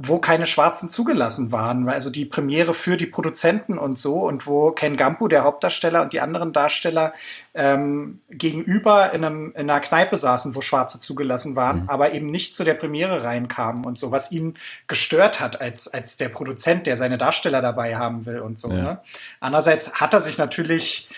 wo 0.00 0.20
keine 0.20 0.46
Schwarzen 0.46 0.88
zugelassen 0.88 1.50
waren. 1.50 1.88
Also 1.88 2.08
die 2.08 2.24
Premiere 2.24 2.72
für 2.72 2.96
die 2.96 3.06
Produzenten 3.06 3.78
und 3.78 3.98
so 3.98 4.20
und 4.28 4.46
wo 4.46 4.70
Ken 4.70 4.96
Gampu, 4.96 5.26
der 5.26 5.42
Hauptdarsteller 5.42 6.02
und 6.02 6.12
die 6.12 6.20
anderen 6.20 6.52
Darsteller 6.52 7.12
ähm, 7.52 8.20
gegenüber 8.30 9.12
in, 9.12 9.24
einem, 9.24 9.52
in 9.56 9.68
einer 9.68 9.80
Kneipe 9.80 10.16
saßen, 10.16 10.54
wo 10.54 10.60
Schwarze 10.60 11.00
zugelassen 11.00 11.56
waren, 11.56 11.82
mhm. 11.82 11.88
aber 11.88 12.12
eben 12.12 12.30
nicht 12.30 12.54
zu 12.54 12.62
der 12.62 12.74
Premiere 12.74 13.24
reinkamen 13.24 13.84
und 13.84 13.98
so, 13.98 14.12
was 14.12 14.30
ihn 14.30 14.54
gestört 14.86 15.40
hat 15.40 15.60
als, 15.60 15.92
als 15.92 16.16
der 16.16 16.28
Produzent, 16.28 16.86
der 16.86 16.96
seine 16.96 17.18
Darsteller 17.18 17.60
dabei 17.60 17.96
haben 17.96 18.24
will 18.24 18.38
und 18.38 18.56
so. 18.56 18.70
Ja. 18.70 18.74
Ne? 18.76 19.00
Andererseits 19.40 20.00
hat 20.00 20.14
er 20.14 20.20
sich 20.20 20.38
natürlich 20.38 21.08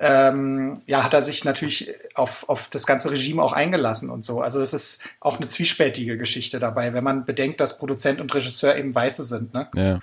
ähm, 0.00 0.74
ja, 0.86 1.02
hat 1.02 1.14
er 1.14 1.22
sich 1.22 1.44
natürlich 1.44 1.92
auf, 2.14 2.48
auf 2.48 2.68
das 2.70 2.86
ganze 2.86 3.10
Regime 3.10 3.42
auch 3.42 3.52
eingelassen 3.52 4.10
und 4.10 4.24
so. 4.24 4.40
Also 4.40 4.60
es 4.60 4.72
ist 4.72 5.08
auch 5.20 5.38
eine 5.38 5.48
zwiespältige 5.48 6.16
Geschichte 6.16 6.60
dabei, 6.60 6.94
wenn 6.94 7.02
man 7.02 7.24
bedenkt, 7.24 7.60
dass 7.60 7.78
Produzent 7.78 8.20
und 8.20 8.32
Regisseur 8.32 8.76
eben 8.76 8.94
Weiße 8.94 9.24
sind. 9.24 9.54
Ne? 9.54 9.68
Ja, 9.74 10.00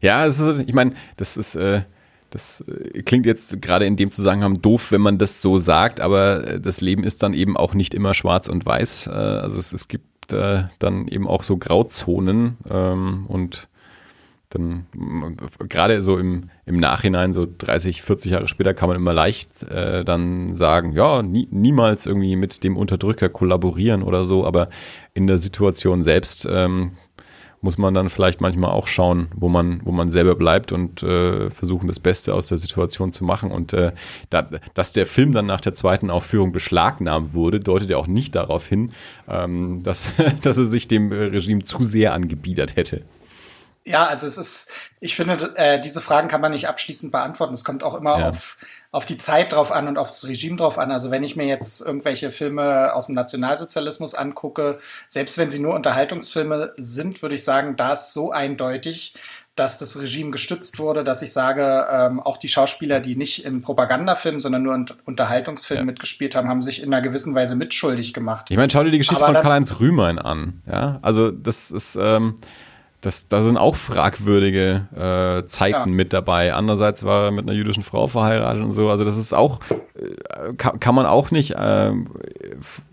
ja 0.00 0.26
ist, 0.26 0.40
ich 0.66 0.74
meine, 0.74 0.94
das 1.18 1.36
ist, 1.36 1.54
äh, 1.54 1.82
das 2.30 2.64
äh, 2.66 3.02
klingt 3.02 3.26
jetzt 3.26 3.60
gerade 3.60 3.84
in 3.84 3.96
dem 3.96 4.10
Zusammenhang 4.10 4.62
doof, 4.62 4.90
wenn 4.90 5.02
man 5.02 5.18
das 5.18 5.42
so 5.42 5.58
sagt, 5.58 6.00
aber 6.00 6.46
äh, 6.46 6.60
das 6.60 6.80
Leben 6.80 7.04
ist 7.04 7.22
dann 7.22 7.34
eben 7.34 7.58
auch 7.58 7.74
nicht 7.74 7.92
immer 7.92 8.14
schwarz 8.14 8.48
und 8.48 8.64
weiß. 8.64 9.08
Äh, 9.08 9.10
also 9.10 9.58
es, 9.58 9.72
es 9.72 9.88
gibt 9.88 10.06
dann 10.32 11.08
eben 11.08 11.26
auch 11.26 11.42
so 11.42 11.56
Grauzonen 11.56 12.56
ähm, 12.70 13.26
und 13.26 13.68
dann 14.50 14.86
gerade 15.68 16.02
so 16.02 16.18
im, 16.18 16.50
im 16.66 16.78
Nachhinein, 16.78 17.32
so 17.32 17.46
30, 17.46 18.02
40 18.02 18.32
Jahre 18.32 18.48
später, 18.48 18.74
kann 18.74 18.88
man 18.88 18.96
immer 18.96 19.12
leicht 19.12 19.62
äh, 19.62 20.04
dann 20.04 20.54
sagen, 20.54 20.92
ja, 20.92 21.22
nie, 21.22 21.48
niemals 21.50 22.04
irgendwie 22.06 22.36
mit 22.36 22.64
dem 22.64 22.76
Unterdrücker 22.76 23.28
kollaborieren 23.28 24.02
oder 24.02 24.24
so, 24.24 24.44
aber 24.44 24.68
in 25.14 25.28
der 25.28 25.38
Situation 25.38 26.02
selbst 26.02 26.48
ähm, 26.50 26.92
muss 27.62 27.78
man 27.78 27.94
dann 27.94 28.08
vielleicht 28.08 28.40
manchmal 28.40 28.70
auch 28.70 28.86
schauen, 28.86 29.28
wo 29.34 29.48
man, 29.48 29.82
wo 29.84 29.92
man 29.92 30.10
selber 30.10 30.34
bleibt 30.34 30.72
und 30.72 31.02
äh, 31.02 31.50
versuchen, 31.50 31.88
das 31.88 32.00
Beste 32.00 32.34
aus 32.34 32.48
der 32.48 32.58
Situation 32.58 33.12
zu 33.12 33.24
machen. 33.24 33.50
Und 33.50 33.72
äh, 33.72 33.92
da, 34.30 34.48
dass 34.74 34.92
der 34.92 35.06
Film 35.06 35.32
dann 35.32 35.46
nach 35.46 35.60
der 35.60 35.74
zweiten 35.74 36.10
Aufführung 36.10 36.52
beschlagnahmt 36.52 37.34
wurde, 37.34 37.60
deutet 37.60 37.90
ja 37.90 37.98
auch 37.98 38.06
nicht 38.06 38.34
darauf 38.34 38.66
hin, 38.66 38.92
ähm, 39.28 39.82
dass, 39.82 40.14
dass 40.42 40.56
er 40.56 40.64
sich 40.64 40.88
dem 40.88 41.12
Regime 41.12 41.62
zu 41.62 41.82
sehr 41.82 42.14
angebiedert 42.14 42.76
hätte. 42.76 43.02
Ja, 43.84 44.06
also 44.06 44.26
es 44.26 44.36
ist, 44.36 44.72
ich 45.00 45.16
finde, 45.16 45.54
äh, 45.56 45.80
diese 45.80 46.00
Fragen 46.00 46.28
kann 46.28 46.40
man 46.40 46.52
nicht 46.52 46.68
abschließend 46.68 47.12
beantworten. 47.12 47.54
Es 47.54 47.64
kommt 47.64 47.82
auch 47.82 47.94
immer 47.94 48.18
ja. 48.18 48.28
auf, 48.28 48.58
auf 48.92 49.06
die 49.06 49.16
Zeit 49.16 49.52
drauf 49.52 49.72
an 49.72 49.88
und 49.88 49.96
aufs 49.96 50.26
Regime 50.26 50.56
drauf 50.56 50.78
an. 50.78 50.92
Also 50.92 51.10
wenn 51.10 51.24
ich 51.24 51.36
mir 51.36 51.46
jetzt 51.46 51.80
irgendwelche 51.80 52.30
Filme 52.30 52.92
aus 52.94 53.06
dem 53.06 53.14
Nationalsozialismus 53.14 54.14
angucke, 54.14 54.80
selbst 55.08 55.38
wenn 55.38 55.48
sie 55.48 55.60
nur 55.60 55.74
Unterhaltungsfilme 55.74 56.74
sind, 56.76 57.22
würde 57.22 57.36
ich 57.36 57.44
sagen, 57.44 57.76
da 57.76 57.94
ist 57.94 58.12
so 58.12 58.32
eindeutig, 58.32 59.14
dass 59.56 59.78
das 59.78 60.00
Regime 60.00 60.30
gestützt 60.30 60.78
wurde, 60.78 61.04
dass 61.04 61.22
ich 61.22 61.32
sage, 61.32 61.86
ähm, 61.90 62.20
auch 62.20 62.38
die 62.38 62.48
Schauspieler, 62.48 63.00
die 63.00 63.16
nicht 63.16 63.44
in 63.44 63.62
Propagandafilmen, 63.62 64.40
sondern 64.40 64.62
nur 64.62 64.74
in 64.74 64.86
Unterhaltungsfilmen 65.04 65.86
ja. 65.86 65.92
mitgespielt 65.92 66.34
haben, 66.34 66.48
haben 66.48 66.62
sich 66.62 66.82
in 66.82 66.92
einer 66.92 67.02
gewissen 67.02 67.34
Weise 67.34 67.56
mitschuldig 67.56 68.14
gemacht. 68.14 68.46
Ich 68.50 68.56
meine, 68.56 68.70
schau 68.70 68.82
dir 68.84 68.90
die 68.90 68.98
Geschichte 68.98 69.22
Aber 69.22 69.34
von 69.34 69.42
Karl-Heinz 69.42 69.78
Rühmein 69.80 70.18
an. 70.18 70.62
Ja, 70.66 70.98
also 71.02 71.30
das 71.30 71.70
ist 71.70 71.98
ähm, 72.00 72.36
das, 73.00 73.28
da 73.28 73.40
sind 73.40 73.56
auch 73.56 73.76
fragwürdige 73.76 74.86
äh, 74.94 75.46
Zeiten 75.46 75.90
ja. 75.90 75.94
mit 75.94 76.12
dabei. 76.12 76.52
Andererseits 76.52 77.04
war 77.04 77.26
er 77.26 77.30
mit 77.30 77.46
einer 77.46 77.56
jüdischen 77.56 77.82
Frau 77.82 78.08
verheiratet 78.08 78.62
und 78.62 78.72
so. 78.72 78.90
Also 78.90 79.04
das 79.04 79.16
ist 79.16 79.32
auch, 79.32 79.60
äh, 79.70 80.54
kann, 80.54 80.80
kann, 80.80 80.94
man 80.94 81.06
auch 81.06 81.30
nicht 81.30 81.52
äh, 81.52 81.92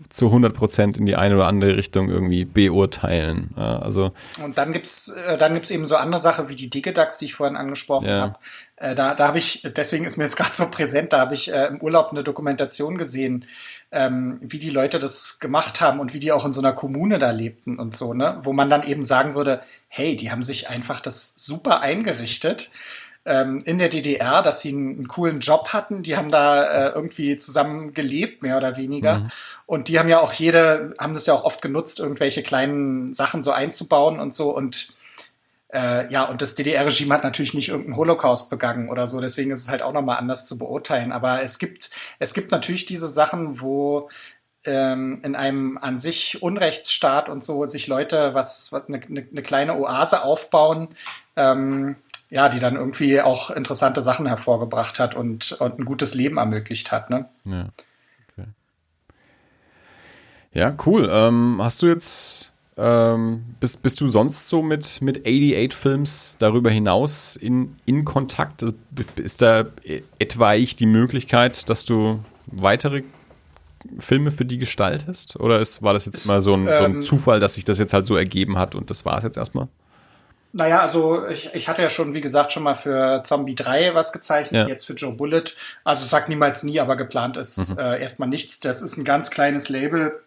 zu 0.08 0.26
100 0.26 0.54
Prozent 0.54 0.96
in 0.96 1.04
die 1.04 1.16
eine 1.16 1.34
oder 1.34 1.46
andere 1.46 1.76
Richtung 1.76 2.08
irgendwie 2.08 2.46
beurteilen. 2.46 3.50
Ja, 3.56 3.80
also 3.80 4.12
und 4.42 4.56
dann 4.56 4.72
gibt's 4.72 5.08
äh, 5.08 5.36
dann 5.36 5.54
gibt's 5.54 5.70
eben 5.70 5.84
so 5.84 5.96
andere 5.96 6.20
Sachen 6.20 6.48
wie 6.48 6.56
die 6.56 6.70
Digidax, 6.70 7.18
die 7.18 7.26
ich 7.26 7.34
vorhin 7.34 7.56
angesprochen 7.56 8.08
ja. 8.08 8.20
habe. 8.20 8.38
Äh, 8.76 8.94
da 8.94 9.14
da 9.14 9.28
habe 9.28 9.38
ich, 9.38 9.68
deswegen 9.76 10.06
ist 10.06 10.16
mir 10.16 10.24
jetzt 10.24 10.36
gerade 10.38 10.54
so 10.54 10.70
präsent, 10.70 11.12
da 11.12 11.20
habe 11.20 11.34
ich 11.34 11.52
äh, 11.52 11.66
im 11.66 11.82
Urlaub 11.82 12.10
eine 12.10 12.24
Dokumentation 12.24 12.96
gesehen 12.96 13.44
ähm, 13.90 14.38
wie 14.40 14.58
die 14.58 14.70
Leute 14.70 14.98
das 14.98 15.40
gemacht 15.40 15.80
haben 15.80 16.00
und 16.00 16.12
wie 16.14 16.18
die 16.18 16.32
auch 16.32 16.44
in 16.44 16.52
so 16.52 16.60
einer 16.60 16.72
Kommune 16.72 17.18
da 17.18 17.30
lebten 17.30 17.78
und 17.78 17.96
so, 17.96 18.14
ne? 18.14 18.38
Wo 18.42 18.52
man 18.52 18.68
dann 18.68 18.82
eben 18.82 19.02
sagen 19.02 19.34
würde, 19.34 19.62
hey, 19.88 20.16
die 20.16 20.30
haben 20.30 20.42
sich 20.42 20.68
einfach 20.68 21.00
das 21.00 21.34
super 21.36 21.80
eingerichtet 21.80 22.70
ähm, 23.24 23.60
in 23.64 23.78
der 23.78 23.88
DDR, 23.88 24.42
dass 24.42 24.62
sie 24.62 24.70
einen, 24.70 24.96
einen, 24.96 25.08
coolen 25.08 25.40
Job 25.40 25.68
hatten. 25.72 26.02
Die 26.02 26.16
haben 26.16 26.30
da 26.30 26.64
äh, 26.64 26.92
irgendwie 26.94 27.36
zusammen 27.38 27.92
gelebt, 27.94 28.42
mehr 28.42 28.56
oder 28.56 28.76
weniger. 28.76 29.20
Mhm. 29.20 29.28
Und 29.66 29.88
die 29.88 29.98
haben 29.98 30.08
ja 30.08 30.20
auch 30.20 30.32
jede, 30.32 30.94
haben 30.98 31.14
das 31.14 31.26
ja 31.26 31.34
auch 31.34 31.44
oft 31.44 31.62
genutzt, 31.62 32.00
irgendwelche 32.00 32.42
kleinen 32.42 33.12
Sachen 33.14 33.42
so 33.42 33.52
einzubauen 33.52 34.18
und 34.20 34.34
so. 34.34 34.54
Und 34.54 34.97
äh, 35.72 36.10
ja, 36.10 36.24
und 36.24 36.40
das 36.40 36.54
DDR-Regime 36.54 37.12
hat 37.12 37.24
natürlich 37.24 37.54
nicht 37.54 37.68
irgendeinen 37.68 37.96
Holocaust 37.96 38.48
begangen 38.48 38.88
oder 38.88 39.06
so, 39.06 39.20
deswegen 39.20 39.50
ist 39.50 39.60
es 39.60 39.68
halt 39.68 39.82
auch 39.82 39.92
nochmal 39.92 40.18
anders 40.18 40.46
zu 40.46 40.58
beurteilen. 40.58 41.12
Aber 41.12 41.42
es 41.42 41.58
gibt, 41.58 41.90
es 42.18 42.32
gibt 42.32 42.50
natürlich 42.50 42.86
diese 42.86 43.08
Sachen, 43.08 43.60
wo 43.60 44.08
ähm, 44.64 45.20
in 45.22 45.36
einem 45.36 45.78
an 45.78 45.98
sich 45.98 46.42
Unrechtsstaat 46.42 47.28
und 47.28 47.44
so 47.44 47.64
sich 47.66 47.86
Leute 47.86 48.34
was, 48.34 48.72
was 48.72 48.88
eine, 48.88 49.00
eine 49.00 49.42
kleine 49.42 49.76
Oase 49.76 50.22
aufbauen, 50.22 50.88
ähm, 51.36 51.96
ja, 52.30 52.48
die 52.48 52.60
dann 52.60 52.76
irgendwie 52.76 53.20
auch 53.20 53.50
interessante 53.50 54.02
Sachen 54.02 54.26
hervorgebracht 54.26 54.98
hat 54.98 55.14
und, 55.14 55.52
und 55.52 55.78
ein 55.78 55.84
gutes 55.84 56.14
Leben 56.14 56.38
ermöglicht 56.38 56.92
hat. 56.92 57.10
Ne? 57.10 57.28
Ja. 57.44 57.68
Okay. 58.32 58.48
Ja, 60.52 60.74
cool. 60.86 61.08
Ähm, 61.10 61.60
hast 61.62 61.82
du 61.82 61.86
jetzt 61.86 62.52
ähm, 62.78 63.44
bist, 63.58 63.82
bist 63.82 64.00
du 64.00 64.06
sonst 64.06 64.48
so 64.48 64.62
mit, 64.62 65.02
mit 65.02 65.26
88 65.26 65.74
Films 65.74 66.36
darüber 66.38 66.70
hinaus 66.70 67.34
in, 67.36 67.74
in 67.86 68.04
Kontakt? 68.04 68.64
Ist 69.16 69.42
da 69.42 69.66
etwaig 70.18 70.76
die 70.76 70.86
Möglichkeit, 70.86 71.68
dass 71.68 71.84
du 71.84 72.20
weitere 72.46 73.02
Filme 73.98 74.30
für 74.30 74.44
die 74.44 74.58
gestaltest? 74.58 75.38
Oder 75.40 75.60
ist, 75.60 75.82
war 75.82 75.92
das 75.92 76.06
jetzt 76.06 76.26
mal 76.26 76.40
so 76.40 76.54
ein, 76.54 76.66
so 76.66 76.72
ein 76.72 76.94
ähm, 76.94 77.02
Zufall, 77.02 77.40
dass 77.40 77.54
sich 77.54 77.64
das 77.64 77.78
jetzt 77.78 77.92
halt 77.92 78.06
so 78.06 78.16
ergeben 78.16 78.58
hat 78.58 78.76
und 78.76 78.90
das 78.90 79.04
war 79.04 79.18
es 79.18 79.24
jetzt 79.24 79.36
erstmal? 79.36 79.68
Naja, 80.52 80.80
also 80.80 81.26
ich, 81.26 81.52
ich 81.54 81.68
hatte 81.68 81.82
ja 81.82 81.90
schon, 81.90 82.14
wie 82.14 82.20
gesagt, 82.20 82.52
schon 82.52 82.62
mal 82.62 82.74
für 82.74 83.22
Zombie 83.24 83.54
3 83.54 83.94
was 83.94 84.12
gezeichnet, 84.12 84.66
ja. 84.66 84.68
jetzt 84.68 84.86
für 84.86 84.94
Joe 84.94 85.12
Bullet. 85.12 85.44
Also 85.84 86.06
sagt 86.06 86.28
niemals 86.28 86.62
nie, 86.62 86.80
aber 86.80 86.96
geplant 86.96 87.36
ist 87.36 87.74
mhm. 87.74 87.78
äh, 87.78 88.00
erstmal 88.00 88.28
nichts. 88.28 88.60
Das 88.60 88.82
ist 88.82 88.96
ein 88.96 89.04
ganz 89.04 89.30
kleines 89.30 89.68
Label, 89.68 90.22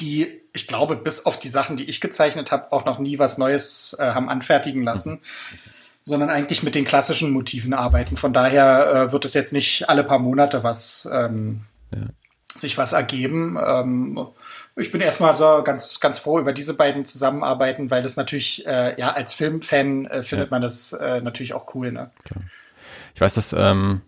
die, 0.00 0.40
ich 0.52 0.66
glaube, 0.66 0.96
bis 0.96 1.26
auf 1.26 1.38
die 1.38 1.48
Sachen, 1.48 1.76
die 1.76 1.88
ich 1.88 2.00
gezeichnet 2.00 2.52
habe, 2.52 2.72
auch 2.72 2.84
noch 2.84 2.98
nie 2.98 3.18
was 3.18 3.38
Neues 3.38 3.96
äh, 3.98 4.12
haben 4.12 4.28
anfertigen 4.28 4.82
lassen, 4.82 5.20
sondern 6.02 6.30
eigentlich 6.30 6.62
mit 6.62 6.74
den 6.74 6.84
klassischen 6.84 7.30
Motiven 7.30 7.74
arbeiten. 7.74 8.16
Von 8.16 8.32
daher 8.32 9.08
äh, 9.08 9.12
wird 9.12 9.24
es 9.24 9.34
jetzt 9.34 9.52
nicht 9.52 9.88
alle 9.88 10.04
paar 10.04 10.18
Monate 10.18 10.64
was 10.64 11.08
ähm, 11.12 11.62
ja. 11.92 12.06
sich 12.56 12.78
was 12.78 12.92
ergeben. 12.92 13.58
Ähm, 13.64 14.26
ich 14.76 14.92
bin 14.92 15.00
erstmal 15.00 15.36
so 15.36 15.62
ganz, 15.64 16.00
ganz 16.00 16.18
froh 16.18 16.38
über 16.38 16.52
diese 16.52 16.74
beiden 16.74 17.04
Zusammenarbeiten, 17.04 17.90
weil 17.90 18.02
das 18.02 18.16
natürlich, 18.16 18.66
äh, 18.66 18.98
ja, 18.98 19.12
als 19.12 19.34
Filmfan 19.34 20.06
äh, 20.06 20.22
findet 20.22 20.48
ja. 20.48 20.50
man 20.50 20.62
das 20.62 20.92
äh, 20.92 21.20
natürlich 21.20 21.54
auch 21.54 21.74
cool. 21.74 21.92
Ne? 21.92 22.10
Ich 23.14 23.20
weiß, 23.20 23.34
dass, 23.34 23.52
ähm, 23.52 24.02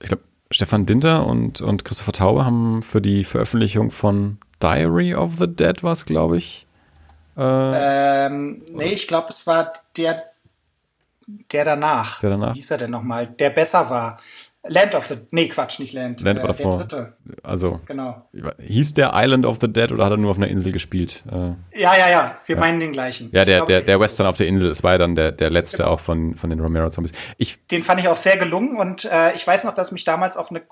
ich 0.00 0.08
glaube, 0.08 0.24
Stefan 0.50 0.86
Dinter 0.86 1.26
und, 1.26 1.60
und 1.60 1.84
Christopher 1.84 2.12
Taube 2.12 2.44
haben 2.44 2.82
für 2.82 3.00
die 3.00 3.24
Veröffentlichung 3.24 3.90
von 3.90 4.38
Diary 4.60 5.14
of 5.14 5.38
the 5.38 5.46
Dead 5.46 5.82
was, 5.82 6.04
glaube 6.04 6.38
ich. 6.38 6.66
Äh, 7.36 8.26
ähm, 8.26 8.58
nee, 8.72 8.92
ich 8.92 9.06
glaube, 9.08 9.28
es 9.30 9.46
war 9.46 9.72
der, 9.96 10.30
der 11.26 11.64
danach. 11.64 12.20
Der 12.20 12.30
danach. 12.30 12.54
Wie 12.54 12.58
hieß 12.58 12.70
er 12.70 12.78
denn 12.78 12.90
nochmal? 12.90 13.26
Der 13.26 13.50
besser 13.50 13.90
war. 13.90 14.18
Land 14.68 14.94
of 14.94 15.06
the, 15.06 15.16
nee, 15.30 15.48
Quatsch, 15.48 15.78
nicht 15.78 15.92
Land. 15.92 16.22
Land 16.22 16.38
äh, 16.38 16.54
der 16.54 16.70
dritte. 16.70 17.16
Also, 17.42 17.80
genau. 17.86 18.28
hieß 18.60 18.94
der 18.94 19.12
Island 19.14 19.44
of 19.44 19.58
the 19.60 19.72
Dead 19.72 19.92
oder 19.92 20.04
hat 20.04 20.12
er 20.12 20.16
nur 20.16 20.30
auf 20.30 20.36
einer 20.36 20.48
Insel 20.48 20.72
gespielt? 20.72 21.22
Äh, 21.30 21.80
ja, 21.80 21.96
ja, 21.96 22.08
ja, 22.08 22.36
wir 22.46 22.56
ja. 22.56 22.60
meinen 22.60 22.80
den 22.80 22.92
gleichen. 22.92 23.30
Ja, 23.32 23.44
der, 23.44 23.64
der, 23.64 23.82
der 23.82 24.00
Western 24.00 24.26
auf 24.26 24.36
der 24.36 24.46
Insel, 24.46 24.70
es 24.70 24.82
war 24.82 24.92
ja 24.92 24.98
dann 24.98 25.14
der, 25.14 25.32
der 25.32 25.50
letzte 25.50 25.78
genau. 25.78 25.90
auch 25.90 26.00
von, 26.00 26.34
von 26.34 26.50
den 26.50 26.60
Romero-Zombies. 26.60 27.12
den 27.70 27.82
fand 27.82 28.00
ich 28.00 28.08
auch 28.08 28.16
sehr 28.16 28.36
gelungen 28.36 28.76
und 28.76 29.04
äh, 29.04 29.34
ich 29.34 29.46
weiß 29.46 29.64
noch, 29.64 29.74
dass 29.74 29.92
mich 29.92 30.04
damals 30.04 30.36
auch 30.36 30.50
eine 30.50 30.62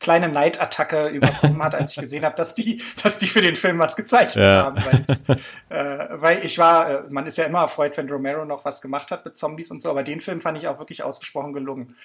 kleine 0.00 0.28
Neidattacke 0.28 1.08
überkommen 1.08 1.62
hat, 1.62 1.74
als 1.74 1.92
ich 1.92 2.00
gesehen 2.00 2.24
habe, 2.24 2.36
dass 2.36 2.54
die, 2.54 2.82
dass 3.02 3.18
die 3.18 3.26
für 3.26 3.42
den 3.42 3.56
Film 3.56 3.78
was 3.78 3.96
gezeichnet 3.96 4.36
ja. 4.36 4.64
haben. 4.64 4.82
Äh, 5.68 6.08
weil 6.12 6.44
ich 6.44 6.58
war, 6.58 6.90
äh, 6.90 7.02
man 7.08 7.26
ist 7.26 7.38
ja 7.38 7.44
immer 7.44 7.60
erfreut, 7.60 7.96
wenn 7.96 8.08
Romero 8.10 8.44
noch 8.44 8.64
was 8.64 8.82
gemacht 8.82 9.10
hat 9.10 9.24
mit 9.24 9.36
Zombies 9.36 9.70
und 9.70 9.80
so, 9.80 9.90
aber 9.90 10.02
den 10.02 10.20
Film 10.20 10.40
fand 10.40 10.58
ich 10.58 10.68
auch 10.68 10.78
wirklich 10.78 11.02
ausgesprochen 11.02 11.52
gelungen. 11.52 11.96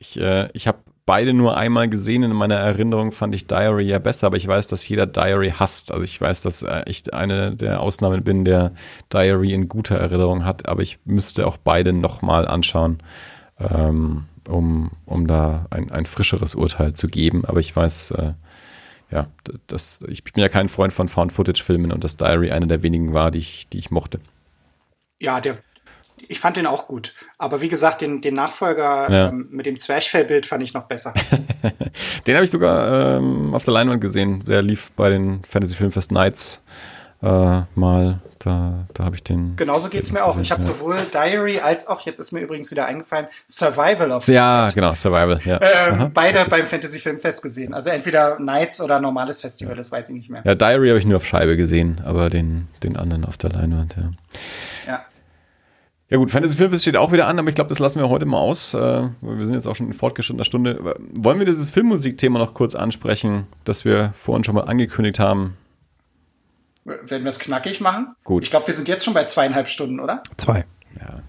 Ich, 0.00 0.18
äh, 0.18 0.48
ich 0.54 0.66
habe 0.66 0.78
beide 1.04 1.34
nur 1.34 1.56
einmal 1.56 1.88
gesehen. 1.88 2.22
In 2.22 2.32
meiner 2.32 2.56
Erinnerung 2.56 3.12
fand 3.12 3.34
ich 3.34 3.46
Diary 3.46 3.84
ja 3.84 3.98
besser, 3.98 4.28
aber 4.28 4.38
ich 4.38 4.48
weiß, 4.48 4.66
dass 4.66 4.88
jeder 4.88 5.06
Diary 5.06 5.50
hasst. 5.50 5.92
Also 5.92 6.02
ich 6.02 6.18
weiß, 6.18 6.42
dass 6.42 6.62
äh, 6.62 6.82
ich 6.86 7.12
eine 7.12 7.54
der 7.54 7.80
Ausnahmen 7.80 8.24
bin, 8.24 8.44
der 8.44 8.72
Diary 9.12 9.52
in 9.52 9.68
guter 9.68 9.96
Erinnerung 9.98 10.44
hat, 10.44 10.68
aber 10.68 10.82
ich 10.82 10.98
müsste 11.04 11.46
auch 11.46 11.58
beide 11.58 11.92
nochmal 11.92 12.48
anschauen, 12.48 13.02
ähm, 13.58 14.24
um, 14.48 14.90
um 15.04 15.26
da 15.26 15.66
ein, 15.70 15.90
ein 15.90 16.06
frischeres 16.06 16.54
Urteil 16.54 16.94
zu 16.94 17.08
geben. 17.08 17.44
Aber 17.44 17.60
ich 17.60 17.76
weiß, 17.76 18.12
äh, 18.12 18.32
ja, 19.10 19.26
das, 19.66 20.00
ich 20.08 20.24
bin 20.24 20.40
ja 20.40 20.48
kein 20.48 20.68
Freund 20.68 20.94
von 20.94 21.08
Found-Footage-Filmen 21.08 21.92
und 21.92 22.04
das 22.04 22.16
Diary 22.16 22.52
einer 22.52 22.66
der 22.66 22.82
wenigen 22.82 23.12
war, 23.12 23.30
die 23.30 23.40
ich, 23.40 23.68
die 23.68 23.78
ich 23.78 23.90
mochte. 23.90 24.20
Ja, 25.20 25.40
der, 25.40 25.58
ich 26.30 26.38
fand 26.38 26.56
den 26.56 26.66
auch 26.66 26.86
gut. 26.86 27.14
Aber 27.38 27.60
wie 27.60 27.68
gesagt, 27.68 28.00
den, 28.00 28.20
den 28.20 28.34
Nachfolger 28.34 29.10
ja. 29.10 29.28
ähm, 29.28 29.48
mit 29.50 29.66
dem 29.66 29.78
Zwerchfellbild 29.78 30.46
fand 30.46 30.62
ich 30.62 30.72
noch 30.72 30.84
besser. 30.84 31.12
den 32.26 32.34
habe 32.36 32.44
ich 32.44 32.50
sogar 32.50 33.18
ähm, 33.18 33.52
auf 33.52 33.64
der 33.64 33.74
Leinwand 33.74 34.00
gesehen. 34.00 34.44
Der 34.46 34.62
lief 34.62 34.92
bei 34.92 35.10
den 35.10 35.42
Fantasy 35.42 35.74
Filmfest 35.74 36.12
Nights 36.12 36.62
äh, 37.20 37.62
mal. 37.74 38.20
Da, 38.38 38.84
da 38.94 39.04
habe 39.04 39.16
ich 39.16 39.24
den. 39.24 39.56
Genauso 39.56 39.88
geht 39.88 40.04
es 40.04 40.12
mir 40.12 40.24
auch. 40.24 40.38
Ich 40.38 40.52
habe 40.52 40.62
ja. 40.62 40.68
sowohl 40.68 40.96
Diary 41.12 41.58
als 41.58 41.88
auch, 41.88 42.00
jetzt 42.02 42.20
ist 42.20 42.32
mir 42.32 42.40
übrigens 42.40 42.70
wieder 42.70 42.86
eingefallen, 42.86 43.26
Survival 43.46 44.12
of 44.12 44.26
Ja, 44.28 44.66
Night. 44.66 44.74
genau, 44.76 44.94
Survival, 44.94 45.40
ja. 45.44 45.60
Ähm, 45.60 46.12
beide 46.14 46.44
beim 46.48 46.66
Fantasy 46.66 47.00
Filmfest 47.00 47.42
gesehen. 47.42 47.74
Also 47.74 47.90
entweder 47.90 48.38
Nights 48.38 48.80
oder 48.80 49.00
normales 49.00 49.40
Festival, 49.40 49.74
das 49.74 49.92
weiß 49.92 50.10
ich 50.10 50.14
nicht 50.14 50.30
mehr. 50.30 50.42
Ja, 50.44 50.54
Diary 50.54 50.88
habe 50.88 50.98
ich 50.98 51.06
nur 51.06 51.16
auf 51.16 51.26
Scheibe 51.26 51.56
gesehen, 51.56 52.00
aber 52.04 52.30
den, 52.30 52.68
den 52.82 52.96
anderen 52.96 53.24
auf 53.24 53.36
der 53.36 53.50
Leinwand, 53.50 53.96
ja. 53.96 54.10
Ja. 54.86 55.04
Ja 56.10 56.16
gut, 56.16 56.32
Fantasy 56.32 56.56
Filmfest 56.56 56.82
steht 56.82 56.96
auch 56.96 57.12
wieder 57.12 57.28
an, 57.28 57.38
aber 57.38 57.48
ich 57.48 57.54
glaube, 57.54 57.68
das 57.68 57.78
lassen 57.78 58.00
wir 58.00 58.08
heute 58.08 58.26
mal 58.26 58.38
aus. 58.38 58.74
Äh, 58.74 58.78
wir 59.20 59.46
sind 59.46 59.54
jetzt 59.54 59.66
auch 59.66 59.76
schon 59.76 59.86
in 59.86 59.92
fortgeschrittener 59.92 60.44
Stunde. 60.44 60.96
Wollen 61.14 61.38
wir 61.38 61.46
dieses 61.46 61.70
Filmmusikthema 61.70 62.40
noch 62.40 62.52
kurz 62.52 62.74
ansprechen, 62.74 63.46
das 63.64 63.84
wir 63.84 64.12
vorhin 64.12 64.42
schon 64.42 64.56
mal 64.56 64.62
angekündigt 64.62 65.20
haben? 65.20 65.56
Werden 66.84 67.22
wir 67.22 67.28
es 67.28 67.38
knackig 67.38 67.80
machen? 67.80 68.16
Gut. 68.24 68.42
Ich 68.42 68.50
glaube, 68.50 68.66
wir 68.66 68.74
sind 68.74 68.88
jetzt 68.88 69.04
schon 69.04 69.14
bei 69.14 69.22
zweieinhalb 69.22 69.68
Stunden, 69.68 70.00
oder? 70.00 70.24
Zwei. 70.36 70.64
Ja. 70.98 71.22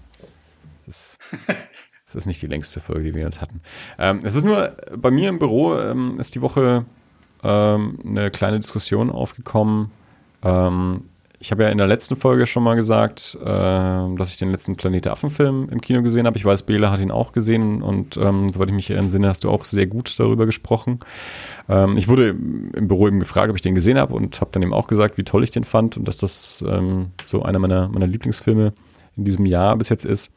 Das 0.80 0.88
ist, 0.88 1.20
das 2.06 2.16
ist 2.16 2.26
nicht 2.26 2.42
die 2.42 2.48
längste 2.48 2.80
Folge, 2.80 3.04
die 3.04 3.14
wir 3.14 3.22
jetzt 3.22 3.40
hatten. 3.40 3.62
Ähm, 4.00 4.22
es 4.24 4.34
ist 4.34 4.46
nur, 4.46 4.76
bei 4.98 5.12
mir 5.12 5.30
im 5.30 5.38
Büro 5.38 5.78
ähm, 5.78 6.20
ist 6.20 6.34
die 6.34 6.42
Woche 6.42 6.86
ähm, 7.44 8.00
eine 8.04 8.32
kleine 8.32 8.58
Diskussion 8.58 9.12
aufgekommen. 9.12 9.92
Ähm, 10.44 11.04
ich 11.42 11.50
habe 11.52 11.64
ja 11.64 11.70
in 11.70 11.80
der 11.80 11.88
letzten 11.88 12.16
Folge 12.16 12.46
schon 12.46 12.62
mal 12.62 12.76
gesagt, 12.76 13.36
äh, 13.42 13.46
dass 13.46 14.32
ich 14.32 14.38
den 14.38 14.52
letzten 14.52 14.76
Planet 14.76 15.08
Affen-Film 15.08 15.70
im 15.70 15.82
Kino 15.82 16.04
gesehen 16.04 16.28
habe. 16.28 16.38
Ich 16.38 16.46
weiß, 16.46 16.64
Bela 16.64 16.92
hat 16.92 17.00
ihn 17.00 17.10
auch 17.10 17.32
gesehen 17.32 17.82
und 17.82 18.16
ähm, 18.16 18.48
soweit 18.48 18.70
ich 18.70 18.76
mich 18.76 18.92
entsinne, 18.92 19.28
hast 19.28 19.44
du 19.44 19.50
auch 19.50 19.66
sehr 19.66 19.88
gut 19.88 20.20
darüber 20.20 20.46
gesprochen. 20.46 21.00
Ähm, 21.68 21.98
ich 21.98 22.08
wurde 22.08 22.30
im 22.30 22.88
Büro 22.88 23.08
eben 23.08 23.20
gefragt, 23.20 23.50
ob 23.50 23.56
ich 23.56 23.64
den 23.64 23.74
gesehen 23.74 23.98
habe 23.98 24.14
und 24.14 24.40
habe 24.40 24.52
dann 24.52 24.62
eben 24.62 24.74
auch 24.74 24.86
gesagt, 24.86 25.18
wie 25.18 25.24
toll 25.24 25.44
ich 25.44 25.50
den 25.50 25.64
fand 25.64 25.98
und 25.98 26.08
dass 26.08 26.18
das 26.18 26.64
ähm, 26.68 27.08
so 27.26 27.42
einer 27.42 27.58
meiner, 27.58 27.90
meiner 27.90 28.08
Lieblingsfilme 28.08 28.74
in 29.18 29.26
diesem 29.26 29.48
Jahr 29.48 29.76
bis 29.78 29.90
jetzt 29.90 30.06
ist. 30.06 30.32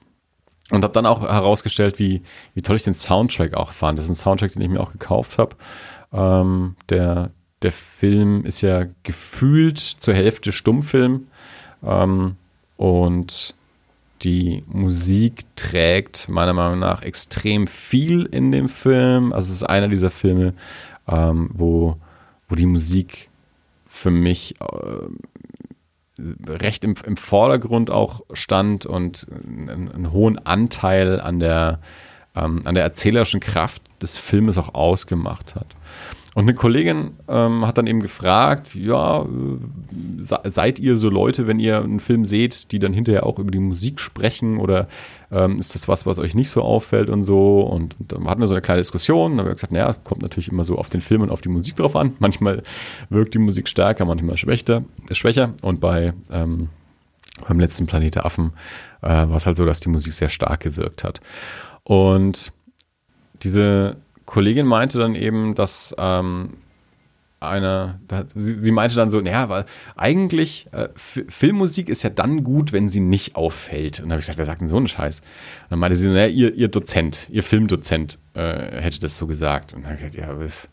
Und 0.70 0.82
habe 0.82 0.94
dann 0.94 1.04
auch 1.04 1.20
herausgestellt, 1.20 1.98
wie, 1.98 2.22
wie 2.54 2.62
toll 2.62 2.76
ich 2.76 2.82
den 2.82 2.94
Soundtrack 2.94 3.52
auch 3.52 3.72
fand. 3.72 3.98
Das 3.98 4.06
ist 4.06 4.12
ein 4.12 4.14
Soundtrack, 4.14 4.52
den 4.52 4.62
ich 4.62 4.70
mir 4.70 4.80
auch 4.80 4.92
gekauft 4.92 5.36
habe. 5.36 5.54
Ähm, 6.14 6.76
der, 6.88 7.30
der 7.64 7.72
Film 7.72 8.44
ist 8.44 8.60
ja 8.60 8.84
gefühlt 9.02 9.78
zur 9.78 10.14
Hälfte 10.14 10.52
Stummfilm 10.52 11.26
ähm, 11.82 12.36
und 12.76 13.54
die 14.22 14.62
Musik 14.66 15.44
trägt 15.56 16.28
meiner 16.28 16.52
Meinung 16.52 16.78
nach 16.78 17.02
extrem 17.02 17.66
viel 17.66 18.24
in 18.26 18.52
dem 18.52 18.68
Film. 18.68 19.32
Also 19.32 19.50
es 19.50 19.56
ist 19.56 19.68
einer 19.68 19.88
dieser 19.88 20.10
Filme, 20.10 20.54
ähm, 21.08 21.50
wo, 21.52 21.96
wo 22.48 22.54
die 22.54 22.66
Musik 22.66 23.28
für 23.86 24.10
mich 24.10 24.54
äh, 24.60 25.08
recht 26.46 26.84
im, 26.84 26.94
im 27.04 27.16
Vordergrund 27.16 27.90
auch 27.90 28.22
stand 28.32 28.86
und 28.86 29.26
einen, 29.30 29.90
einen 29.90 30.12
hohen 30.12 30.38
Anteil 30.38 31.20
an 31.20 31.38
der, 31.38 31.80
ähm, 32.34 32.62
an 32.64 32.74
der 32.74 32.84
erzählerischen 32.84 33.40
Kraft 33.40 33.82
des 34.00 34.16
Filmes 34.16 34.58
auch 34.58 34.74
ausgemacht 34.74 35.54
hat. 35.54 35.66
Und 36.34 36.42
eine 36.42 36.54
Kollegin 36.54 37.12
ähm, 37.28 37.64
hat 37.64 37.78
dann 37.78 37.86
eben 37.86 38.00
gefragt, 38.00 38.74
ja, 38.74 39.22
äh, 39.22 39.26
seid 40.18 40.80
ihr 40.80 40.96
so 40.96 41.08
Leute, 41.08 41.46
wenn 41.46 41.60
ihr 41.60 41.80
einen 41.80 42.00
Film 42.00 42.24
seht, 42.24 42.72
die 42.72 42.80
dann 42.80 42.92
hinterher 42.92 43.24
auch 43.24 43.38
über 43.38 43.52
die 43.52 43.60
Musik 43.60 44.00
sprechen 44.00 44.58
oder 44.58 44.88
ähm, 45.30 45.58
ist 45.58 45.76
das 45.76 45.86
was, 45.86 46.06
was 46.06 46.18
euch 46.18 46.34
nicht 46.34 46.50
so 46.50 46.62
auffällt 46.62 47.08
und 47.08 47.22
so? 47.22 47.60
Und, 47.60 47.98
und 48.00 48.12
dann 48.12 48.28
hatten 48.28 48.40
wir 48.40 48.48
so 48.48 48.54
eine 48.54 48.62
kleine 48.62 48.80
Diskussion, 48.80 49.32
dann 49.32 49.40
haben 49.40 49.46
wir 49.46 49.54
gesagt, 49.54 49.72
naja, 49.72 49.94
kommt 50.02 50.22
natürlich 50.22 50.48
immer 50.48 50.64
so 50.64 50.76
auf 50.76 50.90
den 50.90 51.00
Film 51.00 51.22
und 51.22 51.30
auf 51.30 51.40
die 51.40 51.48
Musik 51.48 51.76
drauf 51.76 51.94
an. 51.94 52.14
Manchmal 52.18 52.62
wirkt 53.10 53.34
die 53.34 53.38
Musik 53.38 53.68
stärker, 53.68 54.04
manchmal 54.04 54.36
schwächer. 54.36 54.82
schwächer. 55.12 55.54
Und 55.62 55.80
bei 55.80 56.14
ähm, 56.32 56.68
beim 57.48 57.60
letzten 57.60 57.86
Planet 57.86 58.14
der 58.16 58.26
Affen 58.26 58.52
äh, 59.02 59.08
war 59.08 59.36
es 59.36 59.46
halt 59.46 59.56
so, 59.56 59.66
dass 59.66 59.80
die 59.80 59.88
Musik 59.88 60.12
sehr 60.12 60.28
stark 60.28 60.60
gewirkt 60.60 61.04
hat. 61.04 61.20
Und 61.82 62.52
diese 63.42 63.96
Kollegin 64.26 64.66
meinte 64.66 64.98
dann 64.98 65.14
eben, 65.14 65.54
dass 65.54 65.94
ähm, 65.98 66.50
eine, 67.40 68.00
sie, 68.34 68.72
meinte 68.72 68.96
dann 68.96 69.10
so, 69.10 69.20
naja, 69.20 69.48
weil 69.48 69.64
eigentlich 69.96 70.66
äh, 70.72 70.88
Filmmusik 70.96 71.88
ist 71.88 72.02
ja 72.02 72.10
dann 72.10 72.44
gut, 72.44 72.72
wenn 72.72 72.88
sie 72.88 73.00
nicht 73.00 73.36
auffällt. 73.36 74.00
Und 74.00 74.06
dann 74.06 74.12
habe 74.12 74.20
ich 74.20 74.26
gesagt, 74.26 74.38
wer 74.38 74.46
sagt 74.46 74.60
denn 74.60 74.68
so 74.68 74.76
einen 74.76 74.88
Scheiß? 74.88 75.20
Und 75.20 75.70
dann 75.70 75.78
meinte 75.78 75.96
sie, 75.96 76.08
naja, 76.08 76.26
ihr, 76.26 76.54
ihr 76.54 76.68
Dozent, 76.68 77.28
ihr 77.30 77.42
Filmdozent 77.42 78.18
äh, 78.34 78.80
hätte 78.80 78.98
das 78.98 79.16
so 79.16 79.26
gesagt. 79.26 79.72
Und 79.72 79.82
dann 79.82 79.92
habe 79.92 79.94
ich 79.96 80.12
gesagt, 80.12 80.16
ja, 80.16 80.34
das, 80.34 80.68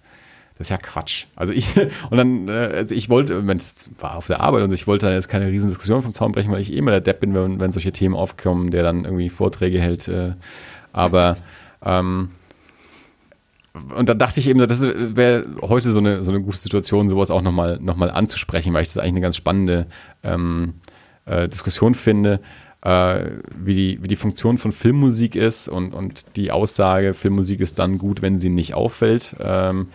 das 0.57 0.67
ist 0.67 0.69
ja 0.69 0.77
Quatsch. 0.77 1.25
Also 1.35 1.53
ich, 1.53 1.75
und 2.09 2.17
dann, 2.17 2.47
äh, 2.47 2.73
also 2.75 2.95
ich 2.95 3.09
wollte, 3.09 3.41
das 3.43 3.91
war 3.99 4.15
auf 4.15 4.27
der 4.27 4.41
Arbeit 4.41 4.63
und 4.63 4.73
ich 4.73 4.87
wollte 4.87 5.07
da 5.07 5.13
jetzt 5.13 5.29
keine 5.29 5.47
riesen 5.47 5.69
Diskussion 5.69 6.01
vom 6.01 6.13
Zaun 6.13 6.31
brechen, 6.31 6.51
weil 6.51 6.61
ich 6.61 6.71
eh 6.71 6.77
immer 6.77 6.91
der 6.91 7.01
Depp 7.01 7.19
bin, 7.19 7.33
wenn, 7.33 7.59
wenn 7.59 7.71
solche 7.71 7.91
Themen 7.91 8.15
aufkommen, 8.15 8.71
der 8.71 8.83
dann 8.83 9.05
irgendwie 9.05 9.29
Vorträge 9.29 9.79
hält. 9.79 10.07
Äh, 10.07 10.33
aber 10.93 11.37
ähm, 11.83 12.31
und 13.73 14.09
da 14.09 14.13
dachte 14.13 14.39
ich 14.39 14.49
eben, 14.49 14.59
das 14.59 14.81
wäre 14.81 15.45
heute 15.61 15.91
so 15.91 15.99
eine, 15.99 16.23
so 16.23 16.31
eine 16.31 16.41
gute 16.41 16.57
Situation, 16.57 17.07
sowas 17.07 17.31
auch 17.31 17.41
nochmal 17.41 17.79
noch 17.81 17.95
mal 17.95 18.11
anzusprechen, 18.11 18.73
weil 18.73 18.81
ich 18.81 18.89
das 18.89 18.97
eigentlich 18.97 19.13
eine 19.13 19.21
ganz 19.21 19.37
spannende 19.37 19.87
ähm, 20.23 20.73
äh, 21.25 21.47
Diskussion 21.47 21.93
finde, 21.93 22.41
äh, 22.81 23.29
wie, 23.55 23.75
die, 23.75 24.03
wie 24.03 24.07
die 24.07 24.15
Funktion 24.15 24.57
von 24.57 24.71
Filmmusik 24.71 25.35
ist 25.35 25.69
und, 25.69 25.93
und 25.93 26.25
die 26.35 26.51
Aussage, 26.51 27.13
Filmmusik 27.13 27.61
ist 27.61 27.79
dann 27.79 27.97
gut, 27.97 28.21
wenn 28.21 28.39
sie 28.39 28.49
nicht 28.49 28.73
auffällt. 28.73 29.35
Ähm, 29.39 29.87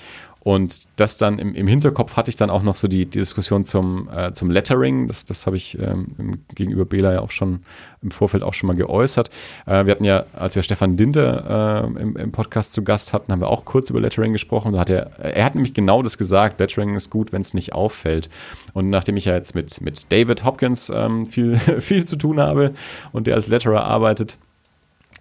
Und 0.47 0.87
das 0.95 1.19
dann 1.19 1.41
im, 1.41 1.57
im 1.57 1.67
Hinterkopf 1.67 2.15
hatte 2.15 2.29
ich 2.29 2.37
dann 2.37 2.51
auch 2.51 2.63
noch 2.63 2.77
so 2.77 2.87
die, 2.87 3.05
die 3.07 3.19
Diskussion 3.19 3.65
zum, 3.65 4.09
äh, 4.09 4.33
zum 4.33 4.49
Lettering. 4.49 5.09
Das, 5.09 5.25
das 5.25 5.45
habe 5.45 5.57
ich 5.57 5.77
ähm, 5.77 6.39
gegenüber 6.55 6.85
Bela 6.85 7.15
ja 7.15 7.21
auch 7.21 7.33
schon 7.33 7.65
im 8.01 8.13
Vorfeld 8.13 8.45
auch 8.45 8.55
schon 8.55 8.69
mal 8.69 8.77
geäußert. 8.77 9.29
Äh, 9.67 9.87
wir 9.87 9.91
hatten 9.91 10.05
ja, 10.05 10.25
als 10.35 10.55
wir 10.55 10.63
Stefan 10.63 10.97
Dinter 10.97 11.83
äh, 11.83 12.01
im, 12.01 12.17
im, 12.17 12.31
Podcast 12.31 12.75
zu 12.75 12.85
Gast 12.85 13.13
hatten, 13.13 13.33
haben 13.33 13.41
wir 13.41 13.49
auch 13.49 13.65
kurz 13.65 13.91
über 13.91 14.01
Lettering 14.01 14.31
gesprochen. 14.31 14.75
Da 14.75 14.79
hat 14.79 14.89
er, 14.89 15.19
er 15.19 15.45
hat 15.45 15.57
nämlich 15.57 15.75
genau 15.75 16.01
das 16.05 16.17
gesagt, 16.17 16.61
Lettering 16.61 16.95
ist 16.95 17.11
gut, 17.11 17.33
wenn 17.33 17.43
es 17.43 17.53
nicht 17.53 17.73
auffällt. 17.73 18.29
Und 18.73 18.89
nachdem 18.89 19.17
ich 19.17 19.25
ja 19.25 19.35
jetzt 19.35 19.57
mit, 19.57 19.81
mit 19.81 20.13
David 20.13 20.45
Hopkins 20.45 20.93
ähm, 20.95 21.27
viel, 21.27 21.57
viel 21.81 22.05
zu 22.05 22.15
tun 22.15 22.39
habe 22.39 22.73
und 23.11 23.27
der 23.27 23.35
als 23.35 23.49
Letterer 23.49 23.83
arbeitet, 23.83 24.39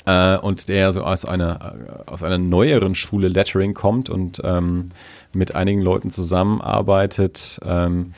äh, 0.06 0.38
und 0.38 0.69
der 0.69 0.91
so 0.91 1.03
aus 1.03 1.26
einer, 1.26 1.76
aus 2.06 2.23
einer 2.23 2.38
neueren 2.38 2.95
Schule 2.95 3.27
Lettering 3.27 3.73
kommt 3.73 4.10
und 4.10 4.41
ähm, 4.44 4.88
mit 5.34 5.56
einigen 5.56 5.82
Leuten 5.82 6.11
zusammenarbeitet, 6.11 7.60
ähm, 7.65 8.14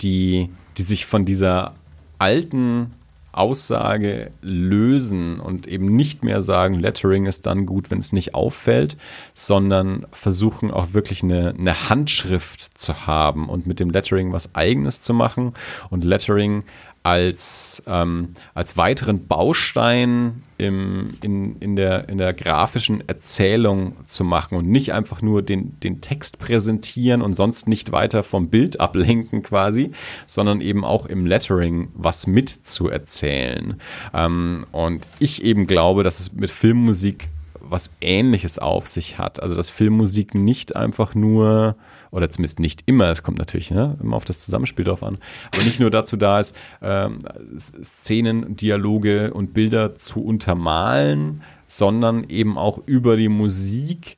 die, 0.00 0.50
die 0.78 0.82
sich 0.82 1.06
von 1.06 1.24
dieser 1.24 1.74
alten 2.18 2.90
Aussage 3.34 4.30
lösen 4.42 5.40
und 5.40 5.66
eben 5.66 5.96
nicht 5.96 6.22
mehr 6.22 6.40
sagen, 6.40 6.74
Lettering 6.74 7.26
ist 7.26 7.46
dann 7.46 7.66
gut, 7.66 7.90
wenn 7.90 7.98
es 7.98 8.12
nicht 8.12 8.34
auffällt, 8.34 8.96
sondern 9.34 10.06
versuchen 10.12 10.70
auch 10.70 10.92
wirklich 10.92 11.22
eine, 11.22 11.54
eine 11.58 11.88
Handschrift 11.88 12.78
zu 12.78 13.06
haben 13.06 13.48
und 13.48 13.66
mit 13.66 13.80
dem 13.80 13.90
Lettering 13.90 14.32
was 14.32 14.54
eigenes 14.54 15.00
zu 15.00 15.14
machen. 15.14 15.54
Und 15.90 16.04
Lettering 16.04 16.62
als, 17.04 17.82
ähm, 17.86 18.30
als 18.54 18.78
weiteren 18.78 19.28
Baustein 19.28 20.42
im, 20.56 21.10
in, 21.22 21.56
in, 21.56 21.76
der, 21.76 22.08
in 22.08 22.16
der 22.16 22.32
grafischen 22.32 23.06
Erzählung 23.06 23.94
zu 24.06 24.24
machen 24.24 24.56
und 24.56 24.68
nicht 24.68 24.94
einfach 24.94 25.20
nur 25.20 25.42
den, 25.42 25.78
den 25.80 26.00
Text 26.00 26.38
präsentieren 26.38 27.20
und 27.20 27.34
sonst 27.34 27.68
nicht 27.68 27.92
weiter 27.92 28.22
vom 28.22 28.48
Bild 28.48 28.80
ablenken 28.80 29.42
quasi, 29.42 29.92
sondern 30.26 30.62
eben 30.62 30.82
auch 30.82 31.04
im 31.04 31.26
Lettering 31.26 31.90
was 31.94 32.26
mitzuerzählen. 32.26 33.78
Ähm, 34.14 34.64
und 34.72 35.06
ich 35.18 35.44
eben 35.44 35.66
glaube, 35.66 36.04
dass 36.04 36.20
es 36.20 36.32
mit 36.32 36.50
Filmmusik 36.50 37.28
was 37.60 37.90
Ähnliches 38.00 38.58
auf 38.58 38.88
sich 38.88 39.18
hat. 39.18 39.42
Also 39.42 39.56
dass 39.56 39.68
Filmmusik 39.68 40.34
nicht 40.34 40.74
einfach 40.74 41.14
nur, 41.14 41.76
oder 42.14 42.30
zumindest 42.30 42.60
nicht 42.60 42.82
immer, 42.86 43.10
es 43.10 43.22
kommt 43.22 43.38
natürlich 43.38 43.70
ne, 43.70 43.96
immer 44.00 44.16
auf 44.16 44.24
das 44.24 44.40
Zusammenspiel 44.40 44.84
drauf 44.84 45.02
an, 45.02 45.18
aber 45.52 45.64
nicht 45.64 45.80
nur 45.80 45.90
dazu 45.90 46.16
da 46.16 46.40
ist, 46.40 46.56
ähm, 46.80 47.18
Szenen, 47.58 48.56
Dialoge 48.56 49.34
und 49.34 49.52
Bilder 49.52 49.96
zu 49.96 50.24
untermalen, 50.24 51.42
sondern 51.66 52.24
eben 52.28 52.56
auch 52.56 52.78
über 52.86 53.16
die 53.16 53.28
Musik 53.28 54.16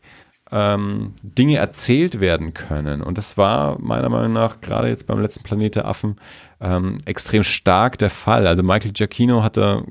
ähm, 0.53 1.15
Dinge 1.23 1.57
erzählt 1.57 2.21
werden 2.21 2.53
können. 2.53 3.03
Und 3.03 3.19
das 3.19 3.37
war 3.39 3.81
meiner 3.81 4.11
Meinung 4.11 4.35
nach 4.35 4.61
gerade 4.61 4.89
jetzt 4.89 5.07
beim 5.07 5.21
letzten 5.21 5.43
Planet 5.43 5.77
der 5.77 5.87
Affen 5.87 6.17
ähm, 6.61 6.99
extrem 7.07 7.43
stark 7.43 7.99
der 7.99 8.11
Fall. 8.11 8.47
Also 8.47 8.63
Michael 8.63 8.93
Giacchino 8.93 9.43
hatte 9.43 9.85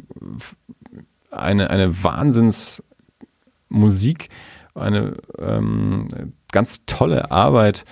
eine, 1.32 1.70
eine 1.70 2.04
Wahnsinns 2.04 2.84
Musik, 3.68 4.30
eine 4.76 5.18
ähm, 5.40 6.08
ganz 6.56 6.86
tolle 6.86 7.32
Arbeit 7.32 7.84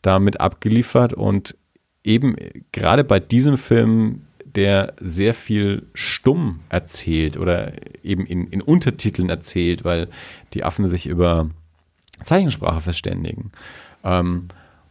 damit 0.00 0.40
abgeliefert 0.40 1.12
und 1.12 1.56
eben 2.04 2.36
gerade 2.70 3.02
bei 3.02 3.18
diesem 3.18 3.56
Film, 3.56 4.22
der 4.44 4.94
sehr 5.00 5.34
viel 5.34 5.88
stumm 5.92 6.60
erzählt 6.68 7.36
oder 7.36 7.72
eben 8.04 8.24
in, 8.24 8.46
in 8.46 8.62
Untertiteln 8.62 9.28
erzählt, 9.28 9.84
weil 9.84 10.06
die 10.54 10.62
Affen 10.62 10.86
sich 10.86 11.06
über 11.08 11.50
Zeichensprache 12.22 12.80
verständigen. 12.80 13.50
Ähm, 14.04 14.46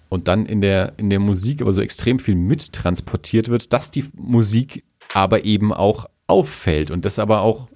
und 0.10 0.28
dann 0.28 0.46
in 0.46 0.60
der, 0.60 0.94
in 0.98 1.10
der 1.10 1.20
Musik 1.20 1.62
aber 1.62 1.72
so 1.72 1.82
extrem 1.82 2.20
viel 2.20 2.36
mittransportiert 2.36 3.48
wird, 3.48 3.72
dass 3.72 3.92
die 3.92 4.04
Musik 4.14 4.84
aber 5.14 5.46
eben 5.46 5.72
auch 5.72 6.06
auffällt 6.28 6.92
und 6.92 7.06
das 7.06 7.18
aber 7.18 7.42
auch 7.42 7.70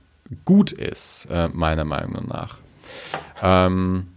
gut 0.44 0.74
ist, 0.74 1.30
äh, 1.32 1.48
meiner 1.48 1.86
Meinung 1.86 2.28
nach. 2.28 2.58
Ähm, 3.42 4.08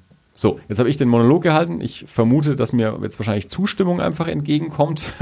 so, 0.41 0.61
jetzt 0.69 0.79
habe 0.79 0.89
ich 0.89 0.97
den 0.97 1.09
Monolog 1.09 1.43
gehalten. 1.43 1.81
Ich 1.81 2.05
vermute, 2.07 2.55
dass 2.55 2.73
mir 2.73 2.97
jetzt 3.03 3.19
wahrscheinlich 3.19 3.51
Zustimmung 3.51 4.01
einfach 4.01 4.29
entgegenkommt. 4.29 5.13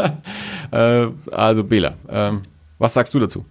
äh, 0.70 1.08
also, 1.32 1.64
Bela, 1.64 1.96
äh, 2.06 2.34
was 2.78 2.94
sagst 2.94 3.12
du 3.12 3.18
dazu? 3.18 3.44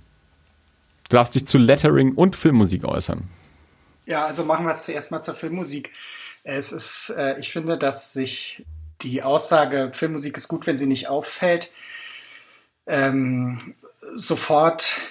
Du 1.10 1.18
darfst 1.18 1.36
dich 1.36 1.46
zu 1.46 1.58
Lettering 1.58 2.14
und 2.14 2.38
Filmmusik 2.38 2.86
äußern. 2.86 3.28
Ja, 4.06 4.28
also 4.28 4.46
machen 4.46 4.66
wir 4.66 4.72
es 4.72 4.86
zuerst 4.86 5.12
mal 5.12 5.22
zur 5.22 5.34
Filmmusik. 5.34 5.92
Es 6.46 6.72
ist, 6.72 7.10
äh, 7.18 7.38
ich 7.38 7.52
finde, 7.52 7.78
dass 7.78 8.14
sich 8.14 8.66
die 9.02 9.22
Aussage, 9.22 9.92
Filmmusik 9.92 10.38
ist 10.38 10.48
gut, 10.48 10.68
wenn 10.68 10.78
sie 10.78 10.88
nicht 10.88 11.10
auffällt, 11.10 11.74
ähm, 12.88 13.76
sofort 14.16 15.02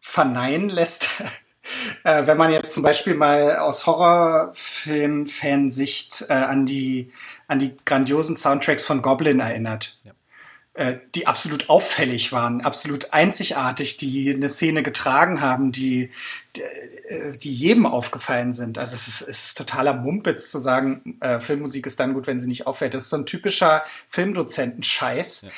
verneinen 0.00 0.70
lässt. 0.70 1.22
Äh, 2.04 2.26
wenn 2.26 2.36
man 2.36 2.52
jetzt 2.52 2.74
zum 2.74 2.82
Beispiel 2.82 3.14
mal 3.14 3.56
aus 3.56 3.86
Horrorfilm-Fansicht 3.86 6.26
äh, 6.28 6.32
an, 6.32 6.66
die, 6.66 7.10
an 7.48 7.58
die 7.58 7.74
grandiosen 7.84 8.36
Soundtracks 8.36 8.84
von 8.84 9.02
Goblin 9.02 9.40
erinnert, 9.40 9.98
ja. 10.04 10.12
äh, 10.74 10.98
die 11.14 11.26
absolut 11.26 11.70
auffällig 11.70 12.32
waren, 12.32 12.60
absolut 12.60 13.12
einzigartig, 13.12 13.96
die 13.96 14.34
eine 14.34 14.48
Szene 14.48 14.82
getragen 14.82 15.40
haben, 15.40 15.72
die, 15.72 16.10
die, 16.56 16.62
äh, 17.08 17.32
die 17.32 17.52
jedem 17.52 17.86
aufgefallen 17.86 18.52
sind. 18.52 18.78
Also 18.78 18.94
es 18.94 19.08
ist, 19.08 19.22
es 19.22 19.44
ist 19.44 19.58
totaler 19.58 19.94
Mumpitz 19.94 20.50
zu 20.50 20.58
sagen, 20.58 21.16
äh, 21.20 21.40
Filmmusik 21.40 21.86
ist 21.86 21.98
dann 22.00 22.14
gut, 22.14 22.26
wenn 22.26 22.38
sie 22.38 22.48
nicht 22.48 22.66
auffällt. 22.66 22.94
Das 22.94 23.04
ist 23.04 23.10
so 23.10 23.16
ein 23.16 23.26
typischer 23.26 23.84
Filmdozentenscheiß. 24.08 25.42
Ja. 25.42 25.50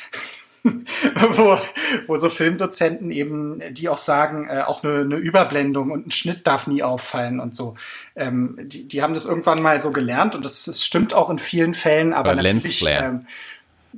wo, 1.32 1.58
wo 2.06 2.16
so 2.16 2.28
Filmdozenten 2.28 3.10
eben, 3.10 3.60
die 3.70 3.88
auch 3.88 3.98
sagen, 3.98 4.48
äh, 4.48 4.62
auch 4.62 4.82
eine, 4.82 5.00
eine 5.00 5.16
Überblendung 5.16 5.90
und 5.90 6.06
ein 6.06 6.10
Schnitt 6.10 6.46
darf 6.46 6.66
nie 6.66 6.82
auffallen 6.82 7.40
und 7.40 7.54
so. 7.54 7.74
Ähm, 8.14 8.58
die, 8.62 8.88
die 8.88 9.02
haben 9.02 9.14
das 9.14 9.26
irgendwann 9.26 9.62
mal 9.62 9.78
so 9.80 9.92
gelernt 9.92 10.34
und 10.34 10.44
das, 10.44 10.64
das 10.64 10.84
stimmt 10.84 11.14
auch 11.14 11.30
in 11.30 11.38
vielen 11.38 11.74
Fällen, 11.74 12.12
aber 12.12 12.32
Oder 12.32 12.42
natürlich. 12.42 12.86
Ähm, 12.86 13.26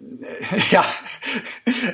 ja, 0.70 0.84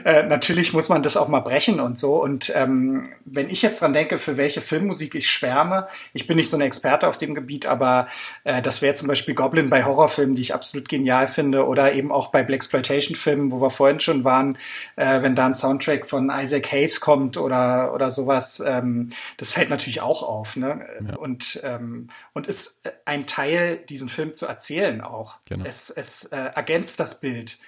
äh, 0.05 0.23
natürlich 0.25 0.73
muss 0.73 0.89
man 0.89 1.03
das 1.03 1.17
auch 1.17 1.29
mal 1.29 1.41
brechen 1.41 1.81
und 1.81 1.99
so. 1.99 2.23
Und 2.23 2.53
ähm, 2.55 3.09
wenn 3.25 3.51
ich 3.51 3.63
jetzt 3.63 3.83
dran 3.83 3.93
denke, 3.93 4.19
für 4.19 4.37
welche 4.37 4.61
Filmmusik 4.61 5.15
ich 5.15 5.31
schwärme, 5.31 5.89
ich 6.13 6.27
bin 6.27 6.37
nicht 6.37 6.51
so 6.51 6.57
ein 6.57 6.61
Experte 6.61 7.09
auf 7.09 7.19
dem 7.19 7.35
Gebiet, 7.35 7.67
aber 7.67 8.09
äh, 8.45 8.63
das 8.63 8.83
wäre 8.83 8.95
zum 8.95 9.09
Beispiel 9.09 9.35
Goblin 9.35 9.71
bei 9.71 9.85
Horrorfilmen, 9.85 10.37
die 10.37 10.43
ich 10.43 10.55
absolut 10.55 10.89
genial 10.89 11.29
finde, 11.29 11.67
oder 11.67 11.93
eben 11.93 12.13
auch 12.13 12.29
bei 12.29 12.43
Blaxploitation-Filmen, 12.43 13.53
wo 13.53 13.61
wir 13.61 13.71
vorhin 13.71 14.01
schon 14.01 14.25
waren, 14.25 14.59
äh, 14.97 15.23
wenn 15.23 15.35
da 15.35 15.47
ein 15.47 15.55
Soundtrack 15.55 16.07
von 16.07 16.31
Isaac 16.31 16.73
Hayes 16.73 17.01
kommt 17.01 17.37
oder 17.37 17.93
oder 17.95 18.11
sowas, 18.11 18.63
ähm, 18.67 19.11
das 19.37 19.53
fällt 19.53 19.71
natürlich 19.71 20.01
auch 20.01 20.23
auf, 20.23 20.57
ne? 20.57 20.87
Ja. 21.07 21.17
Und 21.17 21.61
ähm, 21.65 22.09
und 22.33 22.47
ist 22.47 22.91
ein 23.05 23.27
Teil, 23.27 23.79
diesen 23.89 24.09
Film 24.09 24.35
zu 24.35 24.47
erzählen 24.47 25.01
auch. 25.01 25.39
Genau. 25.47 25.65
Es 25.65 25.91
es 25.91 26.27
äh, 26.27 26.37
ergänzt 26.37 27.01
das 27.01 27.21
Bild. 27.21 27.59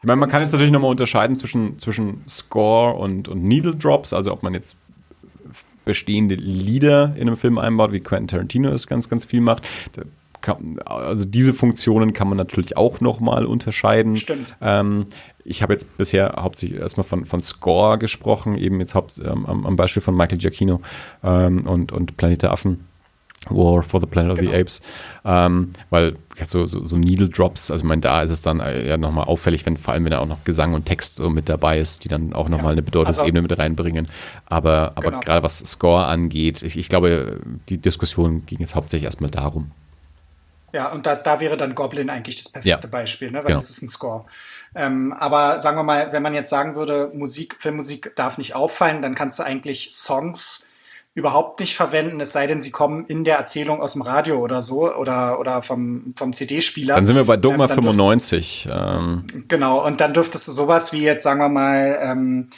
Ich 0.00 0.06
meine, 0.06 0.20
man 0.20 0.28
kann 0.28 0.40
jetzt 0.40 0.52
natürlich 0.52 0.70
nochmal 0.70 0.90
unterscheiden 0.90 1.34
zwischen, 1.34 1.78
zwischen 1.78 2.22
Score 2.28 2.94
und, 2.94 3.28
und 3.28 3.42
Needle 3.42 3.74
Drops, 3.74 4.12
also 4.12 4.32
ob 4.32 4.42
man 4.42 4.54
jetzt 4.54 4.76
bestehende 5.84 6.34
Lieder 6.34 7.14
in 7.16 7.22
einem 7.22 7.36
Film 7.36 7.58
einbaut, 7.58 7.92
wie 7.92 8.00
Quentin 8.00 8.28
Tarantino 8.28 8.68
es 8.68 8.86
ganz, 8.86 9.08
ganz 9.08 9.24
viel 9.24 9.40
macht. 9.40 9.66
Kann, 10.40 10.78
also 10.84 11.24
diese 11.24 11.52
Funktionen 11.52 12.12
kann 12.12 12.28
man 12.28 12.36
natürlich 12.36 12.76
auch 12.76 13.00
nochmal 13.00 13.44
unterscheiden. 13.44 14.14
Stimmt. 14.14 14.56
Ähm, 14.60 15.06
ich 15.44 15.62
habe 15.62 15.72
jetzt 15.72 15.96
bisher 15.96 16.34
hauptsächlich 16.38 16.78
erstmal 16.78 17.04
von, 17.04 17.24
von 17.24 17.40
Score 17.40 17.98
gesprochen, 17.98 18.56
eben 18.56 18.78
jetzt 18.80 18.94
haupt, 18.94 19.18
ähm, 19.18 19.46
am, 19.46 19.76
Beispiel 19.76 20.02
von 20.02 20.14
Michael 20.14 20.38
Giacchino 20.38 20.80
ähm, 21.24 21.66
und, 21.66 21.90
und 21.90 22.16
Planet 22.18 22.44
Affen. 22.44 22.87
War 23.50 23.82
for 23.82 24.00
the 24.00 24.06
Planet 24.06 24.32
of 24.32 24.38
genau. 24.38 24.50
the 24.50 24.56
Apes. 24.56 24.82
Ähm, 25.24 25.72
weil 25.90 26.16
so, 26.44 26.66
so, 26.66 26.86
so, 26.86 26.96
Needle 26.96 27.28
Drops, 27.28 27.70
also 27.70 27.82
ich 27.82 27.88
meine, 27.88 28.00
da 28.00 28.22
ist 28.22 28.30
es 28.30 28.40
dann 28.40 28.60
äh, 28.60 28.86
ja 28.86 28.96
nochmal 28.96 29.24
auffällig, 29.24 29.66
wenn 29.66 29.76
vor 29.76 29.94
allem, 29.94 30.04
wenn 30.04 30.12
da 30.12 30.20
auch 30.20 30.26
noch 30.26 30.44
Gesang 30.44 30.74
und 30.74 30.86
Text 30.86 31.16
so 31.16 31.30
mit 31.30 31.48
dabei 31.48 31.78
ist, 31.78 32.04
die 32.04 32.08
dann 32.08 32.32
auch 32.32 32.48
nochmal 32.48 32.66
ja. 32.66 32.72
eine 32.72 32.82
Bedeutungsebene 32.82 33.40
also, 33.40 33.48
mit 33.48 33.58
reinbringen. 33.58 34.08
Aber, 34.46 34.92
aber 34.94 35.10
genau. 35.10 35.20
gerade 35.20 35.42
was 35.42 35.58
Score 35.58 36.04
angeht, 36.04 36.62
ich, 36.62 36.78
ich 36.78 36.88
glaube, 36.88 37.40
die 37.68 37.78
Diskussion 37.78 38.46
ging 38.46 38.60
jetzt 38.60 38.74
hauptsächlich 38.74 39.06
erstmal 39.06 39.30
darum. 39.30 39.70
Ja, 40.72 40.88
und 40.92 41.06
da, 41.06 41.16
da 41.16 41.40
wäre 41.40 41.56
dann 41.56 41.74
Goblin 41.74 42.10
eigentlich 42.10 42.36
das 42.36 42.52
perfekte 42.52 42.86
ja. 42.86 42.90
Beispiel, 42.90 43.30
ne? 43.30 43.38
weil 43.38 43.46
genau. 43.46 43.58
das 43.58 43.70
ist 43.70 43.82
ein 43.82 43.88
Score. 43.88 44.26
Ähm, 44.74 45.14
aber 45.14 45.60
sagen 45.60 45.78
wir 45.78 45.82
mal, 45.82 46.12
wenn 46.12 46.22
man 46.22 46.34
jetzt 46.34 46.50
sagen 46.50 46.76
würde, 46.76 47.10
Musik, 47.14 47.56
Filmmusik 47.58 48.12
darf 48.16 48.36
nicht 48.36 48.54
auffallen, 48.54 49.00
dann 49.00 49.14
kannst 49.14 49.38
du 49.38 49.42
eigentlich 49.42 49.90
Songs 49.92 50.66
überhaupt 51.18 51.58
nicht 51.58 51.74
verwenden, 51.74 52.20
es 52.20 52.32
sei 52.32 52.46
denn, 52.46 52.60
sie 52.60 52.70
kommen 52.70 53.04
in 53.06 53.24
der 53.24 53.38
Erzählung 53.38 53.82
aus 53.82 53.94
dem 53.94 54.02
Radio 54.02 54.38
oder 54.38 54.62
so 54.62 54.94
oder, 54.94 55.40
oder 55.40 55.62
vom, 55.62 56.14
vom 56.16 56.32
CD-Spieler. 56.32 56.94
Dann 56.94 57.06
sind 57.06 57.16
wir 57.16 57.24
bei 57.24 57.36
Dogma 57.36 57.64
ähm, 57.64 57.70
95. 57.70 58.62
Dürft, 58.64 58.78
ähm. 58.80 59.24
Genau, 59.48 59.84
und 59.84 60.00
dann 60.00 60.14
dürftest 60.14 60.46
du 60.46 60.52
sowas 60.52 60.92
wie 60.92 61.02
jetzt, 61.02 61.24
sagen 61.24 61.40
wir 61.40 61.48
mal, 61.48 61.98
ähm, 62.00 62.50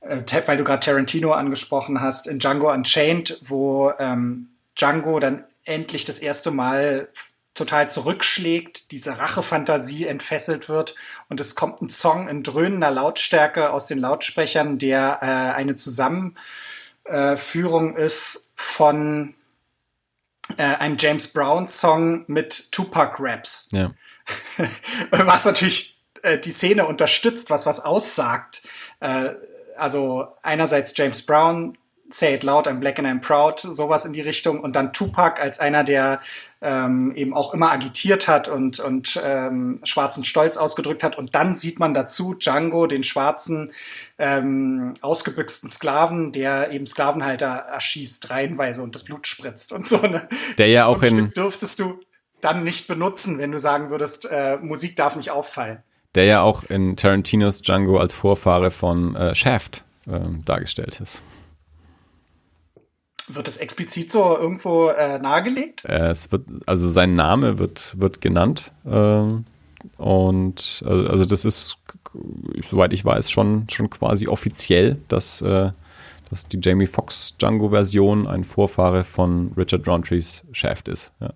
äh, 0.00 0.22
weil 0.46 0.56
du 0.56 0.64
gerade 0.64 0.80
Tarantino 0.80 1.32
angesprochen 1.32 2.00
hast, 2.00 2.26
in 2.26 2.38
Django 2.38 2.72
Unchained, 2.72 3.38
wo 3.42 3.92
ähm, 3.98 4.48
Django 4.74 5.20
dann 5.20 5.44
endlich 5.64 6.06
das 6.06 6.18
erste 6.18 6.50
Mal 6.50 7.08
total 7.52 7.90
zurückschlägt, 7.90 8.90
diese 8.90 9.18
Rachefantasie 9.18 10.06
entfesselt 10.06 10.70
wird 10.70 10.94
und 11.28 11.40
es 11.40 11.54
kommt 11.54 11.82
ein 11.82 11.90
Song 11.90 12.28
in 12.28 12.42
dröhnender 12.42 12.90
Lautstärke 12.90 13.70
aus 13.70 13.86
den 13.86 13.98
Lautsprechern, 13.98 14.78
der 14.78 15.18
äh, 15.20 15.54
eine 15.54 15.74
Zusammenführung 17.12 17.96
ist 17.96 18.50
von 18.54 19.34
äh, 20.56 20.62
einem 20.62 20.96
James 20.98 21.28
Brown 21.28 21.68
Song 21.68 22.24
mit 22.26 22.72
Tupac 22.72 23.16
Raps. 23.18 23.68
Ja. 23.72 23.92
was 25.10 25.44
natürlich 25.44 26.00
äh, 26.22 26.38
die 26.38 26.50
Szene 26.50 26.86
unterstützt, 26.86 27.50
was 27.50 27.66
was 27.66 27.84
aussagt. 27.84 28.62
Äh, 29.00 29.30
also 29.76 30.28
einerseits 30.42 30.96
James 30.96 31.26
Brown, 31.26 31.76
Say 32.10 32.34
It 32.34 32.42
Loud, 32.42 32.66
I'm 32.66 32.78
Black 32.78 32.98
and 32.98 33.08
I'm 33.08 33.20
Proud, 33.20 33.60
sowas 33.60 34.04
in 34.04 34.12
die 34.12 34.20
Richtung. 34.20 34.60
Und 34.60 34.76
dann 34.76 34.92
Tupac 34.92 35.40
als 35.40 35.60
einer, 35.60 35.82
der 35.84 36.20
ähm, 36.60 37.12
eben 37.16 37.34
auch 37.34 37.52
immer 37.54 37.72
agitiert 37.72 38.28
hat 38.28 38.48
und, 38.48 38.80
und 38.80 39.20
ähm, 39.24 39.80
schwarzen 39.84 40.24
Stolz 40.24 40.56
ausgedrückt 40.56 41.02
hat. 41.02 41.18
Und 41.18 41.34
dann 41.34 41.54
sieht 41.54 41.80
man 41.80 41.94
dazu 41.94 42.34
Django, 42.34 42.86
den 42.86 43.02
schwarzen, 43.02 43.72
ähm, 44.22 44.94
ausgebüxten 45.00 45.68
Sklaven, 45.68 46.30
der 46.30 46.70
eben 46.70 46.86
Sklavenhalter 46.86 47.48
erschießt 47.48 48.30
reihenweise 48.30 48.84
und 48.84 48.94
das 48.94 49.02
Blut 49.02 49.26
spritzt 49.26 49.72
und 49.72 49.86
so. 49.86 49.96
Ne? 49.98 50.28
Der 50.58 50.68
ja 50.68 50.86
so 50.86 50.92
auch 50.92 51.02
in... 51.02 51.16
Stück 51.16 51.34
dürftest 51.34 51.80
du 51.80 51.98
dann 52.40 52.62
nicht 52.62 52.86
benutzen, 52.86 53.38
wenn 53.38 53.50
du 53.50 53.58
sagen 53.58 53.90
würdest, 53.90 54.30
äh, 54.30 54.58
Musik 54.58 54.94
darf 54.94 55.16
nicht 55.16 55.32
auffallen. 55.32 55.82
Der 56.14 56.24
ja 56.24 56.42
auch 56.42 56.62
in 56.62 56.96
Tarantinos 56.96 57.62
Django 57.62 57.98
als 57.98 58.14
Vorfahre 58.14 58.70
von 58.70 59.16
äh, 59.16 59.34
Shaft 59.34 59.82
äh, 60.06 60.20
dargestellt 60.44 61.00
ist. 61.00 61.22
Wird 63.26 63.48
das 63.48 63.56
explizit 63.56 64.10
so 64.10 64.36
irgendwo 64.38 64.88
äh, 64.88 65.18
nahegelegt? 65.18 65.84
Äh, 65.84 66.10
es 66.10 66.30
wird, 66.30 66.46
also 66.66 66.88
sein 66.88 67.16
Name 67.16 67.58
wird, 67.58 67.98
wird 67.98 68.20
genannt. 68.20 68.70
Ähm, 68.86 69.46
und 69.96 70.84
also, 70.86 71.08
also 71.08 71.24
das 71.24 71.44
ist, 71.44 71.76
soweit 72.60 72.92
ich 72.92 73.04
weiß, 73.04 73.30
schon, 73.30 73.66
schon 73.70 73.90
quasi 73.90 74.28
offiziell, 74.28 74.96
dass, 75.08 75.42
äh, 75.42 75.70
dass 76.30 76.48
die 76.48 76.58
Jamie 76.60 76.86
Foxx 76.86 77.36
Django-Version 77.38 78.26
ein 78.26 78.44
Vorfahre 78.44 79.04
von 79.04 79.52
Richard 79.56 79.86
Rountrees 79.86 80.44
Shaft 80.52 80.88
ist. 80.88 81.12
Ja. 81.20 81.32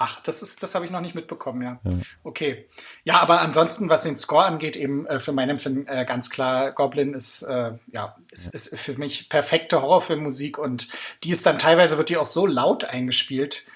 Ach, 0.00 0.20
das 0.20 0.42
ist, 0.42 0.62
das 0.62 0.76
habe 0.76 0.84
ich 0.84 0.92
noch 0.92 1.00
nicht 1.00 1.16
mitbekommen, 1.16 1.60
ja. 1.60 1.80
ja. 1.82 1.98
Okay. 2.22 2.68
Ja, 3.02 3.20
aber 3.20 3.40
ansonsten, 3.40 3.88
was 3.88 4.04
den 4.04 4.16
Score 4.16 4.44
angeht, 4.44 4.76
eben 4.76 5.04
äh, 5.06 5.18
für 5.18 5.32
mein 5.32 5.50
Empfinden 5.50 5.88
äh, 5.88 6.04
ganz 6.06 6.30
klar, 6.30 6.70
Goblin 6.70 7.14
ist, 7.14 7.42
äh, 7.42 7.72
ja, 7.92 8.16
ist, 8.30 8.54
ist 8.54 8.78
für 8.78 8.96
mich 8.96 9.28
perfekte 9.28 9.82
Horrorfilmmusik 9.82 10.56
und 10.56 10.88
die 11.24 11.30
ist 11.30 11.44
dann 11.46 11.58
teilweise 11.58 11.98
wird 11.98 12.10
die 12.10 12.16
auch 12.16 12.28
so 12.28 12.46
laut 12.46 12.84
eingespielt, 12.84 13.66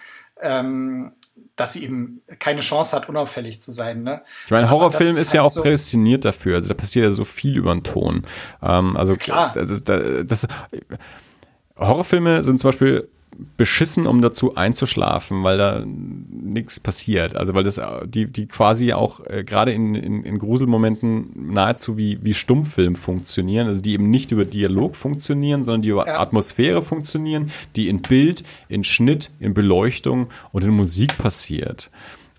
ähm, 0.41 1.13
dass 1.63 1.75
sie 1.75 1.85
eben 1.85 2.23
keine 2.41 2.61
Chance 2.61 2.97
hat, 2.97 3.09
unauffällig 3.09 3.61
zu 3.61 3.71
sein. 3.71 4.03
Ne? 4.03 4.23
Ich 4.47 4.51
meine, 4.51 4.69
Horrorfilm 4.69 5.13
ist, 5.13 5.21
ist, 5.21 5.33
ja 5.33 5.43
halt 5.43 5.51
auch 5.51 5.55
so 5.55 5.63
prädestiniert 5.63 6.25
dafür. 6.25 6.57
Also 6.57 6.69
da 6.69 6.75
passiert 6.75 7.05
ja 7.05 7.13
so 7.13 7.25
viel 7.25 7.57
über 7.57 7.73
den 7.73 7.85
Ton. 7.85 8.27
Ähm, 8.61 8.97
also 8.97 9.15
klar. 9.15 9.53
Das, 9.55 9.85
das, 9.85 10.25
das, 10.27 10.47
Horrorfilme 11.77 12.43
sind 12.43 12.61
zum 12.61 12.69
Beispiel 12.69 13.09
beschissen, 13.57 14.07
um 14.07 14.21
dazu 14.21 14.55
einzuschlafen, 14.55 15.45
weil 15.45 15.59
da 15.59 15.85
nichts 15.87 16.81
passiert. 16.81 17.37
Also 17.37 17.55
weil 17.55 17.65
das 17.65 17.81
die, 18.07 18.27
die 18.27 18.47
quasi 18.47 18.93
auch 18.93 19.21
äh, 19.27 19.45
gerade 19.45 19.73
in, 19.73 19.95
in, 19.95 20.25
in 20.25 20.39
Gruselmomenten 20.39 21.53
nahezu 21.53 21.97
wie, 21.99 22.19
wie 22.23 22.35
Stummfilm 22.35 22.97
funktionieren, 22.97 23.69
also 23.69 23.81
die 23.83 23.93
eben 23.93 24.11
nicht 24.11 24.33
über 24.33 24.45
Dialog 24.45 24.97
funktionieren, 24.97 25.65
sondern 25.65 25.83
die 25.83 25.91
über 25.91 26.07
ja. 26.07 26.21
Atmosphäre 26.21 26.83
funktionieren, 26.83 27.51
die 27.77 27.89
in 27.89 28.03
Bild, 28.03 28.45
in 28.69 28.85
Schnitt, 28.85 29.31
in 29.41 29.55
Beleuchtung 29.55 30.29
und 30.53 30.65
in 30.65 30.71
Musik 30.71 31.19
passiert. 31.19 31.91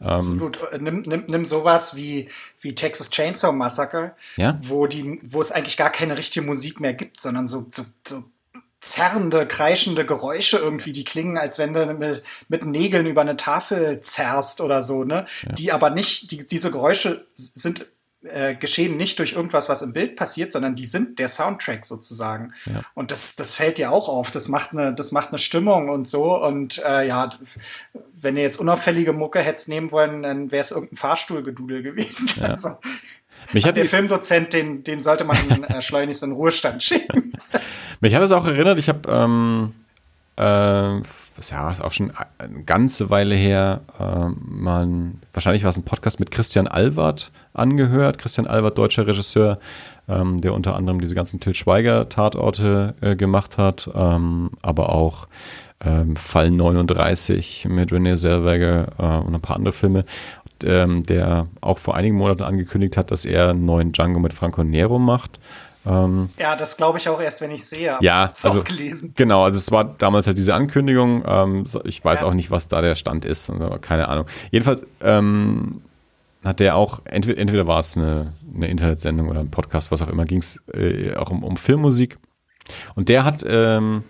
Ähm, 0.03 0.09
Absolut. 0.09 0.59
Nimm, 0.79 1.01
nimm, 1.01 1.23
nimm 1.29 1.45
sowas 1.45 1.95
wie, 1.95 2.27
wie 2.59 2.75
Texas 2.75 3.09
Chainsaw 3.09 3.53
Massacre, 3.53 4.15
ja? 4.35 4.57
wo, 4.61 4.85
die, 4.85 5.19
wo 5.23 5.39
es 5.39 5.51
eigentlich 5.51 5.77
gar 5.77 5.91
keine 5.91 6.17
richtige 6.17 6.45
Musik 6.45 6.81
mehr 6.81 6.93
gibt, 6.93 7.21
sondern 7.21 7.47
so, 7.47 7.67
so, 7.71 7.83
so 8.05 8.23
zerrende, 8.83 9.47
kreischende 9.47 10.05
Geräusche 10.05 10.57
irgendwie, 10.57 10.91
die 10.91 11.05
klingen, 11.05 11.37
als 11.37 11.57
wenn 11.57 11.73
du 11.73 11.85
mit, 11.93 12.23
mit 12.49 12.65
Nägeln 12.65 13.05
über 13.05 13.21
eine 13.21 13.37
Tafel 13.37 14.01
zerrst 14.01 14.61
oder 14.61 14.81
so, 14.81 15.03
ne? 15.03 15.25
Ja. 15.43 15.51
Die 15.53 15.71
aber 15.71 15.89
nicht, 15.89 16.31
die, 16.31 16.45
diese 16.45 16.69
Geräusche 16.69 17.25
sind 17.33 17.87
äh, 18.23 18.55
geschehen 18.55 18.95
nicht 18.97 19.19
durch 19.19 19.33
irgendwas, 19.33 19.69
was 19.69 19.81
im 19.81 19.93
Bild 19.93 20.15
passiert, 20.15 20.51
sondern 20.51 20.75
die 20.75 20.85
sind 20.85 21.19
der 21.19 21.27
Soundtrack 21.27 21.85
sozusagen. 21.85 22.53
Ja. 22.65 22.81
Und 22.93 23.11
das, 23.11 23.35
das 23.35 23.53
fällt 23.53 23.77
dir 23.77 23.91
auch 23.91 24.07
auf. 24.09 24.31
Das 24.31 24.47
macht 24.47 24.71
eine, 24.71 24.93
das 24.93 25.11
macht 25.11 25.29
eine 25.29 25.37
Stimmung 25.37 25.89
und 25.89 26.07
so. 26.07 26.41
Und 26.41 26.81
äh, 26.85 27.07
ja, 27.07 27.31
wenn 28.21 28.35
du 28.35 28.41
jetzt 28.41 28.59
unauffällige 28.59 29.13
Mucke 29.13 29.39
hättest 29.39 29.67
nehmen 29.67 29.91
wollen, 29.91 30.23
dann 30.23 30.51
wäre 30.51 30.61
es 30.61 30.71
irgendein 30.71 30.97
Fahrstuhlgedudel 30.97 31.83
gewesen. 31.83 32.29
Ja. 32.39 32.53
Also, 32.53 32.77
mich 33.51 33.65
also 33.65 33.75
der 33.75 33.85
Filmdozent, 33.85 34.53
den, 34.53 34.83
den 34.83 35.01
sollte 35.01 35.23
man 35.23 35.37
äh, 35.63 35.81
schleunigst 35.81 36.23
in 36.23 36.29
den 36.29 36.35
Ruhestand 36.35 36.83
schicken. 36.83 37.33
Mich 37.99 38.13
hat 38.15 38.21
es 38.21 38.31
auch 38.31 38.45
erinnert, 38.45 38.77
ich 38.79 38.89
habe, 38.89 39.09
ähm, 39.09 39.73
äh, 40.37 40.43
ja, 41.49 41.71
ist 41.71 41.81
auch 41.81 41.91
schon 41.91 42.11
eine 42.37 42.63
ganze 42.63 43.09
Weile 43.09 43.35
her, 43.35 43.81
äh, 43.99 44.29
mal, 44.45 44.87
wahrscheinlich 45.33 45.63
war 45.63 45.71
es 45.71 45.77
ein 45.77 45.85
Podcast 45.85 46.19
mit 46.19 46.31
Christian 46.31 46.67
Alward 46.67 47.31
angehört. 47.53 48.17
Christian 48.17 48.47
Alward, 48.47 48.77
deutscher 48.77 49.07
Regisseur, 49.07 49.59
ähm, 50.07 50.41
der 50.41 50.53
unter 50.53 50.75
anderem 50.75 50.99
diese 50.99 51.15
ganzen 51.15 51.39
Til 51.39 51.53
Schweiger-Tatorte 51.53 52.95
äh, 53.01 53.15
gemacht 53.15 53.57
hat, 53.57 53.89
ähm, 53.93 54.51
aber 54.61 54.89
auch 54.89 55.27
ähm, 55.85 56.15
Fall 56.15 56.51
39 56.51 57.67
mit 57.69 57.91
René 57.91 58.15
Zellweger 58.15 58.87
äh, 58.97 59.25
und 59.25 59.33
ein 59.33 59.41
paar 59.41 59.57
andere 59.57 59.73
Filme 59.73 60.05
ähm, 60.63 61.05
der 61.05 61.47
auch 61.61 61.79
vor 61.79 61.95
einigen 61.95 62.15
Monaten 62.15 62.43
angekündigt 62.43 62.97
hat, 62.97 63.11
dass 63.11 63.25
er 63.25 63.49
einen 63.49 63.65
neuen 63.65 63.91
Django 63.91 64.19
mit 64.19 64.33
Franco 64.33 64.63
Nero 64.63 64.99
macht. 64.99 65.39
Ähm, 65.85 66.29
ja, 66.39 66.55
das 66.55 66.77
glaube 66.77 66.97
ich 66.97 67.09
auch 67.09 67.21
erst, 67.21 67.41
wenn 67.41 67.51
ich 67.51 67.65
sehe. 67.65 67.97
ja, 68.01 68.31
also 68.43 68.63
gelesen. 68.63 69.13
genau, 69.15 69.43
also 69.43 69.57
es 69.57 69.71
war 69.71 69.83
damals 69.83 70.27
halt 70.27 70.37
diese 70.37 70.53
Ankündigung. 70.53 71.23
Ähm, 71.27 71.65
ich 71.83 72.03
weiß 72.03 72.21
ja. 72.21 72.25
auch 72.25 72.33
nicht, 72.33 72.51
was 72.51 72.67
da 72.67 72.81
der 72.81 72.95
Stand 72.95 73.25
ist, 73.25 73.49
also 73.49 73.77
keine 73.81 74.07
Ahnung. 74.07 74.25
Jedenfalls 74.51 74.85
ähm, 75.01 75.81
hat 76.45 76.59
der 76.59 76.75
auch, 76.75 77.01
entweder, 77.05 77.39
entweder 77.39 77.67
war 77.67 77.79
es 77.79 77.97
eine, 77.97 78.33
eine, 78.55 78.67
Internetsendung 78.67 79.29
oder 79.29 79.39
ein 79.39 79.51
Podcast, 79.51 79.91
was 79.91 80.01
auch 80.01 80.07
immer, 80.07 80.25
ging 80.25 80.39
es 80.39 80.61
äh, 80.73 81.15
auch 81.15 81.29
um, 81.29 81.43
um, 81.43 81.57
Filmmusik. 81.57 82.17
Und 82.95 83.09
der 83.09 83.25
hat 83.25 83.43
ähm, 83.45 84.03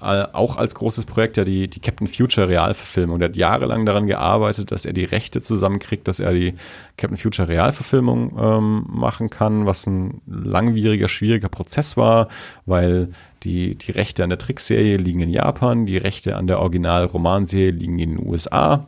auch 0.00 0.56
als 0.56 0.74
großes 0.74 1.04
Projekt 1.04 1.36
ja 1.36 1.44
die, 1.44 1.68
die 1.68 1.80
Captain 1.80 2.06
Future 2.06 2.48
Realverfilmung. 2.48 3.18
Der 3.18 3.28
hat 3.28 3.36
jahrelang 3.36 3.84
daran 3.84 4.06
gearbeitet, 4.06 4.70
dass 4.70 4.86
er 4.86 4.94
die 4.94 5.04
Rechte 5.04 5.42
zusammenkriegt, 5.42 6.08
dass 6.08 6.20
er 6.20 6.32
die 6.32 6.54
Captain 6.96 7.18
Future 7.18 7.48
Realverfilmung 7.48 8.36
ähm, 8.38 8.84
machen 8.88 9.28
kann, 9.28 9.66
was 9.66 9.86
ein 9.86 10.22
langwieriger, 10.26 11.08
schwieriger 11.08 11.50
Prozess 11.50 11.98
war, 11.98 12.28
weil 12.64 13.08
die, 13.42 13.74
die 13.74 13.92
Rechte 13.92 14.24
an 14.24 14.30
der 14.30 14.38
Trickserie 14.38 14.96
liegen 14.96 15.20
in 15.20 15.30
Japan, 15.30 15.84
die 15.84 15.98
Rechte 15.98 16.36
an 16.36 16.46
der 16.46 16.60
Original-Romanserie 16.60 17.70
liegen 17.70 17.98
in 17.98 18.16
den 18.16 18.26
USA. 18.26 18.86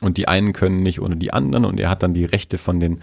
Und 0.00 0.16
die 0.16 0.28
einen 0.28 0.54
können 0.54 0.82
nicht 0.82 1.00
ohne 1.00 1.16
die 1.16 1.32
anderen. 1.32 1.66
Und 1.66 1.78
er 1.78 1.90
hat 1.90 2.02
dann 2.02 2.14
die 2.14 2.24
Rechte 2.24 2.56
von, 2.56 2.80
den, 2.80 3.00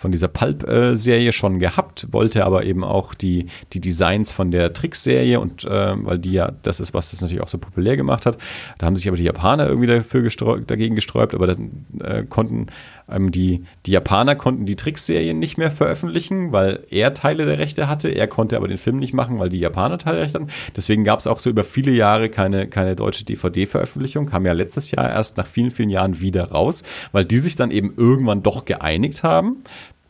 von 0.00 0.12
dieser 0.12 0.28
Pulp-Serie 0.28 1.30
schon 1.30 1.58
gehabt, 1.58 2.06
wollte 2.10 2.46
aber 2.46 2.64
eben 2.64 2.84
auch 2.84 3.12
die, 3.12 3.48
die 3.74 3.80
Designs 3.82 4.32
von 4.32 4.50
der 4.50 4.72
Trickserie 4.72 5.38
und 5.38 5.64
äh, 5.64 5.94
weil 6.04 6.18
die 6.18 6.32
ja, 6.32 6.52
das 6.62 6.80
ist, 6.80 6.94
was 6.94 7.10
das 7.10 7.20
natürlich 7.20 7.42
auch 7.42 7.48
so 7.48 7.58
populär 7.58 7.98
gemacht 7.98 8.24
hat. 8.24 8.38
Da 8.78 8.86
haben 8.86 8.96
sich 8.96 9.06
aber 9.08 9.18
die 9.18 9.24
Japaner 9.24 9.66
irgendwie 9.66 9.88
dafür 9.88 10.22
gesträubt, 10.22 10.70
dagegen 10.70 10.94
gesträubt, 10.94 11.34
aber 11.34 11.46
dann 11.46 11.84
äh, 12.02 12.24
konnten 12.24 12.68
ähm, 13.10 13.30
die, 13.30 13.64
die 13.86 13.90
Japaner 13.90 14.36
konnten 14.36 14.66
die 14.66 14.76
Trickserien 14.76 15.38
nicht 15.38 15.58
mehr 15.58 15.70
veröffentlichen, 15.70 16.52
weil 16.52 16.84
er 16.90 17.12
Teile 17.12 17.44
der 17.44 17.58
Rechte 17.58 17.88
hatte. 17.88 18.08
Er 18.08 18.28
konnte 18.28 18.56
aber 18.56 18.68
den 18.68 18.78
Film 18.78 18.98
nicht 18.98 19.14
machen, 19.14 19.38
weil 19.38 19.50
die 19.50 19.58
Japaner 19.58 19.98
Teile 19.98 20.16
der 20.16 20.24
Rechte 20.26 20.40
hatten. 20.40 20.50
Deswegen 20.76 21.04
gab 21.04 21.18
es 21.18 21.26
auch 21.26 21.38
so 21.38 21.50
über 21.50 21.64
viele 21.64 21.92
Jahre 21.92 22.28
keine, 22.28 22.68
keine 22.68 22.96
deutsche 22.96 23.24
DVD-Veröffentlichung. 23.24 24.26
Kam 24.26 24.46
ja 24.46 24.52
letztes 24.52 24.90
Jahr 24.90 25.10
erst 25.10 25.36
nach 25.36 25.46
vielen, 25.46 25.70
vielen 25.70 25.90
Jahren 25.90 26.20
wieder 26.20 26.50
raus, 26.50 26.84
weil 27.12 27.24
die 27.24 27.38
sich 27.38 27.56
dann 27.56 27.70
eben 27.70 27.94
irgendwann 27.96 28.42
doch 28.42 28.64
geeinigt 28.64 29.22
haben. 29.22 29.62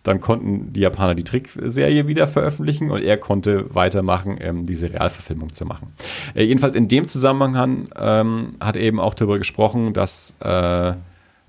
Dann 0.02 0.20
konnten 0.20 0.72
die 0.72 0.80
Japaner 0.80 1.14
die 1.14 1.24
Trickserie 1.24 2.06
wieder 2.06 2.26
veröffentlichen 2.26 2.90
und 2.90 3.02
er 3.02 3.18
konnte 3.18 3.74
weitermachen, 3.74 4.38
ähm, 4.40 4.66
diese 4.66 4.90
Realverfilmung 4.92 5.52
zu 5.52 5.66
machen. 5.66 5.92
Äh, 6.34 6.44
jedenfalls 6.44 6.74
in 6.74 6.88
dem 6.88 7.06
Zusammenhang 7.06 7.88
ähm, 7.98 8.54
hat 8.60 8.76
er 8.76 8.82
eben 8.82 8.98
auch 8.98 9.14
darüber 9.14 9.38
gesprochen, 9.38 9.92
dass, 9.92 10.36
äh, 10.40 10.94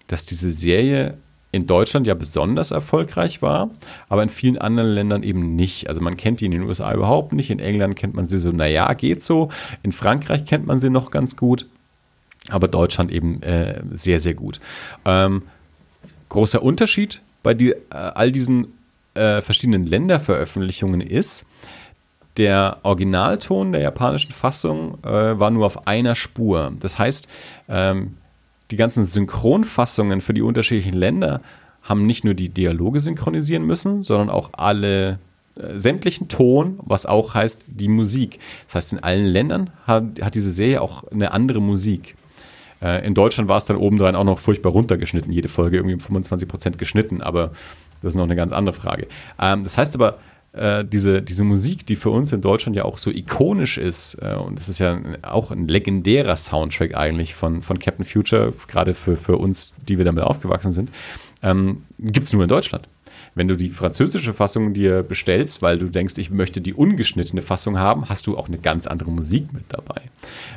dass 0.07 0.25
diese 0.25 0.51
Serie 0.51 1.17
in 1.53 1.67
Deutschland 1.67 2.07
ja 2.07 2.13
besonders 2.13 2.71
erfolgreich 2.71 3.41
war, 3.41 3.71
aber 4.09 4.23
in 4.23 4.29
vielen 4.29 4.57
anderen 4.57 4.89
Ländern 4.89 5.23
eben 5.23 5.55
nicht. 5.55 5.87
Also 5.89 6.01
man 6.01 6.17
kennt 6.17 6.41
die 6.41 6.45
in 6.45 6.51
den 6.51 6.63
USA 6.63 6.93
überhaupt 6.93 7.33
nicht, 7.33 7.51
in 7.51 7.59
England 7.59 7.95
kennt 7.95 8.13
man 8.13 8.25
sie 8.25 8.39
so, 8.39 8.51
naja, 8.51 8.93
geht 8.93 9.23
so, 9.23 9.49
in 9.83 9.91
Frankreich 9.91 10.45
kennt 10.45 10.65
man 10.65 10.79
sie 10.79 10.89
noch 10.89 11.11
ganz 11.11 11.35
gut, 11.35 11.67
aber 12.49 12.67
Deutschland 12.67 13.11
eben 13.11 13.41
äh, 13.43 13.81
sehr, 13.91 14.19
sehr 14.19 14.33
gut. 14.33 14.59
Ähm, 15.05 15.43
großer 16.29 16.63
Unterschied 16.63 17.21
bei 17.43 17.53
die, 17.53 17.71
äh, 17.71 17.77
all 17.89 18.31
diesen 18.31 18.67
äh, 19.13 19.41
verschiedenen 19.41 19.85
Länderveröffentlichungen 19.85 21.01
ist, 21.01 21.45
der 22.37 22.77
Originalton 22.83 23.73
der 23.73 23.81
japanischen 23.81 24.31
Fassung 24.31 24.97
äh, 25.03 25.09
war 25.09 25.51
nur 25.51 25.65
auf 25.65 25.87
einer 25.87 26.15
Spur. 26.15 26.73
Das 26.79 26.97
heißt, 26.97 27.27
ähm, 27.67 28.15
die 28.71 28.77
ganzen 28.77 29.03
Synchronfassungen 29.03 30.21
für 30.21 30.33
die 30.33 30.41
unterschiedlichen 30.41 30.97
Länder 30.97 31.41
haben 31.83 32.05
nicht 32.05 32.23
nur 32.23 32.33
die 32.33 32.49
Dialoge 32.49 32.99
synchronisieren 32.99 33.65
müssen, 33.65 34.03
sondern 34.03 34.29
auch 34.29 34.51
alle 34.53 35.19
äh, 35.55 35.77
sämtlichen 35.77 36.29
Ton, 36.29 36.79
was 36.83 37.05
auch 37.05 37.33
heißt 37.33 37.65
die 37.67 37.89
Musik. 37.89 38.39
Das 38.67 38.75
heißt, 38.75 38.93
in 38.93 38.99
allen 39.03 39.25
Ländern 39.25 39.69
hat, 39.85 40.03
hat 40.21 40.35
diese 40.35 40.51
Serie 40.51 40.81
auch 40.81 41.03
eine 41.11 41.31
andere 41.33 41.61
Musik. 41.61 42.15
Äh, 42.81 43.05
in 43.05 43.13
Deutschland 43.13 43.49
war 43.49 43.57
es 43.57 43.65
dann 43.65 43.77
obendrein 43.77 44.15
auch 44.15 44.23
noch 44.23 44.39
furchtbar 44.39 44.71
runtergeschnitten, 44.71 45.31
jede 45.31 45.47
Folge 45.47 45.77
irgendwie 45.77 45.95
um 45.95 45.99
25 45.99 46.47
Prozent 46.47 46.77
geschnitten, 46.77 47.21
aber 47.21 47.51
das 48.01 48.13
ist 48.13 48.15
noch 48.15 48.23
eine 48.23 48.35
ganz 48.35 48.51
andere 48.51 48.73
Frage. 48.73 49.07
Ähm, 49.39 49.63
das 49.63 49.77
heißt 49.77 49.95
aber, 49.95 50.17
äh, 50.53 50.83
diese, 50.83 51.21
diese 51.21 51.43
Musik, 51.43 51.85
die 51.85 51.95
für 51.95 52.09
uns 52.09 52.33
in 52.33 52.41
Deutschland 52.41 52.75
ja 52.75 52.83
auch 52.83 52.97
so 52.97 53.09
ikonisch 53.09 53.77
ist, 53.77 54.15
äh, 54.21 54.35
und 54.35 54.59
das 54.59 54.67
ist 54.67 54.79
ja 54.79 54.99
auch 55.21 55.51
ein 55.51 55.67
legendärer 55.67 56.35
Soundtrack 56.35 56.95
eigentlich 56.95 57.35
von, 57.35 57.61
von 57.61 57.79
Captain 57.79 58.05
Future, 58.05 58.53
gerade 58.67 58.93
für, 58.93 59.15
für 59.15 59.37
uns, 59.37 59.75
die 59.87 59.97
wir 59.97 60.05
damit 60.05 60.23
aufgewachsen 60.23 60.73
sind, 60.73 60.89
ähm, 61.41 61.83
gibt 61.99 62.27
es 62.27 62.33
nur 62.33 62.43
in 62.43 62.49
Deutschland. 62.49 62.87
Wenn 63.33 63.47
du 63.47 63.55
die 63.55 63.69
französische 63.69 64.33
Fassung 64.33 64.73
dir 64.73 65.03
bestellst, 65.03 65.61
weil 65.61 65.77
du 65.77 65.87
denkst, 65.87 66.17
ich 66.17 66.31
möchte 66.31 66.59
die 66.59 66.73
ungeschnittene 66.73 67.41
Fassung 67.41 67.79
haben, 67.79 68.09
hast 68.09 68.27
du 68.27 68.37
auch 68.37 68.47
eine 68.47 68.57
ganz 68.57 68.87
andere 68.87 69.11
Musik 69.11 69.53
mit 69.53 69.63
dabei. 69.69 70.01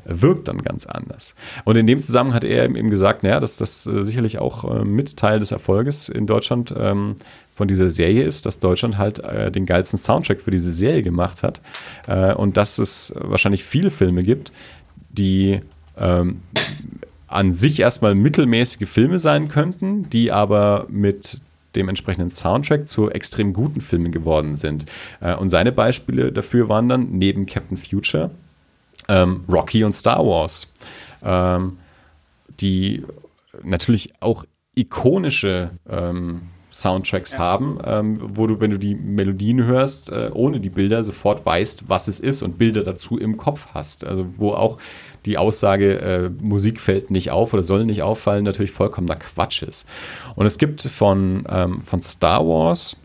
Wirkt 0.05 0.49
dann 0.49 0.59
ganz 0.59 0.87
anders. 0.87 1.35
Und 1.65 1.77
in 1.77 1.87
dem 1.87 2.01
Zusammenhang 2.01 2.35
hat 2.35 2.45
er 2.45 2.65
eben 2.65 2.91
gesagt, 2.91 3.23
naja, 3.23 3.39
dass 3.39 3.57
das 3.57 3.87
äh, 3.87 4.03
sicherlich 4.03 4.39
auch 4.39 4.65
äh, 4.65 4.85
mit 4.85 5.17
Teil 5.17 5.39
des 5.39 5.53
Erfolges 5.53 6.09
in 6.09 6.27
Deutschland 6.27 6.75
ähm, 6.77 7.17
von 7.55 7.69
dieser 7.69 7.91
Serie 7.91 8.25
ist, 8.25 8.47
dass 8.47 8.59
Deutschland 8.59 8.99
halt 8.99 9.21
äh, 9.21 9.53
den 9.53 9.67
geilsten 9.67 9.99
Soundtrack 9.99 10.41
für 10.41 10.51
diese 10.51 10.73
Serie 10.73 11.03
gemacht 11.03 11.43
hat 11.43 11.61
äh, 12.09 12.35
und 12.35 12.57
dass 12.57 12.79
es 12.79 13.15
wahrscheinlich 13.17 13.63
viele 13.63 13.91
Filme 13.91 14.25
gibt, 14.25 14.53
die 15.11 15.61
ähm, 15.97 16.41
an 17.29 17.53
sich 17.53 17.81
erstmal 17.81 18.15
mittelmäßige 18.15 18.89
Filme 18.89 19.19
sein 19.19 19.49
könnten, 19.49 20.11
die 20.11 20.33
aber 20.33 20.87
mit 20.89 21.41
dem 21.77 21.89
entsprechenden 21.89 22.31
Soundtrack 22.31 22.89
zu 22.89 23.11
extrem 23.11 23.53
guten 23.53 23.81
Filmen 23.81 24.13
geworden 24.13 24.57
sind. 24.57 24.87
Äh, 25.21 25.35
und 25.35 25.49
seine 25.49 25.73
Beispiele 25.73 26.33
dafür 26.33 26.69
waren 26.69 26.89
dann 26.89 27.11
neben 27.13 27.47
Captain 27.47 27.77
Future 27.77 28.31
ähm, 29.09 29.45
Rocky 29.49 29.85
und 29.85 29.95
Star 29.95 30.25
Wars, 30.25 30.73
ähm, 31.23 31.79
die 32.61 33.05
natürlich 33.63 34.13
auch 34.21 34.45
ikonische 34.75 35.71
ähm, 35.89 36.43
Soundtracks 36.75 37.33
ja. 37.33 37.39
haben, 37.39 37.79
ähm, 37.85 38.19
wo 38.21 38.47
du, 38.47 38.59
wenn 38.59 38.71
du 38.71 38.79
die 38.79 38.95
Melodien 38.97 39.65
hörst, 39.65 40.11
äh, 40.11 40.31
ohne 40.35 40.59
die 40.59 40.71
Bilder 40.71 41.05
sofort 41.05 41.47
weißt, 41.47 41.89
was 41.89 42.09
es 42.09 42.19
ist 42.19 42.43
und 42.43 42.59
Bilder 42.59 42.83
dazu 42.83 43.17
im 43.17 43.37
Kopf 43.37 43.69
hast. 43.73 44.05
Also 44.05 44.27
wo 44.37 44.53
auch 44.55 44.79
die 45.25 45.39
Aussage, 45.39 46.01
äh, 46.01 46.31
Musik 46.43 46.81
fällt 46.81 47.11
nicht 47.11 47.31
auf 47.31 47.55
oder 47.55 47.63
soll 47.63 47.85
nicht 47.85 48.03
auffallen, 48.03 48.45
natürlich 48.45 48.73
vollkommener 48.73 49.17
Quatsch 49.17 49.63
ist. 49.63 49.87
Und 50.35 50.47
es 50.47 50.59
gibt 50.59 50.83
von, 50.83 51.45
ähm, 51.49 51.81
von 51.83 52.03
Star 52.03 52.47
Wars, 52.47 52.97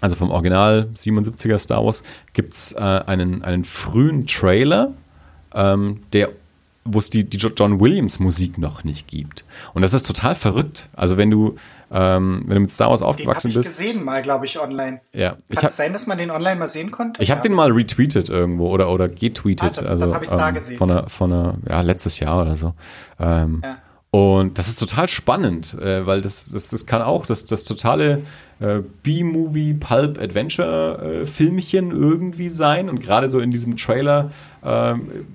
also 0.00 0.16
vom 0.16 0.30
Original 0.30 0.88
77er 0.96 1.58
Star 1.58 1.84
Wars, 1.84 2.04
gibt 2.32 2.54
es 2.54 2.72
äh, 2.72 2.78
einen, 2.78 3.42
einen 3.42 3.64
frühen 3.64 4.26
Trailer, 4.26 4.92
ähm, 5.54 6.00
der 6.12 6.30
wo 6.84 6.98
es 6.98 7.10
die, 7.10 7.24
die 7.24 7.36
John 7.36 7.80
Williams 7.80 8.18
Musik 8.18 8.58
noch 8.58 8.84
nicht 8.84 9.06
gibt. 9.06 9.44
Und 9.72 9.82
das 9.82 9.94
ist 9.94 10.06
total 10.06 10.34
verrückt. 10.34 10.88
Also 10.94 11.16
wenn 11.16 11.30
du, 11.30 11.56
ähm, 11.92 12.42
wenn 12.46 12.54
du 12.54 12.60
mit 12.62 12.70
Star 12.70 12.90
Wars 12.90 13.02
aufgewachsen 13.02 13.48
den 13.50 13.56
hab 13.56 13.60
ich 13.60 13.66
bist. 13.68 13.78
gesehen 13.78 14.04
mal, 14.04 14.22
glaube 14.22 14.46
ich, 14.46 14.58
online. 14.58 15.00
Ja. 15.12 15.36
Kann 15.54 15.66
es 15.66 15.76
sein, 15.76 15.92
dass 15.92 16.06
man 16.06 16.16
den 16.16 16.30
online 16.30 16.56
mal 16.56 16.68
sehen 16.68 16.90
konnte? 16.90 17.22
Ich 17.22 17.30
habe 17.30 17.42
den 17.42 17.52
mal 17.52 17.70
retweetet 17.70 18.30
irgendwo 18.30 18.70
oder, 18.70 18.90
oder 18.90 19.08
getweetet. 19.08 19.78
Ah, 19.78 19.82
dann, 19.82 19.86
also, 19.86 20.06
dann 20.06 20.22
ähm, 20.22 20.38
da 20.38 20.50
gesehen. 20.52 20.78
Von 20.78 20.90
einer, 20.90 21.08
von 21.10 21.32
einer, 21.32 21.54
ja, 21.68 21.82
letztes 21.82 22.18
Jahr 22.18 22.40
oder 22.40 22.56
so. 22.56 22.72
Ähm, 23.20 23.60
ja. 23.62 23.78
Und 24.10 24.58
das 24.58 24.68
ist 24.68 24.78
total 24.78 25.08
spannend, 25.08 25.74
äh, 25.80 26.06
weil 26.06 26.20
das, 26.20 26.50
das, 26.50 26.68
das 26.68 26.84
kann 26.84 27.00
auch 27.00 27.24
das, 27.24 27.46
das 27.46 27.64
totale 27.64 28.22
äh, 28.60 28.80
B-Movie, 29.02 29.74
Pulp, 29.74 30.20
Adventure-Filmchen 30.20 31.90
äh, 31.90 31.94
irgendwie 31.94 32.50
sein. 32.50 32.88
Und 32.90 33.00
gerade 33.00 33.30
so 33.30 33.40
in 33.40 33.50
diesem 33.50 33.76
Trailer 33.76 34.30
ähm, 34.64 35.26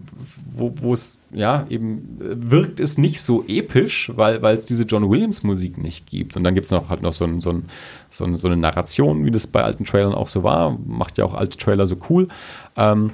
wo 0.54 0.94
es, 0.94 1.22
ja, 1.32 1.66
eben 1.70 2.18
wirkt 2.20 2.80
es 2.80 2.98
nicht 2.98 3.22
so 3.22 3.44
episch, 3.48 4.12
weil 4.16 4.44
es 4.56 4.66
diese 4.66 4.84
John 4.84 5.10
Williams 5.10 5.44
Musik 5.44 5.78
nicht 5.78 6.08
gibt. 6.08 6.36
Und 6.36 6.44
dann 6.44 6.54
gibt 6.54 6.66
es 6.66 6.72
noch 6.72 6.90
halt 6.90 7.02
noch 7.02 7.14
so, 7.14 7.26
ein, 7.26 7.42
so, 7.42 7.52
ein, 7.52 7.66
so, 8.10 8.26
ein, 8.26 8.38
so, 8.38 8.48
eine 8.48 8.58
Narration, 8.58 9.26
wie 9.26 9.32
das 9.32 9.48
bei 9.48 9.62
alten 9.62 9.86
Trailern 9.86 10.14
auch 10.14 10.28
so 10.28 10.44
war. 10.44 10.78
Macht 10.86 11.18
ja 11.18 11.26
auch 11.26 11.34
alte 11.34 11.58
Trailer 11.58 11.86
so 11.86 11.98
cool. 12.10 12.28
Ähm, 12.76 13.12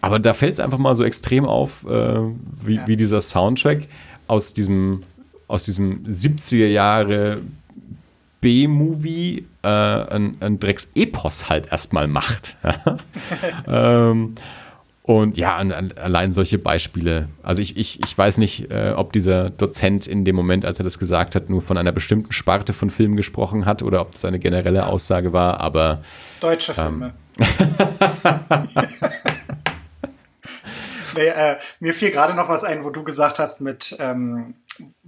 aber 0.00 0.18
da 0.18 0.34
fällt 0.34 0.54
es 0.54 0.60
einfach 0.60 0.78
mal 0.78 0.94
so 0.94 1.04
extrem 1.04 1.44
auf, 1.44 1.84
äh, 1.84 2.20
wie, 2.64 2.76
ja. 2.76 2.86
wie 2.86 2.96
dieser 2.96 3.20
Soundtrack 3.20 3.88
aus 4.26 4.54
diesem, 4.54 5.00
aus 5.48 5.64
diesem 5.64 6.04
70er 6.04 6.66
Jahre 6.66 7.40
B-Movie 8.40 9.46
äh, 9.62 9.68
ein, 9.68 10.36
ein 10.40 10.60
Drecks-Epos 10.60 11.48
halt 11.48 11.72
erstmal 11.72 12.06
macht. 12.06 12.56
ähm, 13.66 14.34
und 15.06 15.38
ja, 15.38 15.54
an, 15.54 15.70
an, 15.70 15.92
allein 15.92 16.32
solche 16.32 16.58
Beispiele. 16.58 17.28
Also 17.44 17.62
ich, 17.62 17.76
ich, 17.76 18.00
ich 18.02 18.18
weiß 18.18 18.38
nicht, 18.38 18.72
äh, 18.72 18.92
ob 18.96 19.12
dieser 19.12 19.50
Dozent 19.50 20.08
in 20.08 20.24
dem 20.24 20.34
Moment, 20.34 20.64
als 20.64 20.80
er 20.80 20.84
das 20.84 20.98
gesagt 20.98 21.36
hat, 21.36 21.48
nur 21.48 21.62
von 21.62 21.78
einer 21.78 21.92
bestimmten 21.92 22.32
Sparte 22.32 22.72
von 22.72 22.90
Filmen 22.90 23.14
gesprochen 23.14 23.66
hat 23.66 23.84
oder 23.84 24.00
ob 24.00 24.10
das 24.12 24.24
eine 24.24 24.40
generelle 24.40 24.86
Aussage 24.86 25.32
war, 25.32 25.60
aber. 25.60 26.02
Deutsche 26.40 26.72
ähm, 26.76 26.84
Filme. 26.84 27.14
nee, 31.16 31.26
äh, 31.26 31.56
mir 31.78 31.94
fiel 31.94 32.10
gerade 32.10 32.34
noch 32.34 32.48
was 32.48 32.64
ein, 32.64 32.82
wo 32.82 32.90
du 32.90 33.04
gesagt 33.04 33.38
hast 33.38 33.60
mit 33.60 33.96
ähm, 34.00 34.54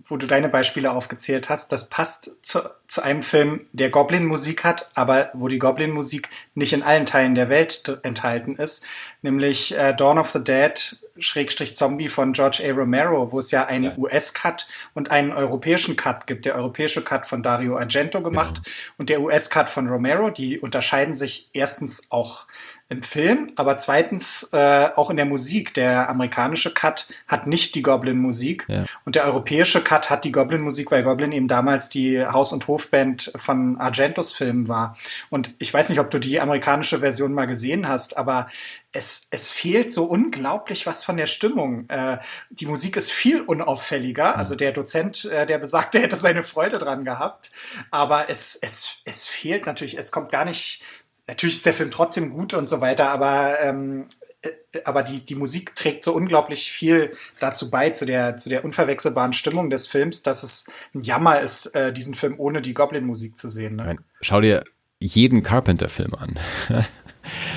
wo 0.05 0.17
du 0.17 0.27
deine 0.27 0.49
Beispiele 0.49 0.93
aufgezählt 0.93 1.49
hast, 1.49 1.73
das 1.73 1.89
passt 1.89 2.37
zu, 2.43 2.61
zu 2.87 3.03
einem 3.03 3.23
Film, 3.23 3.67
der 3.73 3.91
Goblin-Musik 3.91 4.65
hat, 4.65 4.91
aber 4.95 5.31
wo 5.35 5.49
die 5.49 5.59
Goblin-Musik 5.59 6.29
nicht 6.55 6.73
in 6.73 6.83
allen 6.83 7.07
Teilen 7.07 7.35
der 7.35 7.49
Welt 7.49 8.01
enthalten 8.03 8.57
ist, 8.57 8.87
nämlich 9.23 9.77
äh, 9.77 9.95
Dawn 9.95 10.19
of 10.19 10.31
the 10.31 10.43
Dead 10.43 10.99
Schrägstrich 11.21 11.75
Zombie 11.77 12.09
von 12.09 12.33
George 12.33 12.63
A. 12.65 12.73
Romero, 12.73 13.33
wo 13.33 13.39
es 13.39 13.51
ja 13.51 13.67
einen 13.67 13.85
ja. 13.85 13.97
US-Cut 13.97 14.69
und 14.95 15.11
einen 15.11 15.33
europäischen 15.33 15.97
Cut 15.97 16.27
gibt. 16.27 16.45
Der 16.45 16.55
europäische 16.55 17.03
Cut 17.03 17.27
von 17.27 17.43
Dario 17.43 17.77
Argento 17.77 18.23
gemacht 18.23 18.63
ja. 18.65 18.73
und 18.99 19.11
der 19.11 19.21
US-Cut 19.21 19.71
von 19.71 19.89
Romero. 19.89 20.31
Die 20.31 20.59
unterscheiden 20.59 21.15
sich 21.15 21.51
erstens 21.53 22.11
auch 22.11 22.47
im 22.91 23.03
Film, 23.03 23.51
aber 23.57 23.77
zweitens 23.77 24.49
äh, 24.53 24.89
auch 24.97 25.11
in 25.11 25.19
der 25.19 25.27
Musik. 25.27 25.75
Der 25.75 26.09
amerikanische 26.09 26.73
Cut 26.73 27.07
hat 27.27 27.47
nicht 27.47 27.75
die 27.75 27.83
Goblin-Musik 27.83 28.65
ja. 28.67 28.87
und 29.05 29.15
der 29.15 29.27
europäische 29.27 29.83
Cut 29.83 30.09
hat 30.09 30.25
die 30.25 30.33
Goblin-Musik, 30.33 30.91
weil 30.91 31.03
Goblin 31.03 31.33
eben 31.33 31.49
damals 31.49 31.91
die 31.91 32.25
Haus- 32.25 32.55
und 32.55 32.67
Hofband 32.67 33.31
von 33.37 33.79
Argentos 33.79 34.33
Filmen 34.33 34.69
war. 34.69 34.97
Und 35.29 35.55
ich 35.59 35.73
weiß 35.73 35.91
nicht, 35.91 36.01
ob 36.01 36.11
du 36.11 36.19
die 36.19 36.41
amerikanische 36.41 37.01
Version 37.01 37.35
mal 37.35 37.47
gesehen 37.47 37.87
hast, 37.87 38.17
aber 38.17 38.49
es, 38.93 39.29
es 39.31 39.51
fehlt 39.51 39.93
so 39.93 40.05
unglaublich 40.05 40.87
was 40.87 41.05
von 41.05 41.19
der 41.19 41.27
Stimmung. 41.27 41.89
Äh, 41.91 42.19
die 42.49 42.65
Musik 42.65 42.97
ist 42.97 43.13
viel 43.13 43.43
unauffälliger. 43.43 44.37
Also 44.37 44.55
der 44.55 44.73
Dozent, 44.73 45.27
äh, 45.27 45.47
der 45.47 45.59
besagte, 45.59 45.99
hätte 46.03 46.17
seine 46.17 46.43
Freude 46.43 46.79
dran 46.79 47.05
gehabt. 47.05 47.51
Aber 47.91 48.31
es, 48.31 48.57
es, 48.57 49.03
es 49.05 49.27
fehlt 49.27 49.67
natürlich, 49.67 49.99
es 49.99 50.11
kommt 50.11 50.33
gar 50.33 50.47
nicht 50.47 50.83
natürlich 51.29 51.57
ist 51.57 51.67
der 51.67 51.75
Film 51.75 51.91
trotzdem 51.91 52.31
gut 52.31 52.55
und 52.55 52.69
so 52.69 52.81
weiter, 52.81 53.11
aber 53.11 53.61
ähm, 53.61 54.07
äh, 54.43 54.51
aber 54.85 55.03
die, 55.03 55.25
die 55.25 55.35
Musik 55.35 55.75
trägt 55.75 56.05
so 56.05 56.13
unglaublich 56.15 56.71
viel 56.71 57.13
dazu 57.41 57.71
bei, 57.71 57.91
zu 57.91 58.07
der, 58.07 58.37
zu 58.37 58.49
der 58.49 58.65
unverwechselbaren 58.65 59.33
Stimmung 59.33 59.71
des 59.71 59.87
Films, 59.87 60.23
dass 60.23 60.43
es 60.43 60.73
ein 60.95 61.03
Jammer 61.03 61.41
ist, 61.41 61.75
äh, 61.75 61.93
diesen 61.93 62.15
Film 62.15 62.35
ohne 62.39 62.63
die 62.63 62.75
Goblin-Musik 62.75 63.39
zu 63.39 63.49
sehen. 63.49 63.77
Ne? 63.77 63.99
Schau 64.21 64.41
dir 64.41 64.65
jeden 65.01 65.43
Carpenter-Film 65.43 66.15
an. 66.15 66.39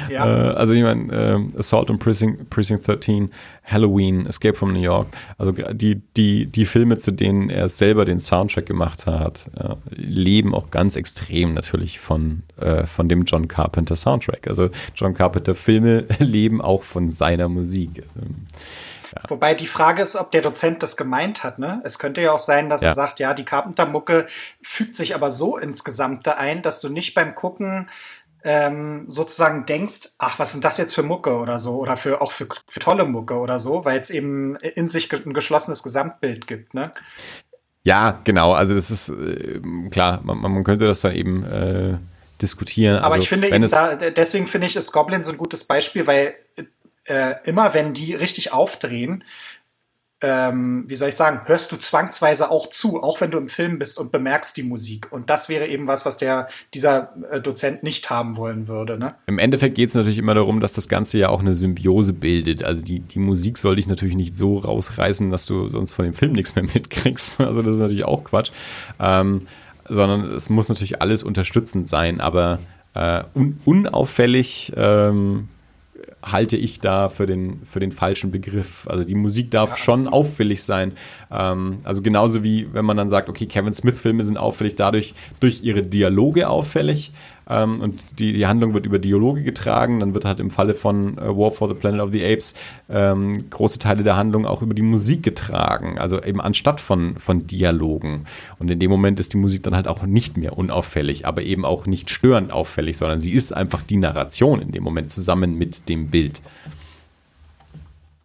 Ja. 0.10 0.52
Äh, 0.52 0.54
also 0.56 0.74
ich 0.74 0.84
meine, 0.84 1.50
äh, 1.54 1.58
Assault 1.58 1.90
on 1.90 2.00
Precinct, 2.00 2.50
Precinct 2.50 2.88
13, 2.88 3.32
Halloween, 3.64 4.26
Escape 4.26 4.56
from 4.56 4.74
New 4.74 4.82
York, 4.82 5.08
also 5.38 5.52
die, 5.52 6.02
die, 6.18 6.48
die 6.48 6.66
Filme, 6.66 6.98
zu 6.98 7.12
denen 7.12 7.50
er 7.50 7.70
selber 7.70 8.06
den 8.06 8.20
Soundtrack 8.20 8.66
gemacht 8.66 9.06
hat, 9.06 9.42
äh, 9.58 9.76
leben 9.92 10.54
auch 10.54 10.72
ganz 10.72 10.96
extrem 10.96 11.54
natürlich 11.54 12.00
von, 12.00 12.44
äh, 12.58 12.86
von 12.88 13.08
dem 13.08 13.24
John 13.24 13.48
Carpenter 13.48 13.96
Soundtrack. 13.96 14.48
Also 14.48 14.70
John 14.96 15.14
Carpenter 15.14 15.56
Filme 15.56 16.06
leben 16.20 16.62
auch 16.62 16.84
von 16.84 17.10
seiner 17.10 17.50
Musik. 17.50 18.04
Ähm, 18.16 18.48
ja. 19.16 19.24
Wobei 19.28 19.54
die 19.54 19.68
Frage 19.68 20.02
ist, 20.02 20.16
ob 20.16 20.32
der 20.32 20.42
Dozent 20.42 20.84
das 20.84 20.96
gemeint 20.96 21.44
hat. 21.44 21.60
Ne? 21.60 21.82
Es 21.84 22.00
könnte 22.00 22.22
ja 22.22 22.32
auch 22.32 22.40
sein, 22.40 22.70
dass 22.70 22.82
ja. 22.82 22.90
er 22.90 22.94
sagt, 22.94 23.20
ja, 23.20 23.34
die 23.34 23.44
Carpenter-Mucke 23.44 24.28
fügt 24.62 24.96
sich 24.96 25.16
aber 25.16 25.32
so 25.32 25.58
ins 25.58 25.84
Gesamte 25.84 26.38
ein, 26.38 26.62
dass 26.62 26.82
du 26.82 26.90
nicht 26.90 27.14
beim 27.14 27.36
Gucken 27.36 27.90
ähm, 28.44 29.06
sozusagen 29.10 29.66
denkst, 29.66 30.10
ach, 30.18 30.40
was 30.40 30.52
sind 30.52 30.66
das 30.66 30.78
jetzt 30.78 30.96
für 30.96 31.04
Mucke 31.04 31.36
oder 31.38 31.60
so, 31.60 31.78
oder 31.78 31.98
für 31.98 32.22
auch 32.22 32.32
für, 32.32 32.48
für 32.68 32.80
tolle 32.80 33.06
Mucke 33.06 33.36
oder 33.36 33.60
so, 33.60 33.86
weil 33.86 34.00
es 34.00 34.10
eben 34.10 34.56
in 34.56 34.90
sich 34.90 35.12
ein 35.14 35.34
geschlossenes 35.34 35.84
Gesamtbild 35.84 36.48
gibt, 36.48 36.74
ne? 36.74 36.92
Ja, 37.84 38.20
genau. 38.24 38.54
Also 38.54 38.76
das 38.76 38.92
ist 38.92 39.10
äh, 39.10 39.60
klar, 39.90 40.22
man, 40.24 40.38
man, 40.40 40.64
könnte 40.64 40.86
das 40.86 41.02
dann 41.02 41.16
eben 41.16 41.44
äh, 41.44 41.98
diskutieren. 42.42 42.98
Aber 42.98 43.16
also, 43.16 43.24
ich 43.24 43.30
finde 43.30 43.50
eben 43.50 43.70
da, 43.70 43.96
deswegen 43.96 44.48
finde 44.48 44.68
ich, 44.68 44.76
ist 44.76 44.92
Goblin 44.92 45.24
so 45.24 45.32
ein 45.32 45.38
gutes 45.38 45.64
Beispiel, 45.64 46.06
weil 46.06 46.36
äh, 47.06 47.36
immer 47.44 47.74
wenn 47.74 47.94
die 47.94 48.14
richtig 48.14 48.54
aufdrehen, 48.54 49.24
ähm, 50.22 50.86
wie 50.88 50.96
soll 50.96 51.10
ich 51.10 51.16
sagen, 51.16 51.42
hörst 51.46 51.72
du 51.72 51.78
zwangsweise 51.78 52.52
auch 52.52 52.70
zu, 52.70 53.02
auch 53.02 53.22
wenn 53.22 53.32
du 53.32 53.40
im 53.40 53.48
Film 53.48 53.80
bist 53.80 54.00
und 54.00 54.12
bemerkst 54.12 54.56
die 54.56 54.64
Musik. 54.64 55.12
Und 55.12 55.30
das 55.30 55.50
wäre 55.50 55.68
eben 55.68 55.88
was, 55.88 56.06
was 56.06 56.18
der, 56.18 56.48
dieser 56.74 57.14
äh, 57.32 57.42
Dozent 57.42 57.82
nicht 57.82 58.10
haben 58.10 58.38
wollen 58.38 58.68
würde. 58.68 59.00
Ne? 59.00 59.16
Im 59.26 59.40
Endeffekt 59.40 59.76
geht 59.76 59.90
es 59.90 59.96
natürlich 59.96 60.20
immer 60.20 60.36
darum, 60.36 60.60
dass 60.60 60.74
das 60.74 60.88
Ganze 60.88 61.18
ja 61.18 61.30
auch 61.30 61.40
eine 61.40 61.56
Symbiose 61.56 62.14
bildet. 62.14 62.64
Also 62.64 62.84
die, 62.84 63.00
die 63.00 63.20
Musik 63.20 63.58
soll 63.58 63.78
dich 63.78 63.88
natürlich 63.88 64.16
nicht 64.16 64.36
so 64.36 64.60
rausreißen, 64.60 65.32
dass 65.32 65.48
du 65.48 65.70
sonst 65.70 65.94
von 65.94 66.06
dem 66.06 66.14
Film 66.14 66.34
nichts 66.34 66.56
mehr 66.56 66.66
mitkriegst. 66.74 67.40
Also 67.40 67.64
das 67.64 67.76
ist 67.76 67.82
natürlich 67.82 68.06
auch 68.06 68.24
Quatsch. 68.24 68.52
Ähm, 69.00 69.48
sondern 69.90 70.32
es 70.34 70.50
muss 70.50 70.70
natürlich 70.70 71.02
alles 71.02 71.24
unterstützend 71.24 71.90
sein, 71.90 72.22
aber 72.22 72.60
äh, 72.94 73.24
un 73.34 73.60
unauffällig 73.66 74.72
ähm, 74.76 75.50
halte 76.24 76.58
ich 76.58 76.80
da 76.80 77.10
für 77.10 77.26
den, 77.26 77.62
für 77.64 77.80
den 77.80 77.92
falschen 77.92 78.32
Begriff. 78.32 78.88
Also 78.88 79.04
die 79.04 79.16
Musik 79.16 79.52
darf 79.52 79.72
ja, 79.72 79.78
schon 79.78 80.08
auffällig 80.08 80.64
sein. 80.64 80.94
Ähm, 81.32 81.80
also 81.84 82.02
genauso 82.02 82.44
wie 82.44 82.72
wenn 82.74 82.86
man 82.86 82.98
dann 82.98 83.10
sagt, 83.10 83.30
okay, 83.30 83.46
Kevin 83.46 83.74
Smith-Filme 83.74 84.24
sind 84.24 84.38
auffällig 84.38 84.76
dadurch 84.76 85.14
durch 85.40 85.64
ihre 85.64 85.82
Dialoge 85.82 86.50
auffällig 86.50 87.12
ähm, 87.52 87.82
und 87.82 88.20
die, 88.20 88.34
die 88.34 88.48
Handlung 88.48 88.74
wird 88.74 88.86
über 88.86 88.98
Dialoge 88.98 89.44
getragen. 89.44 90.00
Dann 90.00 90.14
wird 90.14 90.26
halt 90.26 90.40
im 90.40 90.50
Falle 90.50 90.74
von 90.74 91.18
äh, 91.18 91.28
War 91.28 91.52
for 91.52 91.68
the 91.68 91.74
Planet 91.74 92.02
of 92.02 92.12
the 92.14 92.24
Apes 92.24 92.56
ähm, 92.90 93.50
große 93.50 93.80
Teile 93.80 94.04
der 94.04 94.16
Handlung 94.16 94.46
auch 94.46 94.62
über 94.62 94.74
die 94.74 94.82
Musik 94.82 95.24
getragen, 95.24 95.98
also 95.98 96.22
eben 96.24 96.40
anstatt 96.40 96.80
von, 96.80 97.18
von 97.18 97.46
Dialogen. 97.48 98.26
Und 98.60 98.72
in 98.72 98.80
dem 98.80 98.90
Moment 98.90 99.20
ist 99.20 99.34
die 99.34 99.38
Musik 99.38 99.64
dann 99.64 99.76
halt 99.76 99.88
auch 99.88 100.04
nicht 100.04 100.38
mehr 100.38 100.58
unauffällig, 100.58 101.26
aber 101.26 101.42
eben 101.44 101.66
auch 101.66 101.86
nicht 101.86 102.10
störend 102.10 102.52
auffällig, 102.52 102.98
sondern 102.98 103.20
sie 103.20 103.32
ist 103.32 103.54
einfach 103.54 103.82
die 103.82 103.98
Narration 103.98 104.62
in 104.62 104.72
dem 104.72 104.84
Moment 104.84 105.12
zusammen 105.12 105.58
mit 105.58 105.90
dem 105.90 106.10
Bild. 106.10 106.42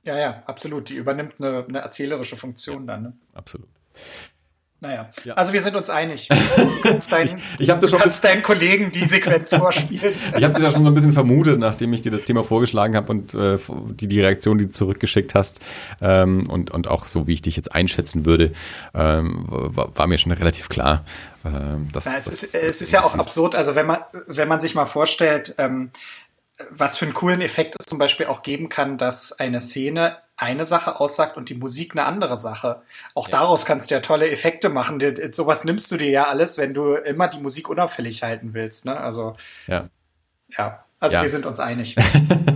Ja, 0.04 0.16
ja, 0.16 0.42
absolut. 0.46 0.88
Die 0.88 0.94
übernimmt 0.94 1.34
eine, 1.38 1.64
eine 1.68 1.78
erzählerische 1.78 2.36
Funktion 2.36 2.86
ja, 2.86 2.94
dann. 2.94 3.02
Ne? 3.02 3.12
Absolut. 3.34 3.68
Naja, 4.80 5.08
ja. 5.24 5.34
also 5.34 5.54
wir 5.54 5.62
sind 5.62 5.74
uns 5.74 5.88
einig. 5.88 6.28
Du 6.56 6.80
kannst, 6.82 7.10
dein, 7.10 7.26
ich, 7.26 7.34
ich 7.58 7.66
das 7.68 7.90
schon 7.90 7.98
kannst 7.98 8.22
deinen 8.22 8.42
Kollegen 8.42 8.90
die 8.90 9.06
Sequenz 9.06 9.50
vorspielen. 9.58 10.14
ich 10.36 10.44
habe 10.44 10.54
das 10.54 10.62
ja 10.62 10.70
schon 10.70 10.84
so 10.84 10.90
ein 10.90 10.94
bisschen 10.94 11.14
vermutet, 11.14 11.58
nachdem 11.58 11.92
ich 11.92 12.02
dir 12.02 12.12
das 12.12 12.24
Thema 12.24 12.44
vorgeschlagen 12.44 12.94
habe 12.94 13.10
und 13.10 13.34
äh, 13.34 13.58
die, 13.90 14.06
die 14.08 14.20
Reaktion, 14.20 14.58
die 14.58 14.66
du 14.66 14.70
zurückgeschickt 14.70 15.34
hast 15.34 15.60
ähm, 16.00 16.48
und, 16.48 16.70
und 16.70 16.88
auch 16.88 17.06
so, 17.06 17.26
wie 17.26 17.32
ich 17.32 17.42
dich 17.42 17.56
jetzt 17.56 17.74
einschätzen 17.74 18.26
würde, 18.26 18.52
ähm, 18.94 19.46
war, 19.48 19.96
war, 19.96 20.06
mir 20.06 20.18
schon 20.18 20.32
relativ 20.32 20.68
klar. 20.68 21.04
Ähm, 21.44 21.90
dass, 21.92 22.04
Na, 22.04 22.16
es, 22.16 22.26
das, 22.26 22.42
ist, 22.42 22.54
es 22.54 22.82
ist 22.82 22.92
ja 22.92 23.02
auch 23.02 23.14
absurd, 23.14 23.54
also 23.54 23.74
wenn 23.74 23.86
man, 23.86 23.98
wenn 24.26 24.48
man 24.48 24.60
sich 24.60 24.74
mal 24.74 24.86
vorstellt, 24.86 25.54
ähm, 25.58 25.90
was 26.70 26.98
für 26.98 27.06
einen 27.06 27.14
coolen 27.14 27.40
Effekt 27.40 27.76
es 27.78 27.86
zum 27.86 27.98
Beispiel 27.98 28.26
auch 28.26 28.42
geben 28.42 28.68
kann, 28.68 28.98
dass 28.98 29.38
eine 29.38 29.60
Szene 29.60 30.18
eine 30.36 30.64
Sache 30.64 31.00
aussagt 31.00 31.36
und 31.36 31.48
die 31.48 31.54
Musik 31.54 31.92
eine 31.92 32.04
andere 32.04 32.36
Sache. 32.36 32.82
Auch 33.14 33.28
ja. 33.28 33.38
daraus 33.38 33.64
kannst 33.64 33.90
du 33.90 33.94
ja 33.94 34.00
tolle 34.00 34.30
Effekte 34.30 34.68
machen. 34.68 35.00
Sowas 35.32 35.64
nimmst 35.64 35.90
du 35.90 35.96
dir 35.96 36.10
ja 36.10 36.24
alles, 36.26 36.58
wenn 36.58 36.74
du 36.74 36.94
immer 36.94 37.28
die 37.28 37.40
Musik 37.40 37.68
unauffällig 37.68 38.22
halten 38.22 38.52
willst. 38.54 38.84
Ne? 38.84 38.98
Also 38.98 39.36
ja. 39.66 39.88
ja. 40.56 40.82
Also 40.98 41.16
ja. 41.16 41.22
wir 41.22 41.28
sind 41.28 41.44
uns 41.44 41.60
einig. 41.60 41.94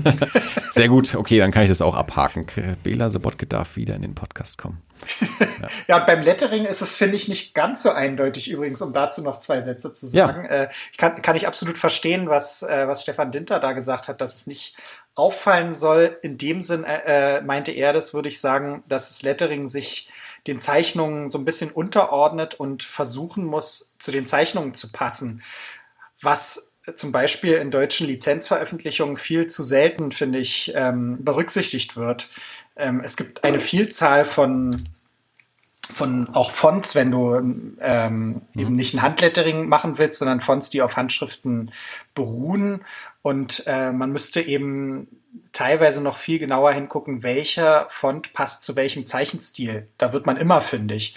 Sehr 0.72 0.88
gut, 0.88 1.14
okay, 1.14 1.38
dann 1.38 1.50
kann 1.50 1.62
ich 1.62 1.68
das 1.68 1.82
auch 1.82 1.94
abhaken. 1.94 2.46
Bela 2.82 3.10
Sobotke 3.10 3.46
darf 3.46 3.76
wieder 3.76 3.94
in 3.94 4.02
den 4.02 4.14
Podcast 4.14 4.56
kommen. 4.56 4.82
Ja, 5.20 5.68
ja 5.88 5.96
und 5.98 6.06
beim 6.06 6.22
Lettering 6.22 6.64
ist 6.64 6.80
es, 6.80 6.96
finde 6.96 7.16
ich, 7.16 7.28
nicht 7.28 7.54
ganz 7.54 7.82
so 7.82 7.90
eindeutig 7.90 8.50
übrigens, 8.50 8.80
um 8.80 8.92
dazu 8.92 9.22
noch 9.22 9.40
zwei 9.40 9.60
Sätze 9.60 9.92
zu 9.92 10.06
sagen. 10.06 10.44
Ja. 10.44 10.50
Äh, 10.50 10.68
ich 10.90 10.98
kann, 10.98 11.20
kann 11.20 11.36
ich 11.36 11.46
absolut 11.46 11.76
verstehen, 11.76 12.28
was, 12.28 12.62
äh, 12.62 12.88
was 12.88 13.02
Stefan 13.02 13.30
Dinter 13.30 13.60
da 13.60 13.72
gesagt 13.72 14.08
hat, 14.08 14.20
dass 14.20 14.34
es 14.36 14.46
nicht 14.46 14.76
auffallen 15.20 15.74
soll. 15.74 16.18
In 16.22 16.38
dem 16.38 16.62
Sinn 16.62 16.84
äh, 16.84 17.36
äh, 17.36 17.40
meinte 17.42 17.72
er 17.72 17.92
das, 17.92 18.14
würde 18.14 18.28
ich 18.28 18.40
sagen, 18.40 18.82
dass 18.88 19.08
das 19.08 19.22
Lettering 19.22 19.68
sich 19.68 20.10
den 20.46 20.58
Zeichnungen 20.58 21.28
so 21.28 21.38
ein 21.38 21.44
bisschen 21.44 21.70
unterordnet 21.70 22.54
und 22.54 22.82
versuchen 22.82 23.44
muss, 23.44 23.96
zu 23.98 24.10
den 24.10 24.26
Zeichnungen 24.26 24.72
zu 24.72 24.90
passen. 24.90 25.42
Was 26.22 26.78
zum 26.94 27.12
Beispiel 27.12 27.54
in 27.56 27.70
deutschen 27.70 28.06
Lizenzveröffentlichungen 28.06 29.16
viel 29.16 29.46
zu 29.46 29.62
selten, 29.62 30.12
finde 30.12 30.38
ich, 30.38 30.72
ähm, 30.74 31.22
berücksichtigt 31.22 31.96
wird. 31.96 32.30
Ähm, 32.76 33.02
es 33.04 33.16
gibt 33.16 33.44
eine 33.44 33.60
Vielzahl 33.60 34.24
von 34.24 34.88
von 35.92 36.28
auch 36.34 36.50
Fonts, 36.50 36.94
wenn 36.94 37.10
du 37.10 37.34
ähm, 37.34 37.76
mhm. 37.80 38.42
eben 38.54 38.72
nicht 38.74 38.94
ein 38.94 39.02
Handlettering 39.02 39.68
machen 39.68 39.98
willst, 39.98 40.18
sondern 40.18 40.40
Fonts, 40.40 40.70
die 40.70 40.82
auf 40.82 40.96
Handschriften 40.96 41.72
beruhen. 42.14 42.82
Und 43.22 43.64
äh, 43.66 43.92
man 43.92 44.12
müsste 44.12 44.40
eben 44.40 45.08
teilweise 45.52 46.02
noch 46.02 46.16
viel 46.16 46.38
genauer 46.38 46.72
hingucken, 46.72 47.22
welcher 47.22 47.86
Font 47.88 48.32
passt 48.32 48.62
zu 48.62 48.76
welchem 48.76 49.06
Zeichenstil. 49.06 49.88
Da 49.98 50.12
wird 50.12 50.26
man 50.26 50.36
immer 50.36 50.60
fündig. 50.60 51.14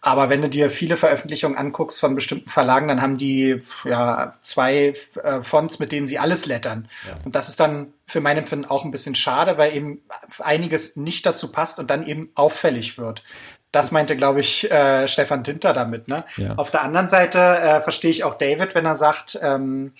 Aber 0.00 0.28
wenn 0.28 0.42
du 0.42 0.50
dir 0.50 0.70
viele 0.70 0.96
Veröffentlichungen 0.96 1.56
anguckst 1.56 1.98
von 1.98 2.14
bestimmten 2.14 2.50
Verlagen, 2.50 2.88
dann 2.88 3.00
haben 3.00 3.16
die 3.16 3.62
ja 3.84 4.34
zwei 4.42 4.94
äh, 5.22 5.42
Fonts, 5.42 5.78
mit 5.78 5.92
denen 5.92 6.06
sie 6.06 6.18
alles 6.18 6.44
lettern. 6.44 6.88
Ja. 7.06 7.14
Und 7.24 7.34
das 7.34 7.48
ist 7.48 7.58
dann 7.58 7.94
für 8.04 8.20
mein 8.20 8.36
Empfinden 8.36 8.66
auch 8.66 8.84
ein 8.84 8.90
bisschen 8.90 9.14
schade, 9.14 9.56
weil 9.56 9.74
eben 9.74 10.02
einiges 10.40 10.96
nicht 10.96 11.24
dazu 11.24 11.50
passt 11.50 11.78
und 11.78 11.88
dann 11.88 12.06
eben 12.06 12.30
auffällig 12.34 12.98
wird. 12.98 13.24
Das 13.72 13.92
meinte, 13.92 14.16
glaube 14.16 14.40
ich, 14.40 14.70
äh, 14.70 15.08
Stefan 15.08 15.42
Tinter 15.42 15.72
damit. 15.72 16.06
Ne? 16.06 16.24
Ja. 16.36 16.54
Auf 16.56 16.70
der 16.70 16.82
anderen 16.82 17.08
Seite 17.08 17.38
äh, 17.38 17.80
verstehe 17.80 18.10
ich 18.10 18.24
auch 18.24 18.34
David, 18.34 18.74
wenn 18.74 18.84
er 18.84 18.96
sagt, 18.96 19.38
ähm, 19.42 19.92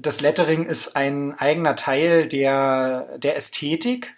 das 0.00 0.20
Lettering 0.20 0.66
ist 0.66 0.96
ein 0.96 1.38
eigener 1.38 1.76
Teil 1.76 2.28
der, 2.28 3.18
der 3.18 3.36
Ästhetik. 3.36 4.14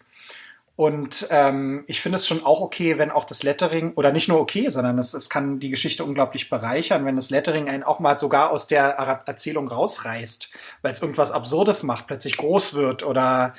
Und 0.76 1.28
ähm, 1.30 1.84
ich 1.88 2.00
finde 2.00 2.16
es 2.16 2.26
schon 2.26 2.42
auch 2.42 2.62
okay, 2.62 2.96
wenn 2.96 3.10
auch 3.10 3.24
das 3.24 3.42
Lettering, 3.42 3.92
oder 3.96 4.12
nicht 4.12 4.28
nur 4.28 4.40
okay, 4.40 4.70
sondern 4.70 4.98
es, 4.98 5.12
es 5.12 5.28
kann 5.28 5.60
die 5.60 5.68
Geschichte 5.68 6.04
unglaublich 6.04 6.48
bereichern, 6.48 7.04
wenn 7.04 7.16
das 7.16 7.28
Lettering 7.28 7.68
einen 7.68 7.82
auch 7.82 8.00
mal 8.00 8.16
sogar 8.16 8.50
aus 8.50 8.66
der 8.66 8.86
Erzählung 9.26 9.68
rausreißt, 9.68 10.50
weil 10.80 10.92
es 10.92 11.02
irgendwas 11.02 11.32
Absurdes 11.32 11.82
macht, 11.82 12.06
plötzlich 12.06 12.38
groß 12.38 12.74
wird 12.74 13.04
oder 13.04 13.54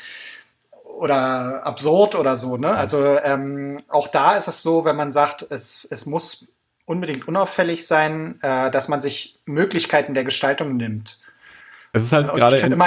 oder 0.84 1.66
absurd 1.66 2.16
oder 2.16 2.36
so. 2.36 2.58
Ne? 2.58 2.76
Also 2.76 3.18
ähm, 3.20 3.78
auch 3.88 4.08
da 4.08 4.36
ist 4.36 4.48
es 4.48 4.62
so, 4.62 4.86
wenn 4.86 4.96
man 4.96 5.12
sagt, 5.12 5.46
es, 5.50 5.88
es 5.90 6.06
muss 6.06 6.48
unbedingt 6.86 7.28
unauffällig 7.28 7.88
sein, 7.88 8.40
äh, 8.42 8.70
dass 8.70 8.88
man 8.88 9.02
sich 9.02 9.40
Möglichkeiten 9.46 10.14
der 10.14 10.24
Gestaltung 10.24 10.76
nimmt. 10.78 11.21
Es 11.94 12.04
ist 12.04 12.14
halt 12.14 12.28
gerade. 12.34 12.56
Ich 12.56 12.62
finde 12.62 12.76
immer, 12.76 12.86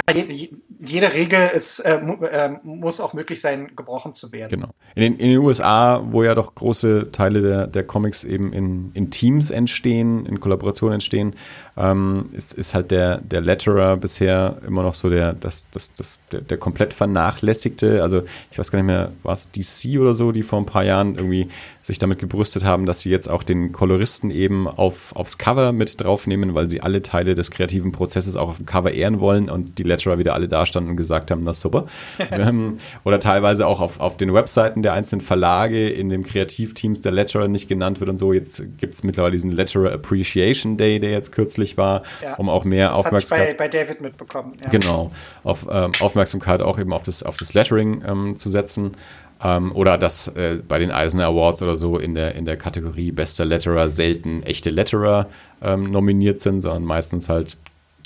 jede 0.83 1.13
Regel 1.13 1.49
ist, 1.53 1.79
äh, 1.79 1.95
äh, 1.95 2.57
muss 2.63 2.99
auch 2.99 3.13
möglich 3.13 3.39
sein, 3.39 3.71
gebrochen 3.75 4.13
zu 4.13 4.31
werden. 4.31 4.49
Genau. 4.49 4.69
In 4.95 5.01
den, 5.01 5.17
in 5.17 5.29
den 5.29 5.37
USA, 5.39 6.03
wo 6.09 6.23
ja 6.23 6.33
doch 6.33 6.55
große 6.55 7.11
Teile 7.11 7.41
der, 7.41 7.67
der 7.67 7.83
Comics 7.83 8.23
eben 8.23 8.51
in, 8.51 8.91
in 8.93 9.11
Teams 9.11 9.51
entstehen, 9.51 10.25
in 10.25 10.39
Kollaboration 10.39 10.91
entstehen, 10.91 11.35
ähm, 11.77 12.29
ist, 12.31 12.53
ist 12.53 12.73
halt 12.73 12.91
der, 12.91 13.19
der 13.19 13.41
Letterer 13.41 13.97
bisher 13.97 14.57
immer 14.65 14.83
noch 14.83 14.93
so 14.93 15.09
der, 15.09 15.33
das, 15.33 15.67
das, 15.71 15.93
das, 15.93 16.19
der, 16.31 16.41
der 16.41 16.57
komplett 16.57 16.93
vernachlässigte. 16.93 18.01
Also 18.01 18.23
ich 18.51 18.57
weiß 18.57 18.71
gar 18.71 18.79
nicht 18.79 18.87
mehr, 18.87 19.11
war 19.23 19.33
es 19.33 19.51
DC 19.51 19.99
oder 19.99 20.13
so, 20.13 20.31
die 20.31 20.43
vor 20.43 20.59
ein 20.59 20.65
paar 20.65 20.85
Jahren 20.85 21.15
irgendwie 21.15 21.49
sich 21.81 21.99
damit 21.99 22.17
gebrüstet 22.17 22.65
haben, 22.65 22.85
dass 22.85 23.01
sie 23.01 23.11
jetzt 23.11 23.29
auch 23.29 23.43
den 23.43 23.71
Koloristen 23.71 24.31
eben 24.31 24.67
auf, 24.67 25.15
aufs 25.15 25.37
Cover 25.37 25.71
mit 25.71 26.01
draufnehmen, 26.01 26.55
weil 26.55 26.69
sie 26.69 26.81
alle 26.81 27.01
Teile 27.01 27.35
des 27.35 27.51
kreativen 27.51 27.91
Prozesses 27.91 28.35
auch 28.35 28.49
auf 28.49 28.57
dem 28.57 28.65
Cover 28.65 28.91
ehren 28.91 29.19
wollen 29.19 29.49
und 29.49 29.77
die 29.77 29.83
Letterer 29.83 30.17
wieder 30.17 30.33
alle 30.33 30.47
dastanden 30.47 30.91
und 30.91 30.97
gesagt 30.97 31.29
haben, 31.29 31.43
na 31.43 31.53
super. 31.53 31.85
ähm, 32.31 32.77
oder 33.03 33.19
teilweise 33.19 33.67
auch 33.67 33.81
auf, 33.81 33.99
auf 33.99 34.17
den 34.17 34.33
Webseiten 34.33 34.81
der 34.81 34.93
einzelnen 34.93 35.21
Verlage 35.21 35.89
in 35.89 36.09
den 36.09 36.23
Kreativteams 36.23 37.01
der 37.01 37.11
Letterer 37.11 37.47
nicht 37.47 37.67
genannt 37.67 37.99
wird 37.99 38.09
und 38.09 38.17
so. 38.17 38.33
Jetzt 38.33 38.63
gibt 38.77 38.95
es 38.95 39.03
mittlerweile 39.03 39.33
diesen 39.33 39.51
Letterer 39.51 39.91
Appreciation 39.91 40.77
Day, 40.77 40.99
der 40.99 41.11
jetzt 41.11 41.33
kürzlich 41.33 41.64
war, 41.77 42.03
ja, 42.21 42.35
um 42.35 42.49
auch 42.49 42.65
mehr 42.65 42.89
das 42.89 42.97
Aufmerksamkeit. 42.97 43.51
Ich 43.51 43.57
bei, 43.57 43.67
bei 43.67 43.77
David 43.77 44.01
mitbekommen. 44.01 44.53
Ja. 44.63 44.69
Genau, 44.69 45.11
auf 45.43 45.65
ähm, 45.69 45.91
Aufmerksamkeit 45.99 46.61
auch 46.61 46.79
eben 46.79 46.93
auf 46.93 47.03
das, 47.03 47.23
auf 47.23 47.37
das 47.37 47.53
Lettering 47.53 48.03
ähm, 48.07 48.37
zu 48.37 48.49
setzen. 48.49 48.95
Ähm, 49.43 49.75
oder 49.75 49.97
dass 49.97 50.29
äh, 50.29 50.59
bei 50.65 50.79
den 50.79 50.91
Eisner 50.91 51.25
Awards 51.25 51.61
oder 51.61 51.75
so 51.75 51.97
in 51.97 52.15
der, 52.15 52.35
in 52.35 52.45
der 52.45 52.57
Kategorie 52.57 53.11
bester 53.11 53.43
Letterer 53.45 53.89
selten 53.89 54.43
echte 54.43 54.69
Letterer 54.69 55.27
ähm, 55.61 55.91
nominiert 55.91 56.39
sind, 56.39 56.61
sondern 56.61 56.85
meistens 56.85 57.27
halt 57.27 57.57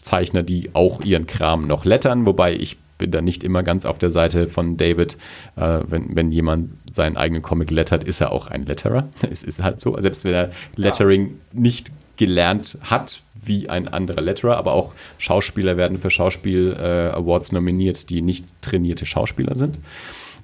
Zeichner, 0.02 0.44
die 0.44 0.72
auch 0.74 1.02
ihren 1.02 1.28
Kram 1.28 1.68
noch 1.68 1.86
lettern, 1.86 2.26
wobei 2.26 2.54
ich 2.54 2.78
bin 3.00 3.12
da 3.12 3.22
nicht 3.22 3.44
immer 3.44 3.64
ganz 3.64 3.86
auf 3.86 3.98
der 3.98 4.12
Seite 4.12 4.48
von 4.48 4.78
David. 4.78 5.18
Äh, 5.56 5.80
wenn, 5.88 6.16
wenn 6.16 6.32
jemand 6.32 6.72
seinen 6.90 7.18
eigenen 7.18 7.42
Comic 7.42 7.72
lettert, 7.72 8.04
ist 8.04 8.22
er 8.22 8.32
auch 8.32 8.48
ein 8.48 8.66
Letterer. 8.66 9.08
Es 9.32 9.42
ist 9.44 9.64
halt 9.64 9.82
so. 9.82 9.98
Selbst 10.00 10.26
wenn 10.26 10.34
er 10.34 10.52
Lettering 10.76 11.28
ja. 11.28 11.60
nicht 11.60 11.92
gelernt 12.20 12.78
hat, 12.82 13.22
wie 13.34 13.70
ein 13.70 13.88
anderer 13.88 14.22
Letterer, 14.22 14.58
aber 14.58 14.74
auch 14.74 14.94
Schauspieler 15.18 15.78
werden 15.78 15.98
für 15.98 16.10
Schauspiel-Awards 16.10 17.52
äh, 17.52 17.56
nominiert, 17.56 18.10
die 18.10 18.22
nicht 18.22 18.46
trainierte 18.62 19.06
Schauspieler 19.06 19.56
sind. 19.56 19.78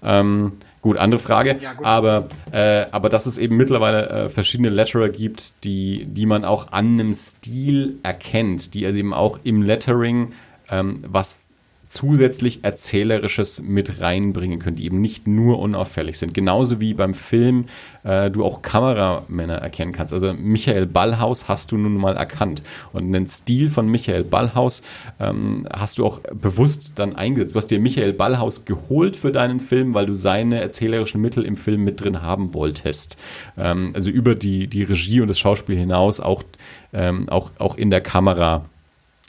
Ähm, 0.02 0.54
Gut, 0.82 0.98
andere 0.98 1.20
Frage. 1.20 1.58
Ja, 1.60 1.74
gut. 1.74 1.84
Aber, 1.84 2.30
äh, 2.52 2.86
aber 2.92 3.10
dass 3.10 3.26
es 3.26 3.40
eben 3.40 3.58
mittlerweile 3.58 4.08
äh, 4.08 4.30
verschiedene 4.30 4.70
Letterer 4.70 5.10
gibt, 5.10 5.64
die, 5.64 6.06
die 6.06 6.28
man 6.28 6.46
auch 6.46 6.72
an 6.72 7.00
einem 7.00 7.12
Stil 7.16 7.98
erkennt, 8.04 8.76
die 8.76 8.86
also 8.86 9.00
eben 9.00 9.12
auch 9.12 9.40
im 9.44 9.64
Lettering 9.64 10.34
ähm, 10.70 11.04
was 11.08 11.45
zusätzlich 11.96 12.60
Erzählerisches 12.64 13.62
mit 13.62 14.02
reinbringen 14.02 14.60
können, 14.60 14.76
die 14.76 14.86
eben 14.86 15.00
nicht 15.00 15.28
nur 15.28 15.60
unauffällig 15.60 16.20
sind. 16.20 16.34
Genauso 16.34 16.82
wie 16.82 16.94
beim 16.94 17.14
Film 17.14 17.66
äh, 18.04 18.30
du 18.30 18.44
auch 18.44 18.62
Kameramänner 18.62 19.56
erkennen 19.56 19.94
kannst. 19.94 20.12
Also 20.12 20.34
Michael 20.34 20.88
Ballhaus 20.88 21.48
hast 21.48 21.72
du 21.72 21.78
nun 21.78 21.96
mal 21.96 22.18
erkannt. 22.18 22.62
Und 22.92 23.12
den 23.12 23.26
Stil 23.28 23.70
von 23.70 23.88
Michael 23.88 24.26
Ballhaus 24.26 24.84
ähm, 25.20 25.68
hast 25.74 25.98
du 25.98 26.06
auch 26.06 26.20
bewusst 26.34 27.00
dann 27.00 27.16
eingesetzt. 27.16 27.56
Du 27.56 27.58
hast 27.58 27.72
dir 27.72 27.80
Michael 27.80 28.14
Ballhaus 28.14 28.66
geholt 28.66 29.16
für 29.16 29.32
deinen 29.32 29.60
Film, 29.60 29.94
weil 29.94 30.06
du 30.06 30.14
seine 30.14 30.60
erzählerischen 30.60 31.22
Mittel 31.22 31.46
im 31.46 31.56
Film 31.56 31.84
mit 31.86 32.02
drin 32.02 32.22
haben 32.22 32.54
wolltest. 32.54 33.18
Ähm, 33.58 33.94
also 33.96 34.10
über 34.10 34.36
die, 34.36 34.68
die 34.68 34.84
Regie 34.84 35.22
und 35.22 35.30
das 35.30 35.40
Schauspiel 35.40 35.78
hinaus 35.78 36.20
auch, 36.20 36.44
ähm, 36.94 37.30
auch, 37.30 37.52
auch 37.58 37.78
in 37.78 37.90
der 37.90 38.02
Kamera 38.02 38.66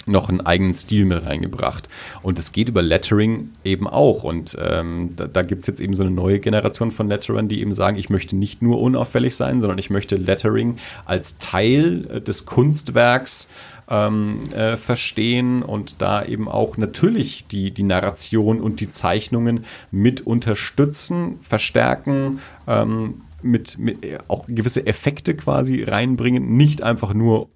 noch 0.06 0.28
einen 0.28 0.40
eigenen 0.40 0.74
Stil 0.74 1.04
mit 1.04 1.24
reingebracht. 1.24 1.88
Und 2.22 2.38
es 2.38 2.52
geht 2.52 2.68
über 2.68 2.82
Lettering 2.82 3.50
eben 3.64 3.86
auch. 3.86 4.24
Und 4.24 4.56
ähm, 4.60 5.12
da, 5.16 5.26
da 5.26 5.42
gibt 5.42 5.62
es 5.62 5.66
jetzt 5.66 5.80
eben 5.80 5.94
so 5.94 6.02
eine 6.02 6.12
neue 6.12 6.38
Generation 6.38 6.90
von 6.90 7.08
Letterern, 7.08 7.48
die 7.48 7.60
eben 7.60 7.72
sagen, 7.72 7.98
ich 7.98 8.08
möchte 8.08 8.36
nicht 8.36 8.62
nur 8.62 8.80
unauffällig 8.80 9.34
sein, 9.36 9.60
sondern 9.60 9.78
ich 9.78 9.90
möchte 9.90 10.16
Lettering 10.16 10.78
als 11.04 11.38
Teil 11.38 12.06
äh, 12.10 12.20
des 12.20 12.46
Kunstwerks 12.46 13.48
ähm, 13.88 14.52
äh, 14.52 14.76
verstehen 14.76 15.62
und 15.62 16.00
da 16.02 16.24
eben 16.24 16.48
auch 16.48 16.76
natürlich 16.76 17.46
die, 17.46 17.70
die 17.70 17.82
Narration 17.82 18.60
und 18.60 18.80
die 18.80 18.90
Zeichnungen 18.90 19.64
mit 19.90 20.20
unterstützen, 20.20 21.38
verstärken, 21.40 22.40
ähm, 22.66 23.22
mit, 23.42 23.78
mit 23.78 24.04
äh, 24.04 24.18
auch 24.28 24.46
gewisse 24.48 24.86
Effekte 24.86 25.36
quasi 25.36 25.84
reinbringen, 25.84 26.56
nicht 26.56 26.82
einfach 26.82 27.14
nur 27.14 27.48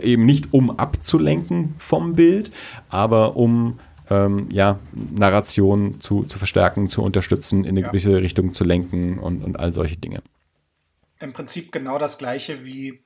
eben 0.00 0.24
nicht 0.24 0.52
um 0.52 0.78
abzulenken 0.78 1.74
vom 1.78 2.14
Bild, 2.14 2.52
aber 2.88 3.36
um 3.36 3.78
ähm, 4.10 4.48
ja, 4.50 4.78
Narration 4.92 6.00
zu, 6.00 6.24
zu 6.24 6.38
verstärken, 6.38 6.88
zu 6.88 7.02
unterstützen, 7.02 7.64
in 7.64 7.70
eine 7.70 7.80
ja. 7.80 7.88
gewisse 7.88 8.16
Richtung 8.16 8.52
zu 8.52 8.64
lenken 8.64 9.18
und, 9.18 9.42
und 9.42 9.58
all 9.58 9.72
solche 9.72 9.96
Dinge. 9.96 10.22
Im 11.20 11.32
Prinzip 11.32 11.72
genau 11.72 11.98
das 11.98 12.18
gleiche 12.18 12.64
wie 12.64 13.00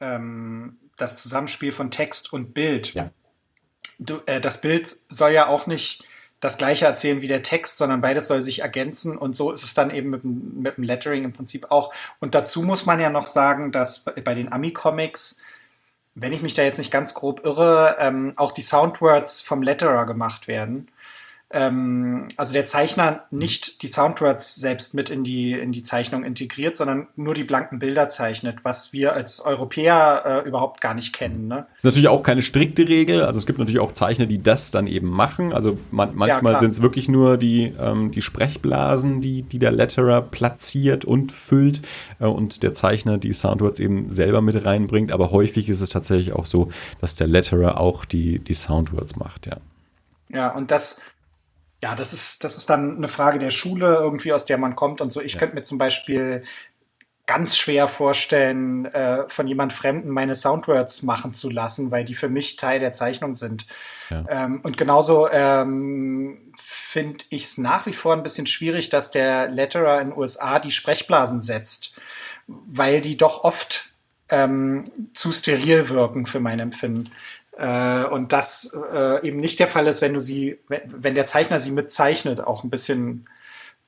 ähm, 0.00 0.76
das 0.96 1.22
Zusammenspiel 1.22 1.72
von 1.72 1.90
Text 1.90 2.32
und 2.32 2.52
Bild. 2.54 2.94
Ja. 2.94 3.10
Du, 3.98 4.20
äh, 4.26 4.40
das 4.40 4.60
Bild 4.60 4.88
soll 4.88 5.32
ja 5.32 5.46
auch 5.46 5.66
nicht 5.66 6.04
das 6.40 6.58
gleiche 6.58 6.84
erzählen 6.84 7.22
wie 7.22 7.28
der 7.28 7.42
Text, 7.42 7.78
sondern 7.78 8.00
beides 8.00 8.28
soll 8.28 8.42
sich 8.42 8.60
ergänzen 8.60 9.16
und 9.16 9.34
so 9.34 9.50
ist 9.50 9.62
es 9.62 9.72
dann 9.72 9.90
eben 9.90 10.10
mit, 10.10 10.24
mit 10.24 10.76
dem 10.76 10.84
Lettering 10.84 11.24
im 11.24 11.32
Prinzip 11.32 11.70
auch. 11.70 11.94
Und 12.18 12.34
dazu 12.34 12.62
muss 12.62 12.86
man 12.86 13.00
ja 13.00 13.08
noch 13.08 13.26
sagen, 13.26 13.72
dass 13.72 14.04
bei 14.04 14.34
den 14.34 14.52
Ami-Comics 14.52 15.42
wenn 16.14 16.32
ich 16.32 16.42
mich 16.42 16.54
da 16.54 16.62
jetzt 16.62 16.78
nicht 16.78 16.90
ganz 16.90 17.14
grob 17.14 17.44
irre, 17.44 17.96
ähm, 17.98 18.32
auch 18.36 18.52
die 18.52 18.62
Soundwords 18.62 19.40
vom 19.40 19.62
Letterer 19.62 20.06
gemacht 20.06 20.48
werden 20.48 20.88
ähm, 21.54 22.26
also 22.36 22.52
der 22.52 22.66
Zeichner 22.66 23.22
nicht 23.30 23.82
die 23.82 23.86
Soundwords 23.86 24.56
selbst 24.56 24.92
mit 24.94 25.08
in 25.08 25.22
die, 25.22 25.52
in 25.52 25.70
die 25.70 25.84
Zeichnung 25.84 26.24
integriert, 26.24 26.76
sondern 26.76 27.06
nur 27.14 27.34
die 27.34 27.44
blanken 27.44 27.78
Bilder 27.78 28.08
zeichnet, 28.08 28.64
was 28.64 28.92
wir 28.92 29.12
als 29.12 29.38
Europäer 29.40 30.42
äh, 30.44 30.48
überhaupt 30.48 30.80
gar 30.80 30.94
nicht 30.94 31.12
kennen. 31.12 31.46
Ne? 31.46 31.66
Ist 31.76 31.84
natürlich 31.84 32.08
auch 32.08 32.24
keine 32.24 32.42
strikte 32.42 32.88
Regel. 32.88 33.22
Also 33.22 33.38
es 33.38 33.46
gibt 33.46 33.60
natürlich 33.60 33.78
auch 33.78 33.92
Zeichner, 33.92 34.26
die 34.26 34.42
das 34.42 34.72
dann 34.72 34.88
eben 34.88 35.08
machen. 35.08 35.52
Also 35.52 35.78
man, 35.92 36.16
manchmal 36.16 36.54
ja, 36.54 36.58
sind 36.58 36.72
es 36.72 36.82
wirklich 36.82 37.08
nur 37.08 37.36
die, 37.36 37.72
ähm, 37.78 38.10
die 38.10 38.22
Sprechblasen, 38.22 39.20
die, 39.20 39.42
die 39.42 39.60
der 39.60 39.70
Letterer 39.70 40.22
platziert 40.22 41.04
und 41.04 41.30
füllt 41.30 41.82
äh, 42.18 42.26
und 42.26 42.64
der 42.64 42.74
Zeichner 42.74 43.16
die 43.18 43.32
Soundwords 43.32 43.78
eben 43.78 44.12
selber 44.12 44.40
mit 44.40 44.64
reinbringt. 44.64 45.12
Aber 45.12 45.30
häufig 45.30 45.68
ist 45.68 45.82
es 45.82 45.90
tatsächlich 45.90 46.32
auch 46.32 46.46
so, 46.46 46.70
dass 47.00 47.14
der 47.14 47.28
Letterer 47.28 47.78
auch 47.78 48.04
die, 48.04 48.40
die 48.40 48.54
Soundwords 48.54 49.14
macht, 49.14 49.46
ja. 49.46 49.58
Ja, 50.30 50.52
und 50.52 50.72
das 50.72 51.02
ja, 51.84 51.94
das 51.94 52.14
ist, 52.14 52.42
das 52.44 52.56
ist 52.56 52.70
dann 52.70 52.96
eine 52.96 53.08
Frage 53.08 53.38
der 53.38 53.50
Schule 53.50 53.96
irgendwie, 53.96 54.32
aus 54.32 54.46
der 54.46 54.56
man 54.56 54.74
kommt 54.74 55.02
und 55.02 55.12
so. 55.12 55.20
Ich 55.20 55.34
ja. 55.34 55.38
könnte 55.38 55.54
mir 55.54 55.64
zum 55.64 55.76
Beispiel 55.76 56.42
ganz 57.26 57.58
schwer 57.58 57.88
vorstellen, 57.88 58.86
äh, 58.86 59.28
von 59.28 59.46
jemand 59.46 59.74
Fremden 59.74 60.08
meine 60.08 60.34
Soundwords 60.34 61.02
machen 61.02 61.34
zu 61.34 61.50
lassen, 61.50 61.90
weil 61.90 62.06
die 62.06 62.14
für 62.14 62.30
mich 62.30 62.56
Teil 62.56 62.80
der 62.80 62.92
Zeichnung 62.92 63.34
sind. 63.34 63.66
Ja. 64.08 64.24
Ähm, 64.30 64.60
und 64.62 64.78
genauso 64.78 65.28
ähm, 65.30 66.54
finde 66.56 67.22
ich 67.28 67.44
es 67.44 67.58
nach 67.58 67.84
wie 67.84 67.92
vor 67.92 68.14
ein 68.14 68.22
bisschen 68.22 68.46
schwierig, 68.46 68.88
dass 68.88 69.10
der 69.10 69.48
Letterer 69.48 70.00
in 70.00 70.08
den 70.08 70.18
USA 70.18 70.60
die 70.60 70.70
Sprechblasen 70.70 71.42
setzt, 71.42 72.00
weil 72.46 73.02
die 73.02 73.18
doch 73.18 73.44
oft 73.44 73.90
ähm, 74.30 74.84
zu 75.12 75.32
steril 75.32 75.90
wirken 75.90 76.24
für 76.24 76.40
mein 76.40 76.60
Empfinden. 76.60 77.10
Äh, 77.56 78.04
und 78.04 78.32
das 78.32 78.76
äh, 78.92 79.26
eben 79.26 79.38
nicht 79.38 79.58
der 79.60 79.68
Fall 79.68 79.86
ist, 79.86 80.02
wenn 80.02 80.14
du 80.14 80.20
sie, 80.20 80.58
wenn, 80.68 81.14
der 81.14 81.26
Zeichner 81.26 81.58
sie 81.58 81.72
mitzeichnet, 81.72 82.40
auch 82.40 82.64
ein 82.64 82.70
bisschen, 82.70 83.28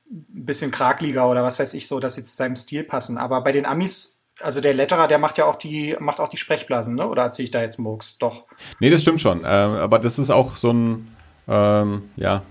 ein 0.09 0.45
bisschen 0.45 0.71
krakeliger 0.71 1.29
oder 1.29 1.43
was 1.43 1.59
weiß 1.59 1.73
ich 1.73 1.87
so, 1.87 1.99
dass 1.99 2.15
sie 2.15 2.23
zu 2.23 2.35
seinem 2.35 2.55
Stil 2.55 2.83
passen. 2.83 3.17
Aber 3.17 3.41
bei 3.41 3.51
den 3.51 3.65
Amis 3.65 4.17
also 4.39 4.61
der 4.61 4.73
Letterer, 4.73 5.07
der 5.07 5.17
macht 5.17 5.37
ja 5.37 5.45
auch 5.45 5.55
die, 5.55 5.95
macht 5.99 6.19
auch 6.19 6.27
die 6.27 6.37
Sprechblasen, 6.37 6.95
ne? 6.95 7.07
Oder 7.07 7.23
erzähle 7.23 7.45
ich 7.45 7.51
da 7.51 7.61
jetzt 7.61 7.79
Murks? 7.79 8.17
Doch. 8.17 8.45
Nee, 8.79 8.89
das 8.89 9.01
stimmt 9.01 9.21
schon. 9.21 9.43
Äh, 9.43 9.47
aber 9.47 9.99
das 9.99 10.19
ist 10.19 10.29
auch 10.29 10.57
so 10.57 10.71
ein, 10.71 11.07
ähm, 11.49 12.01
ja, 12.17 12.43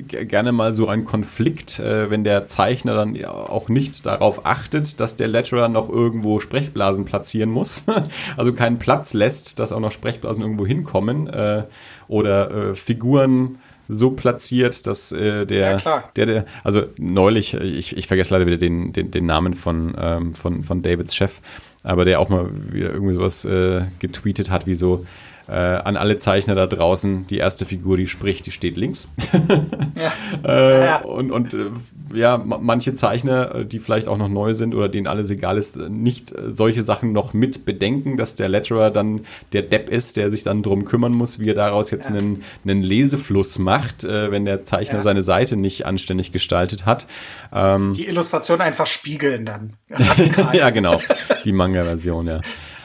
gerne 0.00 0.50
mal 0.50 0.72
so 0.72 0.88
ein 0.88 1.04
Konflikt, 1.04 1.78
äh, 1.78 2.10
wenn 2.10 2.24
der 2.24 2.48
Zeichner 2.48 2.94
dann 2.94 3.24
auch 3.24 3.68
nicht 3.68 4.04
darauf 4.06 4.44
achtet, 4.44 4.98
dass 4.98 5.16
der 5.16 5.28
Letterer 5.28 5.68
noch 5.68 5.88
irgendwo 5.88 6.40
Sprechblasen 6.40 7.04
platzieren 7.04 7.50
muss, 7.50 7.86
also 8.36 8.52
keinen 8.52 8.78
Platz 8.78 9.14
lässt, 9.14 9.60
dass 9.60 9.72
auch 9.72 9.80
noch 9.80 9.92
Sprechblasen 9.92 10.42
irgendwo 10.42 10.66
hinkommen. 10.66 11.28
Äh, 11.28 11.64
oder 12.08 12.50
äh, 12.50 12.74
Figuren 12.74 13.58
so 13.88 14.10
platziert, 14.10 14.86
dass 14.86 15.12
äh, 15.12 15.46
der, 15.46 15.78
ja, 15.78 16.04
der, 16.16 16.26
der, 16.26 16.44
also 16.62 16.84
neulich, 16.98 17.54
ich, 17.54 17.96
ich 17.96 18.06
vergesse 18.06 18.34
leider 18.34 18.46
wieder 18.46 18.56
den, 18.56 18.92
den, 18.92 19.10
den 19.10 19.26
Namen 19.26 19.54
von, 19.54 19.94
ähm, 19.98 20.34
von, 20.34 20.62
von 20.62 20.82
Davids 20.82 21.14
Chef, 21.14 21.40
aber 21.82 22.04
der 22.04 22.20
auch 22.20 22.30
mal 22.30 22.50
wieder 22.72 22.92
irgendwie 22.92 23.14
sowas 23.14 23.44
äh, 23.44 23.82
getweetet 23.98 24.50
hat, 24.50 24.66
wie 24.66 24.74
so, 24.74 25.04
äh, 25.48 25.52
an 25.52 25.96
alle 25.96 26.18
Zeichner 26.18 26.54
da 26.54 26.66
draußen, 26.66 27.26
die 27.26 27.38
erste 27.38 27.66
Figur, 27.66 27.96
die 27.96 28.06
spricht, 28.06 28.46
die 28.46 28.50
steht 28.50 28.76
links. 28.76 29.14
ja. 29.96 30.12
äh, 30.44 30.84
ja. 30.84 31.02
Und, 31.02 31.30
und 31.30 31.54
äh, 31.54 31.70
ja, 32.12 32.38
manche 32.38 32.94
Zeichner, 32.94 33.54
äh, 33.54 33.66
die 33.66 33.78
vielleicht 33.78 34.08
auch 34.08 34.16
noch 34.16 34.28
neu 34.28 34.54
sind 34.54 34.74
oder 34.74 34.88
denen 34.88 35.06
alles 35.06 35.30
egal 35.30 35.58
ist, 35.58 35.76
äh, 35.76 35.88
nicht 35.88 36.32
äh, 36.32 36.50
solche 36.50 36.82
Sachen 36.82 37.12
noch 37.12 37.34
mit 37.34 37.64
bedenken, 37.64 38.16
dass 38.16 38.36
der 38.36 38.48
Letterer 38.48 38.90
dann 38.90 39.22
der 39.52 39.62
Depp 39.62 39.88
ist, 39.88 40.16
der 40.16 40.30
sich 40.30 40.42
dann 40.42 40.62
drum 40.62 40.84
kümmern 40.84 41.12
muss, 41.12 41.38
wie 41.38 41.50
er 41.50 41.54
daraus 41.54 41.90
jetzt 41.90 42.08
ja. 42.08 42.16
einen, 42.16 42.44
einen 42.64 42.82
Lesefluss 42.82 43.58
macht, 43.58 44.04
wenn 44.04 44.44
der 44.44 44.64
Zeichner 44.64 45.02
seine 45.02 45.22
Seite 45.22 45.56
nicht 45.56 45.86
anständig 45.86 46.32
gestaltet 46.32 46.86
hat. 46.86 47.06
Ähm, 47.52 47.92
die, 47.92 48.02
die 48.02 48.08
Illustration 48.08 48.60
einfach 48.60 48.86
spiegeln 48.86 49.46
dann. 49.46 49.74
ja, 50.52 50.70
genau. 50.70 51.00
Die 51.44 51.52
Manga-Version, 51.52 52.26
ja. 52.26 52.40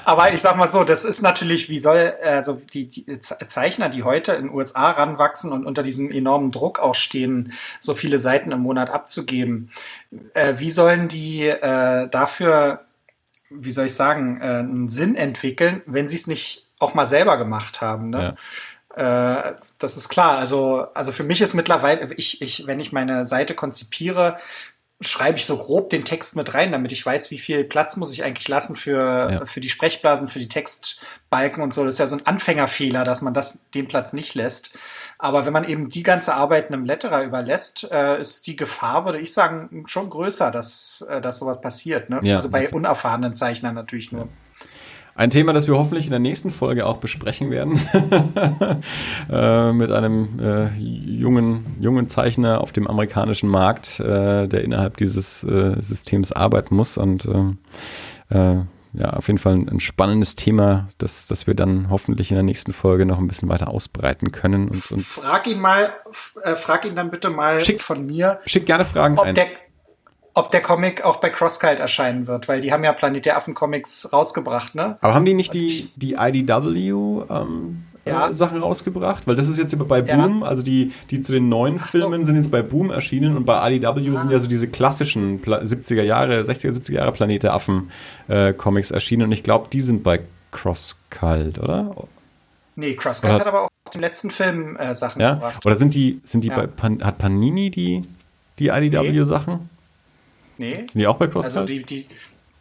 Aber 0.09 0.33
ich 0.33 0.41
sag 0.41 0.57
mal 0.57 0.67
so, 0.67 0.83
das 0.83 1.05
ist 1.05 1.21
natürlich, 1.21 1.69
wie 1.69 1.77
soll, 1.77 2.15
also 2.23 2.59
die, 2.73 2.87
die 2.89 3.19
Zeichner, 3.19 3.89
die 3.89 4.01
heute 4.01 4.31
in 4.31 4.45
den 4.45 4.55
USA 4.55 4.89
ranwachsen 4.89 5.51
und 5.51 5.67
unter 5.67 5.83
diesem 5.83 6.09
enormen 6.09 6.49
Druck 6.49 6.79
auch 6.79 6.95
stehen, 6.95 7.53
so 7.79 7.93
viele 7.93 8.17
Seiten 8.17 8.51
im 8.51 8.61
Monat 8.61 8.89
abzugeben, 8.89 9.69
äh, 10.33 10.55
wie 10.57 10.71
sollen 10.71 11.09
die 11.09 11.47
äh, 11.47 12.09
dafür, 12.09 12.85
wie 13.51 13.71
soll 13.71 13.85
ich 13.85 13.93
sagen, 13.93 14.41
äh, 14.41 14.45
einen 14.45 14.89
Sinn 14.89 15.15
entwickeln, 15.15 15.83
wenn 15.85 16.09
sie 16.09 16.15
es 16.15 16.25
nicht 16.25 16.65
auch 16.79 16.95
mal 16.95 17.05
selber 17.05 17.37
gemacht 17.37 17.79
haben? 17.79 18.09
Ne? 18.09 18.35
Ja. 18.97 19.49
Äh, 19.49 19.53
das 19.77 19.95
ist 19.95 20.09
klar. 20.09 20.39
Also, 20.39 20.87
also 20.95 21.11
für 21.11 21.23
mich 21.23 21.39
ist 21.39 21.53
mittlerweile, 21.53 22.11
ich, 22.15 22.41
ich, 22.41 22.65
wenn 22.65 22.79
ich 22.79 22.91
meine 22.91 23.27
Seite 23.27 23.53
konzipiere, 23.53 24.37
schreibe 25.01 25.37
ich 25.37 25.45
so 25.45 25.57
grob 25.57 25.89
den 25.89 26.03
Text 26.03 26.35
mit 26.35 26.53
rein, 26.53 26.71
damit 26.73 26.91
ich 26.91 27.05
weiß, 27.05 27.31
wie 27.31 27.37
viel 27.37 27.63
Platz 27.63 27.95
muss 27.95 28.11
ich 28.11 28.23
eigentlich 28.23 28.47
lassen 28.49 28.75
für, 28.75 29.31
ja. 29.31 29.45
für 29.45 29.61
die 29.61 29.69
Sprechblasen, 29.69 30.27
für 30.27 30.39
die 30.39 30.49
Textbalken 30.49 31.63
und 31.63 31.73
so. 31.73 31.85
Das 31.85 31.95
ist 31.95 31.99
ja 31.99 32.07
so 32.07 32.17
ein 32.17 32.25
Anfängerfehler, 32.25 33.05
dass 33.05 33.21
man 33.21 33.33
das 33.33 33.69
den 33.71 33.87
Platz 33.87 34.11
nicht 34.11 34.35
lässt. 34.35 34.77
Aber 35.17 35.45
wenn 35.45 35.53
man 35.53 35.67
eben 35.67 35.89
die 35.89 36.03
ganze 36.03 36.33
Arbeit 36.33 36.67
einem 36.67 36.85
Letterer 36.85 37.23
überlässt, 37.23 37.89
äh, 37.91 38.19
ist 38.19 38.47
die 38.47 38.55
Gefahr, 38.55 39.05
würde 39.05 39.19
ich 39.19 39.33
sagen, 39.33 39.83
schon 39.85 40.09
größer, 40.09 40.51
dass, 40.51 41.05
äh, 41.09 41.21
dass 41.21 41.39
sowas 41.39 41.61
passiert. 41.61 42.09
Ne? 42.09 42.19
Ja. 42.23 42.37
Also 42.37 42.51
bei 42.51 42.69
unerfahrenen 42.69 43.35
Zeichnern 43.35 43.75
natürlich 43.75 44.11
nur. 44.11 44.27
Ein 45.19 45.31
Thema, 45.31 45.51
das 45.51 45.67
wir 45.67 45.77
hoffentlich 45.77 46.05
in 46.05 46.11
der 46.11 46.19
nächsten 46.21 46.49
Folge 46.49 46.85
auch 46.85 46.95
besprechen 46.95 47.51
werden, 47.51 47.77
äh, 49.29 49.73
mit 49.73 49.91
einem 49.91 50.39
äh, 50.39 50.69
jungen, 50.77 51.75
jungen 51.81 52.07
Zeichner 52.07 52.61
auf 52.61 52.71
dem 52.71 52.87
amerikanischen 52.87 53.49
Markt, 53.49 53.99
äh, 53.99 54.47
der 54.47 54.63
innerhalb 54.63 54.95
dieses 54.95 55.43
äh, 55.43 55.75
Systems 55.81 56.31
arbeiten 56.31 56.73
muss. 56.73 56.97
Und 56.97 57.25
äh, 57.25 58.33
äh, 58.33 58.61
ja, 58.93 59.09
auf 59.09 59.27
jeden 59.27 59.39
Fall 59.39 59.55
ein, 59.55 59.67
ein, 59.67 59.81
spannendes 59.81 60.37
Thema, 60.37 60.87
das, 60.99 61.27
das 61.27 61.47
wir 61.47 61.53
dann 61.53 61.89
hoffentlich 61.89 62.31
in 62.31 62.35
der 62.35 62.43
nächsten 62.43 62.71
Folge 62.71 63.05
noch 63.05 63.19
ein 63.19 63.27
bisschen 63.27 63.49
weiter 63.49 63.67
ausbreiten 63.67 64.31
können. 64.31 64.69
Und, 64.69 64.91
und 64.91 65.01
frag 65.01 65.47
ihn 65.47 65.59
mal, 65.59 65.91
frag 66.13 66.85
ihn 66.85 66.95
dann 66.95 67.11
bitte 67.11 67.29
mal 67.29 67.59
schick, 67.59 67.81
von 67.81 68.05
mir. 68.05 68.39
Schick 68.45 68.65
gerne 68.65 68.85
Fragen 68.85 69.19
ob 69.19 69.25
ein. 69.25 69.35
Der, 69.35 69.47
ob 70.39 70.51
der 70.51 70.61
Comic 70.61 71.03
auch 71.03 71.17
bei 71.17 71.29
Crosskite 71.29 71.81
erscheinen 71.81 72.27
wird, 72.27 72.47
weil 72.47 72.61
die 72.61 72.71
haben 72.71 72.83
ja 72.83 72.93
Planet 72.93 73.25
der 73.25 73.37
Affen 73.37 73.53
Comics 73.53 74.11
rausgebracht, 74.13 74.73
ne? 74.73 74.97
Aber 75.01 75.13
haben 75.13 75.25
die 75.25 75.33
nicht 75.33 75.53
die, 75.53 75.89
die 75.95 76.13
IDW 76.13 77.25
ähm, 77.29 77.83
ja. 78.05 78.29
äh, 78.29 78.33
Sachen 78.33 78.59
rausgebracht, 78.59 79.27
weil 79.27 79.35
das 79.35 79.47
ist 79.47 79.57
jetzt 79.57 79.77
bei 79.87 80.01
Boom, 80.01 80.41
ja. 80.41 80.47
also 80.47 80.63
die, 80.63 80.93
die 81.09 81.21
zu 81.21 81.33
den 81.33 81.49
neuen 81.49 81.77
so. 81.77 81.99
Filmen 81.99 82.25
sind 82.25 82.37
jetzt 82.37 82.51
bei 82.51 82.61
Boom 82.61 82.89
erschienen 82.89 83.35
und 83.35 83.45
bei 83.45 83.75
IDW 83.75 83.87
ah. 83.87 84.19
sind 84.19 84.31
ja 84.31 84.39
so 84.39 84.47
diese 84.47 84.67
klassischen 84.67 85.41
70er 85.41 86.03
Jahre, 86.03 86.41
60er, 86.41 86.71
70er 86.71 86.93
Jahre 86.93 87.11
Planete 87.11 87.51
Affen 87.51 87.91
äh, 88.27 88.53
Comics 88.53 88.91
erschienen 88.91 89.23
und 89.23 89.31
ich 89.31 89.43
glaube, 89.43 89.67
die 89.71 89.81
sind 89.81 90.03
bei 90.03 90.21
CrossCult, 90.51 91.59
oder? 91.59 91.95
Nee, 92.75 92.95
CrossCult 92.95 93.33
hat 93.33 93.47
aber 93.47 93.63
auch 93.63 93.69
den 93.93 94.01
letzten 94.01 94.31
Film 94.31 94.77
äh, 94.77 94.95
Sachen 94.95 95.21
ja? 95.21 95.33
gebracht. 95.33 95.65
Oder 95.65 95.75
sind 95.75 95.93
die, 95.95 96.21
sind 96.23 96.43
die 96.43 96.49
bei 96.49 96.67
Pan, 96.67 97.03
hat 97.03 97.17
Panini 97.17 97.69
die, 97.69 98.03
die 98.59 98.67
IDW 98.69 99.23
Sachen? 99.23 99.69
Nee. 100.59 100.75
Sind 100.75 100.95
die 100.95 101.07
auch 101.07 101.17
bei 101.17 101.27
CrossCult? 101.27 101.57
Also 101.57 101.65
die, 101.65 101.83
die, 101.83 102.07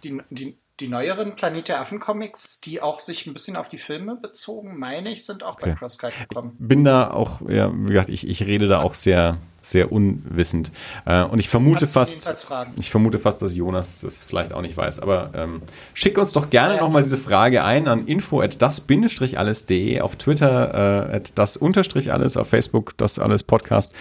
die, 0.02 0.20
die 0.31 0.57
die 0.81 0.89
neueren 0.89 1.35
Planet 1.35 1.68
der 1.68 1.81
Affen 1.81 1.99
Comics, 1.99 2.60
die 2.60 2.81
auch 2.81 3.01
sich 3.01 3.27
ein 3.27 3.33
bisschen 3.33 3.57
auf 3.57 3.68
die 3.68 3.78
Filme 3.78 4.15
bezogen, 4.15 4.78
meine 4.78 5.10
ich, 5.10 5.25
sind 5.25 5.43
auch 5.43 5.55
okay. 5.55 5.70
bei 5.70 5.73
CrossCut 5.73 6.12
gekommen. 6.28 6.57
Ich 6.60 6.68
bin 6.68 6.85
da 6.85 7.10
auch, 7.10 7.41
ja, 7.49 7.73
wie 7.75 7.89
gesagt, 7.89 8.09
ich, 8.10 8.28
ich 8.28 8.47
rede 8.47 8.68
da 8.68 8.81
auch 8.81 8.94
sehr, 8.94 9.39
sehr 9.60 9.91
unwissend. 9.91 10.70
Äh, 11.05 11.25
und 11.25 11.41
ich 11.41 11.49
vermute 11.49 11.89
fast, 11.89 12.47
ich 12.78 12.91
vermute 12.91 13.18
fast, 13.18 13.43
dass 13.43 13.57
Jonas 13.57 14.02
das 14.02 14.23
vielleicht 14.23 14.52
auch 14.52 14.62
nicht 14.62 14.77
weiß. 14.77 15.01
Aber 15.01 15.33
ähm, 15.35 15.62
schick 15.94 16.17
uns 16.17 16.33
doch 16.33 16.49
gerne 16.49 16.77
ja, 16.77 16.81
nochmal 16.81 17.02
diese 17.02 17.18
Frage 17.18 17.65
ein 17.65 17.89
an 17.89 18.07
info 18.07 18.41
at 18.41 18.62
das-alles.de, 18.62 20.01
auf 20.01 20.15
Twitter 20.15 21.09
äh, 21.10 21.17
at 21.17 21.33
das-alles, 21.36 22.36
auf 22.36 22.49
Facebook 22.49 22.97
das 22.99 23.18
alles 23.18 23.43
Podcast. 23.43 23.94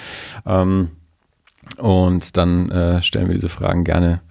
Ähm, 0.45 0.92
und 1.77 2.37
dann 2.37 2.71
äh, 2.71 3.01
stellen 3.01 3.27
wir 3.27 3.35
diese 3.35 3.49
Fragen 3.49 3.83
gerne 3.83 4.21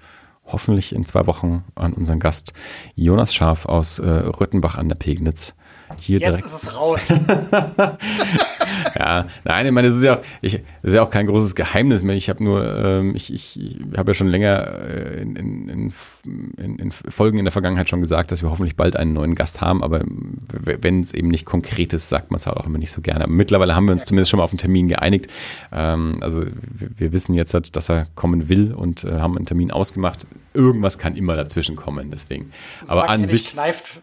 hoffentlich 0.47 0.95
in 0.95 1.05
zwei 1.05 1.27
Wochen 1.27 1.65
an 1.75 1.93
unseren 1.93 2.21
Gast 2.21 2.53
Jonas 2.95 3.35
Scharf 3.35 3.67
aus 3.67 3.99
äh, 3.99 4.09
Röttenbach 4.09 4.77
an 4.79 4.89
der 4.89 4.97
Pegnitz. 4.97 5.55
Hier 5.99 6.19
Jetzt 6.19 6.43
direkt. 6.43 6.45
ist 6.45 6.63
es 6.63 6.77
raus. 6.77 7.09
ja, 8.97 9.27
nein, 9.45 9.67
ich 9.67 9.73
meine, 9.73 9.89
das 9.89 9.97
ist 9.97 10.05
ja 10.05 10.17
auch, 10.17 10.23
ich, 10.43 10.53
das 10.53 10.63
ist 10.91 10.95
ja 10.95 11.03
auch 11.03 11.11
kein 11.11 11.27
großes 11.27 11.55
Geheimnis 11.55 12.03
mehr. 12.03 12.17
Ich 12.17 12.29
habe 12.29 12.43
nur, 12.43 12.65
ähm, 12.65 13.15
ich, 13.15 13.33
ich, 13.33 13.61
ich 13.61 13.79
habe 13.97 14.11
ja 14.11 14.15
schon 14.15 14.27
länger 14.27 14.67
äh, 14.81 15.23
in, 15.23 15.37
in, 15.37 15.93
in, 16.59 16.77
in, 16.79 16.91
Folgen 16.91 17.39
in 17.39 17.45
der 17.45 17.53
Vergangenheit 17.53 17.89
schon 17.89 18.03
gesagt, 18.03 18.33
dass 18.33 18.43
wir 18.43 18.51
hoffentlich 18.51 18.77
bald 18.77 18.97
einen 18.97 19.13
neuen 19.13 19.35
Gast 19.35 19.61
haben, 19.61 19.83
aber 19.83 20.03
wenn 20.63 21.01
es 21.01 21.15
eben 21.15 21.29
nicht 21.29 21.45
konkret 21.45 21.93
ist, 21.93 22.09
sagt 22.09 22.31
man 22.31 22.39
es 22.39 22.47
halt 22.47 22.57
auch 22.57 22.67
immer 22.67 22.79
nicht 22.79 22.91
so 22.91 23.01
gerne. 23.01 23.25
Aber 23.25 23.33
mittlerweile 23.33 23.77
haben 23.77 23.87
wir 23.87 23.93
uns 23.93 24.03
ja. 24.03 24.07
zumindest 24.07 24.31
schon 24.31 24.39
mal 24.39 24.45
auf 24.45 24.53
einen 24.53 24.59
Termin 24.59 24.89
geeinigt. 24.89 25.29
Ähm, 25.73 26.17
also 26.21 26.43
wir, 26.43 26.89
wir, 26.97 27.13
wissen 27.13 27.35
jetzt, 27.35 27.55
halt, 27.55 27.77
dass 27.77 27.89
er 27.89 28.05
kommen 28.15 28.49
will 28.49 28.75
und 28.75 29.05
äh, 29.05 29.13
haben 29.13 29.37
einen 29.37 29.47
Termin 29.47 29.71
ausgemacht. 29.71 30.27
Irgendwas 30.53 30.99
kann 30.99 31.17
immer 31.17 31.37
dazwischen 31.37 31.77
kommen, 31.77 32.11
deswegen. 32.11 32.51
aber 32.89 33.09
an 33.09 33.29
sich. 33.29 33.53
Kneift 33.53 34.01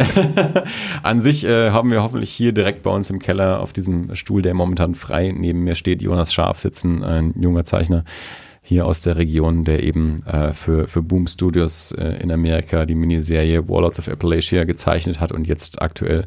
An 1.02 1.20
sich 1.20 1.44
äh, 1.44 1.70
haben 1.70 1.90
wir 1.90 2.02
hoffentlich 2.02 2.30
hier 2.30 2.52
direkt 2.52 2.82
bei 2.82 2.90
uns 2.90 3.10
im 3.10 3.18
Keller 3.18 3.60
auf 3.60 3.72
diesem 3.72 4.14
Stuhl, 4.14 4.42
der 4.42 4.54
momentan 4.54 4.94
frei 4.94 5.32
neben 5.36 5.64
mir 5.64 5.74
steht, 5.74 6.02
Jonas 6.02 6.32
Scharf 6.32 6.58
sitzen, 6.58 7.02
ein 7.04 7.34
junger 7.38 7.64
Zeichner 7.64 8.04
hier 8.62 8.86
aus 8.86 9.00
der 9.00 9.16
Region, 9.16 9.64
der 9.64 9.82
eben 9.82 10.24
äh, 10.26 10.52
für, 10.52 10.86
für 10.86 11.02
Boom 11.02 11.26
Studios 11.26 11.92
äh, 11.92 12.22
in 12.22 12.30
Amerika 12.30 12.84
die 12.84 12.94
Miniserie 12.94 13.68
Warlords 13.68 13.98
of 13.98 14.08
Appalachia 14.08 14.64
gezeichnet 14.64 15.18
hat 15.18 15.32
und 15.32 15.46
jetzt 15.46 15.80
aktuell 15.80 16.26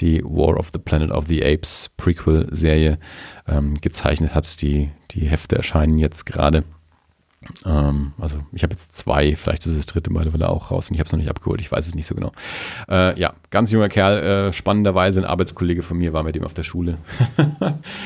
die 0.00 0.22
War 0.24 0.58
of 0.58 0.70
the 0.70 0.78
Planet 0.78 1.10
of 1.10 1.26
the 1.28 1.44
Apes 1.44 1.90
Prequel-Serie 1.96 2.98
ähm, 3.46 3.74
gezeichnet 3.80 4.34
hat. 4.34 4.60
Die, 4.62 4.90
die 5.10 5.28
Hefte 5.28 5.56
erscheinen 5.56 5.98
jetzt 5.98 6.26
gerade. 6.26 6.64
Ähm, 7.66 8.12
also 8.18 8.38
ich 8.52 8.62
habe 8.62 8.72
jetzt 8.72 8.96
zwei, 8.96 9.36
vielleicht 9.36 9.66
ist 9.66 9.76
das 9.76 9.86
dritte 9.86 10.12
mittlerweile 10.12 10.48
auch 10.48 10.70
raus 10.70 10.90
und 10.90 10.94
ich 10.94 11.00
habe 11.00 11.06
es 11.06 11.12
noch 11.12 11.18
nicht 11.18 11.30
abgeholt, 11.30 11.60
ich 11.60 11.70
weiß 11.70 11.86
es 11.86 11.94
nicht 11.94 12.06
so 12.06 12.14
genau. 12.14 12.32
Äh, 12.88 13.18
ja, 13.18 13.34
ganz 13.50 13.70
junger 13.70 13.88
Kerl, 13.88 14.18
äh, 14.48 14.52
spannenderweise 14.52 15.20
ein 15.20 15.24
Arbeitskollege 15.24 15.82
von 15.82 15.98
mir 15.98 16.12
war 16.12 16.22
mit 16.22 16.36
ihm 16.36 16.44
auf 16.44 16.54
der 16.54 16.62
Schule. 16.62 16.98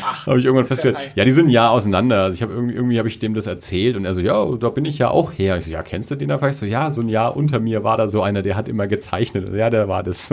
Ach, 0.05 0.27
habe 0.27 0.39
ich 0.39 0.45
irgendwann 0.45 0.67
festgestellt. 0.67 0.97
Ja, 0.99 1.13
ja, 1.17 1.25
die 1.25 1.31
sind 1.31 1.47
ein 1.47 1.51
Jahr 1.51 1.71
auseinander. 1.71 2.25
Also 2.25 2.35
ich 2.35 2.43
habe 2.43 2.53
irgendwie, 2.53 2.75
irgendwie 2.75 2.99
habe 2.99 3.09
ich 3.09 3.19
dem 3.19 3.35
das 3.35 3.47
erzählt 3.47 3.97
und 3.97 4.05
er 4.05 4.15
so, 4.15 4.21
ja, 4.21 4.45
da 4.57 4.69
bin 4.71 4.85
ich 4.85 4.99
ja 4.99 5.11
auch 5.11 5.33
her. 5.33 5.57
Ich 5.57 5.65
so, 5.67 5.71
ja, 5.71 5.83
kennst 5.83 6.11
du 6.11 6.17
den 6.17 6.29
da? 6.29 6.49
Ich 6.49 6.57
so, 6.57 6.67
ja, 6.67 6.91
so 6.91 7.01
ein 7.01 7.09
Jahr 7.09 7.37
unter 7.37 7.61
mir 7.61 7.85
war 7.85 7.97
da 7.97 8.09
so 8.09 8.23
einer, 8.23 8.43
der 8.43 8.57
hat 8.57 8.69
immer 8.69 8.87
gezeichnet. 8.87 9.55
Ja, 9.55 9.71
der 9.71 9.89
war 9.89 10.03
das. 10.03 10.33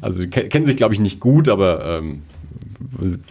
also 0.00 0.26
kennen 0.28 0.66
sich, 0.66 0.76
glaube 0.76 0.94
ich, 0.94 1.00
nicht 1.00 1.20
gut, 1.20 1.48
aber 1.48 1.84
ähm, 1.84 2.22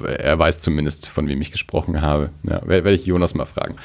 er 0.04 0.40
weiß 0.40 0.62
zumindest, 0.62 1.08
von 1.08 1.28
wem 1.28 1.42
ich 1.42 1.52
gesprochen 1.52 2.02
habe. 2.02 2.30
Ja, 2.44 2.62
werde 2.68 2.94
ich 2.94 3.06
Jonas 3.06 3.34
mal 3.34 3.46
fragen. 3.46 3.76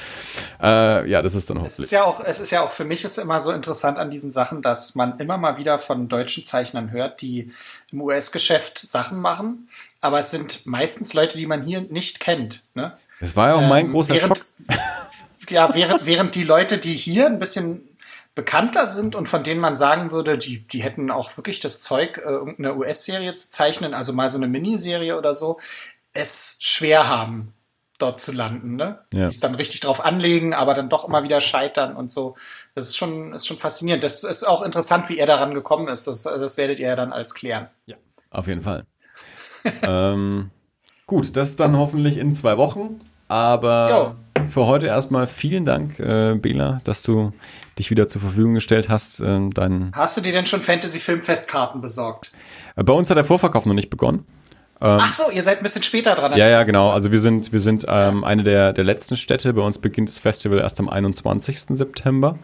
Äh, 0.62 1.08
ja, 1.08 1.22
das 1.22 1.34
ist 1.34 1.50
dann 1.50 1.58
hoffentlich. 1.58 1.78
Es 1.78 1.86
ist 1.86 1.90
ja 1.92 2.04
auch, 2.04 2.20
es 2.24 2.40
ist 2.40 2.50
ja 2.50 2.62
auch 2.62 2.72
für 2.72 2.84
mich 2.84 3.04
ist 3.04 3.18
immer 3.18 3.40
so 3.40 3.52
interessant 3.52 3.98
an 3.98 4.10
diesen 4.10 4.32
Sachen, 4.32 4.62
dass 4.62 4.94
man 4.94 5.18
immer 5.18 5.38
mal 5.38 5.56
wieder 5.56 5.78
von 5.78 6.08
deutschen 6.08 6.44
Zeichnern 6.44 6.90
hört, 6.90 7.22
die 7.22 7.52
im 7.92 8.00
US-Geschäft 8.00 8.78
Sachen 8.78 9.20
machen, 9.20 9.68
aber 10.00 10.20
es 10.20 10.30
sind 10.30 10.66
meistens 10.66 11.14
Leute, 11.14 11.38
die 11.38 11.46
man 11.46 11.62
hier 11.62 11.80
nicht 11.82 12.20
kennt. 12.20 12.62
Ne? 12.74 12.96
Das 13.20 13.34
war 13.34 13.48
ja 13.48 13.54
auch 13.54 13.68
mein 13.68 13.86
ähm, 13.86 13.92
großer 13.92 14.14
während, 14.14 14.38
Schock. 14.38 14.46
Ja, 15.50 15.74
während, 15.74 16.04
während 16.04 16.34
die 16.34 16.44
Leute, 16.44 16.76
die 16.76 16.94
hier 16.94 17.24
ein 17.24 17.38
bisschen 17.38 17.88
bekannter 18.39 18.86
sind 18.86 19.17
und 19.17 19.28
von 19.28 19.42
denen 19.42 19.60
man 19.60 19.75
sagen 19.75 20.12
würde, 20.12 20.39
die, 20.39 20.60
die 20.60 20.81
hätten 20.81 21.10
auch 21.10 21.36
wirklich 21.36 21.58
das 21.58 21.81
Zeug, 21.81 22.18
äh, 22.18 22.31
irgendeine 22.31 22.76
US-Serie 22.76 23.34
zu 23.34 23.50
zeichnen, 23.50 23.94
also 23.94 24.12
mal 24.12 24.31
so 24.31 24.39
eine 24.39 24.47
Miniserie 24.47 25.18
oder 25.18 25.34
so, 25.34 25.58
es 26.12 26.57
schwer 26.60 27.08
haben, 27.08 27.52
dort 27.99 28.20
zu 28.20 28.31
landen, 28.31 28.76
ne? 28.76 29.00
Ja. 29.12 29.23
Die 29.23 29.34
es 29.34 29.41
dann 29.41 29.57
richtig 29.57 29.81
drauf 29.81 30.05
anlegen, 30.05 30.55
aber 30.55 30.75
dann 30.75 30.89
doch 30.89 31.08
immer 31.08 31.25
wieder 31.25 31.41
scheitern 31.41 31.97
und 31.97 32.12
so. 32.12 32.36
Das 32.76 32.86
ist 32.86 32.97
schon, 32.97 33.33
ist 33.33 33.49
schon 33.49 33.57
faszinierend. 33.57 34.05
Das 34.05 34.23
ist 34.23 34.44
auch 34.44 34.62
interessant, 34.62 35.08
wie 35.08 35.18
er 35.18 35.26
daran 35.26 35.52
gekommen 35.52 35.89
ist. 35.89 36.07
Das, 36.07 36.23
das 36.23 36.57
werdet 36.57 36.78
ihr 36.78 36.86
ja 36.86 36.97
dann 36.97 37.12
alles 37.12 37.34
klären. 37.34 37.67
Ja, 37.86 37.97
auf 38.31 38.47
jeden 38.47 38.62
Fall. 38.62 38.86
ähm, 39.83 40.52
gut, 41.08 41.36
das 41.36 41.57
dann 41.57 41.76
hoffentlich 41.76 42.18
in 42.18 42.36
zwei 42.36 42.57
Wochen. 42.57 43.00
Aber 43.26 43.91
jo. 43.91 44.15
Für 44.51 44.67
heute 44.67 44.86
erstmal 44.86 45.27
vielen 45.27 45.65
Dank, 45.65 45.99
äh, 45.99 46.35
Bela, 46.35 46.78
dass 46.85 47.02
du 47.02 47.33
dich 47.78 47.91
wieder 47.91 48.09
zur 48.09 48.20
Verfügung 48.20 48.55
gestellt 48.55 48.89
hast. 48.89 49.20
Äh, 49.20 49.51
dein 49.51 49.93
hast 49.94 50.17
du 50.17 50.20
dir 50.20 50.33
denn 50.33 50.47
schon 50.47 50.60
Fantasy-Filmfestkarten 50.60 51.81
besorgt? 51.81 52.33
Äh, 52.77 52.85
bei 52.85 52.93
uns 52.93 53.10
hat 53.10 53.17
der 53.17 53.25
Vorverkauf 53.25 53.67
noch 53.67 53.75
nicht 53.75 53.91
begonnen. 53.91 54.27
Ähm, 54.81 54.99
Ach 55.01 55.12
so, 55.12 55.31
ihr 55.33 55.43
seid 55.43 55.59
ein 55.59 55.62
bisschen 55.65 55.83
später 55.83 56.15
dran. 56.15 56.36
ja, 56.36 56.49
ja, 56.49 56.62
genau. 56.62 56.91
Also 56.91 57.10
wir 57.10 57.18
sind, 57.18 57.51
wir 57.52 57.59
sind 57.59 57.85
ähm, 57.89 58.23
eine 58.23 58.44
der, 58.44 58.73
der 58.73 58.85
letzten 58.85 59.17
Städte. 59.17 59.52
Bei 59.52 59.62
uns 59.62 59.78
beginnt 59.78 60.09
das 60.09 60.20
Festival 60.20 60.59
erst 60.59 60.78
am 60.78 60.89
21. 60.89 61.60
September. 61.77 62.39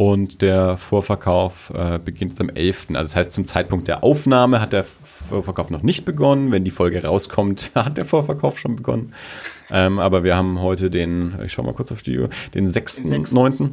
Und 0.00 0.40
der 0.40 0.78
Vorverkauf 0.78 1.70
äh, 1.74 1.98
beginnt 2.02 2.40
am 2.40 2.48
11. 2.48 2.86
Also 2.88 3.00
das 3.00 3.16
heißt, 3.16 3.32
zum 3.32 3.46
Zeitpunkt 3.46 3.86
der 3.86 4.02
Aufnahme 4.02 4.58
hat 4.58 4.72
der 4.72 4.86
Vorverkauf 5.28 5.68
noch 5.68 5.82
nicht 5.82 6.06
begonnen. 6.06 6.52
Wenn 6.52 6.64
die 6.64 6.70
Folge 6.70 7.04
rauskommt, 7.04 7.72
hat 7.74 7.98
der 7.98 8.06
Vorverkauf 8.06 8.58
schon 8.58 8.76
begonnen. 8.76 9.12
Ähm, 9.70 9.98
aber 9.98 10.24
wir 10.24 10.36
haben 10.36 10.58
heute 10.62 10.88
den, 10.88 11.38
ich 11.44 11.52
schau 11.52 11.64
mal 11.64 11.74
kurz 11.74 11.92
auf 11.92 12.00
die 12.00 12.18
Uhr, 12.18 12.30
den 12.54 12.70
6.9. 12.72 13.72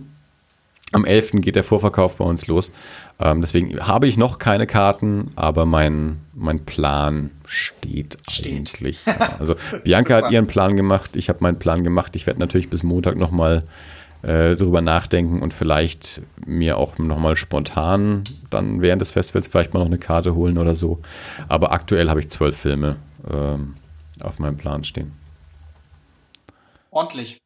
Am 0.92 1.06
11. 1.06 1.32
geht 1.36 1.56
der 1.56 1.64
Vorverkauf 1.64 2.18
bei 2.18 2.26
uns 2.26 2.46
los. 2.48 2.74
Ähm, 3.22 3.40
deswegen 3.40 3.80
habe 3.80 4.10
ich 4.10 4.18
noch 4.18 4.38
keine 4.38 4.68
Karten, 4.68 5.32
aber 5.38 5.66
mein, 5.66 6.18
mein 6.34 6.66
Plan 6.66 7.32
steht, 7.46 8.18
steht. 8.30 8.54
eigentlich. 8.54 9.00
Ja. 9.06 9.38
Also 9.40 9.56
Bianca 9.86 10.16
hat 10.16 10.32
ihren 10.34 10.48
Plan 10.48 10.76
gemacht, 10.76 11.16
ich 11.16 11.30
habe 11.30 11.40
meinen 11.42 11.58
Plan 11.58 11.86
gemacht. 11.86 12.18
Ich 12.18 12.28
werde 12.28 12.42
natürlich 12.42 12.70
bis 12.70 12.84
Montag 12.84 13.16
nochmal 13.16 13.64
äh, 14.24 14.56
drüber 14.56 14.82
nachdenken 14.82 15.42
und 15.42 15.54
vielleicht 15.54 16.22
mir 16.46 16.78
auch 16.78 16.98
nochmal 16.98 17.36
spontan 17.36 18.24
dann 18.50 18.82
während 18.82 19.02
des 19.02 19.12
Festivals 19.12 19.48
vielleicht 19.48 19.74
mal 19.74 19.80
noch 19.80 19.88
eine 19.88 19.98
Karte 19.98 20.36
holen 20.36 20.58
oder 20.58 20.76
so. 20.76 21.00
Aber 21.48 21.72
aktuell 21.72 22.10
habe 22.10 22.20
ich 22.20 22.30
zwölf 22.30 22.58
Filme 22.58 22.98
ähm, 23.32 23.76
auf 24.22 24.40
meinem 24.40 24.58
Plan 24.58 24.84
stehen. 24.84 25.12
Ordentlich. 26.92 27.38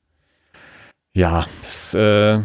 Ja, 1.13 1.45
das 1.63 1.93
äh, 1.93 2.39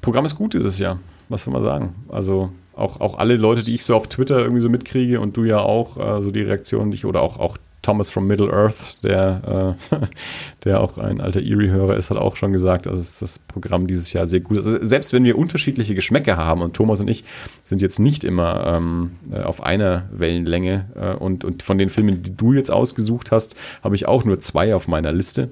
Programm 0.00 0.24
ist 0.24 0.36
gut 0.36 0.54
dieses 0.54 0.78
Jahr, 0.78 0.98
was 1.28 1.44
soll 1.44 1.52
man 1.52 1.62
sagen. 1.62 1.94
Also 2.08 2.50
auch, 2.74 3.00
auch 3.00 3.18
alle 3.18 3.36
Leute, 3.36 3.62
die 3.62 3.74
ich 3.74 3.84
so 3.84 3.94
auf 3.94 4.08
Twitter 4.08 4.38
irgendwie 4.38 4.62
so 4.62 4.68
mitkriege 4.68 5.20
und 5.20 5.36
du 5.36 5.44
ja 5.44 5.58
auch, 5.58 5.96
also 5.96 6.30
die 6.30 6.42
Reaktionen, 6.42 6.90
die 6.90 6.96
ich, 6.96 7.04
oder 7.04 7.20
auch, 7.20 7.38
auch 7.38 7.58
Thomas 7.82 8.10
from 8.10 8.28
Middle 8.28 8.52
Earth, 8.52 9.02
der, 9.02 9.76
äh, 9.90 9.96
der 10.64 10.80
auch 10.80 10.98
ein 10.98 11.20
alter 11.20 11.40
Erie-Hörer 11.40 11.96
ist, 11.96 12.10
hat 12.10 12.16
auch 12.16 12.36
schon 12.36 12.52
gesagt, 12.52 12.86
also 12.86 13.00
ist 13.00 13.20
das 13.20 13.40
Programm 13.40 13.88
dieses 13.88 14.12
Jahr 14.12 14.26
sehr 14.28 14.40
gut. 14.40 14.56
Also 14.56 14.78
selbst 14.80 15.12
wenn 15.12 15.24
wir 15.24 15.36
unterschiedliche 15.36 15.94
Geschmäcker 15.94 16.36
haben 16.36 16.62
und 16.62 16.74
Thomas 16.74 17.00
und 17.00 17.08
ich 17.08 17.24
sind 17.64 17.82
jetzt 17.82 17.98
nicht 17.98 18.22
immer 18.22 18.66
ähm, 18.66 19.12
äh, 19.32 19.42
auf 19.42 19.62
einer 19.62 20.08
Wellenlänge 20.12 20.88
äh, 20.94 21.14
und, 21.16 21.44
und 21.44 21.62
von 21.64 21.76
den 21.76 21.88
Filmen, 21.88 22.22
die 22.22 22.36
du 22.36 22.52
jetzt 22.52 22.70
ausgesucht 22.70 23.32
hast, 23.32 23.56
habe 23.82 23.96
ich 23.96 24.06
auch 24.06 24.24
nur 24.24 24.40
zwei 24.40 24.74
auf 24.74 24.86
meiner 24.86 25.12
Liste. 25.12 25.50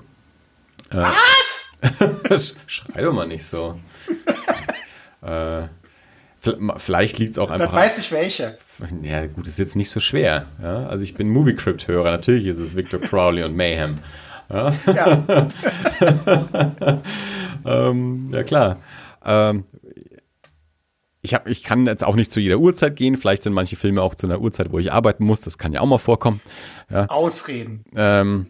Äh, 0.91 1.05
Was? 2.29 2.57
Schrei 2.67 3.03
doch 3.03 3.13
mal 3.13 3.27
nicht 3.27 3.45
so. 3.45 3.75
äh, 5.23 5.63
vielleicht 6.77 7.19
liegt 7.19 7.33
es 7.33 7.39
auch 7.39 7.51
einfach. 7.51 7.67
Dann 7.67 7.75
weiß 7.75 7.99
ich 7.99 8.13
welche. 8.13 8.59
Ja, 9.03 9.27
gut, 9.27 9.47
ist 9.47 9.59
jetzt 9.59 9.77
nicht 9.77 9.91
so 9.91 10.01
schwer. 10.01 10.47
Ja? 10.63 10.87
Also 10.87 11.05
ich 11.05 11.15
bin 11.15 11.29
Movie 11.29 11.55
Crypt 11.55 11.87
Hörer. 11.87 12.11
Natürlich 12.11 12.47
ist 12.47 12.59
es 12.59 12.77
Victor 12.77 13.01
Crowley 13.01 13.45
und 13.45 13.55
Mayhem. 13.55 13.99
Ja, 14.49 14.75
ja. 14.87 15.49
ähm, 17.65 18.31
ja 18.33 18.43
klar. 18.43 18.79
Ähm, 19.25 19.65
ich, 21.23 21.35
hab, 21.35 21.47
ich 21.47 21.63
kann 21.63 21.87
jetzt 21.87 22.03
auch 22.03 22.17
nicht 22.17 22.33
zu 22.33 22.41
jeder 22.41 22.59
Uhrzeit 22.59 22.97
gehen. 22.97 23.17
Vielleicht 23.17 23.43
sind 23.43 23.53
manche 23.53 23.77
Filme 23.77 24.03
auch 24.03 24.15
zu 24.15 24.27
einer 24.27 24.41
Uhrzeit, 24.41 24.73
wo 24.73 24.79
ich 24.79 24.93
arbeiten 24.93 25.25
muss. 25.25 25.43
Das 25.43 25.59
kann 25.59 25.73
ja 25.73 25.81
auch 25.81 25.87
mal 25.87 25.99
vorkommen. 25.99 26.41
Ja. 26.91 27.07
Ausreden. 27.07 27.85
Ähm, 27.95 28.47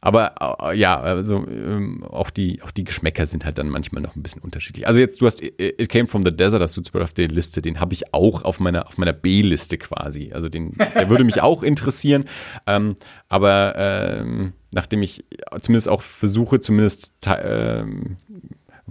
aber 0.00 0.34
äh, 0.62 0.76
ja, 0.76 0.98
also 0.98 1.46
ähm, 1.46 2.02
auch 2.04 2.30
die 2.30 2.62
auch 2.62 2.70
die 2.70 2.84
Geschmäcker 2.84 3.26
sind 3.26 3.44
halt 3.44 3.58
dann 3.58 3.68
manchmal 3.68 4.02
noch 4.02 4.16
ein 4.16 4.22
bisschen 4.22 4.42
unterschiedlich. 4.42 4.86
Also 4.86 5.00
jetzt 5.00 5.20
du 5.20 5.26
hast 5.26 5.42
It 5.42 5.88
Came 5.88 6.06
from 6.06 6.22
the 6.22 6.34
Desert, 6.34 6.60
das 6.60 6.72
du 6.72 6.80
zum 6.80 6.92
Beispiel 6.92 7.02
auf 7.02 7.12
der 7.12 7.28
Liste, 7.28 7.60
den 7.60 7.80
habe 7.80 7.92
ich 7.92 8.14
auch 8.14 8.42
auf 8.42 8.60
meiner 8.60 8.86
auf 8.86 8.96
meiner 8.98 9.12
B-Liste 9.12 9.76
quasi. 9.78 10.32
Also 10.32 10.48
den 10.48 10.72
der 10.94 11.10
würde 11.10 11.24
mich 11.24 11.42
auch 11.42 11.62
interessieren. 11.62 12.24
Ähm, 12.66 12.94
aber 13.28 13.74
ähm, 13.76 14.54
nachdem 14.72 15.02
ich 15.02 15.24
zumindest 15.60 15.88
auch 15.88 16.02
versuche, 16.02 16.60
zumindest 16.60 17.26
ähm, 17.26 18.16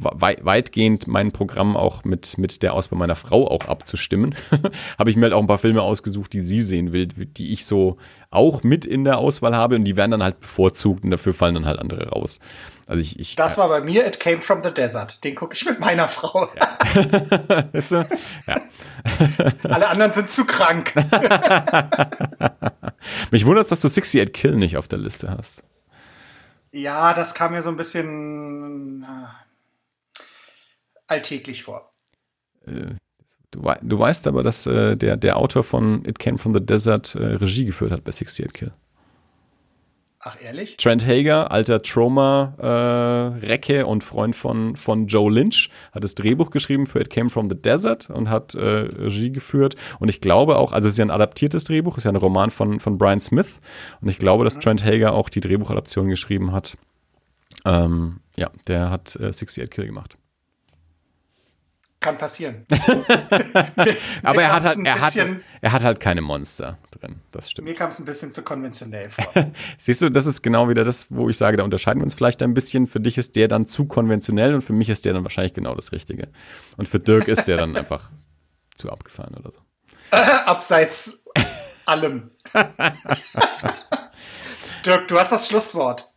weitgehend 0.01 1.07
mein 1.07 1.31
Programm 1.31 1.77
auch 1.77 2.03
mit, 2.03 2.37
mit 2.37 2.63
der 2.63 2.73
Auswahl 2.73 2.99
meiner 2.99 3.15
Frau 3.15 3.47
auch 3.47 3.65
abzustimmen, 3.65 4.35
habe 4.97 5.09
ich 5.09 5.15
mir 5.15 5.23
halt 5.23 5.33
auch 5.33 5.41
ein 5.41 5.47
paar 5.47 5.57
Filme 5.57 5.81
ausgesucht, 5.81 6.33
die 6.33 6.41
sie 6.41 6.61
sehen 6.61 6.91
will, 6.91 7.07
die 7.07 7.53
ich 7.53 7.65
so 7.65 7.97
auch 8.31 8.63
mit 8.63 8.85
in 8.85 9.03
der 9.03 9.17
Auswahl 9.17 9.55
habe 9.55 9.75
und 9.75 9.85
die 9.85 9.95
werden 9.97 10.11
dann 10.11 10.23
halt 10.23 10.39
bevorzugt 10.39 11.03
und 11.03 11.11
dafür 11.11 11.33
fallen 11.33 11.55
dann 11.55 11.65
halt 11.65 11.79
andere 11.79 12.09
raus. 12.09 12.39
Also 12.89 13.01
ich, 13.01 13.19
ich 13.19 13.35
das 13.35 13.59
war 13.59 13.69
bei 13.69 13.81
mir 13.81 14.07
It 14.07 14.19
Came 14.19 14.41
from 14.41 14.63
the 14.63 14.73
Desert. 14.73 15.23
Den 15.23 15.35
gucke 15.35 15.53
ich 15.53 15.63
mit 15.63 15.79
meiner 15.79 16.09
Frau. 16.09 16.49
Ja. 16.55 17.67
weißt 17.71 17.91
du? 17.91 18.09
ja. 18.47 18.55
Alle 19.69 19.89
anderen 19.89 20.11
sind 20.11 20.31
zu 20.31 20.43
krank. 20.45 20.93
Mich 23.29 23.45
wundert 23.45 23.65
es, 23.65 23.69
dass 23.69 23.81
du 23.81 23.87
68 23.87 24.33
Kill 24.33 24.55
nicht 24.55 24.75
auf 24.75 24.87
der 24.87 24.97
Liste 24.97 25.29
hast. 25.29 25.61
Ja, 26.71 27.13
das 27.13 27.35
kam 27.35 27.51
mir 27.51 27.61
so 27.61 27.69
ein 27.69 27.77
bisschen 27.77 29.05
alltäglich 31.09 31.63
vor. 31.63 31.91
Äh, 32.65 32.95
du, 33.51 33.61
du, 33.81 33.99
weißt 33.99 34.27
aber, 34.27 34.43
dass 34.43 34.65
äh, 34.65 34.95
der, 34.95 35.17
der 35.17 35.37
Autor 35.37 35.63
von 35.63 36.05
It 36.05 36.19
Came 36.19 36.37
from 36.37 36.53
the 36.53 36.65
Desert 36.65 37.15
äh, 37.15 37.35
Regie 37.35 37.65
geführt 37.65 37.91
hat 37.91 38.03
bei 38.03 38.09
68 38.09 38.53
Kill. 38.53 38.71
Ach, 40.21 40.35
ehrlich? 40.43 40.75
Trent 40.75 41.07
Hager, 41.07 41.49
alter 41.49 41.81
Trauma-Recke 41.81 43.79
äh, 43.79 43.83
und 43.83 44.03
Freund 44.03 44.35
von, 44.35 44.75
von 44.75 45.07
Joe 45.07 45.31
Lynch, 45.31 45.69
hat 45.93 46.03
das 46.03 46.13
Drehbuch 46.13 46.51
geschrieben 46.51 46.87
für 46.87 46.99
It 46.99 47.09
Came 47.09 47.29
from 47.29 47.49
the 47.49 47.55
Desert 47.55 48.09
und 48.09 48.29
hat 48.29 48.53
äh, 48.53 48.59
Regie 48.59 49.31
geführt. 49.31 49.77
Und 49.99 50.09
ich 50.09 50.19
glaube 50.19 50.57
auch, 50.57 50.73
also 50.73 50.87
es 50.87 50.93
ist 50.93 50.97
ja 50.97 51.05
ein 51.05 51.11
adaptiertes 51.11 51.63
Drehbuch, 51.63 51.93
es 51.93 51.99
ist 51.99 52.05
ja 52.05 52.11
ein 52.11 52.17
Roman 52.17 52.49
von, 52.49 52.81
von 52.81 52.97
Brian 52.97 53.21
Smith. 53.21 53.61
Und 54.01 54.09
ich 54.09 54.19
glaube, 54.19 54.43
dass 54.43 54.55
mhm. 54.57 54.59
Trent 54.59 54.83
Hager 54.83 55.13
auch 55.13 55.29
die 55.29 55.39
Drehbuchadaption 55.39 56.09
geschrieben 56.09 56.51
hat. 56.51 56.77
Ähm, 57.63 58.19
ja, 58.35 58.51
der 58.67 58.89
hat 58.89 59.15
äh, 59.21 59.27
68 59.27 59.69
Kill 59.69 59.85
gemacht. 59.85 60.17
Kann 62.01 62.17
passieren. 62.17 62.65
Aber 64.23 64.41
er 64.41 64.53
hat, 64.53 64.63
halt, 64.63 64.77
er, 64.85 65.01
hat, 65.01 65.13
er 65.59 65.71
hat 65.73 65.83
halt 65.83 65.99
keine 65.99 66.21
Monster 66.21 66.77
drin. 66.91 67.19
Das 67.31 67.51
stimmt. 67.51 67.67
Mir 67.67 67.75
kam 67.75 67.89
es 67.89 67.99
ein 67.99 68.05
bisschen 68.05 68.31
zu 68.31 68.41
konventionell 68.41 69.09
vor. 69.09 69.25
Siehst 69.77 70.01
du, 70.01 70.09
das 70.09 70.25
ist 70.25 70.41
genau 70.41 70.69
wieder 70.69 70.85
das, 70.85 71.07
wo 71.09 71.27
ich 71.27 71.37
sage, 71.37 71.57
da 71.57 71.63
unterscheiden 71.63 71.99
wir 71.99 72.05
uns 72.05 72.13
vielleicht 72.13 72.41
ein 72.41 72.53
bisschen. 72.53 72.85
Für 72.85 73.01
dich 73.01 73.17
ist 73.17 73.35
der 73.35 73.49
dann 73.49 73.67
zu 73.67 73.85
konventionell 73.85 74.53
und 74.53 74.61
für 74.61 74.71
mich 74.71 74.87
ist 74.87 75.03
der 75.03 75.11
dann 75.11 75.25
wahrscheinlich 75.25 75.53
genau 75.53 75.75
das 75.75 75.91
Richtige. 75.91 76.29
Und 76.77 76.87
für 76.87 77.01
Dirk 77.01 77.27
ist 77.27 77.49
der 77.49 77.57
dann 77.57 77.75
einfach 77.75 78.09
zu 78.75 78.89
abgefahren 78.89 79.35
oder 79.35 79.51
so. 79.51 79.59
Abseits 80.45 81.25
allem. 81.85 82.31
Dirk, 84.85 85.09
du 85.09 85.19
hast 85.19 85.33
das 85.33 85.47
Schlusswort. 85.49 86.09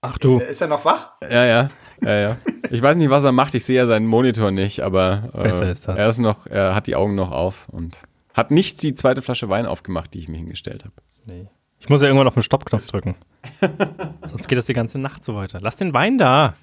Ach 0.00 0.16
du. 0.16 0.40
Ist 0.40 0.62
er 0.62 0.68
noch 0.68 0.86
wach? 0.86 1.12
Ja, 1.22 1.44
ja. 1.44 1.68
Ja, 2.02 2.18
ja. 2.18 2.36
Ich 2.70 2.82
weiß 2.82 2.96
nicht, 2.96 3.10
was 3.10 3.24
er 3.24 3.32
macht. 3.32 3.54
Ich 3.54 3.64
sehe 3.64 3.76
ja 3.76 3.86
seinen 3.86 4.06
Monitor 4.06 4.50
nicht, 4.50 4.80
aber 4.80 5.30
äh, 5.34 5.70
ist 5.70 5.86
er 5.86 6.08
ist 6.08 6.18
noch, 6.18 6.46
er 6.46 6.74
hat 6.74 6.86
die 6.86 6.96
Augen 6.96 7.14
noch 7.14 7.30
auf 7.30 7.68
und 7.68 7.96
hat 8.34 8.50
nicht 8.50 8.82
die 8.82 8.94
zweite 8.94 9.22
Flasche 9.22 9.48
Wein 9.48 9.66
aufgemacht, 9.66 10.14
die 10.14 10.18
ich 10.18 10.28
mir 10.28 10.38
hingestellt 10.38 10.84
habe. 10.84 10.94
Nee. 11.26 11.48
Ich 11.80 11.88
muss 11.88 12.00
ja 12.00 12.06
irgendwann 12.06 12.28
auf 12.28 12.34
den 12.34 12.42
Stoppknopf 12.42 12.86
drücken. 12.86 13.16
Sonst 14.30 14.48
geht 14.48 14.56
das 14.56 14.66
die 14.66 14.72
ganze 14.72 14.98
Nacht 14.98 15.24
so 15.24 15.34
weiter. 15.34 15.60
Lass 15.60 15.76
den 15.76 15.92
Wein 15.92 16.16
da. 16.18 16.54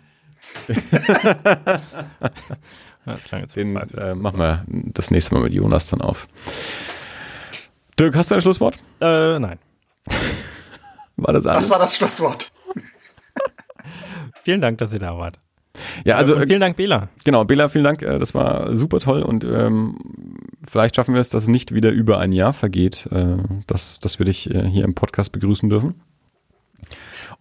das 3.06 3.24
klang 3.26 3.42
jetzt 3.42 3.56
den 3.56 3.76
äh, 3.76 4.16
machen 4.16 4.40
wir 4.40 4.64
das 4.68 5.12
nächste 5.12 5.36
Mal 5.36 5.44
mit 5.44 5.54
Jonas 5.54 5.88
dann 5.88 6.02
auf. 6.02 6.28
Dirk, 8.00 8.16
hast 8.16 8.32
du 8.32 8.36
ein 8.36 8.42
Schlusswort? 8.42 8.78
Äh, 9.02 9.38
nein. 9.40 9.60
War 11.18 11.34
das 11.34 11.46
alles? 11.46 11.64
Das 11.64 11.70
war 11.70 11.80
das 11.80 11.98
Schlusswort. 11.98 12.52
Vielen 14.44 14.62
Dank, 14.62 14.78
dass 14.78 14.94
ihr 14.94 15.00
da 15.00 15.18
wart. 15.18 15.38
Ja, 16.04 16.16
also 16.16 16.36
und 16.36 16.48
vielen 16.48 16.60
Dank, 16.60 16.76
Bela. 16.76 17.10
Genau, 17.24 17.44
Bela, 17.46 17.70
vielen 17.70 17.84
Dank. 17.84 18.02
Äh, 18.02 18.20
das 18.20 18.34
war 18.34 18.76
super 18.76 19.00
toll 19.00 19.22
und 19.22 19.44
ähm, 19.44 19.98
vielleicht 20.68 20.96
schaffen 20.96 21.14
wir 21.14 21.22
es, 21.22 21.30
dass 21.30 21.44
es 21.44 21.50
nicht 21.50 21.74
wieder 21.74 21.92
über 21.92 22.20
ein 22.20 22.32
Jahr 22.32 22.54
vergeht, 22.54 23.08
äh, 23.12 23.38
dass, 23.68 24.00
dass 24.00 24.20
wir 24.20 24.26
dich 24.26 24.50
äh, 24.50 24.68
hier 24.68 24.84
im 24.84 24.94
Podcast 24.94 25.32
begrüßen 25.32 25.70
dürfen. 25.70 26.02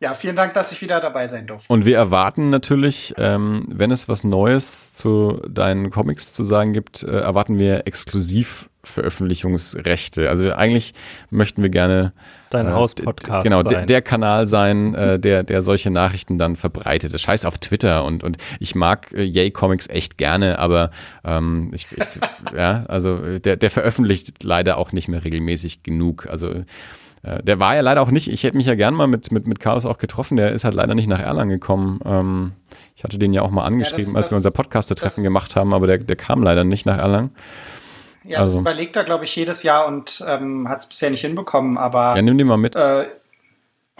Ja, 0.01 0.15
vielen 0.15 0.37
Dank, 0.37 0.55
dass 0.55 0.71
ich 0.71 0.81
wieder 0.81 1.01
dabei 1.01 1.27
sein 1.27 1.49
durfte. 1.49 1.73
Und 1.73 1.85
wir 1.85 1.97
erwarten 1.97 2.51
natürlich, 2.51 3.15
ähm, 3.17 3.65
wenn 3.69 3.91
es 3.91 4.09
was 4.09 4.23
Neues 4.23 4.93
zu 4.93 5.43
deinen 5.49 5.91
Comics 5.91 6.33
zu 6.33 6.45
sagen 6.45 6.73
gibt, 6.73 7.03
äh, 7.03 7.19
erwarten 7.19 7.59
wir 7.59 7.87
exklusiv 7.89 8.71
Veröffentlichungsrechte. 8.85 10.31
Also 10.31 10.53
eigentlich 10.53 10.95
möchten 11.31 11.65
wir 11.65 11.71
gerne 11.71 12.13
dein 12.51 12.73
Hauspodcast 12.73 13.45
genau 13.45 13.63
der, 13.63 13.87
der, 13.87 14.03
Kanal 14.03 14.47
sein, 14.47 14.95
äh, 14.95 15.19
der 15.19 15.43
der 15.43 15.63
solche 15.63 15.91
Nachrichten 15.91 16.39
dann 16.39 16.57
verbreitet. 16.57 17.13
Das 17.15 17.21
scheiß 17.21 17.45
auf 17.45 17.59
Twitter 17.59 18.05
und 18.05 18.23
und 18.23 18.37
ich 18.61 18.75
mag 18.75 19.13
äh, 19.13 19.23
Yay 19.23 19.51
Comics 19.51 19.89
echt 19.89 20.19
gerne, 20.19 20.59
aber 20.59 20.91
ähm, 21.25 21.71
ich, 21.75 21.87
ich 21.93 22.05
ja 22.57 22.85
also 22.89 23.39
der 23.39 23.57
der 23.57 23.71
veröffentlicht 23.71 24.43
leider 24.43 24.79
auch 24.79 24.93
nicht 24.93 25.09
mehr 25.09 25.25
regelmäßig 25.25 25.83
genug. 25.83 26.27
Also 26.29 26.65
äh, 27.23 27.43
der 27.43 27.59
war 27.59 27.75
ja 27.75 27.81
leider 27.81 28.03
auch 28.03 28.11
nicht, 28.11 28.29
ich 28.29 28.43
hätte 28.45 28.57
mich 28.57 28.67
ja 28.67 28.75
gern 28.75 28.95
mal 28.95 29.07
mit, 29.07 29.33
mit, 29.33 29.47
mit 29.47 29.61
Carlos 29.61 29.85
auch 29.85 29.99
getroffen, 29.99 30.37
der 30.37 30.53
ist 30.53 30.65
halt 30.65 30.75
leider 30.75 30.95
nicht 30.95 31.09
nach 31.09 31.21
Erlangen 31.21 31.51
gekommen. 31.51 32.01
Ähm, 32.05 32.53
ich 32.97 33.05
hatte 33.05 33.19
den 33.19 33.33
ja 33.33 33.43
auch 33.43 33.51
mal 33.51 33.65
angeschrieben, 33.65 34.01
ja, 34.01 34.07
das, 34.07 34.17
als 34.17 34.31
wir 34.31 34.37
unser 34.37 34.51
Podcast-Treffen 34.51 35.25
gemacht 35.25 35.57
haben, 35.57 35.75
aber 35.75 35.87
der, 35.87 35.99
der 35.99 36.17
kam 36.17 36.43
leider 36.43 36.65
nicht 36.65 36.87
nach 36.87 36.99
Erlangen. 36.99 37.31
Ja, 38.29 38.41
also. 38.41 38.59
das 38.59 38.61
überlegt 38.61 38.95
er, 38.97 39.05
glaube 39.05 39.25
ich, 39.25 39.35
jedes 39.35 39.63
Jahr 39.63 39.87
und 39.87 40.23
ähm, 40.27 40.69
hat 40.69 40.81
es 40.81 40.87
bisher 40.87 41.11
nicht 41.11 41.23
hinbekommen, 41.23 41.79
aber. 41.79 42.15
Ja, 42.15 42.23
nimm 42.23 42.37
den 42.37 42.47
mal 42.47 42.59
mit. 42.59 42.77
Äh, 42.77 43.07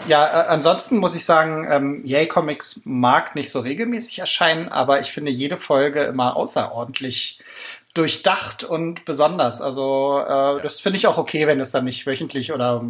ja, 0.07 0.25
äh, 0.27 0.47
ansonsten 0.47 0.97
muss 0.97 1.15
ich 1.15 1.25
sagen, 1.25 1.67
ähm, 1.69 2.05
Yay 2.05 2.27
Comics 2.27 2.83
mag 2.85 3.35
nicht 3.35 3.49
so 3.49 3.59
regelmäßig 3.59 4.19
erscheinen, 4.19 4.69
aber 4.69 4.99
ich 4.99 5.11
finde 5.11 5.31
jede 5.31 5.57
Folge 5.57 6.03
immer 6.03 6.35
außerordentlich 6.35 7.41
durchdacht 7.95 8.63
und 8.63 9.03
besonders. 9.05 9.61
Also 9.61 10.19
äh, 10.19 10.29
ja. 10.29 10.59
das 10.59 10.79
finde 10.79 10.97
ich 10.97 11.07
auch 11.07 11.17
okay, 11.17 11.47
wenn 11.47 11.59
es 11.59 11.71
dann 11.71 11.85
nicht 11.85 12.05
wöchentlich 12.05 12.53
oder 12.53 12.83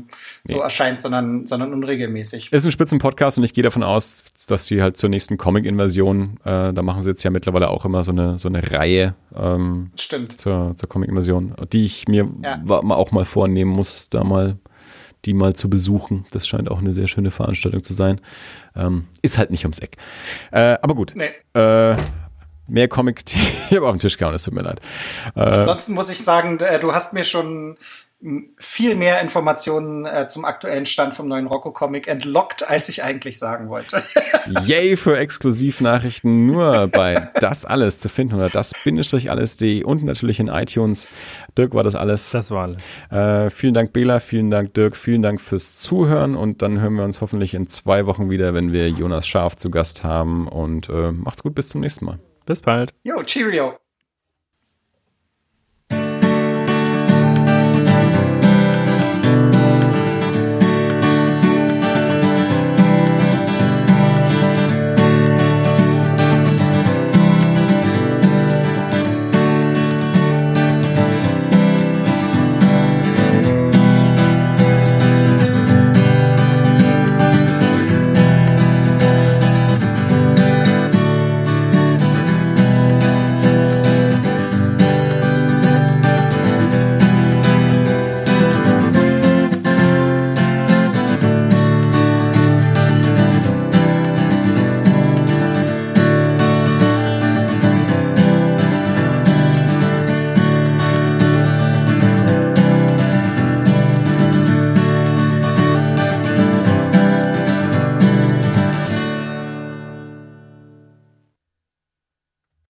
so 0.44 0.58
nee. 0.58 0.62
erscheint, 0.62 1.00
sondern, 1.00 1.46
sondern 1.46 1.74
unregelmäßig. 1.74 2.52
Ist 2.52 2.66
ein 2.66 2.72
Spitzenpodcast 2.72 3.38
und 3.38 3.46
ich 3.46 3.54
gehe 3.54 3.64
davon 3.64 3.84
aus, 3.84 4.24
dass 4.48 4.66
die 4.66 4.82
halt 4.82 4.98
zur 4.98 5.10
nächsten 5.10 5.38
Comic-Invasion, 5.38 6.40
äh, 6.44 6.74
da 6.74 6.82
machen 6.82 7.02
sie 7.02 7.12
jetzt 7.12 7.24
ja 7.24 7.32
mittlerweile 7.32 7.70
auch 7.70 7.86
immer 7.86 8.04
so 8.04 8.12
eine, 8.12 8.38
so 8.38 8.50
eine 8.50 8.72
Reihe 8.72 9.16
ähm, 9.36 9.92
Stimmt. 9.96 10.40
zur, 10.40 10.76
zur 10.76 10.90
Comic-Invasion, 10.90 11.56
die 11.72 11.86
ich 11.86 12.08
mir 12.10 12.30
ja. 12.44 12.62
auch 12.68 13.12
mal 13.12 13.26
vornehmen 13.26 13.72
muss, 13.72 14.10
da 14.10 14.24
mal 14.26 14.58
die 15.26 15.34
mal 15.34 15.54
zu 15.54 15.70
besuchen. 15.70 16.24
Das 16.32 16.48
scheint 16.48 16.70
auch 16.72 16.80
eine 16.80 16.94
sehr 16.94 17.08
schöne 17.08 17.32
Veranstaltung 17.32 17.84
zu 17.84 17.94
sein. 17.94 18.22
Ähm, 18.76 19.08
ist 19.22 19.38
halt 19.38 19.52
nicht 19.52 19.66
ums 19.66 19.80
Eck. 19.80 19.98
Äh, 20.52 20.78
aber 20.82 20.96
gut. 20.96 21.14
Nee. 21.16 21.32
Äh, 21.60 21.98
mehr 22.70 22.88
Comic, 22.88 23.24
ich 23.70 23.76
habe 23.76 23.88
auf 23.88 23.96
den 23.96 24.00
Tisch 24.00 24.18
gehauen, 24.18 24.36
es 24.36 24.44
tut 24.44 24.54
mir 24.54 24.62
leid. 24.62 24.80
Äh, 25.36 25.42
Ansonsten 25.42 25.94
muss 25.94 26.10
ich 26.10 26.20
sagen, 26.20 26.60
äh, 26.60 26.80
du 26.80 26.94
hast 26.94 27.14
mir 27.14 27.24
schon 27.24 27.78
viel 28.58 28.96
mehr 28.96 29.22
Informationen 29.22 30.06
äh, 30.06 30.28
zum 30.28 30.44
aktuellen 30.44 30.86
Stand 30.86 31.16
vom 31.16 31.30
neuen 31.30 31.48
Rocco-Comic 31.48 32.10
entlockt, 32.10 32.70
als 32.70 32.90
ich 32.90 33.02
eigentlich 33.02 33.40
sagen 33.40 33.70
wollte. 33.70 34.04
Yay 34.66 34.98
für 34.98 35.18
Exklusivnachrichten 35.18 36.46
nur 36.46 36.88
bei 36.88 37.30
Das 37.36 37.64
Alles 37.64 38.00
zu 38.00 38.10
finden 38.10 38.36
oder 38.36 38.50
das 38.50 38.74
Bindestrich 38.84 39.32
alles.de 39.32 39.86
und 39.86 40.04
natürlich 40.04 40.42
in 40.42 40.50
iTunes. 40.50 41.08
Dirk 41.58 41.74
war 41.74 41.84
das 41.84 41.96
alles. 41.96 42.32
Das 42.32 42.52
war 42.52 42.64
alles. 42.64 42.78
Äh, 43.10 43.50
vielen 43.50 43.74
Dank 43.74 43.94
Bela, 43.94 44.20
vielen 44.20 44.52
Dank 44.52 44.74
Dirk, 44.74 44.98
vielen 44.98 45.22
Dank 45.22 45.40
fürs 45.40 45.78
Zuhören 45.78 46.36
und 46.36 46.62
dann 46.62 46.82
hören 46.82 46.96
wir 46.96 47.06
uns 47.06 47.22
hoffentlich 47.22 47.54
in 47.54 47.70
zwei 47.70 48.06
Wochen 48.06 48.30
wieder, 48.30 48.54
wenn 48.54 48.74
wir 48.74 48.90
Jonas 48.90 49.28
Scharf 49.28 49.56
zu 49.56 49.72
Gast 49.72 50.04
haben 50.04 50.50
und 50.50 50.90
äh, 50.90 51.14
macht's 51.14 51.42
gut, 51.42 51.56
bis 51.56 51.70
zum 51.70 51.80
nächsten 51.80 52.04
Mal. 52.04 52.20
Bis 52.50 52.62
bald. 52.64 52.96
Jo, 53.04 53.22
Cheerio. 53.24 53.78